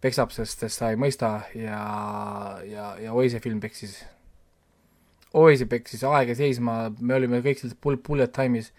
peksab, 0.00 0.32
sest, 0.32 0.64
sest 0.64 0.80
sa 0.80 0.92
ei 0.92 1.00
mõista 1.00 1.34
ja, 1.58 1.82
ja, 2.64 2.86
ja 3.04 3.12
oi, 3.12 3.28
see 3.32 3.42
film 3.44 3.60
peksis. 3.60 3.98
oi, 5.34 5.58
see 5.60 5.68
peksis 5.68 6.04
aega 6.08 6.34
seisma, 6.34 6.78
me 7.00 7.18
olime 7.18 7.42
kõik 7.44 7.60
selles 7.60 7.76
bull-, 7.76 8.00
bullet 8.06 8.32
time'is, 8.32 8.72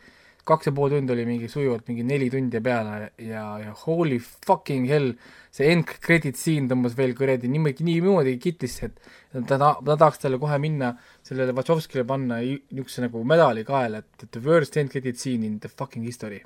kaks 0.51 0.69
ja 0.69 0.73
pool 0.75 0.91
tundi 0.93 1.13
oli 1.15 1.25
mingi 1.27 1.49
sujuvalt 1.51 1.87
mingi 1.89 2.05
neli 2.07 2.29
tundi 2.33 2.61
peale 2.63 3.11
ja, 3.17 3.45
ja 3.61 3.75
holy 3.85 4.19
fucking 4.19 4.89
hell, 4.91 5.13
see 5.51 5.71
end 5.71 5.87
credit 6.03 6.39
scene 6.39 6.69
tõmbas 6.71 6.97
veel 6.97 7.15
kuradi 7.17 7.49
niimoodi, 7.51 7.87
niimoodi 7.87 8.35
kitlisse, 8.41 8.91
et 8.91 9.47
ta 9.47 9.57
ta-, 9.57 9.77
ta 9.79 9.95
tahaks 9.95 10.21
talle 10.23 10.39
kohe 10.41 10.59
minna 10.63 10.93
sellele 11.27 11.55
Wachowskile 11.57 12.05
panna 12.07 12.41
niisuguse 12.43 13.07
nagu 13.07 13.23
medali 13.27 13.65
kaela, 13.67 14.03
et 14.03 14.27
the 14.31 14.43
worst 14.43 14.77
end 14.77 14.93
credit 14.93 15.19
scene 15.19 15.47
in 15.47 15.59
the 15.59 15.71
fucking 15.71 16.05
history. 16.07 16.43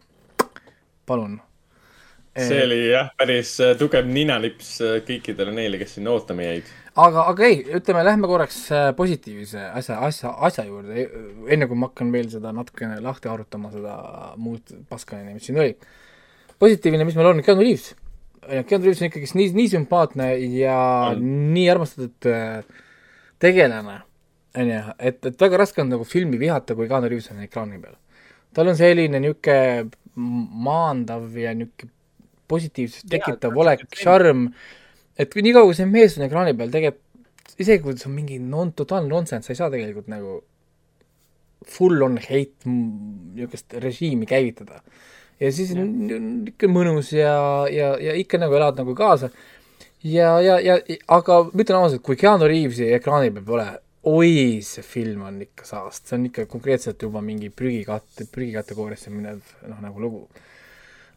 palun. 1.06 1.38
See 2.36 2.64
oli 2.66 2.80
jah, 2.90 3.12
päris 3.18 3.54
äh, 3.64 3.76
tugev 3.80 4.08
ninalips 4.12 4.76
äh, 4.84 4.98
kõikidele 5.08 5.54
neile, 5.56 5.80
kes 5.80 5.96
sinna 5.98 6.12
ootama 6.16 6.44
jäid. 6.44 6.72
aga, 7.00 7.26
aga 7.32 7.48
ei, 7.48 7.62
ütleme, 7.78 8.04
lähme 8.08 8.30
korraks 8.30 8.58
äh, 8.76 8.88
positiivse 8.98 9.62
asja, 9.72 10.00
asja, 10.08 10.34
asja 10.48 10.66
juurde, 10.68 11.06
enne 11.52 11.70
kui 11.70 11.80
ma 11.80 11.90
hakkan 11.92 12.12
veel 12.16 12.28
seda 12.34 12.52
natukene 12.56 13.00
lahti 13.04 13.32
arutama, 13.32 13.72
seda 13.74 13.96
muud 14.42 14.76
paska, 14.92 15.22
mis 15.30 15.48
siin 15.48 15.62
oli. 15.64 15.78
positiivne, 16.60 17.08
mis 17.08 17.16
meil 17.16 17.32
on, 17.32 17.44
Keanu 17.46 17.64
Reaves. 17.64 17.94
Keanu 18.46 18.84
Reaves 18.84 19.02
on 19.02 19.10
ikkagist 19.10 19.40
nii, 19.40 19.54
nii 19.56 19.72
sümpaatne 19.72 20.30
ja 20.60 20.78
On. 21.14 21.24
nii 21.56 21.70
armastatud 21.72 22.30
tegelane, 23.42 24.00
on 24.60 24.76
ju, 24.76 24.86
et, 25.00 25.24
et 25.32 25.48
väga 25.48 25.64
raske 25.64 25.84
on 25.84 25.92
nagu 25.96 26.08
filmi 26.08 26.40
vihata, 26.42 26.76
kui 26.76 26.92
Keanu 26.92 27.12
Reaves 27.12 27.32
on 27.32 27.44
ekraani 27.48 27.80
peal. 27.80 27.96
tal 28.56 28.72
on 28.72 28.76
selline 28.80 29.20
niisugune 29.24 29.88
maandav 30.16 31.32
ja 31.40 31.56
niisugune 31.56 31.95
positiivsust 32.52 33.10
tekitav 33.12 33.58
olek, 33.58 33.86
šarm, 33.98 34.50
et 35.18 35.36
niikaua, 35.36 35.70
kui 35.70 35.78
see 35.78 35.90
mees 35.90 36.18
on 36.20 36.28
ekraani 36.28 36.56
peal, 36.58 36.74
tegelikult 36.74 37.04
isegi 37.62 37.84
kui 37.84 37.96
see 37.98 38.10
on 38.10 38.16
mingi 38.18 38.38
non-, 38.42 38.74
totaalne 38.76 39.12
nonsense, 39.12 39.48
sa 39.48 39.54
ei 39.54 39.60
saa 39.60 39.72
tegelikult 39.74 40.10
nagu 40.12 40.42
full 41.66 42.04
on 42.06 42.18
hate 42.22 42.70
niisugust 42.70 43.74
režiimi 43.82 44.28
käivitada. 44.30 44.82
ja 45.40 45.52
siis 45.52 45.72
on 45.76 46.12
on 46.16 46.28
ikka 46.52 46.68
mõnus 46.72 47.12
ja, 47.16 47.66
ja, 47.72 47.96
ja 48.00 48.14
ikka 48.16 48.40
nagu 48.40 48.56
elad 48.56 48.78
nagu 48.80 48.96
kaasa. 48.96 49.30
ja, 50.04 50.40
ja, 50.42 50.60
ja 50.60 50.78
aga 51.08 51.42
ma 51.52 51.64
ütlen 51.64 51.80
ausalt, 51.80 52.04
kui 52.04 52.20
Keanu 52.20 52.48
Reavesi 52.48 52.92
ekraani 52.94 53.32
peal 53.34 53.48
pole, 53.48 53.68
oi, 54.06 54.62
see 54.62 54.86
film 54.86 55.26
on 55.26 55.42
ikka 55.42 55.66
saast, 55.66 56.06
see 56.06 56.20
on 56.20 56.28
ikka 56.30 56.46
konkreetselt 56.52 57.02
juba 57.02 57.24
mingi 57.26 57.50
prügikatte, 57.50 58.28
prügikategooriasse 58.32 59.14
minev 59.14 59.42
noh, 59.66 59.80
nagu 59.82 60.04
lugu. 60.04 60.28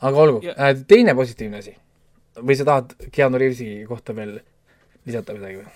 Aga 0.00 0.24
olgu 0.24 0.40
Ja- 0.46 0.56
äh,, 0.56 0.76
teine 0.88 1.14
positiivne 1.18 1.58
asi 1.62 1.74
või 2.38 2.56
sa 2.58 2.64
tahad 2.68 2.94
Keanu 3.12 3.38
Reavesi 3.40 3.84
kohta 3.88 4.14
veel 4.16 4.38
lisada 5.06 5.34
midagi 5.34 5.62
või? 5.62 5.70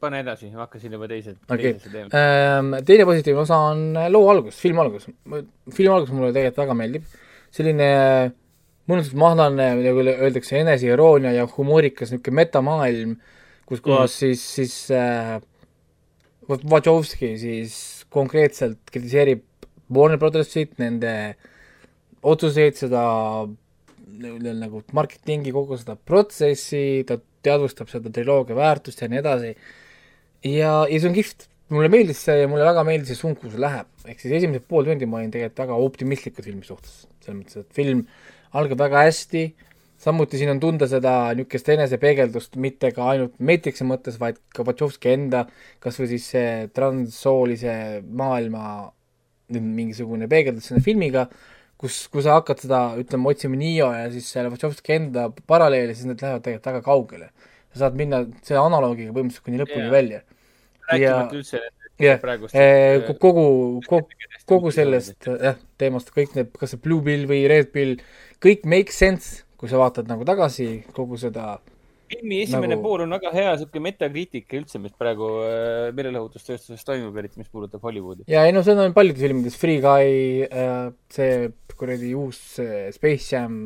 pane 0.00 0.20
edasi, 0.22 0.50
ma 0.54 0.66
hakkasin 0.66 0.92
juba 0.94 1.08
teise, 1.10 1.34
teisesse 1.48 1.90
teema. 1.90 2.10
Ähm, 2.14 2.74
teine 2.86 3.06
positiivne 3.08 3.42
osa 3.42 3.58
on 3.72 3.86
äh, 3.96 4.10
loo 4.12 4.28
algus, 4.30 4.58
filmi 4.60 4.82
algus. 4.82 5.08
filmi 5.72 5.92
algus 5.92 6.12
mulle 6.14 6.32
tegelikult 6.34 6.62
väga 6.62 6.76
meeldib. 6.78 7.06
selline 7.56 7.88
mõnusalt 8.86 9.16
mahlane, 9.18 9.70
nagu 9.80 10.02
öeldakse, 10.12 10.60
eneseirooonia 10.60 11.32
ja 11.32 11.46
humoorikas 11.48 12.12
niisugune 12.12 12.42
metamaailm, 12.42 13.14
kus 13.66 13.80
kohas 13.82 14.12
mm. 14.12 14.18
siis, 14.20 14.44
siis 14.58 14.74
äh, 14.94 15.38
Wachowski 16.46 17.32
siis 17.40 17.78
konkreetselt 18.12 18.78
kritiseerib 18.92 19.42
Warner 19.92 20.18
Brothersit, 20.18 20.76
nende 20.82 21.12
otsuseid, 22.26 22.76
seda 22.78 23.02
nagu 24.16 24.82
marketingi, 24.96 25.52
kogu 25.54 25.78
seda 25.78 25.96
protsessi, 25.96 27.04
ta 27.06 27.18
teadvustab 27.46 27.90
seda 27.90 28.10
triloogia 28.14 28.56
väärtust 28.58 29.02
ja 29.02 29.10
nii 29.10 29.20
edasi 29.20 29.50
ja, 30.46 30.86
ja 30.86 30.98
see 31.00 31.10
on 31.10 31.16
kihvt. 31.16 31.48
mulle 31.74 31.88
meeldis 31.90 32.20
see 32.22 32.36
ja 32.38 32.46
mulle 32.46 32.62
väga 32.62 32.84
meeldis 32.86 33.10
see 33.10 33.18
suund, 33.18 33.38
kuhu 33.40 33.50
see 33.50 33.62
läheb. 33.62 33.88
ehk 34.06 34.20
siis 34.22 34.36
esimesed 34.38 34.66
pool 34.70 34.86
tundi 34.86 35.06
ma 35.10 35.18
olin 35.20 35.32
tegelikult 35.34 35.64
väga 35.64 35.78
optimistlikud 35.88 36.46
filmi 36.46 36.66
suhtes. 36.66 37.06
selles 37.24 37.40
mõttes, 37.40 37.64
et 37.64 37.72
film 37.74 38.04
algab 38.56 38.78
väga 38.84 39.02
hästi, 39.08 39.42
samuti 39.98 40.38
siin 40.38 40.52
on 40.54 40.60
tunda 40.62 40.86
seda 40.90 41.14
niisugust 41.34 41.72
enesepeegeldust 41.74 42.58
mitte 42.62 42.92
ka 42.94 43.10
ainult 43.12 43.40
Matrixi 43.42 43.86
mõttes, 43.88 44.20
vaid 44.22 44.38
ka 44.54 44.66
Wachowski 44.66 45.10
enda, 45.14 45.46
kas 45.82 45.98
või 46.00 46.12
siis 46.14 46.28
see 46.34 46.68
transsoolise 46.76 47.76
maailma 48.06 48.92
mingisugune 49.54 50.28
peegeldus 50.30 50.70
selle 50.70 50.82
filmiga, 50.84 51.26
kus, 51.80 52.06
kui 52.12 52.24
sa 52.24 52.38
hakkad 52.38 52.64
seda, 52.64 52.80
ütleme, 53.00 53.28
otsima 53.30 53.58
Neo 53.60 53.90
ja 53.94 54.08
siis 54.12 54.28
selle 54.32 54.50
Wachowski 54.52 54.96
enda 54.96 55.28
paralleeli, 55.46 55.94
siis 55.94 56.08
need 56.08 56.22
lähevad 56.24 56.44
tegelikult 56.44 56.72
väga 56.72 56.84
kaugele. 56.86 57.30
sa 57.72 57.84
saad 57.84 57.98
minna 57.98 58.22
selle 58.42 58.62
analoogiga 58.64 59.12
põhimõtteliselt 59.12 59.44
kuni 59.44 59.60
lõpuni 59.60 59.84
yeah. 59.84 59.92
välja. 59.92 60.20
rääkimata 60.90 61.36
üldse 61.36 61.60
jah, 62.00 62.20
praegust 62.20 62.56
kogu, 63.20 63.46
kogu, 63.88 64.08
kogu 64.48 64.72
sellest 64.74 65.28
jah, 65.28 65.58
teemast, 65.80 66.12
kõik 66.14 66.36
need, 66.36 66.52
kas 66.58 66.74
see 66.74 66.82
Blue 66.82 67.04
Pill 67.04 67.26
või 67.28 67.44
Red 67.50 67.72
Pill, 67.74 68.00
kõik 68.42 68.66
make 68.68 68.94
sense, 68.94 69.44
kui 69.60 69.70
sa 69.70 69.80
vaatad 69.80 70.08
nagu 70.10 70.26
tagasi 70.28 70.84
kogu 70.96 71.18
seda, 71.20 71.56
filmi 72.10 72.42
esimene 72.44 72.74
nagu- 72.76 72.82
pool 72.84 73.02
on 73.06 73.14
väga 73.16 73.32
hea 73.34 73.54
siuke 73.60 73.80
metakriitika 73.82 74.58
üldse, 74.60 74.78
mis 74.82 74.92
praegu 74.98 75.30
äh, 75.46 75.88
meelelahutustööstuses 75.96 76.84
toimub, 76.86 77.16
eriti 77.22 77.40
mis 77.42 77.48
puudutab 77.52 77.82
Hollywoodi. 77.86 78.26
ja 78.30 78.44
ei 78.46 78.52
no 78.56 78.62
seda 78.66 78.84
on 78.86 78.94
paljudes 78.96 79.22
filmides, 79.26 79.56
Free 79.60 79.80
Guy, 79.84 80.46
see 81.12 81.50
kuradi 81.76 82.14
uus 82.16 82.38
see 82.56 82.86
Space 82.94 83.34
Jam 83.34 83.58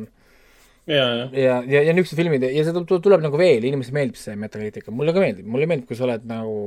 ja, 0.89 1.03
jah. 1.03 1.29
ja, 1.37 1.59
ja, 1.63 1.83
ja 1.87 1.93
niisugused 1.93 2.17
filmid 2.19 2.43
ja 2.49 2.63
seda 2.67 2.81
tu- 2.87 2.99
tuleb 3.03 3.21
nagu 3.23 3.37
veel, 3.39 3.63
inimesele 3.69 3.99
meeldib 4.01 4.17
see 4.19 4.35
metakriitika, 4.35 4.91
mulle 4.91 5.13
ka 5.15 5.21
meeldib, 5.23 5.45
mulle 5.47 5.69
meeldib, 5.69 5.87
kui 5.91 5.95
sa 5.99 6.07
oled 6.09 6.25
nagu 6.27 6.57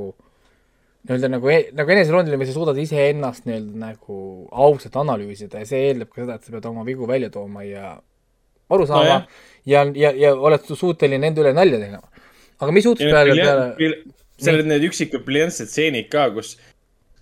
nii-öelda 1.05 1.29
nagu, 1.29 1.51
nagu 1.77 1.91
eneserooniline 1.93 2.39
või 2.41 2.47
sa 2.49 2.55
suudad 2.55 2.79
iseennast 2.81 3.45
nii-öelda 3.45 3.77
nagu 3.77 4.15
ausalt 4.49 4.95
analüüsida 5.03 5.61
ja 5.61 5.67
see 5.69 5.83
eeldab 5.91 6.09
ka 6.09 6.23
seda, 6.23 6.39
et 6.39 6.47
sa 6.47 6.55
pead 6.55 6.65
oma 6.71 6.85
vigu 6.87 7.05
välja 7.11 7.29
tooma 7.29 7.61
ja 7.67 7.91
aru 8.69 8.87
saama 8.89 9.19
no 9.19 9.25
ja, 9.65 9.83
ja, 9.95 10.11
ja 10.11 10.33
oled 10.35 10.61
su- 10.67 10.77
suuteline 10.77 11.17
nende 11.21 11.41
üle 11.41 11.53
nalja 11.53 11.79
tegema. 11.81 12.07
aga 12.59 12.71
mis 12.71 12.85
juhtus 12.85 13.09
peale, 13.11 13.35
peale, 13.35 13.97
seal 14.37 14.55
olid 14.59 14.69
need 14.69 14.83
üksikud 14.89 15.23
briljantsed 15.25 15.69
stseenid 15.71 16.09
ka, 16.11 16.29
kus 16.35 16.55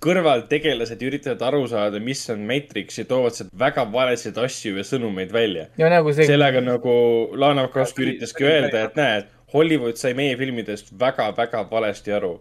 kõrvaltegelased 0.04 1.00
üritavad 1.08 1.44
aru 1.48 1.62
saada, 1.72 2.00
mis 2.04 2.24
on 2.34 2.42
Matrix 2.48 2.98
ja 3.00 3.06
toovad 3.08 3.36
sealt 3.38 3.54
väga 3.60 3.86
valesid 3.92 4.38
asju 4.42 4.76
ja 4.80 4.84
sõnumeid 4.88 5.32
välja. 5.32 5.68
ja 5.80 5.90
nagu 5.94 6.12
see, 6.14 6.28
sellega 6.28 6.62
nagu 6.64 6.96
Lana 7.40 7.68
Wachowski 7.68 8.04
üritaski 8.08 8.48
öelda, 8.50 8.88
et 8.90 9.00
näed, 9.00 9.30
Hollywood 9.54 10.00
sai 10.02 10.12
meie 10.18 10.36
filmidest 10.38 10.92
väga-väga 11.00 11.64
valesti 11.72 12.12
aru. 12.20 12.34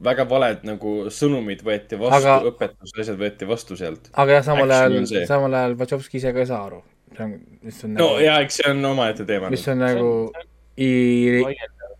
väga 0.00 0.24
valed 0.28 0.62
nagu 0.64 0.92
sõnumid 1.12 1.60
võeti 1.62 1.98
vastu 2.00 2.16
Aga- 2.16 2.40
õpetusasjad 2.50 3.18
võeti 3.20 3.46
vastu 3.48 3.76
sealt. 3.76 4.08
aga 4.12 4.38
jah, 4.38 4.44
samal 4.44 4.70
ajal 4.70 5.26
samal 5.28 5.54
ajal 5.54 5.76
Wachowski 5.76 6.16
ise 6.16 6.32
ka 6.32 6.40
ei 6.40 6.46
saa 6.46 6.64
aru. 6.66 6.82
See 7.16 7.24
on, 7.26 7.34
mis 7.62 7.84
on 7.84 7.94
no 7.94 8.06
nagu, 8.12 8.20
ja 8.24 8.38
eks 8.44 8.60
see 8.60 8.70
on 8.70 8.84
omaette 8.92 9.24
teema. 9.28 9.50
mis 9.50 9.66
on 9.68 9.78
nagu 9.82 10.10
i- 10.78 11.42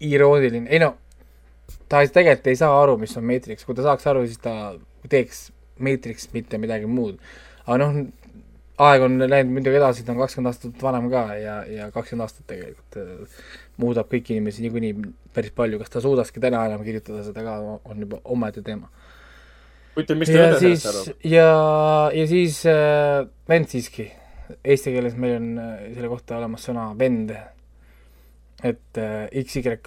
irooniline, 0.01 0.69
ei 0.71 0.79
no 0.83 0.95
ta 1.89 2.01
ei- 2.05 2.09
tegelikult 2.13 2.47
ei 2.53 2.57
saa 2.57 2.77
aru, 2.83 2.97
mis 2.99 3.17
on 3.19 3.25
Matrix, 3.27 3.65
kui 3.67 3.75
ta 3.75 3.83
saaks 3.89 4.07
aru, 4.11 4.25
siis 4.27 4.39
ta 4.43 4.55
teeks 5.09 5.51
Matrix, 5.79 6.29
mitte 6.35 6.59
midagi 6.59 6.87
muud. 6.87 7.19
aga 7.67 7.77
noh, 7.79 8.01
aeg 8.81 9.03
on 9.05 9.19
läinud 9.21 9.53
muidugi 9.53 9.77
edasi, 9.77 10.05
ta 10.07 10.13
on 10.15 10.19
kakskümmend 10.23 10.51
aastat 10.55 10.83
vanem 10.83 11.11
ka 11.13 11.25
ja, 11.37 11.57
ja 11.69 11.91
kakskümmend 11.93 12.25
aastat 12.25 12.47
tegelikult 12.49 12.97
äh, 12.97 13.43
muudab 13.81 14.09
kõiki 14.13 14.35
inimesi 14.37 14.63
niikuinii 14.65 14.95
päris 15.35 15.53
palju, 15.57 15.79
kas 15.83 15.91
ta 15.93 16.01
suudakski 16.05 16.41
täna 16.41 16.63
enam 16.69 16.83
kirjutada 16.87 17.23
seda 17.27 17.45
ka, 17.45 17.59
on 17.85 18.01
juba 18.07 18.21
omaette 18.25 18.63
teema. 18.65 18.89
huvitav, 19.97 20.17
mis 20.21 20.31
öelda 20.33 20.59
siis 20.63 20.83
sellest 20.83 21.09
aru?, 21.11 21.17
ja, 21.29 21.51
ja 22.15 22.27
siis 22.31 22.63
äh, 22.71 23.27
vend 23.49 23.69
siiski, 23.69 24.09
eesti 24.65 24.93
keeles 24.95 25.17
meil 25.21 25.37
on 25.39 25.49
äh, 25.59 25.87
selle 25.95 26.11
kohta 26.13 26.39
olemas 26.39 26.67
sõna 26.67 26.91
vend, 26.99 27.33
et 28.67 29.01
äh, 29.01 29.29
XY, 29.45 29.79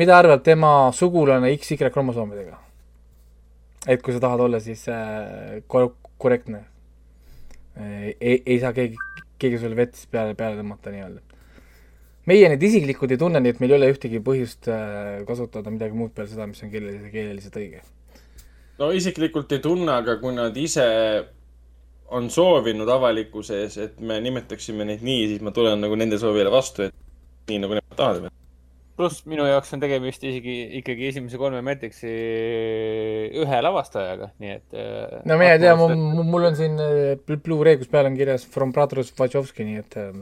mida 0.00 0.18
arvab 0.18 0.44
tema 0.44 0.90
sugulane 0.96 1.54
XY 1.56 1.90
kromosoomidega? 1.90 2.58
et 3.90 4.02
kui 4.02 4.14
sa 4.14 4.20
tahad 4.22 4.44
olla 4.44 4.60
siis 4.62 4.84
äh, 4.88 5.62
kor- 5.66 5.96
korrektne. 6.18 6.64
ei, 8.20 8.42
ei 8.46 8.58
saa 8.60 8.72
keegi, 8.76 8.98
keegi 9.40 9.58
sulle 9.58 9.76
vett 9.76 9.96
peale, 10.12 10.36
peale 10.38 10.58
tõmmata 10.60 10.92
nii-öelda. 10.92 11.22
meie 12.30 12.50
nüüd 12.52 12.62
isiklikult 12.68 13.10
ei 13.10 13.18
tunne, 13.18 13.40
nii 13.42 13.54
et 13.54 13.62
meil 13.62 13.72
ei 13.72 13.78
ole 13.80 13.90
ühtegi 13.94 14.20
põhjust 14.22 14.68
äh, 14.70 15.22
kasutada 15.26 15.72
midagi 15.72 15.96
muud 15.98 16.12
peale 16.14 16.30
seda, 16.30 16.46
mis 16.46 16.62
on 16.62 16.70
keeleliselt, 16.70 17.10
keeleliselt 17.14 17.58
õige. 17.58 17.82
no 18.78 18.90
isiklikult 18.94 19.56
ei 19.56 19.64
tunne, 19.64 19.90
aga 19.96 20.18
kui 20.22 20.34
nad 20.36 20.56
ise 20.56 20.86
on 22.12 22.28
soovinud 22.30 22.88
avalikkuse 22.92 23.62
ees, 23.64 23.78
et 23.80 23.98
me 24.00 24.20
nimetaksime 24.24 24.86
neid 24.88 25.02
nii, 25.06 25.26
siis 25.32 25.42
ma 25.44 25.54
tulen 25.56 25.80
nagu 25.82 25.96
nende 25.98 26.20
soovile 26.20 26.52
vastu, 26.52 26.88
et 26.88 27.50
nii 27.50 27.64
nagu 27.64 27.80
nemad 27.80 27.98
tahavad 27.98 28.30
pluss 28.96 29.24
minu 29.28 29.46
jaoks 29.48 29.72
on 29.74 29.80
tegemist 29.82 30.24
isegi 30.26 30.54
ikkagi 30.80 31.08
esimese 31.08 31.38
kolme 31.40 31.62
Matrixi 31.64 32.12
ühe 33.42 33.60
lavastajaga, 33.64 34.28
nii 34.42 34.52
et. 34.52 34.66
Äh, 34.76 35.16
no 35.28 35.38
mina 35.40 35.56
ei 35.56 35.62
tea, 35.62 35.72
mul 35.78 36.48
on 36.48 36.58
siin 36.58 36.76
äh, 36.82 37.14
Blu-ray, 37.32 37.78
kus 37.80 37.90
peal 37.92 38.10
on 38.10 38.18
kirjas 38.18 38.44
From 38.52 38.74
Brothers 38.76 39.14
Wachowski, 39.18 39.66
nii 39.68 39.82
et 39.82 39.98
äh, 40.00 40.12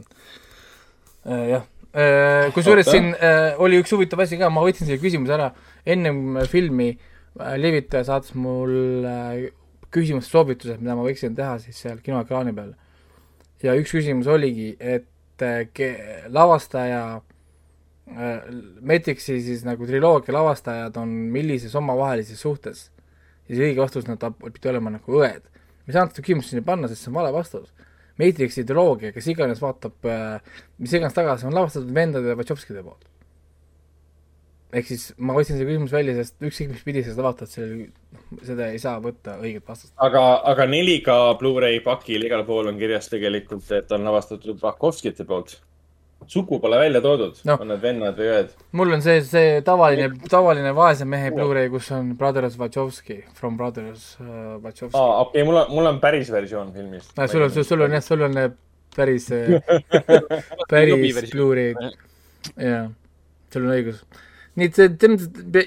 äh, 1.27 1.45
jah 1.51 1.67
äh,. 1.91 2.49
kusjuures 2.55 2.87
siin 2.89 3.11
äh, 3.13 3.59
oli 3.61 3.81
üks 3.83 3.91
huvitav 3.93 4.23
asi 4.23 4.39
ka, 4.39 4.49
ma 4.53 4.63
võtsin 4.65 4.87
selle 4.87 5.01
küsimuse 5.03 5.35
ära, 5.35 5.51
ennem 5.85 6.39
filmi 6.51 6.93
levitaja 7.35 8.07
saatis 8.07 8.35
mul 8.39 9.05
äh, 9.07 9.49
küsimuste 9.91 10.31
soovitused, 10.31 10.79
mida 10.79 10.95
ma 10.95 11.03
võiksin 11.05 11.35
teha 11.35 11.57
siis 11.63 11.79
seal 11.83 11.99
kinoekraani 12.03 12.53
peal. 12.55 12.73
ja 13.63 13.75
üks 13.77 13.91
küsimus 13.93 14.27
oligi, 14.31 14.75
et 14.79 15.43
äh, 15.45 16.27
lavastaja 16.29 17.21
Äh, 18.11 18.41
Matrixi 18.81 19.37
siis 19.39 19.61
nagu 19.63 19.85
triloogia 19.87 20.33
lavastajad 20.35 20.97
on 20.99 21.11
millises 21.31 21.75
omavahelises 21.79 22.41
suhtes. 22.41 22.89
ja 23.47 23.55
siis 23.55 23.61
õige 23.67 23.81
vastus, 23.81 24.07
nad 24.07 24.23
pidi 24.41 24.69
olema 24.69 24.91
nagu 24.97 25.19
õed. 25.21 25.45
me 25.85 25.91
ei 25.91 25.95
saanud 25.95 26.11
seda 26.15 26.25
küsimust 26.25 26.51
sinna 26.51 26.65
panna, 26.65 26.89
sest 26.89 27.05
see 27.05 27.11
on 27.11 27.19
vale 27.19 27.31
vastus. 27.33 27.69
Matrixi 28.19 28.65
triloogia, 28.67 29.13
kes 29.15 29.29
iganes 29.31 29.61
vaatab, 29.63 29.95
äh, 30.09 30.59
mis 30.77 30.93
iganes 30.93 31.15
tagasi, 31.15 31.47
on 31.47 31.55
lavastatud 31.55 31.93
vendade 31.95 32.35
Wachowskide 32.35 32.83
poolt. 32.83 33.07
Ehk 34.71 34.87
siis 34.87 35.09
ma 35.19 35.35
võtsin 35.35 35.57
selle 35.57 35.69
küsimuse 35.69 35.97
välja, 35.97 36.15
sest 36.19 36.37
ükskõik 36.47 36.71
mis 36.73 36.85
pidi 36.85 37.03
sa 37.03 37.13
seda 37.13 37.25
vaatad, 37.25 37.51
selle, 37.51 37.89
seda 38.47 38.69
ei 38.71 38.79
saa 38.81 38.99
võtta 39.03 39.35
õiget 39.41 39.67
vastust. 39.67 39.93
aga, 40.01 40.23
aga 40.51 40.67
4K 40.69 41.17
Blu-ray 41.41 41.81
pakil 41.85 42.27
igal 42.27 42.45
pool 42.47 42.71
on 42.71 42.79
kirjas 42.79 43.11
tegelikult, 43.11 43.67
et 43.75 43.91
on 43.91 44.07
lavastatud 44.07 44.61
Wachowskite 44.63 45.27
poolt 45.27 45.57
sugu 46.27 46.59
pole 46.61 46.77
välja 46.77 47.01
toodud 47.01 47.39
no., 47.45 47.57
on 47.59 47.71
nad 47.71 47.81
vennad 47.81 48.17
või 48.17 48.29
õed? 48.31 48.55
mul 48.77 48.95
on 48.95 49.03
see, 49.03 49.19
see 49.25 49.59
tavaline, 49.65 50.11
tavaline 50.31 50.73
vaese 50.77 51.07
mehe 51.09 51.31
Blu-ray, 51.35 51.69
kus 51.73 51.91
on 51.95 52.13
Brothers 52.17 52.57
Wachowski, 52.59 53.21
From 53.37 53.57
Brothers 53.59 54.15
uh, 54.21 54.57
Wachowski. 54.63 54.95
aa, 54.95 55.21
okei 55.25 55.41
okay,, 55.41 55.47
mul 55.49 55.61
on, 55.63 55.71
mul 55.75 55.91
on 55.91 56.01
päris 56.03 56.31
versioon 56.31 56.73
filmist. 56.75 57.15
sul 57.31 57.47
on, 57.47 57.63
sul 57.63 57.87
on 57.87 57.97
jah, 57.97 58.05
sul 58.05 58.27
on 58.27 58.41
päris 58.95 59.29
päris 60.71 61.31
Blu-ray, 61.33 61.73
jaa, 62.55 62.85
sul 63.53 63.65
on 63.67 63.73
õigus. 63.75 64.03
Nii 64.59 64.67
et 64.67 64.75
see, 64.79 64.87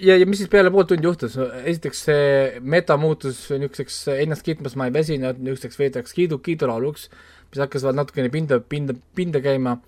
ja, 0.05 0.19
ja 0.21 0.27
mis 0.29 0.43
siis 0.43 0.51
peale 0.53 0.73
poolt 0.73 0.91
tundi 0.93 1.09
juhtus, 1.09 1.39
esiteks 1.65 2.03
see 2.09 2.25
meta 2.61 2.99
muutus 3.01 3.47
niisuguseks 3.53 4.01
ennast 4.19 4.45
kiitmas 4.45 4.77
ma 4.77 4.91
ei 4.91 4.95
väsinud, 4.95 5.41
niisuguseks 5.41 5.81
veidraks 5.81 6.17
kiidu, 6.17 6.41
kiidulauluks, 6.45 7.09
mis 7.49 7.63
hakkas 7.65 7.87
natukene 7.97 8.33
pinda, 8.35 8.61
pinda, 8.61 8.97
pinda 9.17 9.41
käima 9.45 9.79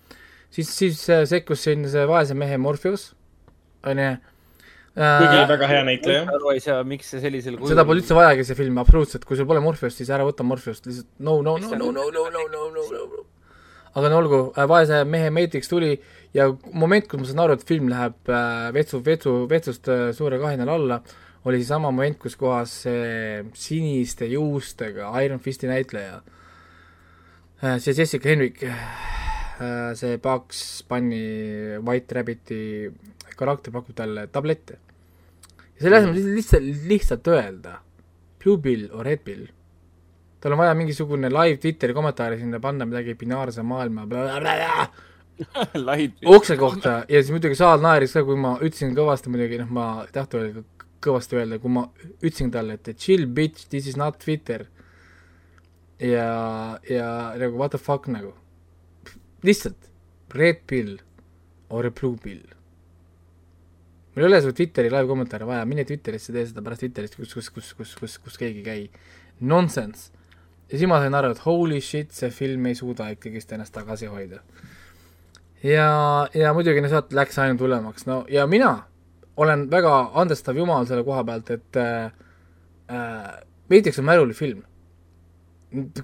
siis, 0.49 0.71
siis 0.77 1.03
äh, 1.09 1.25
sekkus 1.29 1.63
siin 1.67 1.85
see 1.91 2.07
vaese 2.09 2.37
mehe 2.37 2.57
Morpheus, 2.61 3.11
onju 3.85 4.09
kuigi 4.97 5.37
äh, 5.37 5.49
väga 5.49 5.67
hea 5.69 5.81
näitleja. 5.85 6.21
aru 6.33 6.51
ei 6.55 6.61
saa, 6.63 6.81
miks 6.87 7.11
see 7.13 7.21
sellisel 7.21 7.57
kujul. 7.59 7.69
seda 7.69 7.85
pole 7.85 8.01
üldse 8.01 8.17
vajagi, 8.17 8.45
see 8.47 8.57
film, 8.57 8.79
absoluutselt, 8.81 9.27
kui 9.29 9.37
sul 9.37 9.45
pole 9.49 9.61
Morpheust, 9.61 9.99
siis 10.01 10.09
ära 10.13 10.25
võta 10.25 10.45
Morpheust, 10.47 10.87
lihtsalt 10.89 11.09
no, 11.19 11.37
no, 11.45 11.57
no, 11.61 11.73
no, 11.75 11.91
no, 11.93 12.07
no, 12.09 12.23
no, 12.33 12.45
no, 12.53 12.63
no, 12.73 13.03
no. 13.03 13.25
aga 13.93 14.09
no 14.09 14.21
olgu, 14.23 14.41
äh, 14.55 14.65
vaese 14.69 15.03
mehe 15.05 15.29
Matrix 15.33 15.69
tuli 15.69 15.93
ja 16.33 16.49
moment, 16.73 17.07
kus 17.07 17.21
ma 17.21 17.29
saan 17.29 17.43
aru, 17.45 17.57
et 17.57 17.67
film 17.67 17.91
läheb 17.91 18.33
vetsu, 18.75 19.01
vetsu, 19.05 19.37
vetsust 19.49 19.91
suure 20.17 20.39
kahinal 20.41 20.73
alla, 20.73 21.01
oli 21.47 21.61
seesama 21.61 21.91
moment, 21.91 22.17
kus 22.19 22.35
kohas 22.35 22.73
see 22.83 23.43
siniste 23.55 24.27
juustega 24.31 25.13
Iron 25.23 25.39
Fisti 25.39 25.69
näitleja, 25.69 26.19
see 27.79 27.95
Jessica 27.95 28.29
Henwick 28.29 28.65
Äh, 29.59 29.95
see 29.95 30.17
Bugs 30.17 30.85
Bunny 30.87 31.79
White 31.81 32.13
Rabbiti 32.13 32.91
karakter 33.37 33.73
pakub 33.73 33.95
talle 33.97 34.27
tablette. 34.29 34.77
ja 35.77 35.81
selle 35.81 35.97
asemel 35.97 36.19
mm. 36.19 36.35
lihtsalt, 36.37 36.67
lihtsalt 36.91 37.29
öelda 37.33 37.79
Blue 38.37 38.61
Pill 38.61 38.85
or 38.93 39.05
Red 39.05 39.23
Pill. 39.25 39.47
tal 40.39 40.53
on 40.53 40.61
vaja 40.61 40.75
mingisugune 40.77 41.31
live 41.33 41.57
Twitteri 41.57 41.93
kommentaari 41.97 42.37
sinna 42.37 42.59
panna 42.61 42.85
midagi 42.85 43.15
binaarse 43.17 43.65
maailma 43.65 44.05
ukse 46.37 46.57
kohta 46.57 47.03
ja 47.09 47.21
siis 47.21 47.33
muidugi 47.35 47.57
saal 47.59 47.83
naeris 47.83 48.15
ka, 48.17 48.23
kui 48.25 48.39
ma 48.39 48.55
ütlesin 48.57 48.95
kõvasti 48.97 49.29
muidugi, 49.33 49.61
noh, 49.61 49.69
ma 49.73 49.85
ei 50.05 50.13
tahtnud 50.15 50.41
öelda 50.41 50.65
kõvasti 51.07 51.37
öelda, 51.37 51.59
kui 51.61 51.71
ma 51.71 51.85
ütlesin 52.23 52.49
talle, 52.53 52.79
et 52.79 52.97
chill 52.97 53.27
bitch, 53.29 53.67
this 53.69 53.87
is 53.87 53.97
not 53.99 54.17
Twitter. 54.23 54.65
ja, 56.01 56.79
ja 56.89 57.07
nagu 57.37 57.57
what 57.57 57.71
the 57.73 57.81
fuck 57.81 58.05
nagu 58.07 58.35
lihtsalt 59.43 59.89
red 60.33 60.61
pill 60.67 60.97
or 61.69 61.89
blue 61.91 62.17
pill. 62.23 62.43
meil 64.15 64.25
ei 64.25 64.31
ole 64.31 64.41
su 64.41 64.51
Twitteri 64.53 64.89
live 64.89 65.07
kommentaare 65.07 65.45
vaja, 65.45 65.65
mine 65.65 65.85
Twitterisse, 65.85 66.33
tee 66.33 66.45
seda 66.49 66.63
pärast 66.65 66.81
Twitterist, 66.81 67.17
kus, 67.19 67.33
kus, 67.37 67.49
kus, 67.53 67.73
kus, 67.77 67.95
kus, 67.99 68.15
kus 68.17 68.37
keegi 68.41 68.63
ei 68.63 68.65
käi. 68.65 69.01
Nonsense. 69.39 70.09
ja 70.71 70.79
siis 70.79 70.89
ma 70.89 70.97
sain 71.03 71.13
aru, 71.13 71.35
et 71.35 71.43
holy 71.45 71.77
shit, 71.81 72.09
see 72.11 72.31
film 72.33 72.65
ei 72.65 72.75
suuda 72.75 73.11
ikkagist 73.13 73.53
ennast 73.53 73.75
tagasi 73.77 74.09
hoida. 74.09 74.41
Ja, 75.63 75.89
ja 76.33 76.53
muidugi 76.53 76.81
no 76.81 76.91
sealt 76.91 77.13
läks 77.13 77.39
ainult 77.41 77.61
hullemaks, 77.61 78.05
no 78.09 78.23
ja 78.29 78.47
mina 78.47 78.75
olen 79.37 79.67
väga 79.71 79.93
andestav 80.17 80.57
jumal 80.57 80.87
selle 80.89 81.05
koha 81.05 81.23
pealt, 81.27 81.51
et 81.53 81.77
äh, 81.77 82.11
äh, 82.91 83.35
Matrix 83.69 83.99
on 83.99 84.05
mälulifilm. 84.05 84.63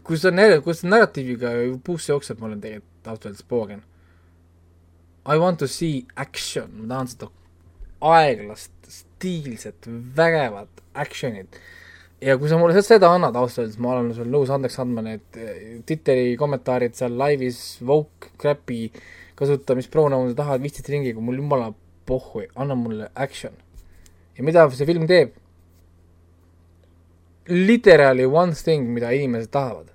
kui 0.03 0.17
sa, 0.19 0.32
kui 0.64 0.75
sa 0.75 0.88
narratiiviga 0.88 1.53
puusse 1.83 2.11
jooksed, 2.11 2.40
ma 2.40 2.49
olen 2.49 2.61
tegelikult 2.61 3.07
ausalt 3.07 3.25
öeldes 3.30 3.45
poogen. 3.48 3.83
I 5.23 5.38
want 5.40 5.59
to 5.59 5.67
see 5.67 6.06
action, 6.19 6.69
ma 6.82 6.90
tahan 6.91 7.07
seda 7.07 7.30
aeglast, 8.03 8.73
stiilset, 8.91 9.88
vägevat 10.17 10.83
action'it. 10.93 11.61
ja 12.22 12.38
kui 12.38 12.49
sa 12.51 12.57
mulle 12.59 12.83
seda 12.83 13.09
annad 13.15 13.35
ausalt 13.40 13.64
öeldes, 13.64 13.80
ma 13.80 13.95
olen 13.95 14.14
sul 14.15 14.30
nõus 14.32 14.51
andeks 14.53 14.77
andma 14.83 15.03
need 15.07 15.40
eh, 15.40 15.80
Twitteri 15.88 16.35
kommentaarid 16.40 16.95
seal 16.99 17.15
laivis, 17.19 17.64
woke, 17.88 18.33
crap'i, 18.40 18.90
kasuta 19.44 19.78
mis 19.78 19.92
pronoun 19.92 20.32
sa 20.32 20.40
tahad, 20.42 20.64
viitsid 20.64 20.90
ringiga, 20.90 21.22
mul 21.22 21.38
jumala 21.42 21.70
pohhui, 22.08 22.48
anna 22.56 22.76
mulle 22.76 23.12
action. 23.16 23.54
ja 24.38 24.44
mida 24.44 24.66
see 24.72 24.90
film 24.90 25.08
teeb? 25.08 25.36
Literally 27.48 28.26
one 28.26 28.56
thing, 28.56 28.88
mida 28.96 29.12
inimesed 29.12 29.52
tahavad. 29.52 29.92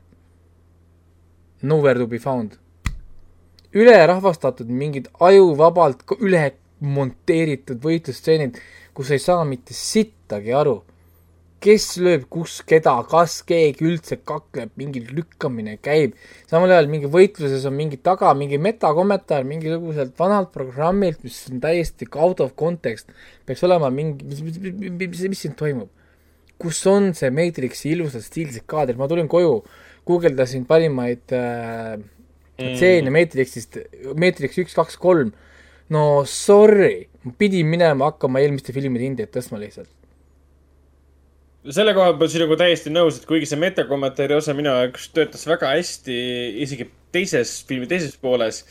Nowhere 1.62 1.99
to 1.99 2.07
be 2.07 2.18
found 2.18 2.59
ülerahvastatud, 3.73 4.68
mingid 4.68 5.09
ajuvabalt 5.20 6.05
üle 6.20 6.44
monteeritud 6.81 7.81
võitlusstseenid, 7.85 8.59
kus 8.94 9.10
ei 9.12 9.23
saa 9.23 9.44
mitte 9.44 9.75
sittagi 9.77 10.55
aru, 10.57 10.81
kes 11.62 11.86
lööb 12.02 12.28
kus 12.30 12.60
keda, 12.68 12.94
kas 13.10 13.40
keegi 13.46 13.86
üldse 13.88 14.18
kakleb, 14.26 14.70
mingi 14.78 15.02
lükkamine 15.06 15.76
käib, 15.82 16.14
samal 16.50 16.70
ajal 16.70 16.90
mingi 16.90 17.10
võitluses 17.10 17.66
on 17.68 17.74
mingi 17.78 17.98
taga 18.02 18.30
mingi 18.38 18.60
metakommentaar 18.62 19.46
mingisuguselt 19.48 20.14
vanalt 20.18 20.52
programmilt, 20.54 21.24
mis 21.26 21.40
on 21.50 21.62
täiesti 21.64 22.06
out 22.14 22.42
of 22.44 22.54
context, 22.58 23.10
peaks 23.46 23.64
olema 23.66 23.90
mingi, 23.94 24.26
mis, 24.28 24.44
mis, 24.46 24.60
mis, 24.62 25.02
mis, 25.02 25.24
mis 25.34 25.46
siin 25.46 25.58
toimub? 25.58 25.90
kus 26.58 26.80
on 26.90 27.12
see 27.14 27.30
Matrixi 27.30 27.92
ilusad 27.94 28.24
stiilsed 28.24 28.64
kaadrid, 28.66 28.98
ma 28.98 29.06
tulin 29.10 29.28
koju, 29.30 29.60
guugeldasin 30.08 30.64
parimaid 30.66 31.34
äh, 31.36 31.94
stseene 32.58 33.06
mm. 33.06 33.14
Matrixist, 33.14 33.78
Matrix 34.18 34.58
üks, 34.58 34.74
kaks, 34.74 34.98
kolm, 34.98 35.30
no 35.94 36.24
sorry, 36.26 37.06
pidin 37.38 37.70
minema 37.70 38.10
hakkama 38.10 38.42
eelmiste 38.42 38.74
filmide 38.74 39.06
hindeid 39.06 39.30
tõstma 39.34 39.60
lihtsalt. 39.62 39.90
Selle 41.74 41.94
koha 41.97 42.14
pealt 42.18 42.32
sinuga 42.32 42.56
täiesti 42.60 42.92
nõus, 42.92 43.18
et 43.18 43.26
kuigi 43.28 43.48
see 43.48 43.58
metakommentaari 43.60 44.36
osa 44.38 44.55
minu 44.56 44.70
jaoks 44.72 45.08
töötas 45.14 45.44
väga 45.48 45.72
hästi, 45.74 46.16
isegi 46.64 46.88
teises, 47.14 47.58
filmi 47.68 47.88
teises 47.90 48.16
pooles, 48.20 48.62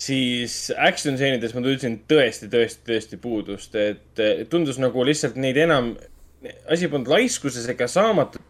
siis 0.00 0.56
action 0.76 1.18
stseenides 1.18 1.54
ma 1.56 1.62
tundsin 1.64 1.98
tõesti, 2.10 2.48
tõesti, 2.52 2.82
tõesti 2.88 3.20
puudust, 3.20 3.76
et 3.78 4.24
tundus 4.52 4.80
nagu 4.82 5.06
lihtsalt 5.06 5.38
neid 5.40 5.58
enam, 5.60 5.94
asi 6.70 6.90
polnud 6.92 7.12
laiskuses 7.12 7.68
ega 7.72 7.88
saamatu. 7.90 8.42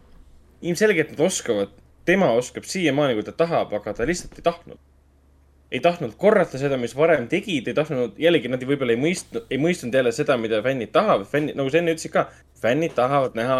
ilmselgelt 0.65 1.11
nad 1.11 1.19
oskavad 1.27 1.73
tema 2.05 2.31
oskab 2.33 2.63
siiamaani, 2.65 3.13
kui 3.13 3.25
ta 3.27 3.31
tahab, 3.31 3.73
aga 3.73 3.93
ta 3.93 4.05
lihtsalt 4.07 4.37
ei 4.39 4.45
tahtnud. 4.45 4.79
Ei 5.75 5.81
tahtnud 5.83 6.15
korrata 6.19 6.59
seda, 6.61 6.77
mis 6.79 6.95
varem 6.95 7.27
tegid, 7.31 7.67
ei 7.67 7.75
tahtnud, 7.75 8.15
jällegi 8.21 8.51
nad 8.51 8.63
võib-olla 8.63 8.95
ei 8.95 9.01
mõistnud, 9.01 9.47
ei 9.51 9.59
mõistnud 9.61 9.95
jälle 9.97 10.13
seda, 10.15 10.37
mida 10.39 10.61
fännid 10.63 10.93
tahavad. 10.95 11.27
fännid, 11.31 11.57
nagu 11.59 11.71
sa 11.71 11.81
enne 11.81 11.95
ütlesid 11.95 12.13
ka, 12.13 12.29
fännid 12.61 12.95
tahavad 12.95 13.35
näha 13.35 13.59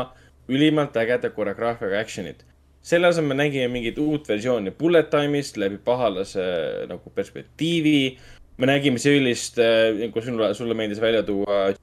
ülimalt 0.52 0.95
ägeda 1.02 1.32
koreograafiaga 1.35 2.00
action'it. 2.00 2.45
selle 2.85 3.08
asemel 3.08 3.38
nägime 3.38 3.68
mingit 3.74 3.98
uut 3.98 4.27
versiooni 4.30 4.72
Bullet 4.72 5.10
Time'ist 5.10 5.58
läbi 5.58 5.77
pahalase 5.77 6.44
nagu 6.88 7.10
perspektiivi. 7.16 8.18
me 8.58 8.66
nägime 8.66 9.00
sellist, 9.00 9.58
nagu 10.00 10.22
sulle, 10.22 10.53
sulle 10.53 10.74
meeldis 10.74 11.02
välja 11.02 11.24
tuua 11.24 11.74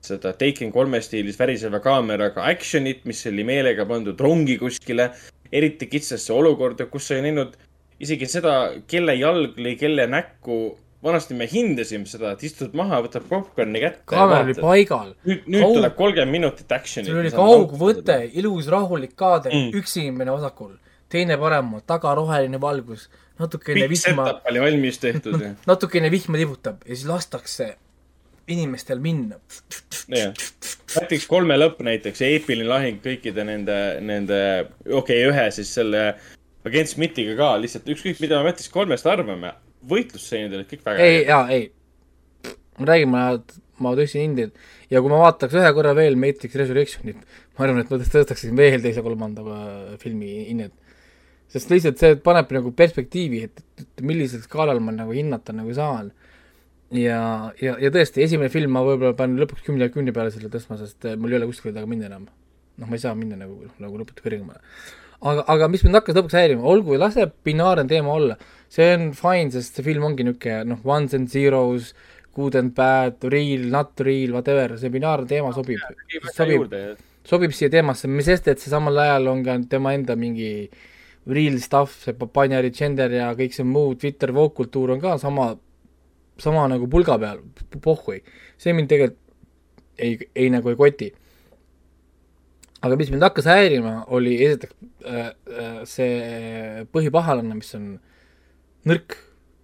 seda 0.00 0.32
Taken 0.32 0.72
kolme 0.72 1.00
stiilis 1.00 1.38
väriseva 1.38 1.80
kaameraga 1.80 2.46
action'it, 2.50 3.04
mis 3.04 3.26
oli 3.26 3.44
meelega 3.44 3.86
pandud 3.86 4.20
rongi 4.20 4.56
kuskile, 4.58 5.10
eriti 5.52 5.86
kitsasse 5.86 6.32
olukorda, 6.32 6.86
kus 6.86 7.08
sa 7.08 7.18
ei 7.18 7.28
näinud 7.28 7.58
isegi 8.02 8.28
seda, 8.30 8.54
kelle 8.90 9.14
jalg 9.18 9.58
lõi 9.60 9.76
kelle 9.80 10.08
näkku. 10.10 10.62
vanasti 11.02 11.34
me 11.34 11.48
hindasime 11.50 12.06
seda, 12.06 12.30
et 12.36 12.42
istud 12.46 12.76
maha, 12.78 13.00
võtad 13.02 13.24
popkorni 13.26 13.80
kätte. 13.82 14.04
kaamera 14.12 14.44
oli 14.46 14.54
paigal. 14.54 15.14
nüüd, 15.26 15.48
nüüd 15.50 15.66
Kaug... 15.66 15.76
tuleb 15.78 15.96
kolmkümmend 15.98 16.36
minutit 16.36 16.74
action'it. 16.78 17.10
sul 17.10 17.22
oli 17.24 17.32
kaugvõte, 17.34 18.18
ilus 18.38 18.70
rahulik 18.70 19.16
kaader 19.18 19.54
mm., 19.54 19.72
üks 19.80 19.96
inimene 19.98 20.34
vasakul, 20.34 20.76
teine 21.12 21.38
paremal, 21.40 21.82
taga 21.86 22.14
roheline 22.18 22.60
valgus, 22.62 23.08
natukene 23.42 23.88
vihma. 23.90 24.28
oli 24.50 24.66
valmis 24.66 25.00
tehtud 25.02 25.42
natukene 25.66 26.10
vihma 26.12 26.38
tibutab 26.42 26.84
ja 26.86 26.94
siis 26.94 27.08
lastakse 27.10 27.72
inimestel 28.52 28.98
minna. 29.02 29.38
näiteks 30.12 31.26
kolme 31.30 31.56
lõpp 31.58 31.82
näiteks, 31.86 32.22
eepiline 32.26 32.68
lahing 32.68 33.02
kõikide 33.02 33.46
nende, 33.46 33.78
nende, 34.02 34.38
okei 34.86 35.22
okay,, 35.22 35.28
ühe 35.30 35.50
siis 35.54 35.70
selle 35.78 36.04
agent 36.68 36.92
Smithiga 36.92 37.36
ka, 37.38 37.52
lihtsalt 37.62 37.88
ükskõik, 37.94 38.20
mida 38.22 38.38
me 38.38 38.50
Matrix 38.50 38.70
kolmest 38.72 39.08
arvame, 39.10 39.54
võitlusstseenid 39.88 40.54
olid 40.58 40.70
kõik 40.70 40.84
väga 40.86 41.06
ei, 41.06 41.24
jaa, 41.26 41.46
ei. 41.54 42.54
ma 42.78 42.88
räägin, 42.92 43.12
ma, 43.12 43.24
ma 43.82 43.94
tõstsin 43.98 44.28
hinded 44.28 44.54
ja 44.92 45.02
kui 45.02 45.12
ma 45.12 45.22
vaataks 45.24 45.58
ühe 45.58 45.72
korra 45.76 45.94
veel 45.98 46.18
Matrix 46.20 46.58
Resurrectionit, 46.60 47.20
ma 47.56 47.66
arvan, 47.66 47.82
et 47.82 47.90
ma 47.90 47.98
tõstaksin 48.02 48.56
veel 48.58 48.82
teise-kolmanda 48.84 49.44
filmi 50.02 50.34
hinnet. 50.50 50.74
sest 51.52 51.72
lihtsalt 51.72 52.00
see 52.00 52.18
paneb 52.24 52.52
nagu 52.54 52.72
perspektiivi, 52.76 53.42
et, 53.48 53.64
et 53.82 54.04
millisel 54.06 54.44
skaalal 54.44 54.80
ma 54.80 54.94
nagu 54.94 55.12
hinnata 55.16 55.52
nagu 55.56 55.74
saan 55.76 56.12
ja, 56.92 57.18
ja, 57.60 57.76
ja 57.80 57.90
tõesti, 57.92 58.22
esimene 58.24 58.52
film 58.52 58.74
ma 58.76 58.84
võib-olla 58.86 59.16
panen 59.16 59.40
lõpuks 59.40 59.64
kümne, 59.66 59.88
kümne 59.92 60.14
peale 60.14 60.32
selle 60.34 60.50
tõstma, 60.52 60.78
sest 60.80 61.06
mul 61.16 61.32
ei 61.32 61.40
ole 61.40 61.48
kuskile 61.50 61.74
taga 61.74 61.88
minna 61.88 62.08
enam. 62.10 62.28
noh, 62.80 62.88
ma 62.88 62.96
ei 62.96 63.02
saa 63.02 63.14
minna 63.16 63.36
nagu, 63.36 63.68
nagu 63.82 64.00
lõputu 64.00 64.24
kõrgemale. 64.24 64.60
Aga, 65.22 65.44
aga 65.54 65.68
mis 65.72 65.84
mind 65.86 65.98
hakkas 66.00 66.18
lõpuks 66.18 66.38
häirima, 66.38 66.64
olgu, 66.74 66.96
lase 67.00 67.28
binaarne 67.46 67.86
teema 67.90 68.14
olla, 68.14 68.36
see 68.72 68.88
on 68.96 69.10
fine, 69.18 69.50
sest 69.54 69.78
see 69.78 69.86
film 69.86 70.06
ongi 70.08 70.26
niisugune 70.26 70.72
noh, 70.72 70.82
ones 70.88 71.16
and 71.18 71.30
zeros, 71.32 71.92
good 72.36 72.56
and 72.58 72.74
bad, 72.76 73.22
real, 73.32 73.66
not 73.72 74.00
real, 74.06 74.36
whatever, 74.38 74.76
see 74.80 74.92
binaarne 74.92 75.28
teema 75.30 75.52
sobib, 75.56 75.82
sobib, 76.36 76.78
sobib 77.28 77.54
siia 77.56 77.72
teemasse, 77.72 78.10
mis 78.10 78.28
sest, 78.30 78.48
et 78.52 78.62
see 78.62 78.72
samal 78.72 78.98
ajal 79.04 79.30
on 79.32 79.44
ka 79.46 79.58
tema 79.70 79.94
enda 79.96 80.16
mingi 80.18 80.52
real 81.26 81.58
stuff, 81.62 82.00
see 82.02 82.16
binary 82.22 82.72
gender 82.74 83.12
ja 83.14 83.30
kõik 83.38 83.54
see 83.54 83.66
muu 83.66 83.94
Twitter 83.94 84.32
woke-kultuur 84.34 84.96
on 84.96 85.02
ka 85.02 85.18
sama 85.22 85.52
sama 86.42 86.66
nagu 86.70 86.88
pulga 86.90 87.18
peal, 87.20 87.42
pohhui. 87.84 88.22
see 88.58 88.72
mind 88.72 88.88
tegelikult 88.90 89.18
ei, 89.98 90.18
ei 90.34 90.48
nagu 90.50 90.70
ei 90.72 90.76
koti. 90.76 91.10
Aga 92.82 92.98
mis 92.98 93.12
mind 93.12 93.26
hakkas 93.26 93.48
häirima, 93.50 93.94
oli 94.14 94.36
esiteks 94.44 94.74
äh, 95.06 95.28
äh, 95.30 95.76
see 95.88 96.86
põhipahalane, 96.94 97.54
mis 97.58 97.72
on 97.78 97.94
nõrk, 98.88 99.16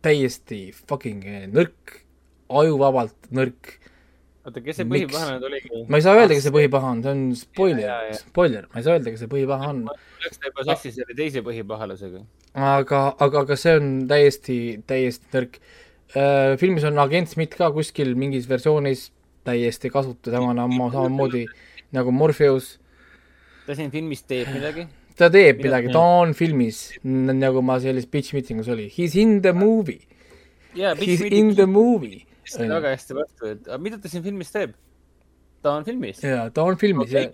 täiesti 0.05 0.69
fucking 0.79 1.27
nõrk, 1.55 1.99
ajuvabalt 2.49 3.31
nõrk. 3.35 3.75
oota, 4.47 4.63
kes 4.63 4.81
see 4.81 4.89
põhipahalane 4.89 5.51
oligi? 5.51 5.83
ma 5.91 5.99
ei 5.99 6.07
saa 6.07 6.17
öelda, 6.21 6.37
kes 6.37 6.47
see 6.49 6.55
põhipaha 6.55 6.95
on, 6.95 7.03
see 7.03 7.17
on 7.17 7.27
spoiler, 7.43 8.15
spoiler, 8.21 8.71
ma 8.71 8.81
ei 8.81 8.87
saa 8.87 8.97
öelda, 8.97 9.13
kes 9.13 9.27
see 9.27 9.35
põhipaha 9.35 9.75
on. 9.75 9.85
Läks 10.23 10.41
ta 10.41 10.53
juba 10.53 10.71
sassi 10.71 10.95
selle 10.95 11.19
teise 11.19 11.43
põhipahalasega. 11.47 12.25
aga, 12.55 13.05
aga, 13.19 13.45
aga 13.45 13.59
see 13.59 13.77
on 13.81 13.93
täiesti, 14.11 14.59
täiesti 14.89 15.35
nõrk 15.35 15.61
Äh, 16.17 16.57
filmis 16.57 16.85
on 16.89 16.97
agent 16.99 17.29
Smith 17.29 17.57
ka 17.59 17.69
kuskil 17.69 18.15
mingis 18.17 18.47
versioonis 18.49 19.11
täiesti 19.45 19.91
kasutada, 19.93 20.39
tema 20.39 20.55
on 20.65 20.93
samamoodi 20.93 21.45
nagu 21.93 22.13
Morpheus. 22.13 22.79
Ta 23.69 23.77
siin 23.77 23.93
filmis 23.93 24.25
teeb 24.25 24.51
midagi? 24.55 24.87
ta 25.19 25.29
teeb 25.35 25.61
midagi, 25.65 25.93
ta 25.95 26.05
on 26.23 26.35
filmis, 26.39 26.81
nagu 27.05 27.63
ma 27.65 27.79
selles 27.83 28.09
pitch 28.11 28.37
meetingus 28.37 28.71
oli, 28.73 28.89
he 28.95 29.09
is 29.09 29.17
in 29.21 29.39
the 29.45 29.53
movie 29.53 30.01
yeah,. 30.75 30.97
He 30.97 31.13
is 31.15 31.25
in 31.29 31.55
the 31.59 31.67
movie. 31.69 32.25
väga 32.49 32.95
hästi 32.95 33.19
vastu, 33.19 33.53
et 33.53 33.69
aga 33.69 33.81
mida 33.83 34.01
ta 34.01 34.11
siin 34.11 34.25
filmis 34.25 34.55
teeb? 34.55 34.75
ta 35.63 35.75
on 35.77 35.85
filmis. 35.85 36.25
jaa, 36.25 36.49
ta 36.55 36.65
on 36.65 36.81
filmis 36.81 37.13
okay, 37.13 37.31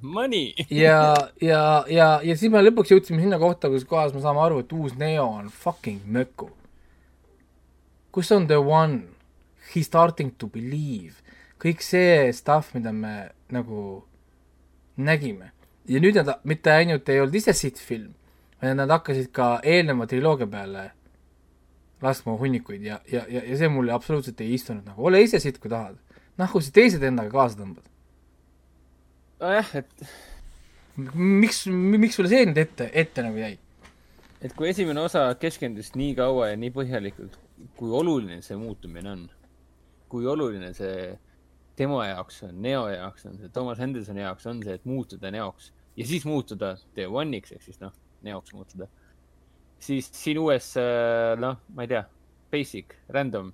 Money 0.00 0.52
ja, 0.70 1.14
ja, 1.42 1.62
ja, 1.90 2.10
ja 2.22 2.36
siis 2.38 2.52
me 2.52 2.62
lõpuks 2.62 2.94
jõudsime 2.94 3.24
sinna 3.24 3.40
kohta, 3.42 3.68
kus 3.72 3.86
kohas 3.90 4.14
me 4.14 4.22
saame 4.22 4.44
aru, 4.44 4.60
et 4.62 4.76
uus 4.76 4.94
Neo 4.98 5.26
on 5.40 5.50
fucking 5.50 6.06
möku 6.06 6.52
kus 8.14 8.30
on 8.30 8.46
the 8.46 8.60
one 8.60 9.08
he 9.74 9.82
starting 9.82 10.30
to 10.38 10.46
believe, 10.46 11.18
kõik 11.58 11.82
see 11.82 12.30
stuff, 12.36 12.70
mida 12.76 12.92
me 12.94 13.14
nagu 13.50 14.04
nägime. 14.96 15.52
ja 15.88 16.00
nüüd 16.00 16.16
nad 16.16 16.40
mitte 16.48 16.72
ainult 16.72 17.08
ei 17.12 17.20
olnud 17.20 17.34
ise 17.36 17.52
sitt 17.52 17.78
film, 17.78 18.14
vaid 18.62 18.76
nad 18.78 18.90
hakkasid 18.90 19.28
ka 19.36 19.58
eelneva 19.62 20.06
triloogia 20.08 20.46
peale 20.48 20.84
laskma 22.02 22.36
hunnikuid 22.40 22.82
ja, 22.82 23.00
ja, 23.12 23.24
ja, 23.28 23.42
ja 23.44 23.58
see 23.60 23.68
mulle 23.68 23.92
absoluutselt 23.92 24.40
ei 24.40 24.54
istunud 24.54 24.86
nagu, 24.86 25.04
ole 25.04 25.22
ise 25.22 25.40
sitt, 25.40 25.58
kui 25.60 25.70
tahad. 25.72 25.98
noh, 26.38 26.50
kui 26.50 26.64
sa 26.64 26.72
teised 26.72 27.02
endaga 27.04 27.32
kaasa 27.32 27.60
tõmbad. 27.60 27.84
nojah, 29.40 29.74
et 29.82 30.08
miks, 31.14 31.66
miks 31.68 32.16
sulle 32.16 32.32
see 32.32 32.48
nüüd 32.48 32.64
ette, 32.64 32.88
ette 32.92 33.26
nagu 33.26 33.40
jäi? 33.44 33.58
et 34.40 34.56
kui 34.56 34.72
esimene 34.72 35.04
osa 35.04 35.26
keskendus 35.40 35.92
nii 35.98 36.14
kaua 36.16 36.52
ja 36.52 36.60
nii 36.60 36.72
põhjalikult 36.72 37.40
kui 37.76 37.90
oluline 37.90 38.40
see 38.42 38.56
muutumine 38.56 39.10
on. 39.10 39.24
kui 40.08 40.26
oluline 40.30 40.70
see 40.76 41.14
tema 41.76 42.06
jaoks 42.08 42.42
on, 42.46 42.58
Neo 42.62 42.86
jaoks 42.92 43.26
on 43.28 43.38
see, 43.38 43.50
Thomas 43.54 43.80
Hendersoni 43.82 44.22
jaoks 44.24 44.46
on 44.50 44.62
see, 44.62 44.76
et 44.78 44.84
muutuda 44.88 45.30
Neoks 45.34 45.72
ja 45.96 46.06
siis 46.06 46.26
muutuda 46.28 46.74
The 46.94 47.06
One'iks 47.10 47.54
ehk 47.54 47.62
siis 47.66 47.80
noh, 47.82 47.94
Neoks 48.24 48.54
muutuda. 48.54 48.88
siis 49.78 50.08
siin 50.14 50.38
uues, 50.40 50.70
äh, 50.80 51.34
noh, 51.40 51.58
ma 51.74 51.84
ei 51.84 51.90
tea, 51.90 52.04
basic, 52.52 52.94
random 53.12 53.52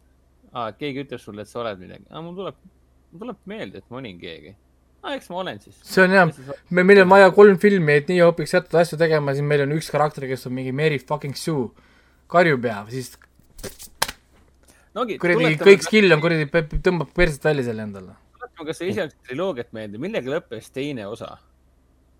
ah,, 0.52 0.72
keegi 0.78 1.04
ütleb 1.04 1.22
sulle, 1.22 1.44
et 1.44 1.50
sa 1.50 1.62
oled 1.62 1.80
midagi 1.80 2.06
ah,, 2.10 2.22
mul 2.24 2.36
tuleb, 2.38 2.58
mul 3.12 3.24
tuleb 3.24 3.46
meelde, 3.50 3.82
et 3.82 3.90
ma 3.90 4.00
olin 4.02 4.20
keegi 4.20 4.54
ah,. 4.54 5.14
eks 5.14 5.30
ma 5.32 5.40
olen 5.44 5.62
siis. 5.64 5.80
see 5.86 6.04
on 6.04 6.16
jah, 6.16 6.30
me, 6.70 6.84
meil 6.84 7.04
on 7.04 7.12
vaja 7.12 7.32
kolm 7.36 7.58
filmi, 7.62 7.98
et 8.00 8.12
nii 8.12 8.22
õpiks 8.28 8.56
teatud 8.56 8.78
asju 8.82 9.00
tegema, 9.00 9.34
siis 9.36 9.46
meil 9.46 9.64
on 9.66 9.76
üks 9.78 9.90
karakter, 9.92 10.28
kes 10.30 10.46
on 10.50 10.56
mingi 10.56 10.74
Mary 10.76 11.00
fucking 11.00 11.38
Sue, 11.38 11.70
karjupea, 12.30 12.84
siis 12.92 13.14
no, 14.96 15.06
kuradi, 15.22 15.54
kõik 15.60 15.84
skill 15.86 16.14
on 16.14 16.22
kuradi, 16.22 16.46
tõmbab 16.82 17.14
perset 17.16 17.46
välja 17.50 17.66
selle 17.68 17.86
endale. 17.86 18.16
tuletame 18.36 18.68
kas 18.70 18.82
esialgset 18.86 19.18
triloogiat 19.28 19.72
meelde, 19.76 20.00
millega 20.02 20.34
lõppes 20.34 20.70
teine 20.74 21.06
osa, 21.10 21.32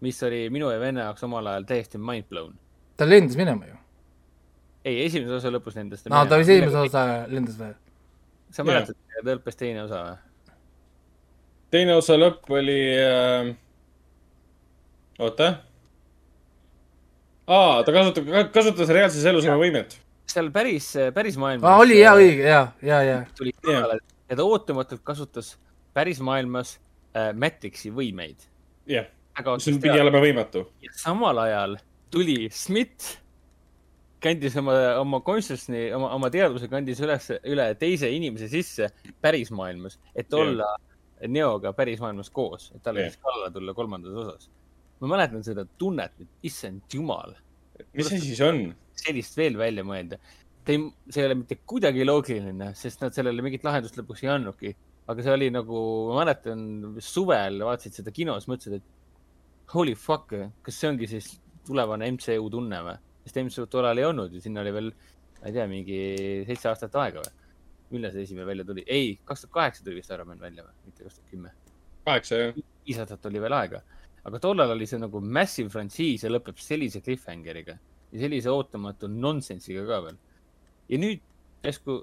mis 0.05 0.21
oli 0.27 0.45
minu 0.55 0.71
ja 0.73 0.81
venna 0.83 1.09
jaoks 1.09 1.27
omal 1.27 1.51
ajal 1.53 1.69
täiesti 1.69 2.01
mind 2.01 2.29
blown. 2.31 2.57
ta 2.97 3.09
lendas 3.09 3.39
minema 3.41 3.67
ju. 3.67 3.79
ei, 4.85 5.05
esimese 5.07 5.39
osa 5.41 5.55
lõpus 5.55 5.79
lendas 5.79 6.05
ta. 6.05 6.13
aa, 6.15 6.27
ta 6.31 6.41
vist 6.41 6.55
esimese 6.57 6.85
osa 6.87 7.07
lendas 7.29 7.57
või? 7.61 7.73
sa 8.51 8.67
mäletad, 8.67 8.99
ta 9.17 9.25
lõppes 9.33 9.59
teine 9.59 9.87
osa 9.87 10.05
või? 10.05 10.21
teine 11.75 11.97
osa 11.99 12.19
lõpp 12.19 12.55
oli 12.61 12.79
äh.... 12.99 13.51
oota. 15.19 15.51
aa, 17.51 17.83
ta 17.83 17.99
kasutab, 17.99 18.31
kasutas 18.55 18.95
reaalses 18.95 19.27
elus 19.27 19.51
oma 19.51 19.59
võimet 19.65 19.99
seal 20.31 20.51
päris, 20.55 20.93
päris 21.15 21.39
maailmas 21.41 21.71
ah,. 21.71 21.83
oli 21.83 22.01
jaa, 22.01 22.15
õige, 22.19 22.47
jaa, 22.47 22.67
jaa, 22.83 23.03
jaa. 23.07 23.21
tuli 23.39 23.55
peale 23.63 24.01
ja 24.31 24.39
ta 24.39 24.47
ootamatult 24.47 25.03
kasutas 25.05 25.55
päris 25.95 26.21
maailmas 26.25 26.77
äh, 27.17 27.33
Matrixi 27.35 27.93
võimeid. 27.95 28.47
jah 28.87 29.07
yeah., 29.07 29.57
see 29.63 29.79
pidi 29.81 29.99
olema 30.01 30.21
võimatu. 30.23 30.67
samal 30.97 31.39
ajal 31.47 31.79
tuli 32.13 32.49
Smith, 32.53 33.17
kandis 34.23 34.57
oma, 34.61 34.75
oma 35.01 35.21
consciousness'i, 35.25 35.91
oma, 35.97 36.11
oma 36.17 36.31
teadvuse 36.33 36.69
kandis 36.71 37.01
üles, 37.05 37.31
üle 37.49 37.67
teise 37.81 38.11
inimese 38.13 38.51
sisse 38.53 38.91
päris 39.23 39.53
maailmas, 39.55 39.99
et 40.15 40.33
olla 40.35 40.69
yeah. 40.75 40.87
Neoga 41.29 41.75
päris 41.77 42.01
maailmas 42.01 42.31
koos, 42.33 42.71
et 42.75 42.81
talle 42.85 43.03
yeah. 43.03 43.13
siis 43.13 43.21
kallale 43.21 43.53
tulla 43.53 43.75
kolmandas 43.77 44.15
osas. 44.23 44.51
ma 45.01 45.15
mäletan 45.15 45.45
seda 45.45 45.67
tunnet, 45.79 46.15
et 46.21 46.49
issand 46.49 46.83
jumal. 46.93 47.35
mis 47.93 48.07
asi 48.07 48.21
siis 48.21 48.41
on? 48.45 48.63
Sellist 49.01 49.37
veel 49.39 49.59
välja 49.61 49.85
mõelda. 49.87 50.21
ta 50.65 50.75
ei, 50.75 50.85
see 51.09 51.23
ei 51.23 51.29
ole 51.31 51.41
mitte 51.41 51.61
kuidagi 51.69 52.05
loogiline, 52.05 52.73
sest 52.77 53.03
nad 53.05 53.17
sellele 53.17 53.43
mingit 53.45 53.65
lahendust 53.65 53.99
lõpuks 53.99 54.25
ei 54.25 54.33
andnudki. 54.35 54.73
aga 55.11 55.25
see 55.27 55.35
oli 55.35 55.51
nagu, 55.51 55.79
ma 56.11 56.21
mäletan, 56.21 56.65
suvel 57.03 57.63
vaatasid 57.67 57.97
seda 57.99 58.13
kinos, 58.15 58.47
mõtlesid, 58.51 58.79
et 58.79 59.73
holy 59.75 59.97
fuck, 59.99 60.35
kas 60.63 60.79
see 60.79 60.91
ongi 60.91 61.09
siis 61.11 61.33
tulevane 61.67 62.11
MCU 62.17 62.51
tunne 62.53 62.83
või? 62.87 62.99
sest 63.25 63.41
MCU-d 63.43 63.71
tollal 63.73 63.99
ei 64.01 64.07
olnud 64.09 64.33
ju, 64.35 64.43
sinna 64.43 64.63
oli 64.65 64.75
veel, 64.75 64.93
ma 65.41 65.49
ei 65.49 65.57
tea, 65.57 65.67
mingi 65.71 66.01
seitse 66.49 66.71
aastat 66.73 66.97
aega 67.03 67.25
või? 67.25 67.37
millal 67.91 68.13
see 68.15 68.23
esimene 68.29 68.47
välja 68.47 68.65
tuli? 68.69 68.85
ei, 68.87 69.17
kaks 69.27 69.47
tuhat 69.47 69.57
kaheksa 69.57 69.87
tuli 69.87 69.99
vist 69.99 70.13
Iron 70.15 70.29
Man 70.31 70.43
välja 70.43 70.63
või, 70.67 70.77
mitte 70.87 71.07
kaks 71.07 71.19
tuhat 71.19 71.33
kümme? 71.33 71.55
kaheksa, 72.07 72.39
jah. 72.45 72.61
viis 72.87 73.01
aastat 73.03 73.27
oli 73.31 73.43
veel 73.43 73.57
aega 73.57 73.83
aga 74.29 74.41
tollal 74.43 74.75
oli 74.75 74.89
see 74.89 75.01
nagu 75.01 75.21
massive 75.21 75.73
frantsiis 75.73 76.25
ja 76.25 76.31
lõpeb 76.33 76.59
sellise 76.61 77.01
cliffhangeriga 77.05 77.79
ja 78.13 78.23
sellise 78.25 78.51
ootamatu 78.51 79.09
nonsensiga 79.11 79.85
ka 79.89 80.01
veel. 80.07 80.19
ja 80.91 80.99
nüüd 80.99 81.23
järsku 81.65 82.01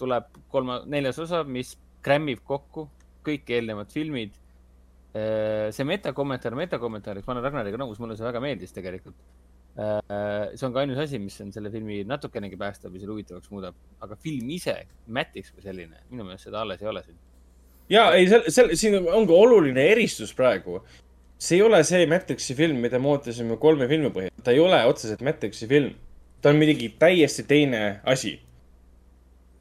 tuleb 0.00 0.28
kolma, 0.52 0.80
neljas 0.86 1.18
osa, 1.22 1.42
mis 1.44 1.74
krämmib 2.04 2.42
kokku 2.46 2.86
kõik 3.26 3.50
eelnevad 3.52 3.92
filmid. 3.92 4.36
see 5.10 5.84
metakommentaar 5.84 6.54
metakommentaariks, 6.54 7.26
ma 7.26 7.34
olen 7.34 7.44
Ragnariga 7.48 7.78
nõus, 7.80 7.98
mulle 7.98 8.14
see 8.16 8.24
väga 8.24 8.42
meeldis 8.42 8.72
tegelikult. 8.72 9.16
see 9.74 10.66
on 10.66 10.74
ka 10.74 10.84
ainus 10.84 11.00
asi, 11.02 11.18
mis 11.18 11.40
on 11.42 11.50
selle 11.52 11.70
filmi 11.70 12.04
natukenegi 12.06 12.58
päästab 12.58 12.94
ja 12.94 13.02
selle 13.02 13.16
huvitavaks 13.16 13.50
muudab, 13.50 13.74
aga 14.00 14.16
film 14.16 14.50
ise, 14.54 14.76
Matrix 15.06 15.50
kui 15.54 15.62
selline, 15.62 16.04
minu 16.10 16.26
meelest 16.28 16.48
seda 16.48 16.62
alles 16.62 16.82
ei 16.82 16.88
ole 16.88 17.02
siin. 17.06 17.18
ja 17.90 18.10
ei, 18.14 18.28
seal, 18.30 18.46
seal, 18.48 18.74
siin 18.78 18.98
ongi 19.02 19.34
oluline 19.34 19.88
eristus 19.92 20.34
praegu. 20.34 20.80
See 21.40 21.56
ei 21.56 21.64
ole 21.64 21.80
see 21.88 22.04
Matrixi 22.06 22.54
film, 22.54 22.82
mida 22.84 23.00
me 23.00 23.08
ootasime 23.14 23.56
kolme 23.56 23.88
filmi 23.88 24.12
põhjal, 24.12 24.36
ta 24.44 24.52
ei 24.52 24.60
ole 24.60 24.84
otseselt 24.84 25.24
Matrixi 25.24 25.68
film. 25.70 25.94
ta 26.40 26.52
on 26.52 26.56
midagi 26.56 26.88
täiesti 26.98 27.44
teine 27.48 28.00
asi 28.04 28.38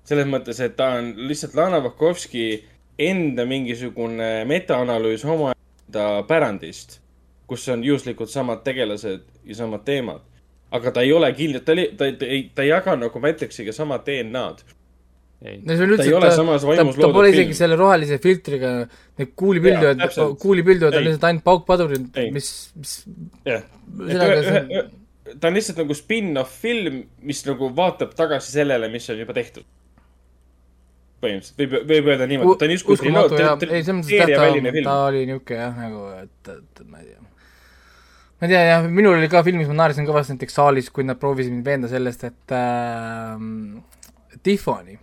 selles 0.10 0.26
mõttes, 0.30 0.60
et 0.64 0.76
ta 0.78 0.94
on 0.98 1.12
lihtsalt 1.30 1.54
Lana 1.58 1.82
Vakovski 1.86 2.46
enda 3.00 3.46
mingisugune 3.46 4.30
metaanalüüs 4.50 5.26
omaenda 5.26 6.08
pärandist, 6.28 6.98
kus 7.50 7.68
on 7.70 7.84
juhuslikult 7.86 8.32
samad 8.32 8.64
tegelased 8.66 9.28
ja 9.46 9.60
samad 9.62 9.86
teemad. 9.86 10.26
aga 10.72 10.92
ta 10.94 11.02
ei 11.02 11.14
ole 11.14 11.32
kindlalt, 11.34 11.66
ta, 11.66 11.74
ta, 11.98 12.08
ta 12.20 12.26
ei, 12.26 12.44
ta 12.56 12.62
ei 12.62 12.70
jaga 12.70 12.94
nagu 12.96 13.20
Matrixiga 13.20 13.74
sama 13.74 13.98
DNA-d. 14.06 14.62
No 15.40 15.76
see 15.76 15.86
on 15.86 15.94
üldse, 15.96 16.10
ta, 16.12 16.30
ta, 16.36 16.60
ta, 16.60 16.86
ta 17.00 17.10
pole 17.16 17.32
isegi 17.32 17.56
selle 17.56 17.78
rohelise 17.80 18.18
filtriga, 18.20 18.74
need 19.20 19.32
kuulipildujad, 19.40 20.04
kuulipildujad 20.42 20.98
on 21.00 21.06
lihtsalt 21.06 21.28
ainult 21.30 21.46
paukpadurid, 21.46 22.10
mis, 22.36 22.50
mis. 22.76 22.96
jah, 23.48 23.64
ta 25.40 25.48
on 25.48 25.56
lihtsalt 25.56 25.80
nagu 25.80 25.96
spin-off 25.96 26.60
film, 26.66 27.06
mis 27.24 27.46
nagu 27.48 27.72
vaatab 27.80 28.12
tagasi 28.20 28.58
sellele, 28.58 28.92
mis 28.92 29.08
on 29.14 29.24
juba 29.24 29.38
tehtud. 29.38 29.68
Põhimõtteliselt. 31.20 31.58
Võib, 31.60 31.74
võib 31.88 32.14
öelda 32.14 32.28
niimoodi, 32.32 32.60
ta 32.60 32.68
on 32.68 32.76
justkui 32.76 32.96
uskumatu 32.96 33.40
jah, 33.40 33.56
ei 33.64 33.82
selles 33.84 33.96
mõttes, 33.98 34.14
et 34.16 34.36
ta, 34.36 34.44
ta 34.44 35.02
oli 35.08 35.26
niisugune 35.28 35.60
jah, 35.60 35.82
nagu, 35.88 36.06
et, 36.20 36.54
et 36.56 36.86
ma 36.88 37.02
ei 37.02 37.10
tea. 37.10 37.28
ma 38.40 38.48
ei 38.48 38.54
tea 38.54 38.70
jah, 38.74 38.88
minul 38.88 39.16
oli 39.18 39.32
ka 39.32 39.48
filmis, 39.48 39.68
ma 39.72 39.86
naersin 39.86 40.08
kõvasti 40.08 40.36
näiteks 40.36 40.60
saalis, 40.60 40.92
kui 40.96 41.08
nad 41.08 41.20
proovisid 41.20 41.56
mind 41.56 41.68
veenda 41.68 41.92
sellest, 41.92 42.24
et 42.28 42.56
äh, 42.56 44.40
Tiffany 44.44 45.00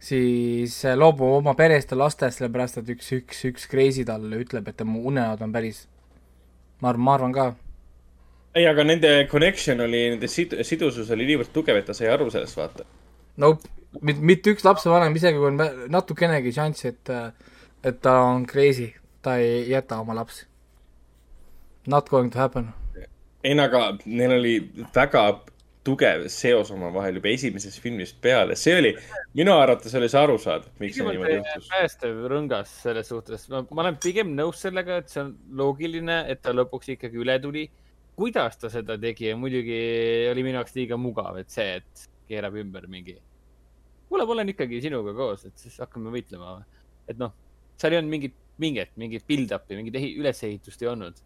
siis 0.00 0.78
loobub 0.96 1.38
oma 1.38 1.54
perest 1.58 1.92
ja 1.92 1.98
lastest, 2.00 2.40
sellepärast 2.40 2.80
et 2.80 2.92
üks, 2.96 3.10
üks, 3.18 3.42
üks 3.50 3.66
crazy 3.70 4.06
talle 4.08 4.40
ütleb, 4.40 4.68
et 4.68 4.78
tema 4.80 4.96
unenäod 4.98 5.42
on 5.44 5.52
päris. 5.52 5.86
ma 6.80 6.88
arvan, 6.92 7.04
ma 7.04 7.14
arvan 7.18 7.34
ka. 7.36 7.50
ei, 8.54 8.64
aga 8.66 8.84
nende 8.84 9.12
connection 9.30 9.80
oli, 9.84 10.06
nende 10.14 10.30
sid-, 10.30 10.56
sidusus 10.64 11.10
oli 11.10 11.28
niivõrd 11.28 11.52
tugev, 11.52 11.76
et 11.76 11.86
ta 11.86 11.96
sai 11.96 12.08
aru 12.08 12.30
sellest, 12.32 12.56
vaata. 12.56 12.88
Nope 13.40 13.80
mitte 13.98 14.54
üks 14.54 14.64
lapsevanem, 14.64 15.14
isegi 15.16 15.38
kui 15.38 15.50
on 15.50 15.58
natukenegi 15.90 16.52
šanssi, 16.54 16.92
et, 16.92 17.12
et 17.86 18.00
ta 18.02 18.20
on 18.28 18.46
crazy, 18.46 18.90
ta 19.22 19.36
ei 19.42 19.64
jäta 19.70 20.00
oma 20.02 20.14
lapsi. 20.18 20.46
Not 21.86 22.10
going 22.10 22.32
to 22.32 22.38
happen. 22.38 22.72
ei 23.44 23.54
no 23.56 23.64
aga 23.64 23.94
neil 24.04 24.34
oli 24.34 24.54
väga 24.94 25.22
tugev 25.84 26.26
seos 26.32 26.70
omavahel 26.74 27.16
juba 27.18 27.30
esimesest 27.32 27.80
filmist 27.80 28.18
peale, 28.20 28.56
see 28.58 28.74
oli, 28.76 28.90
minu 29.38 29.54
arvates 29.56 29.94
oli 29.96 30.10
see 30.12 30.20
arusaadav, 30.20 30.74
miks 30.82 30.98
see 30.98 31.06
niimoodi 31.06 31.38
juhtus. 31.38 31.70
päästev 31.72 32.20
rõngas 32.32 32.74
selles 32.82 33.08
suhtes, 33.08 33.46
ma 33.52 33.64
olen 33.84 33.96
pigem 34.02 34.34
nõus 34.36 34.60
sellega, 34.66 35.00
et 35.00 35.08
see 35.12 35.22
on 35.24 35.32
loogiline, 35.60 36.20
et 36.32 36.42
ta 36.44 36.52
lõpuks 36.56 36.92
ikkagi 36.96 37.22
üle 37.24 37.38
tuli. 37.40 37.70
kuidas 38.20 38.58
ta 38.60 38.68
seda 38.68 38.98
tegi 39.00 39.30
ja 39.30 39.36
muidugi 39.40 39.80
oli 40.28 40.44
minu 40.44 40.60
jaoks 40.60 40.76
liiga 40.76 41.00
mugav, 41.00 41.40
et 41.40 41.48
see, 41.50 41.80
et 41.80 42.08
keerab 42.28 42.58
ümber 42.60 42.84
mingi 42.90 43.16
kuule, 44.10 44.26
ma 44.26 44.34
olen 44.34 44.50
ikkagi 44.52 44.82
sinuga 44.84 45.14
koos, 45.16 45.46
et 45.46 45.56
siis 45.58 45.78
hakkame 45.80 46.12
võitlema. 46.12 46.58
et 47.08 47.18
noh, 47.18 47.32
seal 47.78 47.94
ei 47.94 48.02
olnud 48.02 48.12
mingit 48.12 48.36
minget, 48.60 48.92
mingit 49.00 49.24
build-up'i, 49.28 49.78
mingit 49.78 49.96
ülesehitust 50.20 50.82
ei 50.84 50.90
olnud. 50.90 51.20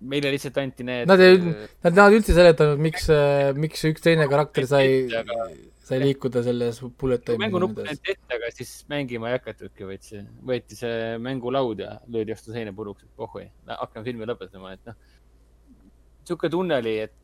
Meile 0.00 0.32
lihtsalt 0.34 0.58
anti 0.60 0.86
need. 0.86 1.08
Nad 1.10 1.22
ei, 1.24 1.38
nad, 1.84 1.94
nad 1.96 2.16
üldse 2.16 2.34
seletanud, 2.36 2.80
miks, 2.82 3.06
miks 3.58 3.84
üks 3.90 4.04
teine 4.04 4.26
karakter 4.30 4.66
sai, 4.68 5.06
sai 5.86 6.00
liikuda 6.02 6.42
selles 6.46 6.80
bullet 7.00 7.24
time'is. 7.26 7.44
mängunupp 7.44 7.80
anti 7.84 8.14
ette, 8.14 8.36
aga 8.36 8.50
siis 8.54 8.74
mängima 8.92 9.30
ei 9.30 9.38
hakatudki, 9.38 9.88
vaid 9.88 10.04
see, 10.06 10.24
võeti 10.50 10.78
see 10.78 11.14
mängulaud 11.22 11.84
ja 11.84 11.94
löödi 12.08 12.34
vastu 12.34 12.54
seina 12.56 12.74
puruks, 12.76 13.06
et 13.06 13.16
pohhui, 13.20 13.46
hakkame 13.70 14.06
filmi 14.08 14.28
lõpetama, 14.28 14.74
et 14.76 14.92
noh. 14.92 15.00
sihuke 16.28 16.52
tunne 16.52 16.80
oli, 16.80 16.96
et 17.06 17.16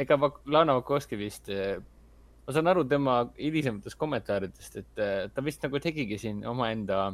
ega 0.00 0.18
Lana 0.46 0.78
Vakovski 0.78 1.18
vist 1.18 1.50
ma 1.50 2.54
saan 2.54 2.70
aru 2.70 2.82
tema 2.88 3.20
hilisematest 3.38 3.98
kommentaaridest, 3.98 4.80
et 4.80 5.00
ta 5.34 5.42
vist 5.44 5.62
nagu 5.66 5.78
tegigi 5.82 6.18
siin 6.18 6.44
omaenda, 6.50 7.10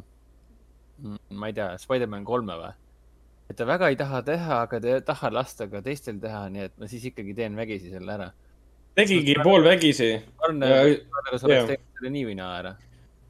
mm, 1.03 1.39
ma 1.41 1.51
ei 1.51 1.57
tea, 1.57 1.75
Spider-man 1.81 2.25
kolme 2.25 2.57
või? 2.61 2.75
Et 3.51 3.57
ta 3.59 3.67
väga 3.69 3.91
ei 3.93 3.99
taha 3.99 4.23
teha, 4.27 4.61
aga 4.67 4.81
ta 4.83 4.97
ei 4.97 5.05
taha 5.07 5.31
lasta 5.35 5.69
ka 5.71 5.83
teistel 5.85 6.19
teha, 6.23 6.47
nii 6.53 6.67
et 6.69 6.75
ma 6.81 6.91
siis 6.91 7.07
ikkagi 7.11 7.35
teen 7.37 7.57
vägisi 7.59 7.93
selle 7.93 8.13
ära. 8.17 8.31
tegigi 8.97 9.37
poolvägisi. 9.43 10.11
Warner, 10.43 10.75
Warner 11.15 11.33
oleks 11.33 11.47
teinud 11.47 11.73
selle 11.99 12.13
nii 12.17 12.27
või 12.31 12.37
naa 12.39 12.53
ära. 12.61 12.77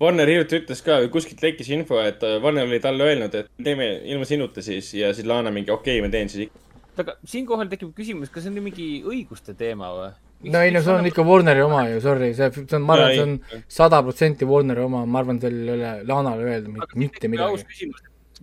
Warner 0.01 0.29
hiljuti 0.29 0.61
ütles 0.61 0.83
ka, 0.85 0.99
kuskilt 1.13 1.41
lekkis 1.43 1.71
info, 1.73 1.99
et 2.05 2.21
Warner 2.43 2.69
oli 2.69 2.81
talle 2.85 3.09
öelnud, 3.09 3.35
et 3.35 3.49
teeme 3.65 3.89
ilma 4.05 4.29
sinuta 4.29 4.65
siis 4.65 4.93
ja 4.95 5.13
siis 5.17 5.29
Lana 5.29 5.53
mingi 5.53 5.73
okei 5.73 5.99
okay,, 5.99 6.05
ma 6.05 6.13
teen 6.13 6.33
siis 6.33 6.49
ikka. 6.49 6.63
aga 7.03 7.17
siinkohal 7.29 7.69
tekib 7.73 7.93
küsimus, 7.97 8.33
kas 8.33 8.45
see 8.45 8.53
on 8.53 8.65
mingi 8.65 8.89
õiguste 9.05 9.57
teema 9.57 9.93
või? 9.97 10.11
no 10.53 10.61
ei 10.65 10.73
no 10.73 10.83
see 10.85 10.93
on 10.93 11.09
ikka 11.09 11.25
Warneri 11.25 11.65
oma 11.65 11.87
ju, 11.89 12.01
sorry, 12.05 12.33
see, 12.37 12.51
see 12.59 12.77
on, 12.77 12.85
ma 12.89 12.99
arvan, 12.99 13.15
see 13.15 13.25
on 13.25 13.65
sada 13.79 14.03
protsenti 14.05 14.49
Warneri 14.49 14.85
oma, 14.85 15.05
ma 15.09 15.23
arvan, 15.23 15.41
seal 15.41 15.57
ei 15.63 15.73
ole 15.79 15.95
Lanale 16.09 16.45
öelda 16.51 16.73
mitte, 16.73 17.01
mitte 17.01 17.33
midagi. 17.33 17.65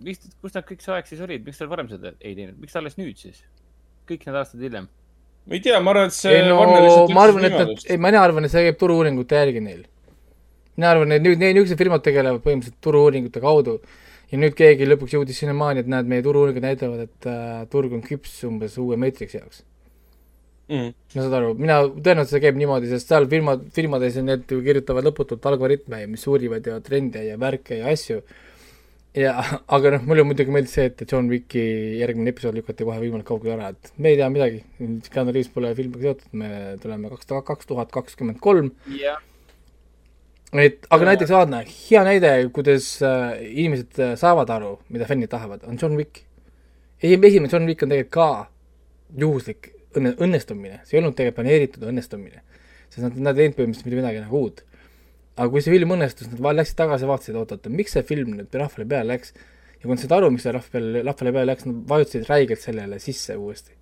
Miks, 0.02 0.28
kus 0.42 0.54
nad 0.56 0.66
kõik 0.68 0.84
see 0.84 0.94
aeg 0.94 1.08
siis 1.08 1.22
olid, 1.24 1.44
miks 1.46 1.60
nad 1.62 1.70
varem 1.72 1.90
seda 1.90 2.14
ei 2.20 2.34
teinud, 2.36 2.58
miks 2.60 2.76
alles 2.80 2.98
nüüd 3.00 3.18
siis? 3.20 3.42
kõik 4.08 4.26
need 4.28 4.38
aastad 4.40 4.62
hiljem. 4.64 4.88
ma 5.46 5.58
ei 5.58 5.64
tea, 5.64 5.80
ma 5.80 5.94
arvan, 5.94 6.12
et 6.12 6.16
see 6.16 6.38
ei 6.38 6.46
no 6.48 6.60
ma 6.60 7.26
arvan, 7.26 7.48
et 7.48 7.58
nad, 7.58 7.74
ei, 7.88 8.00
mina 8.00 8.22
arvan, 8.22 8.46
et 8.46 8.54
see 8.54 8.64
käib 8.68 8.80
turu-uuringute 8.80 9.42
järgi 9.42 9.64
neil. 9.64 9.84
mina 10.76 10.94
arvan, 10.94 11.14
et 11.16 11.24
nüüd, 11.24 11.40
niisugused 11.42 11.80
firmad 11.80 12.06
tegelevad 12.06 12.42
põhimõtteliselt 12.46 12.80
turu-uuringute 12.84 13.44
kaudu 13.44 13.78
ja 14.32 14.40
nüüd 14.40 14.56
keegi 14.58 14.88
lõpuks 14.88 15.18
jõudis 15.18 15.38
sinnamaani, 15.42 15.84
et 15.84 15.92
näed, 15.94 16.10
meie 16.10 16.24
turu-uuringud 16.26 16.64
näitavad, 16.64 17.06
et 17.06 17.30
äh, 17.30 17.62
turg 17.70 17.94
on 17.94 18.02
küps 18.04 18.40
umbes 18.48 18.76
uue 18.82 18.98
Matrixi 19.00 19.40
jaoks 19.40 19.62
mm.. 20.68 20.94
no 21.14 21.26
saad 21.26 21.36
aru, 21.38 21.52
mina, 21.58 21.78
tõenäoliselt 21.92 22.36
see 22.36 22.42
käib 22.44 22.58
niimoodi, 22.60 22.90
sest 22.92 23.10
seal 23.10 23.28
firmad, 23.30 23.66
firmades 23.76 24.18
on 24.20 24.28
need 24.30 24.50
ju 24.50 24.60
kirjutavad 24.64 25.06
lõputult 25.08 25.48
algoritme, 25.50 26.04
mis 26.10 26.24
uurivad 26.30 26.66
ja 26.70 26.80
trende 26.84 27.24
ja 27.26 27.38
värke 27.40 27.80
ja 27.82 27.92
asju. 27.92 28.22
Ja, 29.18 29.34
aga 29.76 29.94
noh, 29.94 30.06
mulle 30.08 30.24
muidugi 30.26 30.54
meeldis 30.54 30.74
see, 30.78 30.88
et 30.90 31.04
John 31.10 31.28
Wicki 31.32 31.62
järgmine 32.00 32.32
episood 32.34 32.56
lükati 32.58 32.86
kohe 32.86 32.98
võimalikult 33.02 33.44
kaugele 33.44 33.56
ära, 33.58 33.74
et 33.74 33.92
me 33.98 34.12
ei 34.12 34.18
tea 34.20 34.30
midagi. 34.32 34.64
Reaves 34.80 35.52
pole 35.54 35.74
filmiga 35.78 36.08
seotud, 36.08 36.32
me 36.40 36.50
tuleme 36.82 37.12
kaks 37.12 37.30
tuhat, 37.30 37.46
kaks 37.50 37.70
tuhat 37.70 37.94
kakskümmend 37.94 38.42
kolm. 38.44 38.72
et 40.54 40.86
aga 40.86 41.02
ja. 41.02 41.10
näiteks 41.10 41.34
vaata, 41.34 41.62
hea 41.66 42.02
näide, 42.06 42.32
kuidas 42.54 42.88
äh, 43.02 43.40
inimesed 43.42 43.98
äh, 43.98 44.12
saavad 44.18 44.50
aru, 44.54 44.76
mida 44.94 45.08
fännid 45.08 45.32
tahavad, 45.32 45.64
on 45.66 45.78
John 45.80 45.96
Wick. 45.98 46.22
esimene 47.02 47.50
John 47.52 47.66
Wick 47.66 47.82
on 47.82 47.90
tegelikult 47.90 48.14
ka 48.14 48.28
juhuslik 49.18 49.72
õnne, 49.98 50.14
õnnestumine, 50.22 50.78
see 50.84 50.96
ei 50.96 51.02
olnud 51.02 51.16
tegelikult 51.18 51.40
planeeritud 51.40 51.88
õnnestumine. 51.90 52.42
sest 52.88 53.02
nad, 53.02 53.18
nad 53.18 53.34
ei 53.34 53.48
teinud 53.48 53.58
põhimõtteliselt 53.58 53.90
mitte 53.90 53.98
midagi 53.98 54.22
nagu 54.22 54.40
uut. 54.46 54.62
Aga 55.34 55.50
kui 55.50 55.62
see 55.64 55.74
film 55.74 55.94
õnnestus, 55.96 56.30
nad 56.30 56.58
läksid 56.58 56.78
tagasi, 56.78 57.08
vaatasid, 57.10 57.38
oot-oot, 57.40 57.66
miks 57.74 57.96
see 57.96 58.06
film 58.06 58.36
nüüd 58.38 58.54
rahvale 58.60 58.86
peale 58.90 59.10
läks, 59.14 59.34
ja 59.80 59.82
kui 59.82 59.94
nad 59.94 60.02
said 60.02 60.14
aru, 60.14 60.30
miks 60.34 60.46
see 60.46 60.54
rahva 60.54 60.74
peale, 60.76 61.02
rahvale 61.08 61.34
peale 61.34 61.50
läks, 61.50 61.66
nad 61.70 61.80
vajutasid 61.90 62.28
räigelt 62.30 62.62
sellele 62.62 63.00
sisse 63.02 63.36
uuesti. 63.40 63.74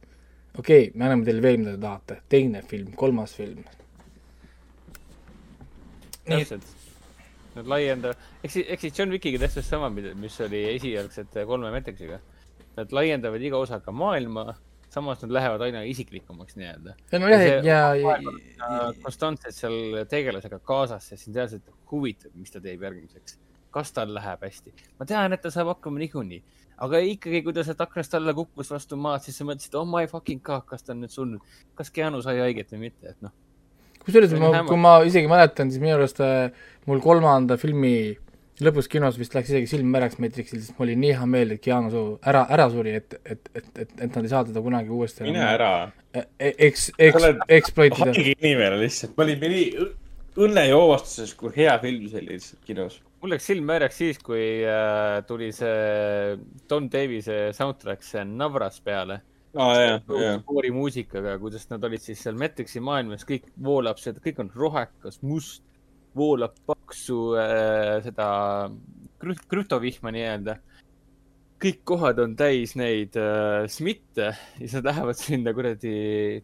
okei 0.58 0.88
okay,, 0.88 0.90
me 0.94 1.08
anname 1.08 1.28
teile 1.28 1.44
veel, 1.44 1.60
mida 1.60 1.76
te 1.76 1.82
tahate, 1.84 2.18
teine 2.32 2.62
film, 2.68 2.92
kolmas 2.96 3.36
film. 3.36 3.64
täpselt. 6.24 6.70
Nad 7.52 7.68
laiendavad, 7.68 8.20
eks 8.40 8.54
eks 8.62 8.86
siis 8.86 8.98
John 8.98 9.12
Wickiga 9.12 9.42
täpselt 9.42 9.66
sama, 9.68 9.90
mis 9.92 10.38
oli 10.40 10.62
esialgsete 10.70 11.44
kolme 11.44 11.68
Matrixiga. 11.74 12.16
Nad 12.78 12.94
laiendavad 12.96 13.42
iga 13.44 13.58
osaga 13.60 13.92
maailma 13.92 14.54
samas 14.92 15.22
nad 15.22 15.32
lähevad 15.32 15.64
aina 15.66 15.82
isiklikumaks 15.88 16.56
nii-öelda. 16.56 16.94
no 17.18 17.28
jah, 17.32 17.42
ja, 17.42 17.60
ja, 17.64 18.16
ja. 18.16 18.80
konstantselt 19.02 19.56
seal 19.56 20.02
tegelasega 20.10 20.58
kaasas 20.68 21.10
ja 21.12 21.18
sind 21.20 21.38
reaalselt 21.38 21.70
huvitab, 21.90 22.34
mis 22.36 22.52
ta 22.52 22.60
teeb 22.60 22.82
järgmiseks. 22.84 23.38
kas 23.72 23.92
tal 23.96 24.12
läheb 24.14 24.42
hästi? 24.44 24.74
ma 24.98 25.08
tean, 25.08 25.32
et 25.32 25.42
ta 25.42 25.52
saab 25.54 25.72
hakkama 25.72 26.02
niikuinii, 26.02 26.42
aga 26.86 27.00
ikkagi, 27.12 27.42
kui 27.46 27.56
ta 27.56 27.64
sealt 27.66 27.80
aknast 27.84 28.18
alla 28.18 28.34
kukkus 28.36 28.72
vastu 28.74 28.98
maad, 29.00 29.24
siis 29.24 29.38
sa 29.40 29.46
mõtlesid, 29.48 29.78
oh 29.80 29.88
my 29.88 30.04
fucking 30.10 30.42
god, 30.44 30.66
kas 30.68 30.84
ta 30.84 30.92
on 30.96 31.00
nüüd 31.04 31.14
surnud, 31.14 31.54
kas 31.78 31.92
Keanu 31.94 32.20
sai 32.24 32.40
haiget 32.42 32.74
või 32.74 32.88
mitte, 32.88 33.14
et 33.14 33.24
noh. 33.24 33.32
kusjuures 34.04 34.36
ma, 34.42 34.64
kui 34.68 34.80
ma 34.80 34.98
isegi 35.08 35.30
mäletan, 35.30 35.72
siis 35.72 35.82
minu 35.82 35.96
arust 35.96 36.20
äh, 36.24 36.50
mul 36.90 37.00
kolmanda 37.04 37.56
filmi 37.60 37.96
lõpus 38.66 38.88
kinos 38.90 39.18
vist 39.20 39.34
läks 39.36 39.50
isegi 39.52 39.68
silm 39.70 39.90
märjaks 39.94 40.18
Matrixil, 40.22 40.60
sest 40.62 40.76
mul 40.78 40.88
oli 40.88 40.98
nii 41.00 41.14
hea 41.18 41.26
meel, 41.30 41.54
et 41.54 41.62
Keanu 41.64 41.90
Soo 41.92 42.12
ära, 42.28 42.44
ära 42.52 42.68
suri, 42.72 42.94
et, 43.00 43.16
et, 43.24 43.50
et, 43.54 43.70
et, 43.74 43.96
et 43.96 44.08
nad 44.08 44.22
ei 44.22 44.32
saa 44.32 44.44
teda 44.48 44.62
kunagi 44.64 44.92
uuesti 44.92 45.26
mine 45.26 45.42
ära. 45.44 45.72
eks, 46.14 46.90
eks 46.98 47.16
Sa 47.16 47.22
oled, 47.22 47.42
exploitida. 47.60 48.10
haige 48.12 48.34
inimene 48.38 48.78
lihtsalt, 48.82 49.16
me 49.16 49.26
olime 49.26 49.50
nii 49.52 49.88
õnnejoovastuses, 50.42 51.34
kui 51.38 51.52
hea 51.56 51.74
film 51.82 52.06
see 52.08 52.22
oli 52.22 52.36
lihtsalt 52.36 52.62
kinos. 52.68 53.00
mul 53.22 53.34
läks 53.34 53.50
silm 53.50 53.66
märjaks 53.68 54.00
siis, 54.00 54.22
kui 54.24 54.44
äh, 54.66 55.18
tuli 55.28 55.50
see 55.54 56.38
Don 56.70 56.88
Davise 56.92 57.42
soundtrack, 57.56 58.04
see 58.06 58.24
Navras 58.28 58.80
peale. 58.84 59.20
jaa. 59.52 59.98
koorimuusikaga, 60.48 61.36
kuidas 61.38 61.68
nad 61.70 61.84
olid 61.84 62.00
siis 62.00 62.22
seal 62.24 62.38
Matrixi 62.40 62.80
maailmas, 62.80 63.26
kõik 63.28 63.50
voolab 63.62 64.00
seda, 64.00 64.22
kõik 64.24 64.40
on 64.40 64.50
rohekas, 64.56 65.20
must, 65.22 65.62
voolab 66.16 66.56
paksu 66.92 67.36
äh, 67.40 68.02
seda 68.04 68.28
krüpt-, 69.20 69.48
krüptovihma 69.48 70.12
nii-öelda. 70.12 70.58
kõik 71.62 71.84
kohad 71.86 72.18
on 72.18 72.34
täis 72.36 72.74
neid 72.74 73.16
äh, 73.16 73.64
smitte 73.70 74.32
ja 74.32 74.58
siis 74.58 74.74
nad 74.76 74.88
lähevad 74.90 75.16
sinna 75.16 75.52
kuradi 75.54 76.42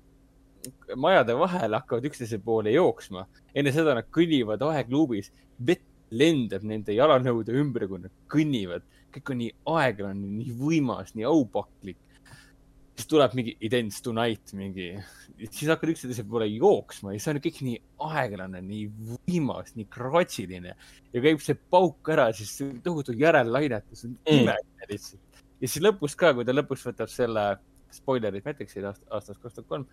majade 0.97 1.35
vahele, 1.35 1.77
hakkavad 1.77 2.07
üksteise 2.09 2.39
poole 2.41 2.73
jooksma. 2.73 3.27
enne 3.55 3.73
seda 3.75 3.97
nad 3.99 4.09
kõnnivad 4.15 4.63
aegluubis, 4.71 5.33
vett 5.59 5.85
lendab 6.11 6.65
nende 6.65 6.95
jalanõude 6.97 7.53
ümber, 7.53 7.85
kui 7.89 8.01
nad 8.01 8.15
kõnnivad. 8.33 8.87
kõik 9.13 9.33
on 9.33 9.43
nii 9.43 9.53
aeglane, 9.75 10.33
nii 10.39 10.55
võimas, 10.57 11.13
nii 11.15 11.29
aupaklik 11.29 11.99
siis 12.99 13.07
tuleb 13.07 13.35
mingi 13.39 13.53
Idents 13.63 14.01
Tonight 14.03 14.53
mingi, 14.59 14.89
siis 15.47 15.69
hakkad 15.71 15.93
üksteise 15.93 16.25
poole 16.27 16.49
jooksma 16.51 17.13
ja 17.15 17.23
see 17.23 17.35
on 17.37 17.41
kõik 17.45 17.61
nii 17.63 17.77
aeglane, 18.09 18.63
nii 18.65 18.89
võimas, 19.29 19.71
nii 19.79 19.87
kratsiline 19.95 20.75
ja 20.75 21.23
käib 21.23 21.43
see 21.45 21.55
pauk 21.71 22.11
ära, 22.11 22.27
siis 22.35 22.57
tohutu 22.83 23.15
järellainetus 23.19 24.05
on 24.09 24.17
Mm. 24.19 24.41
imeline 24.43 24.91
lihtsalt. 24.91 25.43
ja 25.61 25.69
siis 25.69 25.83
lõpus 25.85 26.17
ka, 26.19 26.33
kui 26.35 26.45
ta 26.45 26.53
lõpus 26.57 26.83
võtab 26.87 27.11
selle, 27.13 27.45
spoilerid 27.91 28.45
aast- 28.45 29.07
aastast 29.11 29.41
kaks 29.41 29.55
tuhat 29.55 29.69
kolm, 29.69 29.87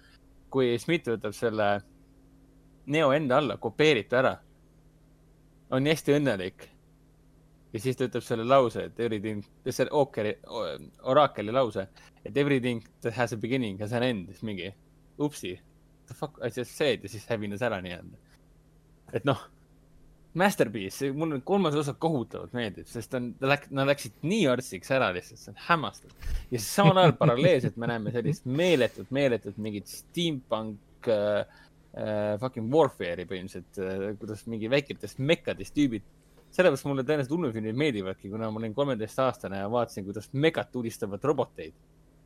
kui 0.49 0.77
Smith 0.79 1.07
võtab 1.07 1.33
selle 1.33 1.81
Neo 2.87 3.11
enda 3.11 3.37
alla, 3.37 3.57
kopeerib 3.57 4.09
ta 4.09 4.17
ära, 4.17 4.39
on 5.71 5.83
nii 5.83 5.93
hästi 5.93 6.17
õnnelik 6.19 6.67
ja 7.75 7.81
siis 7.83 7.97
ta 7.99 8.07
ütleb 8.07 8.23
selle 8.23 8.45
lause, 8.47 8.87
et 8.87 8.99
everything, 9.03 9.43
see 9.67 9.87
Ookeri, 9.91 10.35
Oracle'i 11.11 11.51
lause, 11.53 11.87
et 12.23 12.37
everything 12.39 12.83
has 13.17 13.35
a 13.35 13.39
beginning 13.39 13.81
has 13.83 13.93
an 13.95 14.05
end, 14.05 14.29
siis 14.31 14.45
mingi 14.47 14.69
upsi, 15.21 15.57
the 16.07 16.15
fuck 16.15 16.39
I 16.39 16.51
just 16.55 16.71
said 16.77 17.03
ja 17.03 17.11
siis 17.11 17.27
hävines 17.27 17.65
ära 17.65 17.81
nii-öelda. 17.83 18.39
et 19.15 19.27
noh, 19.27 19.43
Masterpiece, 20.35 21.13
mulle 21.15 21.39
kolmas 21.47 21.75
osa 21.79 21.93
kohutavalt 21.99 22.55
meeldib, 22.55 22.87
sest 22.91 23.13
on, 23.15 23.29
ta 23.39 23.47
läks, 23.47 23.69
nad 23.75 23.87
läksid 23.87 24.17
nii 24.27 24.41
arstiks 24.51 24.91
ära 24.91 25.13
lihtsalt, 25.15 25.39
see 25.39 25.53
on 25.53 25.61
hämmastav. 25.67 26.15
ja 26.49 26.57
siis 26.57 26.71
samal 26.79 27.03
ajal 27.03 27.15
paralleelselt 27.19 27.79
me 27.79 27.91
näeme 27.91 28.11
sellist 28.15 28.47
meeletut, 28.47 29.11
meeletut 29.15 29.59
mingit 29.63 29.91
steampunk 29.91 31.11
äh, 31.11 31.43
äh, 31.95 32.35
fucking 32.39 32.71
warfare'i 32.71 33.27
põhimõtteliselt 33.27 33.79
äh,, 33.83 34.11
kuidas 34.19 34.43
mingi 34.51 34.71
väiketest 34.71 35.23
mekkadest 35.23 35.75
tüübid 35.75 36.03
sellepärast 36.55 36.87
mulle 36.87 37.03
tõenäoliselt 37.03 37.35
ulmefilmid 37.35 37.77
meeldivadki, 37.79 38.31
kuna 38.31 38.49
ma 38.51 38.61
olin 38.61 38.73
kolmeteistaastane 38.75 39.59
ja 39.59 39.67
vaatasin, 39.71 40.05
kuidas 40.07 40.29
megad 40.33 40.71
tulistavad 40.71 41.23
roboteid 41.27 41.73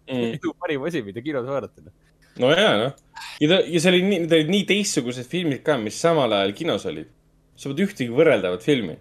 mm.. 0.09 0.39
ju 0.43 0.53
parim 0.59 0.83
asi, 0.83 1.01
mida 1.05 1.21
kinos 1.25 1.47
vaadata. 1.47 1.91
no 2.39 2.51
jaa, 2.53 2.75
noh. 2.83 2.95
ja 3.41 3.51
ta, 3.51 3.59
ja 3.65 3.81
see 3.81 3.93
oli 3.93 4.01
nii, 4.05 4.19
need 4.25 4.35
olid 4.37 4.53
nii 4.55 4.65
teistsugused 4.69 5.29
filmid 5.29 5.63
ka, 5.65 5.77
mis 5.81 5.99
samal 6.01 6.33
ajal 6.39 6.55
kinos 6.57 6.85
olid. 6.89 7.09
sa 7.55 7.69
polnud 7.69 7.85
ühtegi 7.87 8.15
võrreldavat 8.15 8.65
filmi. 8.65 8.97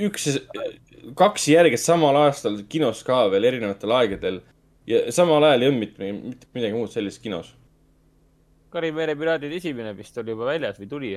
üks, 0.00 0.28
kaks 1.18 1.48
järged 1.52 1.80
samal 1.80 2.16
aastal 2.24 2.62
kinos 2.68 3.04
ka 3.06 3.26
veel 3.32 3.48
erinevatel 3.52 3.96
aegadel 3.98 4.40
ja 4.88 5.06
samal 5.14 5.44
ajal 5.48 5.66
ei 5.66 5.72
olnud 5.72 5.84
mitte, 5.84 6.12
mitte 6.12 6.54
midagi 6.56 6.76
muud 6.76 6.92
sellist 6.92 7.22
kinos. 7.22 7.54
Karimeere 8.70 9.16
piraadid 9.18 9.52
esimene 9.56 9.92
vist 9.98 10.18
oli 10.20 10.30
juba 10.30 10.46
väljas 10.52 10.78
või 10.78 10.88
tuli? 10.90 11.12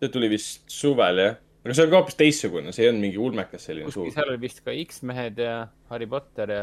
See 0.00 0.12
tuli 0.12 0.30
vist 0.32 0.64
suvel, 0.72 1.22
jah. 1.24 1.38
aga 1.64 1.76
see 1.76 1.86
on 1.86 1.92
ka 1.92 2.00
hoopis 2.00 2.18
teistsugune, 2.18 2.74
see 2.74 2.86
ei 2.86 2.90
olnud 2.90 3.04
mingi 3.06 3.20
ulmekas 3.20 3.66
selline 3.68 3.88
kuskil 3.88 4.06
suur. 4.06 4.14
seal 4.16 4.32
oli 4.32 4.42
vist 4.46 4.62
ka 4.64 4.74
X-mehed 4.84 5.42
ja 5.44 5.56
Harry 5.92 6.08
Potter 6.10 6.54
ja 6.56 6.62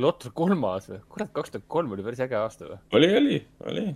Lotto 0.00 0.32
kolmas 0.34 0.88
või? 0.90 1.00
kurat, 1.10 1.30
kaks 1.34 1.54
tuhat 1.54 1.68
kolm 1.70 1.94
oli 1.96 2.04
päris 2.06 2.22
äge 2.24 2.38
aasta 2.38 2.68
või? 2.68 2.80
oli, 2.98 3.12
oli, 3.20 3.38
oli. 3.70 3.86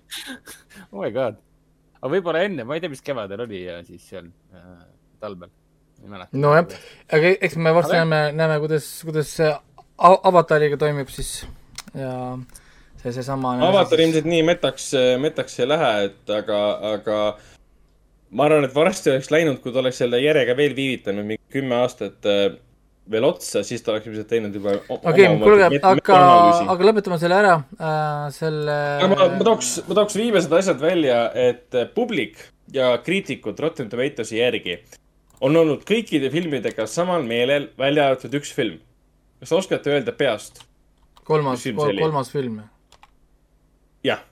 oh 0.92 1.02
my 1.02 1.10
god. 1.15 1.39
aga 2.00 2.12
võib-olla 2.16 2.44
enne, 2.47 2.66
ma 2.66 2.78
ei 2.78 2.84
tea, 2.84 2.92
mis 2.92 3.05
kevadel 3.05 3.44
oli 3.47 3.65
ja 3.65 3.81
siis 3.86 4.07
seal 4.10 4.31
äh, 4.55 4.73
talvel. 5.23 5.52
ei 6.02 6.10
mäleta. 6.10 6.42
nojah, 6.47 6.78
aga 7.18 7.34
eks 7.34 7.58
me 7.58 7.74
varsti 7.74 7.99
näeme, 7.99 8.20
näeme, 8.39 8.60
kuidas, 8.62 8.91
kuidas 9.07 9.34
see 9.39 9.50
avatariga 9.99 10.78
toimib 10.78 11.10
siis 11.15 11.41
ja 11.94 12.15
see, 13.00 13.12
seesama. 13.12 13.57
avatar 13.68 14.02
ilmselt 14.02 14.26
nii 14.28 14.42
metaks, 14.47 14.92
metaks 15.23 15.58
ei 15.62 15.68
lähe, 15.70 15.92
et 16.08 16.34
aga, 16.39 16.60
aga 16.94 17.18
ma 18.35 18.49
arvan, 18.49 18.67
et 18.67 18.75
varsti 18.75 19.13
oleks 19.13 19.31
läinud, 19.33 19.61
kui 19.63 19.73
ta 19.73 19.83
oleks 19.83 20.01
selle 20.03 20.21
järjega 20.23 20.57
veel 20.59 20.77
viivitanud 20.77 21.27
mingi 21.29 21.43
kümme 21.55 21.79
aastat 21.83 22.27
äh, 22.31 22.57
veel 23.11 23.27
otsa, 23.29 23.63
siis 23.67 23.83
ta 23.85 23.93
oleks 23.93 24.09
ilmselt 24.09 24.29
teinud 24.31 24.55
juba. 24.57 24.79
okei, 24.89 25.29
kuulge, 25.43 25.69
aga, 25.81 26.19
aga 26.73 26.89
lõpetame 26.89 27.19
selle 27.21 27.39
ära 27.39 27.55
äh,, 27.77 28.27
selle. 28.35 28.77
aga 28.99 29.11
ma, 29.13 29.31
ma 29.37 29.47
tooks, 29.51 29.77
ma 29.89 29.99
tooks 30.01 30.19
viimased 30.19 30.59
asjad 30.61 30.81
välja, 30.83 31.25
et 31.37 31.77
äh, 31.77 31.89
publik 31.95 32.41
ja 32.75 32.95
kriitikud 33.05 33.61
Rotten 33.61 33.91
Tomatoes'i 33.93 34.41
järgi 34.41 34.79
on 35.45 35.57
olnud 35.61 35.85
kõikide 35.89 36.31
filmidega 36.33 36.87
samal 36.89 37.27
meelel, 37.29 37.69
välja 37.79 38.09
arvatud 38.09 38.39
üks 38.41 38.55
film. 38.57 38.81
kas 39.41 39.53
te 39.53 39.59
oskate 39.61 39.93
öelda 39.93 40.15
peast? 40.17 40.63
kolmas 41.25 41.67
kolmas 41.77 42.33
film. 42.33 42.63
jah, 44.05 44.25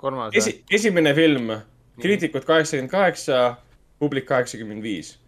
kolmas 0.00 0.32
esi, 0.36 0.62
esimene 0.70 1.12
film, 1.14 1.52
kriitikud 2.00 2.44
kaheksakümmend 2.44 2.90
kaheksa, 2.90 3.56
publik 3.98 4.26
kaheksakümmend 4.26 4.82
viis. 4.82 5.18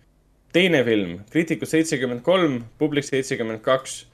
teine 0.52 0.84
film, 0.84 1.18
kriitikud 1.30 1.66
seitsekümmend 1.66 2.22
kolm, 2.22 2.64
publik 2.78 3.04
seitsekümmend 3.04 3.60
kaks. 3.60 4.06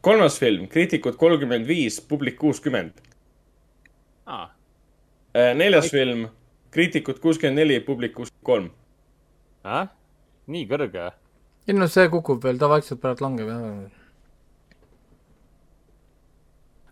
kolmas 0.00 0.38
film, 0.38 0.68
kriitikud 0.68 1.16
kolmkümmend 1.16 1.68
viis, 1.68 2.00
publik 2.00 2.38
kuuskümmend. 2.38 2.92
ah,. 4.26 4.50
neljas 5.34 5.90
film, 5.90 6.28
kriitikud 6.70 7.18
kuuskümmend 7.18 7.58
neli, 7.58 7.80
publik 7.80 8.14
kuuskümmend 8.14 8.44
kolm. 8.44 8.70
Ah? 9.64 9.88
nii 10.46 10.66
kõrge? 10.68 11.10
ei 11.68 11.74
no 11.76 11.86
see 11.86 12.08
kukub 12.08 12.44
veel, 12.44 12.58
ta 12.58 12.68
vaikselt 12.68 13.00
pärast 13.02 13.20
langeb 13.20 13.48
jah. 13.48 13.90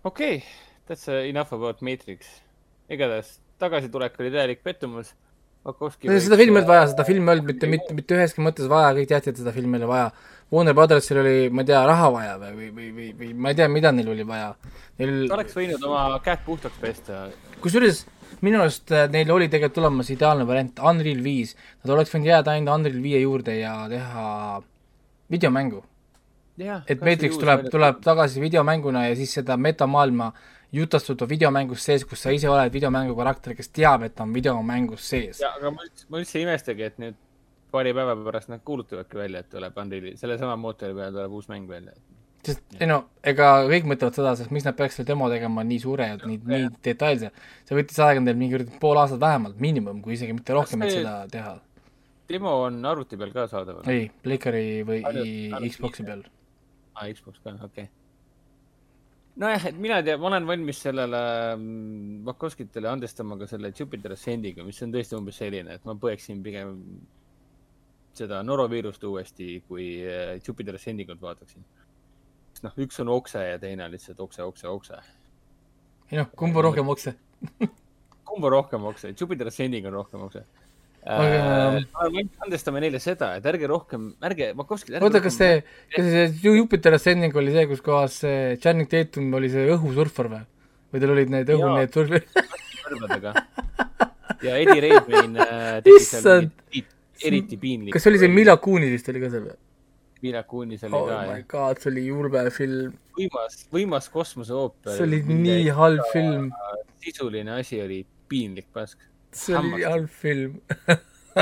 okei 0.04 0.36
okay., 0.36 0.42
that's 0.88 1.08
enough 1.08 1.52
about 1.52 1.82
Matrix. 1.82 2.42
igatahes 2.90 3.45
tagasitulek 3.62 4.18
oli 4.20 4.32
täielik 4.34 4.62
pettumus. 4.66 5.14
Vakovski 5.66 6.06
seda 6.22 6.38
filmi 6.38 6.60
ei 6.60 6.62
olnud 6.62 6.70
vaja, 6.70 6.86
seda 6.92 7.04
filmi 7.06 7.26
ei 7.26 7.34
olnud 7.34 7.48
mitte, 7.50 7.68
mitte, 7.70 7.94
mitte 7.96 8.14
üheski 8.14 8.42
mõttes 8.44 8.68
vaja, 8.70 8.92
kõik 8.94 9.08
teadsid, 9.10 9.34
et 9.34 9.40
seda 9.42 9.54
filmi 9.54 9.80
oli 9.80 9.88
vaja. 9.90 10.10
Warner 10.54 10.76
Brothersil 10.78 11.18
oli, 11.18 11.38
ma 11.50 11.64
ei 11.64 11.70
tea, 11.72 11.80
raha 11.88 12.10
vaja 12.14 12.36
või, 12.38 12.52
või, 12.54 12.68
või, 12.70 12.90
või, 12.94 13.08
või 13.18 13.30
ma 13.34 13.50
ei 13.50 13.58
tea, 13.58 13.66
mida 13.72 13.90
neil 13.94 14.12
oli 14.12 14.26
vaja. 14.28 14.52
Neil, 15.00 15.16
oleks 15.34 15.56
võinud 15.58 15.82
oma 15.88 16.04
käed 16.22 16.44
puhtaks 16.46 16.78
pesta. 16.78 17.24
kusjuures 17.64 18.04
minu 18.44 18.60
arust 18.62 18.92
äh, 18.94 19.08
neil 19.10 19.30
oli 19.32 19.48
tegelikult 19.50 19.76
tulemas 19.80 20.10
ideaalne 20.12 20.46
variant, 20.48 20.80
Unreal 20.90 21.22
viis. 21.24 21.56
Nad 21.82 21.96
oleks 21.96 22.14
võinud 22.14 22.30
jääda 22.30 22.54
ainult 22.54 22.74
Unreal 22.76 23.02
viie 23.02 23.20
juurde 23.24 23.58
ja 23.58 23.74
teha 23.90 24.26
videomängu. 25.32 25.82
et 26.88 27.02
Matrix 27.04 27.36
tuleb, 27.36 27.66
tuleb 27.68 27.98
tagasi 28.04 28.40
videomänguna 28.40 29.08
ja 29.08 29.16
siis 29.16 29.34
seda 29.36 29.58
metamaailma 29.60 30.30
jutastada 30.72 31.28
videomängus 31.28 31.84
sees, 31.84 32.04
kus 32.08 32.22
sa 32.26 32.32
ise 32.34 32.48
oled 32.50 32.72
videomängu 32.72 33.14
karakter, 33.18 33.54
kes 33.58 33.70
teab, 33.74 34.06
et 34.06 34.16
ta 34.16 34.24
on 34.26 34.34
videomängus 34.34 35.06
sees. 35.12 35.40
ja, 35.40 35.52
aga 35.58 35.72
ma 35.74 35.86
üldse, 35.86 36.08
ma 36.10 36.20
üldse 36.22 36.38
ei 36.40 36.46
imestagi, 36.46 36.88
et 36.90 36.98
nüüd 37.02 37.18
paari 37.72 37.94
päeva 37.96 38.16
pärast 38.26 38.50
nad 38.52 38.62
kuulutavadki 38.66 39.18
välja, 39.18 39.42
et 39.42 39.50
tuleb 39.52 39.80
Unreali, 39.82 40.14
sellesama 40.20 40.56
mootori 40.60 40.94
peale 40.96 41.14
tuleb 41.14 41.34
uus 41.38 41.48
mäng 41.52 41.68
välja. 41.70 41.94
sest 42.46 42.78
ei 42.78 42.86
no, 42.86 43.00
ega 43.26 43.50
kõik 43.66 43.88
mõtlevad 43.90 44.18
seda, 44.18 44.34
sest 44.38 44.52
miks 44.54 44.66
nad 44.66 44.76
peaks 44.78 44.98
selle 44.98 45.08
demo 45.08 45.28
tegema 45.30 45.64
nii 45.66 45.78
suure 45.82 46.06
ja 46.12 46.18
nii, 46.22 46.40
nii 46.52 46.68
detailse. 46.84 47.32
see 47.66 47.78
võttis 47.78 48.02
aega 48.02 48.22
neil 48.22 48.38
mingi 48.38 48.62
pool 48.82 49.00
aastat 49.02 49.22
vähemalt, 49.22 49.58
miinimum, 49.62 50.02
kui 50.04 50.14
isegi 50.18 50.36
mitte 50.36 50.54
rohkem, 50.54 50.86
et 50.86 50.94
seda 50.98 51.18
teha. 51.32 51.56
demo 52.30 52.54
on 52.68 52.80
arvuti 52.94 53.18
peal 53.18 53.34
ka 53.34 53.46
saadaval. 53.50 53.86
ei, 53.90 54.08
Playcari 54.22 54.66
või 54.86 55.02
Xbox'i 55.70 56.06
peal. 56.06 56.26
aa, 56.94 57.12
Xbox 57.12 57.42
ka, 57.42 57.58
okei 57.58 57.86
okay.. 57.86 57.92
nojah, 59.42 59.68
et 59.70 59.78
mina 59.80 60.00
ei 60.00 60.06
tea, 60.06 60.16
ma 60.20 60.30
olen 60.30 60.48
valmis 60.48 60.80
sellele 60.86 61.20
mm, 61.56 62.24
Vakovskitele 62.26 62.90
andestama 62.90 63.38
ka 63.40 63.48
selle 63.50 63.72
Jupiter 63.78 64.14
Ascendiga, 64.16 64.64
mis 64.66 64.80
on 64.84 64.94
tõesti 64.94 65.18
umbes 65.18 65.40
selline, 65.42 65.76
et 65.76 65.88
ma 65.88 65.96
põeksin 66.00 66.42
pigem 66.44 66.76
seda 68.16 68.40
noroviirust 68.46 69.04
uuesti, 69.04 69.60
kui 69.68 69.90
äh, 70.08 70.36
Jupiter 70.40 70.78
Ascendigut 70.78 71.20
vaataksin. 71.22 71.64
noh, 72.64 72.76
üks 72.80 73.00
on 73.02 73.12
okse 73.12 73.42
ja 73.44 73.58
teine 73.60 73.84
on 73.84 73.92
lihtsalt 73.92 74.20
okse, 74.24 74.42
okse, 74.42 74.68
okse. 74.68 75.00
ei 76.10 76.22
noh, 76.22 76.30
kumb 76.36 76.56
on 76.56 76.70
rohkem 76.70 76.88
okse? 76.88 77.12
kumb 78.26 78.44
on 78.44 78.52
rohkem 78.52 78.84
okse? 78.84 79.14
Jupiter 79.20 79.46
Ascending 79.46 79.86
on 79.86 79.92
rohkem 79.92 80.22
okse. 80.26 80.44
Aga- 81.06 82.24
andestame 82.42 82.80
neile 82.82 82.98
seda, 82.98 83.36
et 83.38 83.44
ärge 83.46 83.68
rohkem, 83.70 84.08
ärge, 84.26 84.48
Makovskid. 84.58 84.96
oota, 84.98 85.20
kas 85.22 85.36
see, 85.38 85.60
kas 85.94 86.08
see 86.10 86.24
Ju- 86.42 86.56
Jupiter 86.56 86.96
Ascending 86.98 87.36
oli 87.38 87.52
see, 87.54 87.66
kus 87.70 87.82
kohas 87.84 88.16
see 88.24 88.56
Channing 88.62 88.90
Tatum 88.90 89.28
oli 89.38 89.50
see 89.52 89.68
õhusurfar 89.76 90.30
või? 90.32 90.42
või 90.92 91.02
tal 91.02 91.12
olid 91.14 91.30
need 91.30 91.52
õhu 91.54 91.70
need 91.76 91.94
surfi-, 91.94 92.24
kõrvadega. 92.86 93.32
ja 94.42 94.58
Eddie 94.58 94.82
Redmayne 94.88 95.46
äh, 95.46 95.70
tegi 95.86 96.02
seal 96.06 96.50
eriti 97.22 97.56
piinlikku. 97.60 97.94
kas 97.96 98.06
oli 98.10 98.20
see 98.22 98.28
Mila 98.32 98.56
Kunis 98.62 98.92
vist 98.96 99.08
oli 99.12 99.22
ka 99.22 99.30
seal 99.32 99.46
või? 99.46 99.56
Mila 100.26 100.42
Kunis 100.48 100.84
oli 100.88 100.96
oh 100.96 101.06
ka 101.08 101.22
my 101.22 101.38
jah. 101.38 101.42
god, 101.52 101.82
see 101.82 101.90
oli 101.92 102.06
julme 102.08 102.46
film, 102.54 102.94
võimas, 103.18 103.58
võimas 103.72 104.08
kosmoseooper. 104.10 104.94
see 104.96 105.06
oli 105.06 105.22
nii 105.28 105.68
halb 105.76 106.02
film, 106.12 106.50
sisuline 107.04 107.60
asi 107.60 107.78
oli 107.84 108.00
piinlik 108.30 108.66
pask. 108.74 108.98
See 109.36 109.56
oli 109.58 109.84
halb 109.84 110.08
film. 110.22 110.60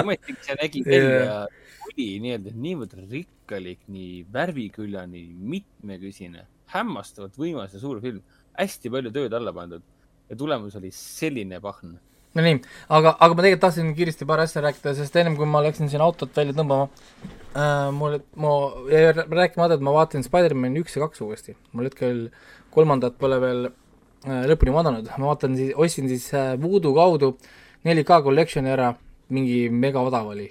ometigi 0.00 0.38
see 0.46 0.56
nägi 0.60 0.82
Jaa. 0.86 0.94
välja, 0.94 1.36
oli 1.88 2.08
nii-öelda 2.24 2.54
niivõrd 2.66 2.96
rikkalik, 3.10 3.82
nii 3.92 4.24
värviküljani 4.34 5.26
mitmekesine, 5.54 6.46
hämmastavalt 6.74 7.36
võimas 7.38 7.76
ja 7.76 7.82
suur 7.82 8.00
film. 8.04 8.22
hästi 8.58 8.90
palju 8.90 9.10
tööd 9.14 9.32
alla 9.34 9.52
pandud 9.54 9.82
ja 10.30 10.36
tulemus 10.38 10.76
oli 10.78 10.90
selline 10.94 11.58
pahn. 11.62 11.96
Nonii, 12.34 12.56
aga, 12.90 13.12
aga 13.22 13.34
ma 13.34 13.42
tegelikult 13.44 13.62
tahtsin 13.62 13.92
kiiresti 13.94 14.26
paar 14.26 14.40
asja 14.42 14.62
rääkida, 14.64 14.94
sest 14.98 15.14
ennem 15.20 15.36
kui 15.38 15.46
ma 15.46 15.60
läksin 15.62 15.90
siin 15.90 16.02
autot 16.02 16.34
välja 16.34 16.54
tõmbama 16.56 16.88
äh,, 17.54 17.90
mul, 17.94 18.16
ma 18.42 18.54
jäi 18.90 19.04
rää- 19.12 19.26
rääkimata, 19.38 19.76
et 19.78 19.84
ma 19.86 19.92
vaatasin 19.94 20.26
Spider-man 20.26 20.74
üks 20.80 20.96
ja 20.96 21.04
kaks 21.04 21.22
uuesti. 21.22 21.54
mul 21.72 21.86
hetkel 21.86 22.24
kolmandat 22.74 23.14
pole 23.20 23.38
veel 23.42 23.68
äh, 23.68 24.40
lõpuni 24.50 24.74
vaadanud, 24.74 25.12
ma 25.14 25.30
vaatan 25.30 25.54
siis, 25.60 25.70
ostsin 25.78 26.10
siis 26.10 26.26
äh, 26.34 26.56
Voodoo 26.62 26.94
kaudu 26.96 27.36
4K 27.84 28.20
collection'i 28.24 28.72
ära, 28.72 28.92
mingi 29.34 29.68
mega 29.70 30.02
odav 30.04 30.30
oli. 30.32 30.50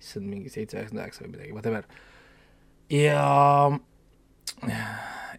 issand, 0.00 0.26
mingi 0.28 0.50
seitse, 0.52 0.76
üheksakümmend 0.76 1.04
üheksa 1.04 1.24
või 1.24 1.30
midagi, 1.32 1.52
whatever. 1.56 1.84
ja 2.92 3.70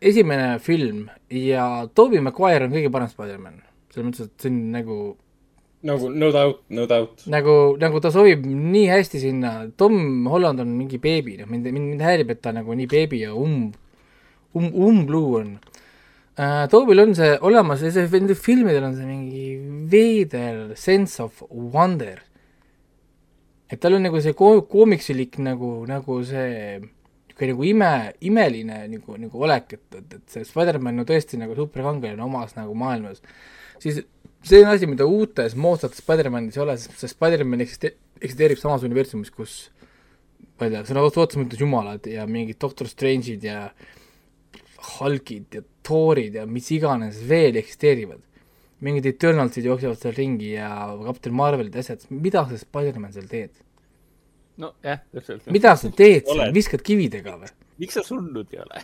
esimene 0.01 0.59
film 0.59 1.05
ja 1.29 1.87
Tobey 1.93 2.21
Maguire 2.21 2.65
on 2.65 2.73
kõige 2.73 2.91
parem 2.93 3.11
Spider-man. 3.11 3.61
selles 3.93 4.09
mõttes, 4.09 4.27
et 4.27 4.41
see 4.41 4.51
on 4.51 4.57
nagu 4.73 4.97
nagu 5.85 6.09
no 6.09 6.31
doubt, 6.33 6.63
no 6.69 6.85
doubt. 6.89 7.27
nagu, 7.29 7.77
nagu 7.79 8.01
ta 8.01 8.11
sobib 8.11 8.45
nii 8.45 8.87
hästi 8.89 9.21
sinna, 9.21 9.53
Tom 9.77 10.25
Holland 10.31 10.59
on 10.63 10.73
mingi 10.77 10.97
beebi, 11.01 11.37
noh 11.39 11.49
mind, 11.49 11.69
mind, 11.69 11.91
mind 11.93 12.05
häirib, 12.05 12.33
et 12.33 12.41
ta 12.41 12.53
nagu 12.55 12.73
nii 12.73 12.89
beebi 12.89 13.21
ja 13.21 13.33
um-, 13.37 13.71
um-, 14.57 14.73
umbluu 14.73 15.37
on 15.41 15.55
uh,. 16.37 16.65
Tobil 16.71 17.03
on 17.03 17.15
see 17.17 17.35
olemas 17.47 17.83
ja 17.85 17.91
see, 17.93 18.07
nendel 18.13 18.39
filmidel 18.39 18.89
on 18.89 18.95
see 18.97 19.09
mingi 19.09 19.45
veider 19.91 20.75
sense 20.79 21.21
of 21.23 21.43
wonder. 21.49 22.21
et 23.71 23.79
tal 23.81 23.97
on 23.97 24.05
nagu 24.05 24.19
see 24.21 24.35
ko-, 24.37 24.65
koomiksilik 24.69 25.39
nagu, 25.43 25.77
nagu 25.89 26.19
see 26.27 26.79
niisugune 27.35 27.51
nagu 27.51 27.63
ime, 27.67 28.13
imeline 28.21 28.87
nagu, 28.87 29.17
nagu 29.19 29.41
olek, 29.43 29.73
et, 29.73 29.95
et, 29.99 30.13
et 30.19 30.31
see 30.31 30.45
Spider-man 30.47 31.01
on 31.01 31.07
tõesti 31.07 31.39
nagu 31.41 31.55
superkangelane 31.57 32.23
omas 32.23 32.55
nagu 32.55 32.75
maailmas, 32.77 33.21
siis 33.81 34.03
see 34.45 34.61
on 34.63 34.71
asi, 34.71 34.87
mida 34.87 35.07
uutes 35.09 35.55
moodsates 35.55 35.99
Spider-manis 36.03 36.55
ei 36.55 36.63
ole, 36.63 36.77
sest 36.79 37.09
Spider-man 37.11 37.65
eksiste-, 37.65 37.95
eksisteerib 38.21 38.61
samas 38.61 38.85
universumis, 38.87 39.33
kus 39.33 39.57
ma 40.55 40.67
ei 40.67 40.75
tea, 40.75 40.85
sõna 40.87 41.03
otseses 41.03 41.41
mõttes 41.41 41.61
jumalad 41.61 42.07
ja 42.07 42.25
mingid 42.29 42.59
Doctor 42.61 42.87
Strange'id 42.87 43.43
ja 43.43 43.67
Hulkid 44.95 45.59
ja 45.59 45.63
Thorid 45.85 46.37
ja 46.39 46.45
mis 46.49 46.71
iganes 46.73 47.21
veel 47.29 47.57
eksisteerivad. 47.61 48.21
mingid 48.85 49.05
Eternalsid 49.07 49.65
jooksevad 49.65 49.97
seal 49.97 50.13
ringi 50.17 50.51
ja 50.51 50.69
Captain 51.05 51.35
Marvelid 51.35 51.75
ja 51.75 51.81
asjad, 51.85 52.03
mida 52.09 52.43
sa 52.49 52.57
Spider-man 52.59 53.13
seal 53.15 53.29
teed? 53.31 53.53
nojah, 54.61 55.01
täpselt. 55.13 55.47
mida 55.51 55.75
sa 55.79 55.91
teed 55.91 56.27
seal, 56.27 56.51
viskad 56.55 56.83
kividega 56.85 57.37
või? 57.39 57.49
miks 57.81 57.97
sa 57.97 58.03
surnud 58.05 58.53
ei 58.53 58.61
ole? 58.63 58.83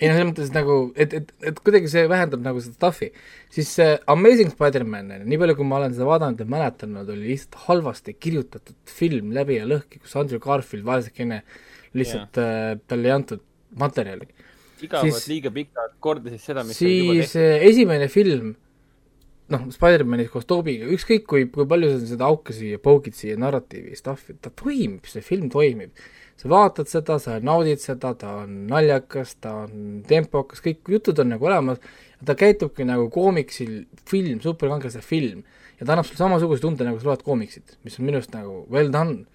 ei 0.00 0.08
no 0.08 0.14
selles 0.16 0.28
mõttes 0.30 0.52
nagu, 0.54 0.76
et, 0.96 1.14
et, 1.16 1.32
et 1.50 1.58
kuidagi 1.60 1.90
see 1.92 2.06
vähendab 2.08 2.40
nagu 2.44 2.62
seda 2.64 2.78
stuff'i, 2.78 3.10
siis 3.52 3.72
see 3.76 3.88
Amazing 4.08 4.52
Spider-man, 4.54 5.12
nii 5.28 5.40
palju 5.42 5.58
kui 5.58 5.68
ma 5.68 5.80
olen 5.80 5.96
seda 5.96 6.08
vaadanud 6.08 6.40
ja 6.40 6.46
mäletanud, 6.48 7.10
oli 7.12 7.34
lihtsalt 7.34 7.58
halvasti 7.66 8.16
kirjutatud 8.16 8.78
film 8.88 9.34
läbi 9.36 9.58
ja 9.58 9.68
lõhki, 9.68 10.00
kus 10.00 10.16
Andrew 10.16 10.40
Garfield 10.40 10.88
vaesekene 10.88 11.42
lihtsalt 11.98 12.40
yeah. 12.40 12.70
äh, 12.72 12.80
talle 12.88 13.10
ei 13.10 13.16
antud 13.16 13.44
materjali. 13.80 14.30
Igavalt 14.86 15.14
Siis- 15.14 15.28
liiga 15.30 15.52
pikalt 15.54 15.96
kordasid 16.00 16.42
seda, 16.42 16.64
mis 16.66 16.78
siis 16.80 17.36
äh, 17.38 17.62
esimene 17.68 18.08
film, 18.12 18.54
noh, 19.50 19.66
Spider-manis 19.74 20.30
koos 20.30 20.46
Tobiga, 20.48 20.88
ükskõik 20.94 21.26
kui, 21.28 21.46
kui 21.50 21.66
palju 21.68 21.92
sa 21.92 22.00
seda 22.12 22.28
auke 22.30 22.54
siia 22.54 22.78
poogid 22.82 23.16
siia 23.18 23.38
narratiivi 23.40 23.98
stuff'i, 23.98 24.36
ta 24.40 24.52
toimib, 24.54 25.06
see 25.10 25.24
film 25.26 25.50
toimib. 25.52 25.92
sa 26.40 26.48
vaatad 26.48 26.88
seda, 26.88 27.18
sa 27.20 27.34
naudid 27.44 27.82
seda, 27.82 28.14
ta 28.16 28.30
on 28.46 28.62
naljakas, 28.70 29.34
ta 29.44 29.66
on 29.66 30.00
tempokas, 30.08 30.62
kõik 30.64 30.88
jutud 30.88 31.18
on 31.20 31.34
nagu 31.34 31.44
olemas, 31.44 31.82
ta 32.24 32.32
käitubki 32.32 32.86
nagu 32.88 33.10
koomiksil 33.12 33.82
film, 34.08 34.40
superkangelase 34.40 35.02
film 35.04 35.42
ja 35.80 35.84
ta 35.84 35.92
annab 35.92 36.06
sulle 36.08 36.20
samasuguse 36.20 36.64
tunde, 36.64 36.86
nagu 36.86 37.00
sa 37.00 37.10
loed 37.10 37.26
koomiksit, 37.26 37.76
mis 37.84 37.98
on 37.98 38.08
minu 38.08 38.20
arust 38.20 38.32
nagu 38.36 38.62
well 38.72 38.88
done. 38.92 39.26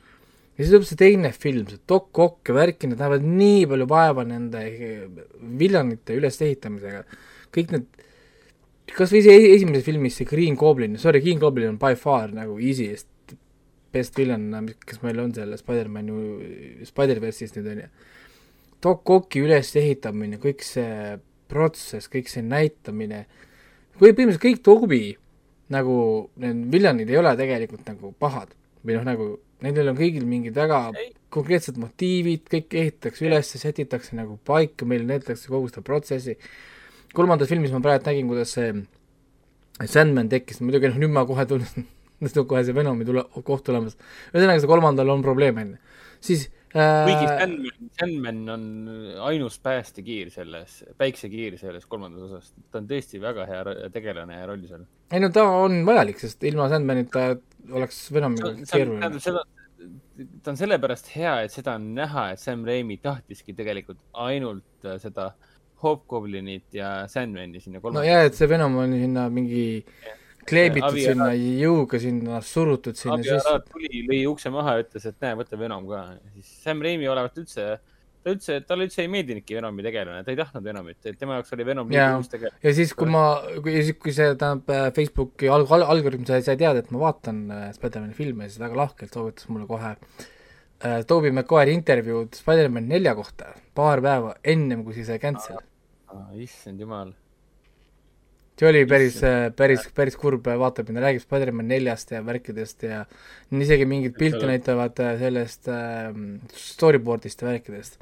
Ja 0.56 0.64
siis 0.64 0.72
tuleb 0.72 0.88
see 0.88 1.00
teine 1.00 1.32
film, 1.36 1.68
see 1.70 1.82
Doc 1.88 2.22
Ock 2.24 2.52
ja 2.52 2.56
värk, 2.56 2.88
nad 2.90 3.02
näevad 3.04 3.26
nii 3.28 3.66
palju 3.72 3.88
vaeva 3.92 4.24
nende 4.28 4.64
villanite 5.60 6.16
ülesehitamisega, 6.16 7.04
kõik 7.56 7.76
need 7.76 7.90
kas 8.96 9.12
või 9.12 9.24
see 9.26 9.36
e- 9.36 9.52
esimeses 9.56 9.86
filmis 9.86 10.20
see 10.20 10.30
Green 10.30 10.56
Goblin, 10.60 11.00
sorry, 11.02 11.22
Green 11.24 11.42
Goblin 11.42 11.74
on 11.74 11.82
by 11.82 11.98
far 12.00 12.32
nagu 12.36 12.60
easiest 12.62 13.10
best 13.96 14.18
villain, 14.20 14.72
kes 14.86 15.00
meil 15.04 15.20
on 15.24 15.32
selle 15.36 15.58
Spider-man 15.60 16.12
ju, 16.12 16.22
Spider-verse'is 16.88 17.56
nüüd 17.56 17.70
on 17.72 17.84
ju. 17.86 17.90
Doc 18.84 19.12
Ocki 19.16 19.42
ülesehitamine, 19.46 20.40
kõik 20.44 20.66
see 20.68 21.16
protsess, 21.50 22.10
kõik 22.12 22.28
see 22.30 22.44
näitamine, 22.44 23.24
või 23.96 24.12
põhimõtteliselt 24.12 24.44
kõik 24.44 24.64
Tobi 24.66 25.04
nagu 25.74 25.96
need 26.44 26.68
villanid 26.74 27.10
ei 27.10 27.18
ole 27.18 27.32
tegelikult 27.40 27.88
nagu 27.90 28.12
pahad 28.22 28.52
või 28.86 28.98
noh, 29.00 29.06
nagu 29.08 29.28
nendel 29.64 29.92
on 29.94 30.00
kõigil 30.00 30.26
mingid 30.28 30.56
väga 30.58 30.90
Ei. 31.00 31.14
konkreetsed 31.32 31.78
motiivid, 31.80 32.48
kõik 32.52 32.76
ehitatakse 32.76 33.28
üles, 33.28 33.52
sätitakse 33.62 34.18
nagu 34.20 34.40
paika, 34.44 34.88
meile 34.90 35.08
näidatakse 35.08 35.52
kogu 35.52 35.70
seda 35.72 35.86
protsessi 35.86 36.36
kolmandas 37.16 37.52
filmis 37.52 37.74
ma 37.74 37.82
praegu 37.84 38.10
nägin, 38.10 38.30
kuidas 38.32 38.54
see 38.58 38.74
Sandman 39.92 40.30
tekkis, 40.32 40.62
muidugi 40.64 40.92
noh, 40.92 41.00
nüüd 41.04 41.14
ma 41.16 41.26
kohe 41.28 41.46
tunnen, 41.50 41.88
nüüd 42.24 42.42
on 42.42 42.50
kohe 42.52 42.64
see 42.68 42.76
Venomi 42.76 43.08
tule, 43.08 43.26
koht 43.48 43.66
tulemas. 43.68 43.98
ühesõnaga, 44.34 44.62
see 44.64 44.72
kolmandal 44.72 45.16
on 45.16 45.26
probleem, 45.26 45.64
on 45.64 45.74
ju. 45.76 45.98
siis 46.30 46.46
kuigi 46.76 47.28
äh, 47.28 47.40
Sandman, 47.40 47.90
Sandman 48.00 48.40
on 48.52 48.64
ainus 49.30 49.58
päästekiir 49.64 50.32
selles, 50.34 50.82
päiksekiir 51.00 51.60
selles 51.60 51.88
kolmandas 51.92 52.30
osas. 52.30 52.54
ta 52.72 52.82
on 52.82 52.88
tõesti 52.90 53.22
väga 53.24 53.48
hea 53.52 53.92
tegelane 53.96 54.40
ja 54.40 54.48
roll 54.50 54.64
seal. 54.68 54.88
ei 55.12 55.24
no 55.24 55.32
ta 55.36 55.46
on 55.64 55.84
vajalik, 55.88 56.20
sest 56.24 56.44
ilma 56.48 56.68
Sandmanita 56.72 57.30
oleks 57.72 58.00
on, 58.12 58.36
keeruline. 58.70 59.20
seda, 59.24 59.44
ta 60.44 60.54
on 60.54 60.60
sellepärast 60.60 61.12
hea, 61.16 61.36
et 61.46 61.54
seda 61.54 61.76
on 61.80 61.92
näha, 61.98 62.30
et 62.34 62.42
Sam 62.42 62.66
Raimi 62.68 62.98
tahtiski 63.04 63.56
tegelikult 63.58 64.02
ainult 64.26 64.88
äh, 64.88 65.00
seda 65.02 65.34
Hobgoblinit 65.84 66.76
ja 66.76 67.06
Sandmani 67.12 67.60
sinna 67.60 67.80
no 67.80 67.84
kolmandasse 67.84 68.12
jaa, 68.12 68.30
et 68.30 68.38
see 68.38 68.50
Venom 68.50 68.78
on 68.82 68.94
sinna 68.96 69.26
mingi 69.34 69.66
kleebitud 70.48 70.94
Avi- 70.94 71.08
sinna 71.10 71.32
jõuga 71.36 72.00
sinna, 72.02 72.40
surutud 72.46 72.98
sinna 72.98 73.20
sisse 73.26 73.58
tuli, 73.72 74.06
lõi 74.08 74.22
ukse 74.30 74.52
maha 74.54 74.78
ja 74.78 74.86
ütles, 74.86 75.10
et 75.10 75.18
näe, 75.26 75.36
võta 75.42 75.60
Venom 75.60 75.88
ka. 75.90 76.06
siis 76.38 76.54
Sam 76.64 76.84
Raimi 76.86 77.10
olevat 77.12 77.38
üldse, 77.42 77.68
ta 78.26 78.34
üldse, 78.34 78.58
talle 78.66 78.88
üldse 78.88 79.04
ei 79.04 79.10
meeldinudki 79.12 79.58
Venomi 79.58 79.84
tegelane, 79.86 80.24
ta 80.26 80.34
ei 80.34 80.40
tahtnud 80.40 80.66
Venomit, 80.66 80.98
et 81.06 81.18
tema 81.22 81.38
jaoks 81.38 81.54
oli 81.54 81.66
Venom 81.68 81.92
Jaa. 81.94 82.08
liiga 82.08 82.22
uus 82.22 82.32
tegelane. 82.32 82.62
ja 82.64 82.72
siis, 82.74 82.94
kui 82.98 83.10
ma, 83.14 83.26
kui, 83.62 83.76
kui 84.02 84.14
see 84.16 84.32
tähendab 84.32 84.72
äh, 84.74 84.86
Facebooki 84.96 85.52
alg-, 85.54 85.74
al-, 85.78 85.86
algoritm 85.94 86.26
sai, 86.30 86.42
sai 86.46 86.58
teada, 86.62 86.82
et 86.82 86.90
ma 86.96 87.04
vaatan 87.04 87.44
äh, 87.54 87.68
Spider-man'i 87.76 88.18
filme, 88.18 88.50
siis 88.50 88.62
väga 88.64 88.80
lahkelt 88.82 89.14
soovitas 89.14 89.50
mulle 89.54 89.70
kohe 89.70 89.94
äh, 89.94 91.04
Tobey 91.06 91.36
Maguire'i 91.38 91.78
intervjuud 91.78 92.34
Spider-man 92.40 92.90
nelja 92.90 93.14
kohta 93.18 93.54
paar 93.78 94.02
päeva 94.06 94.34
ennem, 94.56 94.82
kui 94.88 94.98
see 94.98 95.06
sai 95.06 95.22
cancel. 95.22 95.62
issand 96.42 96.82
jumal. 96.82 97.14
See 98.56 98.70
oli 98.70 98.86
päris, 98.88 99.18
päris, 99.58 99.88
päris 99.96 100.16
kurb 100.20 100.48
vaatamine, 100.48 101.02
räägib 101.04 101.26
Spider-man 101.26 101.68
neljast 101.68 102.14
ja 102.16 102.22
värkidest 102.26 102.86
ja 102.88 103.02
isegi 103.52 103.88
mingeid 103.90 104.16
pilte 104.20 104.48
näitavad 104.48 105.02
äh, 105.04 105.18
sellest 105.20 105.68
äh, 105.72 106.08
storyboard'ist 106.56 107.44
ja 107.44 107.50
värkidest. 107.52 108.00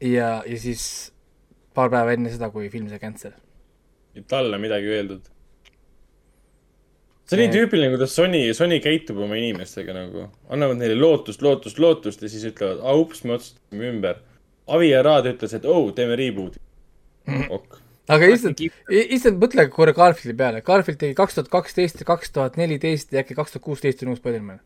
ja, 0.00 0.30
ja 0.46 0.58
siis 0.60 1.12
paar 1.76 1.92
päeva 1.92 2.16
enne 2.16 2.32
seda, 2.32 2.50
kui 2.54 2.70
film 2.72 2.88
sai 2.88 3.00
cancel. 3.02 3.36
talle 4.28 4.58
midagi 4.58 4.92
öeldud. 4.96 5.28
see 7.26 7.36
on 7.36 7.42
nii 7.44 7.52
tüüpiline, 7.52 7.92
kuidas 7.92 8.16
Sony, 8.16 8.42
Sony 8.56 8.80
käitub 8.80 9.20
oma 9.28 9.36
inimestega 9.36 9.92
nagu, 9.96 10.28
annavad 10.48 10.80
neile 10.80 10.96
lootust, 10.96 11.44
lootust, 11.44 11.80
lootust 11.82 12.22
ja 12.24 12.32
siis 12.32 12.48
ütlevad, 12.48 12.80
ups, 12.96 13.24
me 13.26 13.36
otsustasime 13.36 13.90
ümber. 13.92 14.22
Avi 14.72 14.88
Arad 14.98 15.28
ütles, 15.30 15.52
et 15.54 15.66
oo 15.68 15.82
oh,, 15.84 15.90
teeme 15.94 16.16
reboot'i. 16.18 16.62
ok. 17.58 17.82
Aga 18.08 18.30
lihtsalt, 18.30 18.60
lihtsalt 18.92 19.38
mõtle 19.42 19.66
korra 19.72 19.94
Garfieldi 19.96 20.36
peale, 20.38 20.62
Garfield 20.66 21.00
tegi 21.00 21.16
kaks 21.18 21.38
tuhat 21.38 21.50
kaksteist 21.52 22.02
ja 22.02 22.08
kaks 22.08 22.34
tuhat 22.34 22.58
neliteist 22.60 23.14
ja 23.14 23.22
äkki 23.24 23.36
kaks 23.38 23.54
tuhat 23.54 23.64
kuusteist 23.66 24.04
on 24.04 24.12
uus 24.14 24.20
Spider-man. 24.22 24.60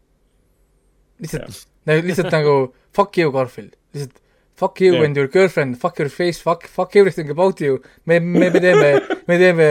lihtsalt, 1.20 1.62
lihtsalt 1.86 2.32
nagu 2.38 2.74
fuck 2.96 3.18
you, 3.18 3.32
Garfield, 3.32 3.76
lihtsalt 3.94 4.20
fuck 4.60 4.80
you 4.80 4.94
Jah. 4.94 5.04
and 5.04 5.16
your 5.16 5.28
girlfriend, 5.28 5.78
fuck 5.80 5.98
your 5.98 6.10
face, 6.10 6.42
fuck, 6.42 6.66
fuck 6.68 6.96
everything 6.96 7.30
about 7.30 7.60
you. 7.60 7.80
me, 8.04 8.20
me, 8.20 8.50
me 8.50 8.60
teeme, 8.60 9.00
me 9.26 9.38
teeme 9.38 9.70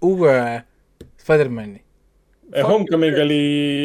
uue 0.00 0.36
Spider-man'i. 1.20 1.82
Homecoming 2.66 3.18
oli 3.22 3.42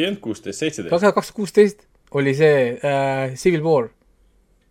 end 0.08 0.18
kuusteist, 0.24 0.58
seitseteist. 0.58 0.90
kaks 0.90 1.28
tuhat 1.28 1.36
kuusteist 1.36 1.84
oli 2.16 2.32
see 2.34 2.78
äh, 2.80 3.34
Civil 3.36 3.62
War. 3.64 3.90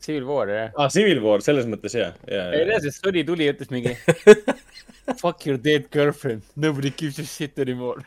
Civil 0.06 0.25
War, 0.30 0.50
jah. 0.50 0.74
aa, 0.77 0.90
Civil 0.93 1.22
War, 1.24 1.42
selles 1.45 1.67
mõttes 1.69 1.95
jah, 1.98 2.14
ja, 2.30 2.45
ei 2.53 2.67
tea, 2.69 2.82
sest 2.84 3.01
Sony 3.01 3.24
tuli 3.27 3.48
ja 3.48 3.56
ütles 3.56 3.72
mingi 3.74 3.95
Fuck 5.22 5.45
your 5.45 5.58
dead 5.61 5.90
girlfriend, 5.93 6.45
nobody 6.56 6.92
gives 6.92 7.19
a 7.22 7.25
shit 7.25 7.59
anymore. 7.61 8.06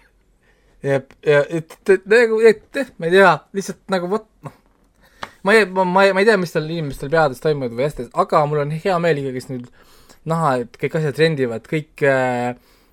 ja, 0.82 1.00
ja 1.26 1.42
et, 1.44 1.74
et 1.90 2.08
nagu, 2.10 2.40
et 2.46 2.80
ma 2.98 3.10
ei 3.10 3.16
tea, 3.16 3.34
lihtsalt 3.58 3.82
nagu 3.94 4.10
vot, 4.14 4.26
noh. 4.46 4.54
ma 5.46 5.58
ei, 5.58 5.66
ma, 5.66 5.86
ma 5.86 6.06
ei, 6.06 6.14
ma 6.14 6.22
ei 6.22 6.30
tea, 6.30 6.38
mis 6.40 6.54
tal 6.54 6.70
inimestel 6.70 7.12
peades 7.12 7.42
toimuvad 7.44 7.74
või 7.74 7.86
asjades, 7.88 8.10
aga 8.24 8.42
mul 8.50 8.64
on 8.64 8.74
hea 8.74 8.98
meel 9.02 9.22
ikkagist 9.22 9.54
nüüd 9.54 9.70
näha, 10.28 10.58
et 10.64 10.82
kõik 10.82 10.98
asjad 11.00 11.18
trendivad, 11.18 11.70
kõik 11.70 12.06
äh, 12.06 12.52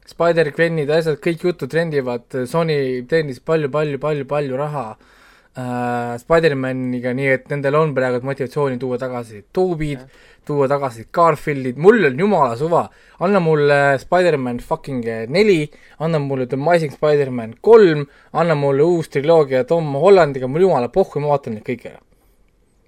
Spider-Gwenid 0.10 0.90
ja 0.90 1.02
asjad, 1.02 1.20
kõik 1.22 1.46
jutud 1.50 1.70
trendivad, 1.70 2.30
Sony 2.50 3.04
teenis 3.10 3.42
palju, 3.42 3.70
palju, 3.74 4.02
palju, 4.02 4.30
palju 4.30 4.62
raha 4.62 4.88
äh, 4.94 5.12
Spider-maniga, 5.56 7.14
nii 7.16 7.28
et 7.32 7.46
nendel 7.52 7.78
on 7.80 7.94
praegu 7.96 8.20
motivatsiooni 8.28 8.80
tuua 8.80 8.98
tagasi 9.00 9.46
Tobid, 9.56 10.02
tuua 10.46 10.68
tagasi 10.68 11.06
Garfieldid, 11.16 11.78
mul 11.80 12.10
on 12.10 12.20
jumala 12.20 12.58
suva, 12.60 12.84
anna 13.24 13.40
mulle 13.40 13.98
Spider-man 14.02 14.60
fucking 14.60 15.06
neli, 15.32 15.62
anna 16.04 16.20
mulle 16.20 16.48
The 16.48 16.60
Amazing 16.60 16.92
Spider-man 16.98 17.56
kolm, 17.62 18.04
anna 18.34 18.56
mulle 18.56 18.84
uus 18.84 19.08
triloogia 19.14 19.64
Tom 19.64 19.96
Hollandiga, 19.96 20.48
mul 20.52 20.68
jumala 20.68 20.92
pohhu, 20.92 21.24
ma 21.24 21.32
vaatan 21.36 21.56
neid 21.56 21.66
kõiki 21.70 21.94
ära. 21.94 22.04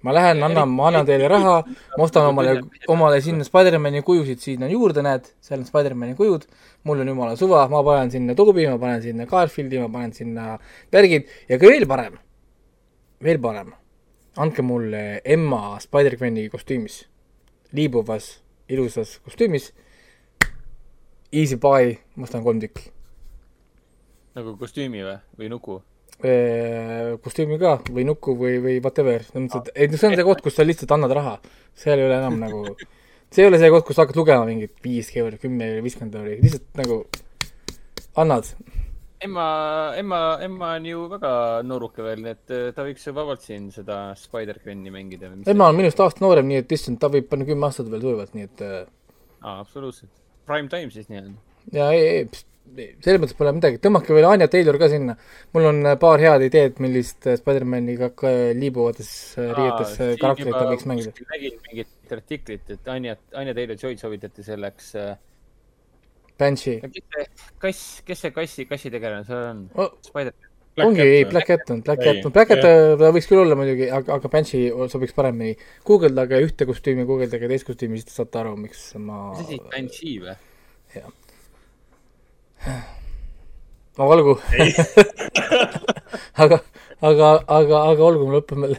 ma 0.02 0.12
lähen, 0.14 0.42
annan, 0.42 0.70
ma 0.70 0.88
annan 0.88 1.06
teile 1.06 1.28
raha, 1.30 1.56
ma 1.96 2.04
ostan 2.04 2.28
omale, 2.30 2.54
omale 2.90 3.18
sinna 3.24 3.46
Spider-mani 3.46 4.04
kujusid. 4.06 4.40
Sinna 4.44 4.68
juurde, 4.70 5.02
näed, 5.02 5.26
seal 5.42 5.58
on 5.62 5.66
Spider-mani 5.66 6.14
kujud, 6.18 6.46
mul 6.86 7.02
on 7.02 7.10
jumala 7.12 7.34
suva, 7.36 7.64
ma 7.72 7.82
panen 7.86 8.12
sinna 8.14 8.36
Tobi, 8.38 8.68
ma 8.70 8.78
panen 8.78 9.02
sinna 9.02 9.26
Garfieldi, 9.30 9.80
ma 9.82 9.90
panen 9.92 10.14
sinna 10.14 10.54
värgid. 10.94 11.26
Ja 11.50 11.58
ka 11.58 11.66
veel 11.66 11.86
parem, 11.90 12.18
veel 13.24 13.40
parem, 13.42 13.72
andke 14.38 14.62
mulle 14.62 15.20
Emma 15.24 15.78
Spider-Gweni 15.82 16.46
kostüümis, 16.52 17.02
liibuvas 17.74 18.38
ilusas 18.68 19.18
kostüümis, 19.24 19.72
easy 21.32 21.58
buy, 21.60 21.96
ma 22.16 22.28
ostan 22.28 22.44
kolm 22.46 22.60
tükki. 22.62 22.90
nagu 24.38 24.54
kostüümi 24.60 25.02
või, 25.02 25.16
või 25.38 25.48
nuku? 25.50 25.80
kostüümi 27.22 27.58
ka 27.60 27.76
või 27.94 28.04
nukku 28.06 28.34
või, 28.38 28.58
või 28.62 28.78
whatever, 28.82 29.22
selles 29.22 29.44
mõttes, 29.44 29.70
et 29.70 29.92
ei, 29.92 29.98
see 29.98 30.08
on 30.08 30.16
see 30.18 30.26
koht, 30.26 30.42
kus 30.42 30.56
sa 30.58 30.66
lihtsalt 30.66 30.94
annad 30.96 31.14
raha. 31.14 31.36
seal 31.78 31.98
ei 31.98 32.08
ole 32.08 32.16
enam 32.18 32.38
nagu, 32.42 32.62
see 33.32 33.44
ei 33.44 33.50
ole 33.50 33.60
see 33.62 33.70
koht, 33.70 33.86
kus 33.86 33.98
sa 33.98 34.06
hakkad 34.06 34.18
lugema 34.18 34.46
mingit 34.48 34.74
viis 34.82 35.10
euri, 35.14 35.38
kümme 35.38 35.70
euri, 35.70 35.84
viiskümmend 35.86 36.18
euri, 36.18 36.38
lihtsalt 36.42 36.66
nagu 36.80 37.04
annad. 38.18 38.50
Emma, 39.20 39.94
Emma, 39.96 40.38
Emma 40.40 40.74
on 40.76 40.84
ju 40.86 41.06
väga 41.10 41.30
nooruke 41.66 42.04
veel, 42.06 42.20
nii 42.22 42.34
et 42.36 42.52
äh, 42.54 42.66
ta 42.74 42.84
võiks 42.86 43.06
ju 43.08 43.14
vabalt 43.16 43.42
siin 43.42 43.66
seda 43.74 44.12
Spider-Gwen'i 44.18 44.92
mängida. 44.94 45.32
ema 45.50 45.70
on 45.72 45.78
minust 45.78 45.98
aasta 46.04 46.22
noorem, 46.22 46.46
nii 46.50 46.60
et 46.62 46.74
issand, 46.76 47.00
ta 47.02 47.10
võib 47.10 47.26
panna 47.30 47.48
kümme 47.48 47.66
aastat 47.66 47.90
veel 47.90 48.04
sujuvalt, 48.04 48.36
nii 48.38 48.46
et 48.46 48.62
äh, 48.62 48.76
aa, 49.42 49.56
absoluutselt. 49.58 50.12
Prime 50.46 50.70
time 50.70 50.94
siis 50.94 51.10
nii-öelda. 51.10 51.34
ja 51.74 51.90
ei, 51.96 52.06
ei, 52.12 52.92
selles 53.02 53.18
mõttes 53.24 53.34
pole 53.40 53.56
midagi, 53.56 53.80
tõmmake 53.82 54.14
veel 54.14 54.28
Anya 54.28 54.46
Taylor 54.52 54.78
ka 54.78 54.90
sinna. 54.92 55.18
mul 55.56 55.66
on 55.72 55.82
äh, 55.82 55.98
paar 55.98 56.22
head 56.22 56.46
ideed, 56.46 56.78
millist 56.84 57.26
Spider-mani 57.42 57.98
ka 57.98 58.12
ka 58.22 58.34
liibuvates 58.54 59.10
riietes 59.40 59.96
karakterit 60.22 60.54
ta 60.54 60.66
võiks 60.70 60.86
mängida. 60.86 61.30
nägin 61.34 61.58
mingit 61.66 62.14
artiklit, 62.14 62.70
et 62.70 62.94
Anja, 62.94 63.18
Anja 63.34 63.56
Taylor-Joy 63.58 63.98
soovitati 63.98 64.46
selleks 64.46 64.94
äh,. 64.94 65.16
Banshee. 66.38 66.80
kes 66.82 67.02
see 67.14 67.26
kass, 67.62 67.80
kes 68.06 68.20
see 68.24 68.30
kassi, 68.36 68.66
kassitegelane 68.70 69.24
seal 69.26 69.42
on 69.50 69.64
Oh, 69.74 69.90
Spider? 70.06 70.34
ongi, 70.78 71.02
ei, 71.02 71.24
Black 71.26 71.48
Cat 71.50 71.70
on, 71.74 71.80
Black 71.82 72.02
Cat 72.04 72.24
on, 72.24 72.32
Black 72.32 72.48
Cat 72.52 72.62
äh, 72.62 72.92
ta 73.00 73.08
võiks 73.14 73.26
küll 73.26 73.40
olla 73.42 73.56
muidugi, 73.58 73.88
aga, 73.90 74.14
aga 74.20 74.30
Banshee 74.30 74.68
sobiks 74.92 75.14
paremini. 75.16 75.56
guugeldage 75.86 76.38
ühte 76.44 76.68
kostüümi, 76.68 77.06
guugeldage 77.08 77.48
teist 77.50 77.66
kostüümi, 77.66 77.98
siis 77.98 78.06
te 78.12 78.14
saate 78.14 78.38
aru, 78.44 78.54
miks 78.60 78.92
ma. 79.02 79.32
mis 79.34 79.46
asi, 79.46 79.58
Banshee 79.72 80.20
või? 80.22 80.36
no 83.98 84.06
olgu. 84.14 84.36
aga, 86.44 86.60
aga, 87.02 87.32
aga, 87.58 87.82
aga 87.90 88.06
olgu, 88.12 88.28
me 88.28 88.38
lõpeme 88.38 88.70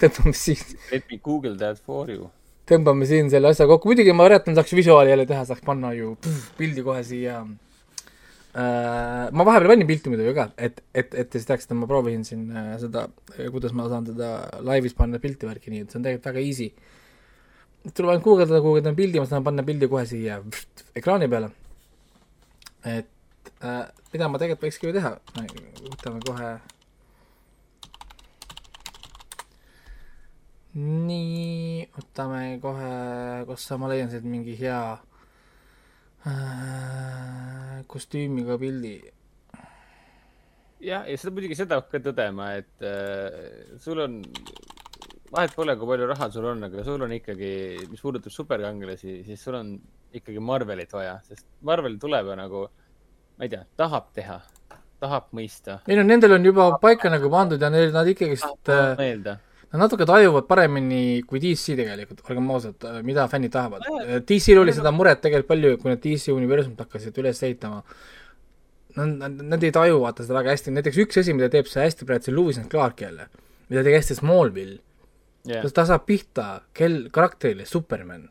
tõmbame 0.00 0.34
siin, 0.34 0.62
Let 0.90 1.06
me 1.10 1.20
google 1.22 1.54
that 1.62 1.78
for 1.84 2.10
you. 2.10 2.30
Tõmbame 2.68 3.06
siin 3.08 3.30
selle 3.32 3.52
asja 3.52 3.66
kokku, 3.70 3.90
muidugi 3.90 4.14
ma 4.16 4.26
üritan, 4.28 4.56
saaks 4.56 4.74
visuaali 4.76 5.12
jälle 5.12 5.26
teha, 5.28 5.44
saaks 5.48 5.64
panna 5.64 5.92
ju 5.96 6.14
pff, 6.22 6.52
pildi 6.58 6.84
kohe 6.86 7.02
siia 7.06 7.40
äh,. 7.42 9.28
ma 9.32 9.46
vahepeal 9.48 9.72
panin 9.74 9.88
pilti 9.88 10.12
muidugi 10.12 10.34
ka, 10.36 10.48
et, 10.56 10.82
et, 10.92 11.12
et 11.12 11.30
te 11.30 11.40
siis 11.40 11.48
teaksite, 11.50 11.76
ma 11.78 11.88
proovisin 11.90 12.24
siin 12.28 12.46
äh, 12.52 12.70
seda, 12.82 13.06
kuidas 13.54 13.74
ma 13.76 13.88
saan 13.92 14.08
seda 14.08 14.32
laivis 14.66 14.96
panna 14.98 15.20
pilti 15.22 15.48
värki, 15.48 15.72
nii 15.74 15.84
et 15.86 15.92
see 15.92 16.00
on 16.00 16.06
tegelikult 16.06 16.32
väga 16.32 16.44
easy. 16.44 16.70
tuleb 17.92 18.14
ainult 18.14 18.26
guugeldada, 18.26 18.64
guugeldan 18.64 18.98
pildi, 18.98 19.22
ma 19.22 19.30
saan 19.30 19.46
panna 19.46 19.64
pildi 19.66 19.90
kohe 19.90 20.06
siia 20.08 20.40
pff, 20.44 20.88
ekraani 20.98 21.30
peale. 21.30 21.52
et 22.84 23.54
äh, 23.62 23.84
mida 24.12 24.28
ma 24.28 24.40
tegelikult 24.40 24.68
võikski 24.68 24.90
ju 24.90 24.98
teha, 24.98 25.16
võtame 25.88 26.24
kohe. 26.26 26.56
nii, 30.78 31.86
võtame 31.96 32.58
kohe, 32.62 32.94
kus 33.48 33.66
sa, 33.68 33.78
ma 33.80 33.90
leian 33.90 34.10
sealt 34.12 34.26
mingi 34.28 34.54
hea 34.58 34.80
äh, 36.28 37.78
kostüümiga 37.90 38.58
pildi. 38.60 38.96
jah, 40.84 41.06
ja 41.08 41.16
seda 41.18 41.34
muidugi 41.34 41.58
seda 41.58 41.80
ka 41.82 42.00
tõdema, 42.02 42.52
et 42.60 42.86
äh, 42.86 43.78
sul 43.82 44.04
on, 44.04 44.20
vahet 45.32 45.56
pole, 45.56 45.74
kui 45.78 45.90
palju 45.92 46.10
raha 46.12 46.30
sul 46.34 46.50
on, 46.52 46.68
aga 46.68 46.84
sul 46.86 47.02
on 47.06 47.16
ikkagi, 47.16 47.50
mis 47.90 48.04
puudutab 48.04 48.34
superkangelasi, 48.34 49.22
siis 49.26 49.42
sul 49.42 49.58
on 49.58 49.74
ikkagi 50.14 50.40
Marvelit 50.40 50.94
vaja, 50.94 51.18
sest 51.26 51.48
Marvel 51.66 51.98
tuleb 52.00 52.30
ja 52.32 52.38
nagu, 52.38 52.68
ma 53.38 53.48
ei 53.48 53.52
tea, 53.52 53.64
tahab 53.80 54.12
teha, 54.16 54.38
tahab 55.02 55.28
mõista, 55.36 55.80
ei 55.90 55.98
no 55.98 56.06
nendel 56.06 56.38
on 56.38 56.48
juba 56.48 56.70
paika 56.82 57.10
nagu 57.12 57.30
pandud 57.32 57.60
ja 57.62 57.70
neil 57.72 57.92
nad 57.94 58.08
ikkagist 58.14 58.72
äh, 58.72 58.94
mõelda. 58.98 59.38
Nad 59.68 59.82
natuke 59.82 60.06
tajuvad 60.08 60.46
paremini 60.48 61.20
kui 61.28 61.42
DC 61.42 61.74
tegelikult, 61.76 62.22
olgem 62.24 62.46
ausad, 62.54 62.86
mida 63.04 63.26
fännid 63.28 63.52
tahavad. 63.52 63.84
DC-l 64.24 64.62
oli 64.62 64.72
seda 64.72 64.92
muret 64.96 65.20
tegelikult 65.20 65.50
palju, 65.50 65.74
kui 65.82 65.92
nad 65.92 66.00
DC 66.00 66.32
universumit 66.32 66.80
hakkasid 66.86 67.20
üles 67.20 67.42
ehitama. 67.44 67.82
Nad, 68.96 69.12
nad, 69.20 69.42
nad 69.52 69.66
ei 69.66 69.74
taju 69.74 70.00
vaata 70.06 70.24
seda 70.24 70.38
väga 70.38 70.54
hästi, 70.54 70.72
näiteks 70.72 71.02
üks 71.04 71.20
asi, 71.20 71.36
mida 71.36 71.50
teeb 71.52 71.68
see 71.68 71.84
hästi 71.84 72.08
praegu, 72.08 72.24
see 72.24 72.34
Lewis 72.34 72.56
and 72.58 72.70
Clark 72.72 73.04
jälle, 73.04 73.28
mida 73.68 73.84
tegi 73.84 74.00
hästi 74.00 74.16
Smallville 74.22 74.78
jah, 75.48 75.68
ta 75.74 75.84
saab 75.88 76.06
pihta 76.08 76.48
kel-, 76.76 77.06
karakterile 77.14 77.66
Superman. 77.68 78.28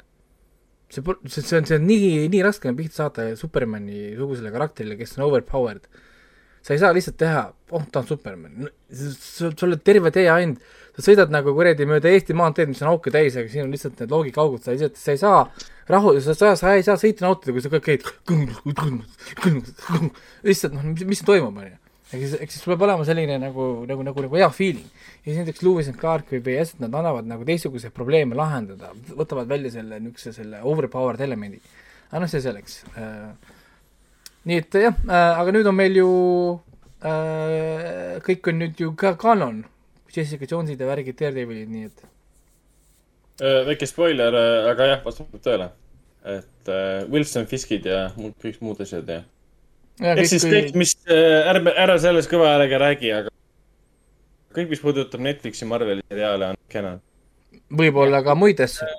see, 0.89 1.03
see, 1.27 1.41
see 1.43 1.57
on, 1.59 1.65
see 1.67 1.77
on 1.77 1.85
nii, 1.87 2.27
nii 2.31 2.43
raske 2.45 2.69
on 2.69 2.77
pihta 2.77 3.03
saada 3.03 3.29
Supermani 3.39 4.13
sugusele 4.17 4.51
karakterile, 4.53 4.97
kes 4.99 5.17
on 5.17 5.27
overpowered. 5.27 5.87
sa 6.61 6.73
ei 6.75 6.81
saa 6.81 6.91
lihtsalt 6.95 7.17
teha, 7.19 7.45
oh, 7.71 7.85
ta 7.91 8.01
on 8.01 8.09
Superman, 8.09 8.67
sul 8.91 9.69
oled 9.69 9.83
terve 9.87 10.11
tee 10.15 10.27
ainult, 10.31 10.63
sa 10.97 11.05
sõidad 11.05 11.29
nagu 11.33 11.53
kuradi 11.53 11.85
mööda 11.85 12.09
Eesti 12.09 12.33
maanteed, 12.37 12.71
mis 12.71 12.81
on 12.81 12.89
auke 12.95 13.13
täis, 13.13 13.35
aga 13.37 13.51
siin 13.51 13.67
on 13.67 13.73
lihtsalt 13.73 13.99
need 14.01 14.13
loogikaaugud, 14.13 14.63
sa 14.63 14.73
lihtsalt, 14.73 14.97
sa 14.97 15.13
ei 15.13 15.19
saa 15.21 15.41
rahu, 15.87 16.15
sa, 16.21 16.33
sa, 16.33 16.53
sa 16.57 16.73
ei 16.73 16.85
saa 16.85 16.97
sõita 16.99 17.25
nautida, 17.25 17.53
kui 17.53 17.63
sa 17.63 17.71
kõik 17.71 17.85
käid 17.85 18.07
lihtsalt 20.47 20.73
noh, 20.73 20.87
mis, 20.89 21.05
mis 21.07 21.21
toimub, 21.27 21.59
onju. 21.61 21.75
ehk 22.09 22.23
siis, 22.23 22.33
ehk 22.41 22.55
siis 22.55 22.65
peab 22.65 22.85
olema 22.87 23.05
selline 23.07 23.37
nagu, 23.41 23.67
nagu, 23.89 24.07
nagu, 24.09 24.25
nagu 24.25 24.39
hea 24.39 24.49
feeling. 24.55 24.87
ja 25.21 25.29
siis 25.29 25.39
näiteks 25.43 25.63
Lewis 25.67 25.91
and 25.91 25.99
Clark 26.01 26.33
või 26.33 26.41
BS, 26.49 26.75
nad 26.81 26.91
annavad 26.97 27.29
nagu 27.29 27.45
teistsuguseid 27.47 27.93
probleeme 27.95 28.37
lahendada, 28.39 28.91
võtavad 29.13 29.49
välja 29.51 29.75
selle 29.77 30.01
niisuguse 30.01 30.33
selle 30.41 30.63
overpowered 30.65 31.21
elemendi. 31.23 31.61
aga 32.09 32.25
noh, 32.25 32.31
see 32.31 32.41
selleks 32.43 32.81
äh,. 32.97 33.53
nii 34.49 34.61
et 34.63 34.81
jah 34.81 34.97
äh,, 35.05 35.31
aga 35.43 35.55
nüüd 35.55 35.69
on 35.69 35.77
meil 35.77 36.01
ju 36.01 36.11
äh,, 37.05 38.17
kõik 38.27 38.49
on 38.49 38.63
nüüd 38.65 38.81
ju 38.81 38.95
ka 38.97 39.15
kanon. 39.19 39.63
Jessica 40.17 40.47
Jones'id 40.49 40.81
ja 40.81 40.89
värgid, 40.89 41.17
Daredevilid, 41.19 41.69
nii 41.71 41.89
et 41.89 42.05
väike 43.67 43.87
spoiler, 43.89 44.35
aga 44.71 44.91
jah, 44.91 45.01
vastab 45.05 45.41
tõele. 45.43 45.69
et 46.27 46.69
äh, 46.73 47.05
Wilson 47.07 47.45
Fiskid 47.47 47.85
ja 47.87 48.07
muud, 48.17 48.33
kõik 48.41 48.57
muud 48.65 48.81
asjad 48.83 49.07
ja. 49.07 49.21
ja 50.01 50.15
ehk 50.17 50.27
siis 50.27 50.43
kõik, 50.43 50.73
mis, 50.75 50.95
ärme, 51.07 51.71
ära 51.77 51.95
selles 52.03 52.27
kõva 52.27 52.49
häälega 52.55 52.81
räägi, 52.81 53.11
aga 53.15 53.31
kõik, 54.57 54.71
mis 54.73 54.81
puudutab 54.81 55.23
Netflixi 55.23 55.69
Marveli 55.69 56.03
seriaale 56.09 56.51
on 56.51 56.59
kena. 56.67 56.97
võib-olla 57.69 58.23
ka 58.25 58.35
muid 58.35 58.59
asju. 58.65 58.89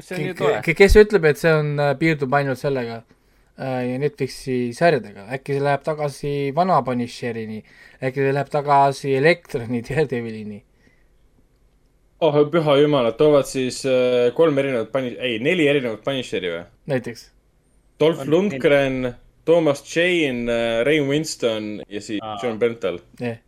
see 0.00 0.16
on 0.16 0.24
ju 0.24 0.38
tore. 0.40 0.74
kes 0.80 0.96
ütleb, 1.04 1.28
et 1.30 1.38
see 1.38 1.52
on, 1.52 1.76
piirdub 2.00 2.34
ainult 2.40 2.58
sellega 2.58 3.02
äh, 3.02 3.15
ja 3.58 3.98
Netflixi 3.98 4.72
sarjadega, 4.76 5.26
äkki 5.36 5.56
see 5.56 5.62
läheb 5.64 5.84
tagasi 5.86 6.32
vana 6.56 6.80
Punisherini, 6.84 7.62
äkki 8.02 8.20
see 8.24 8.32
läheb 8.36 8.50
tagasi 8.52 9.14
Elektroni, 9.16 9.82
Daredevilini. 9.88 10.62
oh 12.20 12.36
püha 12.52 12.76
jumal, 12.80 13.04
nad 13.10 13.16
toovad 13.16 13.48
siis 13.48 13.82
äh, 13.88 14.32
kolm 14.36 14.58
erinevat 14.58 14.92
Puni-, 14.92 15.16
ei, 15.18 15.38
neli 15.38 15.68
erinevat 15.68 16.04
Punisheri 16.04 16.52
või? 16.52 16.64
näiteks. 16.92 17.30
Dolph 18.00 18.20
On 18.24 18.30
Lundgren, 18.30 19.14
Thomas 19.48 19.80
Jane, 19.96 20.52
Ray 20.84 21.00
Winston 21.00 21.80
ja 21.88 22.00
siis 22.00 22.20
Aa. 22.22 22.36
John 22.42 22.58
Berntal. 22.60 22.98
jah, 23.20 23.38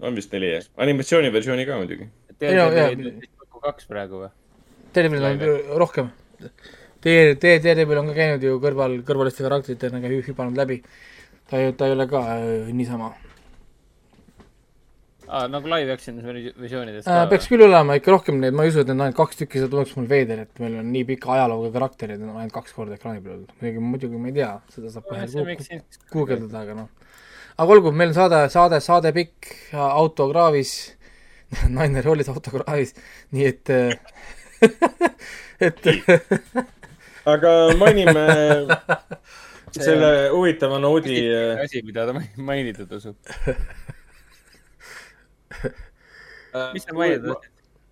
on 0.00 0.16
vist 0.16 0.32
neli 0.32 0.54
jah? 0.54 0.64
animatsiooniversiooni 0.76 1.66
ka 1.68 1.76
muidugi. 1.80 2.08
Jaa, 2.40 2.52
jaa. 2.52 2.70
Daredevil 2.72 3.20
kaks 3.66 3.88
praegu 3.90 4.20
või? 4.24 4.30
Daredevilil 4.94 5.26
on 5.28 5.78
rohkem. 5.80 6.08
Dare, 7.06 7.36
Dare, 7.38 7.60
Daredevil 7.62 8.02
on 8.02 8.10
ka 8.10 8.16
käinud 8.16 8.42
ju 8.42 8.56
kõrval, 8.62 8.98
kõrvaliste 9.06 9.46
karakteritena 9.46 10.02
hü- 10.02 10.24
hüpanud 10.26 10.58
läbi. 10.58 10.82
ta 11.46 11.60
ei, 11.62 11.72
ta 11.78 11.86
ei 11.86 11.94
ole 11.94 12.08
ka 12.10 12.24
äh, 12.34 12.72
niisama 12.74 13.12
aa, 15.28 15.46
nagu 15.50 15.68
live 15.70 15.92
action 15.94 16.18
versioonides 16.22 17.06
äh,. 17.06 17.24
peaks 17.30 17.48
küll 17.50 17.64
olema 17.66 17.96
ikka 17.98 18.12
rohkem 18.14 18.38
neid, 18.42 18.54
ma 18.56 18.66
ei 18.66 18.72
usu, 18.72 18.82
et 18.82 18.90
need 18.90 18.98
on 18.98 19.04
ainult 19.06 19.18
kaks 19.18 19.40
tükki, 19.40 19.62
see 19.62 19.70
tundub 19.70 19.92
mul 19.98 20.08
veider, 20.10 20.44
et 20.46 20.62
meil 20.62 20.78
on 20.80 20.90
nii 20.94 21.06
pika 21.08 21.32
ajalooga 21.36 21.72
karakterid, 21.78 22.22
on 22.22 22.36
ainult 22.36 22.54
kaks 22.54 22.76
korda 22.76 22.98
ekraani 22.98 23.22
peal 23.24 23.38
olnud. 23.38 23.54
muidugi, 23.62 23.86
muidugi 23.94 24.22
ma 24.22 24.30
ei 24.30 24.36
tea, 24.38 24.52
seda 24.74 24.92
saab 24.94 25.08
kohe 25.10 25.70
guugeldada, 26.14 26.62
aga 26.62 26.78
noh. 26.82 27.10
aga 27.56 27.76
olgu, 27.76 27.94
meil 27.94 28.12
on 28.12 28.18
saade, 28.20 28.42
saade, 28.54 28.80
saade 28.84 29.14
pikk, 29.16 29.50
autokraavis, 29.82 30.76
naine 31.76 32.04
roolis 32.06 32.30
autokraavis, 32.32 32.94
nii 33.34 33.50
et, 33.50 33.74
et 35.70 35.90
aga 37.26 37.52
mainime 37.78 38.24
selle 39.86 40.10
huvitava 40.30 40.78
noodi. 40.78 41.18
asi, 41.64 41.82
mida 41.86 42.06
ta 42.06 42.14
mainida 42.36 42.86
tasub. 42.86 43.16
mis 46.74 46.86
sa 46.86 46.94
mainid? 46.96 47.28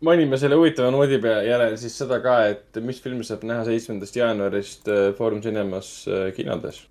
mainime 0.04 0.38
selle 0.40 0.58
huvitava 0.60 0.90
noodi 0.94 1.18
pea 1.22 1.42
järel 1.48 1.76
siis 1.80 1.96
seda 1.98 2.20
ka, 2.24 2.38
et 2.54 2.82
mis 2.84 3.00
filmi 3.02 3.26
saab 3.26 3.44
näha 3.48 3.66
seitsmendast 3.68 4.16
jaanuarist 4.18 4.90
äh, 4.90 5.06
Foorum 5.18 5.42
Cinemas 5.44 5.94
äh, 6.08 6.28
kinodes. 6.36 6.84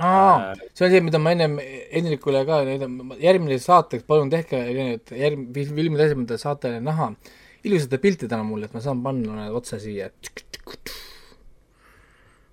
aa, 0.00 0.54
see 0.72 0.86
on 0.86 0.94
see, 0.94 1.02
mida 1.04 1.20
ma 1.20 1.34
ennem 1.36 1.58
Hendrikule 1.60 2.44
ka, 2.48 2.62
järgmine 3.20 3.58
saateks 3.60 4.06
palun 4.08 4.32
tehke 4.32 4.62
need 4.68 5.12
järg-, 5.12 5.50
filmide 5.56 6.06
asjad, 6.06 6.22
mida 6.22 6.40
saate 6.40 6.78
näha 6.84 7.12
ilusate 7.68 8.00
piltidena 8.00 8.44
mulle, 8.46 8.68
et 8.68 8.76
ma 8.76 8.80
saan 8.84 9.02
panna 9.04 9.42
need 9.42 9.56
otse 9.60 9.80
siia. 9.82 10.08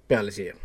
Peale 0.08 0.34
siia. 0.36 0.56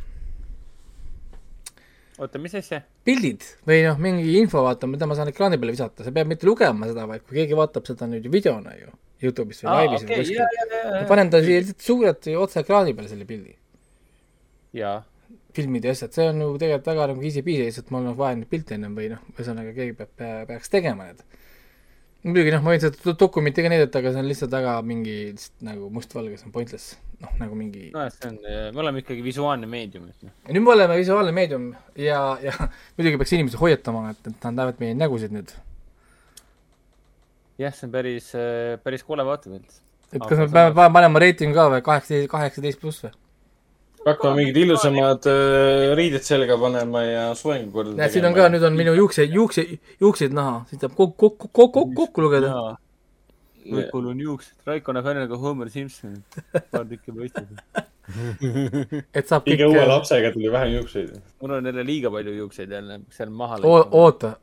oota, 2.19 2.39
mis 2.39 2.55
asja? 2.59 2.83
pildid 3.07 3.45
või 3.69 3.81
noh, 3.87 4.01
mingi 4.03 4.37
info 4.41 4.63
vaata, 4.67 4.91
mida 4.91 5.09
ma 5.11 5.17
saan 5.19 5.33
ekraani 5.33 5.59
peale 5.61 5.77
visata, 5.77 6.07
sa 6.07 6.15
pead 6.15 6.31
mitte 6.31 6.47
lugema 6.49 6.91
seda, 6.91 7.07
vaid 7.11 7.25
kui 7.27 7.41
keegi 7.41 7.59
vaatab 7.59 7.89
seda 7.89 8.09
nüüd 8.11 8.29
ju 8.29 8.33
videona 8.33 8.77
ju, 8.79 8.93
Youtube'is 9.23 9.63
või 9.65 9.79
laivis 9.79 10.05
või 10.07 10.21
kuskil. 10.21 10.69
ma 10.99 11.07
panen 11.11 11.33
ta 11.33 11.43
siia 11.43 11.63
lihtsalt 11.63 11.89
suurelt 11.89 12.29
otse 12.45 12.63
ekraani 12.63 12.95
peale 12.99 13.11
selle 13.11 13.27
pildi, 13.27 13.57
ja, 14.79 15.01
filmid 15.57 15.85
ja 15.87 15.93
asjad, 15.97 16.13
see 16.15 16.29
on 16.31 16.41
ju 16.41 16.51
tegelikult 16.61 16.91
väga 16.93 17.09
nagu 17.13 17.27
easy-peasy, 17.29 17.69
lihtsalt 17.69 17.93
mul 17.93 18.11
on 18.13 18.19
vaja 18.19 18.39
neid 18.39 18.51
pilte 18.51 18.77
ennem 18.77 18.95
või 18.97 19.11
noh, 19.13 19.23
ühesõnaga 19.35 19.75
keegi 19.77 19.97
peab, 19.99 20.13
peaks 20.49 20.73
tegema 20.73 21.09
need. 21.11 21.25
Muidugi 22.23 22.53
noh, 22.55 22.63
ma 22.63 22.71
võin 22.75 22.83
seda 22.85 22.99
do- 23.03 23.17
dokumenti 23.19 23.65
ka 23.65 23.71
näidata, 23.73 23.99
aga 24.03 24.13
see 24.15 24.23
on 24.23 24.29
lihtsalt 24.31 24.53
väga 24.55 24.75
mingi 24.87 25.15
lihtsalt 25.33 25.65
nagu 25.67 25.89
mustvalge, 25.95 26.37
see 26.39 26.47
on 26.47 26.55
pointless, 26.55 26.93
noh 27.23 27.33
nagu 27.41 27.57
mingi 27.59 27.89
nojah, 27.95 28.13
see 28.15 28.29
on, 28.31 28.39
me 28.77 28.83
oleme 28.85 29.03
ikkagi 29.03 29.25
visuaalne 29.27 29.67
meedium, 29.71 30.07
et 30.13 30.27
noh. 30.29 30.35
nüüd 30.55 30.67
me 30.67 30.75
oleme 30.77 30.99
visuaalne 31.01 31.35
meedium 31.35 31.69
ja, 31.99 32.21
ja 32.45 32.55
muidugi 32.99 33.19
peaks 33.23 33.35
inimesi 33.39 33.59
hoiatama, 33.61 34.05
et, 34.15 34.31
et 34.31 34.47
nad 34.47 34.61
näevad 34.61 34.79
meie 34.85 34.95
nägusid 34.99 35.35
nüüd. 35.35 35.51
jah, 37.63 37.75
see 37.75 37.89
on 37.89 37.95
päris, 37.97 38.31
päris 38.87 39.03
kole 39.07 39.27
vaatepilt. 39.27 39.81
et 40.13 40.23
kas 40.23 40.39
me 40.45 40.47
peame 40.53 40.77
pa- 40.79 40.91
panema 40.95 41.23
reitingu 41.27 41.59
ka 41.59 41.67
või 41.75 41.83
kaheksateist, 41.91 42.31
kaheksateist 42.31 42.81
pluss 42.83 43.03
või? 43.07 43.13
Hakkame 44.07 44.37
mingid 44.41 44.57
ilusamad 44.65 45.27
äh, 45.31 45.93
riided 45.99 46.25
selga 46.27 46.57
panema 46.61 47.03
ja 47.07 47.25
soengu 47.39 47.71
korda 47.75 47.95
näed, 47.99 48.15
siin 48.15 48.27
on 48.29 48.37
ka, 48.37 48.49
nüüd 48.53 48.65
on 48.67 48.79
minu 48.79 48.95
juukse, 48.99 49.27
juukse, 49.31 49.65
juukseid 50.03 50.35
näha, 50.37 50.63
siin 50.71 50.83
saab 50.83 50.97
kokku, 50.99 51.31
kokku, 51.31 51.51
kokku, 51.61 51.87
kokku 52.01 52.27
lugeda. 52.27 52.53
Raikol 53.63 54.09
on 54.11 54.21
juuksed, 54.21 54.55
Raiko 54.67 54.93
näeb 54.97 55.07
välja 55.07 55.27
nagu 55.27 55.39
Homer 55.39 55.71
Simpson, 55.71 56.17
paar 56.73 56.87
tükki 56.89 57.15
paistab. 57.15 57.83
et 59.19 59.29
saab 59.31 59.47
iga 59.47 59.69
uue 59.71 59.79
kõik, 59.79 59.91
lapsega 59.93 60.33
tuli 60.35 60.51
vähem 60.51 60.73
juukseid. 60.81 61.13
mul 61.41 61.59
on 61.59 61.71
jälle 61.71 61.85
liiga 61.87 62.11
palju 62.11 62.35
juukseid 62.41 62.75
jälle, 62.75 62.99
seal 63.15 63.31
maha 63.31 63.61
oota, 63.63 64.35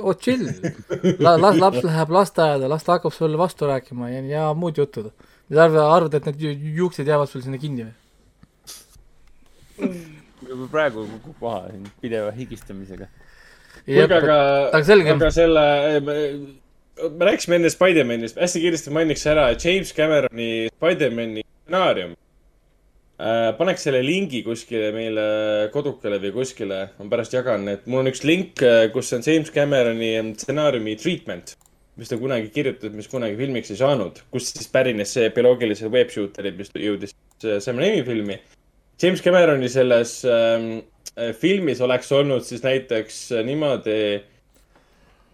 oo 0.00 0.14
chill, 0.14 0.48
las 1.20 1.60
laps 1.64 1.84
läheb 1.84 2.16
lasteaeda, 2.16 2.72
las 2.72 2.88
ta 2.88 2.96
hakkab 2.96 3.12
sulle 3.12 3.38
vastu 3.38 3.68
rääkima 3.68 4.10
ja, 4.14 4.24
ja 4.32 4.48
muud 4.54 4.80
jutud. 4.80 5.12
sa 5.52 5.62
arvad, 5.64 5.84
arvad, 5.84 6.14
et 6.14 6.26
need 6.26 6.40
ju- 6.40 6.74
juuksed 6.80 7.06
jäävad 7.06 7.28
sul 7.28 7.44
sinna 7.44 7.58
kinni 7.58 7.84
või? 7.84 7.94
Juba 9.78 10.68
praegu 10.72 11.06
kukub 11.14 11.42
maha 11.46 11.70
siin 11.70 11.88
pideva 12.02 12.30
higistamisega. 12.36 13.08
kuulge, 13.86 14.20
aga, 14.20 14.36
aga 14.70 14.84
selge, 14.84 15.14
aga 15.14 15.32
selle, 15.34 15.64
me, 16.06 16.20
me 17.16 17.28
rääkisime 17.30 17.60
enne 17.60 17.72
Spider-manist, 17.72 18.38
hästi 18.40 18.62
kiiresti 18.64 18.94
mainiks 18.94 19.26
ära 19.32 19.50
James 19.54 19.92
Cameroni 19.96 20.70
Spider-mani 20.74 21.44
stsenaarium. 21.44 22.16
paneks 23.56 23.86
selle 23.86 24.02
lingi 24.04 24.42
kuskile 24.44 24.90
meile 24.92 25.22
kodukale 25.72 26.18
või 26.20 26.34
kuskile, 26.34 26.80
ma 26.98 27.06
pärast 27.12 27.32
jagan, 27.32 27.64
et 27.72 27.86
mul 27.88 28.04
on 28.04 28.10
üks 28.12 28.26
link, 28.28 28.60
kus 28.92 29.12
on 29.16 29.24
James 29.24 29.52
Cameroni 29.54 30.10
stsenaariumi 30.36 30.98
treatment, 31.00 31.54
mis 31.96 32.12
ta 32.12 32.18
kunagi 32.20 32.50
kirjutas, 32.52 32.92
mis 32.92 33.08
kunagi 33.08 33.38
filmiks 33.38 33.72
ei 33.72 33.80
saanud, 33.80 34.20
kust 34.32 34.58
siis 34.58 34.68
pärines 34.72 35.14
see 35.16 35.30
bioloogilised 35.32 35.88
webshooterid, 35.92 36.58
mis 36.60 36.72
jõudis 36.76 37.16
äh, 37.44 37.56
Sam 37.64 37.80
Raimi 37.80 38.04
filmi. 38.04 38.36
James 39.02 39.20
Cameroni 39.20 39.68
selles 39.68 40.24
ähm, 40.24 40.80
äh, 41.16 41.34
filmis 41.36 41.82
oleks 41.84 42.08
olnud 42.16 42.44
siis 42.46 42.62
näiteks 42.64 43.18
äh, 43.36 43.42
niimoodi, 43.44 43.96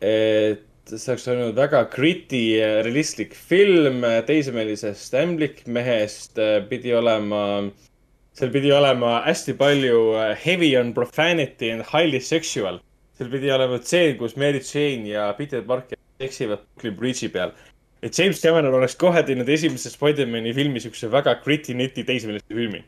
et 0.03 0.65
see 0.91 1.13
oleks 1.13 1.29
olnud 1.31 1.55
väga 1.55 1.85
gritty, 1.93 2.41
realistlik 2.83 3.37
film 3.39 4.03
äh, 4.03 4.19
teismelisest 4.27 5.15
ämblikmehest, 5.15 6.41
pidi 6.71 6.91
olema, 6.99 7.45
seal 8.35 8.51
pidi 8.51 8.73
olema 8.75 9.21
hästi 9.29 9.55
palju 9.61 10.01
äh, 10.19 10.33
heavy 10.43 10.73
on 10.81 10.91
profanity 10.97 11.71
and 11.71 11.87
highly 11.93 12.19
sexual. 12.21 12.81
seal 13.15 13.31
pidi 13.31 13.53
olema 13.55 13.79
tseen, 13.79 14.17
kus 14.19 14.35
Mary 14.35 14.59
Jane 14.59 15.07
ja 15.07 15.29
Peter 15.39 15.63
Parker 15.63 16.01
seksivad 16.19 16.65
Brooklyn 16.65 16.99
Bridge'i 16.99 17.31
peal. 17.31 17.55
et 18.03 18.19
James 18.19 18.43
Cameron 18.43 18.75
oleks 18.75 18.99
kohe 18.99 19.23
teinud 19.23 19.49
esimese 19.49 19.91
Spider-man'i 19.95 20.51
filmi 20.55 20.83
siukse 20.83 21.07
väga 21.13 21.37
gritty, 21.45 21.79
neti 21.79 22.03
teismelise 22.03 22.51
filmi. 22.51 22.83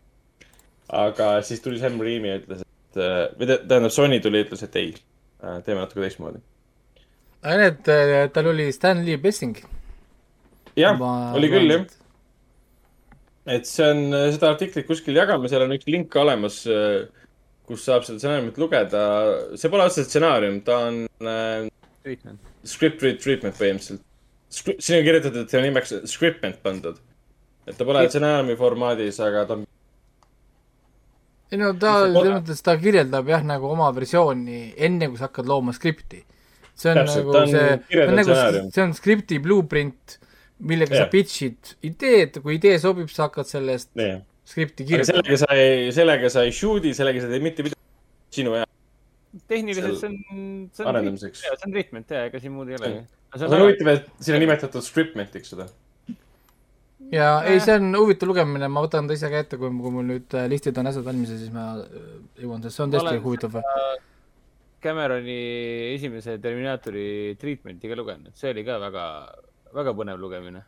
Aga 0.88 1.30
siis 1.46 1.62
tuli 1.64 1.78
Sam 1.80 2.00
Raimi 2.00 2.28
ja 2.28 2.38
ütles, 2.40 2.62
et 2.64 3.00
äh, 3.00 3.26
või 3.38 3.48
tä- 3.50 3.60
tähendab, 3.64 3.94
Sony 3.94 4.20
tuli 4.20 4.42
ja 4.42 4.48
ütles, 4.48 4.64
et 4.66 4.76
ei, 4.80 4.94
teeme 5.64 5.80
natuke 5.80 6.04
teistmoodi. 6.04 6.40
aga 7.42 7.56
need, 7.60 7.92
tal 8.32 8.52
oli 8.52 8.70
Stan 8.72 9.04
Lee 9.04 9.18
blessing. 9.20 9.58
jah, 10.76 11.00
oli 11.34 11.50
küll 11.52 11.72
jah. 11.72 11.84
et 13.46 13.68
see 13.68 13.90
on, 13.90 14.06
seda 14.36 14.54
artiklit 14.54 14.88
kuskil 14.88 15.16
jagame, 15.16 15.48
seal 15.48 15.66
on 15.66 15.76
üks 15.76 15.88
link 15.90 16.16
olemas, 16.16 16.62
kus 17.68 17.84
saab 17.84 18.04
seda 18.06 18.20
stsenaariumit 18.20 18.58
lugeda. 18.60 19.04
see 19.56 19.72
pole 19.72 19.86
otseselt 19.88 20.10
stsenaarium, 20.12 20.60
ta 20.66 20.80
on 20.88 21.04
äh, 21.24 21.68
treatment. 22.04 22.52
script 22.64 23.04
read 23.04 23.20
treatment 23.22 23.56
põhimõtteliselt. 23.58 24.04
siin 24.52 25.00
on 25.00 25.06
kirjutatud, 25.06 25.42
et 25.42 25.52
selle 25.52 25.68
nimeks 25.68 25.94
scriptment 26.10 26.60
pandud. 26.64 27.00
et 27.66 27.76
ta 27.76 27.86
pole 27.88 28.04
stsenaariumi 28.08 28.56
formaadis, 28.60 29.20
aga 29.24 29.46
ta 29.48 29.58
on 29.58 29.64
ei 31.54 31.60
no 31.60 31.70
ta, 31.78 31.94
selles 32.08 32.34
mõttes 32.34 32.62
ta 32.66 32.74
kirjeldab 32.80 33.30
jah, 33.30 33.44
nagu 33.46 33.70
oma 33.70 33.88
versiooni 33.94 34.74
enne, 34.88 35.08
kui 35.10 35.20
sa 35.20 35.28
hakkad 35.28 35.48
looma 35.50 35.74
skripti. 35.76 36.24
see 36.74 36.90
on 36.90 37.00
Täpselt, 37.00 37.28
nagu 37.30 37.38
on 37.38 37.52
see, 37.52 37.72
see 37.92 38.04
on 38.04 38.18
nagu 38.18 38.36
see 38.74 38.84
on 38.84 38.94
skripti 38.98 39.38
blueprint, 39.42 40.18
millega 40.66 40.96
sa 40.96 41.04
Jah. 41.04 41.12
pitch'id 41.12 41.74
ideed, 41.86 42.40
kui 42.42 42.58
idee 42.58 42.80
sobib, 42.82 43.10
sa 43.14 43.28
hakkad 43.28 43.50
sellest 43.50 43.92
nii. 43.98 44.18
skripti 44.50 44.86
aga 44.86 44.90
kirjutama. 44.90 45.22
sellega 45.22 45.40
sa 45.44 45.58
ei, 45.62 45.90
sellega 45.94 46.32
sa 46.34 46.46
ei 46.46 46.54
shoot'i, 46.54 46.94
sellega 46.98 47.22
sa 47.22 47.30
ei 47.30 47.36
tee 47.36 47.46
mitte 47.46 47.66
midagi 47.68 47.82
sinu 48.34 48.58
hea 48.58 48.66
tehniliselt 49.50 49.98
see 49.98 50.10
on, 50.10 50.18
see 50.74 50.86
on, 50.86 51.18
see 51.18 51.54
on 51.54 51.74
treatment 51.74 52.10
jaa, 52.10 52.26
ega 52.28 52.40
siin 52.42 52.54
muud 52.54 52.70
ei 52.70 52.78
olegi. 52.78 53.00
see 53.34 53.48
on 53.48 53.64
huvitav, 53.64 53.90
et 53.94 54.10
siin 54.20 54.38
on 54.38 54.44
nimetatud 54.44 54.86
scriptmentiks 54.86 55.54
seda. 55.54 55.66
Ja 57.14 57.28
ei, 57.48 57.60
see 57.62 57.76
on 57.78 57.94
huvitav 57.98 58.30
lugemine, 58.30 58.68
ma 58.72 58.82
võtan 58.84 59.08
ta 59.08 59.16
ise 59.16 59.30
ka 59.32 59.42
ette, 59.44 59.58
kui, 59.60 59.70
kui 59.70 59.94
mul 59.94 60.08
nüüd 60.10 60.36
äh, 60.38 60.48
listid 60.50 60.78
on 60.80 60.90
asjad 60.90 61.06
valmis 61.06 61.32
ja 61.34 61.38
siis 61.40 61.52
ma 61.54 61.70
äh, 61.80 62.08
jõuan, 62.42 62.62
sest 62.64 62.78
see 62.78 62.86
on 62.86 62.94
tõesti 62.94 63.22
huvitav. 63.24 63.58
Cameroni 64.84 65.38
esimese 65.94 66.36
Terminaatori 66.44 67.06
treatment'i 67.40 67.88
ka 67.88 67.96
lugenud, 67.96 68.34
see 68.36 68.50
oli 68.52 68.66
ka 68.66 68.76
väga, 68.82 69.04
väga 69.76 69.94
põnev 69.96 70.20
lugemine. 70.20 70.64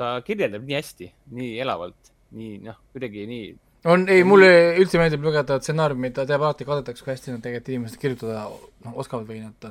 ta 0.00 0.14
kirjeldab 0.24 0.62
nii 0.64 0.78
hästi, 0.78 1.10
nii 1.36 1.58
elavalt, 1.60 2.14
nii 2.32 2.54
noh, 2.64 2.78
kuidagi 2.94 3.26
nii, 3.28 3.50
on, 3.92 4.06
ei, 4.08 4.24
mulle 4.24 4.48
üldse 4.80 4.96
meeldib 5.00 5.24
lugeda 5.24 5.58
stsenaariumi, 5.60 6.12
ta 6.16 6.24
teab 6.28 6.46
alati 6.46 6.64
kadedaks, 6.68 7.04
kui 7.04 7.12
hästi 7.12 7.34
nad 7.34 7.44
tegelikult 7.44 7.74
inimesed 7.74 8.00
kirjutada 8.00 8.46
noh, 8.48 8.96
oskavad 9.00 9.28
või 9.28 9.42
nad 9.44 9.68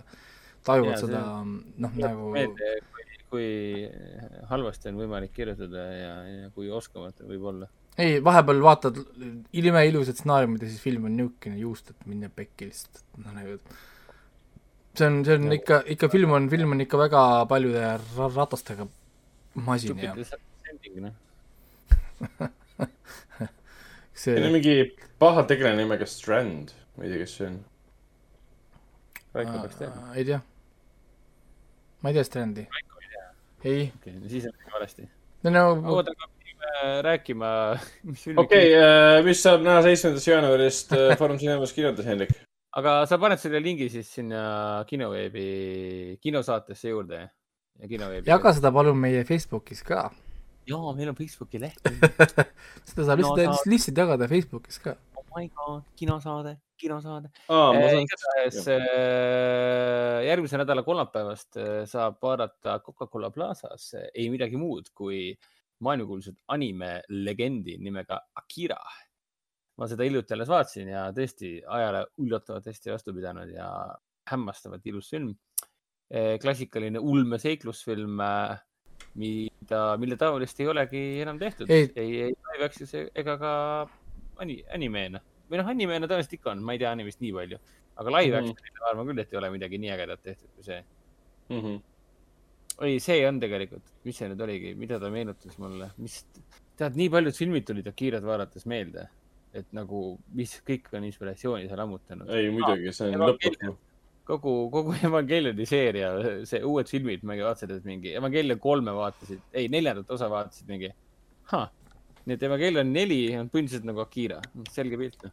tajuvad 0.66 1.00
see 1.00 1.08
seda 1.08 1.24
noh, 1.42 1.98
nagu 1.98 2.30
kui 3.30 3.48
halvasti 4.50 4.90
on 4.92 4.98
võimalik 5.04 5.32
kirjutada 5.36 5.84
ja, 5.94 6.14
ja 6.28 6.48
kui 6.56 6.70
oskamatu 6.74 7.28
võib 7.30 7.44
olla 7.54 7.68
ei, 8.00 8.20
vahepeal 8.24 8.62
vaatad 8.64 8.96
ilimeilusat 9.60 10.16
stsenaariumit 10.22 10.62
ja 10.64 10.70
siis 10.72 10.82
film 10.82 11.06
on 11.10 11.18
niisugune 11.20 11.58
juust, 11.60 11.90
et 11.92 12.06
mine 12.08 12.30
pekki 12.32 12.70
lihtsalt, 12.70 13.02
noh 13.26 13.34
nagu 13.36 13.58
see 14.96 15.06
on, 15.10 15.20
see 15.28 15.36
on 15.36 15.46
No. 15.50 15.54
ikka, 15.58 15.82
ikka 15.96 16.10
film 16.14 16.32
on, 16.38 16.48
film 16.52 16.72
on 16.76 16.82
ikka 16.86 16.98
väga 17.02 17.24
paljude 17.52 17.82
ra- 18.02 18.30
ratastega 18.36 18.88
masin 19.68 20.00
ja 20.00 20.14
noh. 20.16 21.14
see 24.14 24.36
on 24.40 24.52
mingi 24.56 24.76
paha 25.20 25.44
tegelane 25.48 25.84
nimega 25.84 26.06
Strand, 26.10 26.72
ma 26.98 27.04
ei 27.06 27.12
tea, 27.14 27.20
kes 27.24 27.36
see 27.40 27.48
on. 27.52 27.60
Raiko 29.36 29.60
peaks 29.64 29.78
teadma. 29.80 30.14
ei 30.18 30.26
tea. 30.28 30.40
ma 32.02 32.10
ei 32.12 32.16
tea 32.18 32.26
Strandi. 32.28 32.64
ei, 33.64 33.92
okei, 33.96 34.14
siis 34.32 34.46
on 34.50 34.54
midagi 34.56 34.76
valesti. 34.76 35.08
no 35.44 35.54
no 35.56 35.64
oota, 35.96 36.14
aga 36.16 36.28
me 36.28 36.44
pidime 36.44 37.02
rääkima, 37.08 37.50
mis 38.04 38.24
filmi 38.28 38.44
okei, 38.44 38.70
mis 39.26 39.42
saab 39.44 39.64
näha 39.66 39.82
seitsmendast 39.88 40.28
jaanuarist 40.32 40.94
äh, 40.98 41.18
Foorum 41.20 41.40
Cinemas 41.42 41.74
kinodes, 41.76 42.06
Hendrik? 42.08 42.36
aga 42.80 43.02
sa 43.10 43.18
paned 43.22 43.42
selle 43.42 43.60
lingi 43.64 43.90
siis 43.90 44.10
sinna 44.20 44.86
kinoveebi, 44.88 46.18
kinosaatesse 46.22 46.92
juurde 46.94 47.24
ja 47.26 47.88
kinoveebi. 47.90 48.30
jaga 48.30 48.54
seda 48.54 48.72
palun 48.76 48.98
meie 49.00 49.24
Facebookis 49.28 49.82
ka. 49.88 50.10
jaa, 50.70 50.94
meil 50.96 51.10
on 51.12 51.18
Facebooki 51.18 51.62
leht. 51.62 51.82
seda 52.90 53.06
saab 53.08 53.24
No 53.24 53.36
lihtsalt 53.36 53.66
lihtsalt 53.72 53.98
jagada 54.04 54.28
Facebookis 54.32 54.80
ka. 54.84 54.96
oh 55.18 55.26
my 55.36 55.48
god, 55.50 55.84
kinosaade, 56.00 56.58
kinosaade. 56.80 57.30
saan. 57.48 57.78
igatahes 58.04 58.68
äh, 58.74 60.26
järgmise 60.28 60.60
nädala 60.62 60.84
kolmapäevast 60.88 61.60
äh, 61.60 61.84
saab 61.90 62.20
vaadata 62.24 62.80
Coca-Cola 62.86 63.32
Plazas 63.36 63.92
äh, 63.98 64.08
ei 64.14 64.30
midagi 64.34 64.60
muud 64.60 64.92
kui 64.96 65.34
maailmakuulsat 65.86 66.40
anime 66.56 67.00
legendi 67.10 67.78
nimega 67.80 68.22
Akira. 68.42 68.80
ma 69.80 69.88
seda 69.88 70.04
hiljuti 70.04 70.36
alles 70.36 70.52
vaatasin 70.52 70.92
ja 70.92 71.06
tõesti 71.16 71.54
ajale 71.64 72.04
üllatavalt 72.20 72.66
hästi 72.68 72.92
vastu 72.92 73.16
pidanud 73.16 73.52
ja 73.54 73.70
hämmastavalt 74.30 74.86
ilus 74.92 75.10
film. 75.10 75.32
klassikaline 76.42 77.00
ulmeseiklusfilm, 77.00 78.18
mida, 79.22 79.82
mille 80.02 80.18
taolist 80.18 80.60
ei 80.60 80.68
olegi 80.68 81.02
enam 81.22 81.38
tehtud. 81.40 81.70
Ei. 81.70 81.86
ei, 81.96 82.22
ei 82.26 82.34
live 82.34 82.66
action'is 82.66 83.12
ega 83.22 83.36
ka 83.38 83.52
ani-, 84.42 84.64
animeena 84.74 85.22
või 85.50 85.58
noh, 85.62 85.68
animeena 85.74 86.08
tõenäoliselt 86.08 86.34
ikka 86.40 86.52
on, 86.54 86.64
ma 86.64 86.74
ei 86.76 86.80
tea 86.82 86.92
animist 86.96 87.22
nii 87.22 87.34
palju, 87.36 87.60
aga 88.00 88.10
live 88.18 88.40
Mhm. 88.42 88.50
action'is 88.54 88.80
ma 88.80 88.90
arvan 88.94 89.08
küll, 89.12 89.20
et 89.24 89.34
ei 89.34 89.38
ole 89.42 89.50
midagi 89.54 89.78
nii 89.82 89.92
ägedat 89.96 90.22
tehtud 90.24 90.50
kui 90.56 90.64
see. 90.64 90.84
Mhm. 91.50 91.80
oi, 92.80 93.00
see 93.04 93.28
on 93.28 93.40
tegelikult, 93.42 93.84
mis 94.06 94.16
see 94.18 94.30
nüüd 94.32 94.42
oligi, 94.46 94.76
mida 94.80 95.00
ta 95.02 95.10
meenutas 95.12 95.58
mulle, 95.60 95.90
mis, 95.98 96.22
tead, 96.80 96.96
nii 96.96 97.10
paljud 97.12 97.36
filmid 97.36 97.66
tulid 97.68 97.88
Akirat 97.92 98.24
vaadates 98.24 98.66
meelde, 98.66 99.08
et 99.54 99.66
nagu, 99.76 100.18
mis 100.38 100.54
kõik 100.68 100.88
on 100.94 101.04
inspiratsiooni 101.10 101.68
seal 101.68 101.80
ammutanud. 101.84 102.30
ei, 102.30 102.50
muidugi, 102.54 102.94
see 102.96 103.10
on 103.12 103.20
lõputu. 103.34 103.76
kogu, 104.30 104.54
kogu 104.72 104.94
Evangelioni 105.10 105.66
seeria, 105.66 106.14
see 106.46 106.62
uued 106.64 106.88
filmid, 106.88 107.24
ma 107.24 107.34
vaatasin, 107.36 107.72
et 107.76 107.84
mingi 107.90 108.14
Evangelion 108.16 108.60
kolme 108.62 108.92
vaatasid, 108.96 109.42
ei, 109.54 109.68
neljandat 109.68 110.12
osa 110.16 110.30
vaatasid 110.30 110.68
mingi. 110.70 110.94
Nii 112.26 112.36
et 112.38 112.44
Evangelion 112.48 112.92
neli 112.94 113.22
on 113.38 113.50
põhimõtteliselt 113.52 113.88
nagu 113.88 114.04
Akira, 114.04 114.40
selge 114.74 115.00
pilt. 115.00 115.24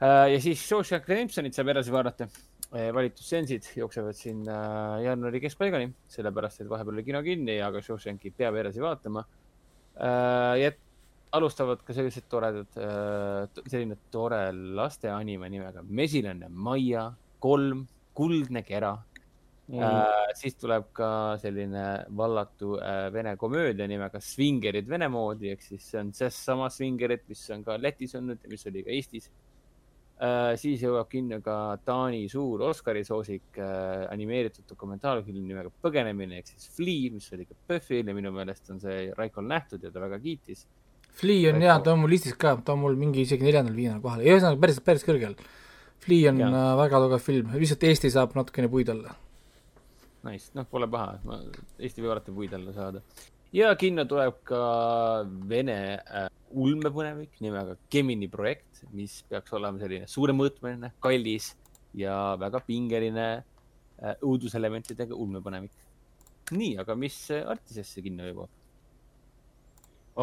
ja 0.00 0.40
siis 0.42 0.62
Shawshank 0.66 1.08
Redemptionit 1.08 1.56
saab 1.56 1.72
edasi 1.74 1.94
vaadata. 1.94 2.28
valitussensid 2.66 3.68
jooksevad 3.78 4.16
siin 4.18 4.40
äh, 4.50 5.02
jaanuari 5.04 5.38
keskpaigani, 5.40 5.86
sellepärast 6.10 6.60
et 6.60 6.68
vahepeal 6.68 6.96
oli 6.96 7.04
kino 7.06 7.22
kinni, 7.22 7.60
aga 7.62 7.80
Shawshanki 7.80 8.32
peab 8.36 8.58
edasi 8.58 8.82
vaatama. 8.82 9.24
ja 10.60 10.72
alustavad 11.32 11.80
ka 11.86 11.94
sellised 11.94 12.26
toredad, 12.28 12.68
selline 13.70 13.96
tore 14.10 14.40
lasteanime 14.52 15.48
nimega 15.48 15.82
Mesilane 15.82 16.48
Maia 16.50 17.06
kolm, 17.40 17.86
Kuldne 18.16 18.62
kera 18.62 18.96
mm.. 19.68 19.82
Äh, 19.82 20.30
siis 20.38 20.56
tuleb 20.60 20.90
ka 20.96 21.08
selline 21.42 21.86
vallatu 22.16 22.76
äh, 22.78 23.08
vene 23.14 23.36
komöödia 23.40 23.88
nimega 23.90 24.20
Svingerid 24.22 24.88
vene 24.88 25.08
moodi, 25.12 25.50
ehk 25.54 25.64
siis 25.64 25.90
see 25.90 26.00
on 26.02 26.14
seesama 26.16 26.70
Svingerid, 26.72 27.26
mis 27.30 27.42
on 27.54 27.66
ka 27.66 27.78
Lätis 27.80 28.16
olnud 28.18 28.42
ja 28.42 28.52
mis 28.52 28.66
oli 28.70 28.84
ka 28.86 28.94
Eestis 28.94 29.28
äh,. 30.22 30.54
siis 30.60 30.82
jõuab 30.86 31.10
kinno 31.12 31.40
ka 31.44 31.58
Taani 31.84 32.24
suur 32.32 32.62
Oscari 32.70 33.04
soosik 33.04 33.58
äh, 33.58 34.06
animeeritud 34.12 34.68
dokumentaalfilm 34.70 35.44
nimega 35.44 35.74
Põgenemine 35.82 36.40
ehk 36.40 36.54
siis 36.54 36.70
Flea, 36.76 37.12
mis 37.14 37.28
oli 37.36 37.48
ka 37.48 37.58
PÖFFil 37.66 38.06
ja 38.06 38.16
minu 38.16 38.34
meelest 38.34 38.70
on 38.74 38.82
see 38.82 39.10
Raikol 39.18 39.48
nähtud 39.50 39.82
ja 39.82 39.92
ta 39.92 40.04
väga 40.06 40.22
kiitis 40.22 40.66
Flea 41.16 41.48
on 41.48 41.56
Väga- 41.56 41.64
hea, 41.64 41.76
ta 41.80 41.92
on 41.92 42.02
mul 42.02 42.10
listis 42.12 42.34
ka, 42.36 42.58
ta 42.60 42.74
on 42.74 42.82
mul 42.82 42.96
mingi 43.00 43.22
isegi 43.24 43.46
neljandal-viiendal 43.46 44.02
kohal, 44.04 44.20
ühesõnaga 44.20 44.60
päris, 44.60 44.80
päris 44.84 45.04
kõrgel. 45.06 45.38
Flea 46.04 46.28
on 46.28 46.42
Jaa. 46.42 46.50
äh, 46.52 46.72
väga 46.76 47.00
tugev 47.00 47.22
film, 47.24 47.54
lihtsalt 47.56 47.86
Eesti 47.88 48.10
saab 48.12 48.36
natukene 48.36 48.68
puid 48.68 48.90
alla. 48.92 49.14
Nice, 50.26 50.50
noh, 50.56 50.66
pole 50.66 50.88
paha, 50.90 51.18
ma 51.28 51.38
Eesti 51.78 52.02
võib 52.02 52.16
alati 52.16 52.34
puid 52.34 52.54
alla 52.56 52.72
saada. 52.74 53.02
ja 53.54 53.70
kinno 53.78 54.04
tuleb 54.10 54.40
ka 54.48 54.60
vene 55.48 55.76
äh, 55.96 56.26
ulmepõnevik 56.50 57.38
nimega 57.44 57.76
Gemini 57.92 58.28
projekt, 58.28 58.82
mis 58.96 59.20
peaks 59.30 59.54
olema 59.56 59.80
selline 59.80 60.08
suuremõõtmeline, 60.10 60.92
kallis 61.00 61.52
ja 61.96 62.36
väga 62.40 62.60
pingeline 62.66 63.26
äh, 63.36 64.14
õuduselementidega 64.20 65.14
ulmepõnevik. 65.14 65.72
nii, 66.50 66.76
aga 66.82 66.94
mis 66.98 67.18
äh, 67.34 67.46
Artisesse 67.48 68.02
kinno 68.04 68.28
jõuab? 68.28 68.52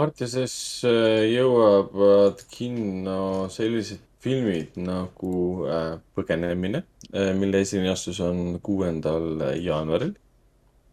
Artises 0.03 0.55
äh, 0.89 1.27
jõuavad 1.29 2.43
kinno 2.51 3.49
sellised 3.53 4.01
filmid 4.23 4.77
nagu 4.79 5.33
äh, 5.67 5.97
Põgenemine, 6.15 6.83
mille 7.37 7.59
esimene 7.61 7.91
astus 7.93 8.19
on 8.23 8.59
kuuendal 8.63 9.41
jaanuaril 9.61 10.13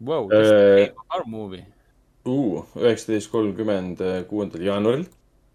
Wow, 0.01 0.31
Äh, 0.33 0.89
movie. 1.29 1.63
uh,. 2.25 2.63
üheksateist 2.77 3.29
kolmkümmend 3.31 3.99
kuuendal 4.29 4.61
jaanuaril. 4.65 5.05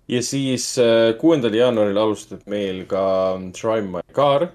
ja 0.08 0.20
siis 0.22 0.76
äh, 0.78 1.14
kuuendal 1.18 1.55
jaanuaril 1.55 1.98
alustab 1.98 2.44
meil 2.46 2.84
ka 2.86 3.02
Drive 3.60 3.88
My 3.90 4.00
Car, 4.14 4.48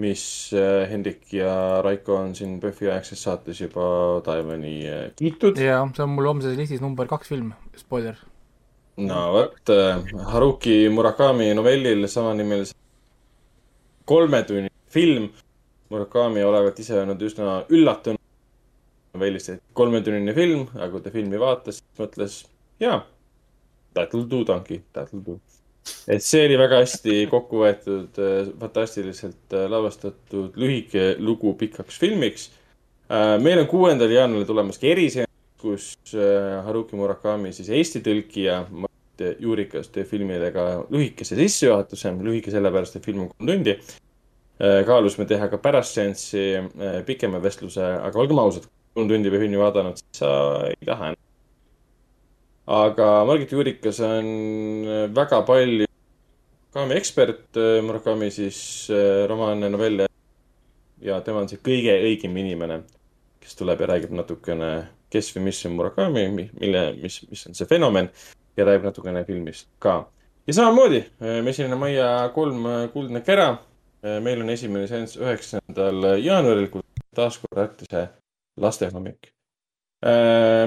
mis 0.00 0.22
äh, 0.56 0.88
Hendrik 0.90 1.28
ja 1.36 1.82
Raiko 1.84 2.16
on 2.16 2.34
siin 2.34 2.54
PÖFFi 2.60 2.88
aegses 2.94 3.22
saates 3.22 3.60
juba 3.60 3.84
taevani 4.24 4.74
äh, 4.88 5.02
kiitud. 5.16 5.60
jaa, 5.60 5.84
see 5.94 6.02
on 6.06 6.14
mul 6.16 6.30
homses 6.32 6.56
listis 6.56 6.80
number 6.80 7.06
kaks 7.06 7.28
film, 7.28 7.52
spoiler. 7.76 8.16
No 8.96 9.20
vot 9.32 9.72
äh,, 9.72 10.02
Haruki 10.32 10.88
Murakami 10.92 11.54
novellil 11.54 12.08
samanimelise 12.08 12.74
kolmetunnine 14.04 14.70
film. 14.90 15.30
Murakami 15.92 16.44
olevat 16.44 16.78
ise 16.80 16.96
olnud 17.00 17.20
üsna 17.20 17.62
üllatunud 17.68 18.20
novellist, 19.12 19.50
et 19.52 19.62
kolmetunnine 19.76 20.32
film, 20.36 20.66
aga 20.76 20.88
kui 20.94 21.02
ta 21.04 21.12
filmi 21.12 21.40
vaatas, 21.40 21.82
mõtles, 22.00 22.38
jaa, 22.80 23.02
that'll 23.96 24.24
do, 24.28 24.40
donkey, 24.48 24.80
that'll 24.96 25.20
do. 25.24 25.36
et 26.06 26.22
see 26.24 26.44
oli 26.46 26.56
väga 26.56 26.78
hästi 26.80 27.26
kokku 27.30 27.60
võetud, 27.64 28.20
fantastiliselt 28.60 29.56
äh, 29.56 29.66
lavastatud 29.68 30.56
lühike 30.56 31.16
lugu 31.18 31.52
pikaks 31.60 31.98
filmiks. 31.98 32.50
meil 33.42 33.60
on 33.60 33.66
kuuendal 33.68 34.10
jaanuaril 34.14 34.46
tulemas 34.48 34.78
ka 34.80 34.86
eriseadus, 34.88 35.31
kus 35.62 35.92
äh, 36.14 36.58
Haruki 36.66 36.98
Murakami 36.98 37.52
siis 37.54 37.70
Eesti 37.72 38.02
tõlkija 38.04 38.62
Juurikas 39.38 39.90
teeb 39.92 40.08
filmile 40.10 40.48
ka 40.54 40.64
lühikese 40.90 41.36
sissejuhatuse, 41.38 42.14
lühike 42.24 42.50
sellepärast, 42.50 42.96
et 42.96 43.04
film 43.06 43.26
on 43.26 43.32
kolm 43.32 43.50
tundi. 43.52 43.76
kaalusime 44.86 45.26
teha 45.26 45.48
ka 45.50 45.58
pärast 45.58 45.96
seanssi 45.96 46.42
äh, 46.58 47.00
pikema 47.06 47.40
vestluse, 47.42 47.82
aga 47.82 48.18
olgem 48.18 48.38
ausad, 48.38 48.68
kolm 48.94 49.08
tundi 49.10 49.30
juba 49.30 49.40
filmi 49.42 49.58
vaadanud, 49.58 49.98
siis 49.98 50.22
sa 50.22 50.30
ei 50.68 50.86
taha 50.86 51.12
enam. 51.12 51.20
aga 52.82 53.08
Margit 53.26 53.52
Juurikas 53.52 54.00
on 54.06 54.30
äh, 54.86 55.06
väga 55.14 55.42
palju 55.46 55.88
Murakami 56.72 56.96
ekspert, 56.96 57.58
Murakami 57.84 58.30
siis 58.32 58.88
äh, 58.90 59.26
romaane, 59.28 59.68
novelle 59.70 60.06
ja 61.02 61.20
tema 61.20 61.42
on 61.42 61.50
see 61.50 61.60
kõige 61.60 61.94
õigem 62.06 62.36
inimene, 62.38 62.82
kes 63.42 63.58
tuleb 63.58 63.82
ja 63.82 63.90
räägib 63.90 64.14
natukene, 64.14 64.70
kes 65.12 65.32
või 65.36 65.48
mis 65.50 65.60
on 65.68 65.76
Murakami, 65.76 66.26
mille, 66.32 66.82
mis, 67.02 67.20
mis 67.30 67.44
on 67.48 67.56
see 67.58 67.68
fenomen 67.68 68.08
ja 68.56 68.66
räägib 68.68 68.88
natukene 68.88 69.24
filmist 69.28 69.68
ka. 69.82 70.06
ja 70.46 70.54
samamoodi 70.54 71.02
Mesilane 71.44 71.78
Maia 71.78 72.08
kolm 72.34 72.66
Kuldne 72.92 73.20
kera. 73.20 73.56
meil 74.02 74.40
on 74.42 74.50
esimene 74.50 74.86
seanss 74.90 75.16
üheksandal 75.16 76.18
jaanuaril, 76.18 76.68
kui 76.72 76.82
taaskord 77.14 77.58
Artise 77.58 78.08
lastehommik. 78.60 79.30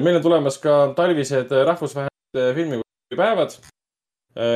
meil 0.02 0.16
on 0.16 0.24
tulemas 0.24 0.58
ka 0.58 0.94
talvised 0.96 1.52
rahvusvahelised 1.52 2.56
filmipäevad. 2.56 3.58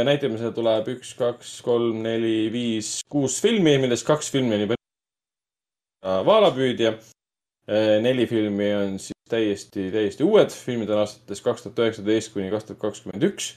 näitamisele 0.05 0.51
tuleb 0.51 0.87
üks, 0.95 1.13
kaks, 1.15 1.61
kolm, 1.63 2.01
neli, 2.03 2.49
viis, 2.51 2.99
kuus 3.09 3.41
filmi, 3.41 3.77
millest 3.79 4.07
kaks 4.07 4.31
filmi 4.31 4.55
on 4.55 4.61
juba 4.61 4.75
Vaalapüüdja. 6.25 6.93
neli 8.01 8.25
filmi 8.27 8.73
on 8.75 8.99
siis 8.99 9.18
täiesti, 9.29 9.89
täiesti 9.93 10.25
uued 10.25 10.53
filmid 10.53 10.89
on 10.93 11.03
aastates 11.03 11.41
kaks 11.45 11.65
tuhat 11.65 11.81
üheksateist 11.85 12.33
kuni 12.33 12.51
kaks 12.53 12.69
tuhat 12.69 12.81
kakskümmend 12.81 13.25
üks. 13.31 13.53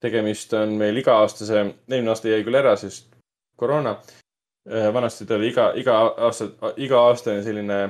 tegemist 0.00 0.52
on 0.56 0.78
meil 0.80 0.96
iga-aastase, 0.96 1.64
eelmine 1.90 2.10
aasta 2.12 2.30
jäi 2.30 2.44
küll 2.44 2.56
ära, 2.56 2.76
sest 2.80 3.10
koroona. 3.60 3.98
vanasti 4.94 5.26
ta 5.26 5.34
oli 5.36 5.50
iga, 5.52 5.72
iga 5.76 5.96
aasta, 6.28 6.50
iga-aastane 6.76 7.42
selline 7.42 7.80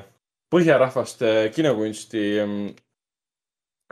põhjarahvaste 0.50 1.50
kinokunsti 1.54 2.24
mm, 2.44 2.74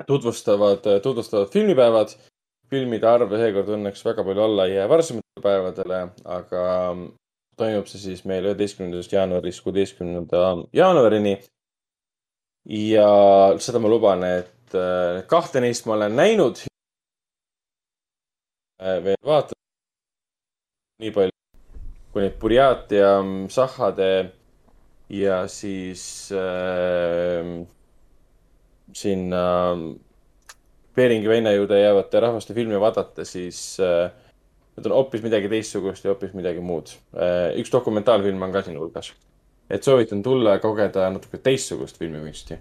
tutvustavad, 0.07 0.83
tutvustavad 1.03 1.49
filmipäevad. 1.53 2.17
filmide 2.69 3.07
arv 3.09 3.31
seekord 3.33 3.71
õnneks 3.73 4.03
väga 4.05 4.25
palju 4.25 4.43
alla 4.45 4.67
ei 4.69 4.75
jää 4.75 4.89
varasematele 4.89 5.43
päevadele, 5.43 6.01
aga 6.25 6.65
toimub 7.57 7.87
see 7.89 8.01
siis 8.03 8.25
meil 8.29 8.45
üheteistkümnendast 8.45 9.13
jaanuarist 9.13 9.63
kuueteistkümnenda 9.65 10.43
jaanuarini. 10.77 11.39
Ja 12.69 13.09
seda 13.59 13.81
ma 13.81 13.89
luban, 13.89 14.25
et 14.25 14.77
äh, 14.77 15.23
kahte 15.31 15.63
neist 15.65 15.87
ma 15.89 15.97
olen 15.97 16.17
näinud. 16.17 16.65
veel 18.79 19.17
vaatan. 19.27 19.57
nii 21.03 21.11
palju 21.15 21.33
kuni 22.13 22.31
Burjaatia, 22.41 23.11
Sahhade 23.51 24.33
ja 25.11 25.47
siis 25.49 26.31
äh, 26.33 27.67
sinna 28.93 29.75
Beringi 30.97 31.29
väina 31.31 31.53
juurde 31.55 31.79
jäävate 31.81 32.21
rahvaste 32.21 32.55
filmi 32.55 32.81
vaadata, 32.81 33.25
siis 33.25 33.79
äh, 33.81 34.11
need 34.77 34.87
on 34.87 34.97
hoopis 34.99 35.23
midagi 35.23 35.51
teistsugust 35.51 36.05
ja 36.05 36.13
hoopis 36.13 36.35
midagi 36.35 36.63
muud 36.63 36.91
äh,. 37.15 37.55
üks 37.61 37.71
dokumentaalfilm 37.73 38.43
on 38.43 38.55
ka 38.55 38.63
siin 38.67 38.79
hulgas. 38.79 39.13
Et 39.71 39.85
soovitan 39.85 40.23
tulla 40.25 40.57
ja 40.57 40.63
kogeda 40.63 41.11
natuke 41.13 41.41
teistsugust 41.45 41.99
filmikunsti. 42.01 42.59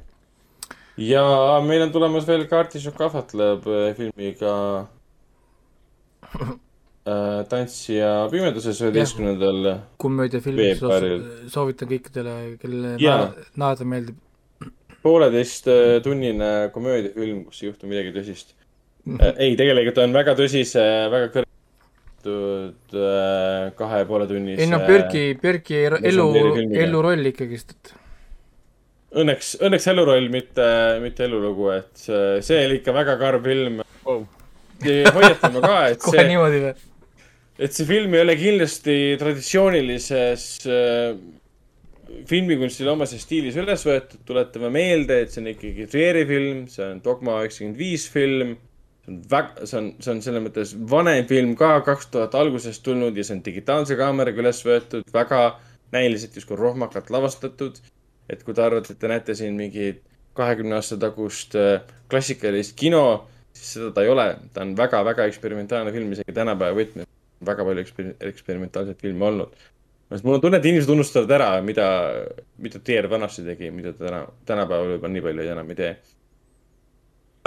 ja 0.98 1.24
meil 1.66 1.88
on 1.88 1.92
tulemas 1.92 2.28
veel 2.28 2.48
ka 2.50 2.60
Artišok 2.66 3.02
ahvatleb 3.10 3.68
äh, 3.72 3.90
filmiga 3.98 4.54
äh, 6.36 6.56
Tantsija 7.50 8.28
pimeduses 8.32 8.82
üheteistkümnendal 8.84 9.74
komöödiafilm, 10.02 11.28
soovitan 11.54 11.88
kõikidele, 11.94 12.38
kellele 12.60 12.96
naerda 13.56 13.88
meeldib. 13.88 14.20
pooleteisttunnine 15.06 16.52
komöödiafilm, 16.74 17.46
kus 17.48 17.64
ei 17.64 17.70
juhtu 17.70 17.88
midagi 17.88 18.12
tõsist. 18.18 18.58
ei, 19.44 19.56
tegelikult 19.56 20.04
on 20.04 20.20
väga 20.20 20.36
tõsise, 20.36 20.84
väga 21.14 21.30
kõrgetatud 21.30 21.47
äh, 22.28 23.70
kahe 23.78 24.02
ja 24.02 24.10
poole 24.10 24.28
tunnise. 24.30 24.64
ei 24.64 24.72
noh, 24.72 24.84
Björki, 24.88 25.24
Björki 25.42 25.80
elu 26.12 26.28
eluroll 26.84 27.32
ikkagist, 27.32 27.76
et 27.78 27.96
Õnneks, 29.18 29.54
õnneks 29.64 29.86
eluroll, 29.88 30.28
mitte, 30.30 30.66
mitte 31.00 31.24
elulugu, 31.26 31.70
et 31.78 31.94
see, 31.96 32.42
see 32.44 32.66
oli 32.68 32.82
ikka 32.82 32.92
väga 32.94 33.16
karm 33.22 33.46
film 33.46 33.80
Wow.. 34.04 34.26
hoiatame 34.84 35.64
ka, 35.64 35.78
et 35.94 36.02
kohe 36.04 36.20
see, 36.20 36.28
niimoodi 36.28 36.60
või? 36.66 36.74
et 37.58 37.74
see 37.74 37.88
film 37.88 38.14
ei 38.14 38.26
ole 38.26 38.36
kindlasti 38.38 38.98
traditsioonilises 39.22 40.44
äh, 40.68 41.16
filmikunstil 42.28 42.90
omases 42.92 43.24
stiilis 43.26 43.58
üles 43.60 43.84
võetud, 43.88 44.22
tuletame 44.28 44.70
meelde, 44.74 45.22
et 45.24 45.34
see 45.34 45.42
on 45.44 45.52
ikkagi 45.52 45.88
Trieri 45.92 46.24
film, 46.30 46.66
see 46.72 46.86
on 46.86 47.02
Dogma 47.04 47.40
üheksakümmend 47.42 47.80
viis 47.80 48.08
film. 48.12 48.56
See 49.08 49.14
on 49.14 49.22
väga, 49.30 49.66
see 49.66 49.78
on, 49.78 49.88
see 50.04 50.12
on 50.12 50.22
selles 50.22 50.44
mõttes 50.44 50.74
vanem 50.90 51.26
film 51.28 51.56
ka, 51.56 51.80
kaks 51.86 52.10
tuhat 52.12 52.36
algusest 52.36 52.84
tulnud 52.84 53.16
ja 53.16 53.24
see 53.24 53.38
on 53.38 53.44
digitaalse 53.46 53.96
kaameraga 53.96 54.42
üles 54.44 54.60
võetud, 54.66 55.08
väga 55.14 55.60
näiliselt 55.92 56.36
justkui 56.36 56.58
rohmakalt 56.58 57.10
lavastatud. 57.10 57.80
et 58.30 58.44
kui 58.44 58.54
te 58.54 58.62
arvate, 58.62 58.92
et 58.92 59.00
te 59.00 59.08
näete 59.08 59.36
siin 59.36 59.56
mingit 59.56 60.02
kahekümne 60.36 60.76
aasta 60.76 60.98
tagust 61.00 61.56
äh, 61.56 61.82
klassikalist 62.12 62.76
kino, 62.76 63.30
siis 63.56 63.78
seda 63.78 63.94
ta 63.96 64.04
ei 64.04 64.10
ole, 64.12 64.26
ta 64.54 64.66
on 64.66 64.76
väga-väga 64.78 65.30
eksperimentaalne 65.32 65.94
film 65.96 66.12
isegi 66.12 66.36
tänapäeva 66.36 66.76
võtmes. 66.76 67.08
väga 67.46 67.64
palju 67.64 67.84
eksper-, 67.86 68.14
eksperimentaalseid 68.28 69.00
filme 69.02 69.26
olnud. 69.26 69.56
mul 70.24 70.36
on 70.36 70.42
tunne, 70.42 70.58
et 70.58 70.66
inimesed 70.66 70.90
unustavad 70.90 71.32
ära, 71.32 71.50
mida, 71.62 71.88
mida 72.58 72.80
Trier 72.80 73.08
vanasti 73.10 73.46
tegi, 73.46 73.72
mida 73.72 73.94
ta 73.94 74.06
täna, 74.06 74.22
tänapäeval 74.46 74.98
juba 74.98 75.08
nii 75.08 75.22
palju 75.22 75.50
enam 75.56 75.70
ei 75.72 75.80
tee 75.80 75.96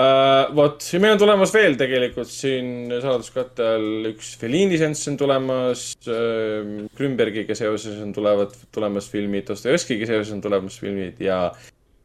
uh,. 0.00 0.54
vot, 0.56 0.84
ja 0.92 1.00
meil 1.02 1.14
on 1.14 1.20
tulemas 1.20 1.52
veel 1.54 1.76
tegelikult 1.80 2.30
siin 2.32 2.90
saladuskatte 2.92 3.66
all 3.76 4.08
üks 4.12 4.32
Fellini 4.40 4.78
seanss 4.80 5.10
on 5.12 5.18
tulemas 5.20 5.84
uh,. 6.06 6.86
Grünbergiga 6.96 7.56
seoses 7.58 8.00
on 8.02 8.14
tulevad, 8.16 8.56
tulemas 8.74 9.10
filmid, 9.12 9.46
Dostojevskiga 9.50 10.08
seoses 10.08 10.32
on 10.36 10.42
tulemas 10.44 10.80
filmid 10.80 11.20
ja 11.24 11.44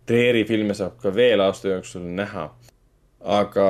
Trieri 0.06 0.44
filme 0.46 0.76
saab 0.78 1.00
ka 1.02 1.10
veel 1.14 1.42
aasta 1.42 1.72
jooksul 1.72 2.04
näha. 2.18 2.50
aga 3.26 3.68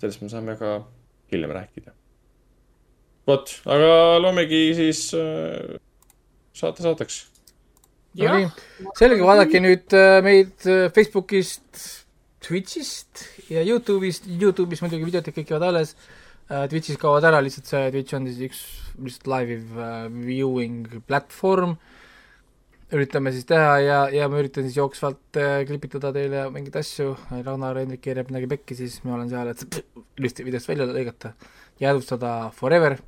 sellest 0.00 0.20
me 0.20 0.28
saame 0.28 0.56
ka 0.60 0.74
hiljem 1.32 1.54
rääkida. 1.56 1.94
vot, 3.26 3.52
aga 3.64 4.18
loomegi 4.20 4.60
siis 4.76 5.06
äh, 5.16 5.78
saate 6.52 6.84
saateks. 6.84 7.22
selge, 8.98 9.22
vaadake 9.24 9.62
nüüd 9.62 9.96
äh, 9.96 10.18
meid 10.26 10.68
Facebookist, 10.94 11.99
Twitchist 12.40 13.26
ja 13.52 13.62
Youtube'ist, 13.66 14.26
Youtube'is 14.40 14.80
muidugi 14.84 15.06
videod 15.08 15.28
kõik 15.34 15.52
jäävad 15.52 15.66
alles. 15.68 15.94
Äh,, 16.50 16.66
Twitch'is 16.72 16.98
kaovad 17.00 17.26
ära, 17.28 17.42
lihtsalt 17.44 17.68
see 17.68 17.90
Twitch 17.92 18.16
on 18.16 18.26
siis 18.26 18.40
üks 18.48 18.60
lihtsalt 18.98 19.28
live 19.30 19.58
äh, 19.76 20.06
viewing 20.10 21.02
platvorm, 21.08 21.76
üritame 22.90 23.30
siis 23.34 23.46
teha 23.46 23.76
ja, 23.84 23.98
ja 24.10 24.28
ma 24.32 24.40
üritan 24.40 24.66
siis 24.66 24.78
jooksvalt 24.80 25.38
äh, 25.38 25.60
klipitada 25.68 26.10
teile 26.16 26.48
mingeid 26.54 26.80
asju, 26.80 27.12
Ragnar 27.30 27.78
Hendrik 27.78 28.02
keerab 28.06 28.32
midagi 28.32 28.50
pekki, 28.50 28.78
siis 28.80 28.98
ma 29.04 29.14
olen 29.18 29.30
seal, 29.30 29.52
et 29.52 29.82
ilusti 30.18 30.46
videost 30.48 30.70
välja 30.72 30.88
lõigata, 30.90 31.34
jäädvustada 31.82 32.32
forever. 32.56 32.98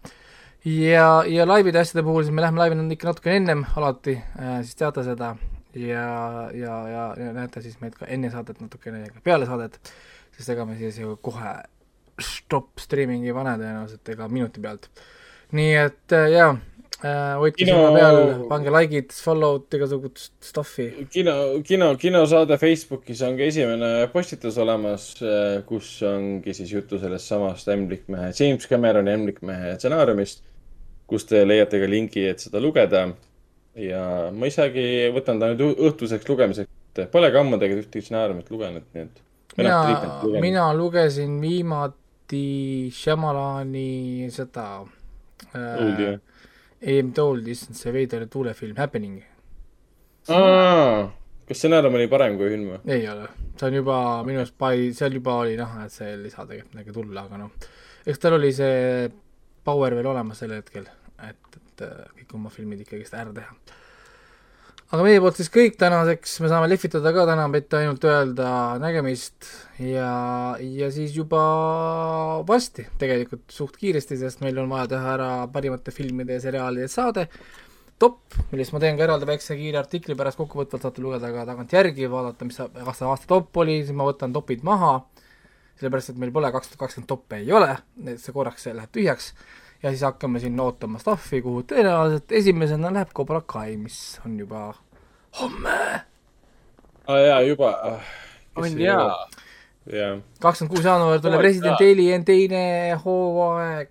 Ja, 0.62 1.24
ja 1.26 1.48
laivid 1.48 1.74
ja 1.74 1.82
asjade 1.82 2.04
puhul 2.06 2.22
siis 2.22 2.36
me 2.36 2.44
läheme 2.44 2.62
laivi 2.62 2.78
ikka 2.94 3.08
natukene 3.08 3.40
ennem 3.40 3.64
alati 3.74 4.14
siis 4.62 4.78
teate 4.78 5.02
seda 5.02 5.32
ja, 5.74 6.50
ja, 6.54 6.78
ja, 6.88 7.04
ja 7.18 7.32
näete 7.36 7.62
siis 7.64 7.78
meid 7.80 7.94
ka 7.98 8.06
enne 8.06 8.30
saadet 8.32 8.60
natukene 8.60 9.06
ja 9.06 9.12
ka 9.12 9.22
peale 9.24 9.46
saadet, 9.48 9.78
sest 10.36 10.52
ega 10.54 10.66
me 10.68 10.76
siis 10.80 10.98
ju 11.00 11.16
kohe 11.22 11.54
stop 12.20 12.80
streaming 12.80 13.24
ei 13.26 13.34
pane 13.36 13.56
tõenäoliselt 13.60 14.12
ega 14.14 14.28
minuti 14.28 14.60
pealt. 14.60 14.90
nii 15.52 15.72
et 15.76 16.14
äh, 16.16 16.28
jaa 16.32 16.50
äh,, 16.52 17.32
hoidke 17.40 17.64
Kino- 17.64 17.74
silma 17.76 17.98
peal, 17.98 18.44
pange 18.50 18.72
like'id, 18.72 19.10
follow'd, 19.24 19.66
igasugust 19.76 20.32
stuff'i. 20.44 20.86
kino, 21.12 21.34
kino, 21.66 21.90
kinosaade 22.00 22.58
Facebookis 22.60 23.24
on 23.26 23.36
ka 23.40 23.48
esimene 23.48 23.90
postitus 24.12 24.58
olemas, 24.62 25.10
kus 25.66 25.90
ongi 26.08 26.54
siis 26.56 26.72
juttu 26.72 27.00
sellest 27.02 27.32
samast 27.32 27.68
ämblikmehe, 27.72 28.30
James 28.38 28.68
Cameroni 28.68 29.12
ämblikmehe 29.16 29.74
stsenaariumist, 29.78 30.44
kus 31.10 31.26
te 31.28 31.42
leiate 31.48 31.80
ka 31.82 31.90
lingi, 31.90 32.28
et 32.28 32.40
seda 32.44 32.60
lugeda. 32.62 33.06
Ja 33.78 34.04
ma 34.34 34.48
isegi 34.50 35.10
võtan 35.14 35.40
ta 35.40 35.50
nüüd 35.52 35.78
õhtuseks 35.80 36.28
lugemiseks, 36.28 37.06
polegi 37.12 37.40
ammu 37.40 37.58
tegelikult 37.60 37.88
ühtegi 37.88 38.08
stsenaariumit 38.08 38.50
lugenud, 38.52 38.88
nii 38.94 39.06
et. 39.06 39.22
mina, 39.60 39.78
mina 40.44 40.66
lugesin 40.76 41.38
viimati 41.40 42.44
Shyamalani 42.92 44.28
seda 44.32 44.66
Oldi, 45.52 46.04
jah? 46.06 46.20
ei, 46.82 47.02
mitte 47.02 47.24
Old, 47.24 47.48
issand, 47.48 47.78
see 47.78 47.92
veider 47.94 48.26
tuulefilm 48.30 48.76
Happening. 48.80 49.22
kas 50.26 51.58
stsenaarium 51.58 51.96
oli 51.98 52.08
parem 52.12 52.36
kui 52.40 52.52
film 52.52 52.74
või? 52.74 52.82
ei 52.94 53.08
ole, 53.10 53.28
see 53.56 53.68
on 53.70 53.80
juba 53.80 53.96
minu 54.26 54.44
arust 54.44 54.56
pai-, 54.60 54.92
seal 54.96 55.16
juba 55.16 55.40
oli 55.46 55.56
näha, 55.58 55.88
et 55.88 55.96
see 55.96 56.12
lisa 56.20 56.44
tegelikult 56.46 56.76
midagi 56.76 56.96
tulla, 57.00 57.24
aga 57.26 57.40
noh, 57.40 57.70
eks 58.06 58.22
tal 58.22 58.36
oli 58.38 58.52
see 58.54 59.08
power 59.64 59.96
veel 59.96 60.10
olemas 60.12 60.42
sel 60.42 60.54
hetkel, 60.56 60.86
et, 61.22 61.56
et 61.56 61.71
äh, 61.86 62.04
kõik 62.18 62.36
oma 62.38 62.52
filmid 62.52 62.84
ikkagist 62.84 63.14
ära 63.18 63.32
teha. 63.36 63.54
aga 64.92 65.06
meie 65.06 65.20
poolt 65.24 65.38
siis 65.40 65.48
kõik 65.52 65.78
tänaseks, 65.80 66.34
me 66.44 66.50
saame 66.52 66.68
lehvitada 66.68 67.12
ka 67.16 67.24
täna, 67.30 67.46
mitte 67.48 67.78
ainult 67.78 68.04
öelda 68.04 68.48
nägemist 68.82 69.48
ja, 69.80 70.12
ja 70.60 70.90
siis 70.92 71.16
juba 71.16 71.42
varsti 72.48 72.86
tegelikult 73.00 73.46
suht 73.52 73.78
kiiresti, 73.80 74.20
sest 74.20 74.44
meil 74.44 74.60
on 74.60 74.68
vaja 74.72 74.90
teha 74.94 75.14
ära 75.16 75.30
parimate 75.52 75.94
filmide 75.96 76.36
ja 76.36 76.44
seriaalide 76.44 76.90
saade. 76.92 77.28
Top, 78.02 78.34
millest 78.50 78.74
ma 78.74 78.80
teen 78.82 78.96
ka 78.98 79.04
eraldi 79.06 79.28
väikse 79.28 79.54
kiire 79.54 79.78
artikli 79.78 80.16
pärast 80.18 80.40
kokkuvõtvalt 80.40 80.82
saate 80.82 81.02
lugeda 81.04 81.28
ka 81.30 81.44
tagantjärgi, 81.46 82.08
vaadata, 82.10 82.48
mis, 82.48 82.58
see 82.58 83.06
aasta 83.06 83.28
top 83.30 83.60
oli, 83.62 83.76
siis 83.84 83.94
ma 83.94 84.08
võtan 84.08 84.34
topid 84.34 84.64
maha, 84.66 84.96
sellepärast 85.78 86.10
et 86.10 86.18
meil 86.18 86.32
pole 86.34 86.50
kaks 86.52 86.72
tuhat 86.72 86.80
kakskümmend 86.82 87.10
toppe 87.12 87.38
ei 87.38 87.52
ole, 87.54 87.76
et 88.02 88.18
see 88.18 88.34
korraks 88.34 88.66
läheb 88.72 88.90
tühjaks 88.92 89.32
ja 89.82 89.90
siis 89.90 90.02
hakkame 90.06 90.40
siin 90.42 90.60
ootama 90.62 91.00
stuff'i, 91.02 91.42
kuhu 91.42 91.64
tõenäoliselt 91.72 92.32
esimesena 92.38 92.92
läheb 92.94 93.10
Cobra 93.16 93.42
Kai, 93.46 93.76
mis 93.80 93.98
on 94.26 94.38
juba 94.38 94.68
homme, 95.40 95.78
aa 97.08 97.18
jaa, 97.18 97.40
juba 97.46 97.72
ah,. 97.88 98.12
on 98.62 98.78
jaa. 98.80 99.16
kakskümmend 100.40 100.76
kuus 100.76 100.86
jaanuar 100.86 101.20
tuleb 101.24 101.40
Oh 101.40 101.46
Resident. 101.48 101.82
Alien 101.82 102.24
teine 102.24 102.62
hooaeg. 103.02 103.90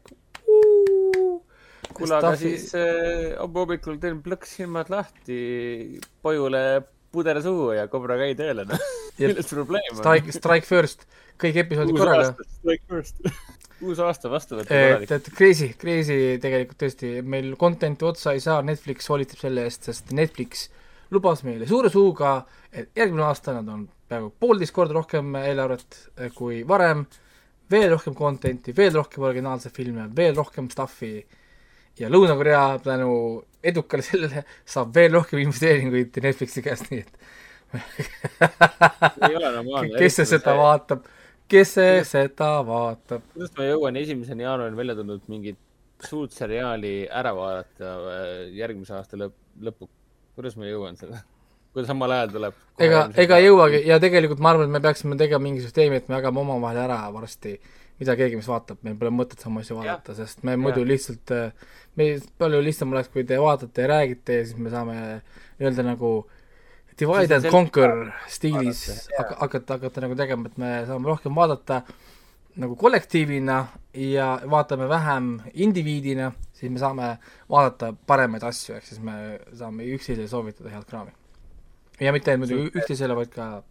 kuule, 1.92 2.16
aga 2.18 2.36
siis 2.40 2.72
äh, 2.78 3.36
hommikul 3.42 4.00
teen 4.02 4.24
plõks 4.24 4.56
silmad 4.62 4.90
lahti, 4.94 6.00
pojule 6.24 6.66
puder 7.12 7.42
suhu 7.44 7.74
ja 7.76 7.90
Cobra 7.92 8.16
Kai 8.22 8.36
tööle, 8.40 8.64
noh. 8.70 8.92
milles 9.20 9.52
probleem 9.52 9.92
on? 9.92 10.00
Strike, 10.00 10.38
Strike 10.40 10.70
First, 10.70 11.04
kõik 11.42 11.66
episoodid 11.66 12.00
korraga. 12.00 12.32
strike 12.62 12.88
first. 12.88 13.20
uus 13.86 14.02
aasta 14.04 14.30
vastu 14.32 14.60
võtta 14.60 14.76
et, 14.76 14.86
korralik. 14.86 15.12
et 15.18 15.32
crazy, 15.38 15.72
crazy 15.80 16.20
tegelikult 16.44 16.80
tõesti, 16.84 17.16
meil 17.24 17.54
content'i 17.60 18.08
otsa 18.08 18.36
ei 18.36 18.44
saa, 18.44 18.62
Netflix 18.66 19.10
hoolitseb 19.12 19.42
selle 19.42 19.66
eest, 19.68 19.90
sest 19.90 20.14
Netflix 20.16 20.68
lubas 21.12 21.44
meile 21.48 21.68
suure 21.68 21.92
suuga, 21.92 22.38
et 22.72 22.92
järgmine 22.98 23.26
aasta 23.28 23.56
nad 23.58 23.68
on 23.72 23.88
peaaegu 24.12 24.32
poolteist 24.40 24.76
korda 24.76 24.96
rohkem 24.96 25.36
eelarvet 25.42 26.00
eh, 26.18 26.32
kui 26.36 26.62
varem, 26.68 27.06
veel 27.72 27.90
rohkem 27.94 28.16
content'i, 28.16 28.76
veel 28.78 28.94
rohkem 29.00 29.28
originaalseid 29.28 29.76
filme, 29.76 30.08
veel 30.16 30.36
rohkem 30.38 30.70
stuff'i 30.72 31.14
ja 32.00 32.10
Lõuna-Korea 32.12 32.66
tänu 32.84 33.14
edukale 33.64 34.06
sellele 34.10 34.46
saab 34.66 34.94
veel 34.96 35.16
rohkem 35.20 35.44
investeeringuid 35.46 36.22
Netflixi 36.24 36.64
käest, 36.66 36.92
nii 36.92 37.06
et 37.06 37.14
ei 39.30 39.36
ole 39.36 39.52
normaalne. 39.56 39.98
kes 40.02 40.20
see 40.20 40.30
seda? 40.34 40.56
vaatab, 40.60 41.06
kes 41.52 41.76
see 41.78 42.00
seda 42.08 42.54
vaatab? 42.68 43.26
kuidas 43.34 43.52
ma 43.58 43.68
jõuan 43.68 44.00
esimeseni 44.00 44.48
jaanuaril 44.48 44.78
välja 44.80 44.96
tulnud 45.00 45.28
mingit 45.32 45.60
suurt 46.08 46.34
seriaali 46.34 46.94
ära 47.08 47.34
vaadata 47.38 47.92
äh, 48.14 48.32
järgmise 48.58 48.96
aasta 48.98 49.20
lõpp, 49.20 49.36
lõpuks? 49.68 49.94
kuidas 50.38 50.58
ma 50.58 50.70
jõuan 50.70 50.98
selle? 51.00 51.22
kui 51.72 51.86
samal 51.88 52.12
ajal 52.12 52.34
tuleb. 52.36 52.58
ega, 52.84 53.04
ega 53.24 53.38
ei 53.40 53.48
jõuagi 53.48 53.84
ja 53.88 54.00
tegelikult 54.04 54.42
ma 54.44 54.52
arvan, 54.54 54.68
et 54.68 54.76
me 54.76 54.82
peaksime 54.84 55.18
tegema 55.20 55.46
mingi 55.46 55.64
süsteemi, 55.64 56.02
et 56.02 56.10
me 56.12 56.18
jagame 56.18 56.42
omavahel 56.44 56.82
ära 56.84 56.98
varsti, 57.14 57.54
mida 58.02 58.16
keegi 58.20 58.40
meist 58.40 58.52
vaatab, 58.52 58.82
meil 58.84 58.98
pole 59.00 59.14
mõtet 59.16 59.44
samu 59.44 59.62
asju 59.62 59.78
vaadata, 59.80 60.16
sest 60.18 60.44
me 60.48 60.58
muidu 60.60 60.84
lihtsalt, 60.88 61.32
meil 62.00 62.20
palju 62.42 62.60
lihtsam 62.66 62.92
oleks, 62.92 63.12
kui 63.14 63.24
te 63.28 63.40
vaatate 63.40 63.86
ja 63.86 63.92
räägite 63.94 64.42
ja 64.42 64.48
siis 64.50 64.60
me 64.60 64.74
saame 64.74 64.98
nii-öelda 65.00 65.88
nagu 65.94 66.12
divide 67.00 67.36
and 67.36 67.50
conquer 67.52 68.14
stiilis 68.28 68.82
Vaadata, 68.88 69.12
jaa. 69.12 69.20
hak- 69.24 69.38
hakata, 69.42 69.74
hakata 69.78 70.02
nagu 70.06 70.16
tegema, 70.20 70.48
et 70.52 70.58
me 70.58 70.72
saame 70.88 71.08
rohkem 71.08 71.36
vaadata 71.36 71.82
nagu 72.62 72.76
kollektiivina 72.76 73.58
ja 73.96 74.28
vaatame 74.50 74.88
vähem 74.90 75.30
indiviidina, 75.54 76.32
siis 76.54 76.72
me 76.72 76.80
saame 76.80 77.14
vaadata 77.50 77.94
paremaid 78.08 78.44
asju, 78.44 78.76
ehk 78.76 78.86
siis 78.90 79.00
me 79.00 79.16
saame 79.56 79.88
üksteisele 79.96 80.28
soovitada 80.28 80.70
head 80.74 80.86
kraami. 80.90 81.12
ja 82.02 82.12
mitte 82.12 82.32
ainult 82.32 82.50
muidugi 82.52 82.78
üksteisele, 82.82 83.16
vaid 83.16 83.30
ka 83.36 83.64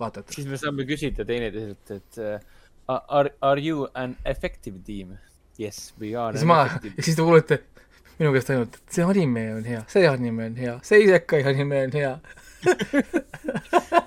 vaatajatele. 0.00 0.34
siis 0.34 0.46
me 0.46 0.56
saame 0.60 0.86
küsida 0.86 1.24
teineteiselt, 1.26 1.90
et 1.90 2.18
uh, 2.22 2.98
are, 3.08 3.30
are 3.42 3.60
you 3.60 3.88
an 3.94 4.16
effective 4.24 4.78
team? 4.86 5.16
Yes, 5.58 5.94
we 6.00 6.14
are 6.18 6.34
siis 6.38 6.46
ma, 6.46 6.64
siis 7.00 7.16
te 7.16 7.22
kuulete 7.22 7.60
minu 8.18 8.30
käest 8.34 8.50
ainult, 8.54 8.74
et 8.78 8.94
see 8.94 9.04
anime 9.06 9.44
on 9.56 9.64
hea, 9.66 9.82
see 9.90 10.06
anime 10.08 10.46
on 10.52 10.56
hea, 10.58 10.78
see 10.86 11.02
isekai 11.06 11.42
anime 11.50 11.82
on 11.88 11.94
hea. 11.98 12.14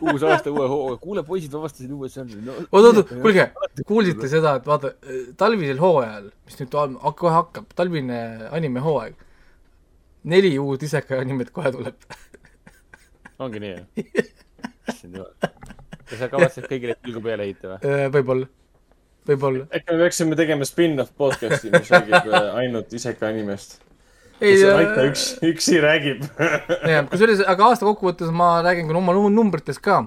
Uus 0.08 0.24
aasta 0.24 0.52
uue 0.52 0.68
hooga, 0.72 0.98
kuule 1.02 1.24
poisid, 1.28 1.52
vabastasin 1.54 1.94
uue 1.98 2.10
žanri 2.14 2.42
no,. 2.46 2.56
oot, 2.72 2.90
oot, 2.92 3.14
kuulge, 3.22 3.50
kuulsite 3.88 4.32
seda, 4.32 4.58
et 4.62 4.68
vaata, 4.68 4.94
talvisel 5.40 5.82
hooajal, 5.82 6.32
mis 6.48 6.60
nüüd 6.62 6.80
kohe 7.22 7.36
hakkab, 7.36 7.70
talvine 7.78 8.22
anime 8.56 8.84
hooaeg, 8.86 9.20
neli 10.34 10.56
uut 10.62 10.84
isekai 10.88 11.22
animet 11.24 11.54
kohe 11.56 11.72
tuleb. 11.76 12.10
ongi 13.44 13.64
nii, 13.64 13.76
jah? 13.78 14.34
issand 14.94 15.18
jumal. 15.18 15.34
ja 16.12 16.20
sa 16.22 16.30
kavatsed 16.32 16.68
kõigile 16.70 16.96
pilgu 17.02 17.24
peale 17.24 17.48
heita 17.48 17.74
või? 17.74 17.80
Äh, 17.90 18.06
võib-olla, 18.14 18.48
võib-olla. 19.28 19.68
äkki 19.72 19.94
me 19.96 20.06
peaksime 20.06 20.40
tegema 20.40 20.68
spin-off 20.68 21.14
podcast'i, 21.18 21.72
mis 21.74 21.92
räägib 21.94 22.32
äh, 22.32 22.50
ainult 22.64 22.94
iseka 22.98 23.30
animest. 23.30 23.80
ei, 24.42 24.54
kus 24.54 24.64
Raiko 24.70 25.06
üks, 25.10 25.24
üksi 25.46 25.80
räägib. 25.84 26.26
jah, 26.92 27.06
kusjuures, 27.10 27.42
aga 27.50 27.70
aasta 27.72 27.88
kokkuvõttes 27.88 28.32
ma 28.36 28.58
räägin 28.66 28.90
ka 28.90 28.98
oma 29.00 29.16
num- 29.18 29.34
numbrites 29.34 29.80
ka. 29.84 30.04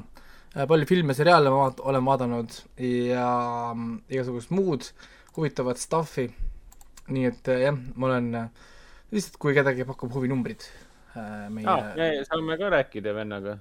palju 0.54 0.86
filme, 0.90 1.14
seriaale 1.14 1.50
ma 1.52 1.64
vaat- 1.64 1.80
olen 1.86 2.04
vaadanud 2.06 2.54
ja 2.82 3.26
mm, 3.74 4.00
igasugust 4.10 4.50
muud 4.54 4.86
huvitavat 5.36 5.78
stuff'i. 5.78 6.28
nii 7.10 7.26
et 7.26 7.48
äh, 7.50 7.64
jah, 7.66 7.78
ma 7.96 8.06
olen 8.06 8.34
äh, 8.38 8.48
lihtsalt, 9.10 9.36
kui 9.42 9.54
kedagi 9.54 9.84
pakub 9.86 10.12
huvi 10.14 10.28
numbrid 10.30 10.62
äh, 11.16 11.48
meie 11.50 11.66
aa, 11.66 12.24
saame 12.28 12.58
ka 12.58 12.70
rääkida 12.70 13.14
vennaga. 13.14 13.56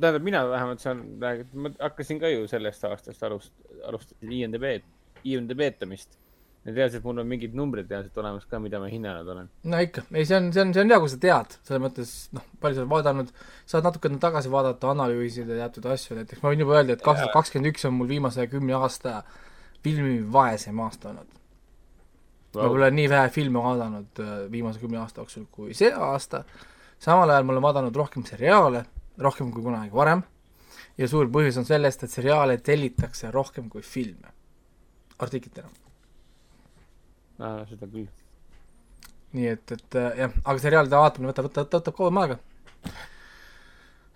tähendab, 0.00 0.22
mina 0.24 0.42
vähemalt 0.48 0.80
saan 0.84 1.04
rääkida, 1.20 1.48
ma 1.56 1.70
hakkasin 1.80 2.20
ka 2.20 2.28
ju 2.28 2.48
sellest 2.48 2.84
aastast 2.84 3.22
alust-, 3.28 3.54
alustasin 3.88 4.32
INDB-d, 4.32 4.84
INDB-tamist. 5.24 6.18
teadsid, 6.70 7.02
mul 7.02 7.18
on 7.18 7.26
mingid 7.26 7.54
numbrid 7.58 7.90
reaalselt 7.90 8.18
olemas 8.22 8.44
ka, 8.46 8.60
mida 8.62 8.78
ma 8.78 8.86
hinnanud 8.90 9.28
olen. 9.34 9.48
no 9.72 9.80
ikka, 9.82 10.04
ei 10.14 10.26
see 10.28 10.38
on, 10.38 10.48
see 10.54 10.62
on, 10.62 10.70
see 10.74 10.84
on 10.84 10.94
hea, 10.94 10.98
kui 11.02 11.10
sa 11.10 11.18
tead, 11.24 11.56
selles 11.66 11.82
mõttes 11.82 12.12
noh, 12.36 12.44
palju 12.62 12.78
sa 12.78 12.84
oled 12.84 12.92
vaadanud, 12.92 13.32
saad 13.72 13.88
natukene 13.88 14.20
tagasi 14.22 14.52
vaadata, 14.52 14.92
analüüsida 14.94 15.58
teatud 15.58 15.88
asju, 15.90 16.16
näiteks 16.20 16.42
ma 16.44 16.52
võin 16.52 16.62
juba 16.62 16.78
öelda, 16.78 16.94
et 16.94 17.02
kaks 17.02 17.24
tuhat 17.24 17.34
kakskümmend 17.34 17.72
üks 17.72 17.88
on 17.88 17.96
mul 17.98 18.10
viimase 18.12 18.46
kümne 18.52 18.78
aasta 18.78 19.24
filmi 19.82 20.20
vaesem 20.32 20.78
aasta 20.86 21.10
olnud. 21.10 21.38
ma 22.54 22.70
pole 22.76 22.90
nii 22.94 23.08
vähe 23.10 23.34
filme 23.34 23.64
vaadanud 23.66 24.22
äh, 24.22 24.32
viimase 24.52 24.78
kümne 24.78 25.02
aasta 25.02 25.24
jooksul 25.24 25.48
kui 25.50 25.74
see 25.74 25.90
aasta, 25.90 26.44
samal 27.02 27.30
ajal 27.30 27.48
ma 27.48 27.56
olen 27.56 27.66
vaadanud 27.66 27.96
rohkem 28.04 28.26
seriaale, 28.28 28.84
rohkem 29.18 29.50
kui 29.50 29.66
kunagi 29.66 29.90
varem, 29.90 30.22
ja 30.98 31.10
suur 31.10 31.26
põhjus 31.32 31.58
on 31.58 31.66
sellest, 31.66 32.06
et 32.06 32.14
seriaale 32.14 32.60
tellitakse 32.62 33.34
rohkem 33.34 33.66
kui 33.72 33.82
filme, 33.82 34.30
artiklitena. 35.18 35.81
Seda 37.70 37.88
küll. 37.88 38.08
nii 39.36 39.48
et, 39.54 39.74
et 39.76 39.98
äh, 39.98 40.10
jah, 40.24 40.36
aga 40.44 40.62
seriaalide 40.62 41.00
vaatamine 41.00 41.32
võtab, 41.32 41.48
võtab, 41.48 41.70
võtab 41.72 41.96
kauem 41.96 42.20
aega. 42.22 42.38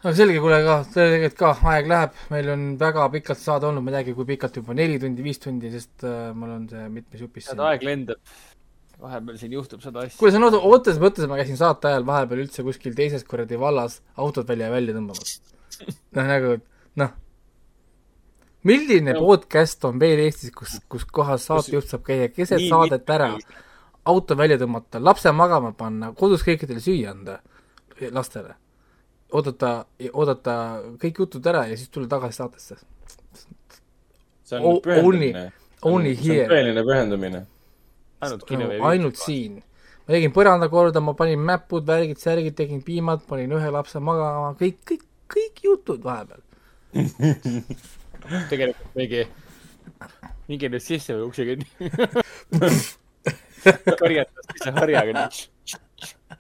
aga 0.03 0.13
selge, 0.19 0.43
kuule 0.45 0.59
ka, 0.67 0.77
tegelikult 0.95 1.39
ka 1.41 1.53
aeg 1.73 1.89
läheb, 1.93 2.19
meil 2.35 2.51
on 2.53 2.67
väga 2.81 3.07
pikalt 3.15 3.43
saade 3.43 3.69
olnud, 3.71 3.85
ma 3.87 3.93
ei 3.93 3.99
teagi, 3.99 4.17
kui 4.19 4.29
pikalt 4.29 4.61
juba, 4.61 4.77
neli 4.77 5.01
tundi, 5.03 5.25
viis 5.25 5.41
tundi, 5.43 5.73
sest 5.73 6.05
äh, 6.07 6.29
mul 6.37 6.55
on 6.59 6.69
see 6.73 6.87
mitmes 6.99 7.25
jupis 7.27 7.51
tead, 7.51 7.65
aeg 7.71 7.87
lendab. 7.87 8.39
vahepeal 9.01 9.41
siin 9.41 9.53
juhtub 9.57 9.83
sada 9.85 10.05
asja. 10.05 10.19
kuule, 10.21 10.35
sa 10.37 10.43
no 10.43 10.53
ootas 10.71 11.01
mõttes, 11.03 11.29
ma 11.31 11.41
käisin 11.41 11.61
saate 11.61 11.91
ajal 11.91 12.09
vahepeal 12.09 12.47
üldse 12.47 12.65
kuskil 12.67 12.97
teises 12.97 13.25
kuradi 13.29 13.59
vallas 13.61 14.01
autot 14.17 14.49
välja 14.49 14.71
ja 14.71 14.77
välja 14.77 14.97
tõmbamas. 14.97 15.39
noh, 16.17 16.27
nagu, 16.27 16.59
noh. 17.01 17.23
Milline 18.67 19.13
No. 19.15 19.21
podcast 19.27 19.85
on 19.89 19.99
veel 20.03 20.19
Eestis, 20.27 20.51
kus, 20.57 20.77
kus 20.91 21.05
kohas 21.07 21.47
saatejuht 21.47 21.87
saab 21.91 22.03
käia 22.07 22.29
keset 22.35 22.59
Nii 22.63 22.69
saadet 22.73 23.11
ära, 23.15 23.31
auto 24.07 24.37
välja 24.39 24.59
tõmmata, 24.59 25.01
lapse 25.03 25.31
magama 25.33 25.73
panna, 25.77 26.13
kodus 26.19 26.43
kõikidele 26.47 26.83
süüa 26.83 27.11
anda, 27.15 27.39
lastele. 28.13 28.55
oodata, 29.33 29.71
oodata 30.13 30.53
kõik 31.03 31.19
jutud 31.25 31.47
ära 31.51 31.65
ja 31.71 31.77
siis 31.77 31.89
tulla 31.91 32.07
tagasi 32.09 32.37
saatesse. 32.43 32.77
see 34.47 34.59
O- 34.61 34.77
on 34.77 34.81
pühendumine. 34.83 35.53
Only 35.83 36.15
see 36.17 36.31
on 36.31 36.37
here, 36.37 36.47
tõeline 36.49 36.83
pühendumine. 36.87 37.41
ainult 38.23 38.45
kino 38.47 38.71
ja 38.73 38.85
ainult 38.91 39.17
siin. 39.17 39.57
ma 40.07 40.15
tegin 40.15 40.33
põranda 40.33 40.69
korda, 40.71 41.01
ma 41.01 41.13
panin 41.15 41.39
mäpud, 41.43 41.85
värgid, 41.87 42.17
särgid, 42.23 42.55
tegin 42.57 42.83
piimad, 42.83 43.23
panin 43.27 43.51
ühe 43.51 43.71
lapse 43.75 43.99
magama, 44.01 44.55
kõik, 44.59 44.77
kõik, 44.87 45.03
kõik 45.29 45.63
jutud 45.65 46.03
vahepeal. 46.07 46.41
tegelikult 48.51 48.95
mingi, 48.99 49.25
mingi 50.51 50.71
nüüd 50.73 50.85
sisse 50.85 51.17
või 51.17 51.29
ukse 51.31 51.47
kinni. 51.49 51.67
karjatas 54.01 54.53
ise 54.55 54.73
harjaga 54.77 55.17
nii. 55.17 55.81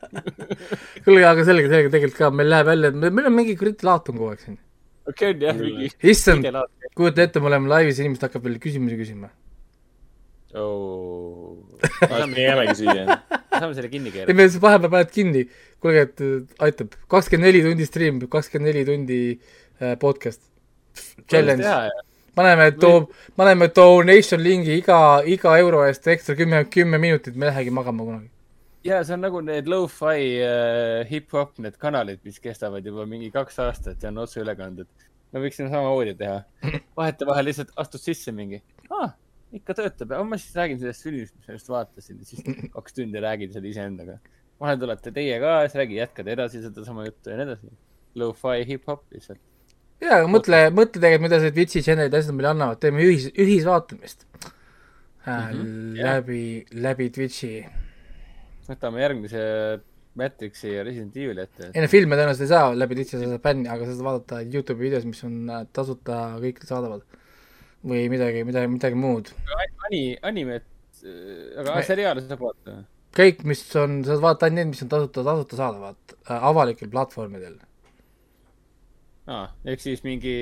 kuule, 1.04 1.24
aga 1.26 1.44
selge, 1.46 1.70
selge, 1.70 1.90
tegelikult 1.92 2.18
ka, 2.18 2.30
meil 2.34 2.50
läheb 2.52 2.70
jälle, 2.72 2.92
meil 3.08 3.30
on 3.30 3.36
mingi 3.36 3.56
kuradi 3.58 3.86
laatung 3.86 4.18
kogu 4.20 4.32
aeg 4.32 4.44
siin. 4.44 4.58
okei 5.10 5.32
on 5.34 5.44
jah, 5.46 5.58
mingi. 5.60 5.90
issand, 6.12 6.48
kujuta 6.98 7.26
ette, 7.26 7.42
me 7.42 7.50
oleme 7.50 7.70
laivis, 7.72 8.00
inimesed 8.02 8.26
hakkavad 8.26 8.48
veel 8.48 8.58
küsimusi 8.62 8.98
küsima. 9.00 9.30
me 12.32 12.42
jäämegi 12.42 12.76
siia. 12.82 13.20
saame 13.56 13.72
selle 13.78 13.90
kinni 13.92 14.12
ei, 14.12 14.18
keerata. 14.18 14.36
me 14.40 14.48
siis 14.48 14.62
vahepeal 14.62 14.94
paned 14.96 15.14
kinni, 15.14 15.46
kuulge, 15.82 16.06
et 16.08 16.26
aitab, 16.68 16.98
kakskümmend 17.12 17.50
neli 17.50 17.64
tundi 17.66 17.88
stream, 17.88 18.20
kakskümmend 18.32 18.72
neli 18.72 18.84
tundi 18.88 19.20
äh, 19.32 19.96
podcast. 20.02 20.42
Challenge, 21.30 21.72
paneme 22.36 22.70
too, 22.80 23.08
paneme 23.36 23.68
donation 23.76 24.42
lingi 24.42 24.76
iga, 24.80 25.00
iga 25.24 25.56
euro 25.58 25.82
eest 25.88 26.06
ekstra 26.12 26.36
kümme, 26.38 26.64
kümme 26.72 27.00
minutit, 27.02 27.36
me 27.36 27.48
ei 27.48 27.52
lähegi 27.52 27.74
magama 27.74 28.04
kunagi. 28.04 28.30
ja 28.86 29.02
see 29.04 29.16
on 29.16 29.24
nagu 29.24 29.40
need 29.42 29.68
lo-fi 29.70 30.28
äh, 30.44 31.02
hip-hop, 31.10 31.56
need 31.64 31.78
kanalid, 31.82 32.20
mis 32.24 32.38
kestavad 32.42 32.86
juba 32.86 33.06
mingi 33.08 33.32
kaks 33.34 33.58
aastat 33.64 34.02
ja 34.02 34.12
on 34.12 34.24
otseülekanded. 34.26 34.88
me 35.32 35.42
võiksime 35.42 35.72
samamoodi 35.72 36.14
teha. 36.20 36.42
vahetevahel 37.00 37.48
lihtsalt 37.50 37.72
astud 37.82 38.04
sisse 38.04 38.32
mingi 38.36 38.62
ah,, 38.90 39.16
ikka 39.56 39.76
töötab 39.80 40.14
ja 40.14 40.22
ma 40.24 40.38
siis 40.40 40.54
räägin 40.58 40.80
sellest 40.80 41.06
filmist, 41.06 41.34
mis 41.38 41.48
ma 41.48 41.56
just 41.56 41.72
vaatasin 41.72 42.22
siis 42.24 42.44
kaks 42.76 42.96
tundi 42.96 43.22
räägid 43.22 43.56
seal 43.56 43.66
iseendaga. 43.72 44.20
vahel 44.60 44.78
tulete 44.80 45.12
teie 45.12 45.40
ka 45.40 45.58
siis 45.64 45.80
räägi, 45.80 46.00
jätkad 46.02 46.32
edasi 46.36 46.62
sedasama 46.62 47.08
juttu 47.08 47.32
ja 47.32 47.40
nii 47.40 47.48
edasi. 47.50 47.72
Lo-fi 48.16 48.64
hip-hop 48.64 49.02
lihtsalt. 49.12 49.40
jaa, 50.02 50.20
aga 50.20 50.28
mõtle, 50.30 50.60
mõtle 50.76 51.00
tegelikult, 51.00 51.26
mida 51.28 51.40
see 51.42 51.54
Twitch'i 51.56 51.82
channel'id 51.86 52.14
ja 52.14 52.22
asjad 52.22 52.36
meile 52.36 52.52
annavad, 52.52 52.80
teeme 52.82 53.02
ühis, 53.06 53.28
ühisvaatamist 53.34 54.26
äh,. 55.26 55.50
Mhm, 55.52 55.96
jah. 55.98 56.16
läbi, 56.16 56.40
läbi 56.86 57.10
Twitch'i. 57.14 57.52
võtame 58.68 59.00
järgmise 59.04 59.44
Matrixi 60.16 60.70
ja 60.72 60.82
Resident 60.86 61.16
Evil'i 61.20 61.42
ette. 61.44 61.70
ei 61.74 61.82
no 61.84 61.88
filme 61.92 62.16
tõenäoliselt 62.16 62.46
ei 62.46 62.52
saa 62.54 62.70
läbi 62.74 62.96
Disney 62.96 63.20
sa 63.20 63.30
saad 63.34 63.42
bänni, 63.44 63.68
aga 63.68 63.84
sa 63.84 63.92
saad 63.94 64.06
vaadata 64.06 64.38
Youtube'i 64.46 64.86
videos, 64.88 65.04
mis 65.08 65.20
on 65.28 65.34
äh, 65.52 65.64
tasuta 65.76 66.20
kõikidele 66.40 66.70
saadavad. 66.70 67.02
või 67.86 68.06
midagi, 68.10 68.40
midagi, 68.48 68.66
midagi 68.72 68.96
muud. 68.98 69.28
Ani-, 69.86 70.16
animet, 70.26 70.64
aga 71.60 71.74
Me- 71.76 71.84
seriaale 71.86 72.24
saab 72.24 72.40
vaadata. 72.42 72.78
kõik, 73.16 73.44
mis 73.46 73.60
on, 73.78 74.00
sa 74.04 74.14
saad 74.14 74.24
vaadata 74.24 74.48
ainult 74.48 74.58
need, 74.62 74.72
mis 74.72 74.82
on 74.86 74.88
tasuta, 74.94 75.22
tasuta 75.28 75.60
saadavad 75.60 76.16
äh, 76.16 76.48
avalikel 76.50 76.90
platvormidel. 76.90 77.58
aa, 79.26 79.46
ehk 79.66 79.82
siis 79.82 80.02
mingi 80.06 80.34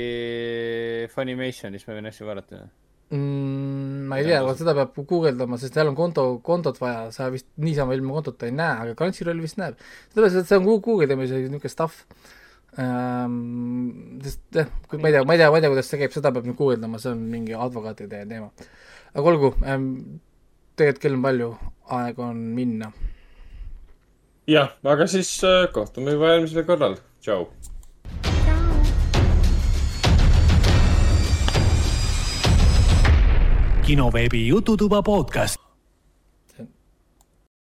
Funimationis 1.14 1.86
ma 1.88 1.98
võin 1.98 2.10
asju 2.10 2.28
vaadata. 2.28 2.62
mm,. 3.14 4.04
ma 4.10 4.20
ei 4.20 4.28
tea, 4.28 4.40
aga 4.42 4.54
seda 4.58 4.76
peab 4.76 4.96
guugeldama, 5.08 5.58
sest 5.60 5.76
seal 5.76 5.90
on 5.92 5.98
konto, 5.98 6.26
kontot 6.44 6.80
vaja, 6.82 7.08
sa 7.14 7.30
vist 7.32 7.48
niisama 7.60 7.96
ilma 7.96 8.16
kontota 8.18 8.48
ei 8.48 8.56
näe, 8.56 8.80
aga 8.86 8.96
Crunchyroll 8.98 9.44
vist 9.44 9.60
näeb. 9.60 9.78
sellepärast, 10.12 10.42
et 10.42 10.50
see 10.50 10.60
on 10.60 10.68
guugeldamise 10.88 11.40
niisugune 11.40 11.72
stuff 11.72 12.04
ähm,. 12.80 14.20
sest 14.24 14.60
jah, 14.60 14.70
ma 14.98 15.08
ei 15.08 15.16
tea, 15.16 15.24
ma 15.24 15.36
ei 15.36 15.42
tea, 15.42 15.50
ma 15.50 15.60
ei 15.60 15.64
tea, 15.64 15.72
kuidas 15.72 15.90
see 15.90 16.02
käib, 16.02 16.14
seda 16.16 16.34
peab 16.34 16.48
nüüd 16.48 16.58
guugeldama, 16.60 17.00
see 17.02 17.12
on 17.14 17.26
mingi 17.32 17.56
advokaatide 17.56 18.24
teema. 18.30 18.52
aga 19.14 19.32
olgu 19.32 19.54
ähm,, 19.64 19.90
tegelikult 20.76 21.04
kell 21.04 21.18
on 21.18 21.24
palju, 21.24 21.50
aeg 21.98 22.18
on 22.24 22.40
minna. 22.56 22.90
jah, 24.50 24.74
aga 24.94 25.06
siis 25.10 25.30
äh, 25.46 25.68
kohtume 25.72 26.16
juba 26.16 26.34
järgmisel 26.34 26.66
korral. 26.68 26.98
tšau. 27.24 27.46
Kinoveebi 33.84 34.48
Jututuba 34.48 35.02
podcast 35.02 35.64